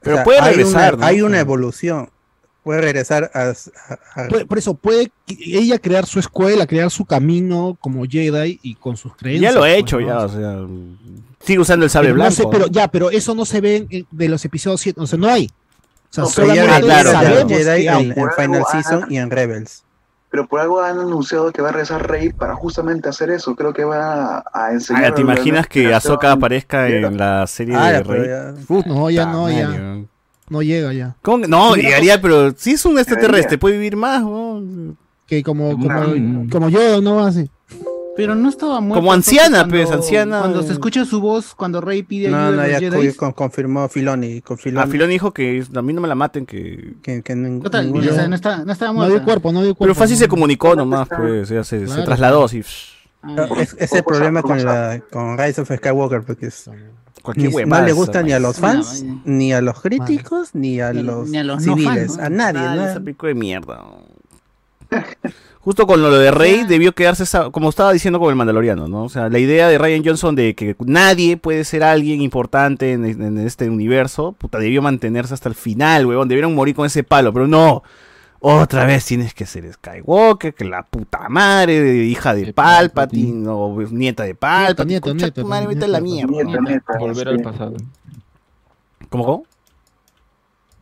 Pero 0.00 0.22
puede 0.24 0.40
hay 0.40 0.54
regresar, 0.54 0.94
Una, 0.94 1.02
¿no? 1.02 1.06
Hay 1.08 1.22
una 1.22 1.36
Sí. 1.36 1.40
evolución. 1.40 2.10
Puede 2.62 2.80
regresar 2.82 3.30
a, 3.34 3.50
a- 3.50 4.22
a- 4.22 4.28
Por, 4.28 4.46
por 4.46 4.58
eso 4.58 4.74
puede 4.74 5.10
ella 5.28 5.78
crear 5.78 6.06
su 6.06 6.18
escuela, 6.18 6.66
crear 6.66 6.90
su 6.90 7.04
camino 7.04 7.76
como 7.80 8.04
Jedi 8.04 8.60
y 8.62 8.74
con 8.74 8.96
sus 8.96 9.14
creencias. 9.16 9.52
ya 9.54 9.58
lo 9.58 9.64
ha 9.64 9.68
pues, 9.68 9.78
hecho, 9.78 10.00
¿no? 10.00 10.06
ya, 10.06 10.18
o 10.20 10.28
sea, 10.28 10.58
sigue 11.44 11.58
usando 11.60 11.84
el 11.84 11.90
sable 11.90 12.08
Pero 12.08 12.16
no 12.18 12.24
blanco. 12.24 12.34
sé, 12.36 12.46
pero 12.50 12.66
ya, 12.68 12.88
pero 12.88 13.10
eso 13.10 13.34
no 13.34 13.44
se 13.44 13.60
ve 13.60 14.06
de 14.10 14.28
los 14.28 14.44
episodios 14.44 14.80
7, 14.82 15.00
o 15.00 15.06
sea, 15.06 15.18
no 15.18 15.28
hay. 15.28 15.50
O 16.10 16.14
sea, 16.14 16.24
No, 16.24 16.30
pero 16.34 16.46
solamente 16.48 16.56
ya- 16.56 16.76
Ah, 16.76 16.80
claro, 16.80 17.10
claro. 17.10 17.26
sabemos 17.26 17.52
Jedi 17.52 17.82
que 17.82 17.88
hay. 17.90 18.06
en, 18.06 18.14
Final 18.14 18.54
algo 18.54 18.66
Season 18.70 19.02
han- 19.04 19.12
y 19.12 19.18
en 19.18 19.30
Rebels. 19.30 19.84
Pero 20.30 20.46
por 20.46 20.60
algo 20.60 20.82
han 20.82 20.98
anunciado 20.98 21.50
que 21.52 21.62
va 21.62 21.70
a 21.70 21.72
regresar 21.72 22.06
Rey 22.06 22.30
para 22.34 22.54
justamente 22.54 23.08
hacer 23.08 23.30
eso. 23.30 23.54
Creo 23.56 23.72
que 23.72 23.84
va 23.84 24.44
a 24.52 24.72
enseñar. 24.72 25.06
Ah, 25.06 25.14
¿Te 25.14 25.22
imaginas 25.22 25.66
que 25.66 25.94
Ahsoka 25.94 26.32
aparezca 26.32 26.86
en 26.88 27.16
la 27.16 27.46
serie 27.46 27.74
Ah, 27.76 27.92
de 27.92 28.02
Rey? 28.02 28.28
ya- 28.28 28.54
No, 28.86 29.08
ya 29.10 29.26
no, 29.26 29.50
ya. 29.50 29.96
No 30.50 30.62
llega 30.62 30.92
ya. 30.94 31.14
¿Cómo 31.22 31.42
que- 31.42 31.48
No, 31.48 31.74
Sí, 31.74 31.82
llegaría, 31.82 32.20
pero 32.22 32.52
si 32.56 32.72
es 32.72 32.84
un 32.86 32.98
extraterrestre, 32.98 33.58
puede 33.58 33.76
vivir 33.76 33.96
más. 33.96 34.22
¿no? 34.22 34.62
Que 35.26 35.42
como, 35.42 35.72
como, 35.78 36.48
como 36.50 36.68
yo, 36.70 37.00
¿no? 37.02 37.24
Así. 37.24 37.50
Pero 38.18 38.34
no 38.34 38.48
estaba 38.48 38.80
muerto. 38.80 38.98
Como 39.00 39.12
anciana, 39.12 39.58
cuando- 39.60 39.76
pues, 39.76 39.90
anciana. 39.92 40.40
Cuando 40.40 40.62
se 40.64 40.72
escucha 40.72 41.04
su 41.04 41.20
voz, 41.20 41.54
cuando 41.54 41.80
Rey 41.80 42.02
pide 42.02 42.28
No, 42.28 42.36
ayuda 42.36 42.56
no, 42.56 42.62
a 42.62 42.66
ya 42.66 42.80
los 42.80 42.94
cu- 42.96 43.00
Jedi. 43.02 43.14
con- 43.14 43.32
confirmó 43.32 43.88
Filoni. 43.88 44.40
Con 44.42 44.58
Filoni 44.58 44.84
A 44.84 44.90
Filón 44.90 45.08
dijo 45.10 45.32
que 45.32 45.64
a 45.72 45.82
mí 45.82 45.92
no 45.92 46.00
me 46.00 46.08
la 46.08 46.16
maten, 46.16 46.44
que... 46.44 46.96
que, 47.00 47.22
que 47.22 47.34
nin- 47.36 47.62
Total, 47.62 47.86
ninguno- 47.86 48.10
o 48.10 48.14
sea, 48.14 48.26
no, 48.26 48.34
está, 48.34 48.64
no 48.64 48.72
estaba 48.72 48.90
No 48.92 48.98
muerta. 48.98 49.14
dio 49.14 49.24
cuerpo, 49.24 49.52
no 49.52 49.62
dio 49.62 49.74
cuerpo. 49.76 49.84
Pero 49.84 49.94
fácil 49.94 50.16
no. 50.16 50.18
se 50.18 50.26
comunicó 50.28 50.74
nomás, 50.74 51.06
pues, 51.08 51.48
ya 51.48 51.62
se, 51.62 51.78
se 51.78 51.84
Claro. 51.86 52.04
trasladó 52.04 52.44
así. 52.46 52.62
Ah, 53.22 53.34
ya. 53.36 53.62
Es, 53.62 53.76
es 53.78 53.92
el 53.92 54.02
problema 54.02 54.42
con, 54.42 54.64
la, 54.64 55.00
con 55.12 55.38
Rise 55.38 55.60
of 55.60 55.70
Skywalker, 55.72 56.22
porque 56.22 56.46
es- 56.46 56.68
Cualquier 57.22 57.52
ni- 57.54 57.64
no 57.70 57.82
le 57.82 57.92
gusta 57.92 58.22
ni 58.24 58.32
a 58.32 58.40
los 58.40 58.58
fans, 58.58 59.04
ni 59.24 59.52
a 59.52 59.60
los 59.60 59.80
críticos, 59.80 60.56
ni 60.56 60.80
a 60.80 60.92
los, 60.92 61.28
ni 61.28 61.38
a 61.38 61.44
los 61.44 61.64
no 61.64 61.74
civiles, 61.76 62.16
fans, 62.16 62.18
¿no? 62.18 62.24
a 62.24 62.30
nadie. 62.30 62.60
Ah, 62.66 62.74
¿no? 62.74 62.84
esa 62.84 62.98
película 63.00 63.28
de 63.28 63.34
mierda. 63.36 63.80
Justo 65.60 65.86
con 65.86 66.00
lo 66.00 66.10
de 66.10 66.30
Rey 66.30 66.64
debió 66.64 66.94
quedarse 66.94 67.24
esa, 67.24 67.50
como 67.50 67.68
estaba 67.68 67.92
diciendo 67.92 68.18
con 68.18 68.30
el 68.30 68.36
Mandaloriano, 68.36 68.88
¿no? 68.88 69.04
O 69.04 69.08
sea, 69.08 69.28
la 69.28 69.38
idea 69.38 69.68
de 69.68 69.76
Ryan 69.76 70.02
Johnson 70.04 70.34
de 70.34 70.54
que 70.54 70.74
nadie 70.86 71.36
puede 71.36 71.64
ser 71.64 71.82
alguien 71.82 72.22
importante 72.22 72.92
en, 72.92 73.04
en 73.04 73.38
este 73.38 73.68
universo, 73.68 74.32
puta, 74.32 74.58
debió 74.58 74.80
mantenerse 74.80 75.34
hasta 75.34 75.48
el 75.48 75.54
final, 75.54 76.06
huevón. 76.06 76.28
Debieron 76.28 76.54
morir 76.54 76.74
con 76.74 76.86
ese 76.86 77.02
palo, 77.04 77.32
pero 77.32 77.46
no. 77.46 77.82
Otra 78.40 78.86
vez 78.86 79.04
tienes 79.04 79.34
que 79.34 79.46
ser 79.46 79.70
Skywalker, 79.72 80.54
que 80.54 80.64
la 80.64 80.84
puta 80.84 81.28
madre, 81.28 81.80
de 81.82 82.04
hija 82.04 82.34
de 82.34 82.46
De 82.46 82.52
Palpatine, 82.52 83.48
o 83.48 83.76
nieta 83.90 84.22
de 84.22 84.36
Palpatine. 84.36 84.86
nieto, 84.86 85.10
concha 85.10 85.26
nieto, 85.26 85.42
tu 85.42 85.48
madre, 85.48 85.66
nieto, 85.66 85.80
vete 85.80 85.84
a 85.84 85.88
la 85.88 86.00
mierda. 86.00 86.32
Volver 87.00 87.28
sí. 87.28 87.34
al 87.34 87.40
pasado. 87.40 87.76
¿Cómo, 89.08 89.24
cómo? 89.24 89.44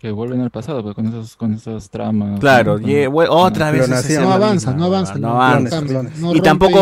Que 0.07 0.13
vuelven 0.13 0.41
al 0.41 0.51
pasado, 0.51 0.85
pues, 0.85 0.95
con 0.95 1.09
esos, 1.09 1.35
con 1.35 1.53
esas 1.53 1.91
tramas. 1.91 2.39
Claro, 2.39 2.79
¿no? 2.79 2.87
ye- 2.87 3.07
Con- 3.07 3.15
we- 3.17 3.27
otra 3.29 3.73
vez. 3.73 3.89
No 3.89 4.29
la 4.29 4.35
avanza, 4.37 4.73
no 4.73 4.85
avanza. 4.85 5.15
no 5.15 5.21
no 5.21 5.43
avanza. 5.43 5.83
no 6.21 6.33
y 6.33 6.41
tampoco 6.41 6.79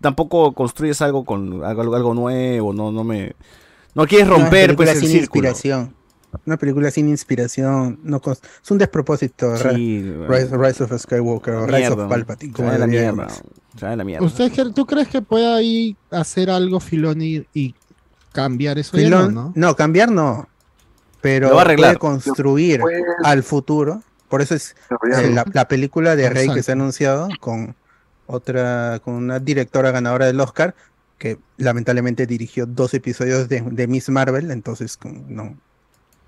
tampoco 0.00 0.52
construyes 0.52 1.02
algo 1.02 1.24
con 1.24 1.64
algo, 1.64 1.96
algo 1.96 2.14
nuevo, 2.14 2.72
no 2.72 2.92
no 2.92 3.02
me 3.02 3.34
no 3.96 4.06
quieres 4.06 4.28
romper 4.28 4.76
pues 4.76 4.90
el 4.90 4.98
sin 4.98 5.08
círculo. 5.08 5.48
inspiración. 5.48 5.92
Una 6.46 6.56
película 6.56 6.88
sin 6.92 7.08
inspiración. 7.08 7.98
No 8.04 8.20
es 8.24 8.70
un 8.70 8.78
despropósito. 8.78 9.56
Sí, 9.56 10.00
Rise, 10.28 10.56
Rise 10.56 10.84
of 10.84 10.92
Skywalker 10.96 11.54
o 11.54 11.66
Rise 11.66 11.88
of 11.88 12.08
Palpatine. 12.08 12.52
se 12.52 12.56
Como 12.56 12.68
va 12.68 12.74
de 12.74 12.78
la 12.78 12.86
mierda. 12.86 13.26
de 13.80 13.96
la 13.96 14.04
mierda. 14.04 14.24
¿Usted, 14.24 14.52
¿Tú 14.72 14.86
crees 14.86 15.08
que 15.08 15.20
pueda 15.20 15.56
ahí 15.56 15.96
hacer 16.12 16.48
algo 16.48 16.78
Filoni 16.78 17.44
y 17.52 17.74
cambiar 18.30 18.78
eso? 18.78 18.96
No, 18.96 19.28
¿no? 19.28 19.52
no, 19.56 19.74
cambiar 19.74 20.12
no. 20.12 20.46
Pero 21.20 21.54
va 21.54 21.62
a 21.62 21.64
puede 21.76 21.96
construir 21.96 22.80
Pues, 22.80 23.02
al 23.24 23.42
futuro. 23.42 24.02
Por 24.28 24.42
eso 24.42 24.54
es 24.54 24.76
eh, 25.16 25.30
la, 25.30 25.44
la 25.52 25.66
película 25.68 26.14
de 26.16 26.28
Rey 26.30 26.48
que 26.52 26.62
se 26.62 26.72
ha 26.72 26.74
anunciado 26.74 27.28
con, 27.40 27.74
otra 28.26 29.00
con 29.04 29.14
una 29.14 29.38
directora 29.38 29.90
ganadora 29.90 30.26
del 30.26 30.38
Oscar, 30.40 30.74
que 31.16 31.38
lamentablemente 31.56 32.26
dirigió 32.26 32.66
dos 32.66 32.94
episodios 32.94 33.48
de, 33.48 33.62
de 33.62 33.86
Miss 33.86 34.08
Marvel, 34.10 34.50
entonces 34.50 34.96
como, 34.96 35.24
no. 35.28 35.56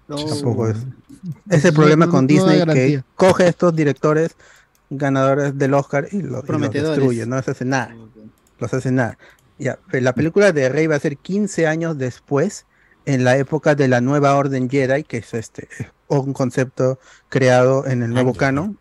Tampoco 0.08 0.68
es. 0.68 0.78
Es 1.50 1.64
el 1.64 1.72
No- 1.74 1.76
problema 1.80 2.06
no- 2.06 2.10
con 2.10 2.24
no 2.24 2.28
Disney 2.28 2.64
que 2.66 3.04
coge 3.14 3.44
a 3.44 3.48
estos 3.48 3.76
directores 3.76 4.34
ganadores 4.88 5.56
del 5.56 5.74
Oscar 5.74 6.08
y, 6.10 6.22
lo- 6.22 6.42
y 6.44 6.50
los 6.58 6.70
destruye, 6.72 7.26
no 7.26 7.36
les 7.36 7.48
hace 7.48 7.64
nada. 7.64 7.94
Los 8.58 8.74
hace 8.74 8.90
nada. 8.90 9.16
Ya, 9.58 9.78
la 9.92 10.14
película 10.14 10.52
de 10.52 10.68
Rey 10.70 10.86
va 10.86 10.96
a 10.96 11.00
ser 11.00 11.16
15 11.18 11.66
años 11.66 11.96
después, 11.98 12.64
en 13.06 13.24
la 13.24 13.36
época 13.36 13.74
de 13.74 13.88
la 13.88 14.00
nueva 14.00 14.36
Orden 14.36 14.68
Jedi, 14.70 15.04
que 15.04 15.18
es 15.18 15.34
este 15.34 15.68
un 16.08 16.32
concepto 16.32 16.98
creado 17.28 17.86
en 17.86 18.02
el 18.02 18.10
nuevo 18.10 18.34
canon, 18.34 18.76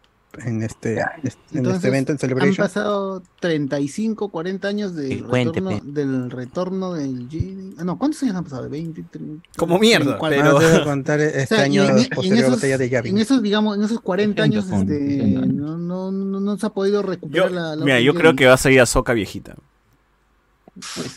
en 0.46 0.62
este, 0.64 1.00
este- 1.24 1.40
en 1.52 1.58
Entonces, 1.58 1.76
este 1.78 1.88
evento, 1.90 2.12
en 2.12 2.16
han 2.16 2.20
Celebration. 2.20 2.56
pasado 2.68 3.24
35, 3.40 4.30
40 4.30 4.68
años 4.68 4.96
del 4.96 5.28
retorno, 5.30 5.80
del 5.84 6.32
retorno 6.32 6.94
del 6.94 7.28
Jedi. 7.30 7.76
Ah, 7.80 7.84
no, 7.84 7.98
¿cuántos 7.98 8.22
años 8.24 8.36
han 8.36 8.44
pasado? 8.44 8.64
¿De 8.64 8.70
20, 8.70 9.04
30? 9.12 9.48
Como 9.58 9.78
mierda, 9.80 10.18
40. 10.18 10.44
pero- 10.46 10.56
Ahora 10.58 10.68
te 10.68 10.74
voy 10.74 10.82
a 10.82 10.86
contar 10.86 11.20
este 11.20 11.56
año 11.56 11.84
y 11.84 11.88
en- 11.88 11.98
y 11.98 12.02
en 12.04 12.10
posterior 12.10 12.38
a 12.38 12.42
la 12.42 12.48
esos- 12.48 12.56
batalla 12.58 12.78
de 12.78 12.90
Yavin. 12.90 13.16
En 13.16 13.22
esos, 13.22 13.42
digamos, 13.42 13.78
en 13.78 13.84
esos 13.84 14.02
40 14.02 14.44
años, 14.44 14.66
60, 14.66 14.94
este, 14.94 15.08
60 15.18 15.40
años. 15.42 15.54
no, 15.56 15.78
no, 15.78 16.12
no, 16.12 16.40
no 16.40 16.58
se 16.58 16.66
ha 16.66 16.70
podido 16.70 17.02
Yo, 17.02 17.10
recuperar 17.10 17.52
la, 17.52 17.76
la 17.76 17.86
mira, 17.86 18.00
yo 18.00 18.14
creo 18.14 18.32
Jedi. 18.32 18.36
que 18.38 18.48
va 18.48 18.54
a 18.54 18.58
salir 18.58 18.82
Ahsoka 18.82 19.14
viejita. 19.14 19.56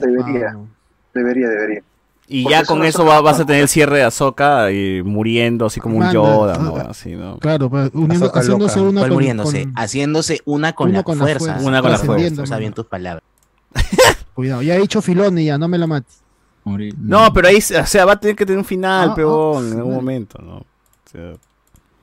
Debería, 0.01 0.57
debería, 1.15 1.49
debería. 1.49 1.83
Y 2.29 2.45
Porque 2.45 2.55
ya 2.57 2.65
con 2.65 2.85
eso 2.85 3.05
va- 3.05 3.21
vas 3.21 3.41
a 3.41 3.45
tener 3.45 3.63
el 3.63 3.69
cierre 3.69 3.99
de 3.99 4.05
Ahsoka 4.05 4.71
y 4.73 5.03
muriendo 5.03 5.67
así 5.67 5.81
como 5.81 5.99
un 5.99 6.11
Yoda, 6.13 6.55
ah, 6.55 6.63
¿no? 6.63 6.77
Así, 6.77 7.11
¿no? 7.15 7.39
Claro, 7.39 7.69
pues, 7.69 7.91
uniendo- 7.93 8.31
haciéndose 8.33 8.79
loca. 8.79 8.89
una 8.91 9.01
¿Cuál 9.01 9.09
con, 9.11 9.15
muriéndose? 9.17 9.63
con- 9.65 9.73
Haciéndose 9.77 10.41
una 10.45 10.73
con, 10.73 10.93
la, 10.93 11.03
con 11.03 11.19
la 11.19 11.25
fuerza. 11.25 11.59
Una 11.63 11.83
con 11.83 11.91
la 11.91 11.99
fuerza. 11.99 12.43
Usa 12.43 12.59
bien 12.59 12.73
tus 12.73 12.87
palabras. 12.87 13.23
Cuidado, 14.35 14.63
ya 14.63 14.77
he 14.77 14.81
dicho 14.81 15.03
Filoni, 15.03 15.45
ya 15.45 15.59
no 15.59 15.69
me 15.69 15.77
la 15.79 15.87
mates. 15.87 16.21
No, 16.65 17.33
pero 17.33 17.49
ahí, 17.49 17.57
o 17.59 17.87
sea, 17.87 18.05
va 18.05 18.13
a 18.13 18.21
tener 18.21 18.37
que 18.37 18.47
tener 18.47 18.59
un 18.59 18.65
final, 18.65 19.11
Ah, 19.11 19.15
peón, 19.15 19.65
ah, 19.67 19.69
en 19.73 19.79
algún 19.79 19.95
momento, 19.95 20.39
¿no? 20.41 20.59
O 20.59 20.65
sea, 21.11 21.33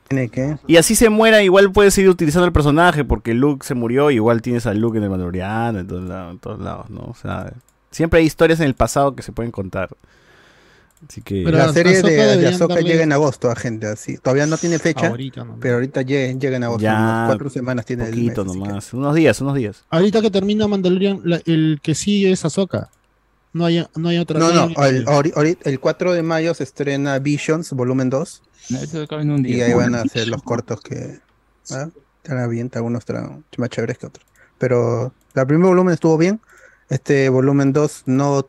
¿Tiene 0.10 0.28
que? 0.30 0.58
y 0.68 0.76
así 0.78 0.96
se 0.96 1.10
muera, 1.10 1.42
igual 1.42 1.72
puedes 1.72 1.94
seguir 1.94 2.10
utilizando 2.10 2.46
el 2.46 2.52
personaje, 2.52 3.06
porque 3.06 3.34
Luke 3.34 3.66
se 3.66 3.74
murió, 3.74 4.12
igual 4.12 4.42
tienes 4.42 4.66
a 4.68 4.74
Luke 4.74 4.98
en 4.98 5.06
el 5.06 5.10
Mandaloriano, 5.10 5.80
en 5.80 5.88
todos 5.88 6.04
lados, 6.04 6.32
en 6.34 6.40
todos 6.40 6.60
lados, 6.60 6.90
¿no? 6.90 7.02
O 7.04 7.16
sea, 7.16 7.54
siempre 7.92 8.20
hay 8.20 8.26
historias 8.26 8.60
en 8.60 8.66
el 8.68 8.76
pasado 8.76 9.16
que 9.16 9.24
se 9.24 9.32
pueden 9.32 9.52
contar. 9.52 9.90
Así 11.08 11.22
que... 11.22 11.44
Pero 11.46 11.58
la 11.58 11.72
serie 11.72 11.94
Ahsoka 11.98 12.10
de, 12.12 12.38
de 12.38 12.48
Ahsoka 12.48 12.76
darle- 12.76 12.84
llega 12.90 13.04
en 13.04 13.14
agosto 13.14 13.50
a 13.50 13.56
gente 13.56 13.88
así. 13.88 14.18
Todavía 14.18 14.46
no 14.48 14.58
tiene 14.58 14.80
fecha, 14.80 15.08
Ahorita, 15.08 15.46
¿no? 15.46 15.58
pero 15.60 15.76
ahorita 15.76 16.02
llega, 16.02 16.38
llega 16.38 16.58
en 16.58 16.64
agosto. 16.66 16.84
Ya, 16.84 16.98
unas 17.00 17.28
cuatro 17.30 17.50
semanas 17.50 17.86
tiene 17.86 18.04
el 18.04 18.10
poquito 18.10 18.44
mes, 18.44 18.52
así 18.52 18.60
que- 18.62 18.68
nomás, 18.68 18.94
unos 18.94 19.16
días, 19.16 19.40
unos 19.42 19.56
días. 19.56 19.86
Ahorita 19.90 20.22
que 20.22 20.30
termina 20.30 20.68
Mandalorian, 20.68 21.22
la- 21.24 21.42
el 21.46 21.80
que 21.82 21.96
sigue 21.96 22.32
es 22.34 22.44
Ahsoka. 22.44 22.90
No 23.54 23.66
hay, 23.66 23.88
no 23.96 24.10
hay 24.10 24.18
otra. 24.18 24.40
No, 24.40 24.52
no, 24.52 24.66
el, 24.86 25.06
ahori- 25.06 25.58
el 25.64 25.80
4 25.80 26.14
de 26.14 26.22
mayo 26.22 26.54
se 26.54 26.64
estrena 26.66 27.18
Visions, 27.20 27.72
volumen 27.72 28.10
2. 28.10 28.42
Eso 28.82 29.02
acaba 29.02 29.22
en 29.22 29.32
un 29.32 29.42
día. 29.42 29.58
Y 29.58 29.62
ahí 29.62 29.74
van 29.74 29.96
a 29.96 30.02
hacer 30.02 30.28
los 30.28 30.44
cortos 30.44 30.82
que 30.82 31.20
¿ah? 31.72 31.88
estarán 32.22 32.50
bien, 32.50 32.70
algunos 32.76 33.00
estarán 33.00 33.44
más 33.58 33.70
chéveres 33.70 33.98
que 33.98 34.06
otros. 34.08 34.26
Pero 34.60 35.14
el 35.34 35.48
primer 35.48 35.66
volumen 35.68 35.94
estuvo 35.94 36.18
bien. 36.18 36.42
Este 36.90 37.30
volumen 37.30 37.74
2 37.74 38.04
no 38.08 38.48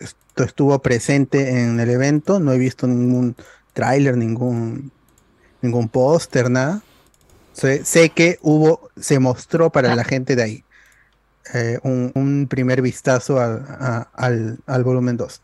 est- 0.00 0.16
estuvo 0.40 0.80
presente 0.80 1.60
en 1.62 1.78
el 1.80 1.90
evento. 1.90 2.40
No 2.40 2.52
he 2.52 2.58
visto 2.58 2.86
ningún 2.86 3.36
tráiler, 3.72 4.16
ningún 4.16 4.92
ningún 5.62 5.88
póster, 5.88 6.50
nada. 6.50 6.82
Sé, 7.52 8.10
que 8.10 8.38
hubo, 8.42 8.90
se 8.96 9.18
mostró 9.18 9.70
para 9.70 9.94
la 9.94 10.04
gente 10.04 10.34
de 10.36 10.42
ahí 10.42 10.64
eh, 11.54 11.78
un, 11.82 12.46
primer 12.50 12.82
vistazo 12.82 13.40
al, 13.40 14.58
al 14.66 14.84
volumen 14.84 15.16
2. 15.16 15.40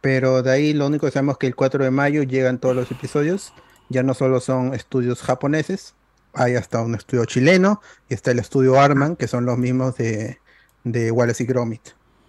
Pero 0.00 0.42
de 0.42 0.50
ahí 0.50 0.72
lo 0.72 0.86
único 0.86 1.06
que 1.06 1.12
sabemos 1.12 1.34
es 1.34 1.38
que 1.38 1.46
el 1.46 1.54
4 1.56 1.84
de 1.84 1.90
mayo 1.90 2.22
llegan 2.22 2.58
todos 2.58 2.76
los 2.76 2.90
episodios. 2.90 3.52
Ya 3.88 4.02
no 4.02 4.14
solo 4.14 4.40
son 4.40 4.74
estudios 4.74 5.22
japoneses, 5.22 5.94
hay 6.32 6.56
hasta 6.56 6.82
un 6.82 6.94
estudio 6.94 7.24
chileno 7.24 7.80
y 8.08 8.14
está 8.14 8.32
el 8.32 8.40
estudio 8.40 8.78
Arman, 8.80 9.16
que 9.16 9.28
son 9.28 9.46
los 9.46 9.56
mismos 9.58 9.96
de, 9.96 10.38
de 10.86 11.10
Wallace 11.10 11.42
y 11.42 11.46
Gromit. 11.46 11.82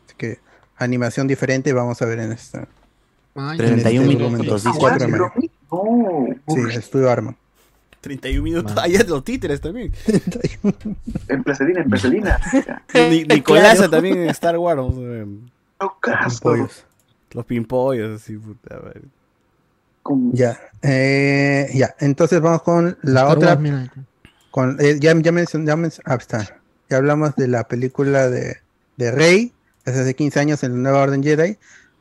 Así 0.06 0.16
que 0.18 0.40
animación 0.78 1.28
diferente 1.28 1.72
vamos 1.74 2.02
a 2.02 2.06
ver 2.06 2.20
en 2.20 2.32
esta. 2.32 2.68
Ay, 3.36 3.60
en 3.60 3.66
este 3.66 3.82
31 3.84 4.06
volumen 4.06 4.32
minutos, 4.42 4.64
dice. 4.64 4.78
4 4.80 5.00
de 5.00 5.08
mayo. 5.08 5.32
No. 5.72 6.28
Sí, 6.48 6.60
el 6.60 6.72
estudio 6.72 7.10
Arman. 7.12 7.36
31 8.02 8.44
minutos, 8.44 8.78
allá 8.78 9.04
los 9.08 9.24
títeres 9.24 9.60
también. 9.62 9.92
En 11.28 11.44
Placelina, 11.44 11.82
en 11.82 11.90
Placelina. 11.90 12.40
Ni- 12.94 13.24
Nicolasa 13.26 13.76
Claro. 13.76 13.92
también 13.92 14.18
en 14.24 14.30
Star 14.30 14.58
Wars. 14.58 14.78
vamos 14.78 14.98
a 14.98 15.02
ver. 15.02 15.28
Los 17.32 17.46
pimpollos, 17.46 18.22
así, 18.22 18.38
puta 18.38 18.80
madre. 18.82 19.02
Ya, 20.32 20.58
eh, 20.82 21.70
ya. 21.74 21.94
Entonces 22.00 22.40
vamos 22.40 22.62
con 22.64 22.98
la 23.02 23.22
Star 23.34 23.38
otra. 23.38 23.54
Wars. 23.56 23.90
Con, 24.52 24.78
eh, 24.80 24.98
ya, 25.00 25.14
ya, 25.20 25.32
mencion- 25.32 25.68
ya 25.68 25.76
men- 25.76 25.92
ah, 26.06 26.16
está. 26.16 26.57
Ya 26.90 26.98
hablamos 26.98 27.36
de 27.36 27.48
la 27.48 27.68
película 27.68 28.30
de, 28.30 28.58
de 28.98 29.12
Rey, 29.12 29.54
hace 29.86 30.14
15 30.16 30.40
años 30.40 30.64
en 30.64 30.72
la 30.72 30.78
Nueva 30.90 31.02
Orden 31.04 31.24
Jedi. 31.24 31.58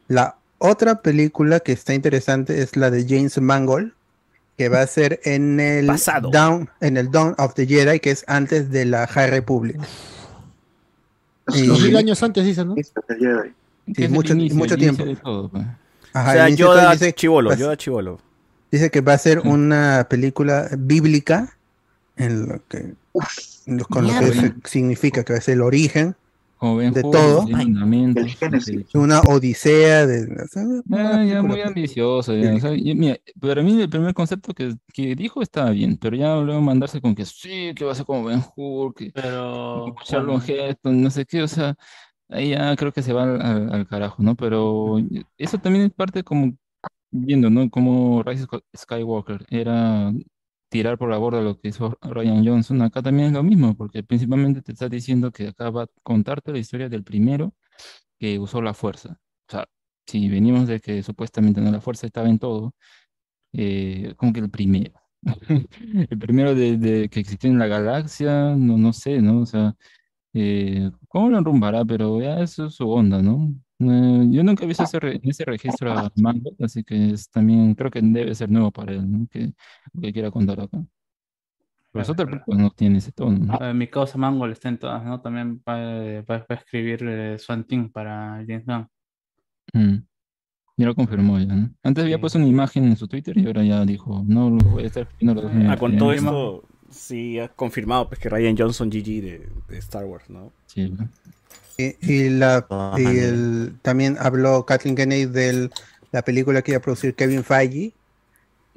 La 0.08 0.36
otra 0.58 1.02
película 1.02 1.60
que 1.60 1.72
está 1.72 1.92
interesante 1.94 2.62
es 2.62 2.76
la 2.76 2.90
de 2.90 3.04
James 3.08 3.38
Mangold, 3.40 3.92
que 4.56 4.68
va 4.68 4.80
a 4.82 4.86
ser 4.86 5.20
en 5.24 5.60
el 5.60 5.86
Pasado. 5.86 6.30
En 6.80 6.96
el 6.96 7.10
Dawn 7.10 7.34
of 7.38 7.54
the 7.54 7.66
Jedi, 7.66 8.00
que 8.00 8.10
es 8.10 8.24
antes 8.26 8.70
de 8.70 8.84
la 8.86 9.06
High 9.06 9.30
Republic. 9.30 9.80
Y- 11.54 11.66
Dos 11.66 11.80
mil 11.82 11.96
años 11.96 12.22
antes, 12.22 12.44
dicen, 12.44 12.68
¿no? 12.68 12.74
Sí, 13.94 14.08
mucho, 14.08 14.32
inicio, 14.34 14.56
mucho 14.56 14.76
tiempo. 14.76 15.04
todo, 15.22 15.48
pues. 15.48 15.64
Ajá, 16.12 16.30
o 16.30 16.32
sea, 16.32 16.48
Yoda 16.48 16.92
dice- 16.92 17.12
chivolo, 17.12 17.50
pues, 17.50 17.58
Yoda 17.60 17.76
chivolo. 17.76 18.18
Dice 18.72 18.90
que 18.90 19.00
va 19.00 19.12
a 19.12 19.18
ser 19.18 19.40
una 19.40 20.06
película 20.10 20.68
bíblica 20.76 21.56
en 22.16 22.48
lo 22.48 22.60
que, 22.68 22.94
lo- 23.14 23.20
con 23.88 24.06
lo 24.06 24.12
que 24.14 24.52
significa 24.64 25.24
que 25.24 25.40
ser 25.40 25.54
el 25.54 25.62
origen 25.62 26.14
de 26.60 27.02
todo. 27.02 27.46
Una 28.94 29.20
odisea 29.20 30.06
de... 30.06 30.26
Ah, 30.92 31.24
ya 31.24 31.42
muy 31.42 31.60
ambicioso. 31.60 32.34
ya, 32.34 32.54
o 32.54 32.60
sea, 32.60 32.74
y 32.74 32.94
mira, 32.94 33.16
para 33.40 33.62
mí 33.62 33.80
el 33.82 33.90
primer 33.90 34.14
concepto 34.14 34.54
que, 34.54 34.74
que 34.92 35.14
dijo 35.16 35.42
estaba 35.42 35.70
bien, 35.70 35.96
pero 35.96 36.16
ya 36.16 36.36
luego 36.36 36.60
mandarse 36.60 37.00
con 37.00 37.14
que 37.14 37.24
sí, 37.24 37.72
que 37.74 37.84
va 37.84 37.92
a 37.92 37.94
ser 37.94 38.06
como 38.06 38.24
Ben 38.24 38.42
Hur, 38.56 38.94
que 38.94 39.10
Pero 39.12 39.94
Charlton 40.04 40.40
Heston, 40.46 41.02
no 41.02 41.10
sé 41.10 41.24
qué, 41.26 41.42
o 41.42 41.48
sea, 41.48 41.74
ahí 42.28 42.50
ya 42.50 42.74
creo 42.76 42.92
que 42.92 43.02
se 43.02 43.12
va 43.12 43.24
al, 43.24 43.40
al- 43.42 43.72
al 43.74 43.86
carajo, 43.88 44.22
¿no? 44.22 44.36
Pero 44.36 44.98
eso 45.38 45.58
también 45.58 45.86
es 45.86 45.92
parte 45.92 46.22
como 46.24 46.56
viendo, 47.10 47.50
¿no? 47.50 47.70
Como 47.70 48.22
Rise 48.22 48.46
Skywalker 48.76 49.46
era 49.50 50.12
tirar 50.68 50.98
por 50.98 51.10
la 51.10 51.18
borda 51.18 51.42
lo 51.42 51.58
que 51.58 51.68
hizo 51.68 51.96
Ryan 52.02 52.46
Johnson. 52.46 52.82
Acá 52.82 53.02
también 53.02 53.28
es 53.28 53.34
lo 53.34 53.42
mismo, 53.42 53.76
porque 53.76 54.02
principalmente 54.02 54.62
te 54.62 54.72
está 54.72 54.88
diciendo 54.88 55.30
que 55.32 55.48
acá 55.48 55.70
va 55.70 55.84
a 55.84 55.86
contarte 56.02 56.52
la 56.52 56.58
historia 56.58 56.88
del 56.88 57.04
primero 57.04 57.54
que 58.18 58.38
usó 58.38 58.62
la 58.62 58.74
fuerza. 58.74 59.18
O 59.48 59.52
sea, 59.52 59.66
si 60.06 60.28
venimos 60.28 60.68
de 60.68 60.80
que 60.80 61.02
supuestamente 61.02 61.60
no 61.60 61.70
la 61.70 61.80
fuerza 61.80 62.06
estaba 62.06 62.28
en 62.28 62.38
todo, 62.38 62.74
eh, 63.52 64.14
como 64.16 64.32
que 64.32 64.40
el 64.40 64.50
primero. 64.50 64.94
El 66.10 66.18
primero 66.18 66.54
de, 66.54 67.08
que 67.10 67.20
existió 67.20 67.50
en 67.50 67.58
la 67.58 67.66
galaxia, 67.66 68.54
no, 68.56 68.76
no 68.78 68.92
sé, 68.92 69.20
¿no? 69.22 69.40
O 69.40 69.46
sea, 69.46 69.74
eh, 70.34 70.90
¿cómo 71.08 71.30
lo 71.30 71.38
enrumbará? 71.38 71.84
Pero 71.84 72.20
ya 72.20 72.40
eso 72.40 72.66
es 72.66 72.74
su 72.76 72.88
onda, 72.90 73.22
¿no? 73.22 73.54
Eh, 73.78 74.26
yo 74.30 74.42
nunca 74.42 74.64
he 74.64 74.66
visto 74.66 74.84
ese, 74.84 74.98
re- 74.98 75.20
ese 75.22 75.44
registro 75.44 75.92
a 75.92 76.10
Mango, 76.16 76.50
así 76.60 76.82
que 76.82 77.10
es 77.10 77.28
también 77.30 77.74
creo 77.74 77.90
que 77.90 78.00
debe 78.02 78.34
ser 78.34 78.50
nuevo 78.50 78.70
para 78.70 78.92
él, 78.92 79.10
¿no? 79.10 79.26
Que, 79.30 79.52
que 80.00 80.12
quiera 80.12 80.30
contar 80.30 80.60
acá. 80.60 80.82
Otras 81.92 82.14
películas 82.28 82.60
no 82.60 82.70
tiene 82.70 82.98
ese 82.98 83.10
tono, 83.12 83.38
¿no? 83.58 83.74
Mi 83.74 83.86
causa 83.86 84.18
Mangold 84.18 84.52
está 84.52 84.68
en 84.68 84.78
todas, 84.78 85.02
¿no? 85.04 85.20
También 85.20 85.62
va, 85.66 85.76
va- 86.22 86.38
va 86.38 86.44
a 86.48 86.54
escribir 86.54 87.00
eh, 87.02 87.38
Swan 87.38 87.64
Thing 87.64 87.88
para 87.90 88.44
James 88.46 88.66
Gunn. 88.66 88.86
Mm. 89.72 90.02
Ya 90.78 90.86
lo 90.86 90.94
confirmó 90.94 91.38
ya, 91.38 91.54
¿no? 91.54 91.70
Antes 91.82 92.04
había 92.04 92.20
puesto 92.20 92.38
una 92.38 92.48
imagen 92.48 92.84
en 92.84 92.96
su 92.96 93.08
Twitter 93.08 93.36
y 93.38 93.46
ahora 93.46 93.64
ya 93.64 93.82
dijo, 93.86 94.22
no, 94.26 94.50
lo 94.50 94.58
voy 94.58 94.84
a 94.84 94.86
estar 94.88 95.04
escribiendo 95.04 95.42
los 95.42 95.50
Ah, 95.70 95.76
con 95.78 95.96
todo 95.96 96.12
esto, 96.12 96.64
sí, 96.90 97.38
ha 97.38 97.48
confirmado 97.48 98.08
pues, 98.08 98.20
que 98.20 98.28
Ryan 98.28 98.54
Johnson 98.58 98.90
GG 98.90 99.04
de, 99.22 99.48
de 99.68 99.78
Star 99.78 100.04
Wars, 100.04 100.28
¿no? 100.28 100.52
Sí, 100.66 100.90
¿no? 100.90 101.08
Y, 101.78 101.96
y 102.00 102.28
la, 102.30 102.66
y 102.96 103.04
el- 103.18 103.78
también 103.82 104.16
habló 104.20 104.64
Kathleen 104.66 104.96
Kennedy 104.96 105.26
de 105.26 105.70
la 106.12 106.22
película 106.22 106.62
que 106.62 106.72
iba 106.72 106.78
a 106.78 106.82
producir 106.82 107.14
Kevin 107.14 107.44
Feige. 107.44 107.92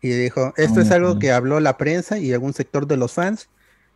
Y 0.01 0.09
dijo, 0.09 0.53
esto 0.57 0.79
es 0.81 0.91
Ah, 0.91 0.95
algo 0.95 1.13
ya. 1.15 1.19
que 1.19 1.31
habló 1.31 1.59
la 1.59 1.77
prensa 1.77 2.17
y 2.17 2.31
algún 2.31 2.53
sector 2.53 2.87
de 2.87 2.95
los 2.97 3.13
fans, 3.13 3.49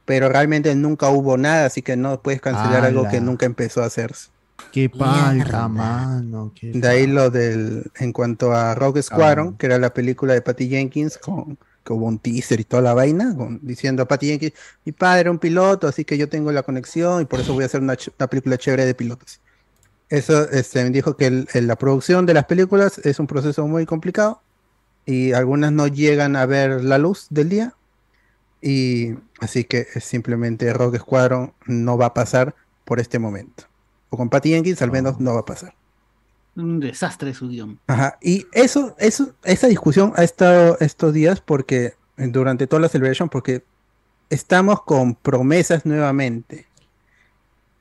pero 0.05 0.27
realmente 0.29 0.75
nunca 0.75 1.09
hubo 1.09 1.37
nada, 1.37 1.65
así 1.65 1.81
que 1.81 1.95
no 1.95 2.21
puedes 2.21 2.41
cancelar 2.41 2.83
algo 2.83 3.07
que 3.09 3.21
nunca 3.21 3.45
empezó 3.45 3.81
a 3.83 3.85
hacerse. 3.85 4.29
Qué 4.71 4.89
palta, 4.89 5.67
mano. 5.69 6.51
qué 6.59 6.71
De 6.73 6.87
ahí 6.87 7.07
lo 7.07 7.29
del, 7.29 7.89
en 7.99 8.11
cuanto 8.11 8.51
a 8.53 8.75
Rogue 8.75 9.01
Squadron, 9.01 9.51
Ah. 9.53 9.55
que 9.57 9.65
era 9.65 9.77
la 9.79 9.93
película 9.93 10.33
de 10.33 10.41
Patty 10.41 10.67
Jenkins 10.67 11.17
con 11.17 11.57
que 11.83 11.93
hubo 11.93 12.05
un 12.05 12.19
teaser 12.19 12.59
y 12.59 12.63
toda 12.63 12.81
la 12.81 12.93
vaina, 12.93 13.35
con- 13.35 13.59
diciendo 13.61 14.03
a 14.03 14.07
Patty 14.07 14.27
Jenkins, 14.27 14.53
mi 14.85 14.91
padre 14.91 15.21
era 15.21 15.31
un 15.31 15.39
piloto, 15.39 15.87
así 15.87 16.05
que 16.05 16.17
yo 16.17 16.29
tengo 16.29 16.51
la 16.51 16.63
conexión 16.63 17.21
y 17.21 17.25
por 17.25 17.39
eso 17.39 17.53
voy 17.53 17.63
a 17.63 17.65
hacer 17.67 17.81
una, 17.81 17.97
una 18.19 18.27
película 18.27 18.57
chévere 18.57 18.85
de 18.85 18.95
pilotos. 18.95 19.39
Eso 20.09 20.49
este, 20.51 20.87
dijo 20.91 21.17
que 21.17 21.27
el- 21.27 21.47
el- 21.53 21.67
la 21.67 21.75
producción 21.75 22.25
de 22.25 22.33
las 22.33 22.45
películas 22.45 22.99
es 22.99 23.19
un 23.19 23.27
proceso 23.27 23.67
muy 23.67 23.85
complicado 23.85 24.41
y 25.05 25.33
algunas 25.33 25.71
no 25.71 25.87
llegan 25.87 26.35
a 26.35 26.45
ver 26.45 26.83
la 26.83 26.97
luz 26.97 27.27
del 27.29 27.49
día. 27.49 27.73
Y 28.61 29.15
así 29.41 29.65
que 29.65 29.85
simplemente 29.99 30.71
Rock 30.71 30.97
Squadron 30.99 31.53
no 31.65 31.97
va 31.97 32.07
a 32.07 32.13
pasar 32.13 32.55
por 32.85 32.99
este 33.01 33.19
momento. 33.19 33.65
O 34.09 34.15
con 34.17 34.29
Patty 34.29 34.49
Jenkins 34.51 34.81
al 34.81 34.91
menos 34.91 35.19
no 35.19 35.33
va 35.33 35.41
a 35.41 35.45
pasar. 35.45 35.73
Un 36.55 36.79
desastre 36.79 37.33
su 37.33 37.47
guion. 37.49 37.79
Ajá, 37.87 38.17
y 38.21 38.45
eso, 38.51 38.95
eso, 38.99 39.33
esa 39.43 39.67
discusión 39.67 40.13
ha 40.15 40.23
estado 40.23 40.77
estos 40.79 41.13
días 41.13 41.41
porque 41.41 41.93
durante 42.17 42.67
toda 42.67 42.81
la 42.81 42.89
celebration, 42.89 43.27
porque 43.29 43.63
estamos 44.29 44.83
con 44.83 45.15
promesas 45.15 45.85
nuevamente. 45.85 46.67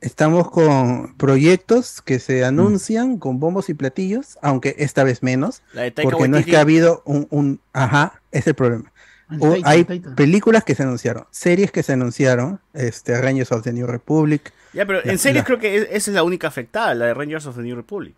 Estamos 0.01 0.51
con 0.51 1.15
proyectos 1.17 2.03
que 2.03 2.19
se 2.19 2.45
anuncian 2.45 3.19
con 3.19 3.39
bombos 3.39 3.69
y 3.69 3.75
platillos, 3.75 4.37
aunque 4.43 4.75
esta 4.79 5.05
vez 5.05 5.23
menos, 5.23 5.63
La 5.75 5.83
de 5.83 5.93
Taika 5.93 6.11
porque 6.11 6.29
no 6.29 6.39
es 6.39 6.45
que 6.47 6.57
ha 6.57 6.61
habido 6.63 7.03
un, 7.05 7.29
un- 7.31 7.61
ajá, 7.73 8.21
es 8.33 8.47
el 8.49 8.55
problema. 8.55 8.91
El 9.31 9.39
O 9.41 9.51
Taika, 9.53 9.69
hay 9.71 9.85
películas 10.17 10.65
que 10.65 10.75
se 10.75 10.83
anunciaron, 10.83 11.27
series 11.31 11.71
que 11.71 11.85
se 11.85 11.93
anunciaron, 11.93 12.59
este, 12.75 13.21
Rangers 13.21 13.53
of 13.53 13.63
the 13.63 13.73
New 13.73 13.87
Republic. 13.87 14.53
Ya, 14.73 14.85
pero 14.87 15.03
la- 15.05 15.13
en 15.13 15.19
serio 15.19 15.43
la- 15.43 15.45
creo 15.45 15.59
que 15.61 15.77
es- 15.77 15.87
esa 15.91 16.11
es 16.11 16.15
la 16.17 16.25
única 16.25 16.49
afectada, 16.49 16.95
la 16.97 17.07
de 17.07 17.15
Rangers 17.15 17.47
of 17.47 17.55
the 17.55 17.63
New 17.63 17.77
Republic. 17.77 18.17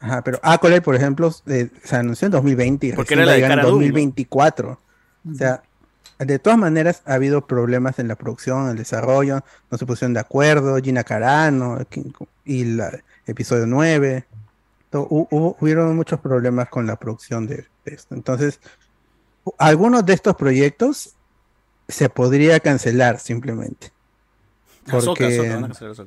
Ajá, 0.00 0.22
pero 0.22 0.38
Acolyte, 0.42 0.80
por 0.82 0.94
ejemplo, 0.94 1.30
eh, 1.46 1.68
se 1.84 1.96
anunció 1.96 2.26
en 2.26 2.32
2020 2.32 2.86
y 2.86 2.92
Porque 2.92 3.14
recién 3.14 3.28
era 3.28 3.36
en 3.36 3.42
Cara 3.50 3.62
Dune, 3.62 3.86
¿no? 3.86 3.92
2024. 3.92 4.80
O 5.30 5.34
sea, 5.34 5.62
de 6.18 6.38
todas 6.38 6.58
maneras 6.58 7.02
ha 7.04 7.14
habido 7.14 7.46
problemas 7.46 7.98
en 7.98 8.08
la 8.08 8.14
producción, 8.16 8.64
en 8.64 8.70
el 8.70 8.76
desarrollo, 8.76 9.42
no 9.70 9.78
se 9.78 9.86
pusieron 9.86 10.14
de 10.14 10.20
acuerdo, 10.20 10.76
Gina 10.78 11.04
Carano 11.04 11.78
y 12.44 12.64
la 12.64 12.98
episodio 13.26 13.66
9. 13.66 14.24
To- 14.90 15.08
hu- 15.08 15.28
hubo- 15.30 15.56
hubieron 15.60 15.94
muchos 15.94 16.18
problemas 16.20 16.68
con 16.68 16.86
la 16.86 16.96
producción 16.96 17.46
de, 17.46 17.66
de 17.84 17.94
esto. 17.94 18.14
Entonces, 18.14 18.58
algunos 19.58 20.04
de 20.04 20.12
estos 20.14 20.34
proyectos 20.36 21.14
se 21.88 22.08
podría 22.08 22.58
cancelar 22.60 23.18
simplemente. 23.18 23.92
Porque 24.90 24.96
Ahsoka, 24.96 25.24
van 25.54 25.64
a 25.64 25.68
cancelar. 25.68 26.06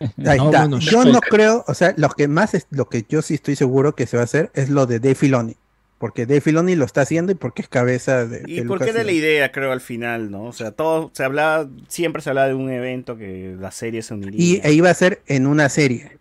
Ahí 0.00 0.38
No, 0.38 0.46
está. 0.46 0.60
bueno, 0.60 0.78
yo 0.78 1.04
no 1.04 1.20
creo, 1.20 1.64
o 1.66 1.74
sea, 1.74 1.94
lo 1.96 2.08
que 2.10 2.28
más 2.28 2.54
es, 2.54 2.66
lo 2.70 2.88
que 2.88 3.04
yo 3.08 3.22
sí 3.22 3.34
estoy 3.34 3.56
seguro 3.56 3.94
que 3.94 4.06
se 4.06 4.16
va 4.16 4.22
a 4.22 4.24
hacer 4.24 4.50
es 4.54 4.68
lo 4.70 4.86
de 4.86 5.00
Dave 5.00 5.14
Filoni. 5.14 5.56
Porque 5.98 6.26
Dave 6.26 6.40
Filoni 6.40 6.76
lo 6.76 6.84
está 6.84 7.00
haciendo 7.00 7.32
y 7.32 7.34
porque 7.34 7.62
es 7.62 7.68
cabeza 7.68 8.24
de. 8.24 8.42
Y 8.46 8.60
de 8.60 8.64
porque 8.66 8.90
era 8.90 9.02
la 9.02 9.10
idea, 9.10 9.50
creo, 9.50 9.72
al 9.72 9.80
final, 9.80 10.30
¿no? 10.30 10.44
O 10.44 10.52
sea, 10.52 10.70
todo 10.70 11.10
se 11.12 11.24
hablaba, 11.24 11.68
siempre 11.88 12.22
se 12.22 12.28
hablaba 12.30 12.46
de 12.46 12.54
un 12.54 12.70
evento 12.70 13.16
que 13.16 13.56
la 13.58 13.72
serie 13.72 14.02
se 14.02 14.14
uniría. 14.14 14.40
Y 14.40 14.60
e 14.62 14.72
iba 14.72 14.90
a 14.90 14.94
ser 14.94 15.22
en 15.26 15.48
una 15.48 15.68
serie. 15.68 16.16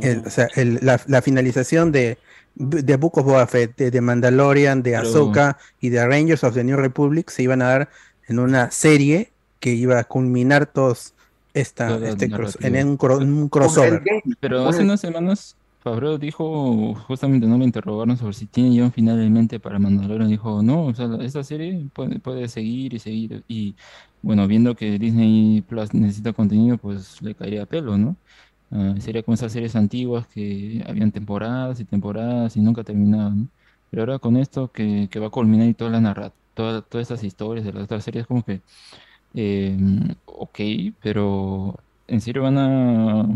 El- 0.00 0.24
o 0.26 0.30
sea, 0.30 0.48
el- 0.56 0.80
la, 0.82 1.00
la 1.06 1.22
finalización 1.22 1.92
de, 1.92 2.18
de 2.56 2.96
Book 2.96 3.18
of 3.18 3.26
Boba 3.26 3.46
Fett, 3.46 3.76
de, 3.76 3.92
de 3.92 4.00
Mandalorian, 4.00 4.82
de 4.82 4.90
Pero- 4.90 5.02
Ahsoka 5.02 5.58
y 5.80 5.90
de 5.90 6.04
Rangers 6.04 6.42
of 6.42 6.54
the 6.54 6.64
New 6.64 6.76
Republic 6.76 7.30
se 7.30 7.44
iban 7.44 7.62
a 7.62 7.66
dar 7.68 7.88
en 8.26 8.40
una 8.40 8.72
serie 8.72 9.30
que 9.60 9.70
iba 9.74 10.00
a 10.00 10.04
culminar 10.04 10.66
todos 10.66 11.13
esta, 11.54 11.88
Toda 11.88 12.08
este 12.10 12.28
cross- 12.28 12.56
narrativa. 12.60 12.80
en 12.80 12.88
un, 12.88 12.98
cro- 12.98 13.22
un 13.22 13.48
crossover. 13.48 14.02
Pero 14.40 14.66
hace 14.68 14.82
unas 14.82 15.00
semanas 15.00 15.56
Favreau 15.80 16.16
dijo, 16.18 16.94
justamente 17.06 17.46
no 17.46 17.58
le 17.58 17.64
interrogaron 17.64 18.16
sobre 18.16 18.32
si 18.34 18.46
tiene 18.46 18.74
ya 18.74 18.84
un 18.84 18.92
final 18.92 19.20
en 19.20 19.32
mente 19.32 19.60
para 19.60 19.78
Mandalorian, 19.78 20.28
dijo, 20.30 20.62
no, 20.62 20.86
o 20.86 20.94
sea, 20.94 21.08
esta 21.20 21.44
serie 21.44 21.86
puede, 21.92 22.18
puede 22.20 22.48
seguir 22.48 22.94
y 22.94 22.98
seguir, 22.98 23.44
y 23.48 23.74
bueno, 24.22 24.46
viendo 24.48 24.74
que 24.74 24.98
Disney 24.98 25.60
Plus 25.60 25.92
necesita 25.92 26.32
contenido, 26.32 26.78
pues 26.78 27.20
le 27.20 27.34
caería 27.34 27.64
a 27.64 27.66
pelo, 27.66 27.98
¿no? 27.98 28.16
Ah, 28.70 28.94
sería 28.98 29.22
como 29.22 29.34
esas 29.34 29.52
series 29.52 29.76
antiguas 29.76 30.26
que 30.26 30.82
habían 30.88 31.12
temporadas 31.12 31.78
y 31.80 31.84
temporadas 31.84 32.56
y 32.56 32.60
nunca 32.60 32.82
terminaban, 32.82 33.40
¿no? 33.42 33.48
Pero 33.90 34.02
ahora 34.04 34.18
con 34.18 34.36
esto 34.38 34.72
que, 34.72 35.08
que 35.10 35.20
va 35.20 35.26
a 35.26 35.30
culminar 35.30 35.68
y 35.68 35.74
toda 35.74 35.90
la 35.90 36.00
narra, 36.00 36.32
toda- 36.54 36.80
todas 36.80 37.02
estas 37.04 37.22
historias 37.24 37.66
de 37.66 37.74
las 37.74 37.84
otras 37.84 38.02
series, 38.02 38.26
como 38.26 38.42
que, 38.42 38.62
eh, 39.34 39.76
ok, 40.24 40.60
pero 41.00 41.76
en 42.06 42.20
serio 42.20 42.42
van 42.42 42.58
a... 42.58 43.28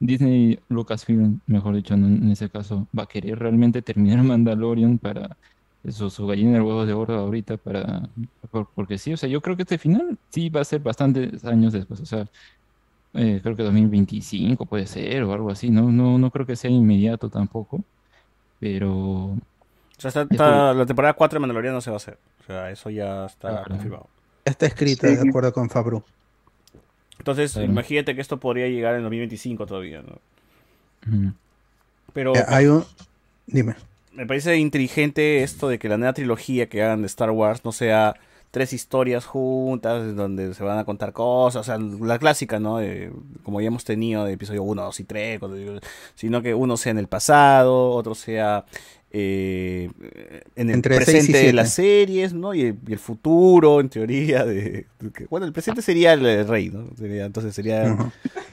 Disney, 0.00 0.58
Lucasfilm, 0.68 1.40
mejor 1.46 1.76
dicho, 1.76 1.94
en 1.94 2.28
ese 2.30 2.50
caso, 2.50 2.88
va 2.98 3.04
a 3.04 3.06
querer 3.06 3.38
realmente 3.38 3.82
terminar 3.82 4.22
Mandalorian 4.24 4.98
para 4.98 5.38
eso, 5.84 6.10
su 6.10 6.26
gallina 6.26 6.54
de 6.54 6.60
huevos 6.62 6.86
de 6.88 6.92
oro 6.94 7.14
ahorita, 7.18 7.56
para, 7.58 8.10
por- 8.50 8.72
porque 8.74 8.98
sí, 8.98 9.12
o 9.12 9.16
sea, 9.16 9.28
yo 9.28 9.40
creo 9.42 9.56
que 9.56 9.62
este 9.62 9.78
final 9.78 10.18
sí 10.30 10.50
va 10.50 10.60
a 10.62 10.64
ser 10.64 10.80
bastantes 10.82 11.44
años 11.44 11.72
después, 11.72 12.00
o 12.00 12.06
sea, 12.06 12.26
eh, 13.14 13.40
creo 13.42 13.56
que 13.56 13.62
2025 13.64 14.66
puede 14.66 14.86
ser 14.86 15.24
o 15.24 15.32
algo 15.34 15.50
así, 15.50 15.70
no, 15.70 15.92
no, 15.92 16.18
no 16.18 16.30
creo 16.32 16.46
que 16.46 16.56
sea 16.56 16.70
inmediato 16.70 17.30
tampoco, 17.30 17.84
pero 18.58 19.36
O 19.98 20.00
sea, 20.10 20.26
está- 20.30 20.74
la 20.74 20.86
temporada 20.86 21.14
4 21.14 21.36
de 21.36 21.40
Mandalorian 21.40 21.74
no 21.74 21.80
se 21.80 21.90
va 21.90 21.96
a 21.96 21.98
hacer. 21.98 22.20
O 22.40 22.44
sea, 22.44 22.70
eso 22.70 22.90
ya 22.90 23.26
está 23.26 23.66
confirmado. 23.66 24.11
Está 24.44 24.66
escrito 24.66 25.06
Sí. 25.06 25.16
de 25.16 25.28
acuerdo 25.28 25.52
con 25.52 25.70
Fabru. 25.70 26.02
Entonces, 27.18 27.56
imagínate 27.56 28.14
que 28.14 28.20
esto 28.20 28.38
podría 28.40 28.66
llegar 28.68 28.96
en 28.96 29.02
2025 29.02 29.66
todavía, 29.66 30.02
¿no? 30.02 30.18
ujú. 31.06 31.32
Pero 32.12 32.34
Eh, 32.36 32.44
Hay 32.48 32.66
un. 32.66 32.84
Dime. 33.46 33.74
me 34.12 34.26
parece 34.26 34.56
inteligente 34.56 35.42
esto 35.42 35.68
de 35.68 35.78
que 35.78 35.88
la 35.88 35.96
nueva 35.98 36.12
trilogía 36.12 36.68
que 36.68 36.82
hagan 36.82 37.00
de 37.02 37.06
Star 37.06 37.30
Wars 37.30 37.64
no 37.64 37.72
sea 37.72 38.14
tres 38.50 38.72
historias 38.74 39.24
juntas 39.24 40.14
donde 40.14 40.52
se 40.52 40.62
van 40.62 40.78
a 40.78 40.84
contar 40.84 41.12
cosas, 41.14 41.60
o 41.62 41.64
sea, 41.64 41.78
la 41.78 42.18
clásica, 42.18 42.58
¿no? 42.60 42.78
Como 43.44 43.60
ya 43.62 43.68
hemos 43.68 43.84
tenido 43.84 44.24
de 44.26 44.34
episodio 44.34 44.62
1, 44.62 44.82
2 44.82 45.00
y 45.00 45.04
3, 45.04 45.38
cuando 45.38 45.56
digo- 45.56 45.78
sino 46.14 46.42
que 46.42 46.52
uno 46.54 46.76
sea 46.76 46.90
en 46.90 46.98
el 46.98 47.06
pasado, 47.08 47.90
otro 47.92 48.14
sea 48.14 48.66
eh, 49.14 49.90
en 50.56 50.70
el 50.70 50.76
Entre 50.76 50.96
presente 50.96 51.38
de 51.38 51.52
las 51.52 51.74
series, 51.74 52.32
¿no? 52.32 52.54
Y 52.54 52.62
el, 52.62 52.76
y 52.86 52.92
el 52.92 52.98
futuro, 52.98 53.80
en 53.80 53.88
teoría, 53.90 54.44
de, 54.44 54.86
de 54.98 55.10
que- 55.12 55.26
bueno, 55.26 55.46
el 55.46 55.52
presente 55.52 55.82
sería 55.82 56.14
el, 56.14 56.22
de 56.22 56.44
rey, 56.44 56.70
¿no? 56.70 56.86
Sería- 56.96 57.26
entonces 57.26 57.54
sería 57.54 57.92
Ujú. 57.92 58.10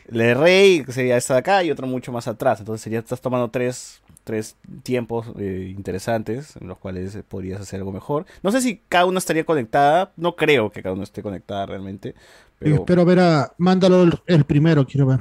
el 0.10 0.18
de 0.18 0.34
rey, 0.34 0.84
que 0.84 0.92
sería 0.92 1.18
esta 1.18 1.36
de 1.36 1.40
acá, 1.40 1.64
y 1.64 1.72
otro 1.72 1.88
mucho 1.88 2.12
más 2.12 2.28
atrás. 2.28 2.60
Entonces 2.60 2.82
sería, 2.84 3.00
estás 3.00 3.22
tomando 3.22 3.50
tres, 3.50 4.02
tres 4.26 4.56
tiempos 4.84 5.28
eh, 5.40 5.74
interesantes 5.76 6.56
en 6.60 6.68
los 6.68 6.78
cuales 6.78 7.18
podrías 7.28 7.62
hacer 7.62 7.80
algo 7.80 7.92
mejor. 7.94 8.26
No 8.44 8.52
sé 8.52 8.62
si 8.62 8.82
cada 8.90 9.06
una 9.06 9.20
estaría 9.20 9.46
conectada, 9.46 10.12
no 10.18 10.36
creo 10.36 10.72
que 10.72 10.84
cada 10.84 10.94
una 10.94 11.04
esté 11.04 11.22
conectada 11.24 11.66
realmente, 11.68 12.16
pero 12.60 12.76
espero 12.76 13.06
ver 13.06 13.20
a 13.22 13.54
Mandalor 13.58 14.22
el 14.26 14.44
primero, 14.44 14.86
quiero 14.86 15.06
ver. 15.08 15.20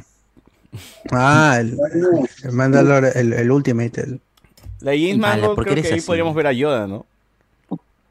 Ah, 1.10 1.58
el, 1.60 1.76
el 2.44 2.52
Mandalore, 2.52 3.12
el, 3.14 3.32
el 3.32 3.50
Ultimate, 3.50 4.00
el, 4.02 4.20
la 4.80 4.92
James 4.92 5.18
Mangold 5.18 5.54
¿por 5.54 5.64
qué 5.64 5.70
creo 5.72 5.82
que 5.82 5.88
ahí 5.88 5.98
así? 5.98 6.06
podríamos 6.06 6.34
ver 6.34 6.46
a 6.46 6.52
Yoda, 6.52 6.86
¿no? 6.86 7.06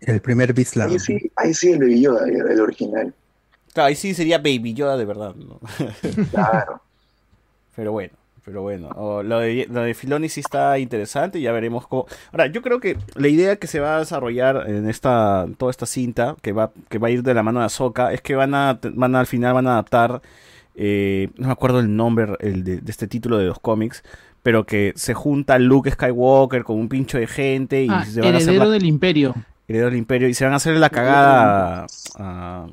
el 0.01 0.21
primer 0.21 0.53
Beast 0.53 0.75
Lab. 0.75 0.89
Ahí 0.91 0.99
sí, 0.99 1.31
ahí 1.35 1.53
sí 1.53 1.71
el 1.71 1.79
Baby 1.79 2.01
Yoda, 2.01 2.25
el 2.27 2.61
original. 2.61 3.13
Claro, 3.73 3.87
ahí 3.87 3.95
sí 3.95 4.13
sería 4.13 4.37
Baby 4.37 4.73
Yoda 4.73 4.95
de 4.97 5.05
verdad, 5.05 5.35
¿no? 5.35 5.59
Claro. 6.31 6.81
Pero 7.75 7.91
bueno, 7.91 8.13
pero 8.43 8.61
bueno. 8.63 8.89
O 8.95 9.21
lo, 9.21 9.39
de, 9.39 9.67
lo 9.69 9.81
de 9.81 9.93
Filoni 9.93 10.29
sí 10.29 10.39
está 10.39 10.79
interesante, 10.79 11.39
ya 11.39 11.51
veremos 11.51 11.85
cómo. 11.87 12.07
Ahora, 12.31 12.47
yo 12.47 12.61
creo 12.63 12.79
que 12.79 12.97
la 13.15 13.27
idea 13.27 13.57
que 13.57 13.67
se 13.67 13.79
va 13.79 13.97
a 13.97 13.99
desarrollar 13.99 14.63
en 14.67 14.89
esta 14.89 15.45
toda 15.59 15.69
esta 15.69 15.85
cinta, 15.85 16.35
que 16.41 16.53
va, 16.53 16.71
que 16.89 16.97
va 16.97 17.09
a 17.09 17.11
ir 17.11 17.21
de 17.21 17.35
la 17.35 17.43
mano 17.43 17.59
de 17.59 17.65
Ahsoka, 17.67 18.13
es 18.13 18.21
que 18.21 18.35
van 18.35 18.55
a, 18.55 18.79
van 18.93 19.15
a- 19.15 19.19
al 19.19 19.27
final 19.27 19.53
van 19.53 19.67
a 19.67 19.73
adaptar, 19.73 20.21
eh, 20.75 21.29
no 21.37 21.47
me 21.47 21.53
acuerdo 21.53 21.79
el 21.79 21.95
nombre 21.95 22.33
el 22.39 22.63
de, 22.63 22.77
de 22.77 22.91
este 22.91 23.07
título 23.07 23.37
de 23.37 23.45
los 23.45 23.59
cómics, 23.59 24.03
pero 24.47 24.63
que 24.65 24.93
se 24.95 25.13
junta 25.13 25.59
Luke 25.59 25.91
Skywalker 25.91 26.63
con 26.63 26.77
un 26.79 26.87
pincho 26.87 27.17
de 27.17 27.27
gente 27.27 27.83
y 27.83 27.89
Ah, 27.89 28.05
se 28.05 28.21
van 28.21 28.33
a 28.33 28.37
hacer 28.37 28.47
heredero 28.51 28.63
la- 28.63 28.71
del 28.71 28.85
imperio. 28.85 29.35
Heredero 29.67 29.89
del 29.89 29.97
Imperio 29.99 30.29
y 30.29 30.33
se 30.33 30.45
van 30.45 30.53
a 30.53 30.55
hacer 30.55 30.77
la 30.77 30.89
cagada 30.89 31.85
a- 32.17 32.67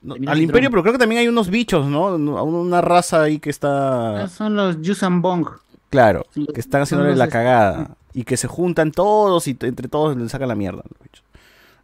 no, 0.00 0.14
al 0.26 0.40
Imperio, 0.40 0.70
pero 0.70 0.80
creo 0.80 0.94
que 0.94 0.98
también 0.98 1.20
hay 1.20 1.28
unos 1.28 1.50
bichos, 1.50 1.86
¿no? 1.86 2.14
Una 2.14 2.80
raza 2.80 3.20
ahí 3.24 3.40
que 3.40 3.50
está... 3.50 4.22
Ah, 4.24 4.28
Son 4.28 4.56
los 4.56 4.80
Yusan 4.80 5.20
Bong. 5.20 5.46
Claro, 5.90 6.24
Sí, 6.30 6.46
que 6.54 6.60
están 6.60 6.80
haciéndole 6.80 7.10
los 7.10 7.18
la 7.18 7.28
cagada 7.28 7.90
y 8.14 8.24
que 8.24 8.38
se 8.38 8.48
juntan 8.48 8.90
todos 8.90 9.46
y 9.48 9.58
entre 9.60 9.86
todos 9.88 10.16
le 10.16 10.26
sacan 10.30 10.48
la 10.48 10.54
mierda. 10.54 10.82
los 10.88 10.98
bichos. 11.02 11.22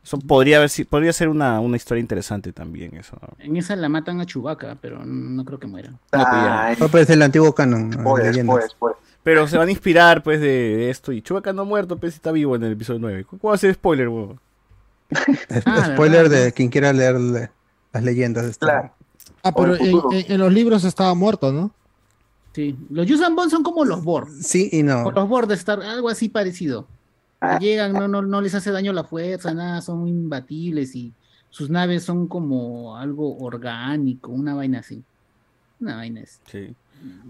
Eso 0.05 0.19
podría 0.19 0.59
haber 0.59 0.69
si- 0.69 0.85
podría 0.85 1.13
ser 1.15 1.29
una, 1.29 1.61
una 1.61 1.77
historia 1.77 2.01
interesante 2.01 2.53
también 2.53 2.95
eso. 2.95 3.17
En 3.39 3.57
esa 3.57 3.75
la 3.75 3.89
matan 3.89 4.21
a 4.21 4.27
Chubaca, 4.27 4.77
pero 4.81 5.03
no 5.05 5.45
creo 5.47 5.59
que 5.59 5.67
muera. 5.67 5.91
No, 5.91 5.99
pues 6.13 6.79
No, 6.81 6.89
pero 6.89 7.03
es 7.05 7.11
el 7.11 7.23
antiguo 7.23 7.55
canon. 7.55 7.91
spoiler. 7.93 8.47
Pero 9.23 9.49
se 9.49 9.57
van 9.57 9.69
a 9.69 9.71
inspirar 9.71 10.23
pues 10.23 10.41
de, 10.41 10.47
de 10.47 10.91
esto 10.91 11.11
y 11.11 11.23
Chewbacca 11.23 11.55
no 11.55 11.63
ha 11.63 11.65
muerto, 11.65 11.97
pues 11.97 12.15
está 12.15 12.31
vivo 12.33 12.55
en 12.57 12.65
el 12.65 12.73
episodio 12.73 13.01
9. 13.01 13.25
¿Cómo 13.25 13.41
va 13.49 13.55
a 13.55 13.59
ser 13.59 13.73
spoiler, 13.73 14.09
huevón? 14.09 14.39
Es- 15.49 15.63
Ah, 15.67 15.93
Spoiler 15.95 16.29
¿verdad? 16.29 16.45
de 16.45 16.53
quien 16.53 16.69
quiera 16.69 16.93
leer 16.93 17.19
le- 17.19 17.51
las 17.93 18.03
leyendas 18.03 18.45
de 18.45 18.51
Star 18.51 18.69
Claro. 18.69 18.95
Ah, 19.43 19.53
pero 19.55 19.75
en, 19.77 19.91
futuro. 19.91 20.09
en- 20.13 20.33
en 20.33 20.39
los 20.39 20.53
libros 20.53 20.85
estaba 20.85 21.15
muerto, 21.15 21.51
¿no? 21.53 21.71
Sí. 22.53 22.77
Los 22.91 23.07
Yusan 23.07 23.35
Bong 23.35 23.49
son 23.51 23.63
como 23.63 23.85
los 23.87 24.05
Borg. 24.05 24.29
Sí 24.43 24.69
y 24.73 24.83
no. 24.83 25.05
O 25.05 25.11
los 25.11 25.29
Borg 25.29 25.49
de 25.49 25.55
Star, 25.55 25.83
algo 25.83 26.09
así 26.11 26.29
parecido. 26.29 26.87
Que 27.51 27.65
llegan, 27.65 27.93
no, 27.93 28.09
no, 28.09 28.23
no 28.23 28.41
les 28.41 28.55
hace 28.55 28.71
daño 28.71 28.93
la 28.93 29.05
fuerza, 29.05 29.55
nada, 29.55 29.81
son 29.81 30.07
imbatibles 30.09 30.95
y 30.95 31.13
sus 31.51 31.71
naves 31.71 32.03
son 32.03 32.27
como 32.27 32.97
algo 32.97 33.39
orgánico, 33.39 34.33
una 34.33 34.55
vaina 34.55 34.81
así. 34.81 35.05
Una 35.81 35.97
vaina 35.97 36.23
así. 36.23 36.41
Sí. 36.47 36.75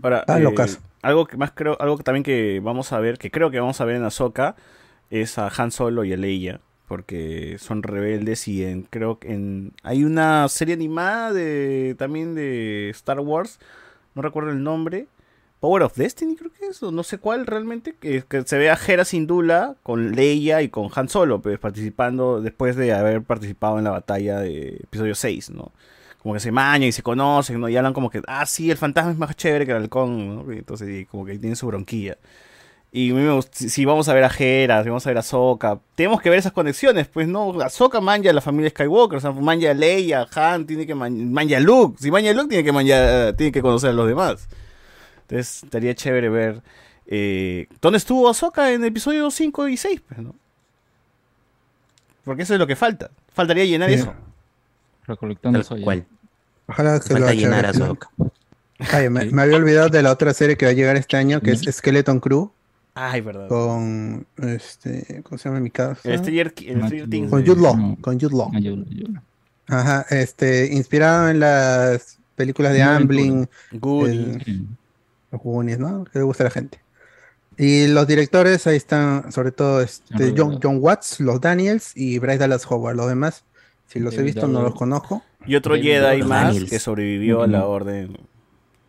Ahora, 0.02 0.20
Está 0.20 0.38
eh, 0.38 0.78
algo 1.02 1.26
que 1.26 1.36
más 1.36 1.50
creo, 1.52 1.76
algo 1.80 1.98
que 1.98 2.04
también 2.04 2.22
que 2.22 2.60
vamos 2.62 2.92
a 2.92 3.00
ver, 3.00 3.18
que 3.18 3.30
creo 3.30 3.50
que 3.50 3.60
vamos 3.60 3.80
a 3.80 3.84
ver 3.84 3.96
en 3.96 4.04
Ahsoka, 4.04 4.56
es 5.10 5.38
a 5.38 5.52
Han 5.56 5.70
Solo 5.70 6.04
y 6.04 6.12
a 6.12 6.16
Leia, 6.16 6.60
porque 6.88 7.56
son 7.58 7.82
rebeldes 7.82 8.48
y 8.48 8.64
en, 8.64 8.82
creo 8.82 9.18
que 9.18 9.32
en, 9.32 9.72
hay 9.82 10.04
una 10.04 10.48
serie 10.48 10.74
animada 10.74 11.32
de, 11.32 11.94
también 11.98 12.34
de 12.34 12.90
Star 12.90 13.20
Wars, 13.20 13.58
no 14.14 14.22
recuerdo 14.22 14.50
el 14.50 14.62
nombre, 14.62 15.06
Power 15.64 15.82
of 15.84 15.96
Destiny 15.96 16.36
creo 16.36 16.50
que 16.52 16.66
es, 16.66 16.82
o 16.82 16.92
no 16.92 17.02
sé 17.02 17.16
cuál 17.16 17.46
realmente, 17.46 17.94
que, 17.98 18.22
se 18.44 18.58
ve 18.58 18.68
a 18.68 18.76
Hera 18.86 19.06
Syndulla 19.06 19.76
con 19.82 20.12
Leia 20.12 20.60
y 20.60 20.68
con 20.68 20.90
Han 20.94 21.08
Solo, 21.08 21.40
pues 21.40 21.58
participando 21.58 22.42
después 22.42 22.76
de 22.76 22.92
haber 22.92 23.22
participado 23.22 23.78
en 23.78 23.84
la 23.84 23.90
batalla 23.92 24.40
de 24.40 24.80
episodio 24.82 25.14
6, 25.14 25.48
¿no? 25.52 25.72
como 26.18 26.34
que 26.34 26.40
se 26.40 26.52
mañan 26.52 26.88
y 26.88 26.92
se 26.92 27.02
conocen, 27.02 27.58
¿no? 27.62 27.70
Y 27.70 27.78
hablan 27.78 27.94
como 27.94 28.10
que, 28.10 28.20
ah, 28.26 28.44
sí, 28.44 28.70
el 28.70 28.76
fantasma 28.76 29.12
es 29.12 29.16
más 29.16 29.34
chévere 29.36 29.64
que 29.64 29.72
el 29.72 29.78
halcón, 29.78 30.36
¿no? 30.46 30.52
Y 30.52 30.58
entonces, 30.58 30.86
y 30.90 31.06
como 31.06 31.24
que 31.24 31.38
tienen 31.38 31.56
su 31.56 31.66
bronquilla. 31.66 32.18
Y 32.92 33.14
si, 33.50 33.70
si 33.70 33.84
vamos 33.86 34.06
a 34.10 34.12
ver 34.12 34.24
a 34.24 34.30
Hera, 34.38 34.82
si 34.82 34.90
vamos 34.90 35.06
a 35.06 35.10
ver 35.10 35.16
a 35.18 35.22
Sokka, 35.22 35.80
tenemos 35.94 36.20
que 36.20 36.28
ver 36.28 36.40
esas 36.40 36.52
conexiones, 36.52 37.08
pues 37.08 37.26
no, 37.26 37.58
Ahsoka 37.62 38.02
manja 38.02 38.28
a 38.28 38.32
la 38.34 38.42
familia 38.42 38.68
Skywalker, 38.68 39.16
o 39.16 39.20
sea, 39.22 39.32
manja 39.32 39.70
a 39.70 39.74
Leia, 39.74 40.26
Han, 40.34 40.66
tiene 40.66 40.86
que 40.86 40.94
man- 40.94 41.32
manja 41.32 41.56
a 41.56 41.60
Luke, 41.60 41.96
si 41.98 42.10
manja 42.10 42.28
a 42.28 42.34
Luke 42.34 42.48
tiene 42.50 42.64
que 42.64 42.72
manja- 42.72 43.34
tiene 43.34 43.50
que 43.50 43.62
conocer 43.62 43.88
a 43.88 43.94
los 43.94 44.06
demás. 44.06 44.46
Entonces, 45.28 45.64
estaría 45.64 45.94
chévere 45.94 46.28
ver 46.28 46.62
eh, 47.06 47.66
dónde 47.80 47.98
estuvo 47.98 48.28
Ahsoka 48.28 48.72
en 48.72 48.84
episodio 48.84 49.30
5 49.30 49.68
y 49.68 49.76
6, 49.76 50.02
pues, 50.08 50.20
¿no? 50.20 50.34
Porque 52.24 52.42
eso 52.42 52.54
es 52.54 52.58
lo 52.60 52.66
que 52.66 52.76
falta. 52.76 53.10
Faltaría 53.32 53.64
llenar 53.64 53.88
Sí. 53.90 53.96
eso. 53.96 54.14
Recolectando 55.06 55.62
soya. 55.62 55.84
cual. 55.84 56.06
Ojalá 56.66 56.98
que 57.00 57.08
lo 57.08 57.14
Falta 57.16 57.24
haga 57.26 57.34
llenar 57.34 57.66
a. 57.66 57.70
Ahsoka. 57.70 58.08
Ay, 58.92 59.08
me, 59.10 59.26
me 59.26 59.42
había 59.42 59.56
olvidado 59.56 59.88
de 59.90 60.02
la 60.02 60.10
otra 60.10 60.32
serie 60.32 60.56
que 60.56 60.64
va 60.64 60.70
a 60.70 60.74
llegar 60.74 60.96
este 60.96 61.16
año, 61.16 61.40
que 61.40 61.52
es 61.52 61.60
Skeleton 61.62 62.20
Crew, 62.20 62.50
Ay, 62.94 63.20
verdad. 63.20 63.48
con 63.48 64.26
este, 64.42 65.22
¿cómo 65.22 65.38
se 65.38 65.48
llama 65.48 65.60
mi 65.60 65.70
casa? 65.70 66.00
El 66.10 66.18
Stranger, 66.18 66.54
el 66.66 66.76
Stranger 66.86 67.08
Things. 67.10 67.30
Con 67.30 67.44
de- 67.44 67.50
Jude 67.50 67.60
Law, 67.62 67.96
con 68.00 68.18
Jude 68.20 68.36
Law. 68.36 68.50
Ah, 68.54 68.58
yo- 68.60 68.76
yo- 68.88 69.06
Ajá, 69.68 70.06
este, 70.10 70.72
inspirado 70.72 71.28
en 71.28 71.40
las 71.40 72.18
películas 72.34 72.72
de 72.72 72.82
Amblin, 72.82 73.48
Goonies. 73.72 74.38
Los 75.34 75.42
Goonies, 75.42 75.78
¿no? 75.78 76.04
Que 76.04 76.18
le 76.20 76.24
gusta 76.24 76.44
a 76.44 76.46
la 76.46 76.50
gente. 76.50 76.80
Y 77.56 77.86
los 77.86 78.06
directores, 78.06 78.66
ahí 78.66 78.76
están, 78.76 79.30
sobre 79.30 79.52
todo 79.52 79.80
este, 79.80 80.34
John, 80.36 80.58
John 80.62 80.78
Watts, 80.80 81.20
los 81.20 81.40
Daniels 81.40 81.92
y 81.94 82.18
Bryce 82.18 82.38
Dallas 82.38 82.66
Howard. 82.70 82.96
Los 82.96 83.08
demás, 83.08 83.44
si 83.86 84.00
los 84.00 84.14
he 84.14 84.16
David 84.18 84.32
visto, 84.32 84.48
no 84.48 84.62
los 84.62 84.74
conozco. 84.74 85.22
Y 85.46 85.54
otro 85.54 85.74
David 85.74 85.84
Jedi 85.84 86.00
Dallas. 86.02 86.26
más 86.26 86.44
Daniels. 86.48 86.70
que 86.70 86.78
sobrevivió 86.80 87.42
a 87.42 87.46
la 87.46 87.66
orden. 87.66 88.18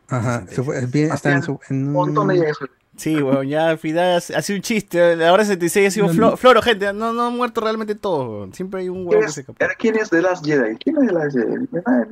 Ajá, 0.07 0.45
se 0.49 0.63
fue- 0.63 0.85
bien- 0.87 1.11
está 1.11 1.31
en, 1.33 1.43
su, 1.43 1.59
en 1.69 1.87
un 1.87 1.91
montón 1.93 2.27
de 2.29 2.35
Jedis. 2.37 2.55
Sí, 2.97 3.21
bueno, 3.21 3.43
ya 3.43 3.69
al 3.71 3.77
final 3.77 4.15
hace 4.17 4.33
hace 4.35 4.55
un 4.55 4.61
chiste. 4.61 5.17
La 5.17 5.33
hora 5.33 5.43
76 5.43 5.87
ha 5.87 5.91
sido 5.91 6.07
flo- 6.09 6.37
floro, 6.37 6.61
gente. 6.61 6.93
No, 6.93 7.11
no 7.11 7.27
han 7.27 7.35
muerto 7.35 7.59
realmente 7.59 7.93
todos. 7.93 8.55
Siempre 8.55 8.81
hay 8.81 8.89
un 8.89 8.99
¿Quién 8.99 9.07
huevo 9.09 9.21
que 9.25 9.31
se 9.31 9.41
escapa. 9.41 9.67
¿Quién 9.77 9.97
es 9.97 10.09
The 10.09 10.21
Last 10.21 10.45
Jedi? 10.45 10.77
¿Quién 10.77 10.95
es 11.01 11.07
The 11.09 11.13
Last 11.13 11.35
Jedi? 11.37 11.67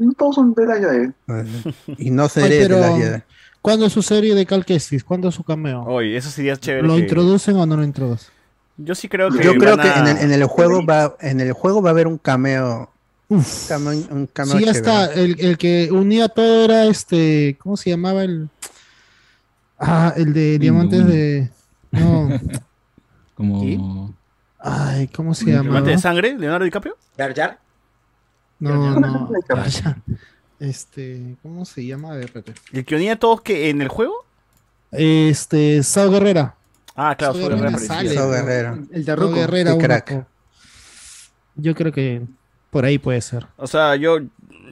No 0.05 0.11
todos 0.13 0.35
son 0.35 0.53
The 0.53 0.65
Last 0.65 0.81
Jedi. 0.83 1.13
Y 1.99 2.11
no 2.11 2.23
Ay, 2.23 2.29
seré 2.29 2.55
de 2.55 2.61
pero, 2.67 2.79
la 2.81 2.97
Jedi. 2.97 3.21
¿Cuándo 3.63 3.85
es 3.85 3.93
su 3.93 4.01
serie 4.01 4.35
de 4.35 4.45
Cal 4.45 4.65
Kestis? 4.65 5.03
¿Cuándo 5.05 5.29
es 5.29 5.35
su 5.35 5.43
cameo? 5.43 5.83
Oye, 5.85 6.17
eso 6.17 6.29
sería 6.29 6.57
chévere. 6.57 6.85
¿Lo 6.85 6.95
que- 6.95 6.99
introducen 6.99 7.55
o 7.55 7.65
no 7.65 7.77
lo 7.77 7.83
introducen? 7.83 8.29
Yo 8.75 8.93
sí 8.93 9.07
creo 9.07 9.29
que. 9.31 9.41
Yo 9.43 9.55
creo 9.55 9.77
que 9.77 9.87
en 9.87 10.05
el, 10.07 10.17
en 10.17 10.31
el 10.33 10.43
juego 10.45 10.85
va, 10.85 11.15
en 11.21 11.39
el 11.39 11.53
juego 11.53 11.81
va 11.81 11.89
a 11.89 11.93
haber 11.93 12.07
un 12.07 12.17
cameo. 12.17 12.91
Un 13.29 13.41
cameo, 13.69 13.93
un 14.11 14.27
cameo 14.27 14.57
Sí, 14.57 14.65
ya 14.65 14.71
está. 14.71 15.05
El, 15.13 15.39
el 15.39 15.57
que 15.57 15.89
unía 15.91 16.27
todo 16.27 16.65
era 16.65 16.85
este. 16.85 17.55
¿Cómo 17.61 17.77
se 17.77 17.91
llamaba 17.91 18.23
el? 18.23 18.49
Ah, 19.79 20.13
el 20.17 20.33
de 20.33 20.59
diamantes 20.59 21.07
de. 21.07 21.49
No. 21.91 22.29
Como. 23.35 24.13
Ay, 24.59 25.07
¿cómo 25.07 25.33
se 25.35 25.45
¿Diamante 25.45 25.73
llama? 25.73 25.81
de 25.91 25.97
sangre? 25.97 26.37
¿Leonardo 26.37 26.65
DiCaprio? 26.65 26.97
Jar. 27.17 27.59
No, 28.59 28.99
no. 28.99 29.29
ya. 29.67 29.97
Este, 30.63 31.35
¿cómo 31.41 31.65
se 31.65 31.85
llama? 31.85 32.13
A 32.13 32.15
ver, 32.15 32.25
espérate. 32.25 32.53
¿El 32.71 32.85
que 32.85 32.95
unía 32.95 33.13
a 33.13 33.15
todos 33.17 33.41
que 33.41 33.69
en 33.69 33.81
el 33.81 33.89
juego? 33.89 34.13
Este, 34.91 35.83
Sao 35.83 36.09
Guerrera. 36.09 36.55
Ah, 36.95 37.15
claro, 37.17 37.33
Sao 37.33 37.49
Guerrera. 38.29 38.77
El 38.91 39.03
de 39.03 39.15
Ruko. 39.15 39.33
Guerrera 39.33 39.77
crack. 39.77 40.25
Yo 41.55 41.75
creo 41.75 41.91
que 41.91 42.21
por 42.69 42.85
ahí 42.85 42.97
puede 42.97 43.19
ser. 43.21 43.45
O 43.57 43.67
sea, 43.67 43.95
yo 43.97 44.19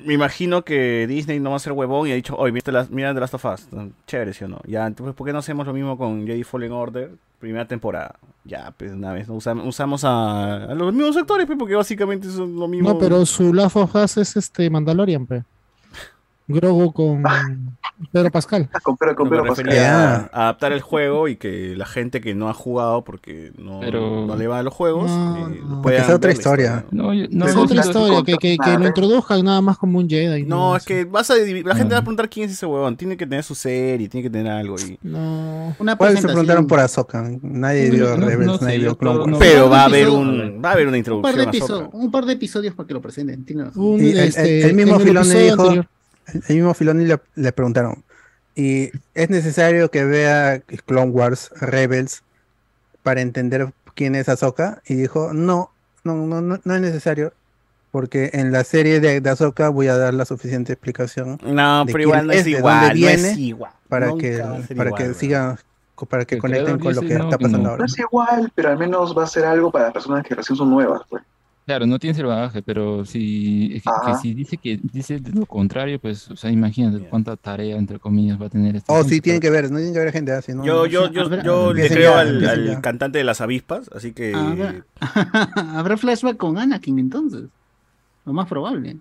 me 0.06 0.14
imagino 0.14 0.64
que 0.64 1.06
Disney 1.08 1.40
no 1.42 1.50
va 1.52 1.58
a 1.58 1.60
ser 1.60 1.74
huevón 1.74 2.08
y 2.08 2.12
ha 2.12 2.16
dicho, 2.16 2.36
oye, 2.38 2.52
mira, 2.54 2.72
las- 2.72 2.90
mira 2.90 3.14
The 3.14 3.20
Last 3.20 3.34
of 3.34 3.46
Us. 3.46 3.68
Chévere, 4.08 4.34
¿sí 4.34 4.46
o 4.46 4.48
no? 4.48 4.62
Ya, 4.66 4.88
entonces, 4.88 5.14
¿por 5.14 5.28
qué 5.28 5.34
no 5.34 5.40
hacemos 5.40 5.68
lo 5.68 5.74
mismo 5.74 5.98
con 5.98 6.26
Jedi 6.26 6.44
Fallen 6.44 6.72
Order? 6.72 7.12
Primera 7.40 7.68
temporada. 7.68 8.16
Ya, 8.46 8.74
pues 8.78 8.94
una 8.94 9.12
vez, 9.14 9.28
¿no? 9.28 9.36
Usam- 9.36 9.68
usamos 9.68 10.04
a, 10.06 10.64
a 10.72 10.74
los 10.74 10.94
mismos 10.94 11.18
actores, 11.18 11.46
pues, 11.46 11.60
porque 11.60 11.76
básicamente 11.76 12.30
son 12.30 12.56
lo 12.56 12.68
mismo. 12.68 12.90
No, 12.90 12.98
pero 12.98 13.26
su 13.26 13.54
Last 13.54 13.76
of 13.76 13.94
Us 13.94 14.18
es 14.18 14.38
este 14.38 14.70
Mandalorian, 14.70 15.26
pe. 15.28 15.44
Grogu 16.48 16.94
con 16.94 17.24
Pedro 18.12 18.32
Pascal. 18.32 18.70
Con 18.84 18.98
Pedro, 18.98 19.16
con 19.16 19.30
Pedro 19.30 19.46
Pascal. 19.46 19.78
a, 19.78 20.16
adaptar 20.34 20.72
el 20.72 20.82
juego 20.82 21.28
y 21.28 21.36
que 21.36 21.76
la 21.76 21.86
gente 21.86 22.22
que 22.22 22.34
no 22.34 22.50
ha 22.50 22.54
jugado 22.54 23.04
porque 23.04 23.52
no, 23.58 23.80
Pero- 23.80 24.26
no 24.26 24.36
le 24.36 24.48
va 24.48 24.60
a 24.60 24.64
los 24.64 24.74
juegos 24.74 25.10
No, 25.12 25.48
eh, 25.50 25.62
no. 25.64 25.82
Porque 25.82 25.98
es 25.98 26.10
otra 26.10 26.32
historia. 26.32 26.86
No, 26.92 27.14
yo- 27.14 27.28
no, 27.30 27.46
es 27.46 27.56
otra 27.56 27.82
historia, 27.82 28.24
que, 28.24 28.38
que, 28.38 28.58
que 28.58 28.78
lo 28.78 28.88
introduzcan 28.88 29.44
nada 29.44 29.62
más 29.62 29.78
como 29.78 30.00
un 30.00 30.10
Jedi. 30.10 30.44
No, 30.44 30.76
es 30.76 30.86
que 30.86 31.06
vas 31.06 31.30
a 31.30 31.36
la 31.36 31.76
gente 31.76 31.94
va 31.94 32.00
a 32.00 32.02
preguntar 32.02 32.30
quién 32.30 32.48
es 32.48 32.54
ese 32.54 32.66
huevón. 32.66 32.96
Tiene 32.98 33.18
que 33.18 33.26
tener 33.26 33.44
su 33.44 33.56
serie, 33.56 34.10
tiene 34.10 34.24
que 34.24 34.30
tener 34.30 34.52
algo. 34.52 34.76
Y... 34.80 34.98
No. 35.04 35.76
Una 35.80 35.96
¿Cuál 35.96 36.18
se 36.18 36.28
preguntaron 36.28 36.68
por 36.68 36.80
Ahsoka? 36.80 37.30
Nadie 37.42 37.92
vio 37.92 38.16
Rebels, 38.16 38.62
nadie 38.62 38.80
vio 38.80 38.98
Clone 38.98 39.38
Pero 39.40 39.70
va 39.70 39.82
a 39.82 39.86
haber 39.86 40.10
un 40.10 40.62
va 40.64 40.70
a 40.70 40.74
haber 40.74 40.88
una 40.88 40.98
introducción 40.98 41.22
un 41.94 42.12
par 42.12 42.26
de 42.26 42.34
episodios 42.34 42.74
para 42.74 42.88
que 42.88 42.94
lo 42.94 43.02
presenten. 43.02 43.60
el, 43.60 44.20
este, 44.20 44.64
el 44.64 44.74
mismo 44.74 44.96
episodio 45.00 45.56
dijo. 45.56 45.86
El, 46.28 46.56
mismo 46.56 46.74
Filoni 46.74 47.06
le, 47.06 47.20
le 47.36 47.52
preguntaron, 47.52 48.04
¿y 48.56 48.92
es 49.14 49.30
necesario 49.30 49.90
que 49.92 50.06
vea 50.06 50.62
Clone 50.86 51.12
Wars 51.12 51.52
Rebels 51.60 52.24
para 53.04 53.22
entender 53.22 53.74
quién 53.96 54.16
es 54.16 54.30
Ahsoka? 54.30 54.82
Y 54.86 54.96
dijo, 54.96 55.34
no, 55.34 55.72
no, 56.04 56.16
no, 56.16 56.42
no, 56.42 56.60
no 56.64 56.76
es 56.76 56.82
necesario, 56.82 57.34
porque 57.92 58.32
en 58.34 58.52
la 58.52 58.64
serie 58.64 59.00
de, 59.00 59.22
de 59.22 59.30
Ahsoka 59.30 59.70
voy 59.70 59.88
a 59.88 59.98
dar 59.98 60.14
la 60.14 60.26
suficiente 60.26 60.74
explicación 60.74 61.40
No, 61.44 61.84
pero 61.86 62.02
igual 62.02 62.28
no 62.28 62.34
es, 62.34 62.48
igual, 62.48 62.80
dónde 62.80 62.88
no 62.88 62.94
viene, 62.94 63.32
es 63.32 63.38
igual. 63.38 63.72
para 63.90 64.08
Nunca 64.08 64.22
que, 64.22 64.76
para 64.76 64.90
igual, 64.90 65.04
que 65.04 65.14
sigan, 65.14 65.58
para 66.10 66.26
que 66.26 66.38
conecten 66.38 66.80
con 66.80 66.96
lo 66.96 67.02
que 67.02 67.16
no, 67.16 67.26
está 67.26 67.38
pasando 67.38 67.64
no. 67.64 67.70
ahora. 67.70 67.80
No 67.80 67.86
es 67.86 68.00
igual, 68.00 68.52
pero 68.56 68.70
al 68.70 68.78
menos 68.78 69.16
va 69.18 69.24
a 69.24 69.28
ser 69.28 69.46
algo 69.46 69.72
para 69.72 69.92
personas 69.92 70.26
que 70.26 70.34
recién 70.34 70.56
son 70.56 70.70
nuevas. 70.70 71.02
Pues. 71.10 71.24
Claro, 71.66 71.86
no 71.86 72.00
tienes 72.00 72.18
el 72.20 72.26
bagaje, 72.26 72.62
pero 72.64 73.06
si, 73.06 73.68
es 73.76 73.84
que, 73.84 73.90
que 74.04 74.12
Ajá. 74.12 74.18
si 74.20 74.34
dice 74.34 74.58
que 74.58 74.80
dice 74.82 75.22
lo 75.34 75.46
contrario, 75.46 76.00
pues, 76.00 76.30
o 76.32 76.36
sea, 76.36 76.50
imagínate 76.52 77.00
cuánta 77.08 77.38
tarea, 77.38 77.78
entre 77.78 78.00
comillas, 78.00 78.42
va 78.42 78.48
a 78.48 78.50
tener 78.50 78.76
esta 78.76 78.92
Oh, 78.92 78.98
gente 79.04 79.16
sí, 79.16 79.22
tienen 79.22 79.40
que 79.42 79.50
ver, 79.52 79.70
no 79.70 79.78
tienen 79.78 79.94
que 79.94 80.00
ver 80.00 80.12
gente 80.12 80.32
así, 80.32 80.54
¿no? 80.54 80.66
Yo, 80.66 80.88
yo, 80.88 81.12
yo, 81.12 81.30
yo 81.44 81.72
le 81.74 81.88
creo 81.88 82.14
ya, 82.42 82.52
al, 82.52 82.82
cantante 82.82 83.20
de 83.20 83.24
las 83.24 83.42
avispas, 83.42 83.90
así 83.96 84.12
que 84.12 84.34
Habrá, 84.34 84.84
habrá 85.78 85.98
flashback 85.98 86.38
con 86.38 86.58
Anakin 86.58 86.98
entonces. 87.00 87.44
Lo 88.26 88.34
más 88.34 88.48
probable. 88.48 88.98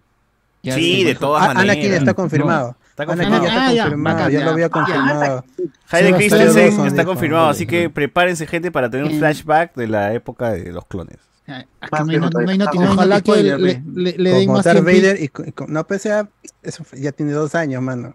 Ya 0.63 0.75
sí, 0.75 1.03
de 1.05 1.15
por- 1.15 1.21
todas 1.21 1.43
Ah, 1.45 1.55
maneras. 1.55 1.77
Anakin 1.77 1.95
está 1.95 2.15
confirmado. 2.15 2.77
Está 2.91 3.03
Anakin 3.05 3.25
confirmado. 3.31 3.45
ya 3.45 3.49
está 3.49 3.67
Ah, 3.67 3.73
ya, 3.73 3.83
confirmado, 3.85 4.29
ya 4.31 4.45
lo 4.45 4.51
había 4.51 4.69
confirmado. 4.69 5.45
Hayden 5.91 6.15
Christensen 6.15 6.87
está 6.87 7.05
confirmado, 7.07 7.45
"Oye, 7.47 7.51
así 7.53 7.67
que 7.67 7.89
prepárense 7.91 8.47
gente 8.47 8.71
para 8.71 8.91
tener 8.91 9.07
un 9.07 9.13
Eh. 9.13 9.19
flashback 9.19 9.75
de 9.75 9.89
la 9.89 10.13
época 10.13 10.51
de 10.53 10.71
los 10.73 10.85
clones. 10.87 11.17
Hay, 11.47 11.65
hay 11.81 12.17
hay 12.19 12.78
Ojalá 12.89 13.20
que 13.20 13.43
le, 13.43 13.57
ve. 13.57 13.83
le- 13.94 14.15
le 14.19 14.31
den 14.31 14.52
más 14.52 14.65
Darth 14.65 14.85
tiempo. 14.85 14.91
Vader 15.09 15.23
y, 15.23 15.31
no 15.69 15.86
pues 15.86 16.05
ya 16.05 16.28
eso 16.62 16.85
fue- 16.85 17.01
ya 17.01 17.12
tiene 17.12 17.33
dos 17.33 17.55
años 17.55 17.83
mano 17.83 18.15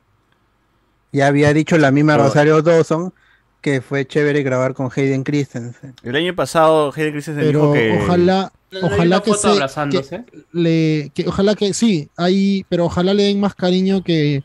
ya 1.11 1.27
había 1.27 1.53
dicho 1.53 1.77
la 1.77 1.91
misma 1.91 2.13
Pero- 2.13 2.25
Rosario 2.27 2.61
Dawson 2.61 3.13
que 3.61 3.81
fue 3.81 4.05
chévere 4.05 4.43
grabar 4.43 4.73
con 4.73 4.89
Hayden 4.95 5.23
Christensen 5.23 5.95
El 6.03 6.15
año 6.15 6.35
pasado 6.35 6.93
Hayden 6.95 7.13
Christensen 7.13 7.43
Pero 7.45 7.59
dijo 7.59 7.73
que 7.73 7.99
ojalá, 8.03 8.51
ojalá 8.83 9.21
que 9.21 9.33
se, 9.33 9.47
abrazándose. 9.47 10.23
que 10.25 10.43
le, 10.53 11.11
que 11.15 11.27
ojalá 11.27 11.55
que 11.55 11.73
sí, 11.73 12.09
ahí, 12.15 12.65
pero 12.69 12.85
ojalá 12.85 13.13
le 13.13 13.23
den 13.23 13.39
más 13.39 13.55
cariño 13.55 14.03
que 14.03 14.43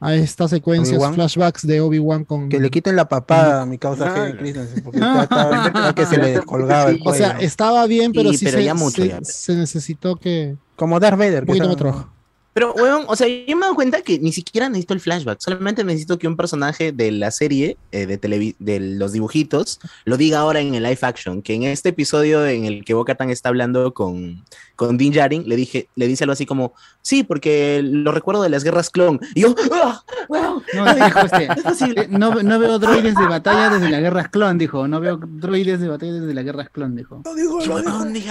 a 0.00 0.14
estas 0.14 0.50
secuencias, 0.50 0.96
Obi-Wan. 0.98 1.14
flashbacks 1.14 1.66
de 1.66 1.80
Obi 1.80 1.98
Wan 1.98 2.24
con. 2.24 2.48
que 2.48 2.60
le 2.60 2.70
quiten 2.70 2.96
la 2.96 3.08
papada 3.08 3.62
a 3.62 3.66
mi 3.66 3.78
causa 3.78 4.06
Ah. 4.14 4.24
Hayden 4.24 4.36
Christensen 4.36 4.82
porque 4.84 4.98
estaba 4.98 5.94
que 5.94 6.06
se 6.06 6.16
le 6.18 6.30
descolgaba 6.32 6.90
el 6.90 7.00
O 7.04 7.14
sea, 7.14 7.38
estaba 7.40 7.86
bien, 7.86 8.12
pero 8.12 8.30
Sí, 8.32 8.38
sí, 8.38 8.44
pero 8.46 8.58
se, 8.58 8.64
ya 8.64 8.74
mucho, 8.74 9.02
se- 9.02 9.08
ya. 9.08 9.20
se 9.22 9.54
necesitó 9.54 10.16
que 10.16 10.56
como 10.76 11.00
Darth 11.00 11.18
Vader 11.18 11.42
un 11.42 11.46
poquito 11.46 11.70
estaba-. 11.70 12.12
Pero, 12.52 12.72
weón, 12.72 13.04
o 13.06 13.14
sea, 13.16 13.26
yo 13.28 13.54
me 13.54 13.66
doy 13.66 13.74
cuenta 13.74 14.00
que 14.00 14.18
ni 14.18 14.32
siquiera 14.32 14.66
necesito 14.70 14.94
el 14.94 15.00
flashback, 15.00 15.38
solamente 15.40 15.84
necesito 15.84 16.18
que 16.18 16.26
un 16.26 16.38
personaje 16.38 16.90
de 16.90 17.10
la 17.12 17.30
serie, 17.30 17.76
eh, 17.92 18.06
de, 18.06 18.18
televi- 18.18 18.56
de 18.58 18.80
los 18.80 19.12
dibujitos, 19.12 19.78
lo 20.06 20.16
diga 20.16 20.38
ahora 20.38 20.60
en 20.60 20.74
el 20.74 20.82
live 20.84 20.98
action, 21.02 21.42
que 21.42 21.52
en 21.52 21.64
este 21.64 21.90
episodio 21.90 22.46
en 22.46 22.64
el 22.64 22.82
que 22.86 22.94
Bo-Katan 22.94 23.28
está 23.28 23.50
hablando 23.50 23.92
con, 23.92 24.42
con 24.76 24.96
Din 24.98 25.12
Djarin, 25.12 25.48
le, 25.48 25.56
dije, 25.56 25.88
le 25.96 26.06
dice 26.06 26.24
algo 26.24 26.32
así 26.34 26.46
como, 26.46 26.74
sí, 27.02 27.22
porque 27.24 27.80
lo 27.82 28.12
recuerdo 28.12 28.42
de 28.42 28.50
las 28.50 28.62
guerras 28.62 28.90
clon. 28.90 29.18
Y 29.34 29.40
yo, 29.40 29.54
¡ah! 29.72 30.02
weón, 30.28 30.62
No, 30.74 30.94
dijo 30.94 31.18
este, 31.20 31.44
eh, 32.02 32.06
no, 32.10 32.34
no 32.42 32.58
veo 32.58 32.78
droides 32.78 33.14
de 33.14 33.26
batalla 33.26 33.70
desde 33.70 33.88
las 33.90 34.00
guerras 34.00 34.28
clon, 34.28 34.58
dijo. 34.58 34.86
No 34.86 35.00
veo 35.00 35.18
droides 35.22 35.80
de 35.80 35.88
batalla 35.88 36.12
desde 36.12 36.34
las 36.34 36.44
guerras 36.44 36.68
clon, 36.70 36.94
dijo. 36.94 37.22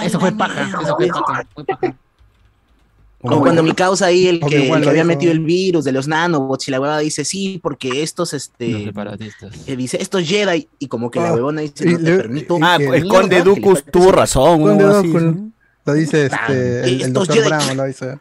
Eso 0.03 0.19
fue 0.19 0.31
paja, 0.31 0.69
eso 0.81 0.95
fue 0.95 1.07
paja. 1.07 1.45
fue 1.53 1.65
paja. 1.65 1.95
Como 3.21 3.41
cuando 3.41 3.63
mi 3.63 3.71
causa 3.73 4.05
ahí, 4.05 4.27
el 4.27 4.39
que, 4.39 4.69
el 4.71 4.87
había 4.87 5.03
metido 5.03 5.31
el 5.31 5.39
virus 5.39 5.83
de 5.83 5.91
los 5.91 6.07
nanobots 6.07 6.67
y 6.67 6.71
la 6.71 6.79
huevada 6.79 6.99
dice, 6.99 7.25
sí, 7.25 7.59
porque 7.63 8.03
estos, 8.03 8.35
este... 8.35 8.91
eh, 9.65 9.75
dice, 9.75 9.97
estos 9.99 10.27
Jedi, 10.27 10.67
y 10.77 10.87
como 10.87 11.09
que 11.09 11.19
la 11.19 11.29
Ah, 11.29 11.33
huevona 11.33 11.61
dice, 11.61 11.85
no 11.85 11.97
te 11.97 12.03
le- 12.03 12.17
permito. 12.17 12.59
Ah, 12.61 12.77
y- 12.79 12.83
el 12.83 13.05
y- 13.05 13.09
conde 13.09 13.27
mierda, 13.37 13.45
Dooku 13.45 13.73
que 13.73 13.81
le 13.85 13.91
tuvo 13.91 14.11
razón, 14.11 14.61
Conde 14.61 14.83
Lo 15.85 15.93
dice 15.93 16.25
este, 16.25 16.83
el, 16.83 17.01
el 17.03 17.13
doctor 17.13 17.43
Brown, 17.45 17.77
lo 17.77 17.83
dice. 17.85 18.17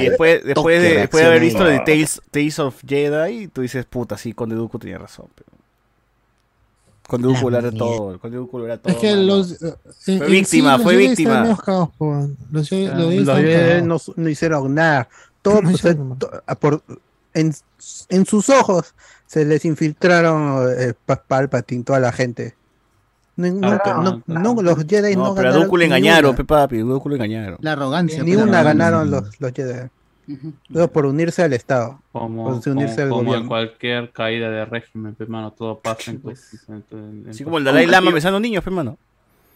Y 0.00 0.08
después, 0.08 0.44
después, 0.44 0.82
de, 0.82 0.94
después 1.00 1.22
de 1.22 1.28
haber 1.28 1.40
visto 1.42 1.64
de 1.64 1.78
Tales, 1.80 2.22
Tales 2.30 2.58
of 2.58 2.80
Jedi, 2.86 3.48
tú 3.48 3.60
dices, 3.62 3.84
puta, 3.84 4.16
sí, 4.16 4.32
Conde 4.32 4.54
Dooku 4.56 4.78
tenía 4.78 4.98
razón. 4.98 5.26
Pero... 5.34 5.48
Conde 7.06 7.28
Dooku 7.28 7.50
lo 7.50 7.58
era 7.58 7.70
todo, 7.70 8.18
Conde 8.18 8.36
Dooku 8.38 8.58
lo 8.58 8.64
era 8.64 8.78
todo. 8.78 8.92
Es 8.92 8.98
que 8.98 9.14
los. 9.14 9.62
eh, 9.62 9.74
Fue 10.00 10.14
en 10.14 10.26
víctima, 10.32 10.76
sí, 10.78 10.82
fue 10.82 10.92
los 10.94 11.00
Jedi 11.02 11.08
víctima. 11.08 11.58
weón. 11.98 12.36
Los 12.50 12.70
Jedi- 12.72 12.94
los 12.94 13.08
Jedi 13.10 13.24
Los 13.24 13.38
Jedi 13.38 13.82
no, 13.82 13.96
no 14.16 14.28
hicieron 14.30 14.74
nada. 14.74 15.08
Todo, 15.42 15.58
o 15.58 15.76
sea, 15.76 15.94
to- 16.18 16.42
a 16.46 16.54
por, 16.54 16.82
en, 17.34 17.54
en 18.08 18.24
sus 18.26 18.48
ojos 18.48 18.94
se 19.26 19.44
les 19.44 19.66
infiltraron 19.66 20.66
eh, 20.78 20.94
Pa- 21.04 21.22
Palpatine, 21.22 21.84
toda 21.84 22.00
la 22.00 22.12
gente. 22.12 22.54
No, 23.36 23.48
nunca- 23.50 23.94
no- 23.94 24.22
no, 24.26 24.62
los 24.62 24.84
Jedi 24.86 25.16
no, 25.16 25.24
No, 25.24 25.34
pero 25.34 25.48
a 25.48 25.52
ganaron. 25.52 25.78
Ni 25.78 25.84
engañaron, 25.86 26.36
pe 26.36 26.44
papi, 26.44 26.78
Dooku 26.78 27.08
le 27.08 27.14
engañaron. 27.16 27.58
La 27.60 27.72
arrogancia. 27.72 28.22
Ni 28.22 28.32
pues, 28.34 28.44
una 28.46 28.60
arrogancia. 28.60 28.84
ganaron 28.90 29.10
los, 29.10 29.40
los 29.40 29.52
Jedi. 29.52 29.88
Luego 30.70 30.88
por 30.88 31.04
unirse 31.06 31.42
al 31.42 31.52
Estado. 31.52 32.00
Como, 32.12 32.44
por 32.44 32.68
unirse 32.72 32.94
como- 32.94 33.02
al 33.02 33.08
como 33.08 33.20
en 33.20 33.26
gobierno. 33.26 33.48
cualquier 33.48 34.10
caída 34.12 34.48
de 34.50 34.64
régimen, 34.64 35.14
pe, 35.14 35.26
mano, 35.26 35.50
todo 35.52 35.78
pasa 35.80 36.12
en 36.12 36.22
en 36.24 37.26
Así 37.28 37.44
como 37.44 37.58
el 37.58 37.64
Dalai 37.64 37.86
Lama 37.86 38.10
besando 38.10 38.40
niños, 38.40 38.62
pe 38.64 38.70
mano. 38.70 38.96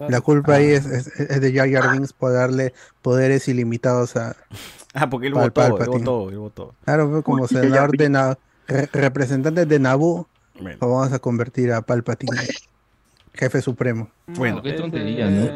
La 0.08 0.20
culpa 0.20 0.55
ahí 0.55 0.66
es, 0.66 0.86
es- 0.86 1.07
es 1.18 1.40
de 1.40 1.52
Jar 1.52 1.70
Jar 1.70 1.92
Binks 1.92 2.12
por 2.12 2.32
darle 2.32 2.73
poderes 3.02 3.48
ilimitados 3.48 4.15
a. 4.16 4.36
Ah, 4.94 5.08
porque 5.10 5.26
él 5.28 5.34
Pal- 5.34 5.44
votó, 5.44 5.66
él 5.66 5.89
votó, 5.90 6.31
él 6.31 6.39
votó. 6.39 6.74
Claro, 6.84 7.23
como 7.23 7.42
Uy, 7.42 7.48
senador 7.48 7.97
de 7.97 8.08
Na- 8.08 8.39
re- 8.68 8.89
representante 8.92 9.66
de 9.66 9.78
Naboo, 9.78 10.28
Bueno. 10.60 10.78
lo 10.81 10.89
vamos 10.90 11.12
a 11.12 11.18
convertir 11.18 11.73
a 11.73 11.81
Palpatine, 11.82 12.36
jefe 13.39 13.62
supremo. 13.62 14.10
Bueno, 14.26 14.62
qué 14.62 14.73
tontería, 14.73 15.31
¿no? 15.31 15.47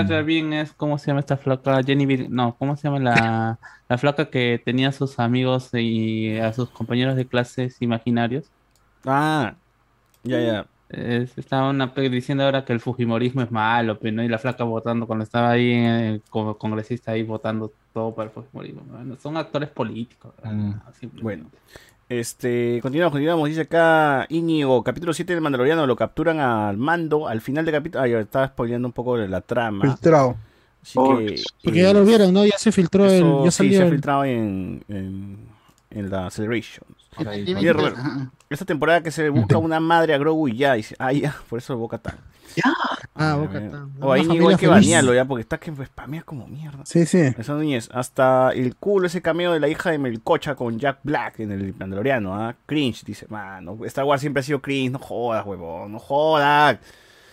ya- 0.00 0.22
bien 0.22 0.52
es, 0.52 0.72
¿cómo 0.74 0.98
se 0.98 1.06
llama 1.08 1.20
esta 1.20 1.36
flaca? 1.36 1.80
Jenny 1.82 2.28
no, 2.28 2.56
¿cómo 2.58 2.76
se 2.76 2.88
llama 2.88 2.98
la, 3.00 3.58
la 3.88 3.98
flaca 3.98 4.28
que 4.30 4.60
tenía 4.64 4.88
a 4.88 4.92
sus 4.92 5.18
amigos 5.18 5.70
y 5.72 6.36
a 6.38 6.52
sus 6.52 6.70
compañeros 6.70 7.16
de 7.16 7.28
clases 7.28 7.80
imaginarios? 7.80 8.52
Ah, 9.06 9.56
ya, 10.24 10.40
ya. 10.40 10.70
Es- 10.88 11.36
estaba 11.36 11.70
una 11.70 11.92
diciendo 11.94 12.44
ahora 12.44 12.64
que 12.64 12.72
el 12.72 12.80
fujimorismo 12.80 13.42
es 13.42 13.50
malo, 13.50 13.98
pero 13.98 14.14
¿no? 14.16 14.22
y 14.22 14.28
la 14.28 14.38
flaca 14.38 14.64
votando 14.64 15.06
cuando 15.06 15.24
estaba 15.24 15.50
ahí 15.50 15.72
eh, 15.72 16.22
como 16.30 16.56
congresista 16.58 17.12
ahí 17.12 17.22
votando 17.24 17.74
todo 17.92 18.14
para 18.14 18.28
el 18.28 18.34
fujimorismo. 18.34 19.16
Son 19.18 19.36
actores 19.36 19.70
políticos. 19.70 20.34
¿no? 20.44 20.80
Simplemente. 20.92 21.22
Bueno. 21.22 21.50
Este, 22.08 22.78
continuamos, 22.82 23.12
continuamos. 23.12 23.48
Dice 23.48 23.62
acá 23.62 24.26
Íñigo, 24.28 24.82
capítulo 24.84 25.12
7 25.12 25.32
del 25.32 25.42
Mandaloriano, 25.42 25.86
lo 25.86 25.96
capturan 25.96 26.38
al 26.38 26.76
mando 26.76 27.26
al 27.26 27.40
final 27.40 27.64
del 27.64 27.74
capítulo. 27.74 28.02
Ah, 28.04 28.06
ya 28.08 28.20
estaba 28.20 28.46
spoileando 28.48 28.86
un 28.86 28.92
poco 28.92 29.16
de 29.18 29.28
la 29.28 29.40
trama. 29.40 29.84
Filtrado. 29.84 30.36
Así 30.82 30.92
que. 30.98 31.42
Porque 31.64 31.82
ya 31.82 31.92
lo 31.92 32.04
vieron, 32.04 32.32
¿no? 32.32 32.44
Ya 32.46 32.58
se 32.58 32.70
filtró 32.70 33.06
el. 33.06 33.14
Eso 33.16 33.44
Ya 33.44 33.50
sí, 33.50 33.56
salió 33.56 33.72
se 33.78 33.82
ha 33.82 33.86
el- 33.86 33.92
filtrado 33.92 34.24
en, 34.24 34.84
en, 34.88 35.38
en 35.90 36.10
la 36.10 36.30
Celebrations. 36.30 36.95
Robert, 37.16 37.96
esta 38.50 38.64
temporada 38.64 39.02
que 39.02 39.10
se 39.10 39.28
busca 39.30 39.58
una 39.58 39.80
madre 39.80 40.14
a 40.14 40.18
Grogu 40.18 40.48
y 40.48 40.56
ya, 40.56 40.74
dice, 40.74 40.94
ah, 40.98 41.12
ya, 41.12 41.34
por 41.48 41.58
eso 41.58 41.76
Boca 41.76 41.98
Tan. 41.98 42.16
Ah, 43.14 43.36
Bo-Katan. 43.36 43.92
O 44.00 44.12
ahí 44.12 44.26
hay 44.28 44.56
que 44.56 44.66
banearlo 44.66 45.14
ya, 45.14 45.24
porque 45.24 45.42
está 45.42 45.58
que 45.58 45.72
spamea 45.72 46.22
como 46.22 46.46
mierda. 46.46 46.84
Sí, 46.84 47.06
sí. 47.06 47.34
Esa 47.38 47.54
Núñez, 47.54 47.88
hasta 47.92 48.50
el 48.50 48.76
culo 48.76 49.06
ese 49.06 49.22
cameo 49.22 49.52
de 49.52 49.60
la 49.60 49.68
hija 49.68 49.90
de 49.90 49.98
Melcocha 49.98 50.54
con 50.54 50.78
Jack 50.78 50.98
Black 51.02 51.40
en 51.40 51.52
el 51.52 51.74
Mandaloriano, 51.74 52.34
¿ah? 52.34 52.54
Cringe, 52.66 53.04
dice, 53.04 53.26
mano, 53.28 53.78
Star 53.84 54.04
Wars 54.04 54.20
siempre 54.20 54.40
ha 54.40 54.42
sido 54.42 54.60
cringe, 54.60 54.92
no 54.92 54.98
jodas, 54.98 55.46
huevón, 55.46 55.92
no 55.92 55.98
jodas. 55.98 56.78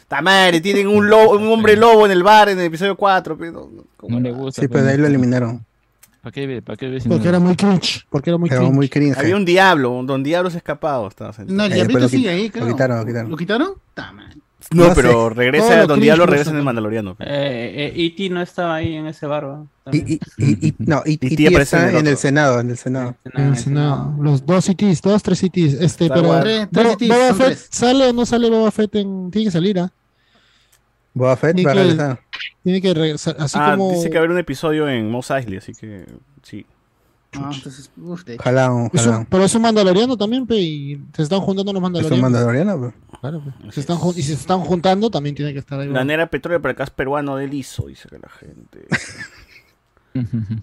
Ta 0.08 0.22
madre, 0.22 0.62
tienen 0.62 0.88
un 0.88 1.10
lobo, 1.10 1.38
un 1.38 1.52
hombre 1.52 1.76
lobo 1.76 2.06
en 2.06 2.12
el 2.12 2.24
bar 2.24 2.50
en 2.50 2.60
el 2.60 2.66
episodio 2.66 2.95
4, 2.95 3.38
pero 3.38 3.52
no, 3.52 3.84
No 4.08 4.20
le 4.20 4.32
gusta. 4.32 4.62
Sí, 4.62 4.68
pero 4.68 4.84
de 4.84 4.92
ahí 4.92 4.98
lo 4.98 5.08
eliminaron. 5.08 5.66
¿Para 6.24 6.32
qué 6.34 6.48
ve? 6.48 6.61
¿Para 6.61 6.77
qué 6.77 6.88
ve? 6.90 7.02
si 7.02 7.10
Porque 7.10 7.26
no- 7.26 7.30
era 7.32 7.40
muy 7.40 7.56
cringe. 7.58 8.06
Porque 8.10 8.30
era 8.30 8.38
muy 8.40 8.50
cringe. 8.50 8.72
muy 8.72 8.88
cringe. 8.90 9.18
Había 9.18 9.35
un 9.35 9.43
diablo, 9.43 10.02
don 10.06 10.24
Diablo 10.24 10.50
se 10.50 10.56
ha 10.56 10.60
escapado. 10.60 11.06
estaba 11.08 11.34
sentado. 11.34 11.56
No, 11.58 11.66
el 11.66 11.72
Eh, 11.74 11.76
diablito 11.76 11.98
pero 12.00 12.06
lo 12.06 12.10
sigue 12.10 12.30
ahí, 12.30 12.45
lo 12.48 12.52
creo. 12.53 12.68
quitaron, 12.69 12.98
lo 13.00 13.06
quitaron. 13.06 13.32
¿Lo 13.32 13.38
quitaron? 13.38 13.69
Ta, 13.93 14.11
man. 14.14 14.30
No, 14.72 14.88
No 14.88 14.93
pero 14.95 15.10
sé. 15.10 15.14
Todo 15.14 15.30
regresa, 15.32 15.68
lo 15.76 15.82
Don 15.82 15.88
cringe 15.88 16.03
Diablo 16.03 16.26
lo 16.26 16.32
regresa 16.32 16.52
en 16.52 16.58
el. 16.58 16.64
Mandaloriano. 16.64 17.18
Eh, 17.19 17.92
eh, 17.95 18.06
E.T. 18.06 18.30
no 18.30 18.42
estaba 18.42 18.76
ahí 18.76 18.95
en 18.95 19.06
ese 19.08 19.27
barba. 19.27 19.66
Y, 19.92 20.14
y, 20.14 20.19
y, 20.38 20.68
y- 20.69 20.76
no, 20.80 21.03
y, 21.06 21.11
Y 21.11 21.34
y 21.34 21.35
tía 21.35 21.50
aparece 21.50 21.76
está 21.76 21.90
en 21.90 21.95
el 21.95 22.00
en 22.00 22.08
el. 22.08 22.18
Senado, 22.18 22.60
en 22.61 22.69
el 22.69 22.77
Senado. 22.77 23.16
En 23.26 23.43
el 23.48 23.58
Senado. 23.58 24.16
Los 24.22 24.45
dos 24.45 24.66
CTs, 24.66 25.02
dos, 25.02 25.22
tres 25.22 25.40
CTs. 25.42 25.74
Este, 25.74 26.06
Star 26.06 26.14
pero. 26.19 26.30
Wars. 26.30 26.43
Tres- 26.45 26.68
tres 26.72 26.85
Bo- 26.88 26.93
CTs, 26.95 27.08
Boba 27.10 27.27
son 27.27 27.38
Fett, 27.38 27.45
tres. 27.48 27.68
¿sale 27.69 28.08
o 28.08 28.14
no 28.14 28.26
sale 28.26 28.50
Boba 28.50 28.72
Fett? 28.72 28.95
En... 28.95 29.30
Tiene 29.30 29.45
que 29.48 29.52
salir, 29.52 29.77
¿ah? 29.80 29.92
Boba 31.14 31.35
Fett 31.35 31.58
va 31.66 31.72
a 31.72 31.74
regresar. 31.76 32.19
Tiene 32.64 32.82
que 32.82 32.94
regresar. 32.94 33.36
Así 33.40 33.58
ah, 33.60 33.76
como. 33.78 33.92
dice 33.92 34.10
que 34.10 34.16
va 34.16 34.20
a 34.20 34.20
haber 34.22 34.32
un 34.32 34.38
episodio 34.40 34.88
en 34.90 35.10
Mos 35.10 35.30
Eisley, 35.32 35.58
así 35.58 35.74
que 35.74 36.06
sí. 36.42 36.66
Ah, 37.36 37.50
entonces, 37.52 37.90
uf, 37.98 38.24
de 38.26 38.34
hecho. 38.36 38.42
Ojalá, 38.42 38.66
Es 38.94 39.06
un- 39.06 39.10
ojalá. 39.10 39.28
pero 39.30 39.44
es 39.44 39.56
un 39.56 39.62
mandaloriano 39.64 40.16
también, 40.18 40.45
pe, 40.45 40.56
y 40.56 41.02
se 41.16 41.24
están 41.24 41.40
juntando 41.40 41.74
los 41.74 41.82
Es 41.82 42.12
un 42.12 42.22
mandalorianos. 42.22 42.22
mandaloriano, 42.22 42.80
pues. 42.80 43.20
Claro, 43.22 43.42
pe. 43.44 43.72
Se 43.72 43.80
están 43.80 43.98
y 44.10 44.14
si 44.14 44.24
se 44.24 44.34
están 44.34 44.60
juntando, 44.60 45.10
también 45.10 45.36
tiene 45.36 45.52
que 45.52 45.60
estar 45.60 45.80
ahí. 45.80 45.88
La 45.90 46.03
nera 46.03 46.28
petróleo 46.28 46.62
para 46.62 46.74
acá 46.74 46.84
es 46.84 46.90
peruano 46.92 47.36
del 47.38 47.53
ISO, 47.53 47.88
dice 47.88 48.08
que 48.08 48.20
la 48.20 48.30
gente. 48.30 48.86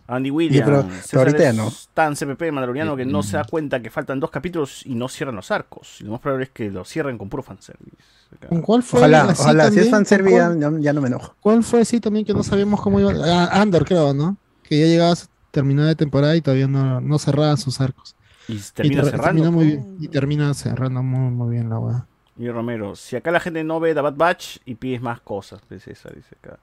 Andy 0.07 0.31
Williams, 0.31 0.65
pero- 0.67 0.83
pero 0.83 0.95
César 1.03 1.19
ahorita 1.21 1.39
ya 1.43 1.53
no. 1.53 1.69
es 1.69 1.89
tan 1.95 2.15
CPP 2.17 2.53
mandaloriano 2.53 2.97
que 2.97 3.05
no 3.05 3.23
se 3.23 3.37
da 3.37 3.45
cuenta 3.45 3.81
que 3.81 3.91
faltan 3.91 4.21
dos 4.21 4.31
capítulos 4.31 4.85
y 4.87 4.95
no 4.95 5.09
cierran 5.09 5.37
los 5.37 5.51
arcos. 5.51 6.01
Y 6.01 6.05
lo 6.05 6.13
más 6.13 6.21
probable 6.21 6.45
es 6.45 6.51
que 6.51 6.71
lo 6.71 6.85
cierren 6.85 7.19
con 7.19 7.29
puro 7.29 7.43
fanservice. 7.43 7.97
Acá. 8.37 8.49
¿Con 8.49 8.63
cuál 8.63 8.83
fue? 8.83 9.01
Ojalá, 9.01 9.23
así 9.25 9.43
ojalá. 9.43 9.63
Si 9.65 9.69
es 9.71 9.75
también? 9.75 9.91
fanservice, 9.91 10.37
ya, 10.37 10.49
¿Con 10.49 10.61
cuál, 10.61 10.83
ya- 10.83 10.93
no 10.93 11.01
me 11.01 11.09
enojo. 11.09 11.35
cuál 11.41 11.65
fue 11.65 11.81
así 11.81 12.01
también 12.01 12.25
que 12.25 12.33
no 12.33 12.43
sabíamos 12.43 12.81
cómo 12.81 13.01
iba? 13.01 13.13
Ah, 13.25 13.61
Andor, 13.61 13.85
creo, 13.85 14.15
¿no? 14.15 14.37
Que 14.63 14.79
ya 14.79 14.87
llegaba 14.87 15.15
terminada 15.51 15.89
de 15.89 15.97
temporada 15.97 16.37
y 16.37 16.41
todavía 16.41 16.69
no, 16.69 17.01
no 17.01 17.19
cerraba 17.19 17.57
sus 17.57 17.81
arcos. 17.81 18.15
Y 18.47 18.59
termina 18.75 19.01
y 19.01 19.03
ter- 19.03 19.11
cerrando. 19.11 19.25
termina 19.27 19.51
muy 19.51 19.67
bien, 19.67 19.97
y 20.01 20.09
termina 20.09 20.55
cerrando 20.55 21.03
muy, 21.03 21.31
muy 21.33 21.51
bien 21.51 21.69
la 21.69 21.79
weá. 21.81 22.07
Y 22.39 22.49
Romero, 22.49 22.95
si 22.97 23.17
acá 23.17 23.31
la 23.33 23.41
gente 23.41 23.63
no 23.65 23.81
ve 23.81 23.95
The 23.95 24.01
Bad 24.01 24.15
Batch 24.15 24.59
y 24.65 24.77
pides 24.77 25.03
más 25.03 25.21
cosas, 25.21 25.61
dice 25.69 25.95
César, 25.95 26.15
dice 26.15 26.37
acá. 26.43 26.59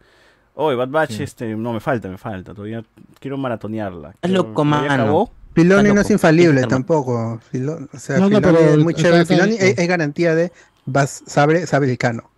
Oye, 0.60 0.76
Bad 0.76 0.90
Batch, 0.90 1.20
este, 1.20 1.56
no 1.56 1.72
me 1.72 1.80
falta, 1.80 2.08
me 2.10 2.18
falta, 2.18 2.54
todavía 2.54 2.84
quiero 3.20 3.38
maratonearla. 3.38 4.16
Quiero- 4.22 4.44
loco, 4.44 4.64
¿ya 4.64 4.66
mano. 4.66 5.32
Filoni 5.54 5.92
no 5.94 6.02
es 6.02 6.10
infalible 6.12 6.62
tampoco. 6.68 7.40
Filo- 7.52 7.88
o 7.94 8.00
sea, 8.00 8.18
No, 8.18 8.30
no, 8.30 8.38
Filoni 8.38 8.42
pero 8.58 8.60
es 8.72 8.78
muy 8.84 8.94
chévere. 8.94 9.26
Filoni 9.26 9.56
es, 9.56 9.78
es 9.78 9.88
garantía 9.88 10.34
de 10.36 10.52
vas, 10.86 11.24
sabe, 11.28 11.66
sabe 11.68 11.90
el 11.92 11.98
cano. 11.98 12.30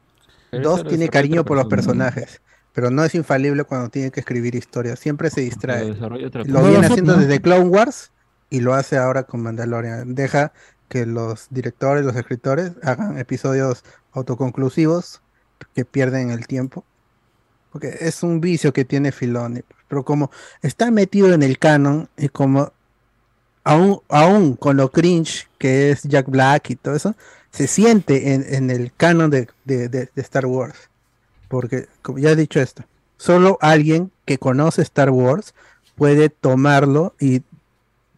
Dos, 0.52 0.86
tiene 0.86 1.10
cariño 1.10 1.46
por 1.46 1.58
los 1.58 1.68
persona. 1.68 2.06
personajes. 2.06 2.42
Pero 2.74 2.92
no 2.92 3.04
es 3.04 3.16
infalible 3.16 3.64
cuando 3.64 3.90
tiene 3.90 4.12
que 4.12 4.20
escribir 4.20 4.56
historias. 4.56 5.00
Siempre 5.00 5.30
se 5.30 5.42
distrae. 5.42 5.94
Lo 6.46 6.64
viene 6.64 6.86
haciendo 6.86 7.16
desde 7.16 7.42
Clone 7.42 7.68
Wars 7.70 8.12
y 8.50 8.60
lo 8.62 8.74
hace 8.74 8.98
ahora 8.98 9.24
con 9.24 9.44
Mandalorian. 9.44 10.14
Deja 10.16 10.52
que 10.88 11.06
los 11.06 11.48
directores, 11.52 12.06
los 12.06 12.16
escritores 12.16 12.74
hagan 12.84 13.18
episodios 13.18 13.84
autoconclusivos 14.14 15.22
que 15.74 15.86
pierden 15.86 16.30
el 16.32 16.48
tiempo. 16.48 16.86
Porque 17.72 17.98
es 18.02 18.24
un 18.24 18.42
vicio 18.42 18.74
que 18.74 18.86
tiene 18.86 19.12
Filoni. 19.12 19.62
Pero 19.88 20.04
como 20.04 20.32
está 20.62 20.92
metido 20.92 21.34
en 21.34 21.44
el 21.44 21.60
canon 21.60 22.10
y 22.18 22.30
como 22.30 22.72
aún, 23.64 24.02
aún 24.10 24.56
con 24.56 24.78
lo 24.78 24.92
cringe 24.92 25.48
que 25.58 25.92
es 25.92 26.04
Jack 26.04 26.28
Black 26.30 26.72
y 26.72 26.76
todo 26.76 26.96
eso, 26.96 27.16
se 27.52 27.68
siente 27.68 28.34
en, 28.34 28.46
en 28.54 28.70
el 28.70 28.94
canon 28.96 29.30
de, 29.32 29.48
de- 29.66 30.10
Star 30.16 30.46
Wars. 30.46 30.90
Porque, 31.48 31.88
como 32.02 32.20
ya 32.20 32.32
he 32.32 32.36
dicho 32.36 32.60
esto, 32.60 32.84
solo 33.18 33.58
alguien 33.62 34.12
que 34.26 34.38
conoce 34.38 34.82
Star 34.84 35.10
Wars 35.10 35.54
puede 35.96 36.30
tomarlo 36.30 37.16
y 37.20 37.44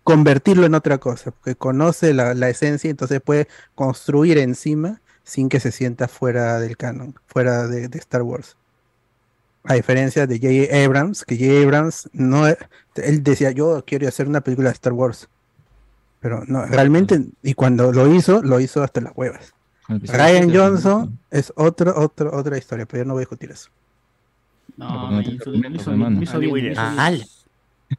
convertirlo 0.03 0.65
en 0.65 0.75
otra 0.75 0.97
cosa, 0.97 1.31
porque 1.31 1.55
conoce 1.55 2.13
la, 2.13 2.33
la 2.33 2.49
esencia, 2.49 2.89
entonces 2.89 3.21
puede 3.21 3.47
construir 3.75 4.37
encima 4.37 5.01
sin 5.23 5.49
que 5.49 5.59
se 5.59 5.71
sienta 5.71 6.07
fuera 6.07 6.59
del 6.59 6.77
canon, 6.77 7.15
fuera 7.27 7.67
de, 7.67 7.87
de 7.87 7.99
Star 7.99 8.23
Wars. 8.23 8.57
A 9.63 9.75
diferencia 9.75 10.25
de 10.27 10.37
J.J. 10.39 10.85
Abrams, 10.85 11.23
que 11.23 11.35
J.J. 11.37 11.63
Abrams 11.63 12.09
no, 12.13 12.47
él 12.47 13.23
decía, 13.23 13.51
yo 13.51 13.83
quiero 13.85 14.07
hacer 14.07 14.27
una 14.27 14.41
película 14.41 14.69
de 14.69 14.73
Star 14.73 14.93
Wars. 14.93 15.29
Pero 16.19 16.43
no, 16.47 16.65
realmente, 16.65 17.25
y 17.43 17.53
cuando 17.53 17.91
lo 17.91 18.13
hizo, 18.13 18.41
lo 18.43 18.59
hizo 18.59 18.83
hasta 18.83 19.01
las 19.01 19.13
huevas. 19.15 19.53
Ryan 19.87 20.49
Johnson 20.55 21.19
es 21.31 21.51
otro, 21.55 21.93
otro, 21.99 22.35
otra 22.35 22.57
historia, 22.57 22.85
pero 22.85 23.03
yo 23.03 23.07
no 23.07 23.13
voy 23.13 23.21
a 23.21 23.23
discutir 23.23 23.51
eso. 23.51 23.69
No, 24.77 25.11
me 25.11 25.23
hizo- 25.23 25.51
me 25.51 25.75
hizo 25.75 25.91
me 26.39 26.39
bien, 26.39 26.53
bien. 26.63 26.73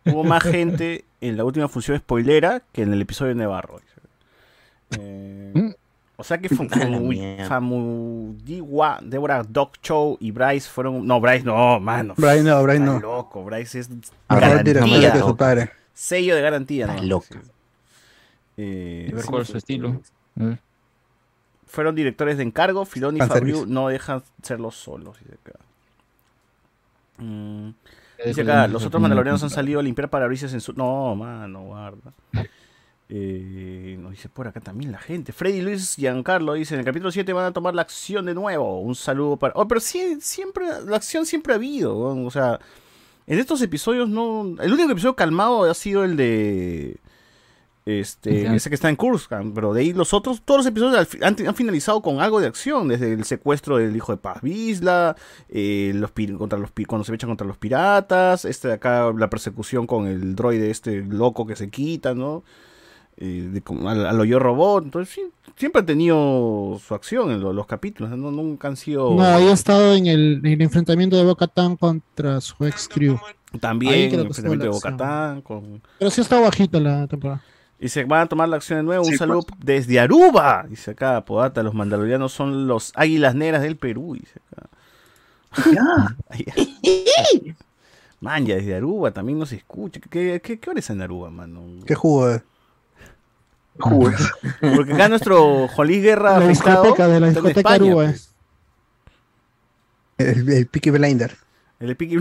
Hubo 0.07 0.25
más 0.25 0.43
gente 0.43 1.05
en 1.21 1.37
la 1.37 1.45
última 1.45 1.69
función 1.69 1.99
spoilera 1.99 2.63
que 2.73 2.83
en 2.83 2.93
el 2.93 3.03
episodio 3.03 3.31
de 3.31 3.35
Nevarro. 3.37 3.81
Eh, 4.99 5.72
o 6.23 6.25
sea 6.25 6.39
que 6.39 6.49
Fam- 6.49 6.69
A 6.73 6.79
la 6.79 6.85
Famu- 6.87 7.09
mierda. 7.09 7.47
Famuyiwa, 7.49 9.01
Deborah 9.03 9.43
Doc 9.43 9.77
Chow 9.83 10.17
y 10.21 10.31
Bryce 10.31 10.69
fueron. 10.71 11.07
No, 11.07 11.21
Bryce 11.21 11.45
no, 11.45 11.79
mano. 11.81 12.15
Bryce 12.17 12.43
no, 12.45 12.63
Bryce 12.63 12.81
no. 12.81 13.01
loco, 13.01 13.45
Bryce 13.45 13.81
es 13.81 13.91
garantía. 14.29 15.13
que 15.13 15.19
su 15.19 15.37
padre. 15.37 15.71
Sello 15.93 16.35
de 16.37 16.41
garantía, 16.43 16.87
¿no? 16.87 17.03
loca. 17.03 17.41
Eh, 18.57 19.11
ver 19.13 19.25
cuál 19.25 19.43
es 19.43 19.49
su 19.49 19.57
estilo. 19.59 20.01
Fueron 21.67 21.95
directores 21.95 22.37
de 22.37 22.43
encargo. 22.45 22.85
Filón 22.85 23.17
y. 23.17 23.21
Fabriu 23.21 23.67
no 23.67 23.89
dejan 23.89 24.23
serlos 24.43 24.77
solos. 24.77 25.19
Dice 25.19 25.35
acá. 25.45 25.59
Mm, 27.19 27.71
dice 28.27 28.43
acá, 28.43 28.67
los 28.69 28.85
otros 28.85 29.01
mandalorianos 29.01 29.43
han 29.43 29.51
salido 29.51 29.81
a 29.81 29.83
limpiar 29.83 30.09
parabrisas 30.09 30.53
en 30.55 30.61
su... 30.61 30.73
No, 30.75 31.15
mano, 31.15 31.63
guarda. 31.65 32.13
Eh, 33.09 33.97
nos 33.99 34.13
dice 34.13 34.29
por 34.29 34.47
acá 34.47 34.61
también 34.61 34.93
la 34.93 34.99
gente. 34.99 35.33
Freddy 35.33 35.61
Luis 35.61 35.97
Giancarlo 35.97 36.55
dice, 36.55 36.75
en 36.75 36.81
el 36.81 36.87
capítulo 36.87 37.11
7 37.11 37.33
van 37.33 37.47
a 37.47 37.53
tomar 37.53 37.75
la 37.75 37.83
acción 37.83 38.25
de 38.25 38.35
nuevo. 38.35 38.81
Un 38.81 38.95
saludo 38.95 39.37
para... 39.37 39.53
Oh, 39.57 39.69
pero 39.69 39.81
sí, 39.81 40.19
siempre, 40.21 40.67
la 40.87 40.97
acción 40.97 41.27
siempre 41.27 41.53
ha 41.53 41.57
habido. 41.57 41.97
O 41.97 42.31
sea, 42.31 42.59
en 43.27 43.39
estos 43.39 43.61
episodios 43.63 44.09
no... 44.09 44.57
El 44.61 44.73
único 44.73 44.91
episodio 44.93 45.17
calmado 45.17 45.71
ha 45.71 45.75
sido 45.75 46.05
el 46.05 46.17
de... 46.17 47.01
Este, 47.85 48.55
ese 48.55 48.69
que 48.69 48.77
está 48.77 48.89
en 48.89 48.95
Kurskan, 48.95 49.55
pero 49.55 49.75
de 49.75 49.81
ahí 49.81 49.93
los 49.93 50.15
otros, 50.15 50.43
todos 50.45 50.59
los 50.59 50.67
episodios 50.67 51.09
han, 51.21 51.37
han 51.45 51.55
finalizado 51.57 52.01
con 52.01 52.21
algo 52.21 52.41
de 52.41 52.47
acción, 52.47 52.87
desde 52.87 53.13
el 53.13 53.25
secuestro 53.25 53.79
del 53.79 53.97
hijo 53.97 54.13
de 54.13 54.19
Paz 54.19 54.41
Vizla, 54.41 55.17
eh, 55.49 55.91
los 55.93 56.13
contra 56.39 56.61
los 56.61 56.71
cuando 56.87 57.05
se 57.05 57.13
echan 57.13 57.31
contra 57.31 57.45
los 57.45 57.59
piratas, 57.59 58.45
este 58.45 58.69
de 58.69 58.75
acá 58.75 59.13
la 59.13 59.29
persecución 59.29 59.89
con 59.89 60.07
el 60.07 60.37
droide 60.37 60.71
este 60.71 61.03
loco 61.03 61.45
que 61.45 61.57
se 61.57 61.71
quita, 61.71 62.15
¿no? 62.15 62.45
Eh, 63.25 63.49
de, 63.53 63.63
al, 63.89 64.05
al 64.07 64.27
Yo 64.27 64.41
robot, 64.41 64.83
entonces 64.85 65.15
sí, 65.15 65.23
siempre 65.57 65.83
ha 65.83 65.87
tenido 65.87 66.77
su 66.85 66.93
acción 66.93 67.31
en 67.31 67.41
lo- 67.41 67.53
los 67.53 67.67
capítulos, 67.69 68.11
¿no? 68.19 68.33
nunca 68.33 68.67
han 68.67 68.77
sido 68.77 69.15
No, 69.15 69.23
ahí 69.23 69.47
ha 69.47 69.53
estado 69.53 69.95
en 69.95 70.07
el, 70.07 70.41
en 70.43 70.47
el 70.55 70.61
enfrentamiento 70.63 71.17
de 71.17 71.23
Boca 71.25 71.47
Tan 71.47 71.77
contra 71.77 72.41
su 72.41 72.65
ex 72.67 72.89
crew. 72.89 73.17
también 73.61 74.13
el 74.13 74.27
enfrentamiento 74.27 74.65
de. 74.65 74.71
Bocatán, 74.73 75.41
con 75.43 75.81
Pero 76.01 76.11
sí 76.11 76.21
ha 76.21 76.25
estado 76.25 76.43
bajita 76.43 76.81
la 76.81 77.07
temporada. 77.07 77.43
Y 77.79 77.89
se 77.89 78.03
van 78.05 78.23
a 78.23 78.27
tomar 78.27 78.49
la 78.49 78.57
acción 78.57 78.79
de 78.81 78.83
nuevo. 78.85 79.05
Un 79.05 79.17
saludo 79.17 79.43
pues. 79.43 79.61
desde 79.61 80.01
Aruba. 80.01 80.67
Dice 80.69 80.93
acá, 80.93 81.25
Podata. 81.25 81.63
Los 81.63 81.75
mandalorianos 81.75 82.33
son 82.33 82.67
los 82.67 82.93
águilas 82.97 83.35
negras 83.37 83.63
del 83.63 83.77
Perú. 83.77 84.17
Dice 84.19 84.41
acá. 84.51 86.17
Ay. 86.31 86.47
Man, 88.21 88.47
ya 88.47 88.55
desde 88.55 88.77
Aruba 88.77 89.11
también 89.11 89.39
no 89.39 89.47
se 89.47 89.57
escucha. 89.57 90.01
¿Qué, 90.09 90.41
qué, 90.43 90.59
qué 90.61 90.71
hora 90.71 90.79
es 90.79 90.91
en 90.91 91.03
Aruba, 91.03 91.31
mano? 91.31 91.61
¿Qué 91.85 91.95
jugo 91.97 92.31
es? 92.31 92.43
Porque 94.61 94.93
acá 94.93 95.09
nuestro 95.09 95.69
Jolí 95.69 96.01
Guerra 96.01 96.39
La 96.39 96.45
afectado 96.47 96.83
discoteca 96.83 97.09
de 97.09 97.21
la 97.21 97.27
discoteca 97.29 97.61
España, 97.61 97.75
Aruba. 97.77 98.05
pues. 98.05 98.33
El, 100.19 100.49
el 100.49 100.67
Peaky 100.67 100.91
Blinder. 100.91 101.37
El 101.81 101.97
Peaky. 101.97 102.19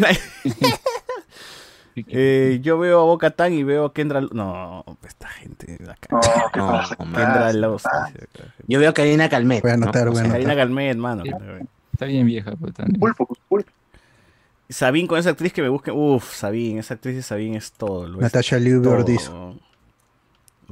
Eh, 2.07 2.59
yo 2.61 2.79
veo 2.79 3.01
a 3.01 3.03
Boca 3.03 3.31
Tan 3.31 3.53
y 3.53 3.63
veo 3.63 3.85
a 3.85 3.93
Kendra. 3.93 4.21
No, 4.21 4.83
esta 5.05 5.27
gente 5.27 5.77
de 5.77 5.91
acá. 5.91 6.19
No, 6.55 6.81
Kendra 6.97 7.53
Lost. 7.53 7.85
dice 7.85 8.27
acá. 8.31 8.53
Yo 8.67 8.79
veo 8.79 8.89
a 8.89 8.93
Karina 8.93 9.29
Calmet. 9.29 9.61
Voy 9.61 9.71
a 9.71 9.73
anotar, 9.73 10.05
¿no? 10.05 10.11
voy 10.11 10.21
a 10.21 10.29
Karina 10.31 10.55
Calmet, 10.55 10.97
mano. 10.97 11.23
Está 11.93 12.05
bien 12.05 12.25
vieja, 12.25 12.53
pues 12.55 12.73
también. 12.73 12.99
Sabine 14.69 15.07
con 15.07 15.19
esa 15.19 15.31
actriz 15.31 15.51
que 15.51 15.61
me 15.61 15.67
busque. 15.67 15.91
Uf, 15.91 16.33
Sabine, 16.33 16.79
esa 16.79 16.93
actriz 16.93 17.15
de 17.15 17.21
Sabine 17.21 17.57
es 17.57 17.73
todo. 17.73 18.07
Natasha 18.07 18.57
Liu. 18.57 18.81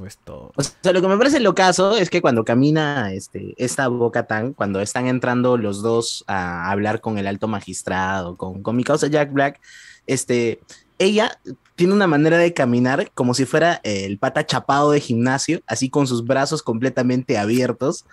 Lo 0.00 0.06
es 0.06 0.18
todo. 0.18 0.52
O 0.56 0.62
sea, 0.62 0.92
lo 0.92 1.00
que 1.02 1.08
me 1.08 1.16
parece 1.16 1.40
lo 1.40 1.54
caso 1.54 1.96
es 1.96 2.10
que 2.10 2.20
cuando 2.20 2.44
camina 2.44 3.12
este, 3.12 3.54
esta 3.56 3.88
Boca 3.88 4.26
Tan, 4.26 4.52
cuando 4.54 4.80
están 4.80 5.06
entrando 5.06 5.56
los 5.56 5.82
dos 5.82 6.24
a 6.26 6.70
hablar 6.70 7.00
con 7.00 7.18
el 7.18 7.26
alto 7.26 7.48
magistrado, 7.48 8.36
con, 8.36 8.62
con 8.62 8.76
mi 8.76 8.84
causa 8.84 9.06
Jack 9.08 9.32
Black, 9.32 9.60
este, 10.06 10.60
ella 10.98 11.38
tiene 11.76 11.94
una 11.94 12.06
manera 12.06 12.36
de 12.36 12.52
caminar 12.52 13.10
como 13.14 13.32
si 13.32 13.46
fuera 13.46 13.80
el 13.84 14.18
pata 14.18 14.44
chapado 14.44 14.90
de 14.90 15.00
gimnasio, 15.00 15.62
así 15.66 15.88
con 15.88 16.06
sus 16.06 16.26
brazos 16.26 16.62
completamente 16.62 17.38
abiertos, 17.38 18.04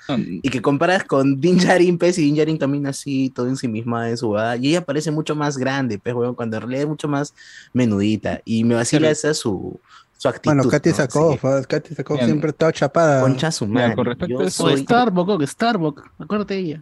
y 0.41 0.49
que 0.49 0.61
comparas 0.61 1.03
con 1.03 1.41
Din 1.41 1.57
Djarin, 1.57 1.97
pues, 1.97 2.17
y 2.17 2.21
Din 2.21 2.35
Djarin 2.35 2.57
camina 2.57 2.91
así, 2.91 3.29
todo 3.29 3.49
en 3.49 3.57
sí 3.57 3.67
misma 3.67 4.05
de 4.05 4.15
su 4.15 4.33
edad, 4.37 4.57
y 4.57 4.69
ella 4.69 4.85
parece 4.85 5.11
mucho 5.11 5.35
más 5.35 5.57
grande, 5.57 5.99
pues, 5.99 6.15
weón, 6.15 6.33
cuando 6.33 6.55
en 6.55 6.61
realidad 6.61 6.83
es 6.83 6.87
mucho 6.87 7.09
más 7.09 7.33
menudita, 7.73 8.41
y 8.45 8.63
me 8.63 8.75
vacila 8.75 8.99
Claro. 8.99 9.11
esa 9.11 9.33
su, 9.33 9.81
su 10.17 10.27
actitud. 10.27 10.55
Bueno, 10.55 10.69
Katy 10.69 10.89
¿no? 10.89 10.95
Sakov, 10.95 11.39
Katy 11.67 11.95
Sakov 11.95 12.17
Bien. 12.17 12.27
siempre 12.29 12.49
estaba 12.49 12.71
chapada. 12.73 13.21
Concha 13.21 13.51
su 13.51 13.67
madre. 13.67 13.95
con 13.95 14.05
respecto 14.05 14.27
yo 14.33 14.39
a 14.41 14.47
eso, 14.47 14.63
O 14.65 14.69
soy- 14.69 14.81
Starbuck, 14.81 15.29
o 15.29 15.45
Starbuck, 15.47 16.11
acuérdate 16.19 16.53
de 16.55 16.59
ella. 16.59 16.81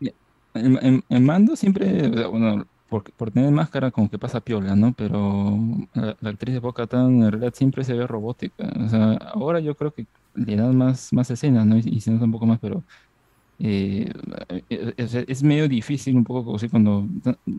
En, 0.54 0.80
en- 0.82 1.04
en 1.10 1.26
mando 1.26 1.56
siempre, 1.56 2.08
o 2.10 2.14
sea, 2.14 2.28
bueno, 2.28 2.66
por, 2.90 3.04
por 3.12 3.32
tener 3.32 3.52
máscara 3.52 3.92
como 3.92 4.10
que 4.10 4.18
pasa 4.18 4.40
piola, 4.40 4.76
¿no? 4.76 4.94
Pero 4.94 5.60
la, 5.94 6.16
la 6.22 6.30
actriz 6.30 6.54
de 6.54 6.60
Boca 6.60 6.88
Tan 6.88 7.24
en 7.24 7.32
realidad 7.32 7.54
siempre 7.54 7.84
se 7.84 7.94
ve 7.94 8.08
robótica. 8.08 8.72
O 8.86 8.88
sea, 8.88 9.14
ahora 9.34 9.60
yo 9.60 9.76
creo 9.76 9.92
que 9.92 10.06
le 10.36 10.56
dan 10.56 10.78
más, 10.78 11.12
más 11.12 11.30
escenas, 11.30 11.66
¿no? 11.66 11.76
Y, 11.78 11.82
y 11.86 12.00
se 12.02 12.12
nota 12.12 12.24
un 12.26 12.32
poco 12.32 12.46
más, 12.46 12.60
pero 12.62 12.84
eh, 13.60 14.12
eh, 14.70 14.94
es, 14.98 15.14
es 15.16 15.44
medio 15.44 15.68
difícil 15.68 16.16
un 16.16 16.24
poco 16.24 16.56
así 16.56 16.68
cuando 16.70 17.06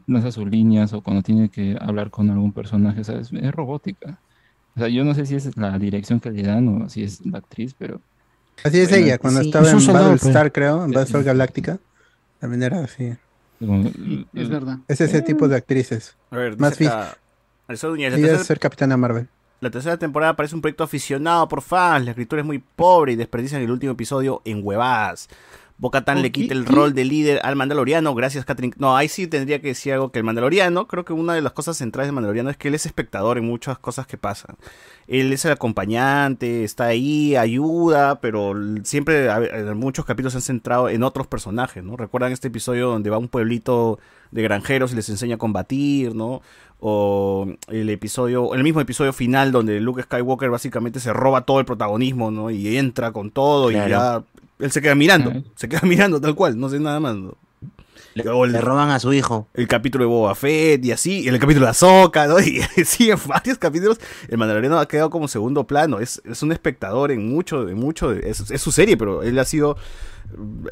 lanza 0.07 0.31
sus 0.31 0.47
líneas 0.49 0.93
o 0.93 1.01
cuando 1.01 1.23
tiene 1.23 1.49
que 1.49 1.77
hablar 1.81 2.11
con 2.11 2.31
algún 2.31 2.53
personaje, 2.53 3.01
o 3.01 3.05
sea, 3.05 3.19
es, 3.19 3.33
es 3.33 3.53
robótica. 3.53 4.19
O 4.77 4.81
sea, 4.81 4.89
yo 4.89 5.05
no 5.05 5.15
sé 5.15 5.25
si 5.27 5.35
es 5.35 5.57
la 5.57 5.79
dirección 5.79 6.21
que 6.21 6.31
le 6.31 6.43
dan 6.43 6.83
o 6.83 6.89
si 6.89 7.03
es 7.03 7.25
la 7.25 7.39
actriz, 7.39 7.75
pero... 7.79 8.01
Así 8.65 8.81
es 8.81 8.89
Bueno, 8.91 9.05
ella, 9.07 9.19
cuando 9.19 9.41
sí. 9.41 9.47
estaba 9.49 9.71
en 9.71 9.81
soldado, 9.81 10.11
Battlestar, 10.11 10.43
pues. 10.45 10.53
creo, 10.53 10.85
en 10.85 10.91
Sí, 10.91 10.95
Battlestar 10.95 11.21
sí. 11.23 11.27
Galáctica. 11.27 11.79
También 12.41 12.63
era 12.63 12.81
así. 12.85 13.15
Es 14.35 14.49
verdad. 14.49 14.79
Es 14.89 15.01
ese 15.01 15.23
tipo 15.23 15.49
de 15.49 15.57
actrices. 15.57 16.17
A 16.31 16.37
ver, 16.37 16.59
Más 16.59 16.75
acá, 16.81 17.17
Núñez, 17.69 18.13
la 18.13 18.19
Ella 18.19 18.27
es 18.27 18.33
tercera- 18.33 18.45
ser 18.45 18.59
Capitana 18.61 18.97
Marvel. 18.97 19.29
La 19.61 19.71
tercera 19.71 19.97
temporada 19.97 20.37
parece 20.37 20.55
un 20.55 20.61
proyecto 20.61 20.85
aficionado 20.85 21.49
por 21.49 21.63
fans. 21.63 22.05
La 22.05 22.11
escritura 22.11 22.43
es 22.43 22.47
muy 22.47 22.59
pobre 22.59 23.13
y 23.13 23.17
desperdician 23.17 23.63
el 23.63 23.71
último 23.71 23.93
episodio 23.93 24.43
en 24.45 24.61
huevadas. 24.63 25.29
Bocatán 25.79 26.23
le 26.23 26.33
quita 26.33 26.55
el 26.55 26.65
rol 26.65 26.95
de 26.95 27.05
líder 27.05 27.41
al 27.43 27.55
Mandaloriano. 27.55 28.15
Gracias, 28.15 28.47
Catherine. 28.47 28.75
No, 28.79 28.97
ahí 28.97 29.09
sí 29.09 29.27
tendría 29.27 29.61
que 29.61 29.69
decir 29.69 29.93
algo 29.93 30.11
que 30.11 30.19
el 30.19 30.25
Mandaloriano. 30.25 30.87
Creo 30.87 31.05
que 31.05 31.13
una 31.13 31.35
de 31.35 31.43
las 31.43 31.53
cosas 31.53 31.77
centrales 31.77 32.09
del 32.09 32.15
Mandaloriano 32.15 32.49
es 32.49 32.57
que 32.57 32.69
él 32.69 32.75
es 32.75 32.87
espectador 32.87 33.37
en 33.37 33.45
muchas 33.45 33.79
cosas 33.79 34.07
que 34.07 34.17
pasan. 34.17 34.57
Él 35.07 35.33
es 35.33 35.45
el 35.45 35.53
acompañante, 35.53 36.65
está 36.65 36.87
ahí, 36.87 37.37
ayuda, 37.37 38.21
pero 38.21 38.55
siempre 38.85 39.29
en 39.29 39.77
muchos 39.77 40.07
capítulos 40.07 40.33
se 40.33 40.39
han 40.39 40.43
centrado 40.43 40.89
en 40.89 41.03
otros 41.03 41.27
personajes, 41.27 41.85
¿no? 41.85 41.97
Recuerdan 41.97 42.33
este 42.33 42.49
episodio 42.49 42.89
donde 42.89 43.11
va 43.11 43.17
a 43.17 43.21
un 43.21 43.29
pueblito 43.29 43.99
de 44.31 44.43
granjeros 44.43 44.93
y 44.93 44.97
les 44.97 45.09
enseña 45.11 45.35
a 45.35 45.39
combatir, 45.39 46.15
¿no? 46.15 46.41
O 46.81 47.47
el 47.69 47.91
episodio, 47.91 48.55
el 48.55 48.63
mismo 48.63 48.81
episodio 48.81 49.13
final 49.13 49.53
donde 49.53 49.79
Luke 49.81 50.03
Skywalker 50.03 50.51
básicamente 50.51 51.01
se 51.01 51.13
roba 51.13 51.43
todo 51.43 51.61
el 51.61 51.67
protagonismo, 51.67 52.31
¿no? 52.31 52.51
Y 52.51 52.77
entra 52.79 53.13
con 53.13 53.31
todo 53.31 53.71
y 53.71 53.75
ya 53.75 54.23
él 54.59 54.71
se 54.73 54.81
queda 54.83 54.95
mirando, 54.95 55.33
se 55.55 55.69
queda 55.69 55.81
mirando 55.85 56.21
tal 56.21 56.35
cual, 56.35 56.59
no 56.59 56.69
sé 56.69 56.79
nada 56.81 57.01
más. 57.01 57.15
¿no? 57.17 57.35
El- 58.15 58.53
Le 58.53 58.61
roban 58.63 58.89
a 58.89 58.99
su 58.99 59.13
hijo. 59.13 59.47
el 59.53 59.69
capítulo 59.69 60.05
de 60.05 60.09
Boba 60.09 60.35
Fett 60.35 60.83
y 60.85 60.91
así, 60.93 61.21
y 61.21 61.29
el 61.29 61.39
capítulo 61.39 61.67
de 61.67 61.71
Ahsoka, 61.71 62.27
¿no? 62.27 62.37
Y 62.41 62.63
sí, 62.85 63.11
en 63.11 63.19
varios 63.27 63.59
capítulos 63.59 64.01
el 64.29 64.39
Mandaloriano 64.39 64.79
ha 64.79 64.89
quedado 64.89 65.11
como 65.11 65.29
segundo 65.29 65.67
plano, 65.67 65.99
es, 66.01 66.23
es 66.25 66.43
un 66.43 66.51
espectador 66.51 67.11
en 67.13 67.29
mucho, 67.29 67.69
en 67.69 67.77
mucho, 67.77 68.13
es, 68.13 68.51
es 68.51 68.61
su 68.63 68.73
serie, 68.73 68.97
pero 68.97 69.23
él 69.23 69.39
ha 69.39 69.45
sido 69.45 69.77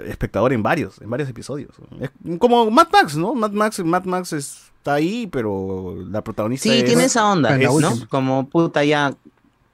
espectador 0.08 0.52
en 0.52 0.62
varios, 0.62 1.00
en 1.00 1.10
varios 1.10 1.28
episodios. 1.28 1.70
Es 2.00 2.10
como 2.38 2.70
Mad 2.70 2.88
Max, 2.92 3.16
¿no? 3.16 3.34
Mad 3.34 3.52
Max, 3.52 3.84
Mad 3.84 4.04
Max 4.04 4.32
está 4.32 4.94
ahí, 4.94 5.26
pero 5.26 5.96
la 6.10 6.22
protagonista 6.22 6.70
Sí, 6.70 6.78
es- 6.78 6.84
tiene 6.86 7.04
esa 7.04 7.30
onda, 7.30 7.56
es- 7.58 7.70
¿no? 7.72 7.92
Como 8.08 8.48
puta 8.48 8.84
ya 8.84 9.14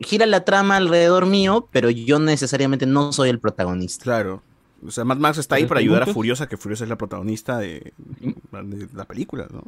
gira 0.00 0.26
la 0.26 0.44
trama 0.44 0.76
alrededor 0.76 1.26
mío, 1.26 1.68
pero 1.70 1.90
yo 1.90 2.18
necesariamente 2.18 2.86
no 2.86 3.12
soy 3.12 3.28
el 3.30 3.38
protagonista. 3.38 4.02
Claro. 4.02 4.42
O 4.86 4.90
sea, 4.90 5.04
Mad 5.04 5.18
Max 5.18 5.36
está 5.38 5.56
ahí 5.56 5.66
para 5.66 5.80
ayudar 5.80 6.02
a 6.04 6.06
Furiosa, 6.06 6.48
que 6.48 6.56
Furiosa 6.56 6.84
es 6.84 6.90
la 6.90 6.96
protagonista 6.96 7.58
de, 7.58 7.92
de 8.20 8.88
la 8.94 9.04
película, 9.04 9.46
¿no? 9.52 9.62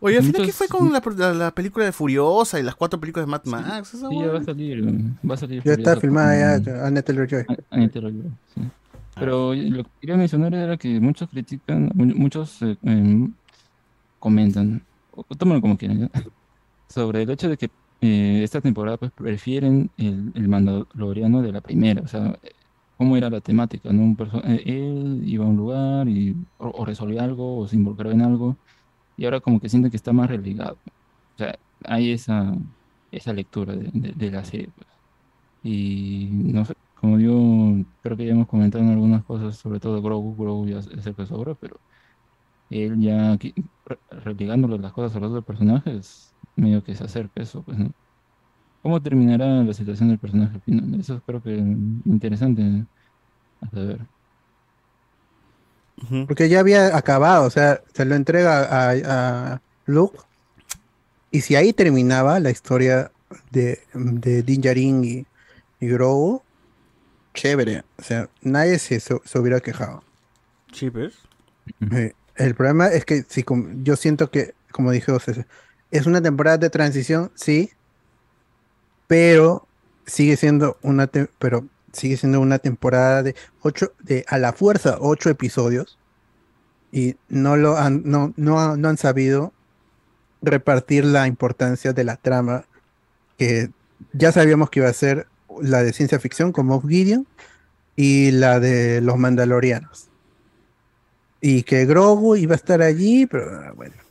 Oye, 0.00 0.18
al 0.18 0.24
final, 0.24 0.44
¿qué 0.44 0.52
fue 0.52 0.66
con 0.66 0.92
la, 0.92 1.00
la- 1.16 1.32
la 1.32 1.50
película 1.52 1.84
de 1.84 1.92
Furiosa 1.92 2.58
y 2.58 2.64
las 2.64 2.74
cuatro 2.74 2.98
películas 2.98 3.24
de 3.26 3.30
Mad 3.30 3.44
Max? 3.44 3.88
Sí, 3.90 3.98
ya 4.00 4.26
va 4.32 4.38
a 4.40 4.42
salir, 4.44 4.84
va 5.30 5.34
a 5.34 5.36
salir. 5.36 5.62
Ya 5.64 5.74
está 5.74 5.94
filmada 5.96 6.56
con- 6.56 6.64
ya 6.64 6.84
Anya 6.86 7.02
Taylor-Joy. 7.02 7.44
Anya 7.70 7.88
Taylor-Joy, 7.88 8.30
sí. 8.52 8.60
Pero 9.14 9.54
lo 9.54 9.84
que 9.84 9.90
quería 10.00 10.16
mencionar 10.16 10.54
era 10.54 10.76
que 10.76 10.98
muchos 10.98 11.28
critican, 11.30 11.92
mu- 11.94 12.06
muchos 12.16 12.60
eh, 12.62 12.76
em, 12.82 13.32
comentan 14.18 14.82
o 15.14 15.22
tómalo 15.36 15.60
como 15.60 15.76
quieran, 15.78 16.00
¿ya? 16.00 16.10
Sobre 16.88 17.22
el 17.22 17.30
hecho 17.30 17.48
de 17.48 17.56
que 17.56 17.70
eh, 18.02 18.42
esta 18.44 18.62
temporada 18.62 18.98
pues 18.98 19.12
prefieren 19.12 19.92
el, 19.98 20.32
el 20.36 20.48
Mandaloriano 20.48 21.42
de 21.42 21.52
la 21.52 21.62
primera, 21.62 22.02
o 22.02 22.08
sea, 22.08 22.38
cómo 22.98 23.16
era 23.18 23.30
la 23.30 23.42
temática, 23.42 23.92
¿no? 23.92 24.02
Un 24.04 24.16
eh, 24.46 24.62
él 24.66 25.22
iba 25.26 25.46
a 25.46 25.48
un 25.48 25.56
lugar 25.58 26.08
y 26.08 26.32
o, 26.58 26.68
o 26.70 26.86
resolvía 26.86 27.24
algo 27.24 27.58
o 27.60 27.68
se 27.68 27.76
involucraba 27.76 28.14
en 28.14 28.22
algo 28.22 28.60
y 29.16 29.24
ahora 29.26 29.40
como 29.40 29.60
que 29.60 29.68
siente 29.70 29.90
que 29.90 29.96
está 29.98 30.12
más 30.12 30.30
relegado. 30.30 30.80
O 30.84 31.38
sea, 31.38 31.58
hay 31.84 32.12
esa, 32.12 32.54
esa 33.10 33.32
lectura 33.34 33.76
de, 33.76 33.90
de- 33.94 34.12
de 34.14 34.30
la 34.32 34.44
serie, 34.44 34.72
pues. 34.76 34.88
Y 35.62 36.30
no 36.32 36.64
sé, 36.64 36.74
como 36.94 37.18
yo 37.20 37.84
creo 38.02 38.16
que 38.16 38.26
ya 38.26 38.32
hemos 38.32 38.48
comentado 38.48 38.84
en 38.84 38.90
algunas 38.92 39.24
cosas, 39.24 39.56
sobre 39.58 39.80
todo 39.80 40.02
Grogu, 40.02 40.36
Grogu 40.36 40.68
ya 40.68 40.78
es 40.80 41.06
el 41.06 41.14
que 41.16 41.26
sobra, 41.26 41.54
pero 41.56 41.80
él 42.70 43.00
ya 43.00 43.36
re- 43.84 44.00
relegándole 44.10 44.78
las 44.78 44.92
cosas 44.92 45.16
a 45.16 45.20
los 45.20 45.30
otros 45.30 45.44
personajes, 45.44 46.31
medio 46.56 46.82
que 46.84 46.94
se 46.94 47.04
acerca 47.04 47.42
eso, 47.42 47.64
pues, 47.64 47.78
¿no? 47.78 47.92
¿Cómo 48.82 49.02
terminará 49.02 49.46
la 49.64 49.74
situación 49.74 50.10
del 50.10 50.18
personaje 50.20 50.56
al 50.56 50.62
final? 50.62 51.00
Eso 51.00 51.22
creo 51.24 51.42
que 51.42 51.52
interesante 51.56 52.86
a 53.62 53.70
saber. 53.70 54.08
Porque 56.26 56.48
ya 56.48 56.60
había 56.60 56.96
acabado, 56.96 57.46
o 57.46 57.50
sea, 57.50 57.82
se 57.94 58.04
lo 58.04 58.14
entrega 58.14 58.62
a, 58.64 59.52
a 59.54 59.62
Luke. 59.86 60.18
Y 61.30 61.40
si 61.42 61.56
ahí 61.56 61.72
terminaba 61.72 62.40
la 62.40 62.50
historia 62.50 63.10
de, 63.50 63.80
de 63.94 64.42
Din 64.42 64.60
Djarin 64.60 65.04
y, 65.04 65.26
y 65.80 65.88
Grogu, 65.88 66.42
chévere. 67.34 67.84
O 67.98 68.02
sea, 68.02 68.30
nadie 68.42 68.78
se, 68.78 69.00
se- 69.00 69.20
se 69.24 69.38
hubiera 69.38 69.60
quejado. 69.60 70.04
Sí, 70.72 70.90
pues. 70.90 71.14
El 72.36 72.54
problema 72.54 72.88
es 72.88 73.04
que 73.04 73.22
si 73.28 73.44
yo 73.82 73.96
siento 73.96 74.30
que, 74.30 74.54
como 74.72 74.90
dije 74.90 75.12
José, 75.12 75.46
es 75.92 76.06
una 76.06 76.20
temporada 76.20 76.58
de 76.58 76.70
transición, 76.70 77.30
sí, 77.34 77.70
pero 79.06 79.68
sigue 80.06 80.36
siendo 80.36 80.78
una 80.82 81.08
pero 81.38 81.66
sigue 81.92 82.16
siendo 82.16 82.40
una 82.40 82.58
temporada 82.58 83.22
de 83.22 83.36
ocho, 83.60 83.92
de 84.00 84.24
a 84.28 84.38
la 84.38 84.52
fuerza 84.52 84.96
ocho 85.00 85.30
episodios 85.30 85.98
y 86.90 87.16
no 87.28 87.56
lo 87.56 87.76
han, 87.76 88.02
no, 88.04 88.32
no, 88.36 88.76
no 88.76 88.88
han 88.88 88.96
sabido 88.96 89.52
repartir 90.40 91.04
la 91.04 91.26
importancia 91.26 91.92
de 91.92 92.04
la 92.04 92.16
trama 92.16 92.64
que 93.38 93.70
ya 94.12 94.32
sabíamos 94.32 94.70
que 94.70 94.80
iba 94.80 94.88
a 94.88 94.94
ser 94.94 95.28
la 95.60 95.82
de 95.82 95.92
ciencia 95.92 96.18
ficción 96.18 96.52
como 96.52 96.80
Gideon 96.80 97.26
y 97.96 98.30
la 98.32 98.58
de 98.60 99.02
los 99.02 99.18
Mandalorianos 99.18 100.08
y 101.42 101.64
que 101.64 101.84
Grogu 101.84 102.36
iba 102.36 102.54
a 102.54 102.56
estar 102.56 102.80
allí, 102.80 103.26
pero 103.26 103.50
ah, 103.50 103.72
bueno. 103.76 104.01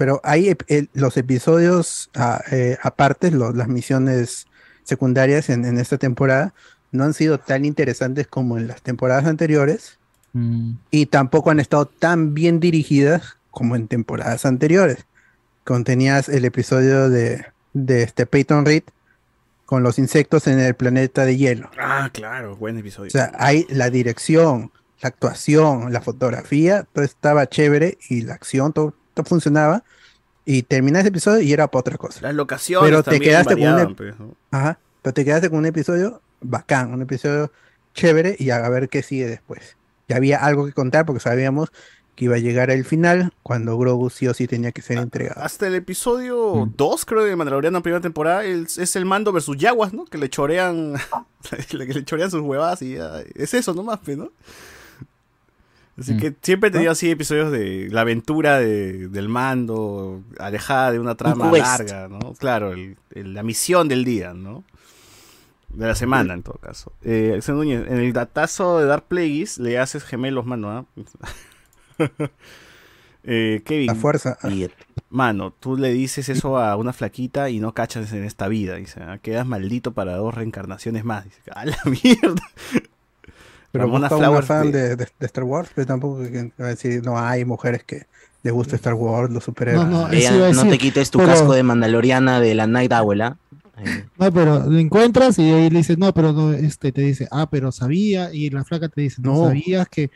Pero 0.00 0.18
hay 0.24 0.56
el- 0.68 0.88
los 0.94 1.18
episodios 1.18 2.08
ah, 2.14 2.42
eh, 2.50 2.78
aparte, 2.82 3.30
lo- 3.30 3.52
las 3.52 3.68
misiones 3.68 4.46
secundarias 4.82 5.50
en, 5.50 5.66
en 5.66 5.76
esta 5.76 5.98
temporada 5.98 6.54
no 6.90 7.04
han 7.04 7.12
sido 7.12 7.38
tan 7.38 7.66
interesantes 7.66 8.26
como 8.26 8.56
en 8.56 8.66
las 8.66 8.80
temporadas 8.80 9.26
anteriores 9.26 9.98
Mm, 10.32 10.74
y 10.92 11.06
tampoco 11.06 11.50
han 11.50 11.58
estado 11.60 11.86
tan 11.86 12.34
bien 12.34 12.60
dirigidas 12.60 13.36
como 13.50 13.74
en 13.76 13.88
temporadas 13.88 14.46
anteriores. 14.46 15.04
Contenías 15.64 16.28
el 16.28 16.44
episodio 16.44 17.10
de, 17.10 17.44
de 17.74 18.04
este 18.04 18.26
Peyton 18.26 18.64
Reed 18.64 18.84
con 19.66 19.82
los 19.82 19.98
insectos 19.98 20.46
en 20.46 20.60
el 20.60 20.74
planeta 20.74 21.24
de 21.24 21.36
hielo. 21.36 21.68
Ah, 21.78 22.10
claro, 22.12 22.56
buen 22.56 22.78
episodio. 22.78 23.08
O 23.08 23.10
sea, 23.10 23.32
hay 23.38 23.66
la 23.70 23.90
dirección, 23.90 24.70
la 25.02 25.08
actuación, 25.08 25.92
la 25.92 26.00
fotografía, 26.00 26.86
todo 26.92 27.04
estaba 27.04 27.48
chévere 27.48 27.98
y 28.08 28.22
la 28.22 28.34
acción, 28.34 28.72
todo, 28.72 28.94
todo 29.22 29.28
funcionaba. 29.28 29.84
Y 30.44 30.62
terminas 30.62 31.00
ese 31.00 31.08
episodio 31.10 31.40
y 31.42 31.52
era 31.52 31.68
para 31.70 31.80
otra 31.80 31.96
cosa. 31.96 32.20
Las 32.22 32.34
locaciones 32.34 32.88
Pero 32.88 33.02
te 33.02 33.20
quedaste 33.20 33.54
con 33.56 33.62
un, 33.72 33.94
pues, 33.94 34.18
¿no? 34.18 34.34
Ajá, 34.50 34.78
pero 35.02 35.14
te 35.14 35.24
quedaste 35.24 35.50
con 35.50 35.58
un 35.60 35.66
episodio 35.66 36.22
bacán, 36.40 36.92
un 36.92 37.02
episodio 37.02 37.52
chévere 37.94 38.36
y 38.38 38.50
a 38.50 38.68
ver 38.68 38.88
qué 38.88 39.02
sigue 39.02 39.26
después. 39.28 39.76
Ya 40.08 40.16
había 40.16 40.44
algo 40.44 40.66
que 40.66 40.72
contar 40.72 41.06
porque 41.06 41.20
sabíamos 41.20 41.70
que 42.16 42.24
iba 42.24 42.36
a 42.36 42.38
llegar 42.38 42.70
el 42.70 42.84
final 42.84 43.32
cuando 43.42 43.78
Grogu 43.78 44.10
sí 44.10 44.26
o 44.26 44.34
sí 44.34 44.46
tenía 44.46 44.72
que 44.72 44.82
ser 44.82 44.98
entregado. 44.98 45.42
Hasta 45.42 45.66
el 45.68 45.74
episodio 45.74 46.68
2, 46.76 47.04
creo, 47.04 47.24
de 47.24 47.36
Mandaloriano, 47.36 47.82
primera 47.82 48.00
temporada, 48.00 48.44
el- 48.44 48.64
es 48.64 48.96
el 48.96 49.04
mando 49.04 49.32
versus 49.32 49.56
Yaguas, 49.56 49.92
¿no? 49.92 50.04
Que 50.06 50.18
le 50.18 50.28
chorean, 50.28 50.94
que 51.68 51.76
le 51.76 52.04
chorean 52.04 52.30
sus 52.30 52.40
huevadas 52.40 52.82
y 52.82 52.94
ya, 52.96 53.22
es 53.34 53.54
eso 53.54 53.72
nomás, 53.74 54.00
pues, 54.04 54.18
¿no? 54.18 54.32
Así 56.00 56.16
que 56.16 56.34
siempre 56.42 56.68
he 56.68 56.72
tenido 56.72 56.90
así 56.92 57.10
episodios 57.10 57.52
de 57.52 57.88
la 57.90 58.00
aventura 58.00 58.58
de- 58.58 59.08
del 59.08 59.28
mando, 59.28 60.22
alejada 60.38 60.92
de 60.92 60.98
una 60.98 61.14
trama 61.14 61.46
larga, 61.90 62.08
¿no? 62.08 62.32
Claro, 62.34 62.72
el- 62.72 62.96
el- 63.14 63.34
la 63.34 63.42
misión 63.42 63.86
del 63.88 64.04
día, 64.04 64.32
¿no? 64.34 64.64
De 65.68 65.86
la 65.86 65.94
semana, 65.94 66.34
en 66.34 66.42
todo 66.42 66.54
caso. 66.54 66.92
Eh, 67.02 67.38
Núñez, 67.48 67.86
en 67.88 67.98
el 67.98 68.12
datazo 68.12 68.78
de 68.80 68.86
Dark 68.86 69.04
Plagueis 69.08 69.58
le 69.58 69.78
haces 69.78 70.02
gemelos, 70.02 70.44
mano, 70.46 70.70
¿ah? 70.70 70.84
Eh, 73.22 73.60
Kevin. 73.66 73.88
La 73.88 73.94
fuerza. 73.94 74.38
Mano, 75.10 75.52
tú 75.52 75.76
le 75.76 75.92
dices 75.92 76.30
eso 76.30 76.56
a 76.58 76.74
una 76.76 76.94
flaquita 76.94 77.50
y 77.50 77.60
no 77.60 77.74
cachas 77.74 78.12
en 78.14 78.24
esta 78.24 78.48
vida. 78.48 78.76
Dice, 78.76 79.02
"Ah, 79.02 79.18
quedas 79.18 79.46
maldito 79.46 79.92
para 79.92 80.16
dos 80.16 80.34
reencarnaciones 80.34 81.04
más. 81.04 81.24
Dice, 81.24 81.42
a 81.54 81.66
la 81.66 81.76
mierda. 81.84 82.42
Pero 83.72 83.84
Ramona 83.84 84.08
una 84.08 84.16
Flowers 84.16 84.46
fan 84.46 84.72
de- 84.72 84.80
de, 84.90 84.96
de- 84.96 85.08
de 85.18 85.26
Star 85.26 85.44
Wars, 85.44 85.70
pero 85.74 85.86
tampoco 85.86 86.20
que, 86.22 86.30
que 86.30 86.52
va 86.62 86.66
a 86.66 86.70
decir, 86.70 87.04
no 87.04 87.18
hay 87.18 87.44
mujeres 87.44 87.84
que 87.84 88.06
les 88.42 88.52
gusta 88.52 88.74
Star 88.76 88.94
Wars, 88.94 89.30
los 89.32 89.44
superhéroes. 89.44 89.86
No, 89.86 90.08
no, 90.08 90.12
Ella, 90.12 90.52
no 90.52 90.66
te 90.66 90.78
quites 90.78 91.10
tu 91.10 91.18
pero- 91.18 91.30
casco 91.30 91.52
de 91.52 91.62
Mandaloriana 91.62 92.40
de 92.40 92.54
la 92.54 92.66
Night 92.66 92.92
Owl, 92.92 93.20
¿ah? 93.22 93.36
No, 94.18 94.30
pero 94.30 94.58
lo 94.68 94.78
encuentras 94.78 95.38
y 95.38 95.42
ahí 95.50 95.70
le 95.70 95.78
dices, 95.78 95.96
no, 95.96 96.12
pero 96.12 96.32
no, 96.32 96.52
este 96.52 96.92
te 96.92 97.00
dice, 97.00 97.28
ah, 97.30 97.48
pero 97.50 97.72
sabía, 97.72 98.32
y 98.34 98.50
la 98.50 98.62
flaca 98.64 98.88
te 98.88 99.00
dice, 99.00 99.22
no, 99.22 99.34
No. 99.34 99.44
sabías 99.46 99.88
que 99.88 100.10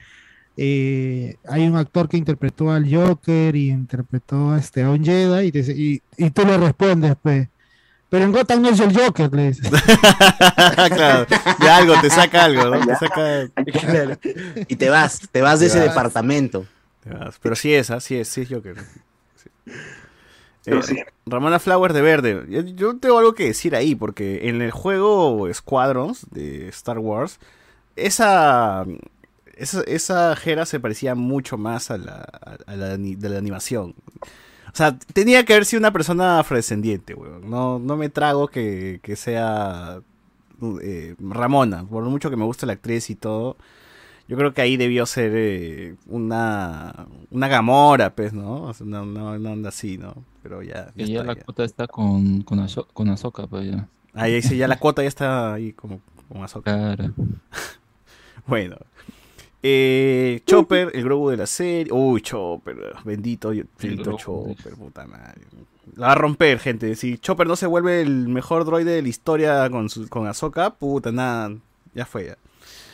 eh, 0.57 1.36
hay 1.49 1.66
un 1.66 1.76
actor 1.76 2.08
que 2.08 2.16
interpretó 2.16 2.70
al 2.70 2.92
Joker 2.92 3.57
y 3.57 3.70
interpretó 3.70 4.50
a, 4.52 4.58
este, 4.58 4.83
a 4.83 4.91
un 4.91 5.02
Jedi, 5.05 5.47
y, 5.49 5.52
te 5.52 5.58
dice- 5.58 5.74
y, 5.76 6.02
y 6.16 6.31
tú 6.31 6.44
le 6.44 6.57
respondes, 6.58 7.15
pues, 7.23 7.49
pero 8.14 8.26
en 8.26 8.30
Gotham 8.32 8.62
no 8.62 8.68
es 8.68 8.78
el 8.78 8.96
Joker, 8.96 9.28
le 9.34 9.48
dices. 9.48 9.68
claro, 10.88 11.26
de 11.58 11.68
algo, 11.68 11.94
te 12.00 12.08
saca 12.10 12.44
algo, 12.44 12.66
¿no? 12.66 12.86
Te 12.86 12.94
saca... 12.94 13.48
Claro. 13.72 14.16
Y 14.68 14.76
te 14.76 14.88
vas, 14.88 15.28
te 15.32 15.42
vas 15.42 15.58
de 15.58 15.66
Te 15.66 15.72
ese 15.72 15.78
vas. 15.80 15.88
departamento. 15.88 16.64
Te 17.00 17.10
vas. 17.10 17.40
Pero 17.42 17.56
sí 17.56 17.74
es, 17.74 17.90
¿ah? 17.90 17.98
sí 17.98 18.16
es, 18.16 18.28
sí 18.28 18.42
es 18.42 18.48
Joker. 18.48 18.76
Sí. 19.34 19.72
Eh, 20.66 20.80
sí. 20.84 20.96
Ramona 21.26 21.58
Flowers 21.58 21.92
de 21.92 22.02
verde. 22.02 22.44
Yo, 22.48 22.60
yo 22.60 22.96
tengo 22.98 23.18
algo 23.18 23.34
que 23.34 23.46
decir 23.46 23.74
ahí, 23.74 23.96
porque 23.96 24.48
en 24.48 24.62
el 24.62 24.70
juego 24.70 25.52
Squadrons 25.52 26.24
de 26.30 26.68
Star 26.68 27.00
Wars, 27.00 27.40
esa, 27.96 28.84
esa, 29.56 29.82
esa 29.88 30.38
Hera 30.40 30.66
se 30.66 30.78
parecía 30.78 31.16
mucho 31.16 31.58
más 31.58 31.90
a 31.90 31.98
la, 31.98 32.14
a 32.64 32.76
la 32.76 32.96
de 32.96 33.28
la 33.28 33.38
animación. 33.38 33.96
O 34.74 34.76
sea, 34.76 34.98
tenía 34.98 35.44
que 35.44 35.52
haber 35.52 35.64
sido 35.66 35.78
una 35.78 35.92
persona 35.92 36.40
afrodescendiente, 36.40 37.14
weón. 37.14 37.48
No, 37.48 37.78
no 37.78 37.96
me 37.96 38.08
trago 38.08 38.48
que, 38.48 38.98
que 39.04 39.14
sea 39.14 40.00
eh, 40.82 41.14
Ramona, 41.20 41.84
por 41.84 42.02
mucho 42.04 42.28
que 42.28 42.36
me 42.36 42.44
guste 42.44 42.66
la 42.66 42.72
actriz 42.72 43.08
y 43.08 43.14
todo. 43.14 43.56
Yo 44.26 44.36
creo 44.36 44.52
que 44.52 44.62
ahí 44.62 44.76
debió 44.76 45.06
ser 45.06 45.32
eh, 45.34 45.94
una, 46.08 47.06
una 47.30 47.46
Gamora, 47.48 48.14
pues, 48.16 48.32
¿no? 48.32 48.62
O 48.64 48.74
sea, 48.74 48.84
una- 48.86 49.02
una 49.02 49.50
onda 49.52 49.68
así, 49.68 49.96
¿no? 49.98 50.14
Pero 50.42 50.62
ya. 50.62 50.86
Que 50.96 51.06
ya 51.06 51.06
ya 51.06 51.20
está, 51.20 51.24
la 51.32 51.34
ya. 51.38 51.44
cuota 51.44 51.64
está 51.64 51.86
con, 51.86 52.42
con, 52.42 52.66
con 52.92 53.08
Ahsoka, 53.10 53.46
pues 53.46 53.70
ya. 53.70 53.86
Ahí 54.14 54.34
dice, 54.34 54.56
ya 54.56 54.66
la 54.66 54.78
cuota 54.78 55.02
ya 55.02 55.08
está 55.08 55.54
ahí 55.54 55.72
como, 55.72 56.00
como 56.28 56.42
Ahsoka. 56.42 56.72
Claro. 56.96 57.12
Bueno. 58.46 58.76
Eh, 59.66 60.42
Chopper, 60.44 60.90
el 60.94 61.04
Grogu 61.04 61.30
de 61.30 61.38
la 61.38 61.46
serie. 61.46 61.90
Uy, 61.90 62.20
Chopper, 62.20 62.76
bendito, 63.04 63.48
bendito. 63.48 64.16
Chopper, 64.18 64.74
puta 64.74 65.06
madre. 65.06 65.40
La 65.96 66.08
va 66.08 66.12
a 66.12 66.16
romper, 66.16 66.58
gente. 66.58 66.94
Si 66.96 67.16
Chopper 67.16 67.46
no 67.46 67.56
se 67.56 67.66
vuelve 67.66 68.02
el 68.02 68.28
mejor 68.28 68.66
droide 68.66 68.92
de 68.92 69.00
la 69.02 69.08
historia 69.08 69.70
con, 69.70 69.88
su, 69.88 70.06
con 70.10 70.26
Ahsoka, 70.26 70.74
puta, 70.74 71.12
nada, 71.12 71.56
ya 71.94 72.04
fue 72.04 72.26
ya. 72.26 72.36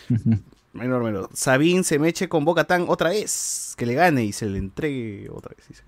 Menor, 0.72 1.02
menor. 1.02 1.28
Sabine 1.32 1.82
se 1.82 1.98
meche 1.98 2.28
con 2.28 2.44
Boca 2.44 2.62
Tan 2.62 2.84
otra 2.86 3.10
vez. 3.10 3.74
Que 3.76 3.84
le 3.86 3.94
gane 3.94 4.22
y 4.24 4.32
se 4.32 4.46
le 4.46 4.58
entregue 4.58 5.28
otra 5.28 5.52
vez. 5.56 5.82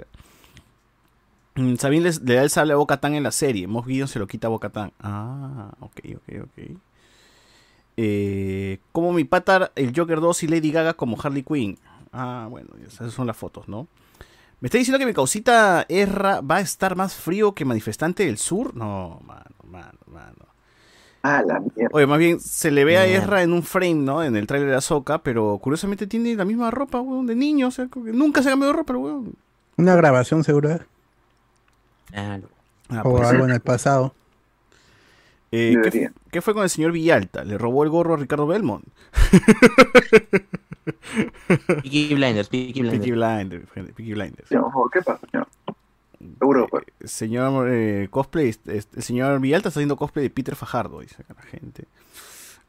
Mm, 1.54 1.76
Sabine 1.76 2.02
les- 2.06 2.20
le 2.22 2.34
da 2.34 2.42
el 2.42 2.50
sable 2.50 2.72
a 2.72 2.76
Boca 2.76 2.96
Tan 2.98 3.14
en 3.14 3.22
la 3.22 3.30
serie. 3.30 3.68
Moff 3.68 3.86
Gideon 3.86 4.08
se 4.08 4.18
lo 4.18 4.26
quita 4.26 4.48
a 4.48 4.50
Boca 4.50 4.70
Tan. 4.70 4.90
Ah, 4.98 5.72
ok, 5.78 6.00
ok, 6.16 6.42
ok. 6.42 6.76
Eh, 7.96 8.78
como 8.92 9.12
mi 9.12 9.24
pata 9.24 9.70
el 9.76 9.92
Joker 9.94 10.20
2 10.20 10.42
y 10.44 10.48
Lady 10.48 10.72
Gaga 10.72 10.94
como 10.94 11.18
Harley 11.22 11.42
Quinn. 11.42 11.78
Ah, 12.12 12.46
bueno, 12.50 12.70
esas 12.86 13.12
son 13.12 13.26
las 13.26 13.36
fotos, 13.36 13.68
¿no? 13.68 13.88
¿Me 14.60 14.66
está 14.66 14.78
diciendo 14.78 14.98
que 14.98 15.06
mi 15.06 15.14
causita 15.14 15.84
Erra 15.88 16.40
va 16.40 16.56
a 16.56 16.60
estar 16.60 16.94
más 16.94 17.14
frío 17.14 17.52
que 17.52 17.64
manifestante 17.64 18.26
del 18.26 18.38
sur? 18.38 18.76
No, 18.76 19.20
mano, 19.26 19.56
mano, 19.64 19.98
mano. 20.06 20.46
Ah, 21.22 21.42
la 21.46 21.60
mierda. 21.60 21.90
Oye, 21.92 22.06
más 22.06 22.18
bien 22.18 22.40
se 22.40 22.70
le 22.70 22.84
ve 22.84 22.98
a. 22.98 23.06
Ezra 23.06 23.42
en 23.42 23.52
un 23.52 23.62
frame, 23.62 23.94
¿no? 23.94 24.22
En 24.22 24.36
el 24.36 24.46
trailer 24.46 24.70
de 24.70 24.76
Ahsoka, 24.76 25.18
pero 25.22 25.58
curiosamente 25.58 26.06
tiene 26.06 26.34
la 26.34 26.44
misma 26.44 26.70
ropa, 26.70 27.00
weón, 27.00 27.26
de 27.26 27.34
niño. 27.34 27.68
O 27.68 27.70
sea, 27.70 27.88
nunca 27.94 28.42
se 28.42 28.48
ha 28.48 28.52
cambiado 28.52 28.72
de 28.72 28.78
ropa, 28.78 28.96
weón. 28.96 29.34
Una 29.76 29.96
grabación 29.96 30.44
seguro. 30.44 30.80
Ah, 32.14 32.38
o 33.04 33.16
pues, 33.16 33.28
algo 33.28 33.44
en 33.44 33.52
el 33.52 33.60
pasado. 33.60 34.14
eh, 35.50 35.76
¿qué. 35.90 36.10
Qué 36.32 36.42
fue 36.42 36.54
con 36.54 36.64
el 36.64 36.70
señor 36.70 36.90
Villalta? 36.90 37.44
¿Le 37.44 37.56
robó 37.58 37.84
el 37.84 37.90
gorro 37.90 38.14
a 38.14 38.16
Ricardo 38.16 38.48
Belmont? 38.48 38.84
Peaky 41.82 42.14
Blinders, 42.14 42.48
Peaky 42.48 42.80
Blinders. 42.80 42.98
Peaky 42.98 43.12
Blinders, 43.12 43.68
Peaky 43.94 44.14
Blinders. 44.14 44.48
¿Qué 44.48 45.02
pasa, 45.02 45.20
señor? 45.30 45.46
Seguro, 46.38 46.66
pues. 46.68 46.84
Señor 47.04 47.68
eh, 47.70 48.08
cosplay, 48.10 48.48
este, 48.48 48.78
el 48.78 49.02
señor 49.02 49.38
Villalta 49.40 49.68
está 49.68 49.78
haciendo 49.78 49.96
cosplay 49.96 50.24
de 50.24 50.30
Peter 50.30 50.56
Fajardo, 50.56 51.00
dice 51.00 51.22
acá 51.22 51.34
la 51.36 51.42
gente. 51.42 51.84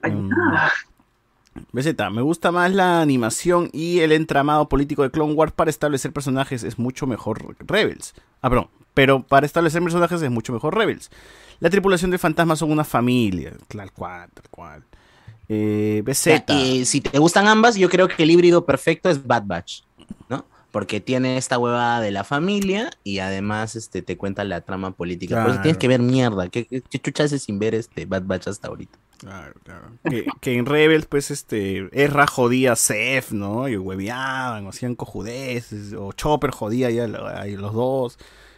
Mm. 0.04 0.30
BZ, 1.72 1.96
me 2.12 2.22
gusta 2.22 2.52
más 2.52 2.74
la 2.74 3.02
animación 3.02 3.70
y 3.72 4.00
el 4.00 4.12
entramado 4.12 4.68
político 4.68 5.04
de 5.04 5.12
Clone 5.12 5.34
Wars 5.34 5.54
para 5.54 5.70
establecer 5.70 6.12
personajes 6.12 6.64
es 6.64 6.78
mucho 6.78 7.08
mejor 7.08 7.56
Rebels. 7.60 8.14
Ah, 8.42 8.50
perdón, 8.50 8.68
pero 8.94 9.24
para 9.24 9.46
establecer 9.46 9.82
personajes 9.82 10.22
es 10.22 10.32
mucho 10.32 10.52
mejor 10.52 10.76
Rebels. 10.76 11.10
La 11.64 11.70
tripulación 11.70 12.12
de 12.12 12.18
fantasmas 12.18 12.60
son 12.60 12.72
una 12.72 12.84
familia, 12.84 13.54
tal 13.70 13.90
cual, 13.94 14.30
tal 14.34 14.50
cual. 14.52 14.84
Eh, 15.48 16.04
BZ, 16.06 16.44
Y 16.50 16.84
si 16.86 17.00
te 17.00 17.18
gustan 17.20 17.48
ambas, 17.48 17.76
yo 17.76 17.90
creo 17.90 18.10
que 18.10 18.24
el 18.24 18.32
híbrido 18.32 18.66
perfecto 18.66 19.10
es 19.10 19.26
Bad 19.26 19.44
Batch, 19.46 19.84
¿no? 20.28 20.46
Porque 20.72 21.00
tiene 21.00 21.38
esta 21.38 21.58
huevada 21.58 22.02
de 22.02 22.12
la 22.12 22.26
familia 22.26 22.90
y 23.06 23.20
además 23.20 23.78
este, 23.78 24.02
te 24.02 24.18
cuenta 24.18 24.44
la 24.44 24.60
trama 24.60 24.92
política. 24.92 25.36
Por 25.36 25.44
eso 25.44 25.50
Claro. 25.52 25.62
tienes 25.62 25.78
que 25.78 25.88
ver 25.88 26.02
mierda. 26.02 26.50
¿Qué, 26.50 26.66
qué, 26.66 26.82
qué 26.82 27.00
chucha 27.00 27.24
haces 27.24 27.44
sin 27.44 27.60
ver 27.60 27.76
este 27.76 28.06
Bad 28.06 28.24
Batch 28.24 28.48
hasta 28.50 28.68
ahorita? 28.68 29.00
Claro, 29.20 29.54
claro. 29.64 29.88
Que, 30.10 30.26
que 30.42 30.58
en 30.58 30.66
Rebels, 30.66 31.06
pues, 31.06 31.32
este, 31.32 31.88
Ezra 31.94 32.28
jodía 32.28 32.74
a 32.74 32.76
Seth, 32.76 33.32
¿no? 33.32 33.70
Y 33.70 33.78
hueveaban, 33.78 34.66
o 34.66 34.70
hacían 34.70 34.96
cojudeces, 34.96 35.94
o 35.94 36.12
Chopper 36.12 36.52
jodía 36.52 36.90
ya 36.90 37.08
los 37.08 37.74
dos. 37.74 38.18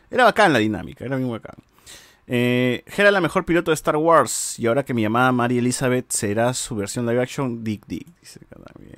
Era 0.09 0.23
bacán 0.23 0.53
la 0.53 0.59
dinámica, 0.59 1.05
era 1.05 1.17
bien 1.17 1.29
bacán. 1.29 1.55
Eh, 2.27 2.83
Hera 2.97 3.11
la 3.11 3.21
mejor 3.21 3.45
piloto 3.45 3.71
de 3.71 3.75
Star 3.75 3.97
Wars, 3.97 4.57
y 4.57 4.65
ahora 4.67 4.83
que 4.83 4.93
mi 4.93 5.01
llamada 5.03 5.31
Mary 5.31 5.59
Elizabeth 5.59 6.11
será 6.11 6.53
su 6.53 6.75
versión 6.75 7.05
live 7.05 7.21
action, 7.21 7.63
Dick 7.63 7.85
Dick, 7.87 8.07
dice 8.21 8.39
también. 8.49 8.95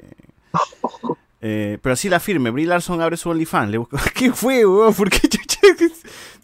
Eh, 1.40 1.78
pero 1.84 1.94
así 1.94 2.10
la 2.10 2.20
firme, 2.20 2.50
Brie 2.50 2.66
Larson 2.66 3.00
abre 3.00 3.16
su 3.16 3.30
OnlyFans. 3.30 3.70
Le 3.70 3.78
busco- 3.78 3.96
¿Qué 4.16 4.34
fue, 4.34 4.66
weón? 4.66 4.92
¿Por 4.96 5.08
qué 5.12 5.28
chucha? 5.30 5.60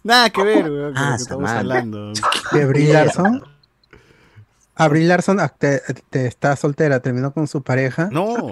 Nada 0.04 0.30
que 0.30 0.44
ver, 0.44 0.70
weón, 0.70 0.94
con 0.94 1.02
Ah, 1.04 1.10
lo 1.12 1.16
que 1.18 1.22
estamos 1.24 1.50
hablando. 1.50 2.14
¿De 2.52 2.66
Brie 2.68 2.94
Larson? 2.94 3.44
A 4.76 4.88
Brie 4.88 5.08
Larson 5.08 5.40
te- 5.58 5.82
te- 6.12 6.28
está 6.28 6.56
soltera, 6.56 7.00
terminó 7.00 7.34
con 7.34 7.48
su 7.48 7.64
pareja. 7.64 8.10
No. 8.12 8.52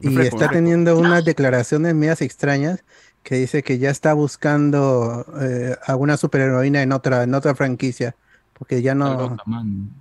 Y 0.00 0.08
fresco, 0.08 0.22
está 0.36 0.36
fresco. 0.38 0.54
teniendo 0.54 0.96
unas 0.98 1.26
declaraciones 1.26 1.94
medias 1.94 2.22
extrañas 2.22 2.82
que 3.22 3.36
dice 3.36 3.62
que 3.62 3.78
ya 3.78 3.90
está 3.90 4.14
buscando 4.14 5.24
eh, 5.40 5.76
alguna 5.86 6.16
superheroína 6.16 6.82
en 6.82 6.92
otra, 6.92 7.22
en 7.22 7.34
otra 7.34 7.54
franquicia. 7.54 8.14
Porque 8.58 8.82
ya 8.82 8.94
no, 8.94 9.36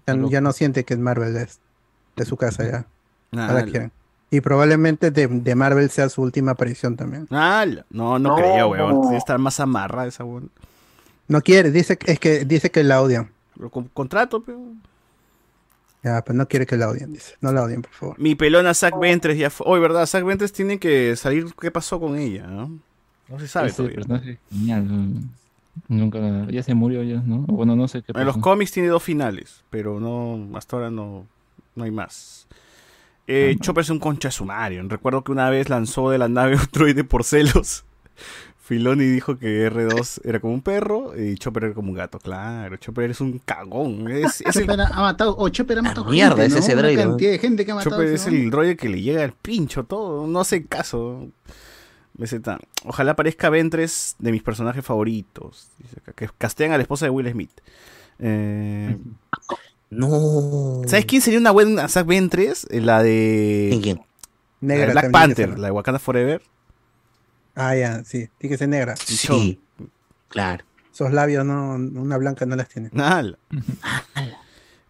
ya, 0.07 0.15
ya 0.29 0.41
no 0.41 0.51
siente 0.53 0.83
que 0.83 0.93
es 0.93 0.99
Marvel 0.99 1.35
es 1.37 1.59
de 2.15 2.25
su 2.25 2.37
casa 2.37 2.63
ya. 2.69 2.85
Ah, 3.33 3.47
Ahora 3.47 3.65
la- 3.65 3.71
quieren. 3.71 3.91
Y 4.29 4.39
probablemente 4.41 5.11
de, 5.11 5.27
de 5.27 5.55
Marvel 5.55 5.89
sea 5.89 6.07
su 6.09 6.21
última 6.21 6.51
aparición 6.51 6.95
también. 6.95 7.27
Ah, 7.31 7.65
no, 7.89 8.17
no, 8.17 8.29
No. 8.29 8.35
creo, 8.35 8.69
weón. 8.69 9.01
Tiene 9.01 9.11
que 9.11 9.17
estar 9.17 9.37
más 9.39 9.59
amarrada 9.59 10.07
esa 10.07 10.23
weón. 10.23 10.49
No 11.27 11.41
quiere, 11.41 11.71
dice 11.71 11.97
que- 11.97 12.11
es 12.13 12.19
que 12.19 12.45
dice 12.45 12.69
que 12.71 12.83
la 12.83 13.01
odian. 13.01 13.29
Pero 13.57 13.69
con 13.69 13.85
contrato, 13.89 14.41
pero. 14.43 14.59
Ya, 16.03 16.23
pues 16.23 16.35
no 16.35 16.47
quiere 16.47 16.65
que 16.65 16.77
la 16.77 16.89
odien, 16.89 17.13
dice. 17.13 17.35
No 17.41 17.51
la 17.51 17.63
odien, 17.63 17.81
por 17.83 17.91
favor. 17.91 18.19
Mi 18.19 18.33
pelona 18.35 18.73
Zack 18.73 18.97
Ventres 18.99 19.37
ya 19.37 19.49
fue. 19.51 19.67
Hoy, 19.69 19.79
¿verdad? 19.79 20.05
Zack 20.07 20.23
Ventres 20.25 20.51
tiene 20.51 20.79
que 20.79 21.15
salir. 21.15 21.53
¿Qué 21.59 21.69
pasó 21.69 21.99
con 21.99 22.17
ella? 22.17 22.47
No, 22.47 22.71
no 23.31 23.39
se 23.39 23.47
sabe 23.47 23.71
todavía. 23.71 23.95
personaje 23.95 24.31
es 24.31 24.39
genial. 24.57 24.87
Nunca, 25.87 26.19
ya 26.51 26.63
se 26.63 26.73
murió 26.75 27.01
ya, 27.03 27.21
¿no? 27.25 27.39
Bueno, 27.47 27.75
no 27.75 27.87
sé 27.87 28.01
qué 28.01 28.11
En 28.13 28.25
los 28.25 28.35
pasó. 28.35 28.41
cómics 28.41 28.71
tiene 28.71 28.89
dos 28.89 29.01
finales, 29.03 29.63
pero 29.69 29.99
no. 29.99 30.55
Hasta 30.57 30.75
ahora 30.75 30.91
no, 30.91 31.25
no 31.75 31.83
hay 31.83 31.91
más. 31.91 32.47
Eh, 33.27 33.55
Chopper 33.61 33.81
es 33.83 33.89
un 33.89 33.99
concha 33.99 34.29
sumario. 34.31 34.83
Recuerdo 34.89 35.23
que 35.23 35.31
una 35.31 35.49
vez 35.49 35.69
lanzó 35.69 36.09
de 36.09 36.17
la 36.17 36.27
nave 36.27 36.55
un 36.57 36.67
droide 36.73 37.03
por 37.05 37.23
celos. 37.23 37.85
Filoni 38.63 39.03
dijo 39.05 39.37
que 39.37 39.69
R2 39.69 40.21
era 40.23 40.39
como 40.39 40.53
un 40.53 40.61
perro 40.61 41.13
y 41.19 41.35
Chopper 41.35 41.65
era 41.65 41.73
como 41.73 41.89
un 41.89 41.95
gato. 41.95 42.19
Claro, 42.19 42.75
Chopper 42.77 43.09
es 43.11 43.19
un 43.21 43.39
cagón. 43.39 44.09
Es, 44.09 44.41
es 44.41 44.55
el- 44.55 44.61
Chopper 44.63 44.81
ha 44.81 45.01
matado, 45.01 45.35
o 45.37 45.49
Chopper 45.49 45.79
ha 45.79 45.81
matado 45.81 46.05
mierda, 46.09 46.35
gente, 46.35 46.45
es 46.57 46.63
ese 46.65 46.73
Una 46.73 46.81
droide, 46.83 47.01
cantidad 47.03 47.29
¿no? 47.29 47.33
de 47.33 47.39
gente 47.39 47.65
que 47.65 47.71
ha 47.71 47.75
matado. 47.75 47.95
Chopper 47.95 48.13
es 48.13 48.25
hombre. 48.25 48.41
el 48.43 48.49
droide 48.51 48.75
que 48.77 48.89
le 48.89 49.01
llega 49.01 49.23
al 49.23 49.31
pincho 49.33 49.83
todo. 49.85 50.27
No 50.27 50.41
hace 50.41 50.65
caso. 50.65 51.27
BZ. 52.13 52.41
Ojalá 52.85 53.11
aparezca 53.11 53.49
Ventres 53.49 54.15
de 54.19 54.31
mis 54.31 54.43
personajes 54.43 54.83
favoritos. 54.85 55.69
Dice 55.79 55.97
acá, 55.99 56.13
que 56.13 56.29
castean 56.37 56.71
a 56.71 56.77
la 56.77 56.83
esposa 56.83 57.05
de 57.05 57.09
Will 57.11 57.29
Smith. 57.31 57.51
Eh, 58.19 58.97
No. 59.89 60.81
¿Sabes 60.87 61.05
quién 61.05 61.21
sería 61.21 61.39
una 61.39 61.51
buena 61.51 61.87
Zack 61.87 62.05
Ventres? 62.07 62.67
Eh, 62.69 62.81
La 62.81 63.01
de. 63.03 63.79
¿Quién? 63.81 63.97
La 64.61 64.73
de 64.75 64.79
Negra 64.79 64.91
Black 64.91 65.11
Panther, 65.11 65.57
la 65.59 65.67
de 65.67 65.71
Wakanda 65.71 65.99
Forever. 65.99 66.41
Ah, 67.55 67.75
ya, 67.75 68.03
sí. 68.05 68.29
Tiene 68.37 68.53
que 68.53 68.57
ser 68.57 68.69
negra. 68.69 68.95
Sí, 68.95 69.59
claro. 70.29 70.63
Esos 70.93 71.11
labios, 71.11 71.45
no, 71.45 71.73
una 71.75 72.17
blanca 72.17 72.45
no 72.45 72.55
las 72.55 72.67
tiene. 72.69 72.89
Ala. 72.95 73.37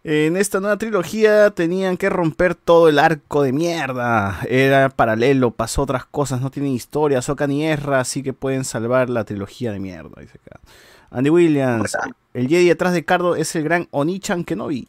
En 0.04 0.36
esta 0.36 0.58
nueva 0.58 0.78
trilogía 0.78 1.50
tenían 1.50 1.96
que 1.96 2.10
romper 2.10 2.56
todo 2.56 2.88
el 2.88 2.98
arco 2.98 3.42
de 3.42 3.52
mierda. 3.52 4.40
Era 4.48 4.88
paralelo, 4.88 5.52
pasó 5.52 5.82
otras 5.82 6.04
cosas, 6.04 6.40
no 6.40 6.50
tienen 6.50 6.72
historia, 6.72 7.22
Soka 7.22 7.46
ni 7.46 7.64
Ezra, 7.66 8.00
así 8.00 8.22
que 8.24 8.32
pueden 8.32 8.64
salvar 8.64 9.08
la 9.08 9.24
trilogía 9.24 9.70
de 9.70 9.78
mierda, 9.78 10.20
dice 10.20 10.40
acá. 10.44 10.60
Andy 11.10 11.30
Williams, 11.30 11.96
el 12.34 12.48
Jedi 12.48 12.70
atrás 12.70 12.94
de 12.94 13.04
Cardo 13.04 13.36
es 13.36 13.54
el 13.54 13.62
gran 13.62 13.86
Onichan 13.92 14.42
Kenobi. 14.44 14.88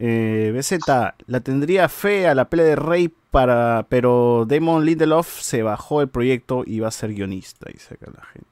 Eh, 0.00 0.52
BZ, 0.56 0.78
la 1.26 1.40
tendría 1.40 1.88
fe 1.88 2.26
a 2.26 2.34
la 2.34 2.48
pelea 2.48 2.66
de 2.66 2.76
Rey 2.76 3.14
para, 3.30 3.86
pero 3.88 4.44
Damon 4.48 4.84
Lindelof 4.84 5.40
se 5.40 5.62
bajó 5.62 6.00
el 6.00 6.08
proyecto 6.08 6.64
y 6.66 6.80
va 6.80 6.88
a 6.88 6.90
ser 6.90 7.14
guionista, 7.14 7.70
dice 7.72 7.94
acá 7.94 8.10
la 8.12 8.24
gente. 8.24 8.51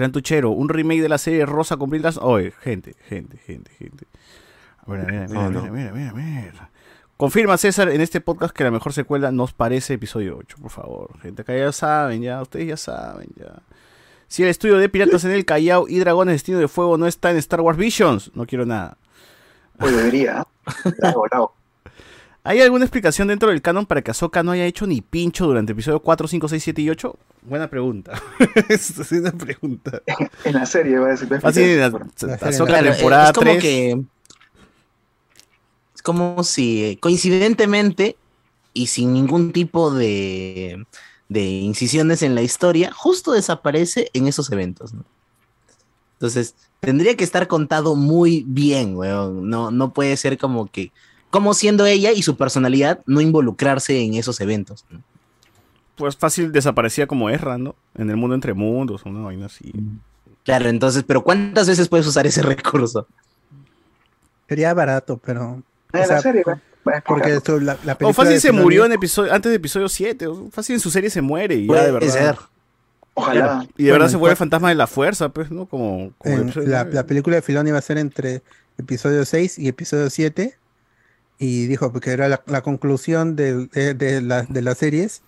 Gran 0.00 0.12
Tuchero, 0.12 0.50
un 0.50 0.68
remake 0.68 1.02
de 1.02 1.08
la 1.08 1.18
serie 1.18 1.46
Rosa 1.46 1.76
con 1.76 1.90
Brie 1.90 2.00
Larson. 2.02 2.22
Oye, 2.26 2.52
gente, 2.62 2.94
gente, 3.08 3.38
gente, 3.38 3.70
gente. 3.78 4.06
A 4.86 4.90
ver, 4.90 5.06
mira, 5.06 5.26
mira, 5.28 5.42
No, 5.42 5.50
mira, 5.50 5.62
no. 5.62 5.72
mira, 5.72 5.92
mira, 5.92 6.12
mira. 6.12 6.70
Confirma 7.16 7.58
César 7.58 7.90
en 7.90 8.00
este 8.00 8.20
podcast 8.22 8.54
que 8.56 8.64
la 8.64 8.70
mejor 8.70 8.92
secuela 8.94 9.30
nos 9.30 9.52
parece 9.52 9.94
episodio 9.94 10.38
8, 10.38 10.56
por 10.60 10.70
favor. 10.70 11.18
Gente, 11.20 11.42
acá 11.42 11.54
ya 11.54 11.70
saben, 11.70 12.22
ya, 12.22 12.40
ustedes 12.40 12.66
ya 12.66 12.76
saben, 12.78 13.28
ya. 13.36 13.60
Si 14.26 14.42
el 14.42 14.48
estudio 14.48 14.78
de 14.78 14.88
Piratas 14.88 15.24
en 15.24 15.32
el 15.32 15.44
Callao 15.44 15.86
y 15.88 15.98
Dragones 15.98 16.34
Destino 16.34 16.58
de 16.58 16.68
Fuego 16.68 16.96
no 16.96 17.06
está 17.06 17.30
en 17.30 17.36
Star 17.36 17.60
Wars 17.60 17.76
Visions, 17.76 18.30
no 18.34 18.46
quiero 18.46 18.64
nada. 18.64 18.96
Pues 19.76 19.94
debería. 19.96 20.46
Bravo, 20.98 21.22
bravo. 21.30 21.54
¿Hay 22.42 22.60
alguna 22.62 22.84
explicación 22.86 23.28
dentro 23.28 23.50
del 23.50 23.60
canon 23.60 23.84
para 23.84 24.00
que 24.02 24.10
Ahsoka 24.10 24.42
no 24.42 24.52
haya 24.52 24.64
hecho 24.64 24.86
ni 24.86 25.02
pincho 25.02 25.46
durante 25.46 25.72
episodio 25.72 26.00
4, 26.00 26.26
5, 26.26 26.48
6, 26.48 26.62
7 26.62 26.82
y 26.82 26.90
8? 26.90 27.16
Buena 27.42 27.68
pregunta. 27.68 28.20
Esa 28.68 29.02
es 29.02 29.12
una 29.12 29.32
pregunta. 29.32 30.00
En 30.44 30.54
la 30.54 30.64
serie 30.66 30.98
va 30.98 31.08
a 31.08 31.10
decir. 31.10 31.28
Así, 31.42 31.76
la- 31.76 31.86
Ahsoka 32.40 32.66
Claro, 32.72 32.92
temporada 32.92 33.26
es 33.26 33.32
como 33.34 33.50
3. 33.50 33.62
que 33.62 34.02
es 35.94 36.02
como 36.02 36.42
si 36.42 36.84
eh, 36.84 36.98
coincidentemente 36.98 38.16
y 38.72 38.86
sin 38.86 39.12
ningún 39.12 39.52
tipo 39.52 39.90
de, 39.92 40.82
de 41.28 41.42
incisiones 41.42 42.22
en 42.22 42.34
la 42.34 42.42
historia, 42.42 42.90
justo 42.92 43.32
desaparece 43.32 44.08
en 44.14 44.26
esos 44.26 44.50
eventos. 44.50 44.94
¿no? 44.94 45.04
Entonces, 46.14 46.54
tendría 46.80 47.16
que 47.16 47.24
estar 47.24 47.48
contado 47.48 47.96
muy 47.96 48.44
bien, 48.46 48.96
weón. 48.96 49.50
No, 49.50 49.70
no 49.70 49.92
puede 49.92 50.16
ser 50.16 50.38
como 50.38 50.70
que, 50.70 50.90
como 51.30 51.54
siendo 51.54 51.86
ella 51.86 52.12
y 52.12 52.22
su 52.22 52.36
personalidad, 52.36 53.00
no 53.06 53.20
involucrarse 53.20 54.00
en 54.00 54.14
esos 54.14 54.40
eventos. 54.40 54.84
¿no? 54.90 55.00
Pues 55.96 56.16
fácil 56.16 56.52
desaparecía 56.52 57.06
como 57.06 57.30
Erra, 57.30 57.58
¿no? 57.58 57.74
En 57.96 58.10
el 58.10 58.16
mundo 58.16 58.34
entre 58.34 58.54
mundos, 58.54 59.02
una 59.04 59.20
vaina 59.20 59.46
así. 59.46 59.72
Claro, 60.44 60.68
entonces, 60.68 61.04
pero 61.06 61.22
¿cuántas 61.22 61.68
veces 61.68 61.88
puedes 61.88 62.06
usar 62.06 62.26
ese 62.26 62.42
recurso? 62.42 63.06
Sería 64.48 64.74
barato, 64.74 65.18
pero. 65.24 65.62
En 65.92 66.08
la 66.08 66.20
serie, 66.20 66.42
porque 67.06 67.34
esto, 67.34 67.60
la, 67.60 67.76
la 67.84 67.96
O 68.02 68.12
fácil 68.12 68.40
se 68.40 68.52
murió 68.52 68.84
en 68.86 68.92
episodio, 68.92 69.32
antes 69.32 69.50
de 69.50 69.56
episodio 69.56 69.88
7. 69.88 70.26
o 70.26 70.50
Fácil 70.50 70.74
en 70.76 70.80
su 70.80 70.90
serie 70.90 71.10
se 71.10 71.20
muere 71.20 71.56
y 71.56 71.66
ya 71.66 71.84
de 71.84 71.92
verdad. 71.92 72.08
ser. 72.08 72.36
Ojalá. 73.14 73.66
Y 73.76 73.84
de 73.84 73.90
verdad 73.92 74.06
Bueno, 74.06 74.08
se 74.10 74.16
vuelve 74.16 74.36
fantasma 74.36 74.68
de 74.70 74.76
la 74.76 74.86
fuerza, 74.86 75.28
pues, 75.28 75.50
¿no? 75.50 75.66
Como, 75.66 76.12
en- 76.24 76.52
la 76.70 77.04
película 77.06 77.36
de 77.36 77.42
Filoni 77.42 77.70
va 77.70 77.78
a 77.78 77.82
ser 77.82 77.98
entre 77.98 78.42
episodio 78.78 79.24
6 79.24 79.58
y 79.58 79.68
episodio 79.68 80.08
7. 80.08 80.56
Y 81.42 81.66
dijo 81.66 81.90
porque 81.90 82.10
era 82.10 82.28
la, 82.28 82.42
la 82.46 82.60
conclusión 82.62 83.34
de, 83.34 83.66
de 83.66 84.20
la- 84.20 84.42
de 84.42 84.60
las 84.62 84.76
series 84.78 85.22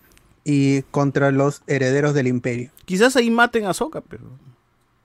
y 0.45 0.83
contra 0.83 1.31
los 1.31 1.63
herederos 1.67 2.13
del 2.13 2.27
imperio. 2.27 2.69
Quizás 2.85 3.15
ahí 3.15 3.29
maten 3.31 3.65
a 3.65 3.73
Soka, 3.73 3.99
pero. 4.01 4.23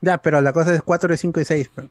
Ya, 0.02 0.18
pero 0.18 0.40
la 0.42 0.52
cosa 0.52 0.74
es 0.74 0.82
4, 0.82 1.16
5 1.16 1.40
y 1.40 1.44
6. 1.46 1.70
pero 1.74 1.88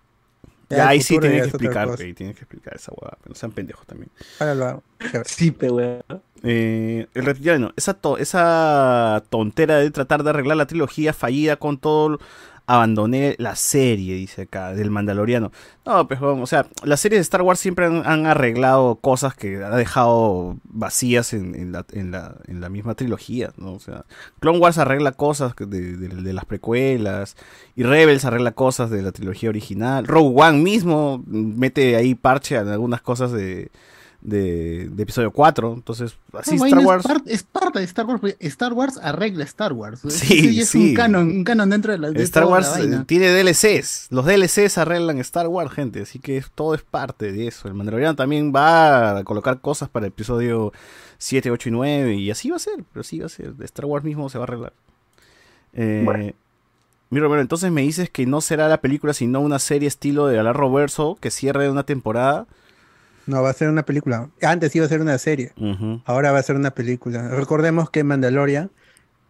Ya, 0.70 0.88
ahí 0.90 1.02
sí 1.02 1.18
tienen 1.20 1.42
que 1.42 1.48
explicar, 1.48 1.90
pe, 1.96 2.14
tienen 2.14 2.36
que 2.36 2.42
explicar 2.42 2.76
esa 2.76 2.92
hueá, 2.96 3.18
pero 3.22 3.30
no 3.30 3.36
sean 3.36 3.52
pendejos 3.52 3.86
también. 3.88 4.10
Ahora 4.40 4.54
lo 4.56 4.66
hago. 4.66 4.84
Chévere. 5.00 5.24
Sí, 5.30 5.52
pero 5.52 6.04
Eh, 6.44 7.08
el 7.16 7.26
reptiliano, 7.26 7.74
esa, 7.76 7.96
to- 7.96 8.18
esa 8.20 9.24
tontera 9.30 9.78
de 9.80 9.90
tratar 9.92 10.24
de 10.24 10.30
arreglar 10.30 10.58
la 10.58 10.68
trilogía 10.68 11.12
fallida 11.12 11.56
con 11.58 11.80
todo 11.80 12.20
abandoné 12.68 13.36
la 13.40 13.56
serie, 13.56 14.16
dice 14.16 14.44
acá, 14.44 14.74
del 14.74 14.92
Mandaloriano. 14.92 15.52
No, 15.86 16.06
pues, 16.08 16.20
o 16.22 16.46
sea, 16.46 16.68
las 16.84 17.00
series 17.00 17.20
de 17.20 17.22
Star 17.24 17.42
Wars 17.42 17.60
siempre 17.62 17.86
han, 17.86 18.26
arreglado 18.26 18.98
cosas 18.98 19.34
que 19.36 19.64
ha 19.64 19.70
dejado 19.76 20.58
vacías 20.66 21.32
en, 21.34 21.56
en 21.56 21.72
la, 21.72 21.86
en, 21.94 22.12
la, 22.12 22.36
en 22.46 22.60
la 22.60 22.68
misma 22.70 22.94
trilogía, 22.94 23.54
¿no? 23.58 23.72
O 23.74 23.80
sea, 23.80 24.04
Clone 24.42 24.60
Wars 24.60 24.78
arregla 24.78 25.14
cosas 25.14 25.54
de, 25.58 25.66
de- 25.96 26.08
de 26.10 26.34
las 26.34 26.44
precuelas, 26.46 27.38
y 27.76 27.84
Rebels 27.84 28.26
arregla 28.26 28.52
cosas 28.52 28.90
de 28.90 29.02
la 29.02 29.14
trilogía 29.14 29.50
original. 29.50 30.06
Rogue 30.06 30.34
One 30.36 30.62
mismo 30.62 31.24
mete 31.26 31.96
ahí 31.96 32.16
parche 32.16 32.58
en 32.58 32.68
algunas 32.68 33.02
cosas 33.02 33.32
de, 33.32 33.72
de, 34.22 34.90
de 34.90 35.04
episodio 35.04 35.32
4. 35.32 35.74
Entonces, 35.76 36.16
así 36.34 36.56
No, 36.58 36.66
Star 36.66 36.86
Wars. 36.86 37.06
Es, 37.06 37.12
par- 37.12 37.22
es 37.26 37.44
parte 37.44 37.80
de 37.80 37.86
Star 37.86 38.06
Wars, 38.06 38.20
porque 38.20 38.38
Star 38.42 38.74
Wars 38.74 39.00
arregla 39.02 39.44
Star 39.46 39.74
Wars. 39.74 40.02
Sí, 40.10 40.60
es 40.60 40.70
sí. 40.70 40.90
un 40.90 40.94
canon, 40.96 41.28
un 41.30 41.44
canon 41.44 41.70
dentro 41.70 41.92
de 41.92 41.98
la 42.00 42.12
de 42.12 42.24
Star 42.24 42.44
toda 42.44 42.60
la 42.62 42.68
Wars 42.68 42.78
eh, 42.78 42.88
vaina. 42.88 43.06
tiene 43.06 43.30
DLCs. 43.32 44.08
Los 44.10 44.26
DLCs 44.26 44.78
arreglan 44.78 45.20
Star 45.20 45.48
Wars, 45.48 45.72
gente. 45.72 46.02
Así 46.02 46.20
que 46.20 46.44
todo 46.56 46.74
es 46.74 46.82
parte 46.82 47.32
de 47.32 47.48
eso. 47.48 47.68
El 47.68 47.74
Mandaloriano 47.76 48.16
también 48.16 48.52
va 48.56 49.18
a 49.20 49.24
colocar 49.24 49.62
cosas 49.62 49.88
para 49.90 50.06
el 50.08 50.12
episodio 50.12 50.74
7, 51.20 51.52
8 51.52 51.70
y 51.70 51.72
9. 51.72 52.16
Y 52.16 52.32
así 52.32 52.50
va 52.50 52.56
a 52.58 52.60
ser. 52.60 52.84
Pero 52.92 53.02
así 53.02 53.20
va 53.20 53.28
a 53.28 53.30
ser. 53.30 53.54
Star 53.62 53.86
Wars 53.86 54.04
mismo 54.04 54.30
se 54.30 54.38
va 54.38 54.44
a 54.44 54.48
arreglar. 54.48 54.74
Eh, 55.74 56.34
Mi 57.10 57.20
Romero, 57.20 57.42
entonces 57.42 57.72
me 57.72 57.82
dices 57.84 58.10
que 58.10 58.26
no 58.26 58.42
será 58.42 58.68
la 58.68 58.82
película, 58.82 59.14
sino 59.14 59.40
una 59.42 59.60
serie 59.60 59.88
estilo 59.88 60.28
de 60.28 60.40
Alar 60.40 60.56
Roverso 60.58 61.18
que 61.22 61.32
cierre 61.32 61.70
una 61.70 61.84
temporada. 61.84 62.48
No, 63.28 63.42
va 63.42 63.50
a 63.50 63.54
ser 63.54 63.70
una 63.70 63.84
película. 63.84 64.30
Antes 64.42 64.76
iba 64.76 64.86
a 64.86 64.90
ser 64.90 65.02
una 65.02 65.18
serie. 65.18 65.54
Ahora 66.06 66.32
va 66.32 66.40
a 66.40 66.44
ser 66.44 66.56
una 66.56 66.72
película. 66.72 67.28
Recordemos 67.30 67.90
que 67.90 68.04
Mandalorian 68.04 68.72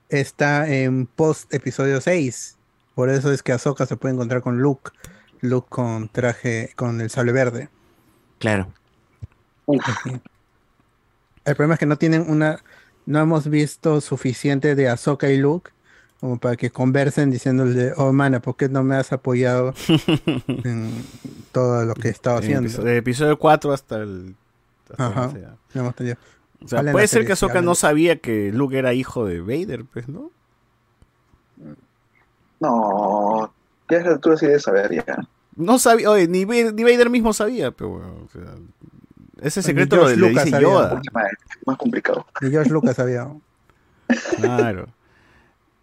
está 0.09 0.69
en 0.69 1.07
post 1.07 1.53
episodio 1.53 1.99
6. 1.99 2.57
Por 2.95 3.09
eso 3.09 3.31
es 3.31 3.43
que 3.43 3.51
Ahsoka 3.51 3.85
se 3.85 3.97
puede 3.97 4.13
encontrar 4.13 4.41
con 4.41 4.59
Luke. 4.59 4.91
Luke 5.41 5.67
con 5.69 6.09
traje, 6.09 6.71
con 6.75 7.01
el 7.01 7.09
sable 7.09 7.31
verde. 7.31 7.69
Claro. 8.39 8.71
El 9.67 11.55
problema 11.55 11.73
es 11.73 11.79
que 11.79 11.85
no 11.85 11.97
tienen 11.97 12.29
una. 12.29 12.63
No 13.05 13.19
hemos 13.19 13.49
visto 13.49 13.99
suficiente 14.01 14.75
de 14.75 14.89
Ahsoka 14.89 15.29
y 15.29 15.37
Luke 15.37 15.71
como 16.19 16.39
para 16.39 16.55
que 16.55 16.71
conversen 16.71 17.29
diciéndole, 17.29 17.93
oh 17.95 18.11
mana, 18.11 18.41
¿por 18.41 18.55
qué 18.55 18.69
no 18.69 18.83
me 18.83 18.95
has 18.95 19.11
apoyado 19.11 19.73
en 20.47 20.91
todo 21.59 21.85
lo 21.85 21.93
que 21.95 22.07
he 22.07 22.11
estado 22.11 22.37
En 22.37 22.43
haciendo? 22.43 22.67
episodio- 22.67 22.87
Del 22.89 22.97
episodio 22.97 23.39
4 23.39 23.73
hasta 23.73 23.97
el. 23.97 24.35
hasta 24.91 25.07
Ajá. 25.07 25.31
No 25.73 25.81
hemos 25.81 25.95
tenido- 25.95 26.17
O 26.63 26.67
sea, 26.67 26.79
Habla 26.79 26.91
puede 26.91 27.07
ser 27.07 27.17
serie, 27.19 27.27
que 27.27 27.33
Ahsoka 27.33 27.61
no 27.61 27.75
sabía 27.75 28.17
que 28.19 28.51
Luke 28.51 28.77
era 28.77 28.93
hijo 28.93 29.25
de 29.25 29.41
Vader, 29.41 29.85
pues, 29.85 30.07
¿no? 30.09 30.31
No, 32.59 33.53
ya 33.89 33.97
esa 33.97 34.09
altura 34.09 34.37
sí 34.37 34.47
debes 34.47 34.63
saber 34.63 34.91
ya. 35.05 35.27
No 35.55 35.79
sabía, 35.79 36.09
oye, 36.11 36.27
ni, 36.27 36.45
Vader- 36.45 36.73
ni 36.73 36.83
Vader 36.83 37.09
mismo 37.09 37.33
sabía, 37.33 37.71
pero 37.71 37.89
bueno, 37.91 38.13
o 38.25 38.29
sea, 38.31 38.43
ese 39.41 39.61
secreto 39.61 39.95
lo 39.97 40.09
le 40.09 40.15
Lucas 40.15 40.45
dice 40.45 40.49
sabía. 40.57 40.67
Yoda. 40.67 41.01
Más 41.65 41.77
complicado. 41.77 42.25
Y 42.41 42.49
George 42.49 42.69
Lucas 42.71 42.95
sabía. 42.95 43.27
Claro. 44.37 44.87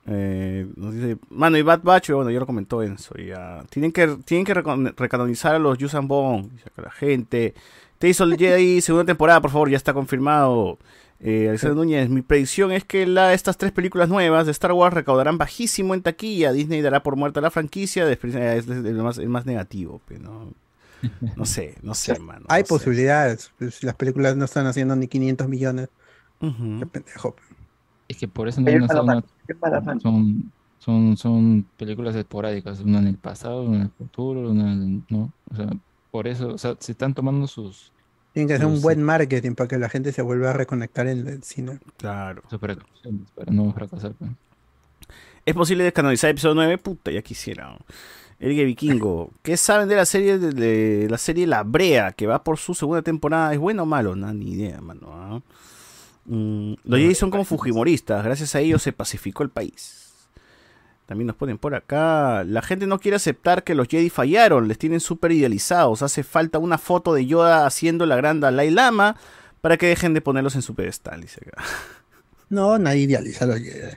Eh, 0.07 0.67
nos 0.77 0.95
dice, 0.95 1.17
mano, 1.31 1.57
y 1.57 1.63
Bad 1.63 1.81
Batch, 1.83 2.11
bueno, 2.11 2.31
ya 2.31 2.39
lo 2.41 2.47
comentó 2.47 2.83
Enzo. 2.83 3.15
Ya. 3.17 3.65
Tienen 3.71 3.91
que, 3.93 4.07
tienen 4.25 4.45
que 4.45 4.55
recon- 4.55 4.95
recanonizar 4.97 5.55
a 5.55 5.59
los 5.59 5.79
Yusan 5.79 6.07
Bond, 6.09 6.53
dice 6.53 6.65
acá 6.69 6.83
la 6.83 6.91
gente. 6.91 7.55
Te 7.99 8.09
hizo 8.09 8.25
el 8.25 8.37
Jedi 8.37 8.81
segunda 8.83 9.07
temporada, 9.07 9.41
por 9.41 9.51
favor, 9.51 9.71
ya 9.71 9.77
está 9.77 9.95
confirmado. 9.95 10.79
Eh, 11.21 11.49
Alexander 11.49 11.77
Núñez, 11.77 12.11
mi 12.11 12.21
predicción 12.21 12.71
es 12.71 12.85
que 12.85 13.07
la, 13.07 13.33
estas 13.33 13.57
tres 13.57 13.73
películas 13.73 14.11
nuevas 14.11 14.45
de 14.45 14.53
Star 14.53 14.73
Wars 14.73 14.93
recaudarán 14.93 15.39
bajísimo 15.39 15.95
en 15.95 16.03
taquilla. 16.03 16.53
Disney 16.53 16.83
dará 16.83 17.03
por 17.03 17.17
muerta 17.17 17.41
la 17.41 17.51
franquicia. 17.51 18.05
después, 18.05 18.35
eh, 18.35 18.59
Es 18.59 18.69
el 18.69 18.95
más, 18.97 19.17
el 19.17 19.31
más 19.31 19.47
negativo, 19.47 20.03
pero 20.07 20.21
no, 20.21 20.53
no 21.37 21.47
sé, 21.47 21.77
no 21.83 21.95
sé, 21.95 22.19
mano. 22.19 22.45
Hay 22.49 22.63
no 22.63 22.67
posibilidades. 22.69 23.53
pues, 23.59 23.83
las 23.83 23.95
películas 23.95 24.37
no 24.37 24.45
están 24.45 24.67
haciendo 24.67 24.97
ni 24.97 25.09
500 25.09 25.49
millones. 25.49 25.89
Qué 26.41 26.85
pendejo. 26.85 27.37
Es 28.09 28.17
que 28.17 28.29
por 28.29 28.49
eso 28.49 28.61
no 28.61 28.67
hacer 28.69 28.81
mala 29.03 29.03
una- 29.03 30.01
son, 30.01 30.53
son, 30.79 31.17
son 31.17 31.67
películas 31.77 32.15
esporádicas, 32.15 32.81
una 32.81 32.99
en 32.99 33.07
el 33.09 33.17
pasado, 33.17 33.63
una 33.63 33.77
en 33.77 33.83
el 33.83 33.91
futuro, 33.91 34.51
una 34.51 34.73
en- 34.73 35.05
¿no? 35.09 35.33
O 35.51 35.57
sea, 35.57 35.69
por 36.11 36.27
eso, 36.29 36.49
o 36.49 36.59
sea, 36.59 36.77
se 36.79 36.93
están 36.93 37.15
tomando 37.15 37.47
sus, 37.47 37.91
Tienen 38.33 38.49
que 38.49 38.55
hacer 38.55 38.67
un 38.67 38.81
buen 38.83 39.03
marketing 39.03 39.53
para 39.55 39.69
que 39.69 39.79
la 39.79 39.89
gente 39.89 40.13
se 40.13 40.21
vuelva 40.23 40.51
a 40.51 40.53
reconectar 40.53 41.07
en 41.07 41.27
el 41.27 41.43
cine. 41.43 41.79
Claro. 41.97 42.43
para 43.35 43.53
no 43.53 43.73
fracasar. 43.73 44.13
pues. 44.13 44.31
¿Es 45.47 45.55
posible 45.55 45.85
descanonizar 45.85 46.31
episodio 46.31 46.55
9? 46.55 46.79
Puta, 46.79 47.11
ya 47.11 47.23
quisiera. 47.23 47.77
Ergue 48.41 48.65
Vikingo. 48.65 49.31
¿Qué 49.43 49.57
saben 49.57 49.89
de 49.89 49.97
la 49.97 50.07
serie 50.07 50.39
de, 50.39 50.53
de 50.53 51.09
la 51.09 51.19
serie 51.19 51.47
La 51.47 51.63
Brea, 51.63 52.13
que 52.13 52.27
va 52.27 52.43
por 52.43 52.59
su 52.59 52.75
segunda 52.75 53.03
temporada? 53.03 53.53
¿Es 53.53 53.59
bueno 53.59 53.83
o 53.85 53.87
malo? 53.87 54.17
No, 54.17 54.33
ni 54.33 54.53
idea, 54.53 54.81
mano. 54.81 55.07
¿ah? 55.13 55.41
Mm, 56.27 56.75
los 56.85 57.01
Jedi 57.01 57.15
son 57.15 57.31
como 57.31 57.45
fujimoristas. 57.45 58.25
Gracias 58.25 58.55
a 58.55 58.61
ellos 58.61 58.83
se 58.83 58.93
pacificó 58.93 59.43
el 59.43 59.51
país. 59.51 60.13
También 61.07 61.27
nos 61.27 61.37
ponen 61.37 61.59
por 61.59 61.75
acá. 61.75 62.45
La 62.45 62.63
gente 62.63 62.87
no 62.87 62.99
quiere 62.99 63.17
aceptar 63.17 63.63
que 63.63 63.75
los 63.75 63.89
Jedi 63.89 64.09
fallaron. 64.09 64.69
Les 64.69 64.79
tienen 64.79 65.01
súper 65.01 65.33
idealizados. 65.33 66.03
Hace 66.03 66.23
falta 66.23 66.59
una 66.59 66.79
foto 66.79 67.13
de 67.13 67.27
Yoda 67.27 67.67
haciendo 67.67 68.07
la 68.07 68.17
gran 68.17 68.41
Dalai 68.41 68.71
Lama 68.71 69.17
para 69.61 69.77
que 69.77 69.87
dejen 69.87 70.15
de 70.15 70.23
ponerlos 70.23 70.55
en 70.55 70.63
su 70.63 70.75
pedestal. 70.75 71.21
Dice 71.21 71.41
acá. 71.47 71.63
No, 72.49 72.79
nadie 72.79 73.03
idealiza 73.03 73.45
a 73.45 73.49
los 73.49 73.59
Jedi. 73.59 73.97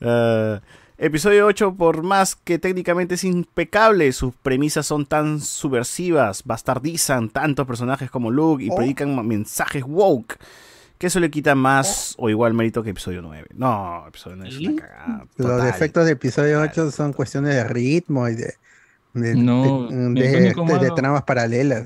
episodio 0.98 1.46
8, 1.46 1.74
por 1.74 2.02
más 2.02 2.34
que 2.36 2.58
técnicamente 2.58 3.14
es 3.14 3.24
impecable, 3.24 4.12
sus 4.12 4.34
premisas 4.34 4.86
son 4.86 5.06
tan 5.06 5.40
subversivas, 5.40 6.42
bastardizan 6.44 7.28
tantos 7.30 7.66
personajes 7.66 8.10
como 8.10 8.30
Luke 8.30 8.62
y 8.64 8.70
Oh. 8.70 8.76
predican 8.76 9.26
mensajes 9.26 9.84
woke, 9.86 10.36
que 10.98 11.06
eso 11.06 11.20
le 11.20 11.30
quita 11.30 11.54
más 11.54 12.14
o 12.18 12.28
igual 12.28 12.54
mérito 12.54 12.82
que 12.82 12.90
episodio 12.90 13.22
9. 13.22 13.46
No, 13.54 14.04
episodio 14.08 14.36
9 14.36 14.50
es 14.54 14.58
una 14.60 14.82
cagada. 14.82 15.26
Los 15.36 15.64
defectos 15.64 16.04
de 16.06 16.12
episodio 16.12 16.60
8 16.60 16.90
son 16.90 17.12
cuestiones 17.12 17.54
de 17.54 17.64
ritmo 17.64 18.28
y 18.28 18.34
de, 18.34 18.54
de, 19.14 19.34
No, 19.36 19.86
de- 19.88 19.94
el 19.94 20.14
de- 20.14 20.36
único 20.46 20.62
de- 20.64 20.72
de 20.74 20.80
malo- 20.80 20.94
tramas 20.94 21.22
paralelas. 21.22 21.84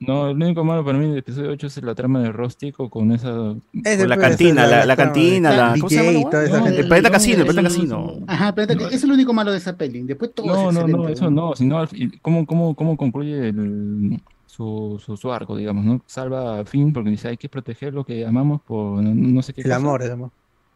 ¿No? 0.00 0.24
No, 0.24 0.30
el 0.30 0.36
único 0.36 0.64
malo 0.64 0.84
para 0.84 0.98
mí 0.98 1.06
del 1.08 1.18
episodio 1.18 1.50
8 1.50 1.66
es 1.66 1.82
la 1.82 1.94
trama 1.94 2.20
de 2.20 2.32
Rostico 2.32 2.88
con 2.90 3.12
esa... 3.12 3.54
Ese 3.84 3.98
Con 3.98 4.08
la 4.08 4.16
cantina, 4.16 4.66
la, 4.66 4.84
la 4.86 4.96
de 4.96 5.02
cantina, 5.02 5.50
la. 5.50 5.72
DJ 5.74 5.80
¿Cómo 5.80 5.88
se 5.90 5.96
llama 5.96 6.10
la 6.12 6.18
y 6.18 6.24
toda 6.24 6.44
esa 6.44 6.58
No, 6.58 6.64
gente. 6.64 6.80
el 6.80 6.88
planeta 6.88 7.08
No, 7.08 7.12
casino, 7.12 7.38
el 7.40 7.44
planeta 7.46 7.62
no- 7.62 7.68
casino. 7.74 8.24
Ajá, 8.26 8.54
pero 8.54 8.88
es 8.88 9.04
el 9.04 9.12
único 9.12 9.32
malo 9.32 9.50
de 9.52 9.58
esa 9.58 9.76
peli. 9.76 10.02
Después 10.02 10.32
todo 10.34 10.46
No, 10.46 10.68
es 10.70 10.74
no, 10.74 10.86
no, 10.86 11.08
eso 11.08 11.30
no, 11.30 11.54
sino 11.56 11.84
¿cómo, 12.22 12.46
cómo, 12.46 12.74
cómo 12.74 12.96
concluye 12.96 13.48
el, 13.48 14.20
su, 14.46 15.00
su, 15.04 15.16
su 15.16 15.32
arco, 15.32 15.56
digamos, 15.56 15.84
¿no? 15.84 16.00
Salva 16.06 16.60
a 16.60 16.64
Finn 16.64 16.92
porque 16.92 17.10
dice 17.10 17.28
hay 17.28 17.36
que 17.36 17.48
proteger 17.48 17.94
lo 17.94 18.04
que 18.04 18.26
amamos 18.26 18.60
por 18.62 19.02
no, 19.02 19.14
no 19.14 19.42
sé 19.42 19.52
qué 19.52 19.60
El 19.60 19.66
cosa. 19.68 19.76
amor, 19.76 20.02
el 20.02 20.10
amor. 20.12 20.30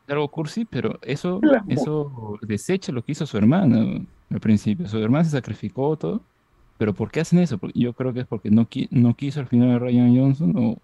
Algo 0.08 0.28
cursi, 0.28 0.64
pero 0.66 0.98
eso, 1.02 1.40
eso 1.68 2.38
desecha 2.42 2.92
lo 2.92 3.02
que 3.04 3.12
hizo 3.12 3.24
su 3.24 3.38
hermana 3.38 4.00
al 4.30 4.40
principio. 4.40 4.86
Su 4.88 4.98
hermana 4.98 5.24
se 5.24 5.30
sacrificó 5.30 5.96
todo, 5.96 6.20
pero 6.82 6.94
¿por 6.94 7.12
qué 7.12 7.20
hacen 7.20 7.38
eso? 7.38 7.58
Porque 7.58 7.78
yo 7.78 7.92
creo 7.92 8.12
que 8.12 8.18
es 8.22 8.26
porque 8.26 8.50
no, 8.50 8.68
qui- 8.68 8.88
no 8.90 9.14
quiso 9.14 9.38
al 9.38 9.46
final 9.46 9.68
de 9.68 9.78
Ryan 9.78 10.16
Johnson 10.16 10.52
o, 10.56 10.78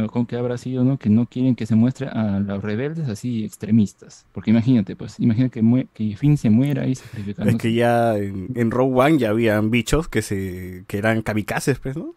o 0.00 0.06
con 0.06 0.24
que 0.24 0.36
habrá 0.36 0.56
sido, 0.56 0.84
¿no? 0.84 0.96
Que 0.96 1.10
no 1.10 1.26
quieren 1.26 1.54
que 1.54 1.66
se 1.66 1.74
muestre 1.74 2.08
a 2.08 2.40
los 2.40 2.62
rebeldes 2.62 3.10
así 3.10 3.44
extremistas. 3.44 4.24
Porque 4.32 4.52
imagínate, 4.52 4.96
pues, 4.96 5.20
imagina 5.20 5.50
que, 5.50 5.86
que 5.92 6.16
Finn 6.16 6.38
se 6.38 6.48
muera 6.48 6.84
ahí 6.84 6.94
sacrificándose. 6.94 7.56
Es 7.58 7.62
que 7.62 7.74
ya 7.74 8.16
en, 8.16 8.48
en 8.54 8.70
Rogue 8.70 8.94
One 8.98 9.18
ya 9.18 9.28
habían 9.28 9.70
bichos 9.70 10.08
que 10.08 10.22
se 10.22 10.84
que 10.86 10.96
eran 10.96 11.20
kamikazes, 11.20 11.78
pues, 11.78 11.94
¿no? 11.94 12.14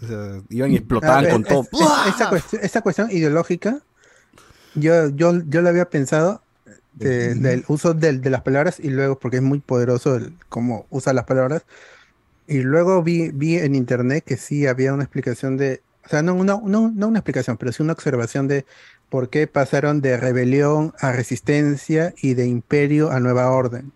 O 0.00 0.06
sea, 0.06 0.40
iban 0.50 0.70
y 0.70 0.76
explotaban 0.76 1.26
Ah, 1.26 1.30
con 1.30 1.42
es- 1.42 1.48
todo. 1.48 1.62
es- 1.72 2.14
esa, 2.14 2.28
cuestión, 2.28 2.62
esa 2.62 2.80
cuestión 2.80 3.10
ideológica, 3.10 3.80
yo, 4.76 5.08
yo, 5.08 5.42
yo 5.48 5.62
la 5.62 5.70
había 5.70 5.90
pensado 5.90 6.42
de- 6.92 7.34
del 7.34 7.64
uso 7.68 7.92
del- 7.92 8.20
de 8.20 8.30
las 8.30 8.42
palabras 8.42 8.78
y 8.78 8.88
luego, 8.90 9.18
porque 9.18 9.38
es 9.38 9.42
muy 9.42 9.58
poderoso 9.58 10.14
el 10.16 10.32
cómo 10.48 10.86
usa 10.90 11.12
las 11.12 11.24
palabras, 11.24 11.64
y 12.46 12.60
luego 12.60 13.02
vi, 13.02 13.30
vi 13.30 13.56
en 13.58 13.74
internet 13.74 14.24
que 14.24 14.36
sí 14.36 14.66
había 14.66 14.92
una 14.94 15.04
explicación 15.04 15.56
de, 15.56 15.82
o 16.04 16.08
sea, 16.08 16.22
no 16.22 16.34
una, 16.34 16.60
no, 16.64 16.92
no 16.94 17.08
una 17.08 17.18
explicación, 17.20 17.56
pero 17.56 17.72
sí 17.72 17.82
una 17.82 17.92
observación 17.92 18.48
de 18.48 18.64
por 19.08 19.30
qué 19.30 19.46
pasaron 19.46 20.00
de 20.00 20.16
rebelión 20.16 20.92
a 21.00 21.12
resistencia 21.12 22.14
y 22.20 22.34
de 22.34 22.46
imperio 22.46 23.10
a 23.10 23.20
nueva 23.20 23.50
orden. 23.50 23.92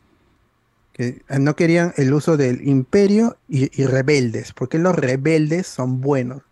Que 0.92 1.22
eh, 1.28 1.38
no 1.38 1.54
querían 1.56 1.92
el 1.96 2.12
uso 2.12 2.36
del 2.36 2.66
imperio 2.66 3.36
y, 3.48 3.70
y 3.80 3.86
rebeldes, 3.86 4.52
porque 4.52 4.78
los 4.78 4.94
rebeldes 4.96 5.66
son 5.66 6.00
buenos, 6.00 6.42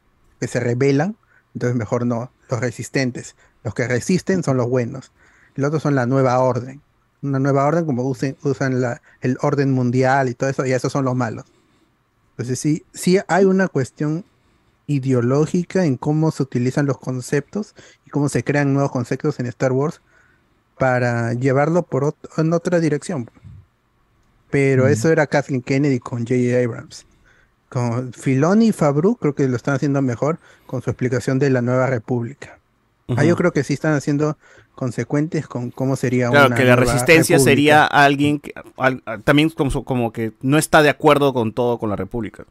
que 0.41 0.47
se 0.47 0.61
rebelan, 0.61 1.17
entonces 1.55 1.77
mejor 1.77 2.07
no, 2.07 2.33
los 2.49 2.61
resistentes, 2.61 3.37
los 3.65 3.75
que 3.75 3.89
resisten 3.89 4.43
son 4.43 4.57
los 4.57 4.69
buenos, 4.69 5.13
los 5.55 5.69
otros 5.69 5.83
son 5.83 5.95
la 5.97 6.07
nueva 6.07 6.39
orden, 6.39 6.81
una 7.23 7.39
nueva 7.41 7.67
orden 7.67 7.85
como 7.85 8.05
usen- 8.05 8.37
usan 8.43 8.81
la- 8.81 9.03
el 9.21 9.37
orden 9.43 9.73
mundial 9.73 10.29
y 10.29 10.35
todo 10.35 10.49
eso, 10.51 10.65
y 10.65 10.73
esos 10.73 10.93
son 10.93 11.05
los 11.05 11.17
malos. 11.17 11.45
Entonces 12.39 12.61
sí, 12.61 12.87
sí 12.95 13.19
hay 13.29 13.47
una 13.47 13.69
cuestión 13.69 14.25
ideológica 14.87 15.85
en 15.85 15.97
cómo 15.99 16.31
se 16.33 16.43
utilizan 16.45 16.87
los 16.87 16.99
conceptos 16.99 17.75
y 18.07 18.11
cómo 18.11 18.29
se 18.31 18.45
crean 18.45 18.73
nuevos 18.75 18.93
conceptos 18.93 19.41
en 19.41 19.47
Star 19.47 19.73
Wars 19.73 20.03
para 20.79 21.35
llevarlo 21.35 21.85
por 21.85 22.15
en 22.39 22.53
otra 22.55 22.81
dirección. 22.81 23.31
pero 24.51 24.87
Mm. 24.87 24.89
eso 24.89 25.11
era 25.11 25.27
Kathleen 25.27 25.63
Kennedy 25.63 25.99
con 26.01 26.21
J.J. 26.27 26.59
Abrams. 26.65 27.07
Con 27.69 28.13
Filoni 28.15 28.69
y 28.69 28.73
Fabru 28.73 29.17
creo 29.17 29.35
que 29.35 29.49
lo 29.49 29.57
están 29.57 29.75
haciendo 29.77 30.03
mejor 30.03 30.41
con 30.67 30.83
su 30.83 30.91
explicación 30.91 31.39
de 31.39 31.51
la 31.51 31.63
nueva 31.63 31.87
república. 31.87 32.61
Ah, 33.17 33.25
yo 33.25 33.37
creo 33.37 33.53
que 33.53 33.65
sí 33.65 33.75
están 33.75 33.95
haciendo 33.95 34.39
consecuentes 34.79 35.49
con 35.49 35.71
cómo 35.73 35.97
sería 35.97 36.31
Claro, 36.31 36.47
una 36.47 36.57
que 36.57 36.65
la 36.65 36.77
resistencia 36.77 37.37
república. 37.37 37.51
sería 37.51 37.85
alguien 37.85 38.39
que 38.39 38.55
al- 38.77 39.03
también 39.25 39.51
como, 39.51 39.85
como 39.85 40.13
que 40.13 40.33
no 40.41 40.57
está 40.57 40.83
de 40.83 40.89
acuerdo 40.89 41.35
con 41.35 41.53
todo 41.53 41.79
con 41.79 41.91
la 41.91 41.97
República. 41.97 42.45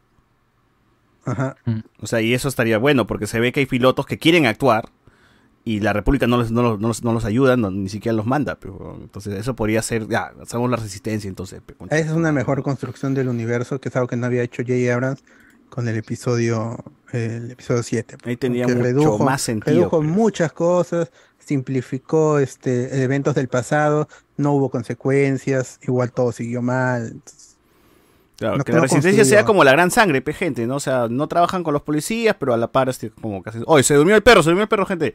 Ajá. 1.24 1.56
O 2.00 2.06
sea, 2.06 2.20
y 2.20 2.32
eso 2.34 2.48
estaría 2.48 2.78
bueno 2.78 3.06
porque 3.06 3.26
se 3.26 3.40
ve 3.40 3.50
que 3.52 3.60
hay 3.60 3.66
pilotos 3.66 4.06
que 4.06 4.18
quieren 4.18 4.46
actuar 4.46 4.88
y 5.64 5.80
la 5.80 5.92
República 5.92 6.26
no 6.26 6.38
los, 6.38 6.50
no 6.50 6.62
los, 6.62 6.80
no 6.80 6.88
los, 6.88 7.02
no 7.04 7.12
los 7.12 7.24
ayuda, 7.24 7.56
no- 7.56 7.70
ni 7.70 7.88
siquiera 7.88 8.14
los 8.16 8.26
manda. 8.26 8.56
pero, 8.56 8.96
entonces 9.00 9.34
eso 9.38 9.54
podría 9.56 9.82
ser, 9.82 10.06
ya, 10.08 10.32
hacemos 10.42 10.70
la 10.70 10.76
resistencia 10.76 11.28
entonces. 11.28 11.60
Esa 11.90 11.96
es 12.10 12.12
una 12.12 12.32
mejor 12.32 12.62
construcción 12.62 13.14
del 13.14 13.28
universo, 13.28 13.80
que 13.80 13.88
es 13.88 13.96
algo 13.96 14.08
que 14.08 14.16
no 14.16 14.26
había 14.26 14.42
hecho 14.42 14.62
J.J. 14.62 14.94
Abrams 14.94 15.22
con 15.68 15.86
el 15.88 15.96
episodio 15.96 16.76
el 17.12 17.50
episodio 17.52 17.82
7. 17.82 18.16
Ahí 18.24 18.36
tendría 18.36 18.64
que 18.66 18.72
mucho 18.74 18.84
redujo, 18.84 19.24
más 19.24 19.40
sentido. 19.42 19.74
redujo 19.76 19.98
pues. 19.98 20.08
muchas 20.10 20.52
cosas, 20.52 21.10
simplificó 21.48 22.38
este 22.38 23.02
eventos 23.02 23.34
del 23.34 23.48
pasado, 23.48 24.06
no 24.36 24.52
hubo 24.52 24.68
consecuencias, 24.70 25.80
igual 25.82 26.12
todo 26.12 26.30
siguió 26.30 26.60
mal. 26.62 27.14
Claro, 28.36 28.58
no- 28.58 28.64
que 28.64 28.72
la 28.72 28.80
resistencia 28.82 29.24
sea 29.24 29.44
como 29.44 29.64
la 29.64 29.72
gran 29.72 29.90
sangre, 29.90 30.20
pe, 30.22 30.32
gente, 30.34 30.66
¿no? 30.66 30.76
O 30.76 30.80
sea, 30.80 31.08
no 31.10 31.26
trabajan 31.26 31.64
con 31.64 31.72
los 31.72 31.82
policías, 31.82 32.36
pero 32.38 32.52
a 32.54 32.56
la 32.56 32.70
par, 32.70 32.88
este, 32.88 33.10
como 33.10 33.42
hacen, 33.44 33.64
¡Oye, 33.66 33.82
se 33.82 33.94
durmió 33.94 34.14
el 34.14 34.22
perro, 34.22 34.42
se 34.42 34.50
durmió 34.50 34.62
el 34.62 34.68
perro, 34.68 34.86
gente! 34.86 35.14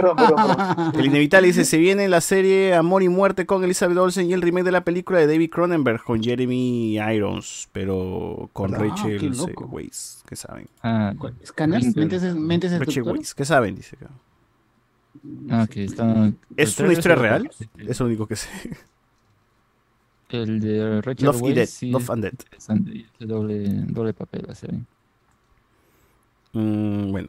Perdón, 0.00 0.16
perdón, 0.16 0.56
perdón. 0.56 0.92
El 0.98 1.06
inevitable 1.06 1.48
dice, 1.48 1.64
se 1.64 1.78
viene 1.78 2.08
la 2.08 2.20
serie 2.20 2.74
Amor 2.74 3.02
y 3.02 3.08
Muerte 3.08 3.44
con 3.46 3.62
Elizabeth 3.64 3.98
Olsen 3.98 4.28
y 4.28 4.32
el 4.32 4.42
remake 4.42 4.64
de 4.64 4.72
la 4.72 4.84
película 4.84 5.18
de 5.18 5.26
David 5.26 5.50
Cronenberg 5.50 6.02
con 6.02 6.22
Jeremy 6.22 6.96
Irons, 6.98 7.68
pero 7.72 8.48
con 8.52 8.74
Ah, 8.74 8.78
qué 8.78 8.84
Rachel 8.88 9.36
loco. 9.36 9.66
Weisz, 9.66 10.22
¿qué 10.26 10.36
saben? 10.36 10.68
Ah, 10.82 11.12
¿Escáneres? 11.42 11.94
¿Mentes, 11.96 12.34
mentes 12.34 12.78
Rachel? 12.78 13.02
Weisz, 13.02 13.34
¿qué 13.34 13.44
saben? 13.44 13.74
Dice 13.76 13.96
ah, 15.50 15.66
está. 15.74 16.32
¿Es 16.56 16.78
una 16.80 16.92
historia 16.92 17.16
real? 17.16 17.50
Es 17.76 18.00
lo 18.00 18.06
único 18.06 18.26
que 18.26 18.36
sé. 18.36 18.48
El 20.30 20.60
de 20.60 21.02
Rachel 21.02 21.26
Love, 21.26 21.40
y 21.40 21.42
Weisz 21.42 21.54
Dead, 21.56 21.66
sí 21.66 21.90
Love 21.90 22.10
and 22.10 22.22
Dead. 22.22 23.04
doble, 23.18 23.64
doble 23.88 24.12
papel 24.14 24.46
hace 24.48 24.68
ahí. 24.70 24.82
Mm, 26.52 27.10
bueno, 27.10 27.28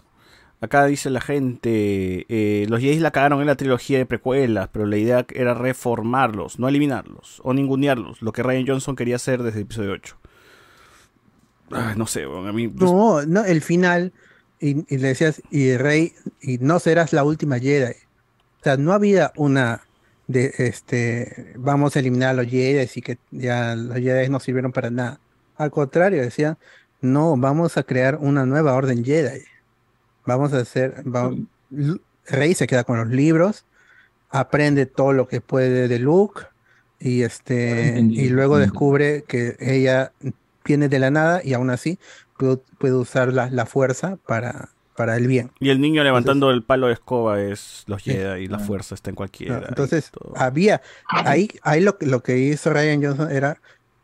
acá 0.62 0.86
dice 0.86 1.10
la 1.10 1.22
gente, 1.22 2.26
eh, 2.30 2.66
los 2.70 2.80
Jays 2.80 3.02
la 3.02 3.12
cagaron 3.12 3.42
en 3.42 3.48
la 3.48 3.56
trilogía 3.56 3.98
de 3.98 4.06
precuelas, 4.06 4.70
pero 4.72 4.86
la 4.86 4.98
idea 4.98 5.26
era 5.34 5.54
reformarlos, 5.54 6.60
no 6.60 6.70
eliminarlos 6.70 7.42
o 7.44 7.54
ningunearlos, 7.54 8.22
lo 8.22 8.32
que 8.32 8.44
Ryan 8.44 8.68
Johnson 8.68 8.96
quería 8.96 9.18
hacer 9.18 9.44
desde 9.44 9.60
el 9.60 9.66
episodio 9.66 9.92
8. 9.92 10.18
Ah, 11.72 11.94
no 11.98 12.06
sé, 12.06 12.26
bueno, 12.26 12.48
a 12.48 12.54
mí... 12.54 12.68
No, 12.68 13.26
no, 13.26 13.44
el 13.44 13.62
final, 13.62 14.14
y, 14.60 14.86
y 14.94 14.98
le 15.00 15.10
decías, 15.10 15.42
y 15.50 15.76
Rey, 15.78 16.14
y 16.42 16.58
no 16.60 16.80
serás 16.80 17.12
la 17.12 17.24
última 17.24 17.60
Jedi. 17.60 17.94
O 18.60 18.64
sea, 18.64 18.78
no 18.78 18.94
había 18.94 19.32
una 19.36 19.82
de 20.28 20.54
este, 20.58 21.54
vamos 21.58 21.96
a 21.96 22.00
eliminar 22.00 22.30
a 22.30 22.34
los 22.34 22.48
Jedi 22.48 22.88
y 22.94 23.02
que 23.02 23.18
ya 23.32 23.76
los 23.76 23.98
Jedi 23.98 24.30
no 24.30 24.40
sirvieron 24.40 24.72
para 24.72 24.90
nada. 24.90 25.20
Al 25.58 25.72
contrario, 25.72 26.22
decían, 26.22 26.58
no, 27.02 27.36
vamos 27.38 27.78
a 27.78 27.84
crear 27.84 28.18
una 28.18 28.46
nueva 28.46 28.74
orden 28.74 29.04
Jedi. 29.04 29.42
Vamos 30.26 30.54
a 30.54 30.58
hacer, 30.60 31.04
va- 31.08 31.32
Rey 32.28 32.54
se 32.54 32.68
queda 32.68 32.84
con 32.84 32.98
los 32.98 33.08
libros, 33.08 33.66
aprende 34.30 34.86
todo 34.86 35.14
lo 35.14 35.28
que 35.28 35.42
puede 35.42 35.88
de 35.88 36.00
Luke 36.00 36.44
y 37.00 37.24
este 37.24 37.90
Entendí, 37.90 38.22
y 38.22 38.30
luego 38.30 38.58
descubre 38.60 39.24
que 39.28 39.56
ella 39.60 40.12
viene 40.64 40.88
de 40.90 41.00
la 41.00 41.10
nada 41.12 41.42
y 41.44 41.54
aún 41.54 41.70
así 41.72 41.98
puede, 42.38 42.58
puede 42.78 42.94
usar 42.94 43.34
la, 43.34 43.50
la 43.50 43.66
fuerza 43.66 44.18
para, 44.28 44.70
para 44.96 45.18
el 45.18 45.26
bien. 45.28 45.52
Y 45.60 45.70
el 45.70 45.82
niño 45.82 46.04
levantando 46.04 46.52
el 46.52 46.64
palo 46.64 46.88
de 46.88 46.94
escoba 46.94 47.42
es 47.42 47.84
los. 47.88 48.04
Jedi 48.04 48.44
y 48.44 48.48
la 48.48 48.60
fuerza 48.60 48.94
está 48.94 49.10
en 49.10 49.16
cualquiera. 49.16 49.56
¿no? 49.58 49.66
y 49.66 49.70
Entonces, 49.70 50.12
había, 50.36 50.82
ahí, 51.08 51.50
ahí 51.64 51.82
lo, 51.82 51.98
que- 51.98 52.06
lo 52.06 52.22
que 52.22 52.38
hizo 52.38 52.70
Ryan 52.72 53.04
Johnson 53.04 53.32
era 53.32 53.60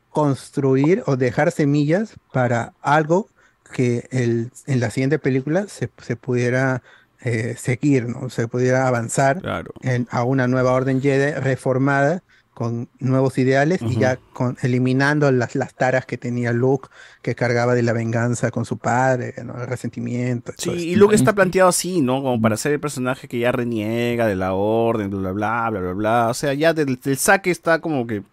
construir 0.10 1.04
o 1.06 1.16
dejar 1.16 1.52
semillas 1.52 2.16
para 2.34 2.74
algo 2.82 3.30
que 3.68 4.08
el, 4.12 4.52
en 4.66 4.80
la 4.80 4.90
siguiente 4.90 5.20
película 5.20 5.68
se, 5.68 5.90
se 6.02 6.16
pudiera 6.16 6.82
eh, 7.22 7.56
seguir, 7.58 8.08
¿no? 8.08 8.30
Se 8.30 8.48
pudiera 8.48 8.88
avanzar 8.88 9.42
Claro. 9.42 9.72
en- 9.82 10.08
a 10.12 10.24
una 10.24 10.48
nueva 10.48 10.72
orden 10.74 11.02
Jedi 11.02 11.34
reformada 11.40 12.24
con 12.54 12.90
nuevos 13.00 13.38
ideales 13.38 13.82
y 13.84 14.00
ya 14.00 14.18
con, 14.34 14.58
eliminando 14.64 15.32
las, 15.32 15.54
las 15.56 15.76
taras 15.76 16.08
que 16.08 16.18
tenía 16.18 16.54
Luke, 16.54 16.90
que 17.22 17.36
cargaba 17.36 17.76
de 17.76 17.84
la 17.84 17.94
venganza 17.94 18.50
con 18.50 18.66
su 18.66 18.80
padre, 18.80 19.36
¿no? 19.46 19.62
el 19.62 19.68
resentimiento. 19.68 20.54
Sí, 20.58 20.72
y. 20.72 20.96
Luke 20.96 21.14
está 21.14 21.34
planteado 21.34 21.70
así, 21.70 22.02
¿no? 22.02 22.24
Como 22.24 22.42
para 22.42 22.58
ser 22.58 22.72
el 22.72 22.80
personaje 22.80 23.28
que 23.28 23.38
ya 23.38 23.52
reniega 23.52 24.26
de 24.26 24.36
la 24.36 24.54
orden, 24.54 25.12
bla, 25.12 25.20
bla, 25.20 25.34
bla, 25.34 25.70
bla, 25.70 25.80
bla, 25.82 25.94
bla. 25.94 26.28
O 26.30 26.34
sea, 26.34 26.54
ya 26.56 26.74
del, 26.74 26.96
del 27.00 27.18
saque 27.18 27.52
está 27.52 27.80
como 27.80 28.08
que 28.08 28.24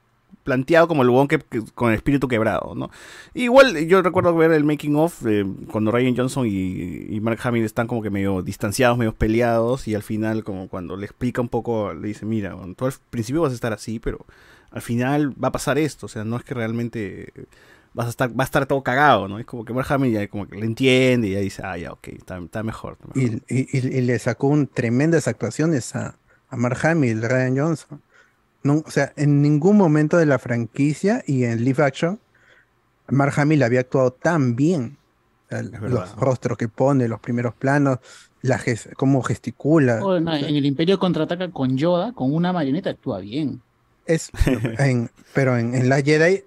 planteado 0.44 0.86
como 0.86 1.02
el 1.02 1.08
huevón 1.08 1.26
que, 1.26 1.38
que- 1.40 1.62
con 1.74 1.88
el 1.90 1.96
espíritu 1.96 2.28
quebrado, 2.28 2.74
¿no? 2.76 2.90
Igual 3.34 3.86
yo 3.86 4.02
recuerdo 4.02 4.34
ver 4.36 4.52
el 4.52 4.62
making 4.64 4.94
of 4.96 5.24
eh, 5.26 5.44
cuando 5.72 5.90
Ryan 5.90 6.16
Johnson 6.16 6.46
y, 6.46 7.06
y 7.08 7.20
Mark 7.20 7.38
Hamill 7.42 7.64
están 7.64 7.86
como 7.86 8.02
que 8.02 8.10
medio 8.10 8.42
distanciados, 8.42 8.96
medio 8.98 9.14
peleados 9.14 9.88
y 9.88 9.94
al 9.94 10.02
final 10.02 10.44
como 10.44 10.68
cuando 10.68 10.96
le 10.96 11.06
explica 11.06 11.40
un 11.40 11.48
poco, 11.48 11.92
le 11.94 12.08
dice, 12.08 12.26
mira, 12.26 12.54
bueno, 12.54 12.74
tú 12.74 12.86
al 12.86 12.92
principio 13.10 13.42
vas 13.42 13.52
a 13.52 13.54
estar 13.56 13.72
así, 13.72 13.98
pero 13.98 14.24
al 14.70 14.82
final 14.82 15.32
va 15.42 15.48
a 15.48 15.52
pasar 15.52 15.78
esto, 15.78 16.06
o 16.06 16.08
sea, 16.08 16.24
no 16.24 16.36
es 16.36 16.44
que 16.44 16.52
realmente 16.54 17.32
vas 17.94 18.06
a 18.06 18.10
estar, 18.10 18.28
va 18.30 18.42
a 18.42 18.44
estar 18.44 18.66
todo 18.66 18.82
cagado, 18.82 19.28
¿no? 19.28 19.38
Es 19.38 19.46
como 19.46 19.64
que 19.64 19.72
Mark 19.72 19.86
Hamill 19.90 20.12
ya 20.12 20.26
como 20.28 20.48
que 20.48 20.56
le 20.56 20.66
entiende 20.66 21.28
y 21.28 21.32
ya 21.32 21.38
dice, 21.38 21.62
ah, 21.64 21.78
ya, 21.78 21.92
ok, 21.92 22.08
está, 22.08 22.38
está 22.38 22.62
mejor. 22.64 22.98
está 23.00 23.06
mejor". 23.14 23.40
Y, 23.48 23.54
y- 23.60 23.68
y- 23.78 24.00
le 24.02 24.18
sacó 24.18 24.48
un 24.48 24.66
tremendas 24.66 25.28
actuaciones 25.28 25.94
a, 25.94 26.16
a 26.48 26.56
Mark 26.56 26.78
Hamill, 26.84 27.22
Ryan 27.22 27.56
Johnson. 27.56 28.02
No, 28.64 28.82
o 28.84 28.90
sea, 28.90 29.12
en 29.16 29.42
ningún 29.42 29.76
momento 29.76 30.16
de 30.16 30.26
la 30.26 30.38
franquicia 30.38 31.22
y 31.26 31.44
en 31.44 31.64
live 31.64 31.82
action, 31.84 32.18
Mark 33.08 33.34
Hamill 33.36 33.62
había 33.62 33.80
actuado 33.80 34.12
tan 34.12 34.56
bien. 34.56 34.96
O 35.46 35.48
sea, 35.50 35.62
verdad. 35.62 35.88
los 35.90 36.16
rostros 36.16 36.56
que 36.58 36.68
pone, 36.68 37.06
los 37.06 37.20
primeros 37.20 37.54
planos, 37.54 37.98
la 38.42 38.58
ges- 38.58 38.92
cómo 38.96 39.22
gesticula. 39.22 40.00
Oh, 40.02 40.18
no, 40.18 40.34
en 40.34 40.56
el 40.56 40.64
Imperio 40.66 40.98
contraataca 40.98 41.50
con 41.50 41.76
Yoda, 41.76 42.12
con 42.12 42.34
una 42.34 42.52
marioneta 42.52 42.90
actúa 42.90 43.20
bien. 43.20 43.62
Es, 44.06 44.30
en- 44.78 45.10
pero 45.34 45.56
en, 45.58 45.74
en 45.74 45.88
la 45.88 46.02
Jedi 46.02 46.44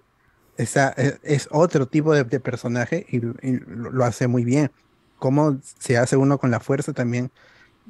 esa, 0.58 0.90
es, 0.90 1.20
es 1.24 1.48
otro 1.52 1.88
tipo 1.88 2.14
de, 2.14 2.24
de 2.24 2.40
personaje 2.40 3.06
y, 3.10 3.18
y 3.18 3.60
lo, 3.68 3.92
lo 3.92 4.06
hace 4.06 4.28
muy 4.28 4.44
bien. 4.44 4.72
Cómo 5.20 5.60
se 5.80 5.98
hace 5.98 6.18
uno 6.18 6.38
con 6.40 6.52
la 6.52 6.60
fuerza 6.60 6.94
también. 6.94 7.32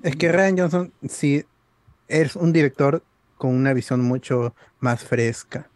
Es 0.03 0.15
que 0.15 0.31
Ryan 0.31 0.57
Johnson 0.57 0.93
sí 1.07 1.43
es 2.07 2.35
un 2.35 2.53
director 2.53 3.03
con 3.38 3.53
una 3.56 3.74
visión 3.74 4.01
mucho 4.01 4.53
más 4.80 5.03
fresca. 5.03 5.69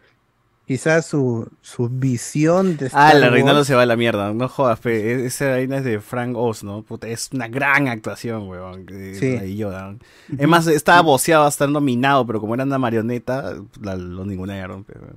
Quizás 0.67 1.05
su, 1.05 1.49
su 1.61 1.89
visión 1.89 2.77
de 2.77 2.89
Ah, 2.93 3.13
la 3.13 3.29
Reinaldo 3.29 3.59
Wars- 3.59 3.67
se 3.67 3.75
va 3.75 3.81
a 3.81 3.85
la 3.85 3.97
mierda. 3.97 4.33
No 4.33 4.47
jodas, 4.47 4.79
fe. 4.79 5.11
e- 5.11 5.25
Esa 5.25 5.53
reina 5.55 5.77
es 5.77 5.83
de 5.83 5.99
Frank 5.99 6.35
Oz, 6.37 6.63
¿no? 6.63 6.81
Puta, 6.83 7.07
es 7.09 7.29
una 7.33 7.49
gran 7.49 7.89
actuación, 7.89 8.47
weón. 8.47 8.85
Sí. 8.87 9.31
de 9.37 9.55
Yoda. 9.55 9.95
Es 10.37 10.47
más, 10.47 10.67
estaba 10.67 11.01
boceado, 11.01 11.45
estar 11.47 11.67
nominado, 11.67 12.25
pero 12.25 12.39
como 12.39 12.53
era 12.53 12.63
una 12.63 12.77
marioneta, 12.77 13.55
la- 13.81 13.95
lo 13.97 14.23
ningunearon. 14.25 14.83
pero- 14.85 15.07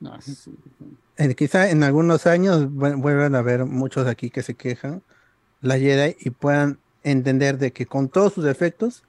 No, 0.00 0.14
es- 0.16 0.48
Eh, 1.18 1.34
quizá 1.34 1.70
en 1.70 1.82
algunos 1.82 2.26
años 2.26 2.66
vu- 2.68 2.96
vuelvan 3.00 3.34
a 3.34 3.42
ver 3.42 3.64
muchos 3.66 4.06
aquí 4.06 4.28
que 4.30 4.42
se 4.42 4.54
quejan 4.54 5.02
la 5.62 5.78
Jedi 5.78 6.16
y 6.20 6.30
puedan 6.30 6.78
entender 7.02 7.56
de 7.58 7.72
que 7.72 7.86
con 7.86 8.08
todos 8.08 8.34
sus 8.34 8.44
defectos 8.44 9.02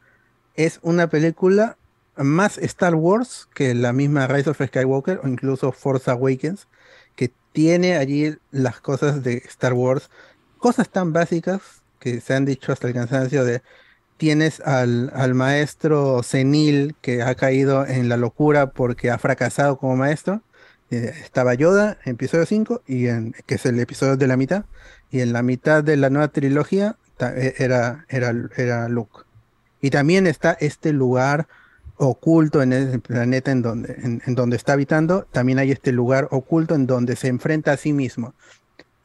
es 0.55 0.79
una 0.81 1.07
película 1.07 1.77
más 2.17 2.57
Star 2.59 2.95
Wars 2.95 3.47
que 3.53 3.73
la 3.75 3.93
misma 3.93 4.27
Rise 4.27 4.49
of 4.49 4.61
Skywalker 4.61 5.21
o 5.23 5.27
incluso 5.27 5.71
Force 5.71 6.09
Awakens 6.09 6.67
que 7.15 7.31
tiene 7.53 7.97
allí 7.97 8.37
las 8.51 8.79
cosas 8.81 9.23
de 9.23 9.43
Star 9.47 9.73
Wars 9.73 10.09
cosas 10.57 10.89
tan 10.89 11.13
básicas 11.13 11.61
que 11.99 12.21
se 12.21 12.33
han 12.33 12.45
dicho 12.45 12.71
hasta 12.71 12.87
el 12.87 12.93
cansancio 12.93 13.43
de 13.45 13.61
tienes 14.17 14.59
al, 14.61 15.11
al 15.13 15.33
maestro 15.35 16.23
senil 16.23 16.95
que 17.01 17.21
ha 17.21 17.35
caído 17.35 17.85
en 17.85 18.09
la 18.09 18.17
locura 18.17 18.71
porque 18.71 19.11
ha 19.11 19.17
fracasado 19.19 19.77
como 19.77 19.95
maestro 19.95 20.41
eh, 20.89 21.13
estaba 21.23 21.53
Yoda 21.53 21.97
en 22.05 22.13
episodio 22.13 22.45
5, 22.45 22.83
y 22.87 23.07
en, 23.07 23.33
que 23.45 23.55
es 23.55 23.65
el 23.65 23.79
episodio 23.79 24.15
de 24.17 24.27
la 24.27 24.37
mitad, 24.37 24.65
y 25.11 25.19
en 25.21 25.33
la 25.33 25.43
mitad 25.43 25.83
de 25.83 25.97
la 25.97 26.09
nueva 26.09 26.29
trilogía 26.29 26.97
e- 27.19 27.55
era, 27.57 28.05
era, 28.09 28.33
era 28.55 28.87
Luke. 28.89 29.23
Y 29.81 29.89
también 29.89 30.27
está 30.27 30.53
este 30.59 30.93
lugar 30.93 31.47
oculto 31.97 32.61
en 32.61 32.73
el 32.73 32.99
planeta 32.99 33.51
en 33.51 33.61
donde, 33.61 33.93
en, 33.93 34.21
en 34.25 34.35
donde 34.35 34.55
está 34.55 34.73
habitando, 34.73 35.27
también 35.31 35.59
hay 35.59 35.71
este 35.71 35.91
lugar 35.91 36.27
oculto 36.31 36.75
en 36.75 36.87
donde 36.87 37.15
se 37.15 37.27
enfrenta 37.27 37.73
a 37.73 37.77
sí 37.77 37.93
mismo. 37.93 38.33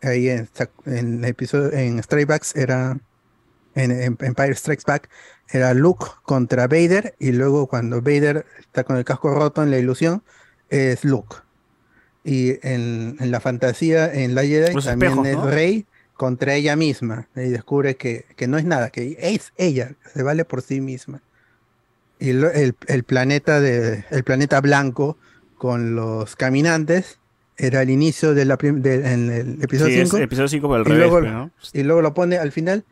Ahí 0.03 0.29
en, 0.29 0.49
en 0.87 1.19
el 1.19 1.25
episodio, 1.25 1.73
en 1.73 2.01
Backs 2.27 2.57
era, 2.57 2.99
en, 3.75 3.91
en 3.91 4.17
Empire 4.21 4.55
Strikes 4.55 4.85
Back, 4.87 5.09
era 5.51 5.75
Luke 5.75 6.07
contra 6.23 6.67
Vader 6.67 7.15
y 7.19 7.33
luego 7.33 7.67
cuando 7.67 8.01
Vader 8.01 8.47
está 8.61 8.85
con 8.85 8.97
el 8.97 9.05
casco 9.05 9.35
roto 9.35 9.63
en 9.63 9.71
la 9.71 9.79
ilusión 9.79 10.23
es 10.69 11.05
Luke. 11.05 11.37
Y 12.25 12.59
en, 12.67 13.17
en 13.19 13.31
la 13.31 13.41
fantasía, 13.41 14.13
en 14.13 14.35
la 14.35 14.43
Jedi, 14.43 14.73
Los 14.73 14.85
también 14.85 15.13
espejos, 15.13 15.49
es. 15.49 15.55
Rey 15.55 15.87
contra 16.15 16.55
ella 16.55 16.77
misma. 16.77 17.29
Y 17.35 17.49
descubre 17.49 17.97
que, 17.97 18.27
que 18.37 18.47
no 18.47 18.59
es 18.59 18.65
nada, 18.65 18.91
que 18.91 19.17
es 19.19 19.53
ella, 19.57 19.95
se 20.15 20.23
vale 20.23 20.45
por 20.45 20.63
sí 20.63 20.81
misma. 20.81 21.21
Y 22.23 22.33
lo- 22.35 22.51
el, 22.53 22.75
el 22.87 23.03
planeta 23.05 23.61
de, 23.61 24.05
el 24.11 24.23
planeta 24.25 24.61
blanco 24.61 25.19
con 25.57 25.95
los 25.97 26.37
caminantes 26.37 27.19
era 27.57 27.83
el 27.83 27.91
inicio 27.91 28.33
de 28.35 28.45
la 28.45 28.57
prim- 28.59 28.81
de- 28.81 29.13
en 29.13 29.31
el 29.31 29.63
episodio 29.63 29.93
Sí, 29.95 30.01
es 30.01 30.09
5. 30.11 30.23
episodio 30.23 30.49
5 30.49 30.69
por 30.69 30.81
el 30.81 30.87
y, 30.87 30.91
revés, 30.91 30.99
luego, 31.11 31.21
pues, 31.21 31.33
¿no? 31.33 31.51
y 31.73 31.83
luego 31.83 32.01
lo 32.03 32.15
pone 32.15 32.37
al 32.39 32.53
final. 32.53 32.85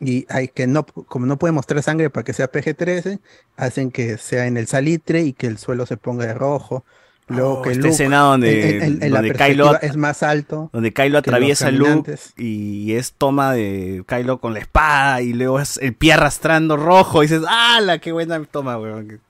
Y 0.00 0.26
hay 0.28 0.48
que 0.48 0.66
no, 0.66 0.84
como 0.84 1.24
no 1.24 1.38
puede 1.38 1.52
mostrar 1.52 1.82
sangre 1.82 2.10
para 2.10 2.24
que 2.24 2.32
sea 2.34 2.50
PG-13, 2.50 3.20
hacen 3.56 3.90
que 3.90 4.18
sea 4.18 4.46
en 4.46 4.56
el 4.58 4.66
salitre 4.66 5.22
y 5.22 5.32
que 5.32 5.46
el 5.46 5.56
suelo 5.56 5.86
se 5.86 5.96
ponga 5.96 6.26
de 6.26 6.34
rojo. 6.34 6.84
Luego 7.26 7.60
Oh, 7.60 7.62
que 7.62 7.70
esta 7.70 7.80
Luke, 7.84 7.90
escena 7.94 8.18
donde, 8.18 8.76
en- 8.76 8.82
en- 8.82 9.02
en 9.02 9.10
donde 9.12 9.32
Kylo, 9.32 9.80
es 9.80 9.96
más 9.96 10.22
alto. 10.22 10.68
donde 10.74 10.92
Kylo 10.92 11.18
atraviesa 11.18 11.70
Luke 11.70 12.14
y 12.36 12.92
es 12.94 13.12
toma 13.14 13.52
de 13.54 14.04
Kylo 14.06 14.40
con 14.40 14.52
la 14.52 14.58
espada 14.60 15.22
y 15.22 15.32
luego 15.32 15.58
es 15.58 15.78
el 15.78 15.94
pie 15.94 16.12
arrastrando 16.12 16.76
rojo 16.76 17.22
y 17.22 17.26
dices, 17.26 17.42
¡ala! 17.48 17.98
¡Qué 17.98 18.12
buena 18.12 18.42
toma, 18.44 18.78
weón! 18.78 19.20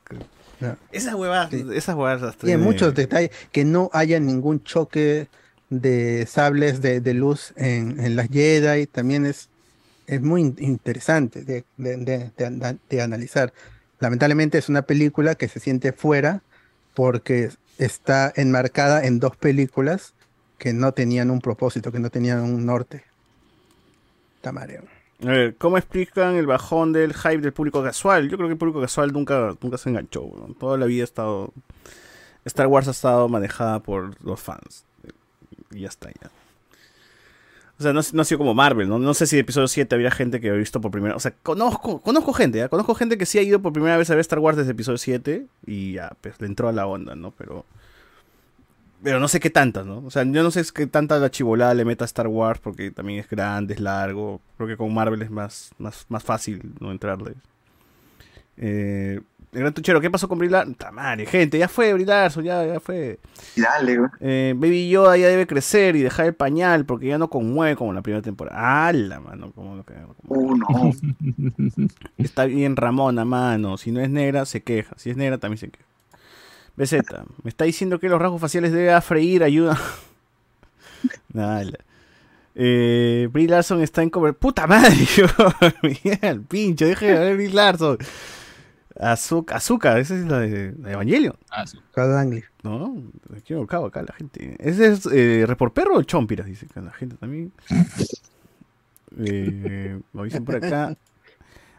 Esas 0.92 1.14
huevas, 1.14 1.52
esas 1.52 1.94
huevas 1.94 2.20
las 2.22 2.34
Y 2.34 2.36
hay 2.38 2.46
tiene- 2.46 2.64
muchos 2.64 2.94
detalles, 2.94 3.30
que 3.52 3.64
no 3.64 3.90
haya 3.92 4.18
ningún 4.18 4.62
choque 4.64 5.28
de 5.70 6.26
sables 6.26 6.80
de, 6.80 7.00
de 7.00 7.14
luz 7.14 7.52
en, 7.56 8.00
en 8.00 8.16
las 8.16 8.28
Jedi, 8.28 8.86
también 8.86 9.26
es, 9.26 9.48
es 10.06 10.20
muy 10.22 10.40
in- 10.40 10.56
interesante 10.58 11.44
de, 11.44 11.64
de- 11.76 11.96
de- 11.98 12.30
de 12.36 12.78
de 12.88 13.02
analizar. 13.02 13.52
Lamentablemente 14.00 14.58
es 14.58 14.68
una 14.68 14.82
película 14.82 15.34
que 15.34 15.48
se 15.48 15.60
siente 15.60 15.92
fuera 15.92 16.42
porque 16.94 17.50
está 17.78 18.32
enmarcada 18.36 19.04
en 19.04 19.20
dos 19.20 19.36
películas 19.36 20.14
que 20.58 20.72
no 20.72 20.92
tenían 20.92 21.30
un 21.30 21.40
propósito, 21.40 21.92
que 21.92 21.98
no 21.98 22.10
tenían 22.10 22.40
un 22.40 22.64
norte. 22.66 23.04
Tamareo. 24.40 24.82
A 25.22 25.26
ver, 25.26 25.56
¿cómo 25.56 25.78
explican 25.78 26.36
el 26.36 26.46
bajón 26.46 26.92
del 26.92 27.14
hype 27.14 27.38
del 27.38 27.52
público 27.52 27.82
casual? 27.82 28.28
Yo 28.28 28.36
creo 28.36 28.48
que 28.48 28.52
el 28.52 28.58
público 28.58 28.80
casual 28.80 29.12
nunca, 29.12 29.56
nunca 29.60 29.78
se 29.78 29.88
enganchó. 29.88 30.22
Toda 30.58 30.76
la 30.76 30.86
vida 30.86 31.02
ha 31.02 31.04
estado. 31.04 31.52
Star 32.44 32.66
Wars 32.66 32.88
ha 32.88 32.90
estado 32.90 33.28
manejada 33.28 33.80
por 33.80 34.22
los 34.22 34.40
fans. 34.40 34.84
Y 35.70 35.80
ya 35.80 35.88
está, 35.88 36.10
ya. 36.10 36.30
O 37.78 37.82
sea, 37.82 37.92
no, 37.92 38.00
no 38.12 38.22
ha 38.22 38.24
sido 38.24 38.38
como 38.38 38.54
Marvel, 38.54 38.88
¿no? 38.88 38.98
No 38.98 39.14
sé 39.14 39.26
si 39.26 39.36
de 39.36 39.40
episodio 39.40 39.66
7 39.66 39.94
había 39.94 40.10
gente 40.10 40.40
que 40.40 40.48
había 40.48 40.60
visto 40.60 40.80
por 40.80 40.92
primera 40.92 41.16
O 41.16 41.20
sea, 41.20 41.34
conozco, 41.42 42.00
conozco 42.00 42.32
gente, 42.32 42.58
¿ya? 42.58 42.68
Conozco 42.68 42.94
gente 42.94 43.18
que 43.18 43.26
sí 43.26 43.38
ha 43.38 43.42
ido 43.42 43.60
por 43.60 43.72
primera 43.72 43.96
vez 43.96 44.10
a 44.10 44.14
ver 44.14 44.20
Star 44.20 44.38
Wars 44.38 44.56
desde 44.56 44.72
episodio 44.72 44.98
7 44.98 45.46
y 45.66 45.94
ya, 45.94 46.12
pues 46.20 46.40
le 46.40 46.46
entró 46.46 46.68
a 46.68 46.72
la 46.72 46.86
onda, 46.86 47.14
¿no? 47.14 47.32
Pero. 47.32 47.64
Pero 49.02 49.20
no 49.20 49.28
sé 49.28 49.38
qué 49.38 49.50
tantas, 49.50 49.84
¿no? 49.84 49.98
O 49.98 50.10
sea, 50.10 50.24
yo 50.24 50.42
no 50.42 50.50
sé 50.50 50.62
qué 50.72 50.86
tanta 50.86 51.18
la 51.18 51.30
chivolada 51.30 51.74
le 51.74 51.84
meta 51.84 52.04
a 52.04 52.06
Star 52.06 52.26
Wars 52.26 52.58
porque 52.60 52.90
también 52.90 53.20
es 53.20 53.28
grande, 53.28 53.74
es 53.74 53.80
largo. 53.80 54.40
Creo 54.56 54.68
que 54.68 54.76
con 54.78 54.94
Marvel 54.94 55.20
es 55.20 55.30
más, 55.30 55.72
más, 55.78 56.06
más 56.08 56.22
fácil 56.22 56.72
no 56.80 56.90
entrarle. 56.90 57.34
Eh, 58.56 59.20
el 59.54 59.60
gran 59.60 59.72
tuchero, 59.72 60.00
¿qué 60.00 60.10
pasó 60.10 60.28
con 60.28 60.38
Brie 60.38 60.50
Larson? 60.50 60.74
¡Ta 60.74 60.90
madre, 60.90 61.24
gente! 61.26 61.56
Ya 61.58 61.68
fue 61.68 61.92
Brie 61.94 62.04
Larson, 62.04 62.44
ya, 62.44 62.66
ya 62.66 62.80
fue. 62.80 63.18
Dale, 63.56 63.96
güey. 63.98 64.10
Eh, 64.20 64.54
Baby 64.56 64.88
Yoda 64.90 65.16
ya 65.16 65.28
debe 65.28 65.46
crecer 65.46 65.96
y 65.96 66.02
dejar 66.02 66.26
el 66.26 66.34
pañal 66.34 66.84
porque 66.84 67.06
ya 67.06 67.18
no 67.18 67.30
conmueve 67.30 67.76
como 67.76 67.92
la 67.92 68.02
primera 68.02 68.20
temporada. 68.22 68.86
¡Hala, 68.88 69.20
mano! 69.20 69.52
Como 69.52 69.76
lo 69.76 69.84
que- 69.84 69.94
Uh, 70.26 70.56
no. 70.56 70.90
Está 72.18 72.44
bien 72.46 72.76
Ramona, 72.76 73.24
mano. 73.24 73.76
Si 73.78 73.92
no 73.92 74.00
es 74.00 74.10
negra, 74.10 74.44
se 74.46 74.62
queja. 74.62 74.94
Si 74.98 75.10
es 75.10 75.16
negra, 75.16 75.38
también 75.38 75.58
se 75.58 75.70
queja. 75.70 75.84
BZ, 76.76 76.94
me 77.44 77.50
está 77.50 77.64
diciendo 77.64 78.00
que 78.00 78.08
los 78.08 78.20
rasgos 78.20 78.40
faciales 78.40 78.72
debe 78.72 79.00
freír 79.00 79.44
ayuda. 79.44 79.78
Nada. 81.32 81.64
Eh, 82.56 83.28
Brie 83.32 83.48
Larson 83.48 83.80
está 83.82 84.02
en 84.02 84.10
cover. 84.10 84.34
¡Puta 84.34 84.66
madre! 84.66 84.96
Mira 85.82 86.18
el 86.30 86.40
pincho, 86.42 86.86
deje 86.86 87.06
de 87.06 87.18
ver 87.18 87.36
Brie 87.36 87.50
Larson. 87.50 87.98
Azúcar, 88.98 89.56
azúcar, 89.56 89.98
esa 89.98 90.14
es 90.14 90.24
la 90.24 90.38
de, 90.38 90.72
la 90.78 90.88
de 90.88 90.94
Evangelion. 90.94 91.36
Cada 91.92 92.14
Langley. 92.14 92.44
No, 92.62 92.94
me 93.28 93.36
he 93.36 93.40
equivocado 93.40 93.86
acá 93.86 94.02
la 94.02 94.12
gente. 94.14 94.56
¿Ese 94.60 94.92
es 94.92 95.06
eh, 95.06 95.44
Report 95.46 95.74
Perro 95.74 95.96
o 95.96 96.02
Chompiras? 96.02 96.46
Dice 96.46 96.66
acá 96.66 96.80
la 96.80 96.92
gente 96.92 97.16
también. 97.16 97.52
Eh, 99.16 100.00
lo 100.12 100.24
dicen 100.24 100.44
por 100.44 100.56
acá. 100.56 100.96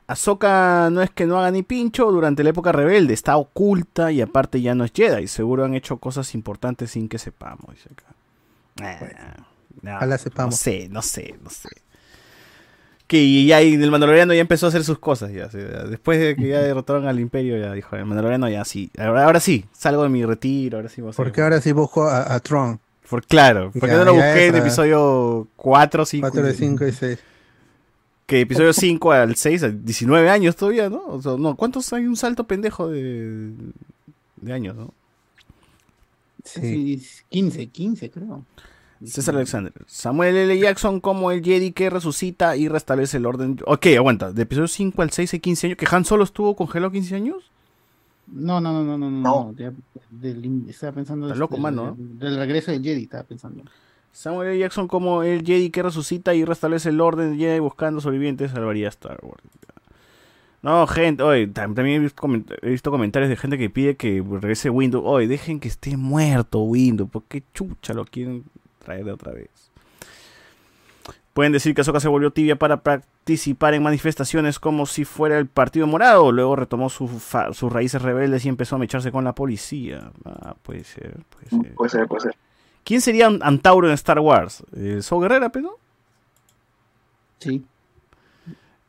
Ahsoka 0.07 0.89
no 0.91 1.01
es 1.01 1.09
que 1.09 1.25
no 1.25 1.39
haga 1.39 1.51
ni 1.51 1.63
pincho 1.63 2.11
durante 2.11 2.43
la 2.43 2.51
época 2.51 2.71
rebelde, 2.71 3.13
está 3.13 3.37
oculta 3.37 4.11
y 4.11 4.21
aparte 4.21 4.61
ya 4.61 4.75
no 4.75 4.83
es 4.83 4.91
Jedi. 4.93 5.27
Seguro 5.27 5.65
han 5.65 5.73
hecho 5.73 5.97
cosas 5.97 6.35
importantes 6.35 6.91
sin 6.91 7.09
que 7.09 7.17
sepamos, 7.17 7.75
dice 7.75 7.89
acá. 7.91 8.05
Ah, 8.81 9.47
no, 9.81 9.95
ojalá 9.95 10.17
sepamos. 10.17 10.53
No 10.53 10.57
sé, 10.57 10.89
no 10.89 11.01
sé, 11.01 11.35
no 11.43 11.49
sé. 11.49 11.69
Que 13.07 13.45
ya 13.45 13.61
el 13.61 13.91
Mandaloriano 13.91 14.33
ya 14.33 14.41
empezó 14.41 14.65
a 14.65 14.69
hacer 14.69 14.83
sus 14.83 14.97
cosas 14.97 15.31
ya. 15.31 15.49
sea, 15.49 15.83
después 15.83 16.19
de 16.19 16.35
que 16.35 16.47
ya 16.47 16.61
derrotaron 16.61 17.07
al 17.07 17.19
Imperio, 17.19 17.57
ya 17.57 17.71
dijo, 17.73 17.95
el 17.95 18.05
Mandaloriano 18.05 18.49
ya 18.49 18.65
sí. 18.65 18.89
Ahora, 18.97 19.25
ahora 19.25 19.39
sí, 19.39 19.65
salgo 19.73 20.03
de 20.03 20.09
mi 20.09 20.25
retiro, 20.25 20.77
ahora 20.77 20.89
sí 20.89 21.01
voy 21.01 21.11
a 21.11 21.13
Porque 21.13 21.41
ahora 21.41 21.61
sí 21.61 21.71
busco 21.71 22.07
a, 22.07 22.33
a 22.33 22.39
Tron. 22.39 22.79
Por, 23.09 23.23
claro, 23.25 23.71
porque 23.71 23.87
Ya, 23.87 23.97
no 23.97 24.05
lo 24.05 24.13
busqué 24.15 24.47
en 24.47 24.55
episodio 24.55 25.47
4, 25.55 26.05
5. 26.05 26.27
4 26.31 26.47
de 26.47 26.53
5 26.53 26.87
y 26.87 26.91
6. 26.91 27.19
Que 28.25 28.41
episodio 28.41 28.73
5 28.73 29.11
al 29.11 29.35
6, 29.35 29.63
a 29.63 29.69
19 29.69 30.29
años 30.29 30.55
todavía, 30.55 30.89
¿no? 30.89 31.05
O 31.05 31.21
sea, 31.21 31.33
no, 31.37 31.55
¿cuántos 31.55 31.93
hay 31.93 32.07
un 32.07 32.15
salto 32.15 32.45
pendejo 32.45 32.87
de, 32.87 33.51
de 34.37 34.53
años, 34.53 34.75
no? 34.75 34.91
Sí, 36.43 37.01
15, 37.29 37.67
15 37.67 38.09
creo. 38.09 38.43
César 39.07 39.35
Alexander. 39.35 39.73
Samuel 39.87 40.35
L. 40.35 40.59
Jackson 40.59 40.99
como 40.99 41.31
el 41.31 41.43
Jedi 41.43 41.71
que 41.71 41.89
resucita 41.89 42.55
y 42.57 42.67
restablece 42.67 43.17
el 43.17 43.25
orden. 43.25 43.57
Ok, 43.65 43.87
aguanta. 43.97 44.31
De 44.31 44.43
episodio 44.43 44.67
5 44.67 45.01
al 45.01 45.11
6 45.11 45.33
hay 45.33 45.39
15 45.39 45.67
años. 45.67 45.77
¿Que 45.77 45.87
Han 45.89 46.05
Solo 46.05 46.23
estuvo 46.23 46.55
congelado 46.55 46.91
15 46.91 47.15
años? 47.15 47.51
No, 48.27 48.59
no, 48.59 48.73
no, 48.73 48.83
no, 48.83 48.97
no, 48.97 49.11
no. 49.11 49.21
no, 49.21 49.53
ya, 49.55 49.71
del- 50.09 50.65
estaba 50.67 50.93
pensando 50.93 51.27
Está 51.27 51.37
loco, 51.37 51.53
del- 51.55 51.61
mano, 51.61 51.95
del, 51.97 52.17
del 52.17 52.37
regreso 52.37 52.71
del 52.71 52.81
Jedi, 52.83 53.03
estaba 53.03 53.23
pensando. 53.23 53.63
Samuel 54.11 54.49
L. 54.49 54.59
Jackson 54.59 54.87
como 54.87 55.21
el 55.23 55.45
Jedi 55.45 55.69
que 55.69 55.83
resucita 55.83 56.33
y 56.33 56.43
restablece 56.45 56.89
el 56.89 57.01
orden 57.01 57.37
Jedi 57.37 57.59
buscando 57.59 58.01
sobrevivientes 58.01 58.51
salvaría 58.51 58.87
a 58.87 58.89
Star 58.89 59.19
Wars. 59.21 59.43
No, 60.61 60.87
gente, 60.87 61.21
tam- 61.53 61.75
también 61.75 61.97
he 61.97 61.99
visto, 61.99 62.25
he 62.63 62.69
visto 62.71 62.89
comentarios 62.89 63.29
de 63.29 63.35
gente 63.35 63.57
que 63.59 63.69
pide 63.69 63.95
que 63.95 64.23
regrese 64.27 64.71
Windows. 64.71 65.03
Oye, 65.05 65.27
dejen 65.27 65.59
que 65.59 65.67
esté 65.67 65.95
muerto 65.95 66.59
Windows. 66.61 67.07
¿Por 67.11 67.23
qué 67.25 67.43
chucha 67.53 67.93
lo 67.93 68.03
quieren 68.05 68.43
traer 68.85 69.03
de 69.03 69.11
otra 69.11 69.33
vez? 69.33 69.49
Pueden 71.33 71.51
decir 71.51 71.75
que 71.75 71.81
Ahsoka 71.81 71.99
se 71.99 72.07
volvió 72.07 72.31
tibia 72.31 72.55
para 72.55 72.81
participar 72.81 73.73
en 73.73 73.83
manifestaciones 73.83 74.57
como 74.57 74.85
si 74.85 75.03
fuera 75.03 75.37
el 75.37 75.47
Partido 75.47 75.85
Morado. 75.85 76.31
Luego 76.31 76.55
retomó 76.55 76.89
su 76.89 77.09
fa- 77.09 77.51
sus 77.51 77.73
raíces 77.73 78.01
rebeldes 78.01 78.45
y 78.45 78.49
empezó 78.49 78.77
a 78.77 78.79
mecharse 78.79 79.11
con 79.11 79.25
la 79.25 79.35
policía. 79.35 80.11
Ah, 80.23 80.55
puede 80.61 80.85
ser, 80.85 81.17
puede 81.29 81.49
ser. 81.49 81.75
Puede 81.75 81.89
ser, 81.89 82.07
puede 82.07 82.21
ser. 82.21 82.35
¿Quién 82.85 83.01
sería 83.01 83.27
un 83.27 83.41
Antauro 83.43 83.87
en 83.87 83.93
Star 83.95 84.19
Wars? 84.19 84.63
Eh, 84.77 84.99
¿So 85.01 85.19
Guerrera, 85.19 85.49
pero? 85.49 85.77
Sí. 87.39 87.65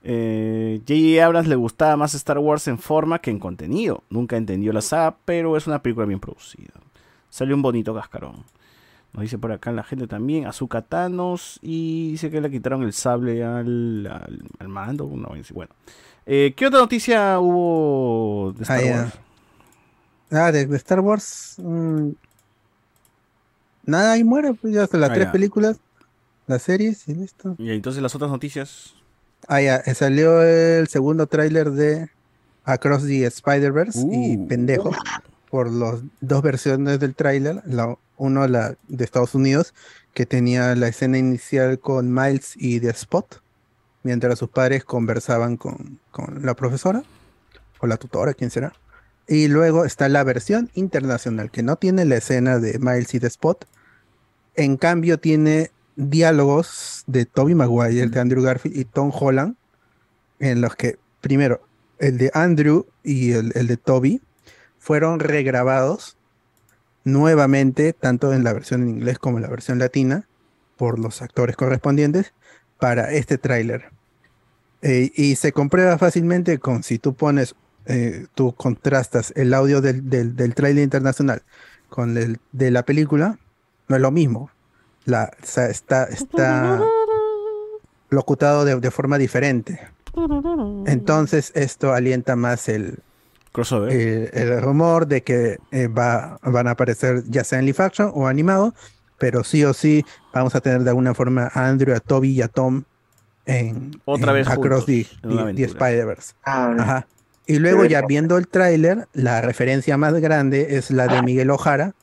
Eh, 0.05 0.81
J.J. 0.87 1.25
Abrams 1.27 1.49
le 1.49 1.57
gustaba 1.57 1.97
más 1.97 2.15
Star 2.15 2.39
Wars 2.39 2.69
en 2.69 2.79
forma 2.79 3.19
que 3.19 3.31
en 3.31 3.41
contenido. 3.41 4.05
Nunca 4.09 4.37
entendió 4.37 4.73
la 4.73 4.83
saga, 4.83 5.17
pero 5.25 5.57
es 5.57 5.67
una 5.67 5.83
película 5.83 6.07
bien 6.07 6.21
producida. 6.21 6.75
Salió 7.29 7.57
un 7.57 7.63
bonito 7.63 7.93
cascarón. 7.93 8.45
Nos 9.17 9.23
dice 9.23 9.39
por 9.39 9.51
acá 9.51 9.73
la 9.73 9.83
gente 9.83 10.07
también. 10.07 10.47
Azuka 10.47 10.83
Thanos. 10.83 11.59
Y 11.63 12.13
dice 12.13 12.31
que 12.31 12.41
le 12.41 12.51
quitaron 12.51 12.83
el 12.85 12.93
sable 12.93 13.43
al, 13.43 14.07
al, 14.07 14.43
al 14.61 14.69
mando. 14.69 15.11
No, 15.17 15.31
bueno. 15.55 15.73
Eh, 16.27 16.53
¿Qué 16.57 16.67
otra 16.67 16.81
noticia 16.81 17.41
hubo 17.41 18.53
de 18.53 18.63
Star 18.63 18.81
Ah. 18.85 19.01
Wars? 19.03 19.13
Ah, 20.31 20.53
de, 20.53 20.67
de 20.67 20.77
Star 20.77 21.01
Wars. 21.01 21.57
mm, 21.59 22.11
nada, 23.85 24.13
ahí 24.13 24.25
muere, 24.25 24.55
pues 24.55 24.75
ya 24.75 24.83
hasta 24.85 24.99
las 24.99 25.11
Ah, 25.11 25.15
tres 25.15 25.29
películas, 25.29 25.79
las 26.47 26.63
series 26.63 27.09
y 27.09 27.15
listo. 27.15 27.55
Y 27.59 27.71
entonces 27.71 28.03
las 28.03 28.15
otras 28.15 28.31
noticias. 28.31 28.95
Ah, 29.49 29.61
ya, 29.61 29.77
eh, 29.77 29.95
salió 29.95 30.43
el 30.43 30.89
segundo 30.89 31.27
tráiler 31.27 31.71
de 31.71 32.11
Across 32.65 33.07
the 33.07 33.25
Spider-Verse 33.27 34.01
y 34.11 34.37
Uh. 34.37 34.49
pendejo 34.49 34.91
por 35.51 35.71
las 35.73 36.01
dos 36.21 36.43
versiones 36.43 36.99
del 36.99 37.15
tráiler, 37.15 37.63
la, 37.67 37.97
uno 38.17 38.47
de 38.47 39.05
Estados 39.05 39.35
Unidos 39.35 39.75
que 40.15 40.27
tenía 40.27 40.75
la 40.75 40.89
escena 40.89 41.19
inicial 41.19 41.79
con 41.79 42.13
Miles 42.13 42.55
y 42.57 42.81
The 42.81 42.91
Spot, 42.91 43.43
mientras 44.03 44.39
sus 44.39 44.49
padres 44.49 44.85
conversaban 44.85 45.57
con, 45.57 46.01
con 46.11 46.45
la 46.45 46.55
profesora 46.55 47.03
o 47.81 47.87
la 47.87 47.99
tutora, 47.99 48.35
quién 48.35 48.51
será. 48.51 48.73
Y 49.29 49.49
luego 49.49 49.85
está 49.85 50.09
la 50.09 50.25
versión 50.25 50.71
internacional 50.75 51.51
que 51.51 51.63
no 51.63 51.77
tiene 51.77 52.05
la 52.05 52.17
escena 52.17 52.59
de 52.59 52.79
Miles 52.79 53.13
y 53.15 53.21
The 53.21 53.27
Spot, 53.27 53.67
en 54.55 54.77
cambio 54.77 55.19
tiene 55.19 55.71
diálogos 55.97 57.05
de 57.07 57.27
Toby 57.27 57.55
Maguire, 57.55 58.07
de 58.07 58.21
Andrew 58.21 58.43
Garfield 58.43 58.77
y 58.77 58.85
Tom 58.85 59.11
Holland, 59.13 59.57
en 60.39 60.61
los 60.61 60.77
que, 60.77 60.99
primero, 61.21 61.61
el 61.99 62.19
de 62.19 62.31
Andrew 62.35 62.87
y 63.03 63.33
el, 63.33 63.53
el 63.55 63.67
de 63.67 63.77
Toby 63.77 64.23
fueron 64.79 65.19
regrabados 65.19 66.17
nuevamente, 67.07 67.93
tanto 67.93 68.33
en 68.33 68.43
la 68.43 68.53
versión 68.53 68.83
en 68.83 68.89
inglés 68.89 69.21
como 69.21 69.39
en 69.39 69.43
la 69.43 69.49
versión 69.49 69.79
latina, 69.79 70.27
por 70.77 70.99
los 70.99 71.23
actores 71.23 71.57
correspondientes, 71.57 72.35
para 72.79 73.13
este 73.13 73.39
tráiler. 73.39 73.91
Eh, 74.83 75.13
y 75.15 75.37
se 75.37 75.53
comprueba 75.53 75.97
fácilmente 75.99 76.59
con 76.59 76.83
si 76.83 76.99
tú 76.99 77.15
pones, 77.15 77.55
eh, 77.87 78.27
tú 78.35 78.53
contrastas 78.53 79.33
el 79.37 79.55
audio 79.55 79.81
del, 79.81 80.11
del, 80.11 80.35
del 80.35 80.55
tráiler 80.55 80.83
internacional 80.83 81.43
con 81.89 82.19
el 82.19 82.41
de 82.51 82.73
la 82.73 82.85
película, 82.85 83.39
no 83.87 83.97
es 83.97 84.03
lo 84.03 84.11
mismo. 84.11 84.51
La, 85.05 85.31
o 85.41 85.47
sea, 85.47 85.67
está, 85.67 86.05
está 86.05 86.83
locutado 88.11 88.65
de, 88.65 88.81
de 88.81 88.91
forma 88.91 89.17
diferente. 89.17 89.81
Entonces 90.87 91.53
esto 91.55 91.93
alienta 91.93 92.35
más 92.35 92.69
el, 92.69 92.99
Crossover. 93.57 93.91
el, 93.91 94.29
el 94.35 94.61
rumor 94.61 95.07
de 95.07 95.23
que 95.23 95.57
eh, 95.71 95.89
va, 95.89 96.39
van 96.43 96.69
a 96.69 96.73
aparecer 96.73 97.25
ya 97.27 97.43
sea 97.43 97.59
en 97.59 97.65
live 97.65 97.83
action 97.83 98.13
o 98.15 98.27
animado, 98.27 98.75
pero 99.17 99.45
sí 99.45 99.65
o 99.65 99.73
sí 99.73 100.05
vamos 100.35 100.55
a 100.55 100.61
tener 100.61 100.83
de 100.83 100.91
alguna 100.91 101.15
forma 101.15 101.51
a 101.55 101.67
Andrew, 101.67 101.97
a 101.97 102.01
Toby 102.01 102.33
y 102.33 102.43
a 102.43 102.49
Tom 102.49 102.85
en, 103.47 103.99
Otra 104.05 104.33
en 104.33 104.39
vez 104.39 104.49
Across 104.49 104.85
juntos, 104.85 105.55
the. 105.57 105.65
Spider-Verse. 105.65 106.35
Ah. 106.45 107.07
Y 107.47 107.59
luego 107.59 107.87
ya 107.87 108.03
viendo 108.03 108.37
el 108.37 108.47
tráiler, 108.47 109.09
la 109.15 109.41
referencia 109.41 109.97
más 109.97 110.13
grande 110.15 110.77
es 110.77 110.91
la 110.91 111.07
de 111.07 111.23
Miguel 111.23 111.49
Ojara, 111.49 111.95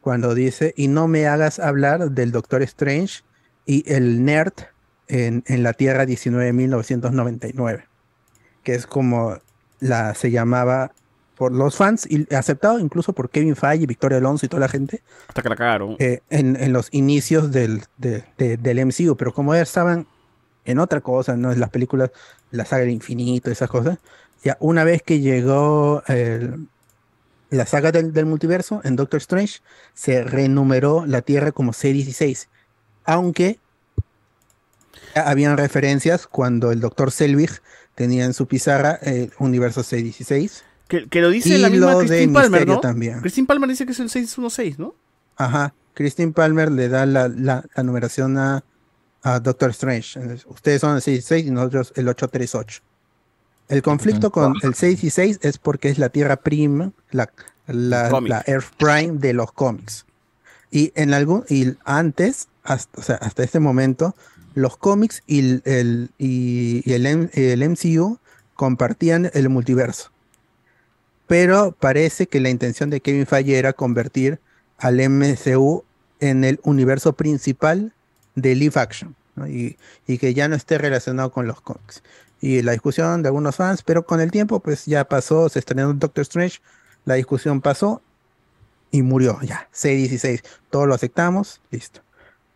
cuando 0.00 0.36
dice, 0.36 0.74
y 0.76 0.86
no 0.86 1.08
me 1.08 1.26
hagas 1.26 1.58
hablar 1.58 2.12
del 2.12 2.30
Doctor 2.30 2.62
Strange 2.62 3.24
y 3.66 3.82
el 3.92 4.24
nerd 4.24 4.52
en, 5.08 5.42
en 5.48 5.64
la 5.64 5.72
Tierra 5.72 6.04
19.999, 6.04 7.84
que 8.62 8.76
es 8.76 8.86
como 8.86 9.38
la 9.80 10.14
se 10.14 10.30
llamaba 10.30 10.92
por 11.40 11.52
los 11.52 11.74
fans 11.74 12.06
y 12.06 12.32
aceptado 12.34 12.78
incluso 12.78 13.14
por 13.14 13.30
Kevin 13.30 13.56
Feige, 13.56 13.86
Victoria 13.86 14.18
Alonso 14.18 14.44
y 14.44 14.50
toda 14.50 14.60
la 14.60 14.68
gente 14.68 15.02
Hasta 15.26 15.40
que 15.42 15.48
la 15.48 15.56
cagaron. 15.56 15.96
eh, 15.98 16.20
en, 16.28 16.54
en 16.62 16.74
los 16.74 16.88
inicios 16.92 17.50
del, 17.50 17.82
de- 17.96 18.24
de- 18.36 18.58
del 18.58 18.78
MCU, 18.84 19.16
pero 19.16 19.32
como 19.32 19.54
ya 19.54 19.62
estaban 19.62 20.06
en 20.66 20.78
otra 20.78 21.00
cosa, 21.00 21.38
¿no? 21.38 21.50
En 21.50 21.58
las 21.58 21.70
películas, 21.70 22.10
la 22.50 22.66
saga 22.66 22.82
del 22.82 22.90
infinito, 22.90 23.50
esas 23.50 23.70
cosas, 23.70 23.96
ya 24.44 24.58
una 24.60 24.84
vez 24.84 25.00
que 25.00 25.20
llegó 25.20 26.02
el- 26.08 26.68
la 27.48 27.64
saga 27.64 27.90
del, 27.90 28.12
del 28.12 28.26
multiverso 28.26 28.82
en 28.84 28.96
Doctor 28.96 29.16
Strange, 29.20 29.60
se 29.94 30.22
renumeró 30.22 31.06
la 31.06 31.22
Tierra 31.22 31.52
como 31.52 31.72
C16, 31.72 32.48
aunque 33.06 33.58
ya 35.14 35.26
habían 35.30 35.56
referencias 35.56 36.26
cuando 36.26 36.70
el 36.70 36.80
Doctor 36.80 37.10
Selvig 37.10 37.62
tenía 37.94 38.26
en 38.26 38.34
su 38.34 38.46
pizarra 38.46 38.98
el 39.00 39.32
universo 39.38 39.80
C16. 39.80 40.64
Que, 40.90 41.08
que 41.08 41.20
lo 41.20 41.30
dice 41.30 41.50
y 41.50 41.58
la 41.58 41.70
misma 41.70 41.96
Christine 41.98 42.32
Palmer, 42.32 42.66
¿no? 42.66 42.80
también. 42.80 43.20
Christine 43.20 43.46
Palmer 43.46 43.68
dice 43.70 43.86
que 43.86 43.92
es 43.92 44.00
el 44.00 44.10
616, 44.10 44.78
¿no? 44.78 44.94
Ajá. 45.36 45.72
Christine 45.94 46.32
Palmer 46.32 46.70
le 46.70 46.88
da 46.88 47.06
la, 47.06 47.28
la- 47.28 47.64
la 47.74 47.82
numeración 47.82 48.36
a, 48.38 48.64
a 49.22 49.38
Doctor 49.40 49.70
Strange. 49.70 50.18
Ustedes 50.48 50.80
son 50.80 50.96
el 50.96 51.00
66 51.02 51.46
y 51.46 51.50
nosotros 51.50 51.92
el 51.96 52.08
838. 52.08 52.82
El 53.68 53.82
conflicto 53.82 54.30
con 54.32 54.54
el 54.62 54.74
6 54.74 55.04
y 55.04 55.10
6 55.10 55.38
es 55.42 55.58
porque 55.58 55.90
es 55.90 55.98
la 55.98 56.08
Tierra 56.08 56.36
Prima, 56.36 56.90
la, 57.12 57.30
la, 57.68 58.42
Earth 58.46 58.74
Prime 58.76 59.18
de 59.18 59.32
los 59.32 59.52
cómics. 59.52 60.06
Y 60.72 60.92
en 60.96 61.14
algún, 61.14 61.44
y 61.48 61.74
antes, 61.84 62.48
hasta, 62.64 63.00
o 63.00 63.02
sea, 63.04 63.14
hasta 63.16 63.44
este 63.44 63.60
momento, 63.60 64.16
los 64.54 64.76
cómics 64.76 65.22
y 65.28 65.38
el, 65.38 65.62
el- 65.66 66.10
y, 66.18 66.82
y 66.84 66.94
el, 66.94 67.06
el 67.06 67.68
MCU 67.70 68.18
compartían 68.54 69.30
el 69.34 69.48
multiverso. 69.48 70.10
Pero 71.30 71.76
parece 71.78 72.26
que 72.26 72.40
la 72.40 72.50
intención 72.50 72.90
de 72.90 73.00
Kevin 73.00 73.24
Feige 73.24 73.56
era 73.56 73.72
convertir 73.72 74.40
al 74.78 74.96
MCU 74.96 75.84
en 76.18 76.42
el 76.42 76.58
universo 76.64 77.12
principal 77.12 77.92
de 78.34 78.56
live 78.56 78.72
action 78.74 79.14
¿no? 79.36 79.46
y, 79.46 79.78
y 80.08 80.18
que 80.18 80.34
ya 80.34 80.48
no 80.48 80.56
esté 80.56 80.76
relacionado 80.76 81.30
con 81.30 81.46
los 81.46 81.60
cómics. 81.60 82.02
Y 82.40 82.62
la 82.62 82.72
discusión 82.72 83.22
de 83.22 83.28
algunos 83.28 83.54
fans, 83.54 83.84
pero 83.84 84.04
con 84.04 84.20
el 84.20 84.32
tiempo 84.32 84.58
pues 84.58 84.86
ya 84.86 85.04
pasó, 85.04 85.48
se 85.48 85.60
estrenó 85.60 85.94
Doctor 85.94 86.22
Strange, 86.22 86.58
la 87.04 87.14
discusión 87.14 87.60
pasó 87.60 88.02
y 88.90 89.02
murió 89.02 89.38
ya, 89.42 89.68
C16, 89.72 90.42
todos 90.68 90.88
lo 90.88 90.94
aceptamos, 90.94 91.60
listo. 91.70 92.00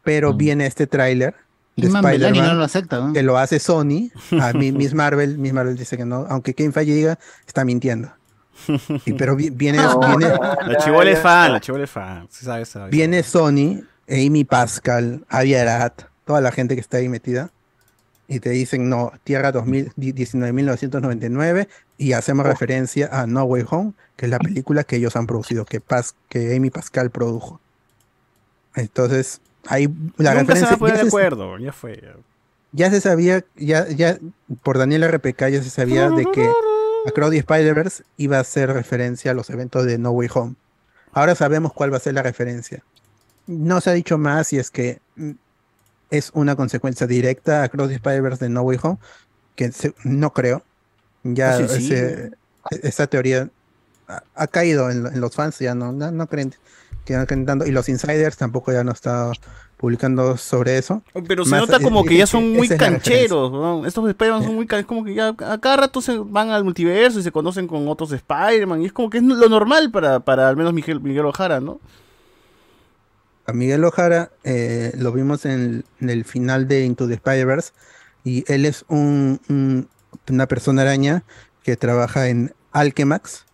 Pero 0.02 0.34
viene 0.34 0.66
este 0.66 0.88
tráiler 0.88 1.36
de 1.76 1.86
Spider-Man 1.86 2.44
no 2.44 2.54
lo 2.54 2.64
acepta, 2.64 2.98
¿no? 2.98 3.12
que 3.12 3.22
lo 3.22 3.38
hace 3.38 3.60
Sony, 3.60 4.10
a 4.40 4.52
mí 4.52 4.72
Miss 4.72 4.94
Marvel, 4.94 5.38
Miss 5.38 5.52
Marvel 5.52 5.76
dice 5.76 5.96
que 5.96 6.04
no, 6.04 6.26
aunque 6.28 6.54
Kevin 6.54 6.72
Feige 6.72 6.92
diga, 6.92 7.20
está 7.46 7.64
mintiendo. 7.64 8.10
Y, 9.04 9.12
pero 9.14 9.36
vi- 9.36 9.50
viene, 9.50 9.78
viene, 10.18 10.34
La 10.66 10.76
chivola 10.78 11.10
es 11.10 11.18
fan, 11.18 11.52
la 11.52 11.60
chivola 11.60 11.84
es 11.84 11.90
fan. 11.90 12.26
Sí 12.30 12.44
sabe, 12.44 12.64
sabe. 12.64 12.90
Viene 12.90 13.22
Sony, 13.22 13.82
Amy 14.08 14.44
Pascal, 14.44 15.24
Avi 15.28 15.54
Arad, 15.54 15.92
toda 16.24 16.40
la 16.40 16.52
gente 16.52 16.74
que 16.74 16.80
está 16.80 16.98
ahí 16.98 17.08
metida, 17.08 17.50
y 18.28 18.40
te 18.40 18.50
dicen, 18.50 18.88
no, 18.88 19.12
Tierra 19.24 19.52
2000 19.52 19.92
di- 19.96 20.12
19.999, 20.12 21.68
y 21.98 22.12
hacemos 22.12 22.46
referencia 22.46 23.08
a 23.12 23.26
No 23.26 23.44
Way 23.44 23.64
Home, 23.70 23.92
que 24.16 24.26
es 24.26 24.30
la 24.30 24.38
película 24.38 24.84
que 24.84 24.96
ellos 24.96 25.14
han 25.16 25.26
producido, 25.26 25.64
que, 25.64 25.82
Pas- 25.82 26.14
que 26.28 26.56
Amy 26.56 26.70
Pascal 26.70 27.10
produjo. 27.10 27.60
Entonces, 28.74 29.40
ahí 29.66 29.88
la 30.16 30.34
Nunca 30.34 30.54
se 30.56 30.62
referencia... 30.62 30.66
van 30.66 30.74
a 30.74 30.78
poner 30.78 30.94
ya 30.96 30.98
de 31.04 31.10
se- 31.10 31.16
acuerdo, 31.16 31.58
ya 31.58 31.72
fue. 31.72 32.00
ya. 32.02 32.14
ya 32.72 32.90
se 32.90 33.00
sabía, 33.00 33.44
ya, 33.56 33.86
ya 33.88 34.18
por 34.62 34.78
Daniela 34.78 35.06
RPK 35.08 35.48
ya 35.48 35.62
se 35.62 35.70
sabía 35.70 36.10
de 36.10 36.24
que 36.32 36.50
Across 37.06 37.30
the 37.30 37.38
Spider-Verse 37.38 38.04
iba 38.16 38.38
a 38.38 38.40
hacer 38.40 38.72
referencia 38.72 39.30
a 39.30 39.34
los 39.34 39.50
eventos 39.50 39.84
de 39.86 39.98
No 39.98 40.10
Way 40.12 40.28
Home. 40.34 40.54
Ahora 41.12 41.34
sabemos 41.34 41.72
cuál 41.72 41.92
va 41.92 41.98
a 41.98 42.00
ser 42.00 42.14
la 42.14 42.22
referencia. 42.22 42.82
No 43.46 43.80
se 43.80 43.90
ha 43.90 43.92
dicho 43.92 44.18
más 44.18 44.48
si 44.48 44.58
es 44.58 44.70
que 44.70 45.00
mm, 45.16 45.30
es 46.10 46.30
una 46.34 46.56
consecuencia 46.56 47.06
directa 47.06 47.60
a 47.60 47.64
Across 47.64 47.88
the 47.88 47.94
Spider-Verse 47.96 48.44
de 48.44 48.48
No 48.48 48.62
Way 48.62 48.78
Home, 48.82 48.98
que 49.56 49.70
se- 49.72 49.94
no 50.04 50.32
creo. 50.32 50.62
Ya 51.22 51.56
sí. 51.68 51.86
ese- 51.92 52.32
esa 52.82 53.06
teoría 53.06 53.48
ha, 54.08 54.22
ha 54.34 54.46
caído 54.46 54.90
en, 54.90 55.06
en 55.06 55.20
los 55.20 55.34
fans, 55.34 55.58
ya 55.58 55.74
no, 55.74 55.92
no, 55.92 56.10
no 56.10 56.26
creen 56.26 56.54
que 57.04 57.14
no 57.16 57.26
creen 57.26 57.44
tanto, 57.44 57.66
y 57.66 57.70
los 57.70 57.88
insiders 57.90 58.36
tampoco 58.38 58.72
ya 58.72 58.82
no 58.82 58.92
está 58.92 59.30
publicando 59.76 60.36
sobre 60.36 60.78
eso. 60.78 61.02
Pero 61.26 61.44
se 61.44 61.50
Más, 61.50 61.60
nota 61.60 61.80
como 61.80 62.04
que 62.04 62.16
ya 62.16 62.26
son 62.26 62.52
muy 62.52 62.68
cancheros, 62.68 63.52
¿no? 63.52 63.84
Estos 63.86 64.08
Spider-Man 64.08 64.44
son 64.44 64.54
muy 64.54 64.66
can- 64.66 64.84
como 64.84 65.04
que 65.04 65.14
ya 65.14 65.28
a 65.28 65.58
cada 65.58 65.76
rato 65.76 66.00
se 66.00 66.16
van 66.18 66.50
al 66.50 66.64
multiverso 66.64 67.18
y 67.20 67.22
se 67.22 67.32
conocen 67.32 67.66
con 67.66 67.86
otros 67.88 68.12
Spider-Man. 68.12 68.82
Y 68.82 68.86
es 68.86 68.92
como 68.92 69.10
que 69.10 69.18
es 69.18 69.24
lo 69.24 69.48
normal 69.48 69.90
para, 69.90 70.20
para 70.20 70.48
al 70.48 70.56
menos 70.56 70.72
Miguel, 70.72 71.00
Miguel 71.00 71.26
Ojara, 71.26 71.60
¿no? 71.60 71.80
A 73.46 73.52
Miguel 73.52 73.84
Ojara 73.84 74.30
eh, 74.42 74.92
lo 74.96 75.12
vimos 75.12 75.44
en, 75.44 75.84
en 76.00 76.08
el 76.10 76.24
final 76.24 76.66
de 76.66 76.84
Into 76.86 77.06
the 77.06 77.14
Spider-Verse 77.14 77.72
y 78.24 78.50
él 78.50 78.64
es 78.64 78.86
un, 78.88 79.38
un- 79.50 79.88
una 80.30 80.46
persona 80.46 80.80
araña 80.82 81.24
que 81.62 81.76
trabaja 81.76 82.28
en 82.28 82.54
Alchemax, 82.72 83.44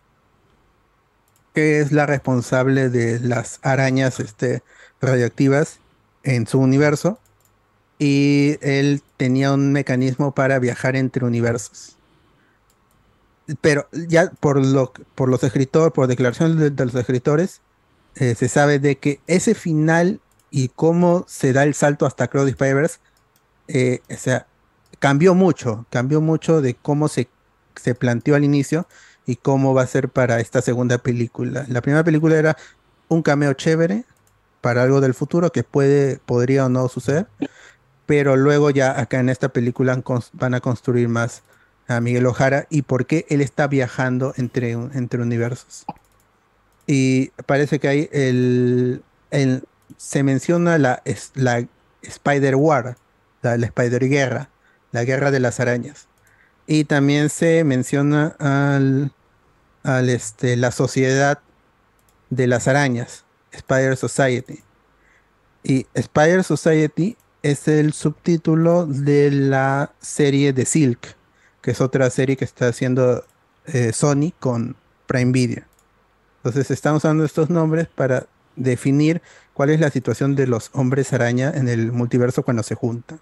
que 1.53 1.81
es 1.81 1.91
la 1.91 2.05
responsable 2.05 2.89
de 2.89 3.19
las 3.19 3.59
arañas 3.63 4.21
este, 4.21 4.63
radioactivas 5.01 5.80
en 6.23 6.47
su 6.47 6.59
universo 6.59 7.19
y 7.99 8.57
él 8.61 9.03
tenía 9.17 9.53
un 9.53 9.73
mecanismo 9.73 10.33
para 10.33 10.59
viajar 10.59 10.95
entre 10.95 11.25
universos. 11.25 11.97
Pero 13.61 13.87
ya 13.91 14.31
por, 14.39 14.63
lo, 14.65 14.93
por 15.15 15.29
los 15.29 15.43
escritores, 15.43 15.91
por 15.93 16.07
declaraciones 16.07 16.75
de- 16.75 16.85
los 16.85 16.95
escritores, 16.95 17.61
eh, 18.15 18.35
se 18.35 18.49
sabe 18.49 18.79
de 18.79 18.97
que 18.99 19.21
ese 19.27 19.55
final 19.55 20.21
y 20.51 20.69
cómo 20.69 21.25
se 21.27 21.53
da 21.53 21.63
el 21.63 21.73
salto 21.73 22.05
hasta 22.05 22.27
Cross 22.29 22.49
Spider-Verse, 22.49 22.99
eh, 23.69 24.01
o 24.11 24.17
sea, 24.17 24.47
cambió 24.99 25.35
mucho, 25.35 25.87
cambió 25.91 26.21
mucho 26.21 26.61
de 26.61 26.75
cómo 26.75 27.07
se, 27.09 27.29
se 27.75 27.95
planteó 27.95 28.35
al 28.35 28.43
inicio 28.45 28.87
y 29.25 29.37
cómo 29.37 29.73
va 29.73 29.83
a 29.83 29.87
ser 29.87 30.09
para 30.09 30.39
esta 30.41 30.61
segunda 30.61 30.99
película. 30.99 31.65
La 31.69 31.81
primera 31.81 32.03
película 32.03 32.37
era 32.37 32.57
un 33.09 33.23
cameo 33.23 33.53
chévere 33.53 34.05
para 34.61 34.83
algo 34.83 35.01
del 35.01 35.13
futuro 35.13 35.51
que 35.51 35.63
puede, 35.63 36.17
podría 36.25 36.65
o 36.65 36.69
no 36.69 36.87
suceder, 36.87 37.27
pero 38.05 38.35
luego 38.37 38.69
ya 38.69 38.99
acá 38.99 39.19
en 39.19 39.29
esta 39.29 39.49
película 39.49 40.01
van 40.33 40.53
a 40.53 40.59
construir 40.61 41.07
más 41.09 41.43
a 41.87 41.99
Miguel 42.01 42.25
Ojara 42.25 42.67
y 42.69 42.83
por 42.83 43.05
qué 43.05 43.25
él 43.29 43.41
está 43.41 43.67
viajando 43.67 44.33
entre, 44.37 44.71
entre 44.71 45.21
universos. 45.21 45.85
Y 46.87 47.29
parece 47.45 47.79
que 47.79 47.87
hay 47.87 48.09
el, 48.11 49.03
el- 49.31 49.63
se 49.97 50.23
menciona 50.23 50.77
la, 50.77 51.03
la 51.35 51.67
Spider 52.01 52.55
War, 52.55 52.97
la, 53.41 53.57
la 53.57 53.65
Spider 53.67 54.07
Guerra, 54.09 54.49
la 54.91 55.03
guerra 55.03 55.31
de 55.31 55.39
las 55.39 55.59
arañas. 55.59 56.07
Y 56.67 56.85
también 56.85 57.29
se 57.29 57.63
menciona 57.63 58.35
al, 58.39 59.11
al 59.83 60.09
este, 60.09 60.55
la 60.57 60.71
sociedad 60.71 61.39
de 62.29 62.47
las 62.47 62.67
arañas, 62.67 63.25
Spider 63.51 63.97
Society. 63.97 64.59
Y 65.63 65.85
Spider 65.93 66.43
Society 66.43 67.17
es 67.43 67.67
el 67.67 67.93
subtítulo 67.93 68.85
de 68.85 69.31
la 69.31 69.93
serie 69.99 70.53
de 70.53 70.65
Silk, 70.65 71.15
que 71.61 71.71
es 71.71 71.81
otra 71.81 72.09
serie 72.09 72.37
que 72.37 72.45
está 72.45 72.67
haciendo 72.67 73.23
eh, 73.65 73.93
Sony 73.93 74.33
con 74.39 74.75
Prime 75.07 75.31
Video. 75.31 75.63
Entonces 76.37 76.71
están 76.71 76.95
usando 76.95 77.23
estos 77.23 77.49
nombres 77.49 77.87
para 77.87 78.27
definir 78.55 79.21
cuál 79.53 79.69
es 79.69 79.79
la 79.79 79.89
situación 79.89 80.35
de 80.35 80.47
los 80.47 80.69
hombres 80.73 81.13
araña 81.13 81.51
en 81.53 81.67
el 81.67 81.91
multiverso 81.91 82.43
cuando 82.43 82.63
se 82.63 82.75
juntan. 82.75 83.19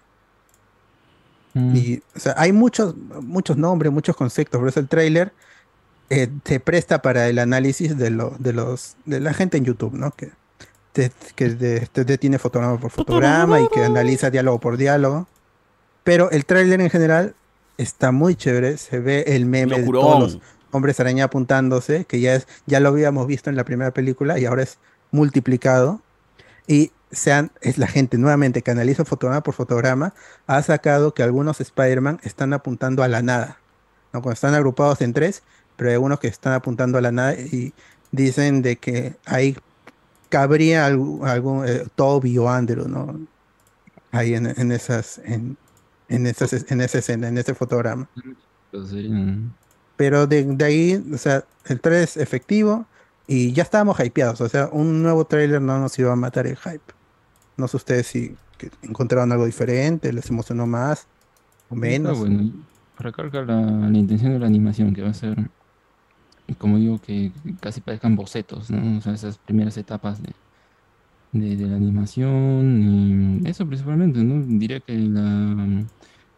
Y, 1.52 2.00
o 2.14 2.20
sea, 2.20 2.34
hay 2.36 2.52
muchos, 2.52 2.94
muchos 2.96 3.56
nombres, 3.56 3.92
muchos 3.92 4.14
conceptos, 4.14 4.60
por 4.60 4.68
eso 4.68 4.78
el 4.78 4.86
tráiler 4.86 5.32
eh, 6.10 6.28
te 6.42 6.60
presta 6.60 7.00
para 7.02 7.28
el 7.28 7.38
análisis 7.38 7.96
de, 7.96 8.10
lo, 8.10 8.34
de, 8.38 8.52
los, 8.52 8.96
de 9.06 9.20
la 9.20 9.32
gente 9.32 9.56
en 9.56 9.64
YouTube, 9.64 9.94
¿no? 9.94 10.10
Que, 10.10 10.30
te, 10.92 11.10
que 11.36 11.48
te- 11.50 12.04
te 12.04 12.18
tiene 12.18 12.38
fotograma 12.38 12.78
por 12.78 12.90
fotograma 12.90 13.60
y 13.60 13.68
que 13.68 13.84
analiza 13.84 14.30
diálogo 14.30 14.58
por 14.60 14.76
diálogo. 14.76 15.26
Pero 16.04 16.30
el 16.30 16.44
tráiler 16.44 16.80
en 16.80 16.90
general 16.90 17.34
está 17.78 18.10
muy 18.12 18.34
chévere, 18.34 18.76
se 18.76 18.98
ve 18.98 19.24
el 19.28 19.46
meme 19.46 19.76
de 19.80 19.86
todos 19.86 20.20
los 20.20 20.40
hombres 20.72 21.00
araña 21.00 21.24
apuntándose, 21.24 22.04
que 22.04 22.20
ya, 22.20 22.34
es, 22.34 22.46
ya 22.66 22.80
lo 22.80 22.88
habíamos 22.90 23.26
visto 23.26 23.50
en 23.50 23.56
la 23.56 23.64
primera 23.64 23.90
película 23.92 24.38
y 24.38 24.44
ahora 24.46 24.62
es 24.62 24.78
multiplicado. 25.12 26.00
Y 26.66 26.92
sean, 27.12 27.50
es 27.60 27.78
la 27.78 27.86
gente 27.88 28.18
nuevamente 28.18 28.62
que 28.62 28.70
analiza 28.70 29.04
fotograma 29.04 29.42
por 29.42 29.54
fotograma, 29.54 30.14
ha 30.46 30.62
sacado 30.62 31.12
que 31.14 31.22
algunos 31.22 31.60
Spider-Man 31.60 32.20
están 32.22 32.52
apuntando 32.52 33.02
a 33.02 33.08
la 33.08 33.22
nada. 33.22 33.58
¿no? 34.12 34.22
Cuando 34.22 34.34
están 34.34 34.54
agrupados 34.54 35.00
en 35.02 35.12
tres, 35.12 35.42
pero 35.80 35.88
hay 35.88 35.94
algunos 35.94 36.20
que 36.20 36.28
están 36.28 36.52
apuntando 36.52 36.98
a 36.98 37.00
la 37.00 37.10
nada 37.10 37.32
y 37.32 37.72
dicen 38.12 38.60
de 38.60 38.76
que 38.76 39.16
ahí 39.24 39.56
cabría 40.28 40.84
algún, 40.84 41.26
algún 41.26 41.66
eh, 41.66 41.86
Toby 41.94 42.36
o 42.36 42.50
Andrew, 42.50 42.86
¿no? 42.86 43.18
Ahí 44.12 44.34
en, 44.34 44.44
en 44.60 44.72
esas, 44.72 45.22
en, 45.24 45.56
en 46.10 46.26
esas, 46.26 46.70
en 46.70 46.82
esa 46.82 46.98
escena, 46.98 47.28
en 47.28 47.38
ese 47.38 47.54
fotograma. 47.54 48.10
Pues 48.70 48.94
Pero 49.96 50.26
de, 50.26 50.44
de 50.44 50.64
ahí, 50.66 51.02
o 51.14 51.16
sea, 51.16 51.46
el 51.64 51.80
3 51.80 52.02
es 52.02 52.16
efectivo 52.18 52.84
y 53.26 53.54
ya 53.54 53.62
estábamos 53.62 53.98
hypeados. 54.00 54.42
O 54.42 54.50
sea, 54.50 54.68
un 54.70 55.02
nuevo 55.02 55.24
trailer 55.24 55.62
no 55.62 55.78
nos 55.78 55.98
iba 55.98 56.12
a 56.12 56.16
matar 56.16 56.46
el 56.46 56.58
hype. 56.58 56.92
No 57.56 57.68
sé 57.68 57.78
ustedes 57.78 58.06
si 58.06 58.36
encontraron 58.82 59.32
algo 59.32 59.46
diferente, 59.46 60.12
les 60.12 60.28
emocionó 60.28 60.66
más 60.66 61.06
o 61.70 61.74
menos. 61.74 62.18
Está 62.18 62.20
bueno. 62.20 62.52
Recalca 62.98 63.40
la, 63.40 63.62
la 63.62 63.96
intención 63.96 64.34
de 64.34 64.40
la 64.40 64.46
animación, 64.46 64.92
que 64.92 65.00
va 65.00 65.08
a 65.08 65.14
ser, 65.14 65.38
como 66.56 66.78
digo, 66.78 67.00
que 67.00 67.32
casi 67.60 67.80
parezcan 67.80 68.16
bocetos, 68.16 68.70
¿no? 68.70 68.98
O 68.98 69.00
sea, 69.00 69.12
esas 69.14 69.38
primeras 69.38 69.76
etapas 69.76 70.22
de, 70.22 70.32
de, 71.32 71.56
de 71.56 71.66
la 71.66 71.76
animación. 71.76 73.40
y 73.44 73.48
eso 73.48 73.66
principalmente, 73.66 74.22
¿no? 74.24 74.44
Diría 74.58 74.80
que 74.80 74.94
la, 74.94 75.52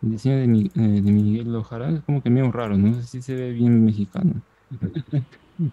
el 0.02 0.10
diseño 0.10 0.36
de, 0.38 0.46
Mi- 0.48 0.66
eh, 0.74 1.02
de 1.02 1.12
Miguel 1.12 1.54
Ojara 1.56 1.90
es 1.90 2.02
como 2.04 2.22
que 2.22 2.30
medio 2.30 2.50
raro, 2.52 2.76
¿no? 2.78 3.00
Sí 3.02 3.22
se 3.22 3.34
ve 3.34 3.52
bien 3.52 3.84
mexicano. 3.84 4.42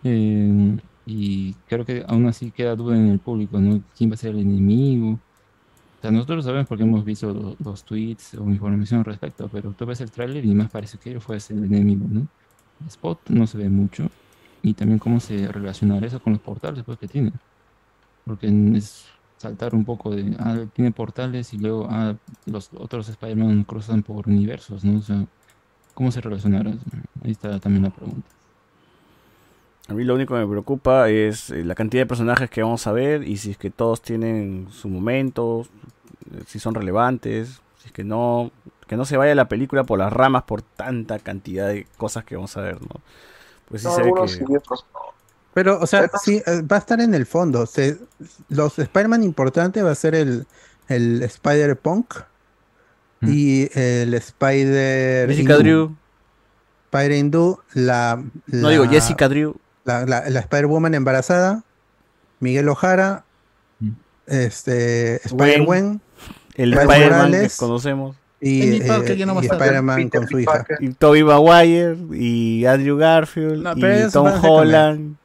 Eh, 0.04 0.78
y 1.06 1.56
creo 1.66 1.86
que 1.86 2.04
aún 2.08 2.28
así 2.28 2.52
queda 2.52 2.76
duda 2.76 2.96
en 2.98 3.08
el 3.08 3.20
público, 3.22 3.60
¿no? 3.60 3.84
¿Quién 3.96 4.12
va 4.12 4.16
a 4.16 4.18
ser 4.18 4.32
el 4.36 4.42
enemigo? 4.42 5.14
O 5.14 6.02
sea, 6.02 6.12
nosotros 6.12 6.38
lo 6.38 6.44
sabemos 6.44 6.68
porque 6.68 6.84
hemos 6.84 7.04
visto 7.06 7.34
lo- 7.34 7.56
los, 7.60 7.84
tweets 7.86 8.36
o 8.36 8.50
información 8.50 9.00
al 9.02 9.06
respecto, 9.06 9.50
pero 9.50 9.74
tú 9.76 9.86
ves 9.86 10.02
el 10.02 10.12
tráiler 10.12 10.46
y 10.46 10.54
más 10.56 10.70
parece 10.72 10.98
que 11.00 11.12
él 11.12 11.22
fue 11.22 11.38
el 11.38 11.66
enemigo, 11.66 12.08
¿no? 12.10 12.30
El 12.80 12.88
spot 12.88 13.30
no 13.30 13.48
se 13.48 13.58
ve 13.60 13.70
mucho 13.70 14.14
y 14.62 14.74
también 14.74 15.00
cómo 15.00 15.20
se 15.20 15.48
relacionará 15.48 16.06
eso 16.06 16.22
con 16.22 16.34
los 16.34 16.42
portales 16.42 16.84
pues, 16.84 16.98
que 16.98 17.08
tiene. 17.08 17.32
Porque 18.26 18.48
es 18.76 19.06
saltar 19.38 19.74
un 19.74 19.86
poco 19.86 20.12
de, 20.12 20.36
ah, 20.40 20.66
tiene 20.74 20.92
portales 20.92 21.54
y 21.54 21.58
luego, 21.58 21.88
ah, 21.90 22.16
los 22.46 22.70
otros 22.76 23.08
Spider-Man 23.10 23.64
cruzan 23.64 24.04
por 24.04 24.28
universos, 24.28 24.84
¿no? 24.84 25.00
O 25.00 25.02
sea, 25.02 25.26
¿cómo 25.94 26.12
se 26.12 26.22
relacionará? 26.22 26.72
Ahí 27.24 27.32
está 27.32 27.60
también 27.60 27.84
la 27.84 27.90
pregunta. 27.90 28.28
A 29.88 29.94
mí 29.94 30.04
lo 30.04 30.14
único 30.14 30.36
que 30.36 30.42
me 30.42 30.48
preocupa 30.48 31.10
es 31.10 31.50
eh, 31.50 31.64
la 31.64 31.74
cantidad 31.74 32.04
de 32.04 32.08
personajes 32.08 32.50
que 32.50 32.62
vamos 32.62 32.86
a 32.86 32.92
ver 32.92 33.28
y 33.28 33.38
si 33.38 33.52
es 33.52 33.58
que 33.58 33.72
todos 33.72 34.02
tienen 34.02 34.68
su 34.72 34.88
momento, 34.88 35.66
si 36.46 36.60
son 36.60 36.76
relevantes, 36.76 37.62
si 37.80 37.88
es 37.88 37.92
que 37.92 38.04
no, 38.04 38.52
que 38.88 38.98
no 38.98 39.06
se 39.06 39.18
vaya 39.18 39.34
la 39.36 39.48
película 39.48 39.84
por 39.86 39.98
las 39.98 40.12
ramas 40.14 40.44
por 40.44 40.62
tanta 40.62 41.18
cantidad 41.18 41.68
de 41.68 41.88
cosas 41.98 42.24
que 42.24 42.36
vamos 42.36 42.56
a 42.58 42.62
ver, 42.62 42.82
¿no? 42.82 43.02
Pues 43.70 43.82
sí 43.82 43.88
No, 43.88 43.96
se 43.96 44.02
ve 44.02 44.08
algunos 44.08 44.38
que... 44.38 44.46
sí, 44.46 44.56
otros 44.56 44.86
no. 44.94 45.00
Pero, 45.54 45.80
o 45.80 45.88
sea, 45.88 46.10
sí, 46.24 46.42
eh, 46.46 46.62
va 46.62 46.76
a 46.78 46.80
estar 46.80 47.02
en 47.02 47.14
el 47.14 47.26
fondo. 47.26 47.66
Se- 47.66 47.98
los 48.50 48.78
Spider-Man 48.78 49.24
importante 49.24 49.82
va 49.82 49.92
a 49.92 49.96
ser 49.96 50.16
el, 50.16 50.46
el 50.88 51.22
Spider-Punk 51.24 52.14
y 53.22 53.68
el 53.78 54.14
Spider. 54.14 55.28
Jessica. 55.30 55.58
Drew. 55.58 55.96
Spider 56.92 57.12
Hindú, 57.12 57.60
la, 57.74 58.24
No 58.48 58.70
digo 58.70 58.86
Jessica 58.88 59.28
Drew. 59.28 59.56
La, 59.86 60.06
la, 60.06 60.30
la 60.30 60.40
Spider-Woman 60.40 60.94
embarazada, 60.94 61.64
Miguel 62.40 62.70
Ojara, 62.70 63.26
este, 64.28 65.16
Spider-Gwen, 65.26 66.02
El 66.56 66.74
Spider-Man 66.74 67.32
que 67.32 67.50
conocemos. 67.58 68.16
Y, 68.42 68.78
eh, 68.78 68.86
Parker 68.88 69.28
no 69.28 69.42
y 69.42 69.46
estar. 69.46 69.58
Spider-Man 69.62 70.10
con 70.10 70.28
su 70.28 70.40
hija. 70.40 70.66
Y 70.80 70.90
Tobey 70.94 71.24
Maguire 71.24 71.98
y 72.14 72.66
Andrew 72.66 72.98
Garfield 72.98 73.64
No, 73.64 73.74
y 73.76 74.12
Tom 74.12 74.28
Holland 74.44 75.16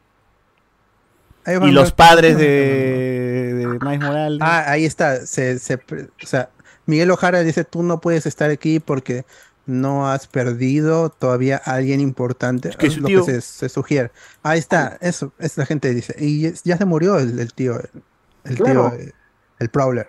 y 1.46 1.70
los 1.72 1.92
padres 1.92 2.38
de, 2.38 3.54
de 3.54 3.66
Miles 3.66 4.00
Morales. 4.00 4.38
Ah, 4.42 4.64
ahí 4.70 4.84
está. 4.86 5.26
Se, 5.26 5.58
se 5.58 5.74
o 5.74 6.26
sea, 6.26 6.48
Miguel 6.86 7.10
Ojara 7.10 7.40
dice, 7.42 7.64
tú 7.64 7.82
no 7.82 8.00
puedes 8.00 8.24
estar 8.26 8.50
aquí 8.50 8.80
porque 8.80 9.24
no 9.66 10.08
has 10.10 10.26
perdido 10.26 11.10
todavía 11.10 11.60
a 11.64 11.74
alguien 11.74 12.00
importante. 12.00 12.70
que 12.78 12.86
es 12.86 12.94
su 12.94 13.00
lo 13.00 13.08
tío- 13.08 13.24
que 13.26 13.32
se, 13.32 13.40
se 13.42 13.68
sugiere. 13.68 14.10
Ahí 14.42 14.58
está, 14.58 14.96
eso, 15.00 15.32
es 15.38 15.56
la 15.58 15.66
gente 15.66 15.92
dice. 15.94 16.14
Y 16.18 16.46
es- 16.46 16.62
ya 16.64 16.78
se 16.78 16.84
murió 16.86 17.18
el, 17.18 17.38
el 17.38 17.52
tío, 17.52 17.78
el, 17.78 17.90
el 18.44 18.56
Claro. 18.56 18.90
tío, 18.96 19.00
eh, 19.00 19.12
el 19.58 19.68
Prowler. 19.68 20.08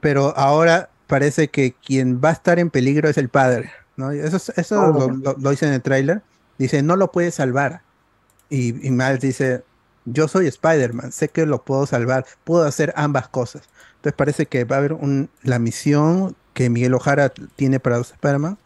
Pero 0.00 0.36
ahora 0.36 0.88
parece 1.06 1.48
que 1.48 1.74
quien 1.84 2.20
va 2.24 2.30
a 2.30 2.32
estar 2.32 2.58
en 2.58 2.70
peligro 2.70 3.08
es 3.08 3.18
el 3.18 3.28
padre. 3.28 3.70
¿no? 3.96 4.10
Eso, 4.10 4.36
es- 4.38 4.52
eso 4.56 4.80
Oh. 4.80 4.92
lo, 4.92 5.08
lo- 5.10 5.36
lo 5.38 5.50
dice 5.50 5.66
en 5.66 5.72
el 5.74 5.82
tráiler. 5.82 6.22
Dice, 6.58 6.82
no 6.82 6.96
lo 6.96 7.12
puedes 7.12 7.34
salvar. 7.36 7.82
Y, 8.50 8.86
y 8.86 8.90
Miles 8.90 9.20
dice, 9.20 9.62
yo 10.04 10.28
soy 10.28 10.46
Spider-Man, 10.48 11.12
sé 11.12 11.28
que 11.28 11.46
lo 11.46 11.62
puedo 11.64 11.86
salvar, 11.86 12.26
puedo 12.44 12.64
hacer 12.64 12.92
ambas 12.96 13.28
cosas. 13.28 13.62
Entonces 13.96 14.12
parece 14.16 14.46
que 14.46 14.64
va 14.64 14.76
a 14.76 14.78
haber 14.80 14.92
un, 14.92 15.30
la 15.42 15.58
misión 15.58 16.36
que 16.52 16.70
Miguel 16.70 16.94
Ojara 16.94 17.30
tiene 17.56 17.80
para 17.80 17.98
los 17.98 18.10
Spider-Man. 18.12 18.58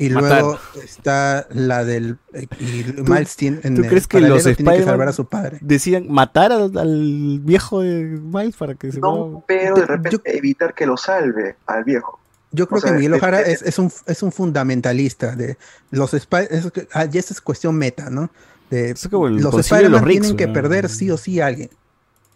Y 0.00 0.08
Matar. 0.10 0.40
luego 0.40 0.58
está 0.82 1.46
la 1.50 1.84
del... 1.84 2.16
eh, 2.32 2.46
Y 2.58 2.84
Miles 3.02 3.36
tiene, 3.36 3.60
en 3.64 3.74
¿Tú 3.76 3.82
el 3.82 3.88
crees 3.88 4.06
que 4.06 4.18
los 4.20 4.42
tiene 4.42 4.56
que 4.56 4.62
Spider-Man 4.62 4.84
salvar 4.84 5.08
a 5.08 5.12
su 5.12 5.26
padre. 5.26 5.58
decían 5.60 6.06
matar 6.08 6.52
al, 6.52 6.76
al 6.78 7.40
viejo 7.40 7.80
de 7.82 8.04
Miles 8.04 8.56
para 8.56 8.74
que 8.74 8.90
se 8.92 8.98
No, 8.98 9.44
pero 9.46 9.74
de 9.74 9.84
repente 9.86 10.36
evitar 10.36 10.72
que 10.74 10.86
lo 10.86 10.96
salve 10.96 11.56
al 11.66 11.84
viejo. 11.84 12.18
Yo 12.52 12.66
creo 12.66 12.78
O 12.78 12.80
sea, 12.80 12.90
que 12.92 12.96
Miguel 12.96 13.14
Ojara 13.14 13.42
es, 13.42 13.60
es 13.62 13.78
un, 13.78 13.92
es 14.06 14.22
un 14.22 14.32
fundamentalista 14.32 15.36
de 15.36 15.56
los 15.90 16.14
Spider 16.14 16.48
es 16.50 16.66
ah, 16.92 17.04
ya 17.04 17.20
esa 17.20 17.34
es 17.34 17.40
cuestión 17.40 17.76
meta, 17.76 18.08
¿no? 18.10 18.30
De, 18.70 18.94
los 19.12 19.54
Spider-Man 19.54 20.04
tienen 20.06 20.36
que 20.36 20.48
perder 20.48 20.88
sí 20.88 21.10
o 21.10 21.16
sí 21.18 21.40
a 21.40 21.46
alguien. 21.46 21.70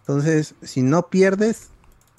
Entonces, 0.01 0.55
si 0.63 0.83
no 0.83 1.07
pierdes, 1.09 1.69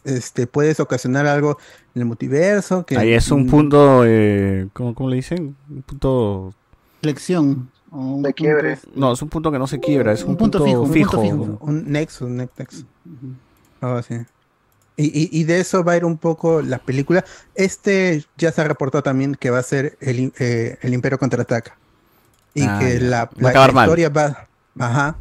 este, 0.06 0.48
puedes 0.48 0.80
ocasionar 0.80 1.26
algo 1.28 1.58
en 1.94 2.02
el 2.02 2.06
multiverso. 2.08 2.86
Que, 2.86 2.98
Ahí 2.98 3.14
es 3.14 3.30
un 3.32 3.44
mm, 3.46 3.50
punto, 3.50 4.04
eh, 4.06 4.68
¿cómo, 4.74 4.96
cómo 4.96 5.10
le 5.10 5.18
dicen? 5.18 5.56
Un 5.70 5.82
punto... 5.82 6.54
Flexión. 7.02 7.70
un 7.92 8.22
De 8.22 8.30
punto- 8.30 8.36
quiebre. 8.36 8.80
No, 8.96 9.12
es 9.14 9.22
un 9.22 9.30
punto 9.30 9.52
que 9.52 9.60
no 9.60 9.68
se 9.68 9.80
quiebra, 9.80 10.14
es 10.14 10.24
un, 10.24 10.32
Un 10.32 10.38
punto 10.38 10.64
fijo, 10.64 10.82
un 10.82 10.92
punto 10.92 11.22
fijo. 11.22 11.58
Un. 11.62 12.08
Algo 13.82 13.98
así. 13.98 14.16
Y, 14.98 15.06
y- 15.08 15.30
y 15.32 15.44
de 15.44 15.60
eso 15.60 15.84
va 15.84 15.92
a 15.94 15.98
ir 15.98 16.06
un 16.06 16.18
poco 16.18 16.62
la 16.62 16.78
película. 16.80 17.26
Este 17.54 18.24
ya 18.38 18.52
se 18.52 18.62
ha 18.62 18.64
reportado 18.64 19.04
también 19.04 19.36
que 19.36 19.50
va 19.50 19.60
a 19.60 19.64
ser 19.64 19.98
el, 20.00 20.32
eh, 20.40 20.78
el 20.82 20.94
Imperio 20.94 21.20
contraataca. 21.20 21.78
Y 22.54 22.64
Ah, 22.64 22.80
que 22.80 23.00
la, 23.02 23.30
mal. 23.38 23.86
historia 23.86 24.08
va. 24.10 24.48
Ajá. 24.80 25.18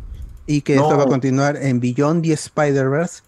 Y 0.47 0.61
que 0.61 0.77
esto 0.77 0.97
va 0.97 1.03
a 1.03 1.07
continuar 1.07 1.57
en 1.57 1.81
Beyond 1.81 2.23
the 2.23 2.33
Spider-Verse 2.35 3.23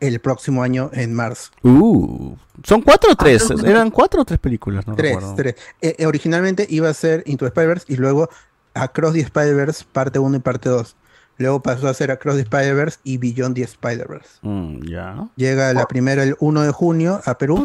el 0.00 0.20
próximo 0.20 0.62
año 0.62 0.90
en 0.92 1.12
marzo. 1.14 1.50
Uh, 1.62 2.34
¿Son 2.62 2.82
cuatro 2.82 3.12
o 3.12 3.16
tres? 3.16 3.50
Ah, 3.50 3.54
no. 3.54 3.66
¿Eran 3.68 3.90
cuatro 3.90 4.22
o 4.22 4.24
tres 4.24 4.38
películas? 4.38 4.86
No 4.86 4.94
tres, 4.96 5.14
recuerdo. 5.14 5.34
tres. 5.34 5.54
Eh, 5.80 5.96
eh, 5.98 6.06
originalmente 6.06 6.66
iba 6.70 6.88
a 6.88 6.94
ser 6.94 7.22
Into 7.26 7.44
the 7.44 7.48
Spider-Verse 7.48 7.86
y 7.92 7.96
luego 7.96 8.28
Across 8.74 9.14
the 9.14 9.20
Spider-Verse 9.20 9.84
parte 9.92 10.18
1 10.18 10.36
y 10.36 10.40
parte 10.40 10.68
2. 10.68 10.96
Luego 11.38 11.62
pasó 11.62 11.86
a 11.88 11.94
ser 11.94 12.10
Across 12.10 12.34
the 12.36 12.42
Spider-Verse 12.42 12.98
y 13.04 13.16
Beyond 13.18 13.54
the 13.54 13.62
Spider-Verse. 13.62 14.38
Mm, 14.42 14.82
ya. 14.88 15.28
Llega 15.36 15.72
la 15.72 15.86
primera 15.86 16.22
el 16.24 16.36
1 16.40 16.62
de 16.62 16.70
junio 16.72 17.20
a 17.24 17.38
Perú 17.38 17.64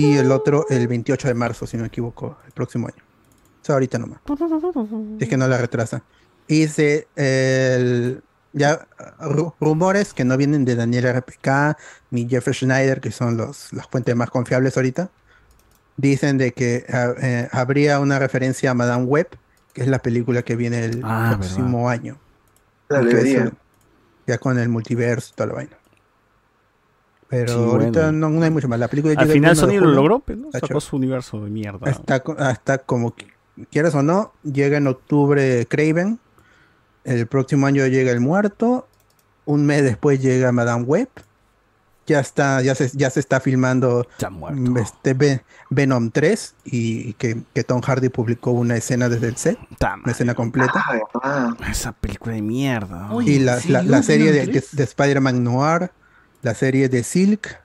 y 0.00 0.16
el 0.16 0.32
otro 0.32 0.64
el 0.70 0.88
28 0.88 1.28
de 1.28 1.34
marzo, 1.34 1.66
si 1.66 1.76
no 1.76 1.82
me 1.82 1.88
equivoco, 1.88 2.38
el 2.46 2.52
próximo 2.52 2.86
año. 2.88 3.02
O 3.60 3.64
sea, 3.64 3.74
ahorita 3.74 3.98
nomás. 3.98 4.18
Si 4.26 5.24
es 5.24 5.28
que 5.28 5.36
no 5.36 5.46
la 5.46 5.58
retrasa. 5.58 6.02
Y 6.48 6.66
se, 6.68 7.06
el- 7.14 8.22
ya 8.52 8.86
ru- 9.20 9.54
rumores 9.60 10.12
que 10.14 10.24
no 10.24 10.36
vienen 10.36 10.64
de 10.64 10.74
Daniel 10.76 11.06
RPK 11.06 11.76
ni 12.10 12.28
Jeffrey 12.28 12.54
Schneider, 12.54 13.00
que 13.00 13.10
son 13.10 13.36
los, 13.36 13.72
las 13.72 13.86
fuentes 13.86 14.14
más 14.16 14.30
confiables 14.30 14.76
ahorita, 14.76 15.10
dicen 15.96 16.38
de 16.38 16.52
que 16.52 16.84
ah, 16.92 17.12
eh, 17.20 17.48
habría 17.52 18.00
una 18.00 18.18
referencia 18.18 18.70
a 18.70 18.74
Madame 18.74 19.04
Web 19.04 19.28
que 19.72 19.82
es 19.82 19.88
la 19.88 20.00
película 20.00 20.42
que 20.42 20.54
viene 20.56 20.84
el 20.84 21.00
Ah, 21.02 21.36
próximo 21.38 21.88
año. 21.88 22.18
Eso- 22.90 23.52
ya 24.26 24.36
con 24.38 24.58
el 24.58 24.68
multiverso 24.68 25.30
y 25.32 25.36
toda 25.36 25.46
la 25.48 25.54
vaina. 25.54 25.76
Pero 27.28 27.48
Sí, 27.48 27.54
ahorita 27.58 28.02
bueno. 28.04 28.12
no, 28.28 28.30
no 28.30 28.44
hay 28.44 28.50
mucho 28.50 28.68
más. 28.68 28.78
La 28.78 28.88
película 28.88 29.14
Al 29.16 29.28
final 29.28 29.52
1 29.56 29.66
de 29.66 29.72
Sony 29.78 29.80
lo 29.82 29.90
logró, 29.92 30.18
pues, 30.20 30.36
¿no? 30.36 30.48
Está 30.48 30.60
Sacó 30.60 30.80
su 30.80 30.96
universo 30.96 31.42
de 31.42 31.50
mierda. 31.50 31.90
Hasta, 31.90 32.22
hasta 32.38 32.78
como 32.78 33.16
qui- 33.16 33.32
quieras 33.70 33.94
o 33.94 34.02
no, 34.02 34.32
llega 34.42 34.76
en 34.76 34.86
octubre 34.86 35.64
Craven. 35.66 36.18
El 37.04 37.26
próximo 37.26 37.66
año 37.66 37.86
llega 37.86 38.10
El 38.12 38.20
Muerto. 38.20 38.86
Un 39.44 39.66
mes 39.66 39.82
después 39.82 40.20
llega 40.20 40.52
Madame 40.52 40.84
Web. 40.84 41.08
Ya 42.06 42.18
está, 42.18 42.60
ya 42.62 42.74
se, 42.74 42.90
ya 42.94 43.10
se 43.10 43.20
está 43.20 43.38
filmando 43.40 44.06
mm, 44.56 44.76
este 44.78 45.14
Ve- 45.14 45.42
Venom 45.70 46.10
3 46.10 46.54
y 46.64 47.12
que, 47.14 47.42
que 47.54 47.62
Tom 47.62 47.80
Hardy 47.80 48.08
publicó 48.08 48.50
una 48.50 48.76
escena 48.76 49.08
desde 49.08 49.28
el 49.28 49.36
set, 49.36 49.56
una 50.02 50.12
escena 50.12 50.34
completa. 50.34 50.72
Esa 51.70 51.92
película 51.92 52.34
de 52.34 52.42
mierda. 52.42 53.08
y 53.22 53.38
la, 53.38 53.58
la- 53.68 53.82
la 53.84 54.02
serie 54.02 54.32
de, 54.32 54.46
de- 54.46 54.64
de 54.72 54.82
Spider-Man 54.84 55.44
Noir, 55.44 55.92
la 56.42 56.54
serie 56.54 56.88
de 56.88 57.04
Silk, 57.04 57.60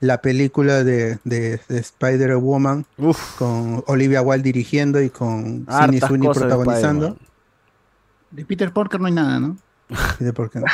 la 0.00 0.20
película 0.20 0.82
de, 0.82 1.18
de- 1.22 1.60
de 1.68 1.78
Spider-Woman 1.78 2.86
con 3.38 3.84
Olivia 3.86 4.20
Wilde 4.20 4.42
dirigiendo 4.42 5.00
y 5.00 5.10
con 5.10 5.64
Sidney 5.84 6.00
Sweeney 6.08 6.28
protagonizando. 6.48 7.16
De 8.36 8.44
Peter 8.44 8.70
Parker 8.72 9.00
no 9.00 9.06
hay 9.06 9.12
nada, 9.14 9.40
¿no? 9.40 9.56
¿De 10.18 10.32
por 10.32 10.50
qué 10.50 10.60
no? 10.60 10.66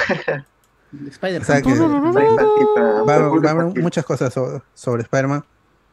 De 0.90 1.10
Spider-Man. 1.10 1.42
O 1.42 1.44
sea 1.44 1.62
que 1.62 1.74
va, 1.74 3.02
va 3.04 3.48
a 3.48 3.50
haber 3.52 3.80
muchas 3.82 4.04
cosas 4.04 4.34
so- 4.34 4.62
sobre, 4.74 5.02
Spider-Man. 5.04 5.44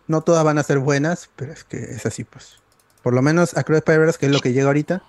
No 0.08 0.22
todas 0.22 0.44
van 0.44 0.58
a 0.58 0.64
ser 0.64 0.80
buenas, 0.80 1.30
pero 1.36 1.54
es 1.54 1.64
que 1.64 1.78
es 1.78 2.06
así, 2.06 2.24
pues. 2.24 2.60
Por 3.04 3.14
lo 3.14 3.22
menos 3.22 3.56
a 3.56 3.64
Cross 3.64 3.78
Spider-Verse, 3.80 4.20
que 4.20 4.26
es 4.26 4.32
lo 4.32 4.40
que 4.40 4.52
llega 4.52 4.68
ahorita, 4.68 5.04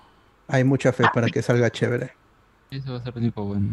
hay 0.48 0.62
mucha 0.64 0.92
fe 0.92 1.04
para 1.14 1.28
que 1.28 1.40
salga 1.42 1.70
chévere. 1.70 2.12
Eso 2.70 2.92
va 2.92 2.98
a 2.98 3.02
ser 3.02 3.14
tipo 3.14 3.42
bueno. 3.44 3.68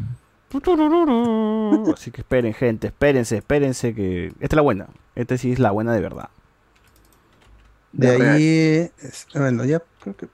Así 1.94 2.10
que 2.12 2.22
esperen, 2.22 2.54
gente, 2.54 2.88
espérense, 2.88 3.38
espérense 3.38 3.94
que... 3.94 4.28
Esta 4.40 4.46
es 4.46 4.54
la 4.56 4.62
buena. 4.62 4.88
Esta 5.16 5.38
sí 5.38 5.52
es 5.52 5.60
la 5.60 5.72
buena 5.72 5.94
de 5.94 6.00
verdad. 6.02 6.30
De 7.92 8.10
ahí, 8.32 8.92
es- 9.00 9.28
bueno, 9.34 9.66
ya 9.66 9.82
creo 10.00 10.16
que 10.16 10.28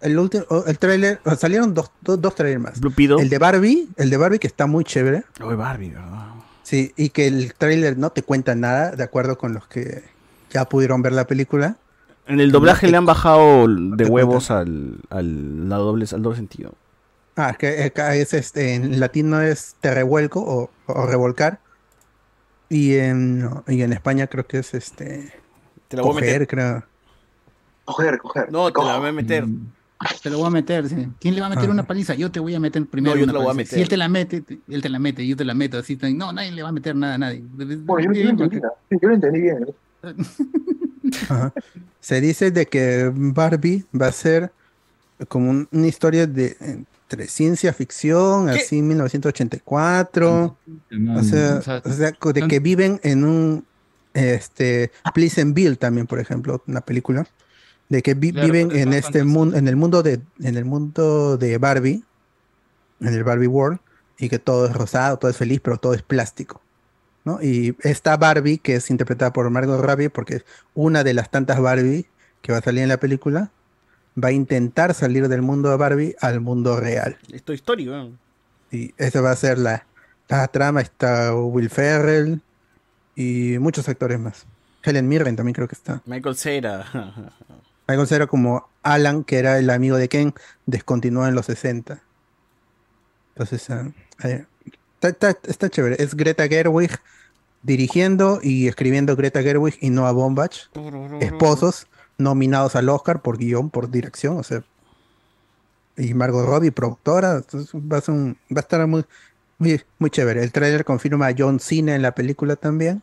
el 0.00 0.18
último, 0.18 0.44
oh, 0.48 0.64
el 0.66 0.78
tráiler, 0.78 1.20
salieron 1.38 1.74
dos, 1.74 1.90
dos, 2.00 2.20
dos 2.20 2.34
trailers 2.34 2.62
más. 2.62 2.80
Beetle. 2.80 3.22
El 3.22 3.28
de 3.28 3.38
Barbie, 3.38 3.88
el 3.96 4.10
de 4.10 4.16
Barbie 4.16 4.38
que 4.38 4.46
está 4.46 4.66
muy 4.66 4.84
chévere. 4.84 5.24
Oh, 5.42 5.54
Barbie, 5.56 5.90
¿verdad? 5.90 6.28
Sí, 6.62 6.92
y 6.96 7.10
que 7.10 7.26
el 7.26 7.54
tráiler 7.54 7.98
no 7.98 8.10
te 8.10 8.22
cuenta 8.22 8.54
nada, 8.54 8.92
de 8.92 9.02
acuerdo 9.02 9.36
con 9.36 9.52
los 9.52 9.66
que 9.66 10.04
ya 10.50 10.68
pudieron 10.68 11.02
ver 11.02 11.12
la 11.12 11.26
película. 11.26 11.76
En 12.26 12.38
el 12.38 12.52
doblaje 12.52 12.88
le 12.88 12.96
han 12.96 13.06
bajado 13.06 13.66
de 13.66 14.04
huevos 14.04 14.50
al, 14.50 14.98
al, 15.10 15.68
la 15.68 15.76
doble, 15.76 16.06
al 16.12 16.22
doble 16.22 16.36
sentido. 16.36 16.74
Ah, 17.36 17.54
que 17.54 17.84
acá 17.84 18.14
es 18.14 18.34
este, 18.34 18.74
en 18.74 19.00
latino 19.00 19.40
es 19.40 19.74
te 19.80 19.92
revuelco 19.92 20.40
o, 20.40 20.70
o 20.86 21.06
revolcar. 21.06 21.58
Y 22.68 22.96
en, 22.98 23.50
y 23.66 23.82
en 23.82 23.92
España 23.92 24.28
creo 24.28 24.46
que 24.46 24.58
es 24.58 24.74
este. 24.74 25.32
Te 25.88 25.96
la 25.96 26.04
voy 26.04 26.18
a 26.18 26.20
meter. 26.20 26.46
creo. 26.46 26.84
Coger, 27.84 28.18
coger. 28.18 28.52
No, 28.52 28.72
te 28.72 28.80
la 28.80 28.98
voy 28.98 29.08
a 29.08 29.12
meter. 29.12 29.44
Te 30.22 30.30
lo 30.30 30.38
voy 30.38 30.46
a 30.46 30.50
meter, 30.50 30.88
sí. 30.88 31.08
¿Quién 31.20 31.34
le 31.34 31.40
va 31.40 31.46
a 31.48 31.50
meter 31.50 31.64
Ajá. 31.64 31.72
una 31.72 31.82
paliza? 31.86 32.14
Yo 32.14 32.30
te 32.30 32.40
voy 32.40 32.54
a 32.54 32.60
meter 32.60 32.84
primero. 32.86 33.14
No, 33.14 33.18
yo 33.18 33.24
una 33.24 33.32
te 33.32 33.38
la 33.38 33.44
voy 33.44 33.50
a 33.52 33.54
meter. 33.54 33.74
Si 33.74 33.82
él 33.82 33.88
te 33.88 33.96
la 33.98 34.08
mete, 34.08 34.40
te- 34.40 34.58
él 34.68 34.80
te 34.82 34.88
la 34.88 34.98
mete, 34.98 35.26
yo 35.26 35.36
te 35.36 35.44
la 35.44 35.54
meto. 35.54 35.78
Así, 35.78 35.98
no, 36.14 36.32
nadie 36.32 36.52
le 36.52 36.62
va 36.62 36.70
a 36.70 36.72
meter 36.72 36.96
nada 36.96 37.14
a 37.14 37.18
nadie. 37.18 37.42
Bueno, 37.52 38.12
yo, 38.14 38.20
yo 38.20 38.24
lo 38.24 38.30
entendí, 38.30 38.56
sí, 38.88 38.96
yo 39.00 39.08
lo 39.08 39.14
entendí 39.14 39.40
bien. 39.42 39.66
Ajá. 41.28 41.52
Se 42.00 42.20
dice 42.20 42.50
de 42.50 42.66
que 42.66 43.10
Barbie 43.14 43.84
va 43.98 44.06
a 44.06 44.12
ser 44.12 44.52
como 45.28 45.50
un- 45.50 45.68
una 45.70 45.86
historia 45.86 46.26
de 46.26 46.56
entre 46.60 47.26
ciencia 47.26 47.72
ficción, 47.72 48.48
así 48.48 48.80
1984. 48.82 50.56
O 51.18 51.22
sea, 51.22 51.56
O 51.56 51.62
sea, 51.62 51.82
o 51.84 51.92
sea, 51.92 52.12
de 52.32 52.48
que 52.48 52.58
viven 52.60 53.00
en 53.02 53.24
un 53.24 53.64
este 54.14 54.90
Pleasantville 55.14 55.76
también, 55.76 56.06
por 56.06 56.18
ejemplo, 56.20 56.62
una 56.66 56.80
película 56.80 57.26
de 57.90 58.02
que 58.02 58.14
vi- 58.14 58.32
Claro, 58.32 58.46
viven 58.46 58.70
en 58.74 58.92
este 58.94 59.22
mundo, 59.24 59.56
en 59.58 59.68
el 59.68 59.76
mundo 59.76 60.02
de, 60.02 60.20
en 60.42 60.56
el 60.56 60.64
mundo 60.64 61.36
de 61.36 61.58
Barbie, 61.58 62.02
en 63.00 63.08
el 63.14 63.22
Barbie 63.24 63.46
World, 63.48 63.80
y 64.18 64.28
que 64.30 64.38
todo 64.38 64.66
es 64.66 64.72
rosado, 64.72 65.18
todo 65.18 65.30
es 65.30 65.36
feliz, 65.36 65.60
pero 65.62 65.76
todo 65.76 65.92
es 65.92 66.02
plástico. 66.02 66.62
¿no? 67.24 67.42
Y 67.42 67.76
esta 67.80 68.16
Barbie, 68.16 68.56
que 68.58 68.76
es 68.76 68.90
interpretada 68.90 69.32
por 69.32 69.48
Margot 69.50 69.78
Robbie, 69.80 70.08
porque 70.08 70.36
es 70.36 70.44
una 70.74 71.04
de 71.04 71.12
las 71.12 71.30
tantas 71.30 71.60
Barbie 71.60 72.06
que 72.40 72.52
va 72.52 72.58
a 72.58 72.62
salir 72.62 72.82
en 72.82 72.88
la 72.88 72.98
película, 72.98 73.50
va 74.22 74.28
a 74.28 74.32
intentar 74.32 74.94
salir 74.94 75.28
del 75.28 75.42
mundo 75.42 75.68
de 75.70 75.76
Barbie 75.76 76.16
al 76.20 76.40
mundo 76.40 76.78
real. 76.80 77.18
Esto 77.32 77.52
es 77.52 77.58
histórico. 77.60 78.10
Y 78.70 78.94
esa 78.96 79.20
va 79.20 79.32
a 79.32 79.36
ser 79.36 79.58
la, 79.58 79.84
la 80.28 80.46
trama. 80.48 80.80
Está 80.80 81.34
Will 81.34 81.68
Ferrell 81.70 82.40
y 83.16 83.58
muchos 83.58 83.88
actores 83.88 84.18
más. 84.18 84.46
Helen 84.82 85.08
Mirren 85.08 85.36
también 85.36 85.54
creo 85.54 85.68
que 85.68 85.74
está. 85.74 86.02
Michael 86.06 86.36
Cera. 86.36 86.86
Michael 87.90 88.06
Cera 88.08 88.26
como 88.26 88.68
Alan, 88.82 89.24
que 89.24 89.38
era 89.38 89.58
el 89.58 89.68
amigo 89.70 89.96
de 89.96 90.08
Ken, 90.08 90.32
descontinuó 90.66 91.26
en 91.26 91.34
los 91.34 91.46
60. 91.46 92.00
Entonces, 93.34 93.68
ah, 93.70 93.88
está, 95.02 95.68
chévere. 95.70 95.96
Es 96.02 96.14
Greta 96.14 96.46
Gerwig 96.48 96.90
dirigiendo 97.62 98.40
y 98.42 98.68
escribiendo 98.68 99.16
Greta 99.16 99.42
Gerwig 99.42 99.76
y 99.80 99.90
Noah 99.90 100.12
Baumbach, 100.12 100.68
esposos 101.20 101.86
nominados 102.18 102.76
al 102.76 102.88
Oscar 102.88 103.22
por 103.22 103.38
guion, 103.38 103.70
por 103.70 103.90
dirección, 103.90 104.38
o 104.38 104.42
sea, 104.42 104.62
y 105.96 106.14
Margot 106.14 106.46
Robbie, 106.46 106.72
productora, 106.72 107.36
entonces 107.36 107.70
va 107.74 107.98
a, 107.98 108.00
ser 108.00 108.14
un- 108.14 108.36
va 108.54 108.58
a 108.58 108.60
estar 108.60 108.86
muy, 108.86 109.04
muy, 109.58 109.82
muy 109.98 110.10
chévere. 110.10 110.42
El 110.42 110.52
trailer 110.52 110.84
confirma 110.84 111.26
a 111.28 111.34
John 111.36 111.60
Cena 111.60 111.94
en 111.94 112.02
la 112.02 112.12
película 112.14 112.56
también. 112.56 113.02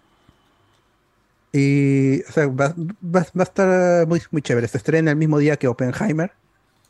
Y 1.57 2.21
o 2.27 2.31
sea, 2.31 2.47
va, 2.47 2.73
va- 2.77 3.25
va 3.35 3.41
a 3.41 3.43
estar 3.43 4.07
muy, 4.07 4.21
muy 4.31 4.41
chévere. 4.41 4.67
Se 4.67 4.77
estrena 4.77 5.11
el 5.11 5.17
mismo 5.17 5.39
día 5.39 5.57
que 5.57 5.67
Oppenheimer 5.67 6.31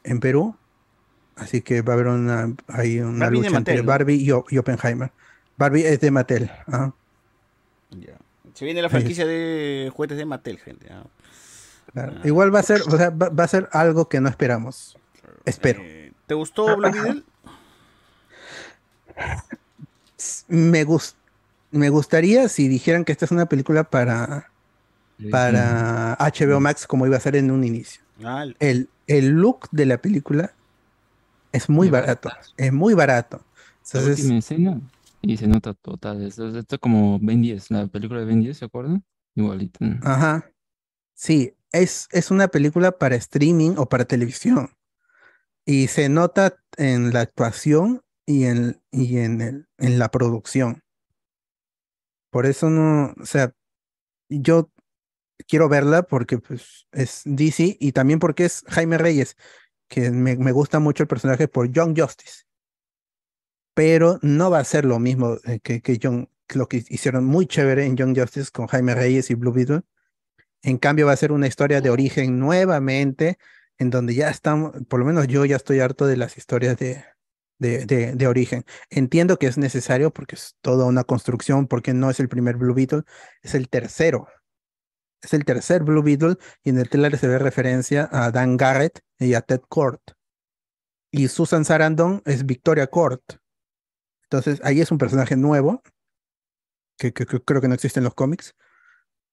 en 0.04 0.20
Perú. 0.20 0.56
Así 1.36 1.62
que 1.62 1.82
va 1.84 1.94
a 1.94 1.96
haber 1.96 2.08
una, 2.08 2.54
hay 2.68 3.00
una 3.00 3.26
Barbie 3.26 3.38
lucha 3.44 3.58
entre. 3.58 3.82
Barbie 3.82 4.16
y, 4.16 4.32
Oppenheimer. 4.58 5.12
Barbie 5.56 5.86
es 5.88 6.00
de 6.02 6.12
Mattel. 6.12 6.52
ajá. 6.66 6.94
Se 8.54 8.66
viene 8.66 8.82
la 8.82 8.90
franquicia 8.90 9.26
de 9.28 9.92
juguetes 9.96 10.18
de 10.18 10.26
Mattel, 10.26 10.58
gente. 10.58 10.88
¿ah? 10.92 11.04
Claro. 11.94 12.14
Igual 12.24 12.54
va 12.54 12.60
a 12.60 12.64
ser, 12.64 12.82
o 12.82 12.98
sea, 12.98 13.12
va, 13.12 13.30
va 13.30 13.44
a 13.44 13.48
ser 13.48 13.70
algo 13.72 14.10
que 14.10 14.20
no 14.20 14.30
esperamos. 14.30 14.98
Espero. 15.46 15.82
¿Te 16.26 16.34
gustó 16.34 16.76
Blue 16.76 16.92
Beetle? 16.92 17.24
Me, 20.48 20.84
gus- 20.86 21.16
me 21.72 21.90
gustaría 21.90 22.50
si 22.50 22.68
dijeran 22.68 23.06
que 23.06 23.12
esta 23.12 23.26
es 23.26 23.32
una 23.32 23.46
película 23.48 23.84
para, 23.84 24.50
para 25.32 26.14
HBO 26.20 26.60
Max 26.60 26.86
como 26.88 27.06
iba 27.06 27.18
a 27.18 27.20
ser 27.20 27.36
en 27.36 27.52
un 27.52 27.64
inicio. 27.64 28.02
El, 28.60 28.90
el 29.08 29.30
look 29.30 29.68
de 29.72 29.86
la 29.86 29.98
película 30.02 30.54
es 31.52 31.70
muy 31.70 31.90
barato. 31.90 32.30
Es 32.58 32.72
muy 32.74 32.94
barato. 32.94 33.44
Entonces, 33.86 34.20
escena 34.30 34.82
y 35.22 35.38
se 35.38 35.48
nota 35.48 35.74
total. 35.74 36.24
Esto, 36.26 36.48
esto 36.58 36.76
es 36.76 36.80
como 36.82 37.20
Ben 37.20 37.42
10, 37.42 37.72
la 37.72 37.88
película 37.88 38.20
de 38.20 38.26
Ben 38.26 38.42
10, 38.42 38.58
¿se 38.58 38.66
acuerdan? 38.66 39.04
Igualito. 39.36 39.80
Ajá. 40.04 40.50
Sí, 41.14 41.54
es, 41.72 42.08
es 42.12 42.32
una 42.32 42.48
película 42.48 42.92
para 42.92 43.16
streaming 43.16 43.76
o 43.78 43.88
para 43.88 44.06
televisión. 44.06 44.70
Y 45.66 45.88
se 45.88 46.10
nota 46.10 46.58
en 46.78 47.12
la 47.14 47.22
actuación 47.22 48.02
y 48.26 48.46
en, 48.46 48.82
y 48.92 49.18
en, 49.18 49.42
el- 49.42 49.68
en 49.78 50.00
la 50.00 50.10
producción. 50.10 50.84
Por 52.30 52.46
eso 52.46 52.70
no, 52.70 53.14
o 53.20 53.26
sea, 53.26 53.54
yo 54.30 54.70
quiero 55.48 55.70
verla 55.70 56.04
porque 56.04 56.38
pues, 56.38 56.88
es 56.92 57.22
DC 57.26 57.78
y 57.80 57.92
también 57.92 58.20
porque 58.20 58.46
es 58.46 58.64
Jaime 58.68 58.98
Reyes, 58.98 59.36
que 59.88 60.12
me, 60.12 60.36
me 60.36 60.52
gusta 60.52 60.80
mucho 60.80 61.04
el 61.04 61.08
personaje 61.08 61.48
por 61.48 61.72
Young 61.72 62.00
Justice. 62.00 62.44
Pero 63.74 64.20
no 64.22 64.50
va 64.50 64.60
a 64.60 64.64
ser 64.64 64.86
lo 64.86 65.00
mismo 65.00 65.38
eh, 65.46 65.60
que, 65.62 65.82
que 65.82 66.00
que 66.00 66.58
lo 66.58 66.68
que 66.68 66.84
hicieron 66.90 67.26
muy 67.26 67.46
chévere 67.46 67.86
en 67.86 67.98
Young 67.98 68.18
Justice 68.18 68.52
con 68.52 68.68
Jaime 68.68 68.96
Reyes 68.96 69.30
y 69.30 69.36
Blue 69.36 69.52
Beetle. 69.52 69.82
En 70.64 70.78
cambio, 70.78 71.06
va 71.06 71.14
a 71.14 71.18
ser 71.18 71.32
una 71.32 71.48
historia 71.48 71.82
de 71.82 71.90
origen 71.90 72.40
nuevamente, 72.40 73.38
en 73.78 73.90
donde 73.90 74.16
ya 74.16 74.30
estamos, 74.30 74.74
por 74.88 75.00
lo 75.00 75.06
menos 75.06 75.28
yo 75.28 75.46
ya 75.46 75.56
estoy 75.58 75.80
harto 75.82 76.08
de 76.08 76.18
las 76.18 76.38
historias 76.38 76.78
de, 76.78 77.04
de, 77.60 77.86
de, 77.86 78.14
de 78.16 78.28
origen. 78.28 78.66
Entiendo 78.90 79.38
que 79.38 79.48
es 79.48 79.58
necesario 79.58 80.12
porque 80.12 80.36
es 80.36 80.56
toda 80.62 80.86
una 80.86 81.04
construcción, 81.04 81.68
porque 81.68 81.94
no 81.94 82.10
es 82.10 82.20
el 82.20 82.30
primer 82.30 82.58
Blue 82.58 82.74
Beetle, 82.74 83.04
es 83.44 83.56
el 83.56 83.70
tercero. 83.70 84.28
Es 85.22 85.34
el 85.34 85.46
tercer 85.46 85.84
Blue 85.84 86.04
Beetle 86.04 86.36
y 86.64 86.70
en 86.70 86.78
el 86.80 86.90
trailer 86.90 87.18
se 87.18 87.28
ve 87.28 87.40
referencia 87.40 88.08
a 88.12 88.32
Dan 88.32 88.56
Garrett 88.58 89.00
y 89.20 89.34
a 89.34 89.42
Ted 89.42 89.62
Kort. 89.68 90.02
Y 91.12 91.28
Susan 91.28 91.66
Sarandon 91.66 92.22
es 92.26 92.46
Victoria 92.46 92.88
Kort. 92.88 93.24
Entonces 94.24 94.60
ahí 94.64 94.82
es 94.82 94.92
un 94.92 94.98
personaje 94.98 95.36
nuevo, 95.36 95.82
que, 97.00 97.14
que- 97.14 97.26
que 97.26 97.40
creo 97.42 97.62
que 97.62 97.68
no 97.68 97.74
existe 97.76 98.00
en 98.00 98.04
los 98.06 98.14
cómics. 98.14 98.54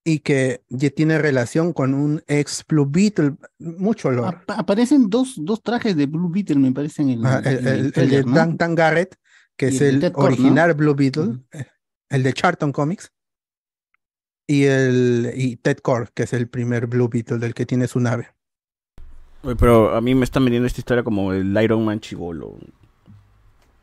y 0.07 0.19
que 0.19 0.63
ya 0.69 0.91
tiene 0.91 1.17
relación 1.17 1.73
con 1.73 1.95
un 1.95 2.21
ex 2.27 2.63
Blue 2.67 2.85
Beetle, 2.87 3.37
mucho 3.57 4.09
olor. 4.09 4.35
Apa- 4.35 4.53
aparecen 4.59 5.09
dos, 5.09 5.33
dos 5.35 5.63
trajes 5.63 5.95
de 5.95 6.05
Blue 6.05 6.29
Beetle, 6.29 6.57
me 6.59 6.71
parece, 6.71 7.01
en 7.01 7.09
el, 7.09 7.25
Ah, 7.25 7.41
el, 7.43 7.57
en 7.57 7.67
el- 7.67 7.73
el 7.77 7.83
de 7.85 7.91
tráiler, 7.91 8.25
¿no? 8.27 8.35
Dan, 8.35 8.55
Dan 8.55 8.75
Garrett, 8.75 9.15
que 9.57 9.71
Y 9.71 9.75
es 9.77 9.81
el 9.81 10.11
original 10.13 10.75
Blue 10.75 10.93
Beetle, 10.93 11.39
eh, 11.53 11.65
el 12.09 12.21
de 12.21 12.33
Charlton 12.33 12.71
Comics, 12.71 13.11
y 14.47 14.65
el 14.65 15.31
y 15.35 15.55
Ted 15.57 15.77
Core, 15.79 16.09
que 16.13 16.23
es 16.23 16.33
el 16.33 16.47
primer 16.47 16.87
Blue 16.87 17.09
Beetle 17.09 17.37
del 17.39 17.53
que 17.53 17.65
tiene 17.65 17.87
su 17.87 17.99
nave. 17.99 18.29
Pero 19.59 19.93
a 19.95 20.01
mí 20.01 20.15
me 20.15 20.23
están 20.23 20.43
vendiendo 20.43 20.65
esta 20.67 20.81
historia 20.81 21.03
como 21.03 21.31
el 21.31 21.55
Iron 21.61 21.85
Man 21.85 21.99
chivolo. 21.99 22.57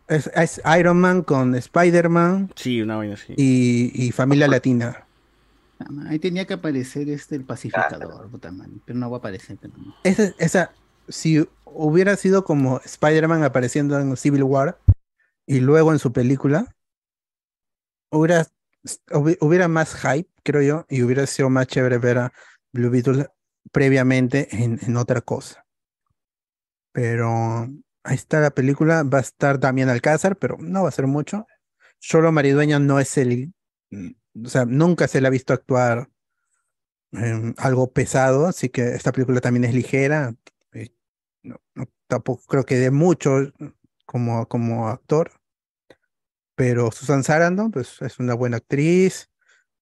Es, 0.09 0.29
es 0.35 0.61
Iron 0.79 1.01
Man 1.01 1.23
con 1.23 1.55
Spider-Man 1.55 2.51
Sí, 2.57 2.83
una 2.83 2.97
vaina 2.97 3.15
así. 3.15 3.35
y, 3.37 4.07
y 4.07 4.11
familia 4.13 4.49
latina. 4.49 5.05
Ahí 6.09 6.19
tenía 6.19 6.45
que 6.47 6.55
aparecer 6.55 7.09
este 7.09 7.35
el 7.37 7.45
pacificador, 7.45 8.29
puta 8.29 8.53
madre, 8.53 8.73
pero 8.85 8.99
no 8.99 9.11
va 9.11 9.17
a 9.17 9.19
aparecer. 9.19 9.57
pero 9.61 9.73
no. 9.77 9.95
Esa, 10.05 10.33
esa, 10.39 10.71
si 11.09 11.45
hubiera 11.65 12.17
sido 12.17 12.45
como 12.45 12.81
Spider-Man 12.85 13.43
apareciendo 13.43 13.99
en 13.99 14.17
Civil 14.17 14.43
War 14.45 14.79
y 15.47 15.61
luego 15.61 15.93
en 15.93 15.99
su 15.99 16.13
película, 16.13 16.75
hubiera, 18.11 18.43
hubi- 18.43 18.51
hubiera 19.41 19.69
más 19.69 19.95
hype, 19.95 20.29
creo 20.43 20.63
yo, 20.63 20.87
y 20.89 21.03
hubiera 21.03 21.27
sido 21.27 21.51
más 21.51 21.67
chévere 21.69 21.99
ver 21.99 22.19
a 22.19 22.33
Blue 22.73 22.91
Beetle 22.91 23.29
previamente 23.73 24.49
en, 24.53 24.79
en 24.83 24.97
otra 24.97 25.21
cosa. 25.21 25.65
Pero 26.93 27.67
ahí 28.05 28.15
está 28.15 28.41
la 28.41 28.51
película, 28.51 29.03
va 29.03 29.19
a 29.19 29.21
estar 29.23 29.59
Damián 29.59 29.89
Alcázar, 29.89 30.37
pero 30.37 30.57
no 30.61 30.83
va 30.83 30.89
a 30.89 30.93
ser 30.93 31.07
mucho. 31.07 31.47
Solo 32.01 32.33
Maridueña 32.33 32.79
no 32.79 33.01
es 33.01 33.17
el, 33.19 33.55
o 34.45 34.49
sea, 34.49 34.65
nunca 34.67 35.09
se 35.09 35.21
le 35.21 35.29
ha 35.29 35.31
visto 35.31 35.53
actuar 35.53 36.09
em, 37.13 37.55
algo 37.59 37.93
pesado, 37.93 38.47
así 38.47 38.69
que 38.69 38.95
esta 38.95 39.13
película 39.13 39.41
también 39.41 39.65
es 39.65 39.75
ligera. 39.75 40.35
y 40.75 40.91
no- 41.43 41.61
no- 41.75 41.87
tampoco 42.09 42.45
creo 42.47 42.65
que 42.65 42.77
dé 42.77 42.91
mucho 42.91 43.39
como, 44.07 44.47
como 44.49 44.89
actor, 44.89 45.33
pero 46.65 46.93
Susan 46.93 47.25
Sarandon, 47.25 47.73
pues 47.73 48.01
es 48.03 48.21
una 48.21 48.35
buena 48.35 48.59
actriz 48.59 49.29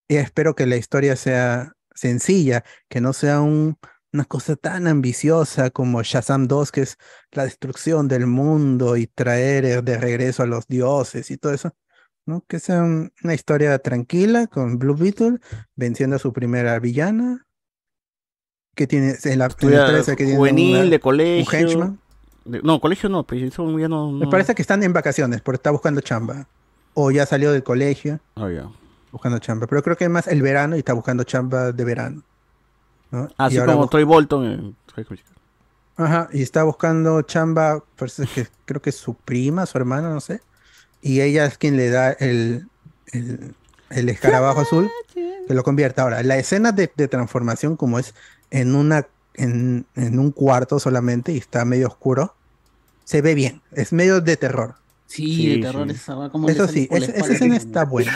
y 0.08 0.16
espero 0.16 0.54
que 0.54 0.64
la 0.64 0.76
historia 0.76 1.14
sea 1.14 1.72
sencilla, 1.94 2.64
que 2.88 3.02
no 3.02 3.12
sea 3.12 3.42
un- 3.42 3.76
una 4.14 4.24
cosa 4.24 4.56
tan 4.56 4.86
ambiciosa 4.86 5.68
como 5.68 6.02
Shazam 6.02 6.48
2, 6.48 6.72
que 6.72 6.80
es 6.80 6.96
la 7.32 7.44
destrucción 7.44 8.08
del 8.08 8.26
mundo 8.26 8.96
y 8.96 9.06
traer 9.06 9.66
eh, 9.66 9.82
de 9.82 9.98
regreso 9.98 10.42
a 10.42 10.46
los 10.46 10.66
dioses 10.68 11.30
y 11.30 11.36
todo 11.36 11.52
eso. 11.52 11.70
¿no? 12.24 12.44
Que 12.48 12.60
sea 12.60 12.82
un- 12.82 13.12
una 13.24 13.34
historia 13.34 13.78
tranquila 13.78 14.46
con 14.46 14.78
Blue 14.78 14.94
Beetle 14.96 15.38
venciendo 15.76 16.16
a 16.16 16.18
su 16.18 16.32
primera 16.32 16.78
villana. 16.78 17.46
Que 18.74 18.86
tiene 18.86 19.16
en 19.24 19.38
la, 19.38 19.46
en 19.46 20.16
tiene 20.16 20.36
juvenil, 20.36 20.76
una- 20.76 20.84
de 20.88 20.96
un 20.96 21.00
colegio. 21.02 21.58
henchman. 21.58 22.00
De- 22.46 22.62
no, 22.62 22.80
colegio 22.80 23.10
no, 23.10 23.26
pero 23.26 23.46
eso 23.46 23.78
ya 23.78 23.88
no. 23.88 24.12
Me 24.12 24.26
parece 24.28 24.54
que 24.54 24.62
están 24.62 24.82
en 24.82 24.94
vacaciones 24.94 25.42
porque 25.42 25.56
está 25.56 25.70
buscando 25.70 26.00
chamba. 26.00 26.48
O 26.94 27.10
ya 27.10 27.26
salió 27.26 27.52
del 27.52 27.62
colegio 27.62 28.20
Ah, 28.36 28.48
ya. 28.50 28.68
buscando 29.12 29.38
chamba. 29.38 29.66
Pero 29.66 29.82
creo 29.82 29.96
que 29.96 30.04
es 30.04 30.10
más 30.10 30.26
el 30.26 30.42
verano 30.42 30.76
y 30.76 30.80
está 30.80 30.92
buscando 30.92 31.24
chamba 31.24 31.72
de 31.72 31.84
verano. 31.84 32.22
¿no? 33.10 33.28
Y 33.28 33.34
Así 33.38 33.58
como 33.58 33.88
Troy 33.88 34.04
Bolton 34.04 34.44
en 34.44 34.76
Musical. 34.86 35.18
Ajá, 35.96 36.28
y 36.32 36.42
está 36.42 36.62
buscando 36.62 37.20
chamba, 37.22 37.82
parece 37.96 38.26
que 38.26 38.46
creo 38.64 38.80
que 38.80 38.90
es 38.90 38.96
su 38.96 39.14
prima, 39.14 39.66
su 39.66 39.76
hermana, 39.78 40.08
no 40.10 40.20
sé. 40.20 40.40
Y 41.02 41.20
ella 41.20 41.44
es 41.46 41.58
quien 41.58 41.76
le 41.76 41.90
da 41.90 42.12
el, 42.12 42.68
el, 43.12 43.54
el 43.90 44.08
escarabajo 44.08 44.60
azul 44.60 44.90
que 45.14 45.54
lo 45.54 45.62
convierte. 45.62 46.00
Ahora, 46.00 46.22
la 46.22 46.38
escena 46.38 46.72
de, 46.72 46.90
de 46.96 47.08
transformación, 47.08 47.76
como 47.76 47.98
es 47.98 48.14
en 48.50 48.74
una 48.74 49.06
en, 49.34 49.86
en 49.94 50.18
un 50.18 50.30
cuarto 50.32 50.78
solamente 50.80 51.32
y 51.32 51.38
está 51.38 51.64
medio 51.64 51.88
oscuro, 51.88 52.34
se 53.04 53.20
ve 53.22 53.34
bien. 53.34 53.60
Es 53.72 53.92
medio 53.92 54.20
de 54.20 54.36
terror. 54.36 54.74
Sí, 55.10 55.34
Sí, 55.34 55.48
de 55.56 55.58
terror 55.60 55.88
sí. 55.88 55.96
esa 55.96 56.14
va 56.14 56.30
como 56.30 56.48
Eso 56.48 56.68
sí, 56.68 56.86
esa, 56.88 57.10
escena 57.32 57.56
está 57.56 57.84
buena. 57.84 58.12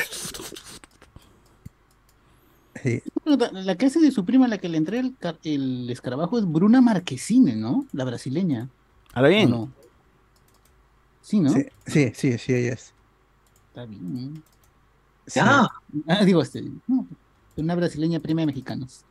Sí. 2.80 3.02
La 3.52 3.74
que 3.76 3.86
hace 3.86 3.98
de 3.98 4.12
su 4.12 4.24
prima, 4.24 4.46
la 4.46 4.58
que 4.58 4.68
le 4.68 4.78
entrega 4.78 5.02
el, 5.02 5.16
ca- 5.18 5.38
el 5.42 5.90
escarabajo, 5.90 6.38
es 6.38 6.44
Bruna 6.46 6.80
Marquezine, 6.80 7.56
¿no? 7.56 7.84
La 7.92 8.04
brasileña. 8.04 8.68
Ahora 9.12 9.28
bien. 9.28 9.72
Sí, 11.22 11.40
¿no? 11.40 11.50
Sí, 11.50 11.66
sí, 11.86 12.12
sí, 12.14 12.38
sí, 12.38 12.52
ella 12.54 12.74
es. 12.74 12.92
Está 13.68 13.86
bien. 13.86 14.42
Sí. 15.26 15.40
Ah, 15.42 15.68
digo, 16.24 16.42
este, 16.42 16.62
no, 16.86 17.08
una 17.56 17.74
brasileña 17.74 18.20
prima 18.20 18.42
de 18.42 18.46
mexicanos. 18.46 19.04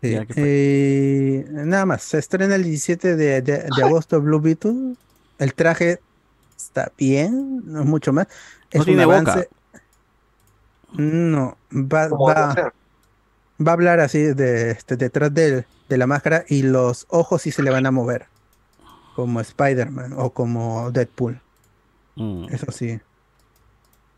Sí, 0.00 0.10
Ya, 0.12 0.24
¿qué 0.26 1.40
eh, 1.40 1.46
nada 1.50 1.84
más, 1.84 2.02
se 2.04 2.18
estrena 2.18 2.54
el 2.54 2.62
17 2.62 3.16
de, 3.16 3.42
de- 3.42 3.64
de 3.74 3.82
agosto 3.82 4.20
Blue 4.20 4.40
Beetle. 4.40 4.94
El 5.38 5.54
traje 5.54 6.00
está 6.56 6.92
bien, 6.98 7.62
no 7.66 7.80
es 7.80 7.86
mucho 7.86 8.12
más. 8.12 8.28
Es 8.70 8.80
No 8.80 8.86
tiene 8.86 9.06
un 9.06 9.06
boca. 9.06 9.32
avance. 9.32 9.50
No, 10.92 11.58
va, 11.72 12.08
va, 12.08 12.72
va 13.60 13.70
a 13.72 13.74
hablar 13.74 14.00
así 14.00 14.20
de, 14.34 14.70
este, 14.72 14.96
detrás 14.96 15.32
de, 15.34 15.66
de 15.88 15.98
la 15.98 16.06
máscara 16.06 16.44
y 16.48 16.62
los 16.62 17.06
ojos 17.10 17.42
sí 17.42 17.50
se 17.52 17.62
le 17.62 17.70
van 17.70 17.86
a 17.86 17.90
mover. 17.90 18.30
Como 19.12 19.40
Spider-Man 19.40 20.14
o 20.16 20.32
como 20.32 20.90
Deadpool. 20.92 21.42
Mm, 22.16 22.48
Eso 22.50 22.70
sí. 22.72 23.00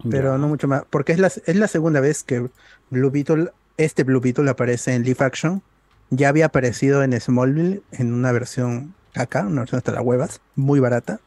Pero 0.08 0.38
no 0.38 0.48
mucho 0.48 0.68
más. 0.68 0.84
Porque 0.90 1.12
es 1.12 1.18
la, 1.18 1.28
es 1.28 1.56
la 1.56 1.68
segunda 1.68 2.00
vez 2.00 2.24
que 2.24 2.50
Blue 2.90 3.10
Beetle, 3.10 3.50
este 3.76 4.04
Blue 4.04 4.20
Beetle 4.20 4.50
aparece 4.50 4.94
en 4.94 5.02
live 5.04 5.24
action. 5.24 5.62
Ya 6.10 6.28
había 6.28 6.46
aparecido 6.46 7.02
en 7.02 7.18
Smallville 7.20 7.84
en 7.92 8.12
una 8.12 8.32
versión 8.32 8.96
acá, 9.14 9.42
una 9.42 9.62
versión 9.62 9.78
hasta 9.78 9.92
las 9.92 10.02
huevas, 10.02 10.40
muy 10.56 10.80
barata. 10.80 11.20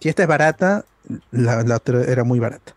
Si 0.00 0.08
esta 0.08 0.22
es 0.22 0.28
barata, 0.28 0.84
la, 1.30 1.62
la 1.62 1.76
otra 1.76 2.02
era 2.04 2.24
muy 2.24 2.38
barata. 2.38 2.74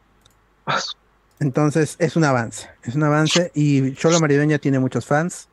Entonces 1.39 1.95
es 1.99 2.15
un 2.15 2.23
avance, 2.23 2.67
es 2.83 2.95
un 2.95 3.03
avance 3.03 3.51
y 3.53 3.93
Cholo 3.93 4.19
Maridueña 4.19 4.57
tiene 4.57 4.79
muchos 4.79 5.05
fans, 5.05 5.47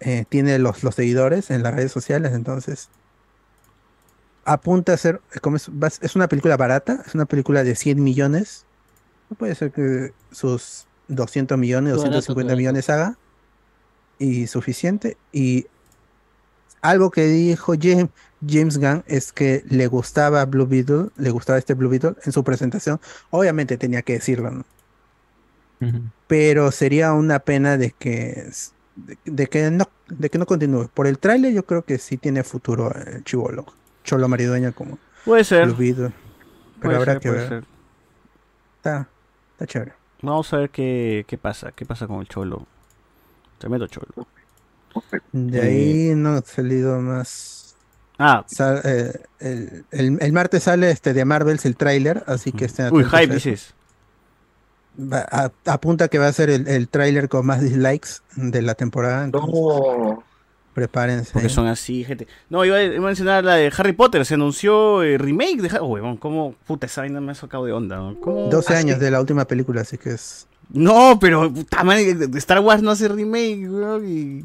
eh, 0.00 0.24
tiene 0.28 0.58
los, 0.58 0.82
los 0.82 0.94
seguidores 0.94 1.50
en 1.50 1.62
las 1.62 1.74
redes 1.74 1.92
sociales, 1.92 2.32
entonces 2.32 2.88
apunta 4.44 4.94
a 4.94 4.96
ser, 4.96 5.20
como 5.42 5.56
es, 5.56 5.68
es 6.00 6.16
una 6.16 6.26
película 6.26 6.56
barata, 6.56 7.02
es 7.06 7.14
una 7.14 7.26
película 7.26 7.62
de 7.64 7.76
100 7.76 8.02
millones, 8.02 8.64
no 9.28 9.36
puede 9.36 9.54
ser 9.54 9.72
que 9.72 10.12
sus 10.32 10.86
200 11.08 11.58
millones, 11.58 11.92
Barato, 11.92 12.16
250 12.16 12.46
barato. 12.46 12.56
millones 12.56 12.90
haga 12.90 13.16
y 14.18 14.46
suficiente. 14.46 15.16
Y 15.32 15.66
algo 16.82 17.10
que 17.10 17.26
dijo 17.26 17.74
James, 17.80 18.08
James 18.46 18.78
Gunn 18.78 19.04
es 19.06 19.32
que 19.32 19.64
le 19.68 19.86
gustaba 19.86 20.44
Blue 20.46 20.66
Beetle, 20.66 21.08
le 21.16 21.30
gustaba 21.30 21.58
este 21.58 21.74
Blue 21.74 21.88
Beetle 21.90 22.14
en 22.24 22.32
su 22.32 22.44
presentación. 22.44 23.00
Obviamente 23.30 23.76
tenía 23.78 24.02
que 24.02 24.14
decirlo, 24.14 24.50
¿no? 24.50 24.64
pero 26.26 26.70
sería 26.72 27.12
una 27.12 27.40
pena 27.40 27.76
de 27.76 27.92
que 27.92 28.50
de, 28.96 29.18
de 29.24 29.46
que 29.48 29.70
no 29.70 29.88
de 30.08 30.30
que 30.30 30.38
no 30.38 30.46
continúe. 30.46 30.88
Por 30.88 31.06
el 31.06 31.18
tráiler 31.18 31.52
yo 31.52 31.64
creo 31.66 31.84
que 31.84 31.98
sí 31.98 32.16
tiene 32.18 32.44
futuro 32.44 32.92
el 32.94 33.24
chivolo, 33.24 33.66
Cholo 34.04 34.28
Maridueña 34.28 34.72
como 34.72 34.98
Puede 35.24 35.44
ser. 35.44 35.66
Blue 35.66 35.76
Beetle. 35.76 36.12
Pero 36.80 36.92
Puede 36.92 36.96
habrá 36.96 37.14
ser, 37.14 37.20
que 37.20 37.32
puede 37.32 37.40
ver. 37.40 37.48
ser. 37.48 37.64
Está, 38.78 39.08
está 39.52 39.66
chévere. 39.66 39.92
Vamos 40.22 40.52
a 40.52 40.58
ver 40.58 40.70
qué, 40.70 41.24
qué 41.28 41.38
pasa. 41.38 41.72
¿Qué 41.72 41.86
pasa 41.86 42.06
con 42.06 42.20
el 42.20 42.28
cholo? 42.28 42.66
Tremendo 43.58 43.86
cholo. 43.88 44.28
De 45.32 45.58
Eh, 45.58 45.62
ahí 45.62 46.14
no 46.14 46.30
ha 46.30 46.42
salido 46.42 47.00
más. 47.00 47.76
Ah, 48.18 48.44
eh, 48.84 49.12
el, 49.38 49.84
el- 49.92 50.18
el 50.20 50.32
martes 50.32 50.64
sale 50.64 50.90
este 50.90 51.14
de 51.14 51.24
Marvels 51.24 51.64
el 51.64 51.76
tráiler, 51.76 52.22
así 52.26 52.52
que 52.52 52.66
estén 52.66 52.92
uy, 52.92 53.04
hype 53.04 53.34
dices. 53.34 53.72
Va- 54.98 55.26
a- 55.30 55.52
apunta 55.72 56.08
que 56.08 56.18
va 56.18 56.26
a 56.26 56.32
ser 56.32 56.50
el, 56.50 56.68
el 56.68 56.88
tráiler 56.88 57.28
con 57.28 57.46
más 57.46 57.62
dislikes 57.62 58.08
de 58.36 58.60
la 58.62 58.74
temporada. 58.74 59.24
entonces 59.24 59.50
No. 59.54 60.22
Prepárense. 60.74 61.32
Porque 61.32 61.48
son 61.48 61.66
así, 61.66 62.04
gente. 62.04 62.28
No, 62.48 62.64
iba 62.64 62.76
a, 62.76 62.82
iba 62.82 62.96
a 62.96 63.00
mencionar 63.00 63.42
la 63.44 63.54
de 63.56 63.72
Harry 63.76 63.92
Potter. 63.92 64.24
Se 64.24 64.34
anunció 64.34 65.02
el 65.02 65.18
remake 65.18 65.60
de 65.62 65.68
Harry 65.68 65.78
Oh, 65.80 65.86
huevón, 65.86 66.16
¿cómo? 66.16 66.54
Puta, 66.66 66.86
esa 66.86 67.00
vaina 67.00 67.20
me 67.20 67.32
ha 67.32 67.34
sacado 67.34 67.64
de 67.64 67.72
onda. 67.72 67.96
¿no? 67.96 68.20
¿Cómo? 68.20 68.48
12 68.48 68.74
así? 68.74 68.84
años 68.86 69.00
de 69.00 69.10
la 69.10 69.20
última 69.20 69.46
película, 69.46 69.80
así 69.80 69.98
que 69.98 70.10
es. 70.10 70.46
No, 70.72 71.18
pero 71.20 71.52
puta 71.52 71.82
madre, 71.82 72.16
Star 72.34 72.60
Wars 72.60 72.82
no 72.82 72.92
hace 72.92 73.08
remake, 73.08 73.68
y, 74.06 74.44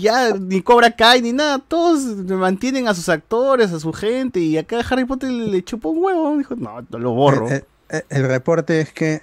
ya 0.00 0.32
ni 0.34 0.62
Cobra 0.62 0.90
Kai 0.96 1.20
ni 1.20 1.32
nada, 1.32 1.58
todos 1.58 2.00
mantienen 2.26 2.88
a 2.88 2.94
sus 2.94 3.08
actores, 3.10 3.70
a 3.72 3.80
su 3.80 3.92
gente, 3.92 4.40
y 4.40 4.56
acá 4.56 4.80
Harry 4.88 5.04
Potter 5.04 5.30
le, 5.30 5.48
le 5.48 5.62
chupó 5.62 5.90
un 5.90 6.02
huevo, 6.02 6.38
dijo, 6.38 6.56
no, 6.56 6.80
lo 6.98 7.12
borro. 7.12 7.48
El, 7.48 7.64
el- 7.90 8.04
el 8.08 8.28
reporte 8.28 8.80
es 8.80 8.92
que 8.92 9.20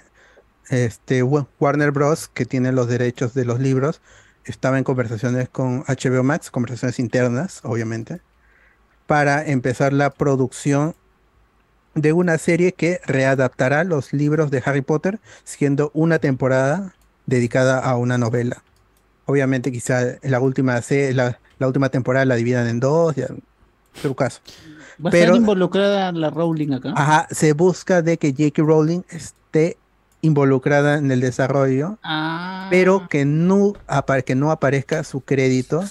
este 0.68 1.22
Wa- 1.22 1.48
Warner 1.58 1.90
Bros., 1.90 2.28
que 2.28 2.44
tiene 2.44 2.70
los 2.70 2.86
derechos 2.86 3.34
de 3.34 3.44
los 3.44 3.58
libros, 3.58 4.00
estaba 4.44 4.78
en 4.78 4.84
conversaciones 4.84 5.48
con 5.48 5.82
HBO 5.88 6.22
Max, 6.22 6.50
conversaciones 6.50 6.98
internas, 7.00 7.60
obviamente, 7.64 8.20
para 9.06 9.44
empezar 9.46 9.92
la 9.92 10.10
producción 10.10 10.94
de 12.00 12.12
una 12.12 12.38
serie 12.38 12.72
que 12.72 13.00
readaptará 13.06 13.84
los 13.84 14.12
libros 14.12 14.50
de 14.50 14.62
Harry 14.64 14.82
Potter, 14.82 15.18
siendo 15.44 15.90
una 15.94 16.18
temporada 16.18 16.94
dedicada 17.26 17.78
a 17.78 17.96
una 17.96 18.18
novela. 18.18 18.62
Obviamente, 19.26 19.70
quizá 19.70 20.00
la 20.22 20.40
última, 20.40 20.80
la, 21.14 21.38
la 21.58 21.66
última 21.66 21.88
temporada 21.90 22.24
la 22.24 22.34
dividan 22.36 22.66
en 22.68 22.80
dos, 22.80 23.14
ya, 23.16 23.26
trucazo. 24.00 24.40
¿Va 25.04 25.10
a 25.10 25.12
Pero- 25.12 25.24
estar 25.26 25.36
involucrada 25.36 26.12
la 26.12 26.30
Rowling 26.30 26.72
acá? 26.72 26.92
Ajá, 26.96 27.28
se 27.30 27.52
busca 27.52 28.02
de 28.02 28.16
que 28.16 28.30
J.K. 28.32 28.62
Rowling 28.62 29.02
esté 29.10 29.76
involucrada 30.22 30.98
en 30.98 31.12
el 31.12 31.20
desarrollo, 31.20 31.98
Ah, 32.02 32.66
pero 32.70 33.06
que 33.08 33.24
no, 33.24 33.74
que 34.24 34.34
no 34.34 34.50
aparezca 34.50 35.04
su 35.04 35.20
crédito 35.20 35.84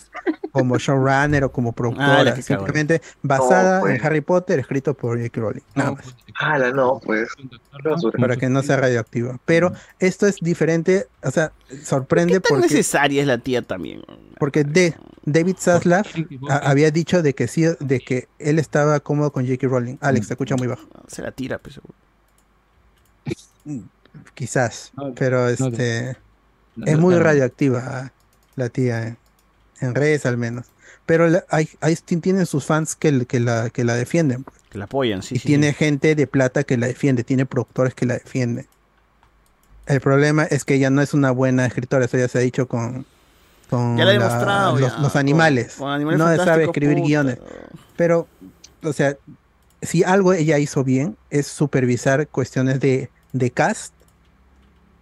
como 0.51 0.77
showrunner 0.77 1.43
o 1.43 1.51
como 1.51 1.69
Ah, 1.69 1.75
productora, 1.75 2.23
la 2.23 2.41
simplemente 2.41 3.01
basada 3.21 3.75
No, 3.77 3.81
pues. 3.81 3.95
en 3.99 4.05
Harry 4.05 4.21
Potter, 4.21 4.59
escrito 4.59 4.93
por 4.93 5.17
J.K. 5.17 5.41
Rowling. 5.41 5.61
nada 5.75 5.91
más, 5.91 6.15
Ala, 6.39 6.71
no, 6.71 6.99
pues. 7.03 7.29
Para 8.19 8.35
que 8.37 8.49
no 8.49 8.61
sea 8.63 8.77
radioactiva. 8.77 9.39
Pero 9.45 9.71
esto 9.99 10.27
es 10.27 10.37
diferente, 10.41 11.07
o 11.23 11.31
sea, 11.31 11.51
sorprende 11.83 12.33
¿Qué 12.33 12.39
tan 12.41 12.49
porque, 12.59 12.73
necesaria 12.73 13.21
es 13.21 13.27
la 13.27 13.37
tía 13.39 13.61
también? 13.61 14.01
porque 14.39 14.63
de, 14.63 14.95
David 15.25 15.55
Zaslav 15.59 16.05
había 16.49 16.91
dicho 16.91 17.21
de 17.23 17.33
que 17.33 17.47
sí, 17.47 17.65
de 17.79 17.99
que 17.99 18.27
él 18.39 18.59
estaba 18.59 18.99
cómodo 18.99 19.31
con 19.31 19.45
J.K. 19.45 19.67
Rowling. 19.67 19.97
Alex, 20.01 20.27
te 20.27 20.33
escucha 20.33 20.55
muy 20.55 20.67
bajo. 20.67 20.87
Se 21.07 21.21
la 21.21 21.31
tira, 21.31 21.57
pues 21.57 21.75
seguro. 21.75 21.93
Quizás, 24.33 24.91
No, 24.95 25.13
pero 25.13 25.41
no, 25.41 25.47
este 25.49 26.17
no, 26.75 26.85
es 26.85 26.97
muy 26.97 27.15
radioactiva 27.15 28.11
la 28.55 28.69
tía, 28.69 29.03
eh, 29.09 29.17
en 29.81 29.95
redes 29.95 30.25
al 30.25 30.37
menos. 30.37 30.67
Pero 31.05 31.27
la- 31.27 31.45
hay, 31.49 31.69
hay 31.81 31.95
ti- 31.95 32.17
tienen 32.17 32.45
sus 32.45 32.65
fans 32.65 32.95
que, 32.95 33.25
que 33.25 33.39
la 33.39 33.69
que 33.69 33.83
la 33.83 33.95
defienden 33.95 34.43
pues. 34.43 34.57
Que 34.69 34.77
la 34.77 34.85
apoyan, 34.85 35.23
sí, 35.23 35.35
y 35.35 35.39
sí. 35.39 35.47
tiene 35.47 35.73
gente 35.73 36.13
de 36.15 36.27
plata 36.27 36.63
que 36.63 36.77
la 36.77 36.87
defiende, 36.87 37.23
tiene 37.23 37.45
productores 37.45 37.93
que 37.93 38.05
la 38.05 38.15
defienden. 38.15 38.67
El 39.85 40.01
problema 40.01 40.43
es 40.43 40.65
que 40.65 40.73
ella 40.75 40.89
no 40.89 41.01
es 41.01 41.13
una 41.13 41.31
buena 41.31 41.65
escritora, 41.65 42.03
eso 42.05 42.17
ya 42.17 42.27
se 42.27 42.37
ha 42.39 42.41
dicho 42.41 42.67
con, 42.67 43.05
con 43.69 43.95
Ya 43.97 44.03
lo 44.03 44.11
he 44.11 44.17
la- 44.17 44.25
demostrado, 44.25 44.71
los, 44.77 44.91
ya, 44.91 44.97
los 44.99 45.11
con- 45.13 45.19
animales. 45.21 45.75
con 45.77 45.89
Animales 45.89 46.19
no 46.19 46.43
sabe 46.43 46.65
escribir 46.65 46.97
puta. 46.97 47.07
guiones. 47.07 47.37
Pero, 47.95 48.27
o 48.83 48.91
sea, 48.91 49.15
si 49.81 50.03
algo 50.03 50.33
ella 50.33 50.57
hizo 50.59 50.83
bien 50.83 51.15
es 51.29 51.47
supervisar 51.47 52.27
cuestiones 52.27 52.81
de, 52.81 53.09
de 53.31 53.51
cast 53.51 53.93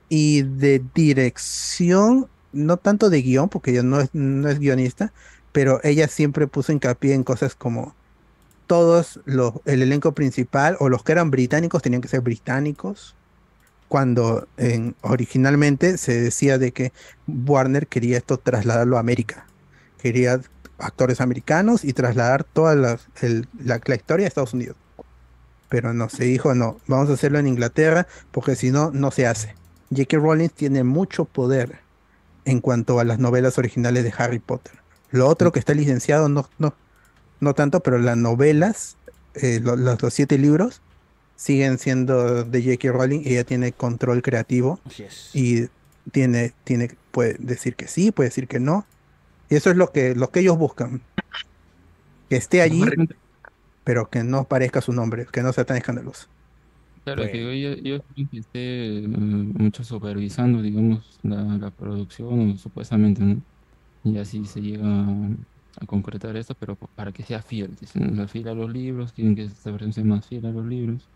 y 0.09 0.43
de 0.43 0.83
dirección, 0.93 2.27
no 2.56 2.77
tanto 2.77 3.09
de 3.11 3.22
guion, 3.22 3.50
porque 3.50 3.72
ella 3.72 3.84
no 3.84 4.01
es, 4.01 4.09
no 4.14 4.50
es 4.50 4.59
guionista, 4.59 5.14
pero 5.53 5.80
ella 5.84 6.08
siempre 6.09 6.48
puso 6.48 6.72
hincapié 6.74 7.14
en 7.16 7.24
cosas 7.25 7.56
como 7.56 7.95
todos 8.67 9.22
los, 9.25 9.53
el 9.66 9.82
elenco 9.84 10.14
principal 10.14 10.77
o 10.80 10.90
los 10.90 11.03
que 11.03 11.14
eran 11.14 11.32
británicos 11.32 11.82
tenían 11.84 12.01
que 12.01 12.08
ser 12.09 12.22
británicos, 12.22 13.17
cuando 13.88 14.48
en- 14.58 14.95
originalmente 15.01 15.98
se 15.98 16.19
decía 16.22 16.58
de 16.58 16.72
que 16.74 16.93
Warner 17.27 17.88
quería 17.88 18.17
esto 18.17 18.40
trasladarlo 18.40 18.98
a 18.98 19.01
América, 19.01 19.51
quería 19.98 20.42
actores 20.77 21.22
americanos 21.22 21.84
y 21.85 21.93
trasladar 21.93 22.43
toda 22.43 22.75
la, 22.75 23.00
la- 23.59 23.82
la 23.85 23.95
historia 23.95 24.25
a 24.25 24.30
Estados 24.30 24.53
Unidos. 24.53 24.77
Pero 25.69 25.93
no, 25.93 26.09
se 26.09 26.25
dijo 26.25 26.53
no, 26.56 26.82
vamos 26.88 27.09
a 27.09 27.14
hacerlo 27.14 27.40
en 27.40 27.48
Inglaterra 27.48 28.08
porque 28.32 28.56
si 28.56 28.72
no, 28.72 28.92
no 28.92 29.11
se 29.11 29.27
hace. 29.27 29.58
J.K. 29.92 30.17
Rowling 30.17 30.50
tiene 30.50 30.84
mucho 30.84 31.25
poder 31.25 31.84
en 32.45 32.61
cuanto 32.61 32.99
a 32.99 33.03
las 33.03 33.19
novelas 33.19 33.57
originales 33.57 34.03
de 34.03 34.14
Harry 34.17 34.40
Potter. 34.40 34.74
Lo 35.11 35.27
otro 35.27 35.51
que 35.51 35.59
está 35.59 35.74
licenciado 35.74 36.30
no, 36.30 36.49
no, 36.59 36.74
no 37.40 37.53
tanto, 37.53 37.80
pero 37.82 37.98
las 37.98 38.17
novelas, 38.17 38.98
eh, 39.35 39.59
lo- 39.61 39.75
los, 39.75 40.01
los 40.01 40.14
siete 40.14 40.38
libros, 40.38 40.82
siguen 41.35 41.77
siendo 41.80 42.43
de 42.45 42.64
J.K. 42.64 42.91
Rowling 42.91 43.22
ella 43.25 43.43
tiene 43.43 43.72
control 43.74 44.22
creativo 44.22 44.80
y 45.33 45.67
tiene, 46.11 46.53
tiene, 46.64 46.95
puede 47.11 47.35
decir 47.40 47.75
que 47.75 47.88
sí, 47.88 48.11
puede 48.11 48.30
decir 48.30 48.48
que 48.48 48.59
no. 48.59 48.85
Y 49.49 49.56
eso 49.56 49.69
es 49.69 49.75
lo 49.77 49.91
que, 49.91 50.15
lo 50.15 50.30
que 50.32 50.40
ellos 50.41 50.57
buscan. 50.57 51.01
Que 52.30 52.38
esté 52.38 52.61
allí, 52.61 52.82
pero 53.83 54.09
que 54.09 54.24
no 54.24 54.45
parezca 54.45 54.82
su 54.82 54.93
nombre, 54.93 55.27
que 55.32 55.43
no 55.43 55.53
sea 55.53 55.65
tan 55.65 55.77
escandaloso. 55.77 56.27
Claro, 57.06 57.30
que 57.30 57.61
yo, 57.61 57.75
yo 57.75 58.00
que 58.32 58.40
esté 58.40 58.98
eh, 59.03 59.08
mucho 59.08 59.84
supervisando, 59.84 60.59
digamos, 60.64 61.19
la, 61.22 61.43
la 61.59 61.69
producción, 61.69 62.58
supuestamente, 62.58 63.22
¿no? 63.24 63.43
Y 64.03 64.17
así 64.17 64.45
se 64.45 64.61
llega 64.61 64.85
a, 64.88 65.30
a 65.82 65.85
concretar 65.88 66.35
esto, 66.38 66.56
pero 66.56 66.77
para 66.77 67.11
que 67.14 67.24
sea 67.24 67.42
fiel, 67.43 67.75
dicen, 67.75 68.17
la 68.17 68.27
fiel 68.27 68.48
a 68.50 68.56
los 68.56 68.72
libros, 68.72 69.14
quieren 69.14 69.35
que 69.35 69.43
esta 69.45 69.72
versión 69.72 69.93
sea 69.93 70.03
más 70.06 70.27
fiel 70.27 70.45
a 70.48 70.51
los 70.51 70.66
libros, 70.66 71.11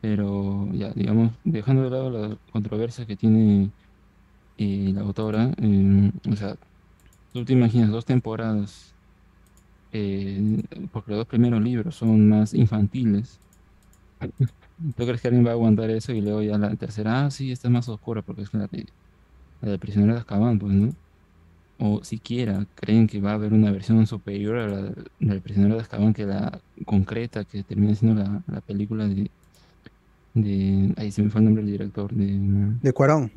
pero 0.00 0.68
ya, 0.72 0.92
digamos, 0.92 1.32
dejando 1.44 1.84
de 1.84 1.90
lado 1.90 2.10
la 2.10 2.38
controversia 2.52 3.06
que 3.06 3.16
tiene 3.16 3.72
eh, 4.58 4.92
la 4.94 5.02
autora, 5.02 5.52
eh, 5.58 6.12
o 6.30 6.36
sea, 6.36 6.56
tú 7.32 7.44
te 7.44 7.54
imaginas 7.54 7.90
dos 7.90 8.04
temporadas, 8.06 8.96
eh, 9.92 10.62
porque 10.92 11.12
los 11.12 11.18
dos 11.20 11.28
primeros 11.28 11.62
libros 11.62 11.96
son 11.96 12.28
más 12.28 12.54
infantiles. 12.54 13.42
¿Tú 14.96 15.04
crees 15.04 15.20
que 15.20 15.28
alguien 15.28 15.44
va 15.44 15.50
a 15.50 15.54
aguantar 15.54 15.90
eso 15.90 16.12
y 16.12 16.20
luego 16.20 16.42
ya 16.42 16.56
la 16.56 16.74
tercera, 16.76 17.26
ah, 17.26 17.30
sí, 17.30 17.50
esta 17.50 17.68
es 17.68 17.72
más 17.72 17.88
oscura 17.88 18.22
porque 18.22 18.42
es 18.42 18.54
la 18.54 18.66
de, 18.68 18.86
la 19.60 19.72
de 19.72 19.78
Prisionero 19.78 20.14
de 20.14 20.20
Azkaban, 20.20 20.58
pues, 20.58 20.72
¿no? 20.72 20.94
O 21.80 22.04
siquiera 22.04 22.64
creen 22.76 23.06
que 23.06 23.20
va 23.20 23.32
a 23.32 23.34
haber 23.34 23.52
una 23.52 23.70
versión 23.70 24.06
superior 24.06 24.56
a 24.58 24.68
la 24.68 24.92
del 25.18 25.40
Prisionero 25.40 25.74
de 25.74 25.82
Azkaban 25.82 26.14
que 26.14 26.26
la 26.26 26.60
concreta, 26.84 27.44
que 27.44 27.62
termina 27.62 27.94
siendo 27.94 28.22
la, 28.22 28.42
la 28.46 28.60
película 28.60 29.08
de, 29.08 29.30
de... 30.34 30.94
Ahí 30.96 31.10
se 31.10 31.22
me 31.22 31.30
fue 31.30 31.40
el 31.40 31.46
nombre 31.46 31.64
del 31.64 31.72
director, 31.72 32.12
de... 32.12 32.38
De 32.80 32.92
Cuarón. 32.92 33.32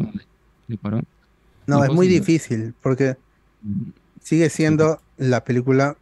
de 0.68 0.78
Cuarón. 0.78 1.06
No, 1.66 1.84
es 1.84 1.92
muy 1.92 2.08
difícil 2.08 2.74
porque 2.82 3.18
sigue 4.22 4.50
siendo 4.50 5.02
la 5.18 5.44
película 5.44 5.98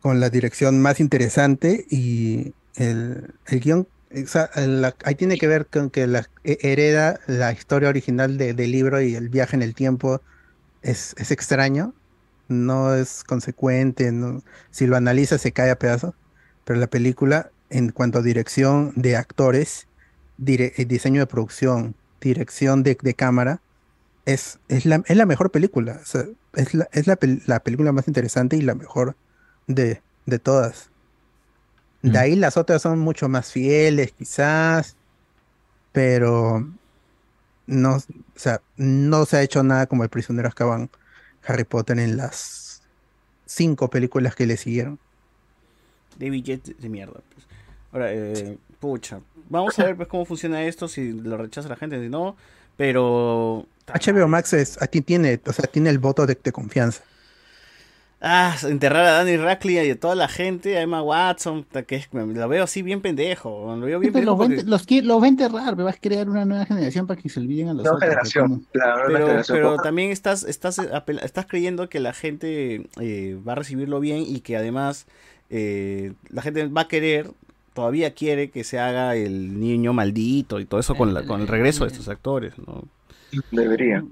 con 0.00 0.20
la 0.20 0.28
dirección 0.28 0.82
más 0.82 1.00
interesante 1.00 1.86
y 1.90 2.52
el, 2.74 3.34
guion, 3.46 3.88
o 4.10 4.26
sea, 4.26 4.50
la- 4.56 4.96
ahí 5.04 5.14
tiene 5.16 5.38
que 5.38 5.46
ver 5.48 5.68
con 5.68 5.90
que 5.90 6.06
la, 6.06 6.28
he- 6.44 6.58
hereda 6.62 7.20
la 7.26 7.52
historia 7.52 7.88
original 7.88 8.36
de- 8.38 8.54
del 8.54 8.70
libro 8.72 9.00
y 9.00 9.14
el 9.14 9.28
viaje 9.28 9.56
en 9.56 9.62
el 9.62 9.74
tiempo 9.74 10.22
es, 10.82 11.14
es 11.18 11.30
extraño, 11.30 11.94
no 12.48 12.94
es 12.94 13.24
consecuente, 13.24 14.12
no- 14.12 14.42
si 14.70 14.86
lo 14.86 14.96
analiza 14.96 15.38
se 15.38 15.52
cae 15.52 15.70
a 15.70 15.78
pedazos, 15.78 16.14
pero 16.64 16.78
la 16.80 16.88
película 16.88 17.52
en 17.70 17.90
cuanto 17.90 18.18
a 18.20 18.22
dirección 18.22 18.92
de 18.96 19.16
actores, 19.16 19.88
eh, 20.46 20.84
diseño 20.86 21.20
de 21.20 21.26
producción, 21.26 21.96
dirección 22.20 22.82
de, 22.82 22.96
de 23.02 23.14
cámara, 23.14 23.62
es, 24.26 24.60
es, 24.68 24.86
la, 24.86 25.02
es 25.06 25.16
la 25.16 25.26
mejor 25.26 25.50
película. 25.52 26.00
o 26.02 26.06
sea, 26.06 26.24
es 26.54 26.74
la, 26.74 26.88
es 26.92 27.06
la, 27.06 27.18
la 27.46 27.60
película 27.62 27.92
más 27.92 28.08
interesante 28.08 28.56
y 28.56 28.62
la 28.62 28.74
mejor 28.74 29.18
de, 29.66 30.02
de 30.26 30.38
todas. 30.38 30.90
De 32.04 32.18
ahí 32.18 32.36
las 32.36 32.58
otras 32.58 32.82
son 32.82 32.98
mucho 32.98 33.30
más 33.30 33.50
fieles, 33.50 34.12
quizás, 34.12 34.94
pero 35.90 36.68
no, 37.66 37.96
o 37.96 38.02
sea, 38.34 38.60
no 38.76 39.24
se 39.24 39.38
ha 39.38 39.42
hecho 39.42 39.62
nada 39.62 39.86
como 39.86 40.02
El 40.02 40.10
prisionero 40.10 40.42
de 40.42 40.48
Azkaban, 40.48 40.90
Harry 41.46 41.64
Potter 41.64 41.98
en 41.98 42.18
las 42.18 42.82
cinco 43.46 43.88
películas 43.88 44.34
que 44.34 44.44
le 44.44 44.58
siguieron. 44.58 44.98
David 46.18 46.44
Jet 46.44 46.76
de 46.76 46.88
mierda. 46.90 47.22
pues. 47.32 47.46
Ahora, 47.90 48.12
eh, 48.12 48.58
pucha. 48.80 49.20
Vamos 49.48 49.78
a 49.78 49.84
ver 49.84 49.96
pues 49.96 50.08
cómo 50.08 50.26
funciona 50.26 50.62
esto, 50.62 50.88
si 50.88 51.10
lo 51.10 51.38
rechaza 51.38 51.70
la 51.70 51.76
gente, 51.76 51.98
si 51.98 52.10
no. 52.10 52.36
Pero. 52.76 53.66
HBO 53.86 54.28
Max 54.28 54.52
es, 54.52 54.80
a 54.82 54.88
ti 54.88 55.00
tiene, 55.00 55.40
o 55.46 55.52
sea, 55.54 55.64
tiene 55.68 55.88
el 55.88 55.98
voto 55.98 56.26
de, 56.26 56.38
de 56.42 56.52
confianza. 56.52 57.02
Ah, 58.20 58.56
enterrar 58.62 59.04
a 59.04 59.10
Danny 59.12 59.36
Radcliffe 59.36 59.86
y 59.86 59.90
a 59.90 60.00
toda 60.00 60.14
la 60.14 60.28
gente, 60.28 60.78
a 60.78 60.80
Emma 60.82 61.02
Watson, 61.02 61.66
que 61.86 61.96
es- 61.96 62.08
lo 62.12 62.48
veo 62.48 62.64
así 62.64 62.80
bien 62.80 63.02
pendejo. 63.02 63.76
Lo 63.76 63.84
veo 63.84 63.98
bien 64.00 64.14
pendejo 64.14 64.30
los, 64.32 64.38
porque- 64.38 64.62
los, 64.62 65.04
los 65.04 65.20
va 65.20 65.24
a 65.26 65.28
enterrar, 65.28 65.76
me 65.76 65.82
vas 65.82 65.96
a 65.96 66.00
crear 66.00 66.30
una 66.30 66.46
nueva 66.46 66.64
generación 66.64 67.06
para 67.06 67.20
que 67.20 67.28
se 67.28 67.40
olviden 67.40 67.68
a 67.68 67.74
los 67.74 67.82
Nueva 67.82 67.96
otros. 67.96 68.08
generación, 68.08 68.66
claro, 68.72 68.94
nueva 68.96 69.08
pero, 69.12 69.26
generación. 69.26 69.58
pero 69.58 69.76
también 69.76 70.10
estás, 70.10 70.42
estás, 70.44 70.78
estás 71.22 71.46
creyendo 71.46 71.88
que 71.90 72.00
la 72.00 72.14
gente 72.14 72.86
eh, 72.98 73.38
va 73.46 73.52
a 73.52 73.56
recibirlo 73.56 74.00
bien 74.00 74.24
y 74.26 74.40
que 74.40 74.56
además 74.56 75.06
eh, 75.50 76.14
la 76.30 76.40
gente 76.40 76.66
va 76.68 76.82
a 76.82 76.88
querer, 76.88 77.30
todavía 77.74 78.14
quiere 78.14 78.50
que 78.50 78.64
se 78.64 78.78
haga 78.78 79.16
el 79.16 79.60
niño 79.60 79.92
maldito 79.92 80.60
y 80.60 80.64
todo 80.64 80.80
eso 80.80 80.94
con, 80.94 81.12
la- 81.12 81.26
con 81.26 81.42
el 81.42 81.48
regreso 81.48 81.84
de 81.84 81.90
estos 81.90 82.08
actores, 82.08 82.54
¿no? 82.58 82.84
Debería. 83.50 84.02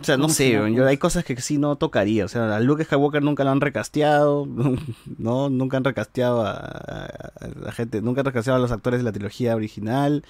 O 0.00 0.04
sea, 0.04 0.16
no 0.16 0.22
¿Cómo 0.24 0.34
se 0.34 0.50
sé, 0.50 0.72
yo, 0.74 0.86
hay 0.86 0.96
cosas 0.98 1.24
que 1.24 1.36
sí 1.40 1.58
no 1.58 1.76
tocaría. 1.76 2.24
O 2.24 2.28
sea, 2.28 2.54
a 2.56 2.60
Luke 2.60 2.84
Skywalker 2.84 3.22
nunca 3.22 3.44
lo 3.44 3.50
han 3.50 3.60
recasteado, 3.60 4.46
¿no? 5.18 5.50
Nunca 5.50 5.76
han 5.76 5.84
recasteado 5.84 6.42
a, 6.42 6.52
a- 6.52 7.06
a 7.40 7.48
la 7.60 7.72
gente, 7.72 8.00
nunca 8.00 8.20
han 8.22 8.26
recasteado 8.26 8.58
a 8.58 8.62
los 8.62 8.72
actores 8.72 9.00
de 9.00 9.04
la 9.04 9.12
trilogía 9.12 9.54
original. 9.56 10.24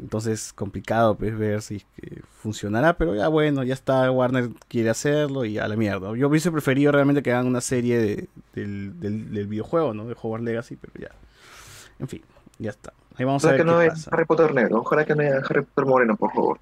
Entonces, 0.00 0.52
complicado 0.52 1.16
pues 1.16 1.38
ver 1.38 1.62
si 1.62 1.76
es 1.76 1.86
que 1.96 2.22
funcionará, 2.40 2.96
pero 2.96 3.14
ya 3.14 3.28
bueno, 3.28 3.62
ya 3.62 3.74
está, 3.74 4.10
Warner 4.10 4.48
quiere 4.66 4.90
hacerlo 4.90 5.44
y 5.44 5.58
a 5.58 5.68
la 5.68 5.76
mierda. 5.76 6.16
Yo 6.16 6.28
hubiese 6.28 6.50
preferido 6.50 6.90
realmente 6.90 7.22
que 7.22 7.30
hagan 7.30 7.46
una 7.46 7.60
serie 7.60 7.98
de- 7.98 8.28
del, 8.54 8.98
del- 8.98 9.32
del 9.32 9.46
videojuego, 9.46 9.94
¿no? 9.94 10.06
De 10.06 10.16
Hogwarts 10.20 10.44
Legacy, 10.44 10.76
pero 10.76 10.92
ya. 10.98 11.10
En 12.00 12.08
fin, 12.08 12.22
ya 12.58 12.70
está. 12.70 12.92
Ahí 13.14 13.24
vamos 13.26 13.44
a 13.44 13.48
Ojalá 13.48 13.56
ver 13.58 13.66
que 13.66 13.72
no 13.72 13.78
qué 13.80 13.88
pasa. 13.90 14.10
Harry 14.12 14.24
Potter 14.24 14.54
negro. 14.54 14.78
Ojalá 14.80 15.04
que 15.04 15.14
no 15.14 15.22
haya 15.22 15.36
Harry 15.48 15.62
Potter 15.62 15.86
moreno, 15.86 16.16
por 16.16 16.32
favor. 16.32 16.58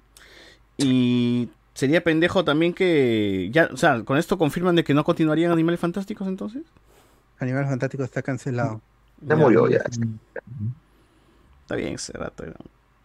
Y 0.77 1.49
sería 1.73 2.03
pendejo 2.03 2.43
también 2.43 2.73
que 2.73 3.49
ya, 3.51 3.69
o 3.71 3.77
sea, 3.77 4.03
con 4.03 4.17
esto 4.17 4.37
confirman 4.37 4.75
de 4.75 4.83
que 4.83 4.93
no 4.93 5.03
continuarían 5.03 5.51
Animales 5.51 5.79
Fantásticos 5.79 6.27
entonces. 6.27 6.63
Animal 7.39 7.65
Fantástico 7.65 8.03
está 8.03 8.21
cancelado. 8.21 8.81
Ya 9.21 9.35
murió, 9.35 9.67
ya. 9.69 9.81
Está 11.61 11.75
bien 11.75 11.95
ese 11.95 12.13
rato. 12.13 12.45
¿no? 12.45 12.53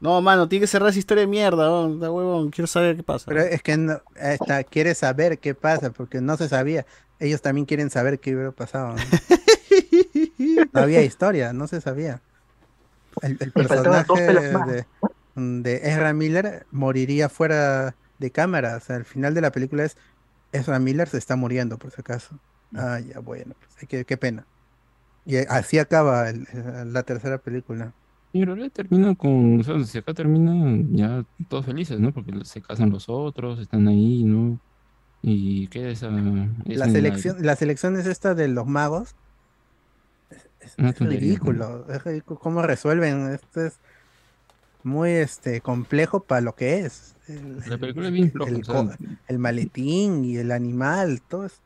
No, 0.01 0.21
mano, 0.21 0.49
tiene 0.49 0.63
que 0.63 0.67
cerrar 0.67 0.91
esa 0.91 0.99
historia 0.99 1.23
de 1.23 1.27
mierda, 1.27 1.65
da 1.65 2.11
huevón, 2.11 2.51
quiero 2.51 2.67
saber 2.67 2.97
qué 2.97 3.03
pasa. 3.03 3.25
Pero 3.29 3.41
es 3.41 3.63
que 3.63 3.77
no, 3.77 4.01
esta, 4.17 4.63
quiere 4.65 4.95
saber 4.95 5.39
qué 5.39 5.55
pasa, 5.55 5.91
porque 5.91 6.21
no 6.21 6.37
se 6.37 6.49
sabía. 6.49 6.85
Ellos 7.19 7.41
también 7.41 7.65
quieren 7.65 7.89
saber 7.89 8.21
qué 8.21 8.35
hubiera 8.35 8.53
pasado. 8.53 8.95
¿no? 8.95 9.03
No 10.73 10.81
había 10.83 11.03
historia, 11.03 11.53
no 11.53 11.67
se 11.67 11.81
sabía. 11.81 12.21
El, 13.23 13.37
personaje 13.37 14.15
de, 14.15 14.87
de 15.35 15.77
Ezra 15.77 16.13
Miller 16.13 16.67
moriría 16.71 17.29
fuera 17.29 17.95
de 18.19 18.33
cámara. 18.33 18.77
O 18.77 18.81
sea, 18.81 18.97
al 18.97 19.05
final 19.05 19.35
de 19.35 19.41
la 19.43 19.53
película 19.53 19.85
es 19.85 19.97
Ezra 20.53 20.79
Miller 20.81 21.09
se 21.09 21.19
está 21.19 21.37
muriendo, 21.37 21.79
por 21.79 21.93
si 21.93 22.01
acaso. 22.01 22.41
Ah, 22.75 23.01
ya, 23.01 23.21
bueno, 23.21 23.55
pues, 23.61 23.89
qué, 23.89 24.05
qué 24.05 24.17
pena. 24.19 24.49
Y 25.25 25.39
así 25.39 25.79
acaba 25.79 26.31
el- 26.31 26.47
el- 26.53 26.93
la 26.93 27.03
tercera 27.05 27.39
película. 27.39 27.95
Y 28.33 28.41
en 28.43 28.47
realidad 28.49 28.71
termina 28.73 29.15
con, 29.15 29.61
o 29.61 29.63
sea, 29.63 29.83
si 29.85 29.99
acá 29.99 30.13
termina 30.13 30.77
ya 30.91 31.25
todos 31.49 31.65
felices, 31.65 31.99
¿no? 32.01 32.13
Porque 32.13 32.33
se 32.45 32.61
casan 32.61 32.91
los 32.91 33.09
otros, 33.09 33.59
están 33.61 33.89
ahí, 33.89 34.25
¿no? 34.25 34.61
Y 35.23 35.69
queda 35.69 35.91
esa... 35.91 36.09
esa 36.11 36.55
La 36.67 36.89
selección, 36.89 37.37
la 37.45 37.57
selección 37.57 37.97
es 37.97 38.07
esta 38.07 38.35
de 38.35 38.49
los 38.49 38.67
magos. 38.67 39.17
Es 40.59 40.77
tontería, 40.99 41.39
ridículo, 41.39 41.89
es 41.89 42.05
ridículo 42.05 42.39
cómo 42.41 42.63
resuelven. 42.63 43.33
Esto 43.33 43.65
es 43.65 43.81
muy 44.87 45.11
este 45.11 45.61
complejo 45.61 46.21
para 46.21 46.41
lo 46.41 46.55
que 46.55 46.81
es. 46.81 47.15
El, 47.29 47.59
La 47.67 47.77
película 47.77 48.07
es 48.07 48.13
bien 48.13 48.31
floja, 48.31 48.51
el 48.51 48.61
o 48.63 48.65
sea, 48.65 48.75
co- 48.75 48.93
el 49.29 49.39
maletín 49.39 50.25
y 50.25 50.37
el 50.39 50.53
animal, 50.53 51.21
todo 51.29 51.47
es. 51.47 51.61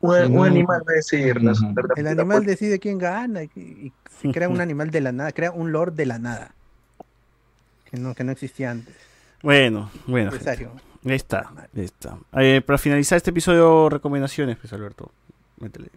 Un, 0.00 0.14
animal 0.46 0.80
va 0.80 0.92
a 0.92 0.96
decir. 0.96 1.42
las- 1.42 1.60
Ujú. 1.60 1.74
la- 1.74 1.82
la- 1.82 1.94
El 2.00 2.06
animal 2.18 2.44
decide 2.44 2.78
quién 2.78 2.98
gana 2.98 3.42
y, 3.44 3.50
y 3.54 3.92
se 4.20 4.32
crea 4.32 4.48
un 4.48 4.60
animal 4.60 4.90
de 4.90 5.00
la 5.00 5.12
nada, 5.12 5.32
crea 5.32 5.52
un 5.52 5.72
lord 5.72 5.92
de 5.92 6.06
la 6.06 6.18
nada. 6.18 6.54
Que 7.90 7.98
no, 7.98 8.14
que 8.14 8.24
no 8.24 8.32
existía 8.32 8.70
antes. 8.70 8.94
Bueno, 9.42 9.90
bueno. 10.06 10.30
Ahí 10.32 11.14
está, 11.14 11.40
ahí 11.74 11.84
está. 11.84 12.18
Eh, 12.32 12.60
para 12.66 12.78
finalizar 12.78 13.16
este 13.16 13.30
episodio, 13.30 13.88
recomendaciones, 13.88 14.56
pues 14.58 14.72
Alberto. 14.72 15.12
Métele. 15.58 15.88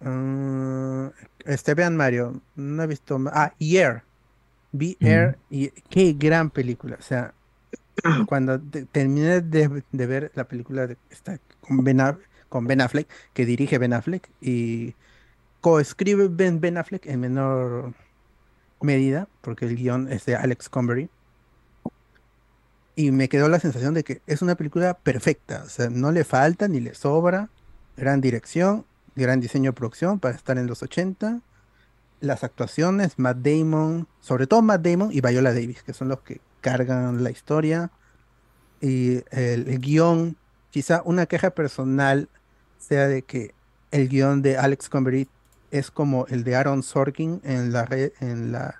Mm, 0.00 1.06
este, 1.44 1.74
vean 1.74 1.96
Mario, 1.96 2.40
no 2.56 2.82
he 2.82 2.86
visto. 2.86 3.18
Ah, 3.32 3.52
Year. 3.58 4.02
Vi 4.78 4.96
Air 5.00 5.38
y 5.50 5.70
qué 5.90 6.14
gran 6.14 6.50
película. 6.50 6.96
O 6.98 7.02
sea, 7.02 7.34
cuando 8.28 8.60
te- 8.60 8.84
terminé 8.86 9.40
de, 9.40 9.82
ver 9.92 10.32
la 10.34 10.44
película 10.48 10.86
de, 10.86 10.96
esta, 11.10 11.38
con, 11.60 11.84
ben 11.84 12.80
Affleck, 12.80 13.08
que 13.34 13.46
dirige 13.46 13.78
Ben 13.78 13.92
Affleck 13.92 14.30
y 14.40 14.94
coescribe 15.60 16.28
Ben, 16.28 16.78
Affleck 16.78 17.06
en 17.06 17.20
menor 17.20 17.94
medida, 18.80 19.28
porque 19.40 19.66
el 19.66 19.76
guion 19.76 20.12
es 20.12 20.24
de 20.26 20.36
Alex 20.36 20.68
Combery. 20.68 21.10
Y 22.94 23.10
me 23.10 23.28
quedó 23.28 23.48
la 23.48 23.60
sensación 23.60 23.94
de 23.94 24.04
que 24.04 24.22
es 24.26 24.40
una 24.42 24.54
película 24.54 24.94
perfecta, 24.94 25.62
o 25.66 25.68
sea, 25.68 25.90
no 25.90 26.12
le 26.12 26.24
falta 26.24 26.66
ni 26.68 26.80
le 26.80 26.94
sobra. 26.94 27.50
Gran 27.96 28.20
dirección, 28.20 28.86
gran 29.14 29.40
diseño 29.40 29.70
de 29.70 29.74
producción 29.74 30.18
para 30.20 30.34
estar 30.36 30.58
en 30.58 30.66
los 30.66 30.82
80. 30.82 31.42
Las 32.20 32.44
actuaciones, 32.44 33.18
Matt 33.18 33.38
Damon, 33.38 34.08
sobre 34.20 34.46
todo 34.46 34.62
Matt 34.62 34.82
Damon 34.82 35.10
y 35.12 35.20
Viola 35.20 35.52
Davis, 35.52 35.82
que 35.82 35.92
son 35.92 36.08
los 36.08 36.20
que 36.20 36.40
cargan 36.60 37.22
la 37.22 37.30
historia. 37.30 37.90
Y 38.80 39.22
el, 39.30 39.68
el 39.68 39.78
guion, 39.78 40.36
quizá 40.70 41.02
una 41.04 41.26
queja 41.26 41.50
personal 41.50 42.28
sea 42.78 43.08
de 43.08 43.22
que 43.22 43.54
el 43.90 44.08
guion 44.08 44.42
de 44.42 44.56
Alex 44.56 44.88
Convery 44.88 45.28
es 45.70 45.90
como 45.90 46.26
el 46.28 46.44
de 46.44 46.56
Aaron 46.56 46.82
Sorkin 46.82 47.40
en 47.44 47.72
la 47.72 47.84
red, 47.84 48.12
en 48.20 48.52
la 48.52 48.76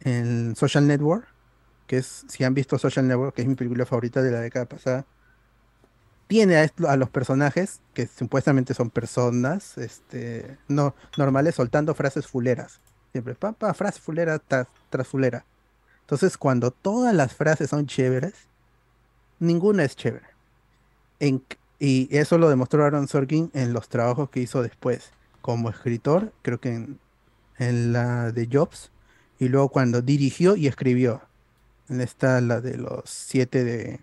en 0.00 0.54
Social 0.56 0.86
Network, 0.86 1.26
que 1.86 1.98
es, 1.98 2.24
si 2.28 2.44
han 2.44 2.54
visto 2.54 2.78
Social 2.78 3.06
Network, 3.06 3.34
que 3.34 3.42
es 3.42 3.48
mi 3.48 3.54
película 3.54 3.86
favorita 3.86 4.22
de 4.22 4.30
la 4.30 4.40
década 4.40 4.66
pasada, 4.66 5.06
tiene 6.28 6.56
a, 6.56 6.96
los 6.96 7.10
personajes, 7.10 7.80
que 7.94 8.06
supuestamente 8.06 8.74
son 8.74 8.90
personas 8.90 9.78
este, 9.78 10.58
no, 10.68 10.94
normales, 11.16 11.56
soltando 11.56 11.94
frases 11.94 12.26
fuleras. 12.26 12.80
Siempre, 13.12 13.34
pa, 13.34 13.52
pa, 13.52 13.72
frase 13.74 13.98
fulera 13.98 14.38
tras, 14.38 15.08
fulera. 15.08 15.44
Entonces, 16.02 16.36
cuando 16.36 16.70
todas 16.70 17.14
las 17.14 17.34
frases 17.34 17.70
son 17.70 17.86
chéveres, 17.86 18.34
ninguna 19.40 19.84
es 19.84 19.96
chévere. 19.96 20.26
Y 21.78 22.08
eso 22.16 22.38
lo 22.38 22.50
demostró 22.50 22.84
Aaron 22.84 23.08
Sorkin 23.08 23.50
en 23.54 23.72
los 23.72 23.88
trabajos 23.88 24.28
que 24.30 24.40
hizo 24.40 24.62
después, 24.62 25.10
como 25.40 25.70
escritor, 25.70 26.32
creo 26.42 26.60
que 26.60 26.74
en, 26.74 26.98
en 27.58 27.92
la 27.92 28.32
de 28.32 28.48
Jobs, 28.52 28.90
y 29.38 29.48
luego 29.48 29.70
cuando 29.70 30.02
dirigió 30.02 30.56
y 30.56 30.66
escribió. 30.66 31.22
En 31.88 32.02
esta, 32.02 32.42
la 32.42 32.60
de 32.60 32.76
los 32.76 33.08
siete 33.08 33.64
de. 33.64 34.00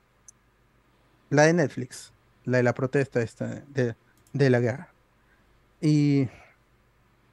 La 1.30 1.44
de 1.44 1.54
Netflix, 1.54 2.12
la 2.46 2.58
de 2.58 2.64
la 2.64 2.74
protesta 2.74 3.22
esta 3.22 3.64
de, 3.74 3.96
de 4.34 4.50
la 4.50 4.60
guerra. 4.60 4.90
Y 5.82 6.28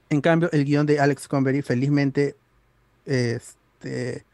en 0.09 0.21
cambio, 0.21 0.49
el 0.51 0.65
guion 0.65 0.85
de 0.85 0.99
Alex 0.99 1.27
Convery, 1.27 1.61
felizmente, 1.61 2.35
este, 3.05 4.25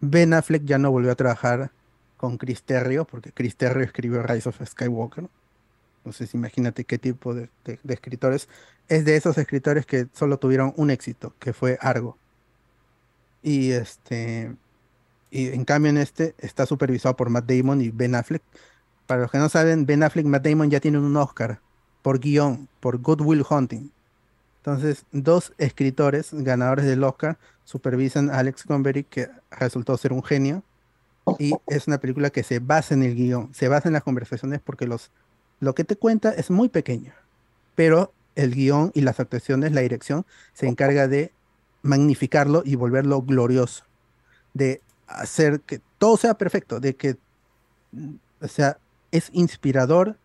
Ben 0.00 0.34
Affleck 0.34 0.64
ya 0.64 0.78
no 0.78 0.90
volvió 0.90 1.12
a 1.12 1.16
trabajar 1.16 1.70
con 2.16 2.38
Chris 2.38 2.62
Terrio, 2.62 3.04
porque 3.04 3.32
Chris 3.32 3.56
Terrio 3.56 3.84
escribió 3.84 4.22
Rise 4.22 4.48
of 4.48 4.60
Skywalker. 4.64 5.28
Entonces, 5.98 6.34
imagínate 6.34 6.84
qué 6.84 6.98
tipo 6.98 7.34
de 7.34 7.50
escritores. 7.88 8.48
Es 8.88 9.04
de 9.04 9.16
esos 9.16 9.36
escritores 9.38 9.86
que 9.86 10.08
solo 10.12 10.38
tuvieron 10.38 10.72
un 10.76 10.90
éxito, 10.90 11.34
que 11.38 11.52
fue 11.52 11.78
Argo. 11.80 12.16
Y 13.42 13.72
este. 13.72 14.54
Y 15.30 15.48
en 15.48 15.64
cambio, 15.64 15.90
en 15.90 15.98
este 15.98 16.34
está 16.38 16.66
supervisado 16.66 17.16
por 17.16 17.30
Matt 17.30 17.50
Damon 17.50 17.80
y 17.80 17.90
Ben 17.90 18.14
Affleck. 18.14 18.42
Para 19.08 19.22
los 19.22 19.30
que 19.30 19.38
no 19.38 19.48
saben, 19.48 19.86
Ben 19.86 20.02
Affleck 20.02 20.26
y 20.26 20.28
Matt 20.28 20.44
Damon 20.44 20.68
ya 20.68 20.80
tienen 20.80 21.00
un 21.00 21.16
Oscar 21.16 21.60
por 22.02 22.20
guion, 22.20 22.68
por 22.78 22.98
Good 22.98 23.22
Will 23.22 23.42
Hunting. 23.48 23.90
Entonces, 24.58 25.06
dos 25.12 25.54
escritores 25.56 26.28
ganadores 26.30 26.84
del 26.84 27.02
Oscar 27.02 27.38
supervisan 27.64 28.28
a 28.28 28.40
Alex 28.40 28.64
Convery, 28.64 29.04
que 29.04 29.30
resultó 29.50 29.96
ser 29.96 30.12
un 30.12 30.22
genio. 30.22 30.62
Y 31.38 31.54
es 31.68 31.86
una 31.86 31.96
película 31.96 32.28
que 32.28 32.42
se 32.42 32.58
basa 32.58 32.92
en 32.92 33.02
el 33.02 33.14
guion, 33.14 33.48
se 33.54 33.68
basa 33.68 33.88
en 33.88 33.94
las 33.94 34.02
conversaciones 34.02 34.60
porque 34.62 34.86
los, 34.86 35.10
lo 35.58 35.74
que 35.74 35.84
te 35.84 35.96
cuenta 35.96 36.30
es 36.32 36.50
muy 36.50 36.68
pequeño. 36.68 37.14
Pero 37.74 38.12
el 38.34 38.54
guion 38.54 38.92
y 38.94 39.00
las 39.00 39.20
actuaciones, 39.20 39.72
la 39.72 39.80
dirección, 39.80 40.26
se 40.52 40.68
encarga 40.68 41.08
de 41.08 41.32
magnificarlo 41.80 42.62
y 42.62 42.74
volverlo 42.74 43.22
glorioso. 43.22 43.84
De 44.52 44.82
hacer 45.06 45.60
que 45.60 45.80
todo 45.96 46.18
sea 46.18 46.34
perfecto, 46.34 46.78
de 46.78 46.94
que, 46.94 47.16
o 48.42 48.48
sea, 48.48 48.76
es 49.12 49.30
inspirador, 49.32 50.18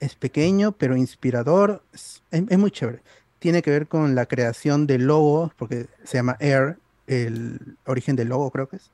es 0.00 0.14
pequeño, 0.14 0.72
pero 0.72 0.96
inspirador, 0.96 1.82
es, 1.92 2.22
muy 2.58 2.70
chévere. 2.70 3.02
Tiene 3.38 3.62
que 3.62 3.70
ver 3.70 3.86
con 3.86 4.14
la 4.14 4.26
creación 4.26 4.86
del 4.86 5.06
logo, 5.06 5.52
porque 5.56 5.88
se 6.04 6.18
llama 6.18 6.36
Air, 6.40 6.78
el 7.06 7.76
origen 7.86 8.16
del 8.16 8.28
logo 8.28 8.50
creo 8.50 8.68
que 8.68 8.76
es, 8.76 8.90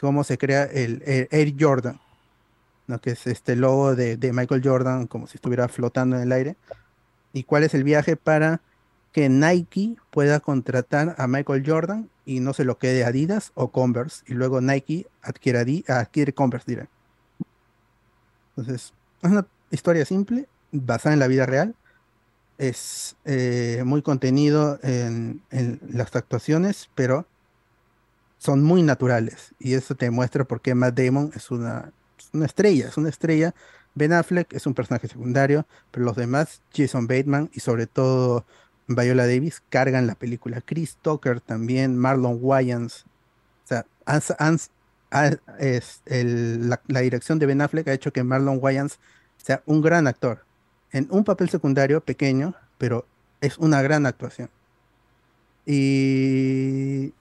cómo 0.00 0.24
se 0.24 0.36
crea 0.36 0.64
el 0.64 1.02
Air, 1.06 1.54
Jordan, 1.58 2.00
¿no? 2.86 3.00
que 3.00 3.10
es 3.10 3.26
este 3.26 3.56
logo 3.56 3.94
de, 3.94 4.18
Michael 4.32 4.62
Jordan 4.64 5.06
como 5.06 5.26
si 5.26 5.36
estuviera 5.36 5.68
flotando 5.68 6.16
en 6.16 6.22
el 6.22 6.32
aire, 6.32 6.56
y 7.32 7.44
cuál 7.44 7.64
es 7.64 7.74
el 7.74 7.84
viaje 7.84 8.16
para 8.16 8.60
que 9.12 9.28
Nike 9.28 9.96
pueda 10.10 10.40
contratar 10.40 11.14
a 11.18 11.26
Michael 11.26 11.64
Jordan 11.66 12.08
y 12.24 12.40
no 12.40 12.52
se 12.52 12.64
lo 12.64 12.78
quede 12.78 13.04
Adidas 13.04 13.52
o 13.54 13.70
Converse, 13.70 14.24
y 14.26 14.34
luego 14.34 14.60
Nike 14.60 15.06
adquiere, 15.22 15.84
adquiere 15.88 16.32
Converse 16.32 16.70
direct. 16.70 16.90
Entonces, 18.56 18.92
es 19.22 19.30
una 19.30 19.46
historia 19.70 20.04
simple, 20.04 20.48
basada 20.72 21.14
en 21.14 21.20
la 21.20 21.28
vida 21.28 21.46
real. 21.46 21.74
Es 22.58 23.16
eh, 23.24 23.82
muy 23.84 24.02
contenido 24.02 24.78
en, 24.82 25.42
las 25.90 26.14
actuaciones, 26.14 26.90
pero 26.94 27.26
son 28.38 28.62
muy 28.62 28.82
naturales. 28.82 29.54
Y 29.58 29.74
eso 29.74 29.94
te 29.94 30.10
muestra 30.10 30.44
por 30.44 30.60
qué 30.60 30.74
Matt 30.74 30.98
Damon 30.98 31.30
es 31.34 31.50
una, 31.50 31.92
es 32.18 32.30
una 32.32 32.46
estrella, 32.46 32.88
es 32.88 32.96
una 32.96 33.08
estrella. 33.08 33.54
Ben 33.94 34.12
Affleck 34.12 34.52
es 34.52 34.66
un 34.66 34.74
personaje 34.74 35.08
secundario, 35.08 35.66
pero 35.90 36.04
los 36.06 36.16
demás, 36.16 36.62
Jason 36.74 37.06
Bateman 37.06 37.50
y 37.52 37.60
sobre 37.60 37.86
todo 37.86 38.46
Viola 38.86 39.26
Davis, 39.26 39.62
cargan 39.68 40.06
la 40.06 40.14
película. 40.14 40.60
Chris 40.60 40.96
Tucker 41.02 41.40
también, 41.40 41.96
Marlon 41.96 42.38
Wayans. 42.40 43.04
O 43.64 43.66
sea, 43.66 43.86
han- 44.06 44.58
ha- 45.12 45.38
es 45.58 46.02
el- 46.06 46.68
la, 46.70 46.80
la 46.88 47.00
dirección 47.00 47.38
de 47.38 47.46
Ben 47.46 47.60
Affleck 47.62 47.88
ha 47.88 47.92
hecho 47.94 48.12
que 48.12 48.24
Marlon 48.24 48.58
Wayans 48.60 48.98
sea 49.38 49.62
un 49.66 49.82
gran 49.82 50.06
actor. 50.08 50.44
En 50.92 51.08
un 51.10 51.24
papel 51.24 51.50
secundario 51.50 52.00
pequeño, 52.02 52.54
pero 52.78 53.06
es 53.40 53.58
una 53.58 53.82
gran 53.82 54.06
actuación. 54.06 54.50
Y 55.64 57.12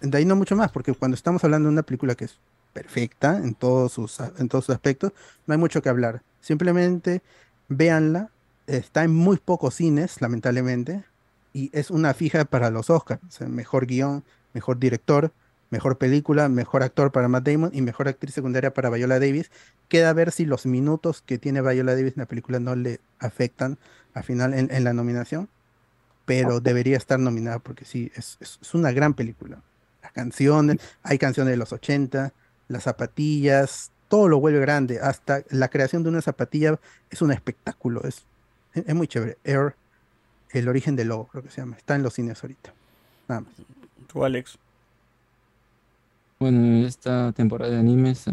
de 0.00 0.18
ahí 0.18 0.24
no 0.24 0.36
mucho 0.36 0.56
más, 0.56 0.70
porque 0.72 0.92
cuando 0.94 1.14
estamos 1.14 1.42
hablando 1.44 1.68
de 1.68 1.72
una 1.74 1.82
película 1.82 2.14
que 2.14 2.26
es 2.26 2.38
perfecta 2.72 3.36
en 3.38 3.54
todos 3.54 3.92
sus, 3.92 4.18
en 4.20 4.48
todos 4.48 4.66
sus 4.66 4.74
aspectos, 4.74 5.12
no 5.46 5.54
hay 5.54 5.58
mucho 5.58 5.82
que 5.82 5.88
hablar. 5.88 6.22
Simplemente 6.40 7.22
véanla. 7.68 8.30
Está 8.66 9.04
en 9.04 9.12
muy 9.14 9.38
pocos 9.38 9.74
cines, 9.74 10.20
lamentablemente, 10.20 11.04
y 11.52 11.70
es 11.72 11.90
una 11.90 12.14
fija 12.14 12.44
para 12.44 12.70
los 12.70 12.90
Oscars. 12.90 13.20
O 13.28 13.30
sea, 13.30 13.48
mejor 13.48 13.86
guion, 13.86 14.24
mejor 14.54 14.78
director, 14.78 15.32
mejor 15.72 15.98
película, 15.98 16.48
mejor 16.50 16.84
actor 16.84 17.12
para 17.12 17.28
Matt 17.28 17.48
Damon 17.48 17.72
y 17.74 17.82
mejor 17.82 18.08
actriz 18.08 18.34
secundaria 18.36 18.74
para 18.74 18.90
Viola 18.90 19.18
Davis. 19.20 19.50
Queda 19.88 20.14
ver 20.14 20.32
si 20.32 20.46
los 20.46 20.66
minutos 20.66 21.22
que 21.26 21.38
tiene 21.38 21.62
Viola 21.62 21.96
Davis 21.96 22.14
en 22.16 22.20
la 22.22 22.26
película 22.28 22.60
no 22.60 22.76
le 22.76 23.00
afectan 23.20 23.78
al 24.14 24.24
final 24.24 24.54
en, 24.54 24.70
en 24.72 24.84
la 24.84 24.94
nominación, 24.94 25.50
pero 26.24 26.60
debería 26.60 26.96
estar 26.96 27.18
nominada 27.18 27.58
porque 27.58 27.84
sí, 27.84 28.10
es, 28.14 28.38
es- 28.40 28.58
es 28.62 28.74
una 28.74 28.92
gran 28.92 29.14
película. 29.14 29.62
Las 30.02 30.12
canciones, 30.12 30.78
hay 31.02 31.18
canciones 31.18 31.52
de 31.52 31.56
los 31.56 31.72
80, 31.72 32.32
las 32.68 32.84
zapatillas, 32.84 33.92
todo 34.08 34.28
lo 34.28 34.40
vuelve 34.40 34.60
grande, 34.60 35.00
hasta 35.00 35.42
la 35.50 35.68
creación 35.68 36.02
de 36.02 36.10
una 36.10 36.22
zapatilla 36.22 36.78
es 37.10 37.22
un 37.22 37.32
espectáculo, 37.32 38.02
es, 38.04 38.26
es, 38.74 38.94
muy 38.94 39.08
chévere. 39.08 39.38
Air, 39.44 39.74
el 40.50 40.68
origen 40.68 40.96
del 40.96 41.08
logo, 41.08 41.28
creo 41.28 41.42
que 41.42 41.50
se 41.50 41.60
llama, 41.62 41.76
está 41.76 41.94
en 41.96 42.02
los 42.02 42.14
cines 42.14 42.42
ahorita. 42.42 42.74
Nada 43.28 43.42
más. 43.42 43.54
Tú, 44.08 44.24
Alex. 44.24 44.58
Bueno, 46.42 46.84
esta 46.84 47.30
temporada 47.30 47.70
de 47.70 47.78
animes 47.78 48.26
ha 48.26 48.32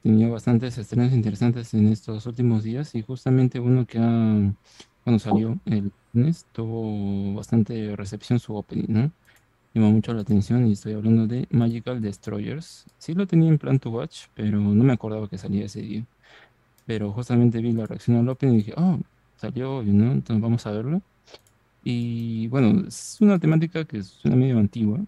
tenido 0.00 0.30
bastantes 0.30 0.78
estrenos 0.78 1.12
interesantes 1.12 1.74
en 1.74 1.88
estos 1.88 2.24
últimos 2.26 2.62
días 2.62 2.94
y 2.94 3.02
justamente 3.02 3.58
uno 3.58 3.84
que 3.84 3.98
ha, 3.98 4.54
cuando 5.02 5.18
salió 5.18 5.58
el 5.64 5.90
lunes 6.12 6.46
tuvo 6.52 7.34
bastante 7.34 7.96
recepción 7.96 8.38
su 8.38 8.54
opening, 8.54 8.86
¿no? 8.86 9.10
Llamó 9.74 9.90
mucho 9.90 10.14
la 10.14 10.20
atención 10.20 10.68
y 10.68 10.74
estoy 10.74 10.92
hablando 10.92 11.26
de 11.26 11.48
Magical 11.50 12.00
Destroyers. 12.00 12.84
Sí 12.98 13.12
lo 13.14 13.26
tenía 13.26 13.48
en 13.48 13.58
plan 13.58 13.80
to 13.80 13.90
watch, 13.90 14.26
pero 14.36 14.60
no 14.60 14.84
me 14.84 14.92
acordaba 14.92 15.28
que 15.28 15.36
salía 15.36 15.64
ese 15.64 15.82
día. 15.82 16.04
Pero 16.86 17.10
justamente 17.10 17.60
vi 17.60 17.72
la 17.72 17.86
reacción 17.86 18.18
al 18.18 18.28
opening 18.28 18.54
y 18.54 18.56
dije, 18.58 18.74
oh, 18.76 19.00
salió 19.36 19.78
hoy, 19.78 19.86
¿no? 19.86 20.12
Entonces 20.12 20.40
vamos 20.40 20.64
a 20.64 20.70
verlo. 20.70 21.02
Y 21.82 22.46
bueno, 22.46 22.86
es 22.86 23.16
una 23.20 23.40
temática 23.40 23.84
que 23.84 24.04
suena 24.04 24.36
medio 24.36 24.60
antigua. 24.60 25.00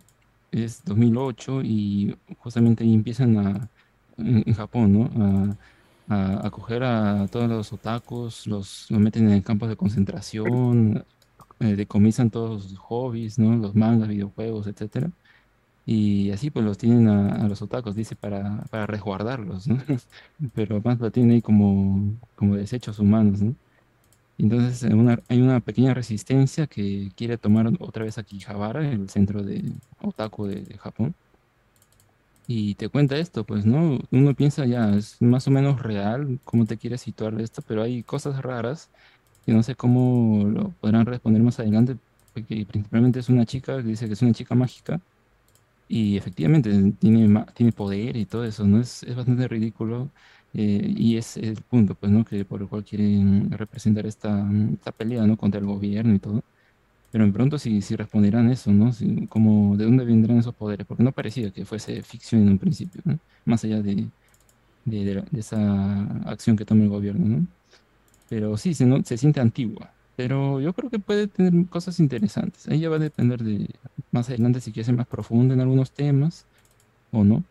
Es 0.51 0.83
2008 0.85 1.63
y 1.63 2.17
justamente 2.39 2.85
ahí 2.85 2.95
empiezan 2.95 3.37
a, 3.39 3.71
en, 4.17 4.45
en 4.47 4.55
Japón, 4.55 4.93
¿no? 4.93 5.59
A, 6.09 6.15
a, 6.43 6.47
a 6.47 6.51
coger 6.51 6.85
a 6.85 7.29
todos 7.29 7.49
los 7.49 7.73
otakus, 7.73 8.47
los, 8.47 8.91
los 8.91 9.01
meten 9.01 9.31
en 9.31 9.43
campos 9.43 9.69
de 9.69 9.77
concentración, 9.77 11.05
eh, 11.61 11.77
decomisan 11.77 12.31
todos 12.31 12.65
sus 12.65 12.79
hobbies, 12.79 13.39
¿no? 13.39 13.57
Los 13.57 13.75
mangas, 13.75 14.09
videojuegos, 14.09 14.67
etcétera. 14.69 15.13
Y 15.87 16.31
así 16.33 16.51
pues 16.51 16.65
los 16.67 16.79
tienen 16.79 17.09
a, 17.09 17.45
a 17.45 17.49
los 17.49 17.63
otakus, 17.63 17.95
dice, 17.97 18.17
para, 18.17 18.65
para 18.71 18.87
resguardarlos, 18.87 19.69
¿no? 19.69 19.79
Pero 20.55 20.81
más 20.83 20.99
lo 21.01 21.11
tienen 21.11 21.33
ahí 21.37 21.43
como, 21.43 22.19
como 22.37 22.57
desechos 22.57 22.99
humanos, 22.99 23.41
¿no? 23.43 23.57
Entonces 24.39 24.83
una- 24.93 25.23
hay 25.29 25.41
una 25.43 25.61
pequeña 25.61 25.95
resistencia 25.95 26.67
que 26.69 27.11
quiere 27.17 27.39
tomar 27.39 27.69
otra 27.81 28.05
vez 28.05 28.19
a 28.19 28.23
Akihabara, 28.23 28.89
el 28.91 29.11
centro 29.11 29.43
de 29.43 29.73
otaku 30.01 30.47
de, 30.47 30.63
de 30.65 30.79
Japón. 30.79 31.17
Y 32.47 32.77
te 32.77 32.89
cuenta 32.89 33.17
esto, 33.19 33.45
pues, 33.45 33.67
¿no? 33.67 33.99
Uno 34.11 34.35
piensa 34.35 34.65
ya, 34.65 34.95
es 34.95 35.21
más 35.21 35.47
o 35.49 35.51
menos 35.51 35.83
real 35.83 36.41
cómo 36.45 36.65
te 36.65 36.79
quiere 36.79 36.97
situar 36.99 37.39
esto, 37.41 37.61
pero 37.63 37.83
hay 37.83 38.03
cosas 38.05 38.41
raras 38.43 38.91
que 39.47 39.53
no 39.53 39.63
sé 39.63 39.77
cómo 39.77 40.45
lo 40.47 40.75
podrán 40.81 41.07
responder 41.07 41.43
más 41.43 41.59
adelante, 41.61 41.99
porque 42.35 42.67
principalmente 42.67 43.21
es 43.21 43.29
una 43.31 43.47
chica 43.47 43.79
que 43.79 43.83
dice 43.89 44.07
que 44.07 44.15
es 44.15 44.23
una 44.23 44.33
chica 44.35 44.55
mágica 44.55 45.01
y 45.89 46.17
efectivamente 46.19 46.71
tiene, 47.01 47.47
tiene 47.55 47.73
poder 47.73 48.17
y 48.17 48.27
todo 48.27 48.45
eso, 48.45 48.67
¿no? 48.67 48.81
Es, 48.81 49.03
es 49.05 49.17
bastante 49.17 49.49
ridículo 49.49 50.13
eh, 50.55 50.95
y 50.97 51.17
es 51.17 51.37
el 51.37 51.63
punto, 51.65 51.95
pues, 51.95 52.13
¿no? 52.13 52.25
Que 52.25 52.45
por 52.45 52.63
el 52.63 52.69
cual 52.69 52.85
quieren 52.85 53.51
representar 53.53 54.07
esta, 54.07 54.49
esta 54.75 54.93
pelea, 54.93 55.27
¿no? 55.27 55.37
Contra 55.37 55.61
el 55.61 55.67
gobierno 55.67 56.15
y 56.15 56.19
todo. 56.21 56.43
Pero 57.11 57.25
en 57.25 57.33
pronto 57.33 57.59
si, 57.59 57.83
si 57.83 57.97
responderán 57.97 58.51
eso, 58.51 58.73
¿no? 58.73 58.93
Si- 58.93 59.27
como 59.29 59.77
de 59.77 59.85
dónde 59.87 60.05
vendrán 60.05 60.39
esos 60.39 60.55
poderes, 60.55 60.87
porque 60.87 61.03
no 61.05 61.13
parecía 61.13 61.53
que 61.53 61.65
fuese 61.67 62.03
ficción 62.03 62.43
en 62.43 62.51
un 62.51 62.59
principio, 62.59 63.03
¿no? 63.05 63.19
Más 63.45 63.65
allá 63.65 63.83
de, 63.83 64.11
de, 64.85 65.05
de 65.05 65.23
de 65.31 65.41
esa 65.41 66.03
acción 66.31 66.57
que 66.57 66.65
toma 66.67 66.85
el 66.85 66.91
gobierno, 66.91 67.27
¿no? 67.27 67.49
Pero 68.29 68.57
sí, 68.57 68.75
se, 68.75 68.87
no- 68.87 69.03
se 69.05 69.17
siente 69.19 69.41
antigua. 69.41 69.97
Pero 70.17 70.61
yo 70.61 70.75
creo 70.75 70.91
que 70.91 70.99
puede 70.99 71.29
tener 71.29 71.69
cosas 71.69 72.01
interesantes. 72.01 72.67
Ahí 72.69 72.81
ya 72.81 72.89
va 72.91 72.97
a 72.97 72.99
depender 72.99 73.43
de 73.43 73.69
más 74.11 74.29
adelante 74.29 74.61
si 74.61 74.73
quiere 74.73 74.85
ser 74.87 74.97
más 74.97 75.07
profundo 75.07 75.55
en 75.55 75.61
algunos 75.61 75.93
temas 75.93 76.49
o 77.11 77.25
no. 77.25 77.47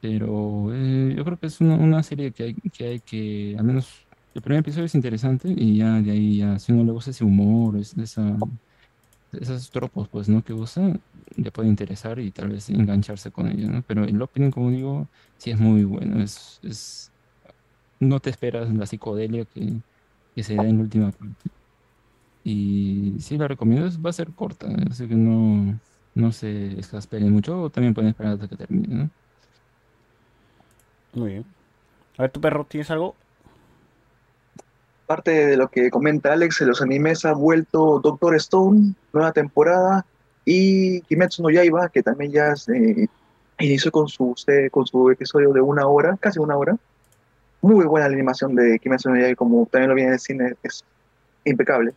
Pero 0.00 0.72
eh, 0.74 1.14
yo 1.16 1.24
creo 1.24 1.38
que 1.38 1.46
es 1.46 1.60
una, 1.60 2.02
serie 2.02 2.32
que 2.32 2.44
hay, 2.44 3.00
que 3.00 3.56
al 3.58 3.64
menos 3.64 4.06
el 4.34 4.42
primer 4.42 4.60
episodio 4.60 4.86
es 4.86 4.94
interesante 4.94 5.48
y 5.56 5.78
ya 5.78 6.00
de 6.00 6.10
ahí, 6.12 6.38
ya, 6.38 6.58
si 6.58 6.72
uno 6.72 6.84
le 6.84 6.92
gusta 6.92 7.10
ese 7.10 7.24
humor, 7.24 7.76
es- 7.78 7.94
esos 9.32 9.70
tropos, 9.70 10.08
pues, 10.08 10.28
¿no? 10.28 10.42
Que 10.44 10.52
usa, 10.52 10.92
le 11.36 11.52
puede 11.52 11.68
interesar 11.68 12.18
y 12.18 12.32
tal 12.32 12.50
vez 12.50 12.68
engancharse 12.70 13.30
con 13.32 13.48
ellos, 13.48 13.70
¿no? 13.70 13.82
Pero 13.84 14.04
el 14.04 14.20
opening, 14.20 14.50
como 14.50 14.70
digo, 14.70 15.10
sí 15.38 15.50
es 15.50 15.58
muy 15.58 15.84
bueno. 15.84 16.22
Es, 16.22 16.58
es, 16.62 17.12
no 18.00 18.20
te 18.20 18.30
esperas 18.30 18.72
la 18.74 18.86
psicodelia 18.86 19.46
que, 19.46 19.82
que 20.34 20.42
se 20.44 20.58
da 20.58 20.68
en 20.68 20.78
la 20.78 20.84
última 20.84 21.12
parte. 21.12 21.50
Y 22.44 23.16
sí 23.20 23.38
la 23.38 23.46
recomiendo, 23.48 23.88
va 24.02 24.10
a 24.10 24.12
ser 24.12 24.34
corta, 24.34 24.66
así 24.90 25.06
que 25.08 25.14
no, 25.14 25.80
no 26.14 26.32
se 26.32 26.72
exasperen 26.78 27.32
mucho, 27.32 27.60
o 27.62 27.70
también 27.70 27.94
pueden 27.94 28.10
esperar 28.10 28.32
hasta 28.34 28.48
que 28.48 28.56
termine, 28.56 28.88
¿no? 28.94 29.10
Muy 31.14 31.30
bien. 31.30 31.44
A 32.18 32.22
ver, 32.22 32.30
tu 32.30 32.40
perro, 32.40 32.64
¿tienes 32.68 32.90
algo? 32.90 33.14
Parte 35.06 35.46
de 35.46 35.56
lo 35.56 35.68
que 35.68 35.90
comenta 35.90 36.32
Alex, 36.32 36.60
en 36.60 36.68
los 36.68 36.80
animes 36.80 37.24
ha 37.24 37.32
vuelto 37.32 38.00
Doctor 38.00 38.34
Stone, 38.36 38.94
nueva 39.12 39.32
temporada, 39.32 40.06
y 40.44 41.02
Kimetsu 41.02 41.42
no 41.42 41.50
Yaiba, 41.50 41.88
que 41.88 42.02
también 42.02 42.32
ya 42.32 42.56
se 42.56 43.08
inició 43.58 43.90
con 43.92 44.08
su, 44.08 44.34
con 44.70 44.86
su 44.86 45.10
episodio 45.10 45.52
de 45.52 45.60
una 45.60 45.86
hora, 45.86 46.16
casi 46.18 46.38
una 46.38 46.56
hora. 46.56 46.76
Muy 47.60 47.84
buena 47.84 48.08
la 48.08 48.14
animación 48.14 48.54
de 48.54 48.78
Kimetsu 48.78 49.10
no 49.10 49.20
Yaiba, 49.20 49.36
como 49.36 49.66
también 49.66 49.90
lo 49.90 49.94
vi 49.94 50.02
en 50.02 50.12
el 50.12 50.18
cine, 50.20 50.54
es 50.62 50.84
impecable. 51.44 51.92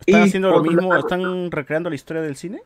¿Están 0.00 0.22
Y 0.22 0.28
haciendo 0.28 0.50
lo 0.50 0.62
mismo? 0.62 0.96
¿Están 0.96 1.50
recreando 1.50 1.90
la 1.90 1.96
historia 1.96 2.22
del 2.22 2.36
cine? 2.36 2.62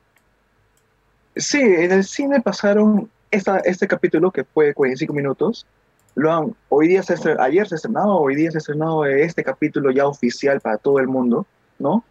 Sí, 1.37 1.61
en 1.61 1.91
el 1.91 2.05
cine 2.05 2.41
pasaron 2.41 3.11
esta, 3.35 3.59
este 3.59 3.87
capítulo 3.87 4.31
que 4.31 4.45
fue 4.45 4.75
45 4.75 5.13
minutos. 5.13 5.67
Lo 6.15 6.33
han, 6.33 6.55
hoy 6.69 6.89
día 6.89 7.03
se 7.03 7.15
estre- 7.15 7.37
ayer 7.41 7.67
se 7.67 7.75
estrenó, 7.75 8.19
hoy 8.19 8.37
día 8.37 8.51
se 8.51 8.59
estrenó 8.59 9.05
este 9.05 9.43
capítulo 9.43 9.91
ya 9.91 10.07
oficial 10.07 10.61
para 10.61 10.79
todo 10.79 10.99
el 11.01 11.09
mundo, 11.09 11.47
¿no? 11.79 12.05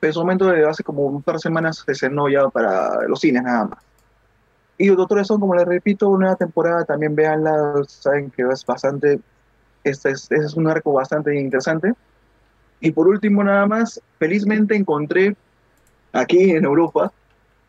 Pero 0.00 0.10
en 0.10 0.14
su 0.14 0.20
momento, 0.20 0.50
hace 0.68 0.82
como 0.82 1.02
un 1.06 1.22
par 1.22 1.36
de 1.36 1.40
semanas, 1.40 1.82
se 1.84 1.92
estrenó 1.92 2.28
ya 2.28 2.48
para 2.48 3.02
los 3.06 3.20
cines 3.20 3.42
nada 3.42 3.64
más. 3.66 3.78
Y 4.76 4.88
Doctor 4.88 5.20
Stone, 5.20 5.40
como 5.40 5.54
les 5.54 5.66
repito, 5.66 6.08
nueva 6.16 6.36
temporada, 6.36 6.84
también 6.84 7.14
véanla, 7.14 7.82
saben 7.88 8.30
que 8.30 8.42
es 8.42 8.64
bastante, 8.64 9.20
este 9.82 10.10
es, 10.10 10.22
este 10.30 10.36
es 10.36 10.54
un 10.54 10.68
arco 10.68 10.92
bastante 10.92 11.38
interesante. 11.38 11.94
Y 12.80 12.92
por 12.92 13.08
último, 13.08 13.42
nada 13.42 13.66
más, 13.66 14.00
felizmente 14.18 14.76
encontré 14.76 15.36
aquí 16.12 16.50
en 16.52 16.64
Europa 16.64 17.12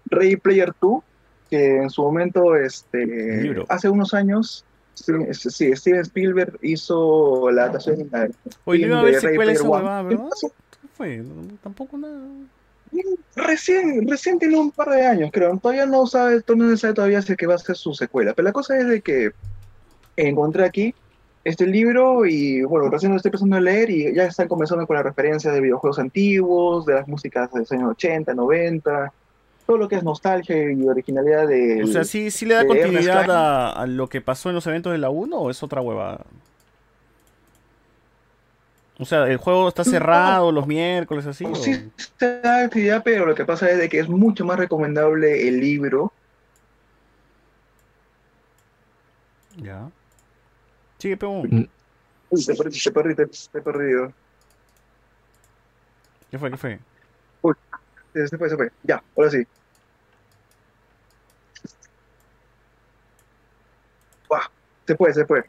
Ready 0.05 0.37
Player 0.37 0.71
2, 0.81 1.03
que 1.49 1.77
en 1.77 1.89
su 1.89 2.01
momento, 2.01 2.55
este, 2.55 3.55
hace 3.67 3.89
unos 3.89 4.13
años, 4.13 4.65
sí, 4.93 5.11
este, 5.27 5.49
sí, 5.49 5.75
Steven 5.75 6.01
Spielberg 6.01 6.57
hizo 6.61 7.49
la 7.51 7.63
adaptación 7.63 8.09
Oye, 8.65 8.87
no 8.87 8.99
iba 8.99 9.01
a 9.01 9.05
de 9.05 9.11
esa 9.11 9.29
Player 9.29 9.61
One. 9.61 9.69
huevada, 9.69 10.01
¿Qué 10.09 10.15
¿verdad? 10.15 10.29
pasó? 10.29 10.47
¿Qué 10.81 10.87
fue? 10.95 11.23
Tampoco 11.63 11.97
nada. 11.97 12.19
Recién, 13.35 14.07
recién 14.07 14.39
tiene 14.39 14.57
un 14.57 14.71
par 14.71 14.89
de 14.89 15.05
años, 15.05 15.29
creo. 15.31 15.57
Todavía 15.57 15.85
no 15.85 16.05
sabe, 16.07 16.41
todavía 16.41 16.71
no 16.71 16.77
sabe 16.77 16.93
todavía 16.93 17.21
si 17.21 17.33
es 17.33 17.37
que 17.37 17.47
va 17.47 17.55
a 17.55 17.59
ser 17.59 17.75
su 17.75 17.93
secuela. 17.93 18.33
Pero 18.33 18.45
la 18.47 18.51
cosa 18.51 18.77
es 18.77 18.87
de 18.87 19.01
que 19.01 19.31
encontré 20.17 20.65
aquí 20.65 20.93
este 21.43 21.65
libro 21.65 22.25
y 22.25 22.63
bueno, 22.63 22.89
recién 22.89 23.11
lo 23.11 23.17
estoy 23.17 23.29
empezando 23.29 23.55
a 23.55 23.61
leer 23.61 23.89
y 23.89 24.13
ya 24.13 24.25
están 24.25 24.47
comenzando 24.47 24.85
con 24.85 24.95
las 24.95 25.05
referencias 25.05 25.53
de 25.53 25.61
videojuegos 25.61 25.99
antiguos, 25.99 26.85
de 26.85 26.95
las 26.95 27.07
músicas 27.07 27.51
de 27.53 27.59
los 27.59 27.71
años 27.71 27.91
80, 27.91 28.33
90, 28.33 29.13
todo 29.69 29.77
lo 29.77 29.87
que 29.87 29.97
es 29.97 30.03
nostalgia 30.03 30.71
y 30.71 30.87
originalidad 30.87 31.47
de... 31.47 31.83
O 31.83 31.87
sea, 31.87 32.03
¿sí, 32.03 32.31
sí 32.31 32.47
le 32.47 32.55
da 32.55 32.65
continuidad 32.65 33.29
a, 33.29 33.71
a 33.71 33.85
lo 33.85 34.09
que 34.09 34.19
pasó 34.19 34.49
en 34.49 34.55
los 34.55 34.65
eventos 34.65 34.91
de 34.91 34.97
la 34.97 35.11
1 35.11 35.37
o 35.37 35.51
es 35.51 35.61
otra 35.61 35.79
huevada? 35.79 36.25
O 38.97 39.05
sea, 39.05 39.27
¿el 39.27 39.37
juego 39.37 39.67
está 39.67 39.83
cerrado 39.83 40.51
los 40.51 40.65
miércoles 40.65 41.27
así? 41.27 41.45
o- 41.45 41.53
Sí, 41.55 41.75
se 42.17 42.41
da 42.41 42.63
actividad, 42.63 43.03
pero 43.05 43.27
lo 43.27 43.35
que 43.35 43.45
pasa 43.45 43.69
es 43.69 43.77
de 43.77 43.89
que 43.89 43.99
es 43.99 44.09
mucho 44.09 44.43
más 44.43 44.57
recomendable 44.57 45.47
el 45.47 45.59
libro. 45.59 46.11
Ya. 49.63 49.87
Sigue, 50.97 51.15
pegón. 51.15 51.69
Uy, 52.31 52.43
te 52.43 52.55
perdí, 52.55 52.79
te 52.79 52.91
perdí, 52.91 53.15
te, 53.15 53.23
he 53.59 53.61
perdido. 53.61 54.11
¿Qué 56.31 56.39
fue? 56.39 56.49
¿Qué 56.49 56.57
fue? 56.57 56.79
Uy, 57.43 57.53
se 58.15 58.35
fue, 58.35 58.49
se 58.49 58.57
fue. 58.57 58.71
Ya, 58.81 59.03
ahora 59.15 59.29
sí. 59.29 59.43
Se 64.89 64.95
fue, 64.97 65.13
se 65.13 65.23
fue. 65.25 65.43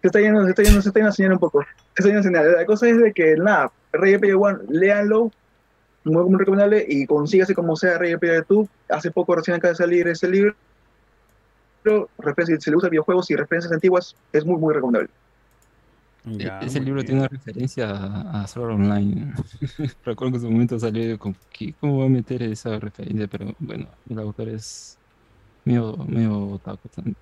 Se 0.00 0.06
está 0.08 0.20
yendo, 0.20 0.42
se 0.44 0.50
está 0.50 0.62
yendo, 0.62 0.80
se 0.80 0.88
está 0.88 0.98
yendo 1.00 1.08
a 1.08 1.12
enseñar 1.12 1.32
un 1.34 1.38
poco. 1.38 1.60
Se 1.62 1.66
está 1.98 2.04
yendo 2.04 2.18
a 2.18 2.22
enseñar. 2.22 2.44
La 2.46 2.64
cosa 2.64 2.88
es 2.88 2.98
de 2.98 3.12
que, 3.12 3.36
nada, 3.36 3.70
Rey 3.92 4.16
Player 4.16 4.36
One, 4.36 4.58
léanlo, 4.70 5.30
muy, 6.04 6.24
muy 6.24 6.38
recomendable, 6.38 6.82
y 6.88 7.06
consígase 7.06 7.54
como 7.54 7.76
sea 7.76 7.98
Rey 7.98 8.16
Player 8.16 8.44
2. 8.48 8.66
Hace 8.88 9.10
poco 9.10 9.34
recién 9.36 9.56
acaba 9.58 9.72
de 9.72 9.76
salir 9.76 10.08
ese 10.08 10.28
libro. 10.28 10.54
Referencias, 12.18 12.64
si 12.64 12.70
le 12.70 12.74
gusta 12.76 12.88
videojuegos 12.88 13.30
y 13.30 13.36
referencias 13.36 13.72
antiguas, 13.72 14.16
es 14.32 14.44
muy, 14.44 14.56
muy 14.58 14.72
recomendable. 14.74 15.10
E- 16.26 16.66
Ese 16.66 16.80
libro 16.80 17.04
tiene 17.04 17.20
una 17.20 17.28
referencia 17.28 17.90
a, 17.90 18.42
a 18.42 18.46
Sword 18.48 18.72
Online. 18.74 19.32
Recuerdo 20.04 20.32
que 20.32 20.36
en 20.38 20.42
su 20.42 20.50
momento 20.50 20.78
salió 20.80 21.16
con 21.18 21.36
¿qué- 21.52 21.74
¿cómo 21.80 21.98
va 22.00 22.06
a 22.06 22.08
meter 22.08 22.42
esa 22.42 22.78
referencia? 22.80 23.28
Pero 23.28 23.54
bueno, 23.60 23.86
el 24.10 24.18
autor 24.18 24.48
es 24.48 24.98
medio, 25.64 25.96
medio 26.08 26.48
otaku 26.48 26.88
también. 26.88 27.16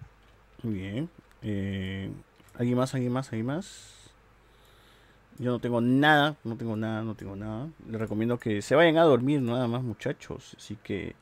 Muy 0.62 0.74
bien. 0.74 1.08
Eh, 1.44 2.10
¿Alguien 2.58 2.76
más? 2.78 2.94
¿Alguien 2.94 3.12
más? 3.12 3.28
¿Alguien 3.28 3.46
más? 3.46 3.90
Yo 5.38 5.50
no 5.50 5.58
tengo 5.58 5.80
nada, 5.80 6.36
no 6.44 6.56
tengo 6.56 6.76
nada, 6.76 7.02
no 7.02 7.14
tengo 7.14 7.34
nada. 7.36 7.68
Les 7.88 8.00
recomiendo 8.00 8.38
que 8.38 8.62
se 8.62 8.74
vayan 8.74 8.98
a 8.98 9.02
dormir 9.02 9.40
nada 9.42 9.66
más, 9.66 9.82
muchachos. 9.82 10.54
Así 10.56 10.76
que 10.82 11.14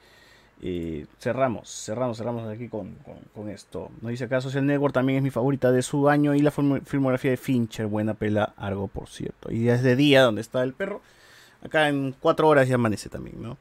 eh, 0.61 1.07
cerramos, 1.19 1.69
cerramos, 1.85 2.19
cerramos 2.19 2.47
aquí 2.49 2.69
con, 2.69 2.95
con- 3.35 3.49
esto. 3.49 3.91
Nos 4.01 4.11
dice 4.11 4.25
acá 4.25 4.41
Social 4.41 4.65
Network 4.67 4.95
también 4.95 5.17
es 5.19 5.23
mi 5.23 5.31
favorita 5.31 5.73
de 5.73 5.83
su 5.83 6.09
año 6.09 6.35
y 6.35 6.41
la 6.41 6.51
film- 6.53 6.83
filmografía 6.85 7.31
de 7.33 7.37
Fincher, 7.37 7.87
buena 7.87 8.15
pela, 8.15 8.53
algo 8.57 8.87
por 8.89 9.09
cierto. 9.09 9.51
Y 9.51 9.69
es 9.69 9.83
de 9.83 9.97
día 9.97 10.23
donde 10.23 10.41
está 10.43 10.63
el 10.63 10.75
perro. 10.75 11.01
Acá 11.65 11.89
en 11.89 12.15
cuatro 12.21 12.49
horas 12.49 12.69
ya 12.69 12.75
amanece 12.77 13.09
también, 13.09 13.41
¿no? 13.43 13.57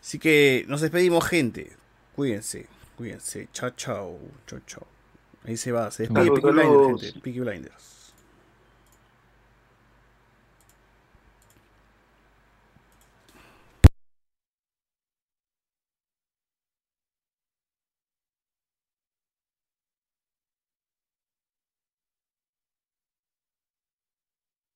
Así 0.00 0.18
que 0.18 0.64
nos 0.68 0.80
despedimos, 0.80 1.24
gente. 1.24 1.72
Cuídense, 2.16 2.66
cuídense. 2.96 3.48
Chao, 3.52 3.70
chao, 3.70 4.18
chao, 4.46 4.60
chao. 4.66 4.86
Ahí 5.44 5.56
se 5.56 5.72
va, 5.72 5.90
se 5.90 6.04
despide 6.04 6.30
Peaky 6.30 6.40
Blinders, 6.40 7.02
gente. 7.02 7.20
Peaky 7.20 7.40
Blinders. 7.40 8.01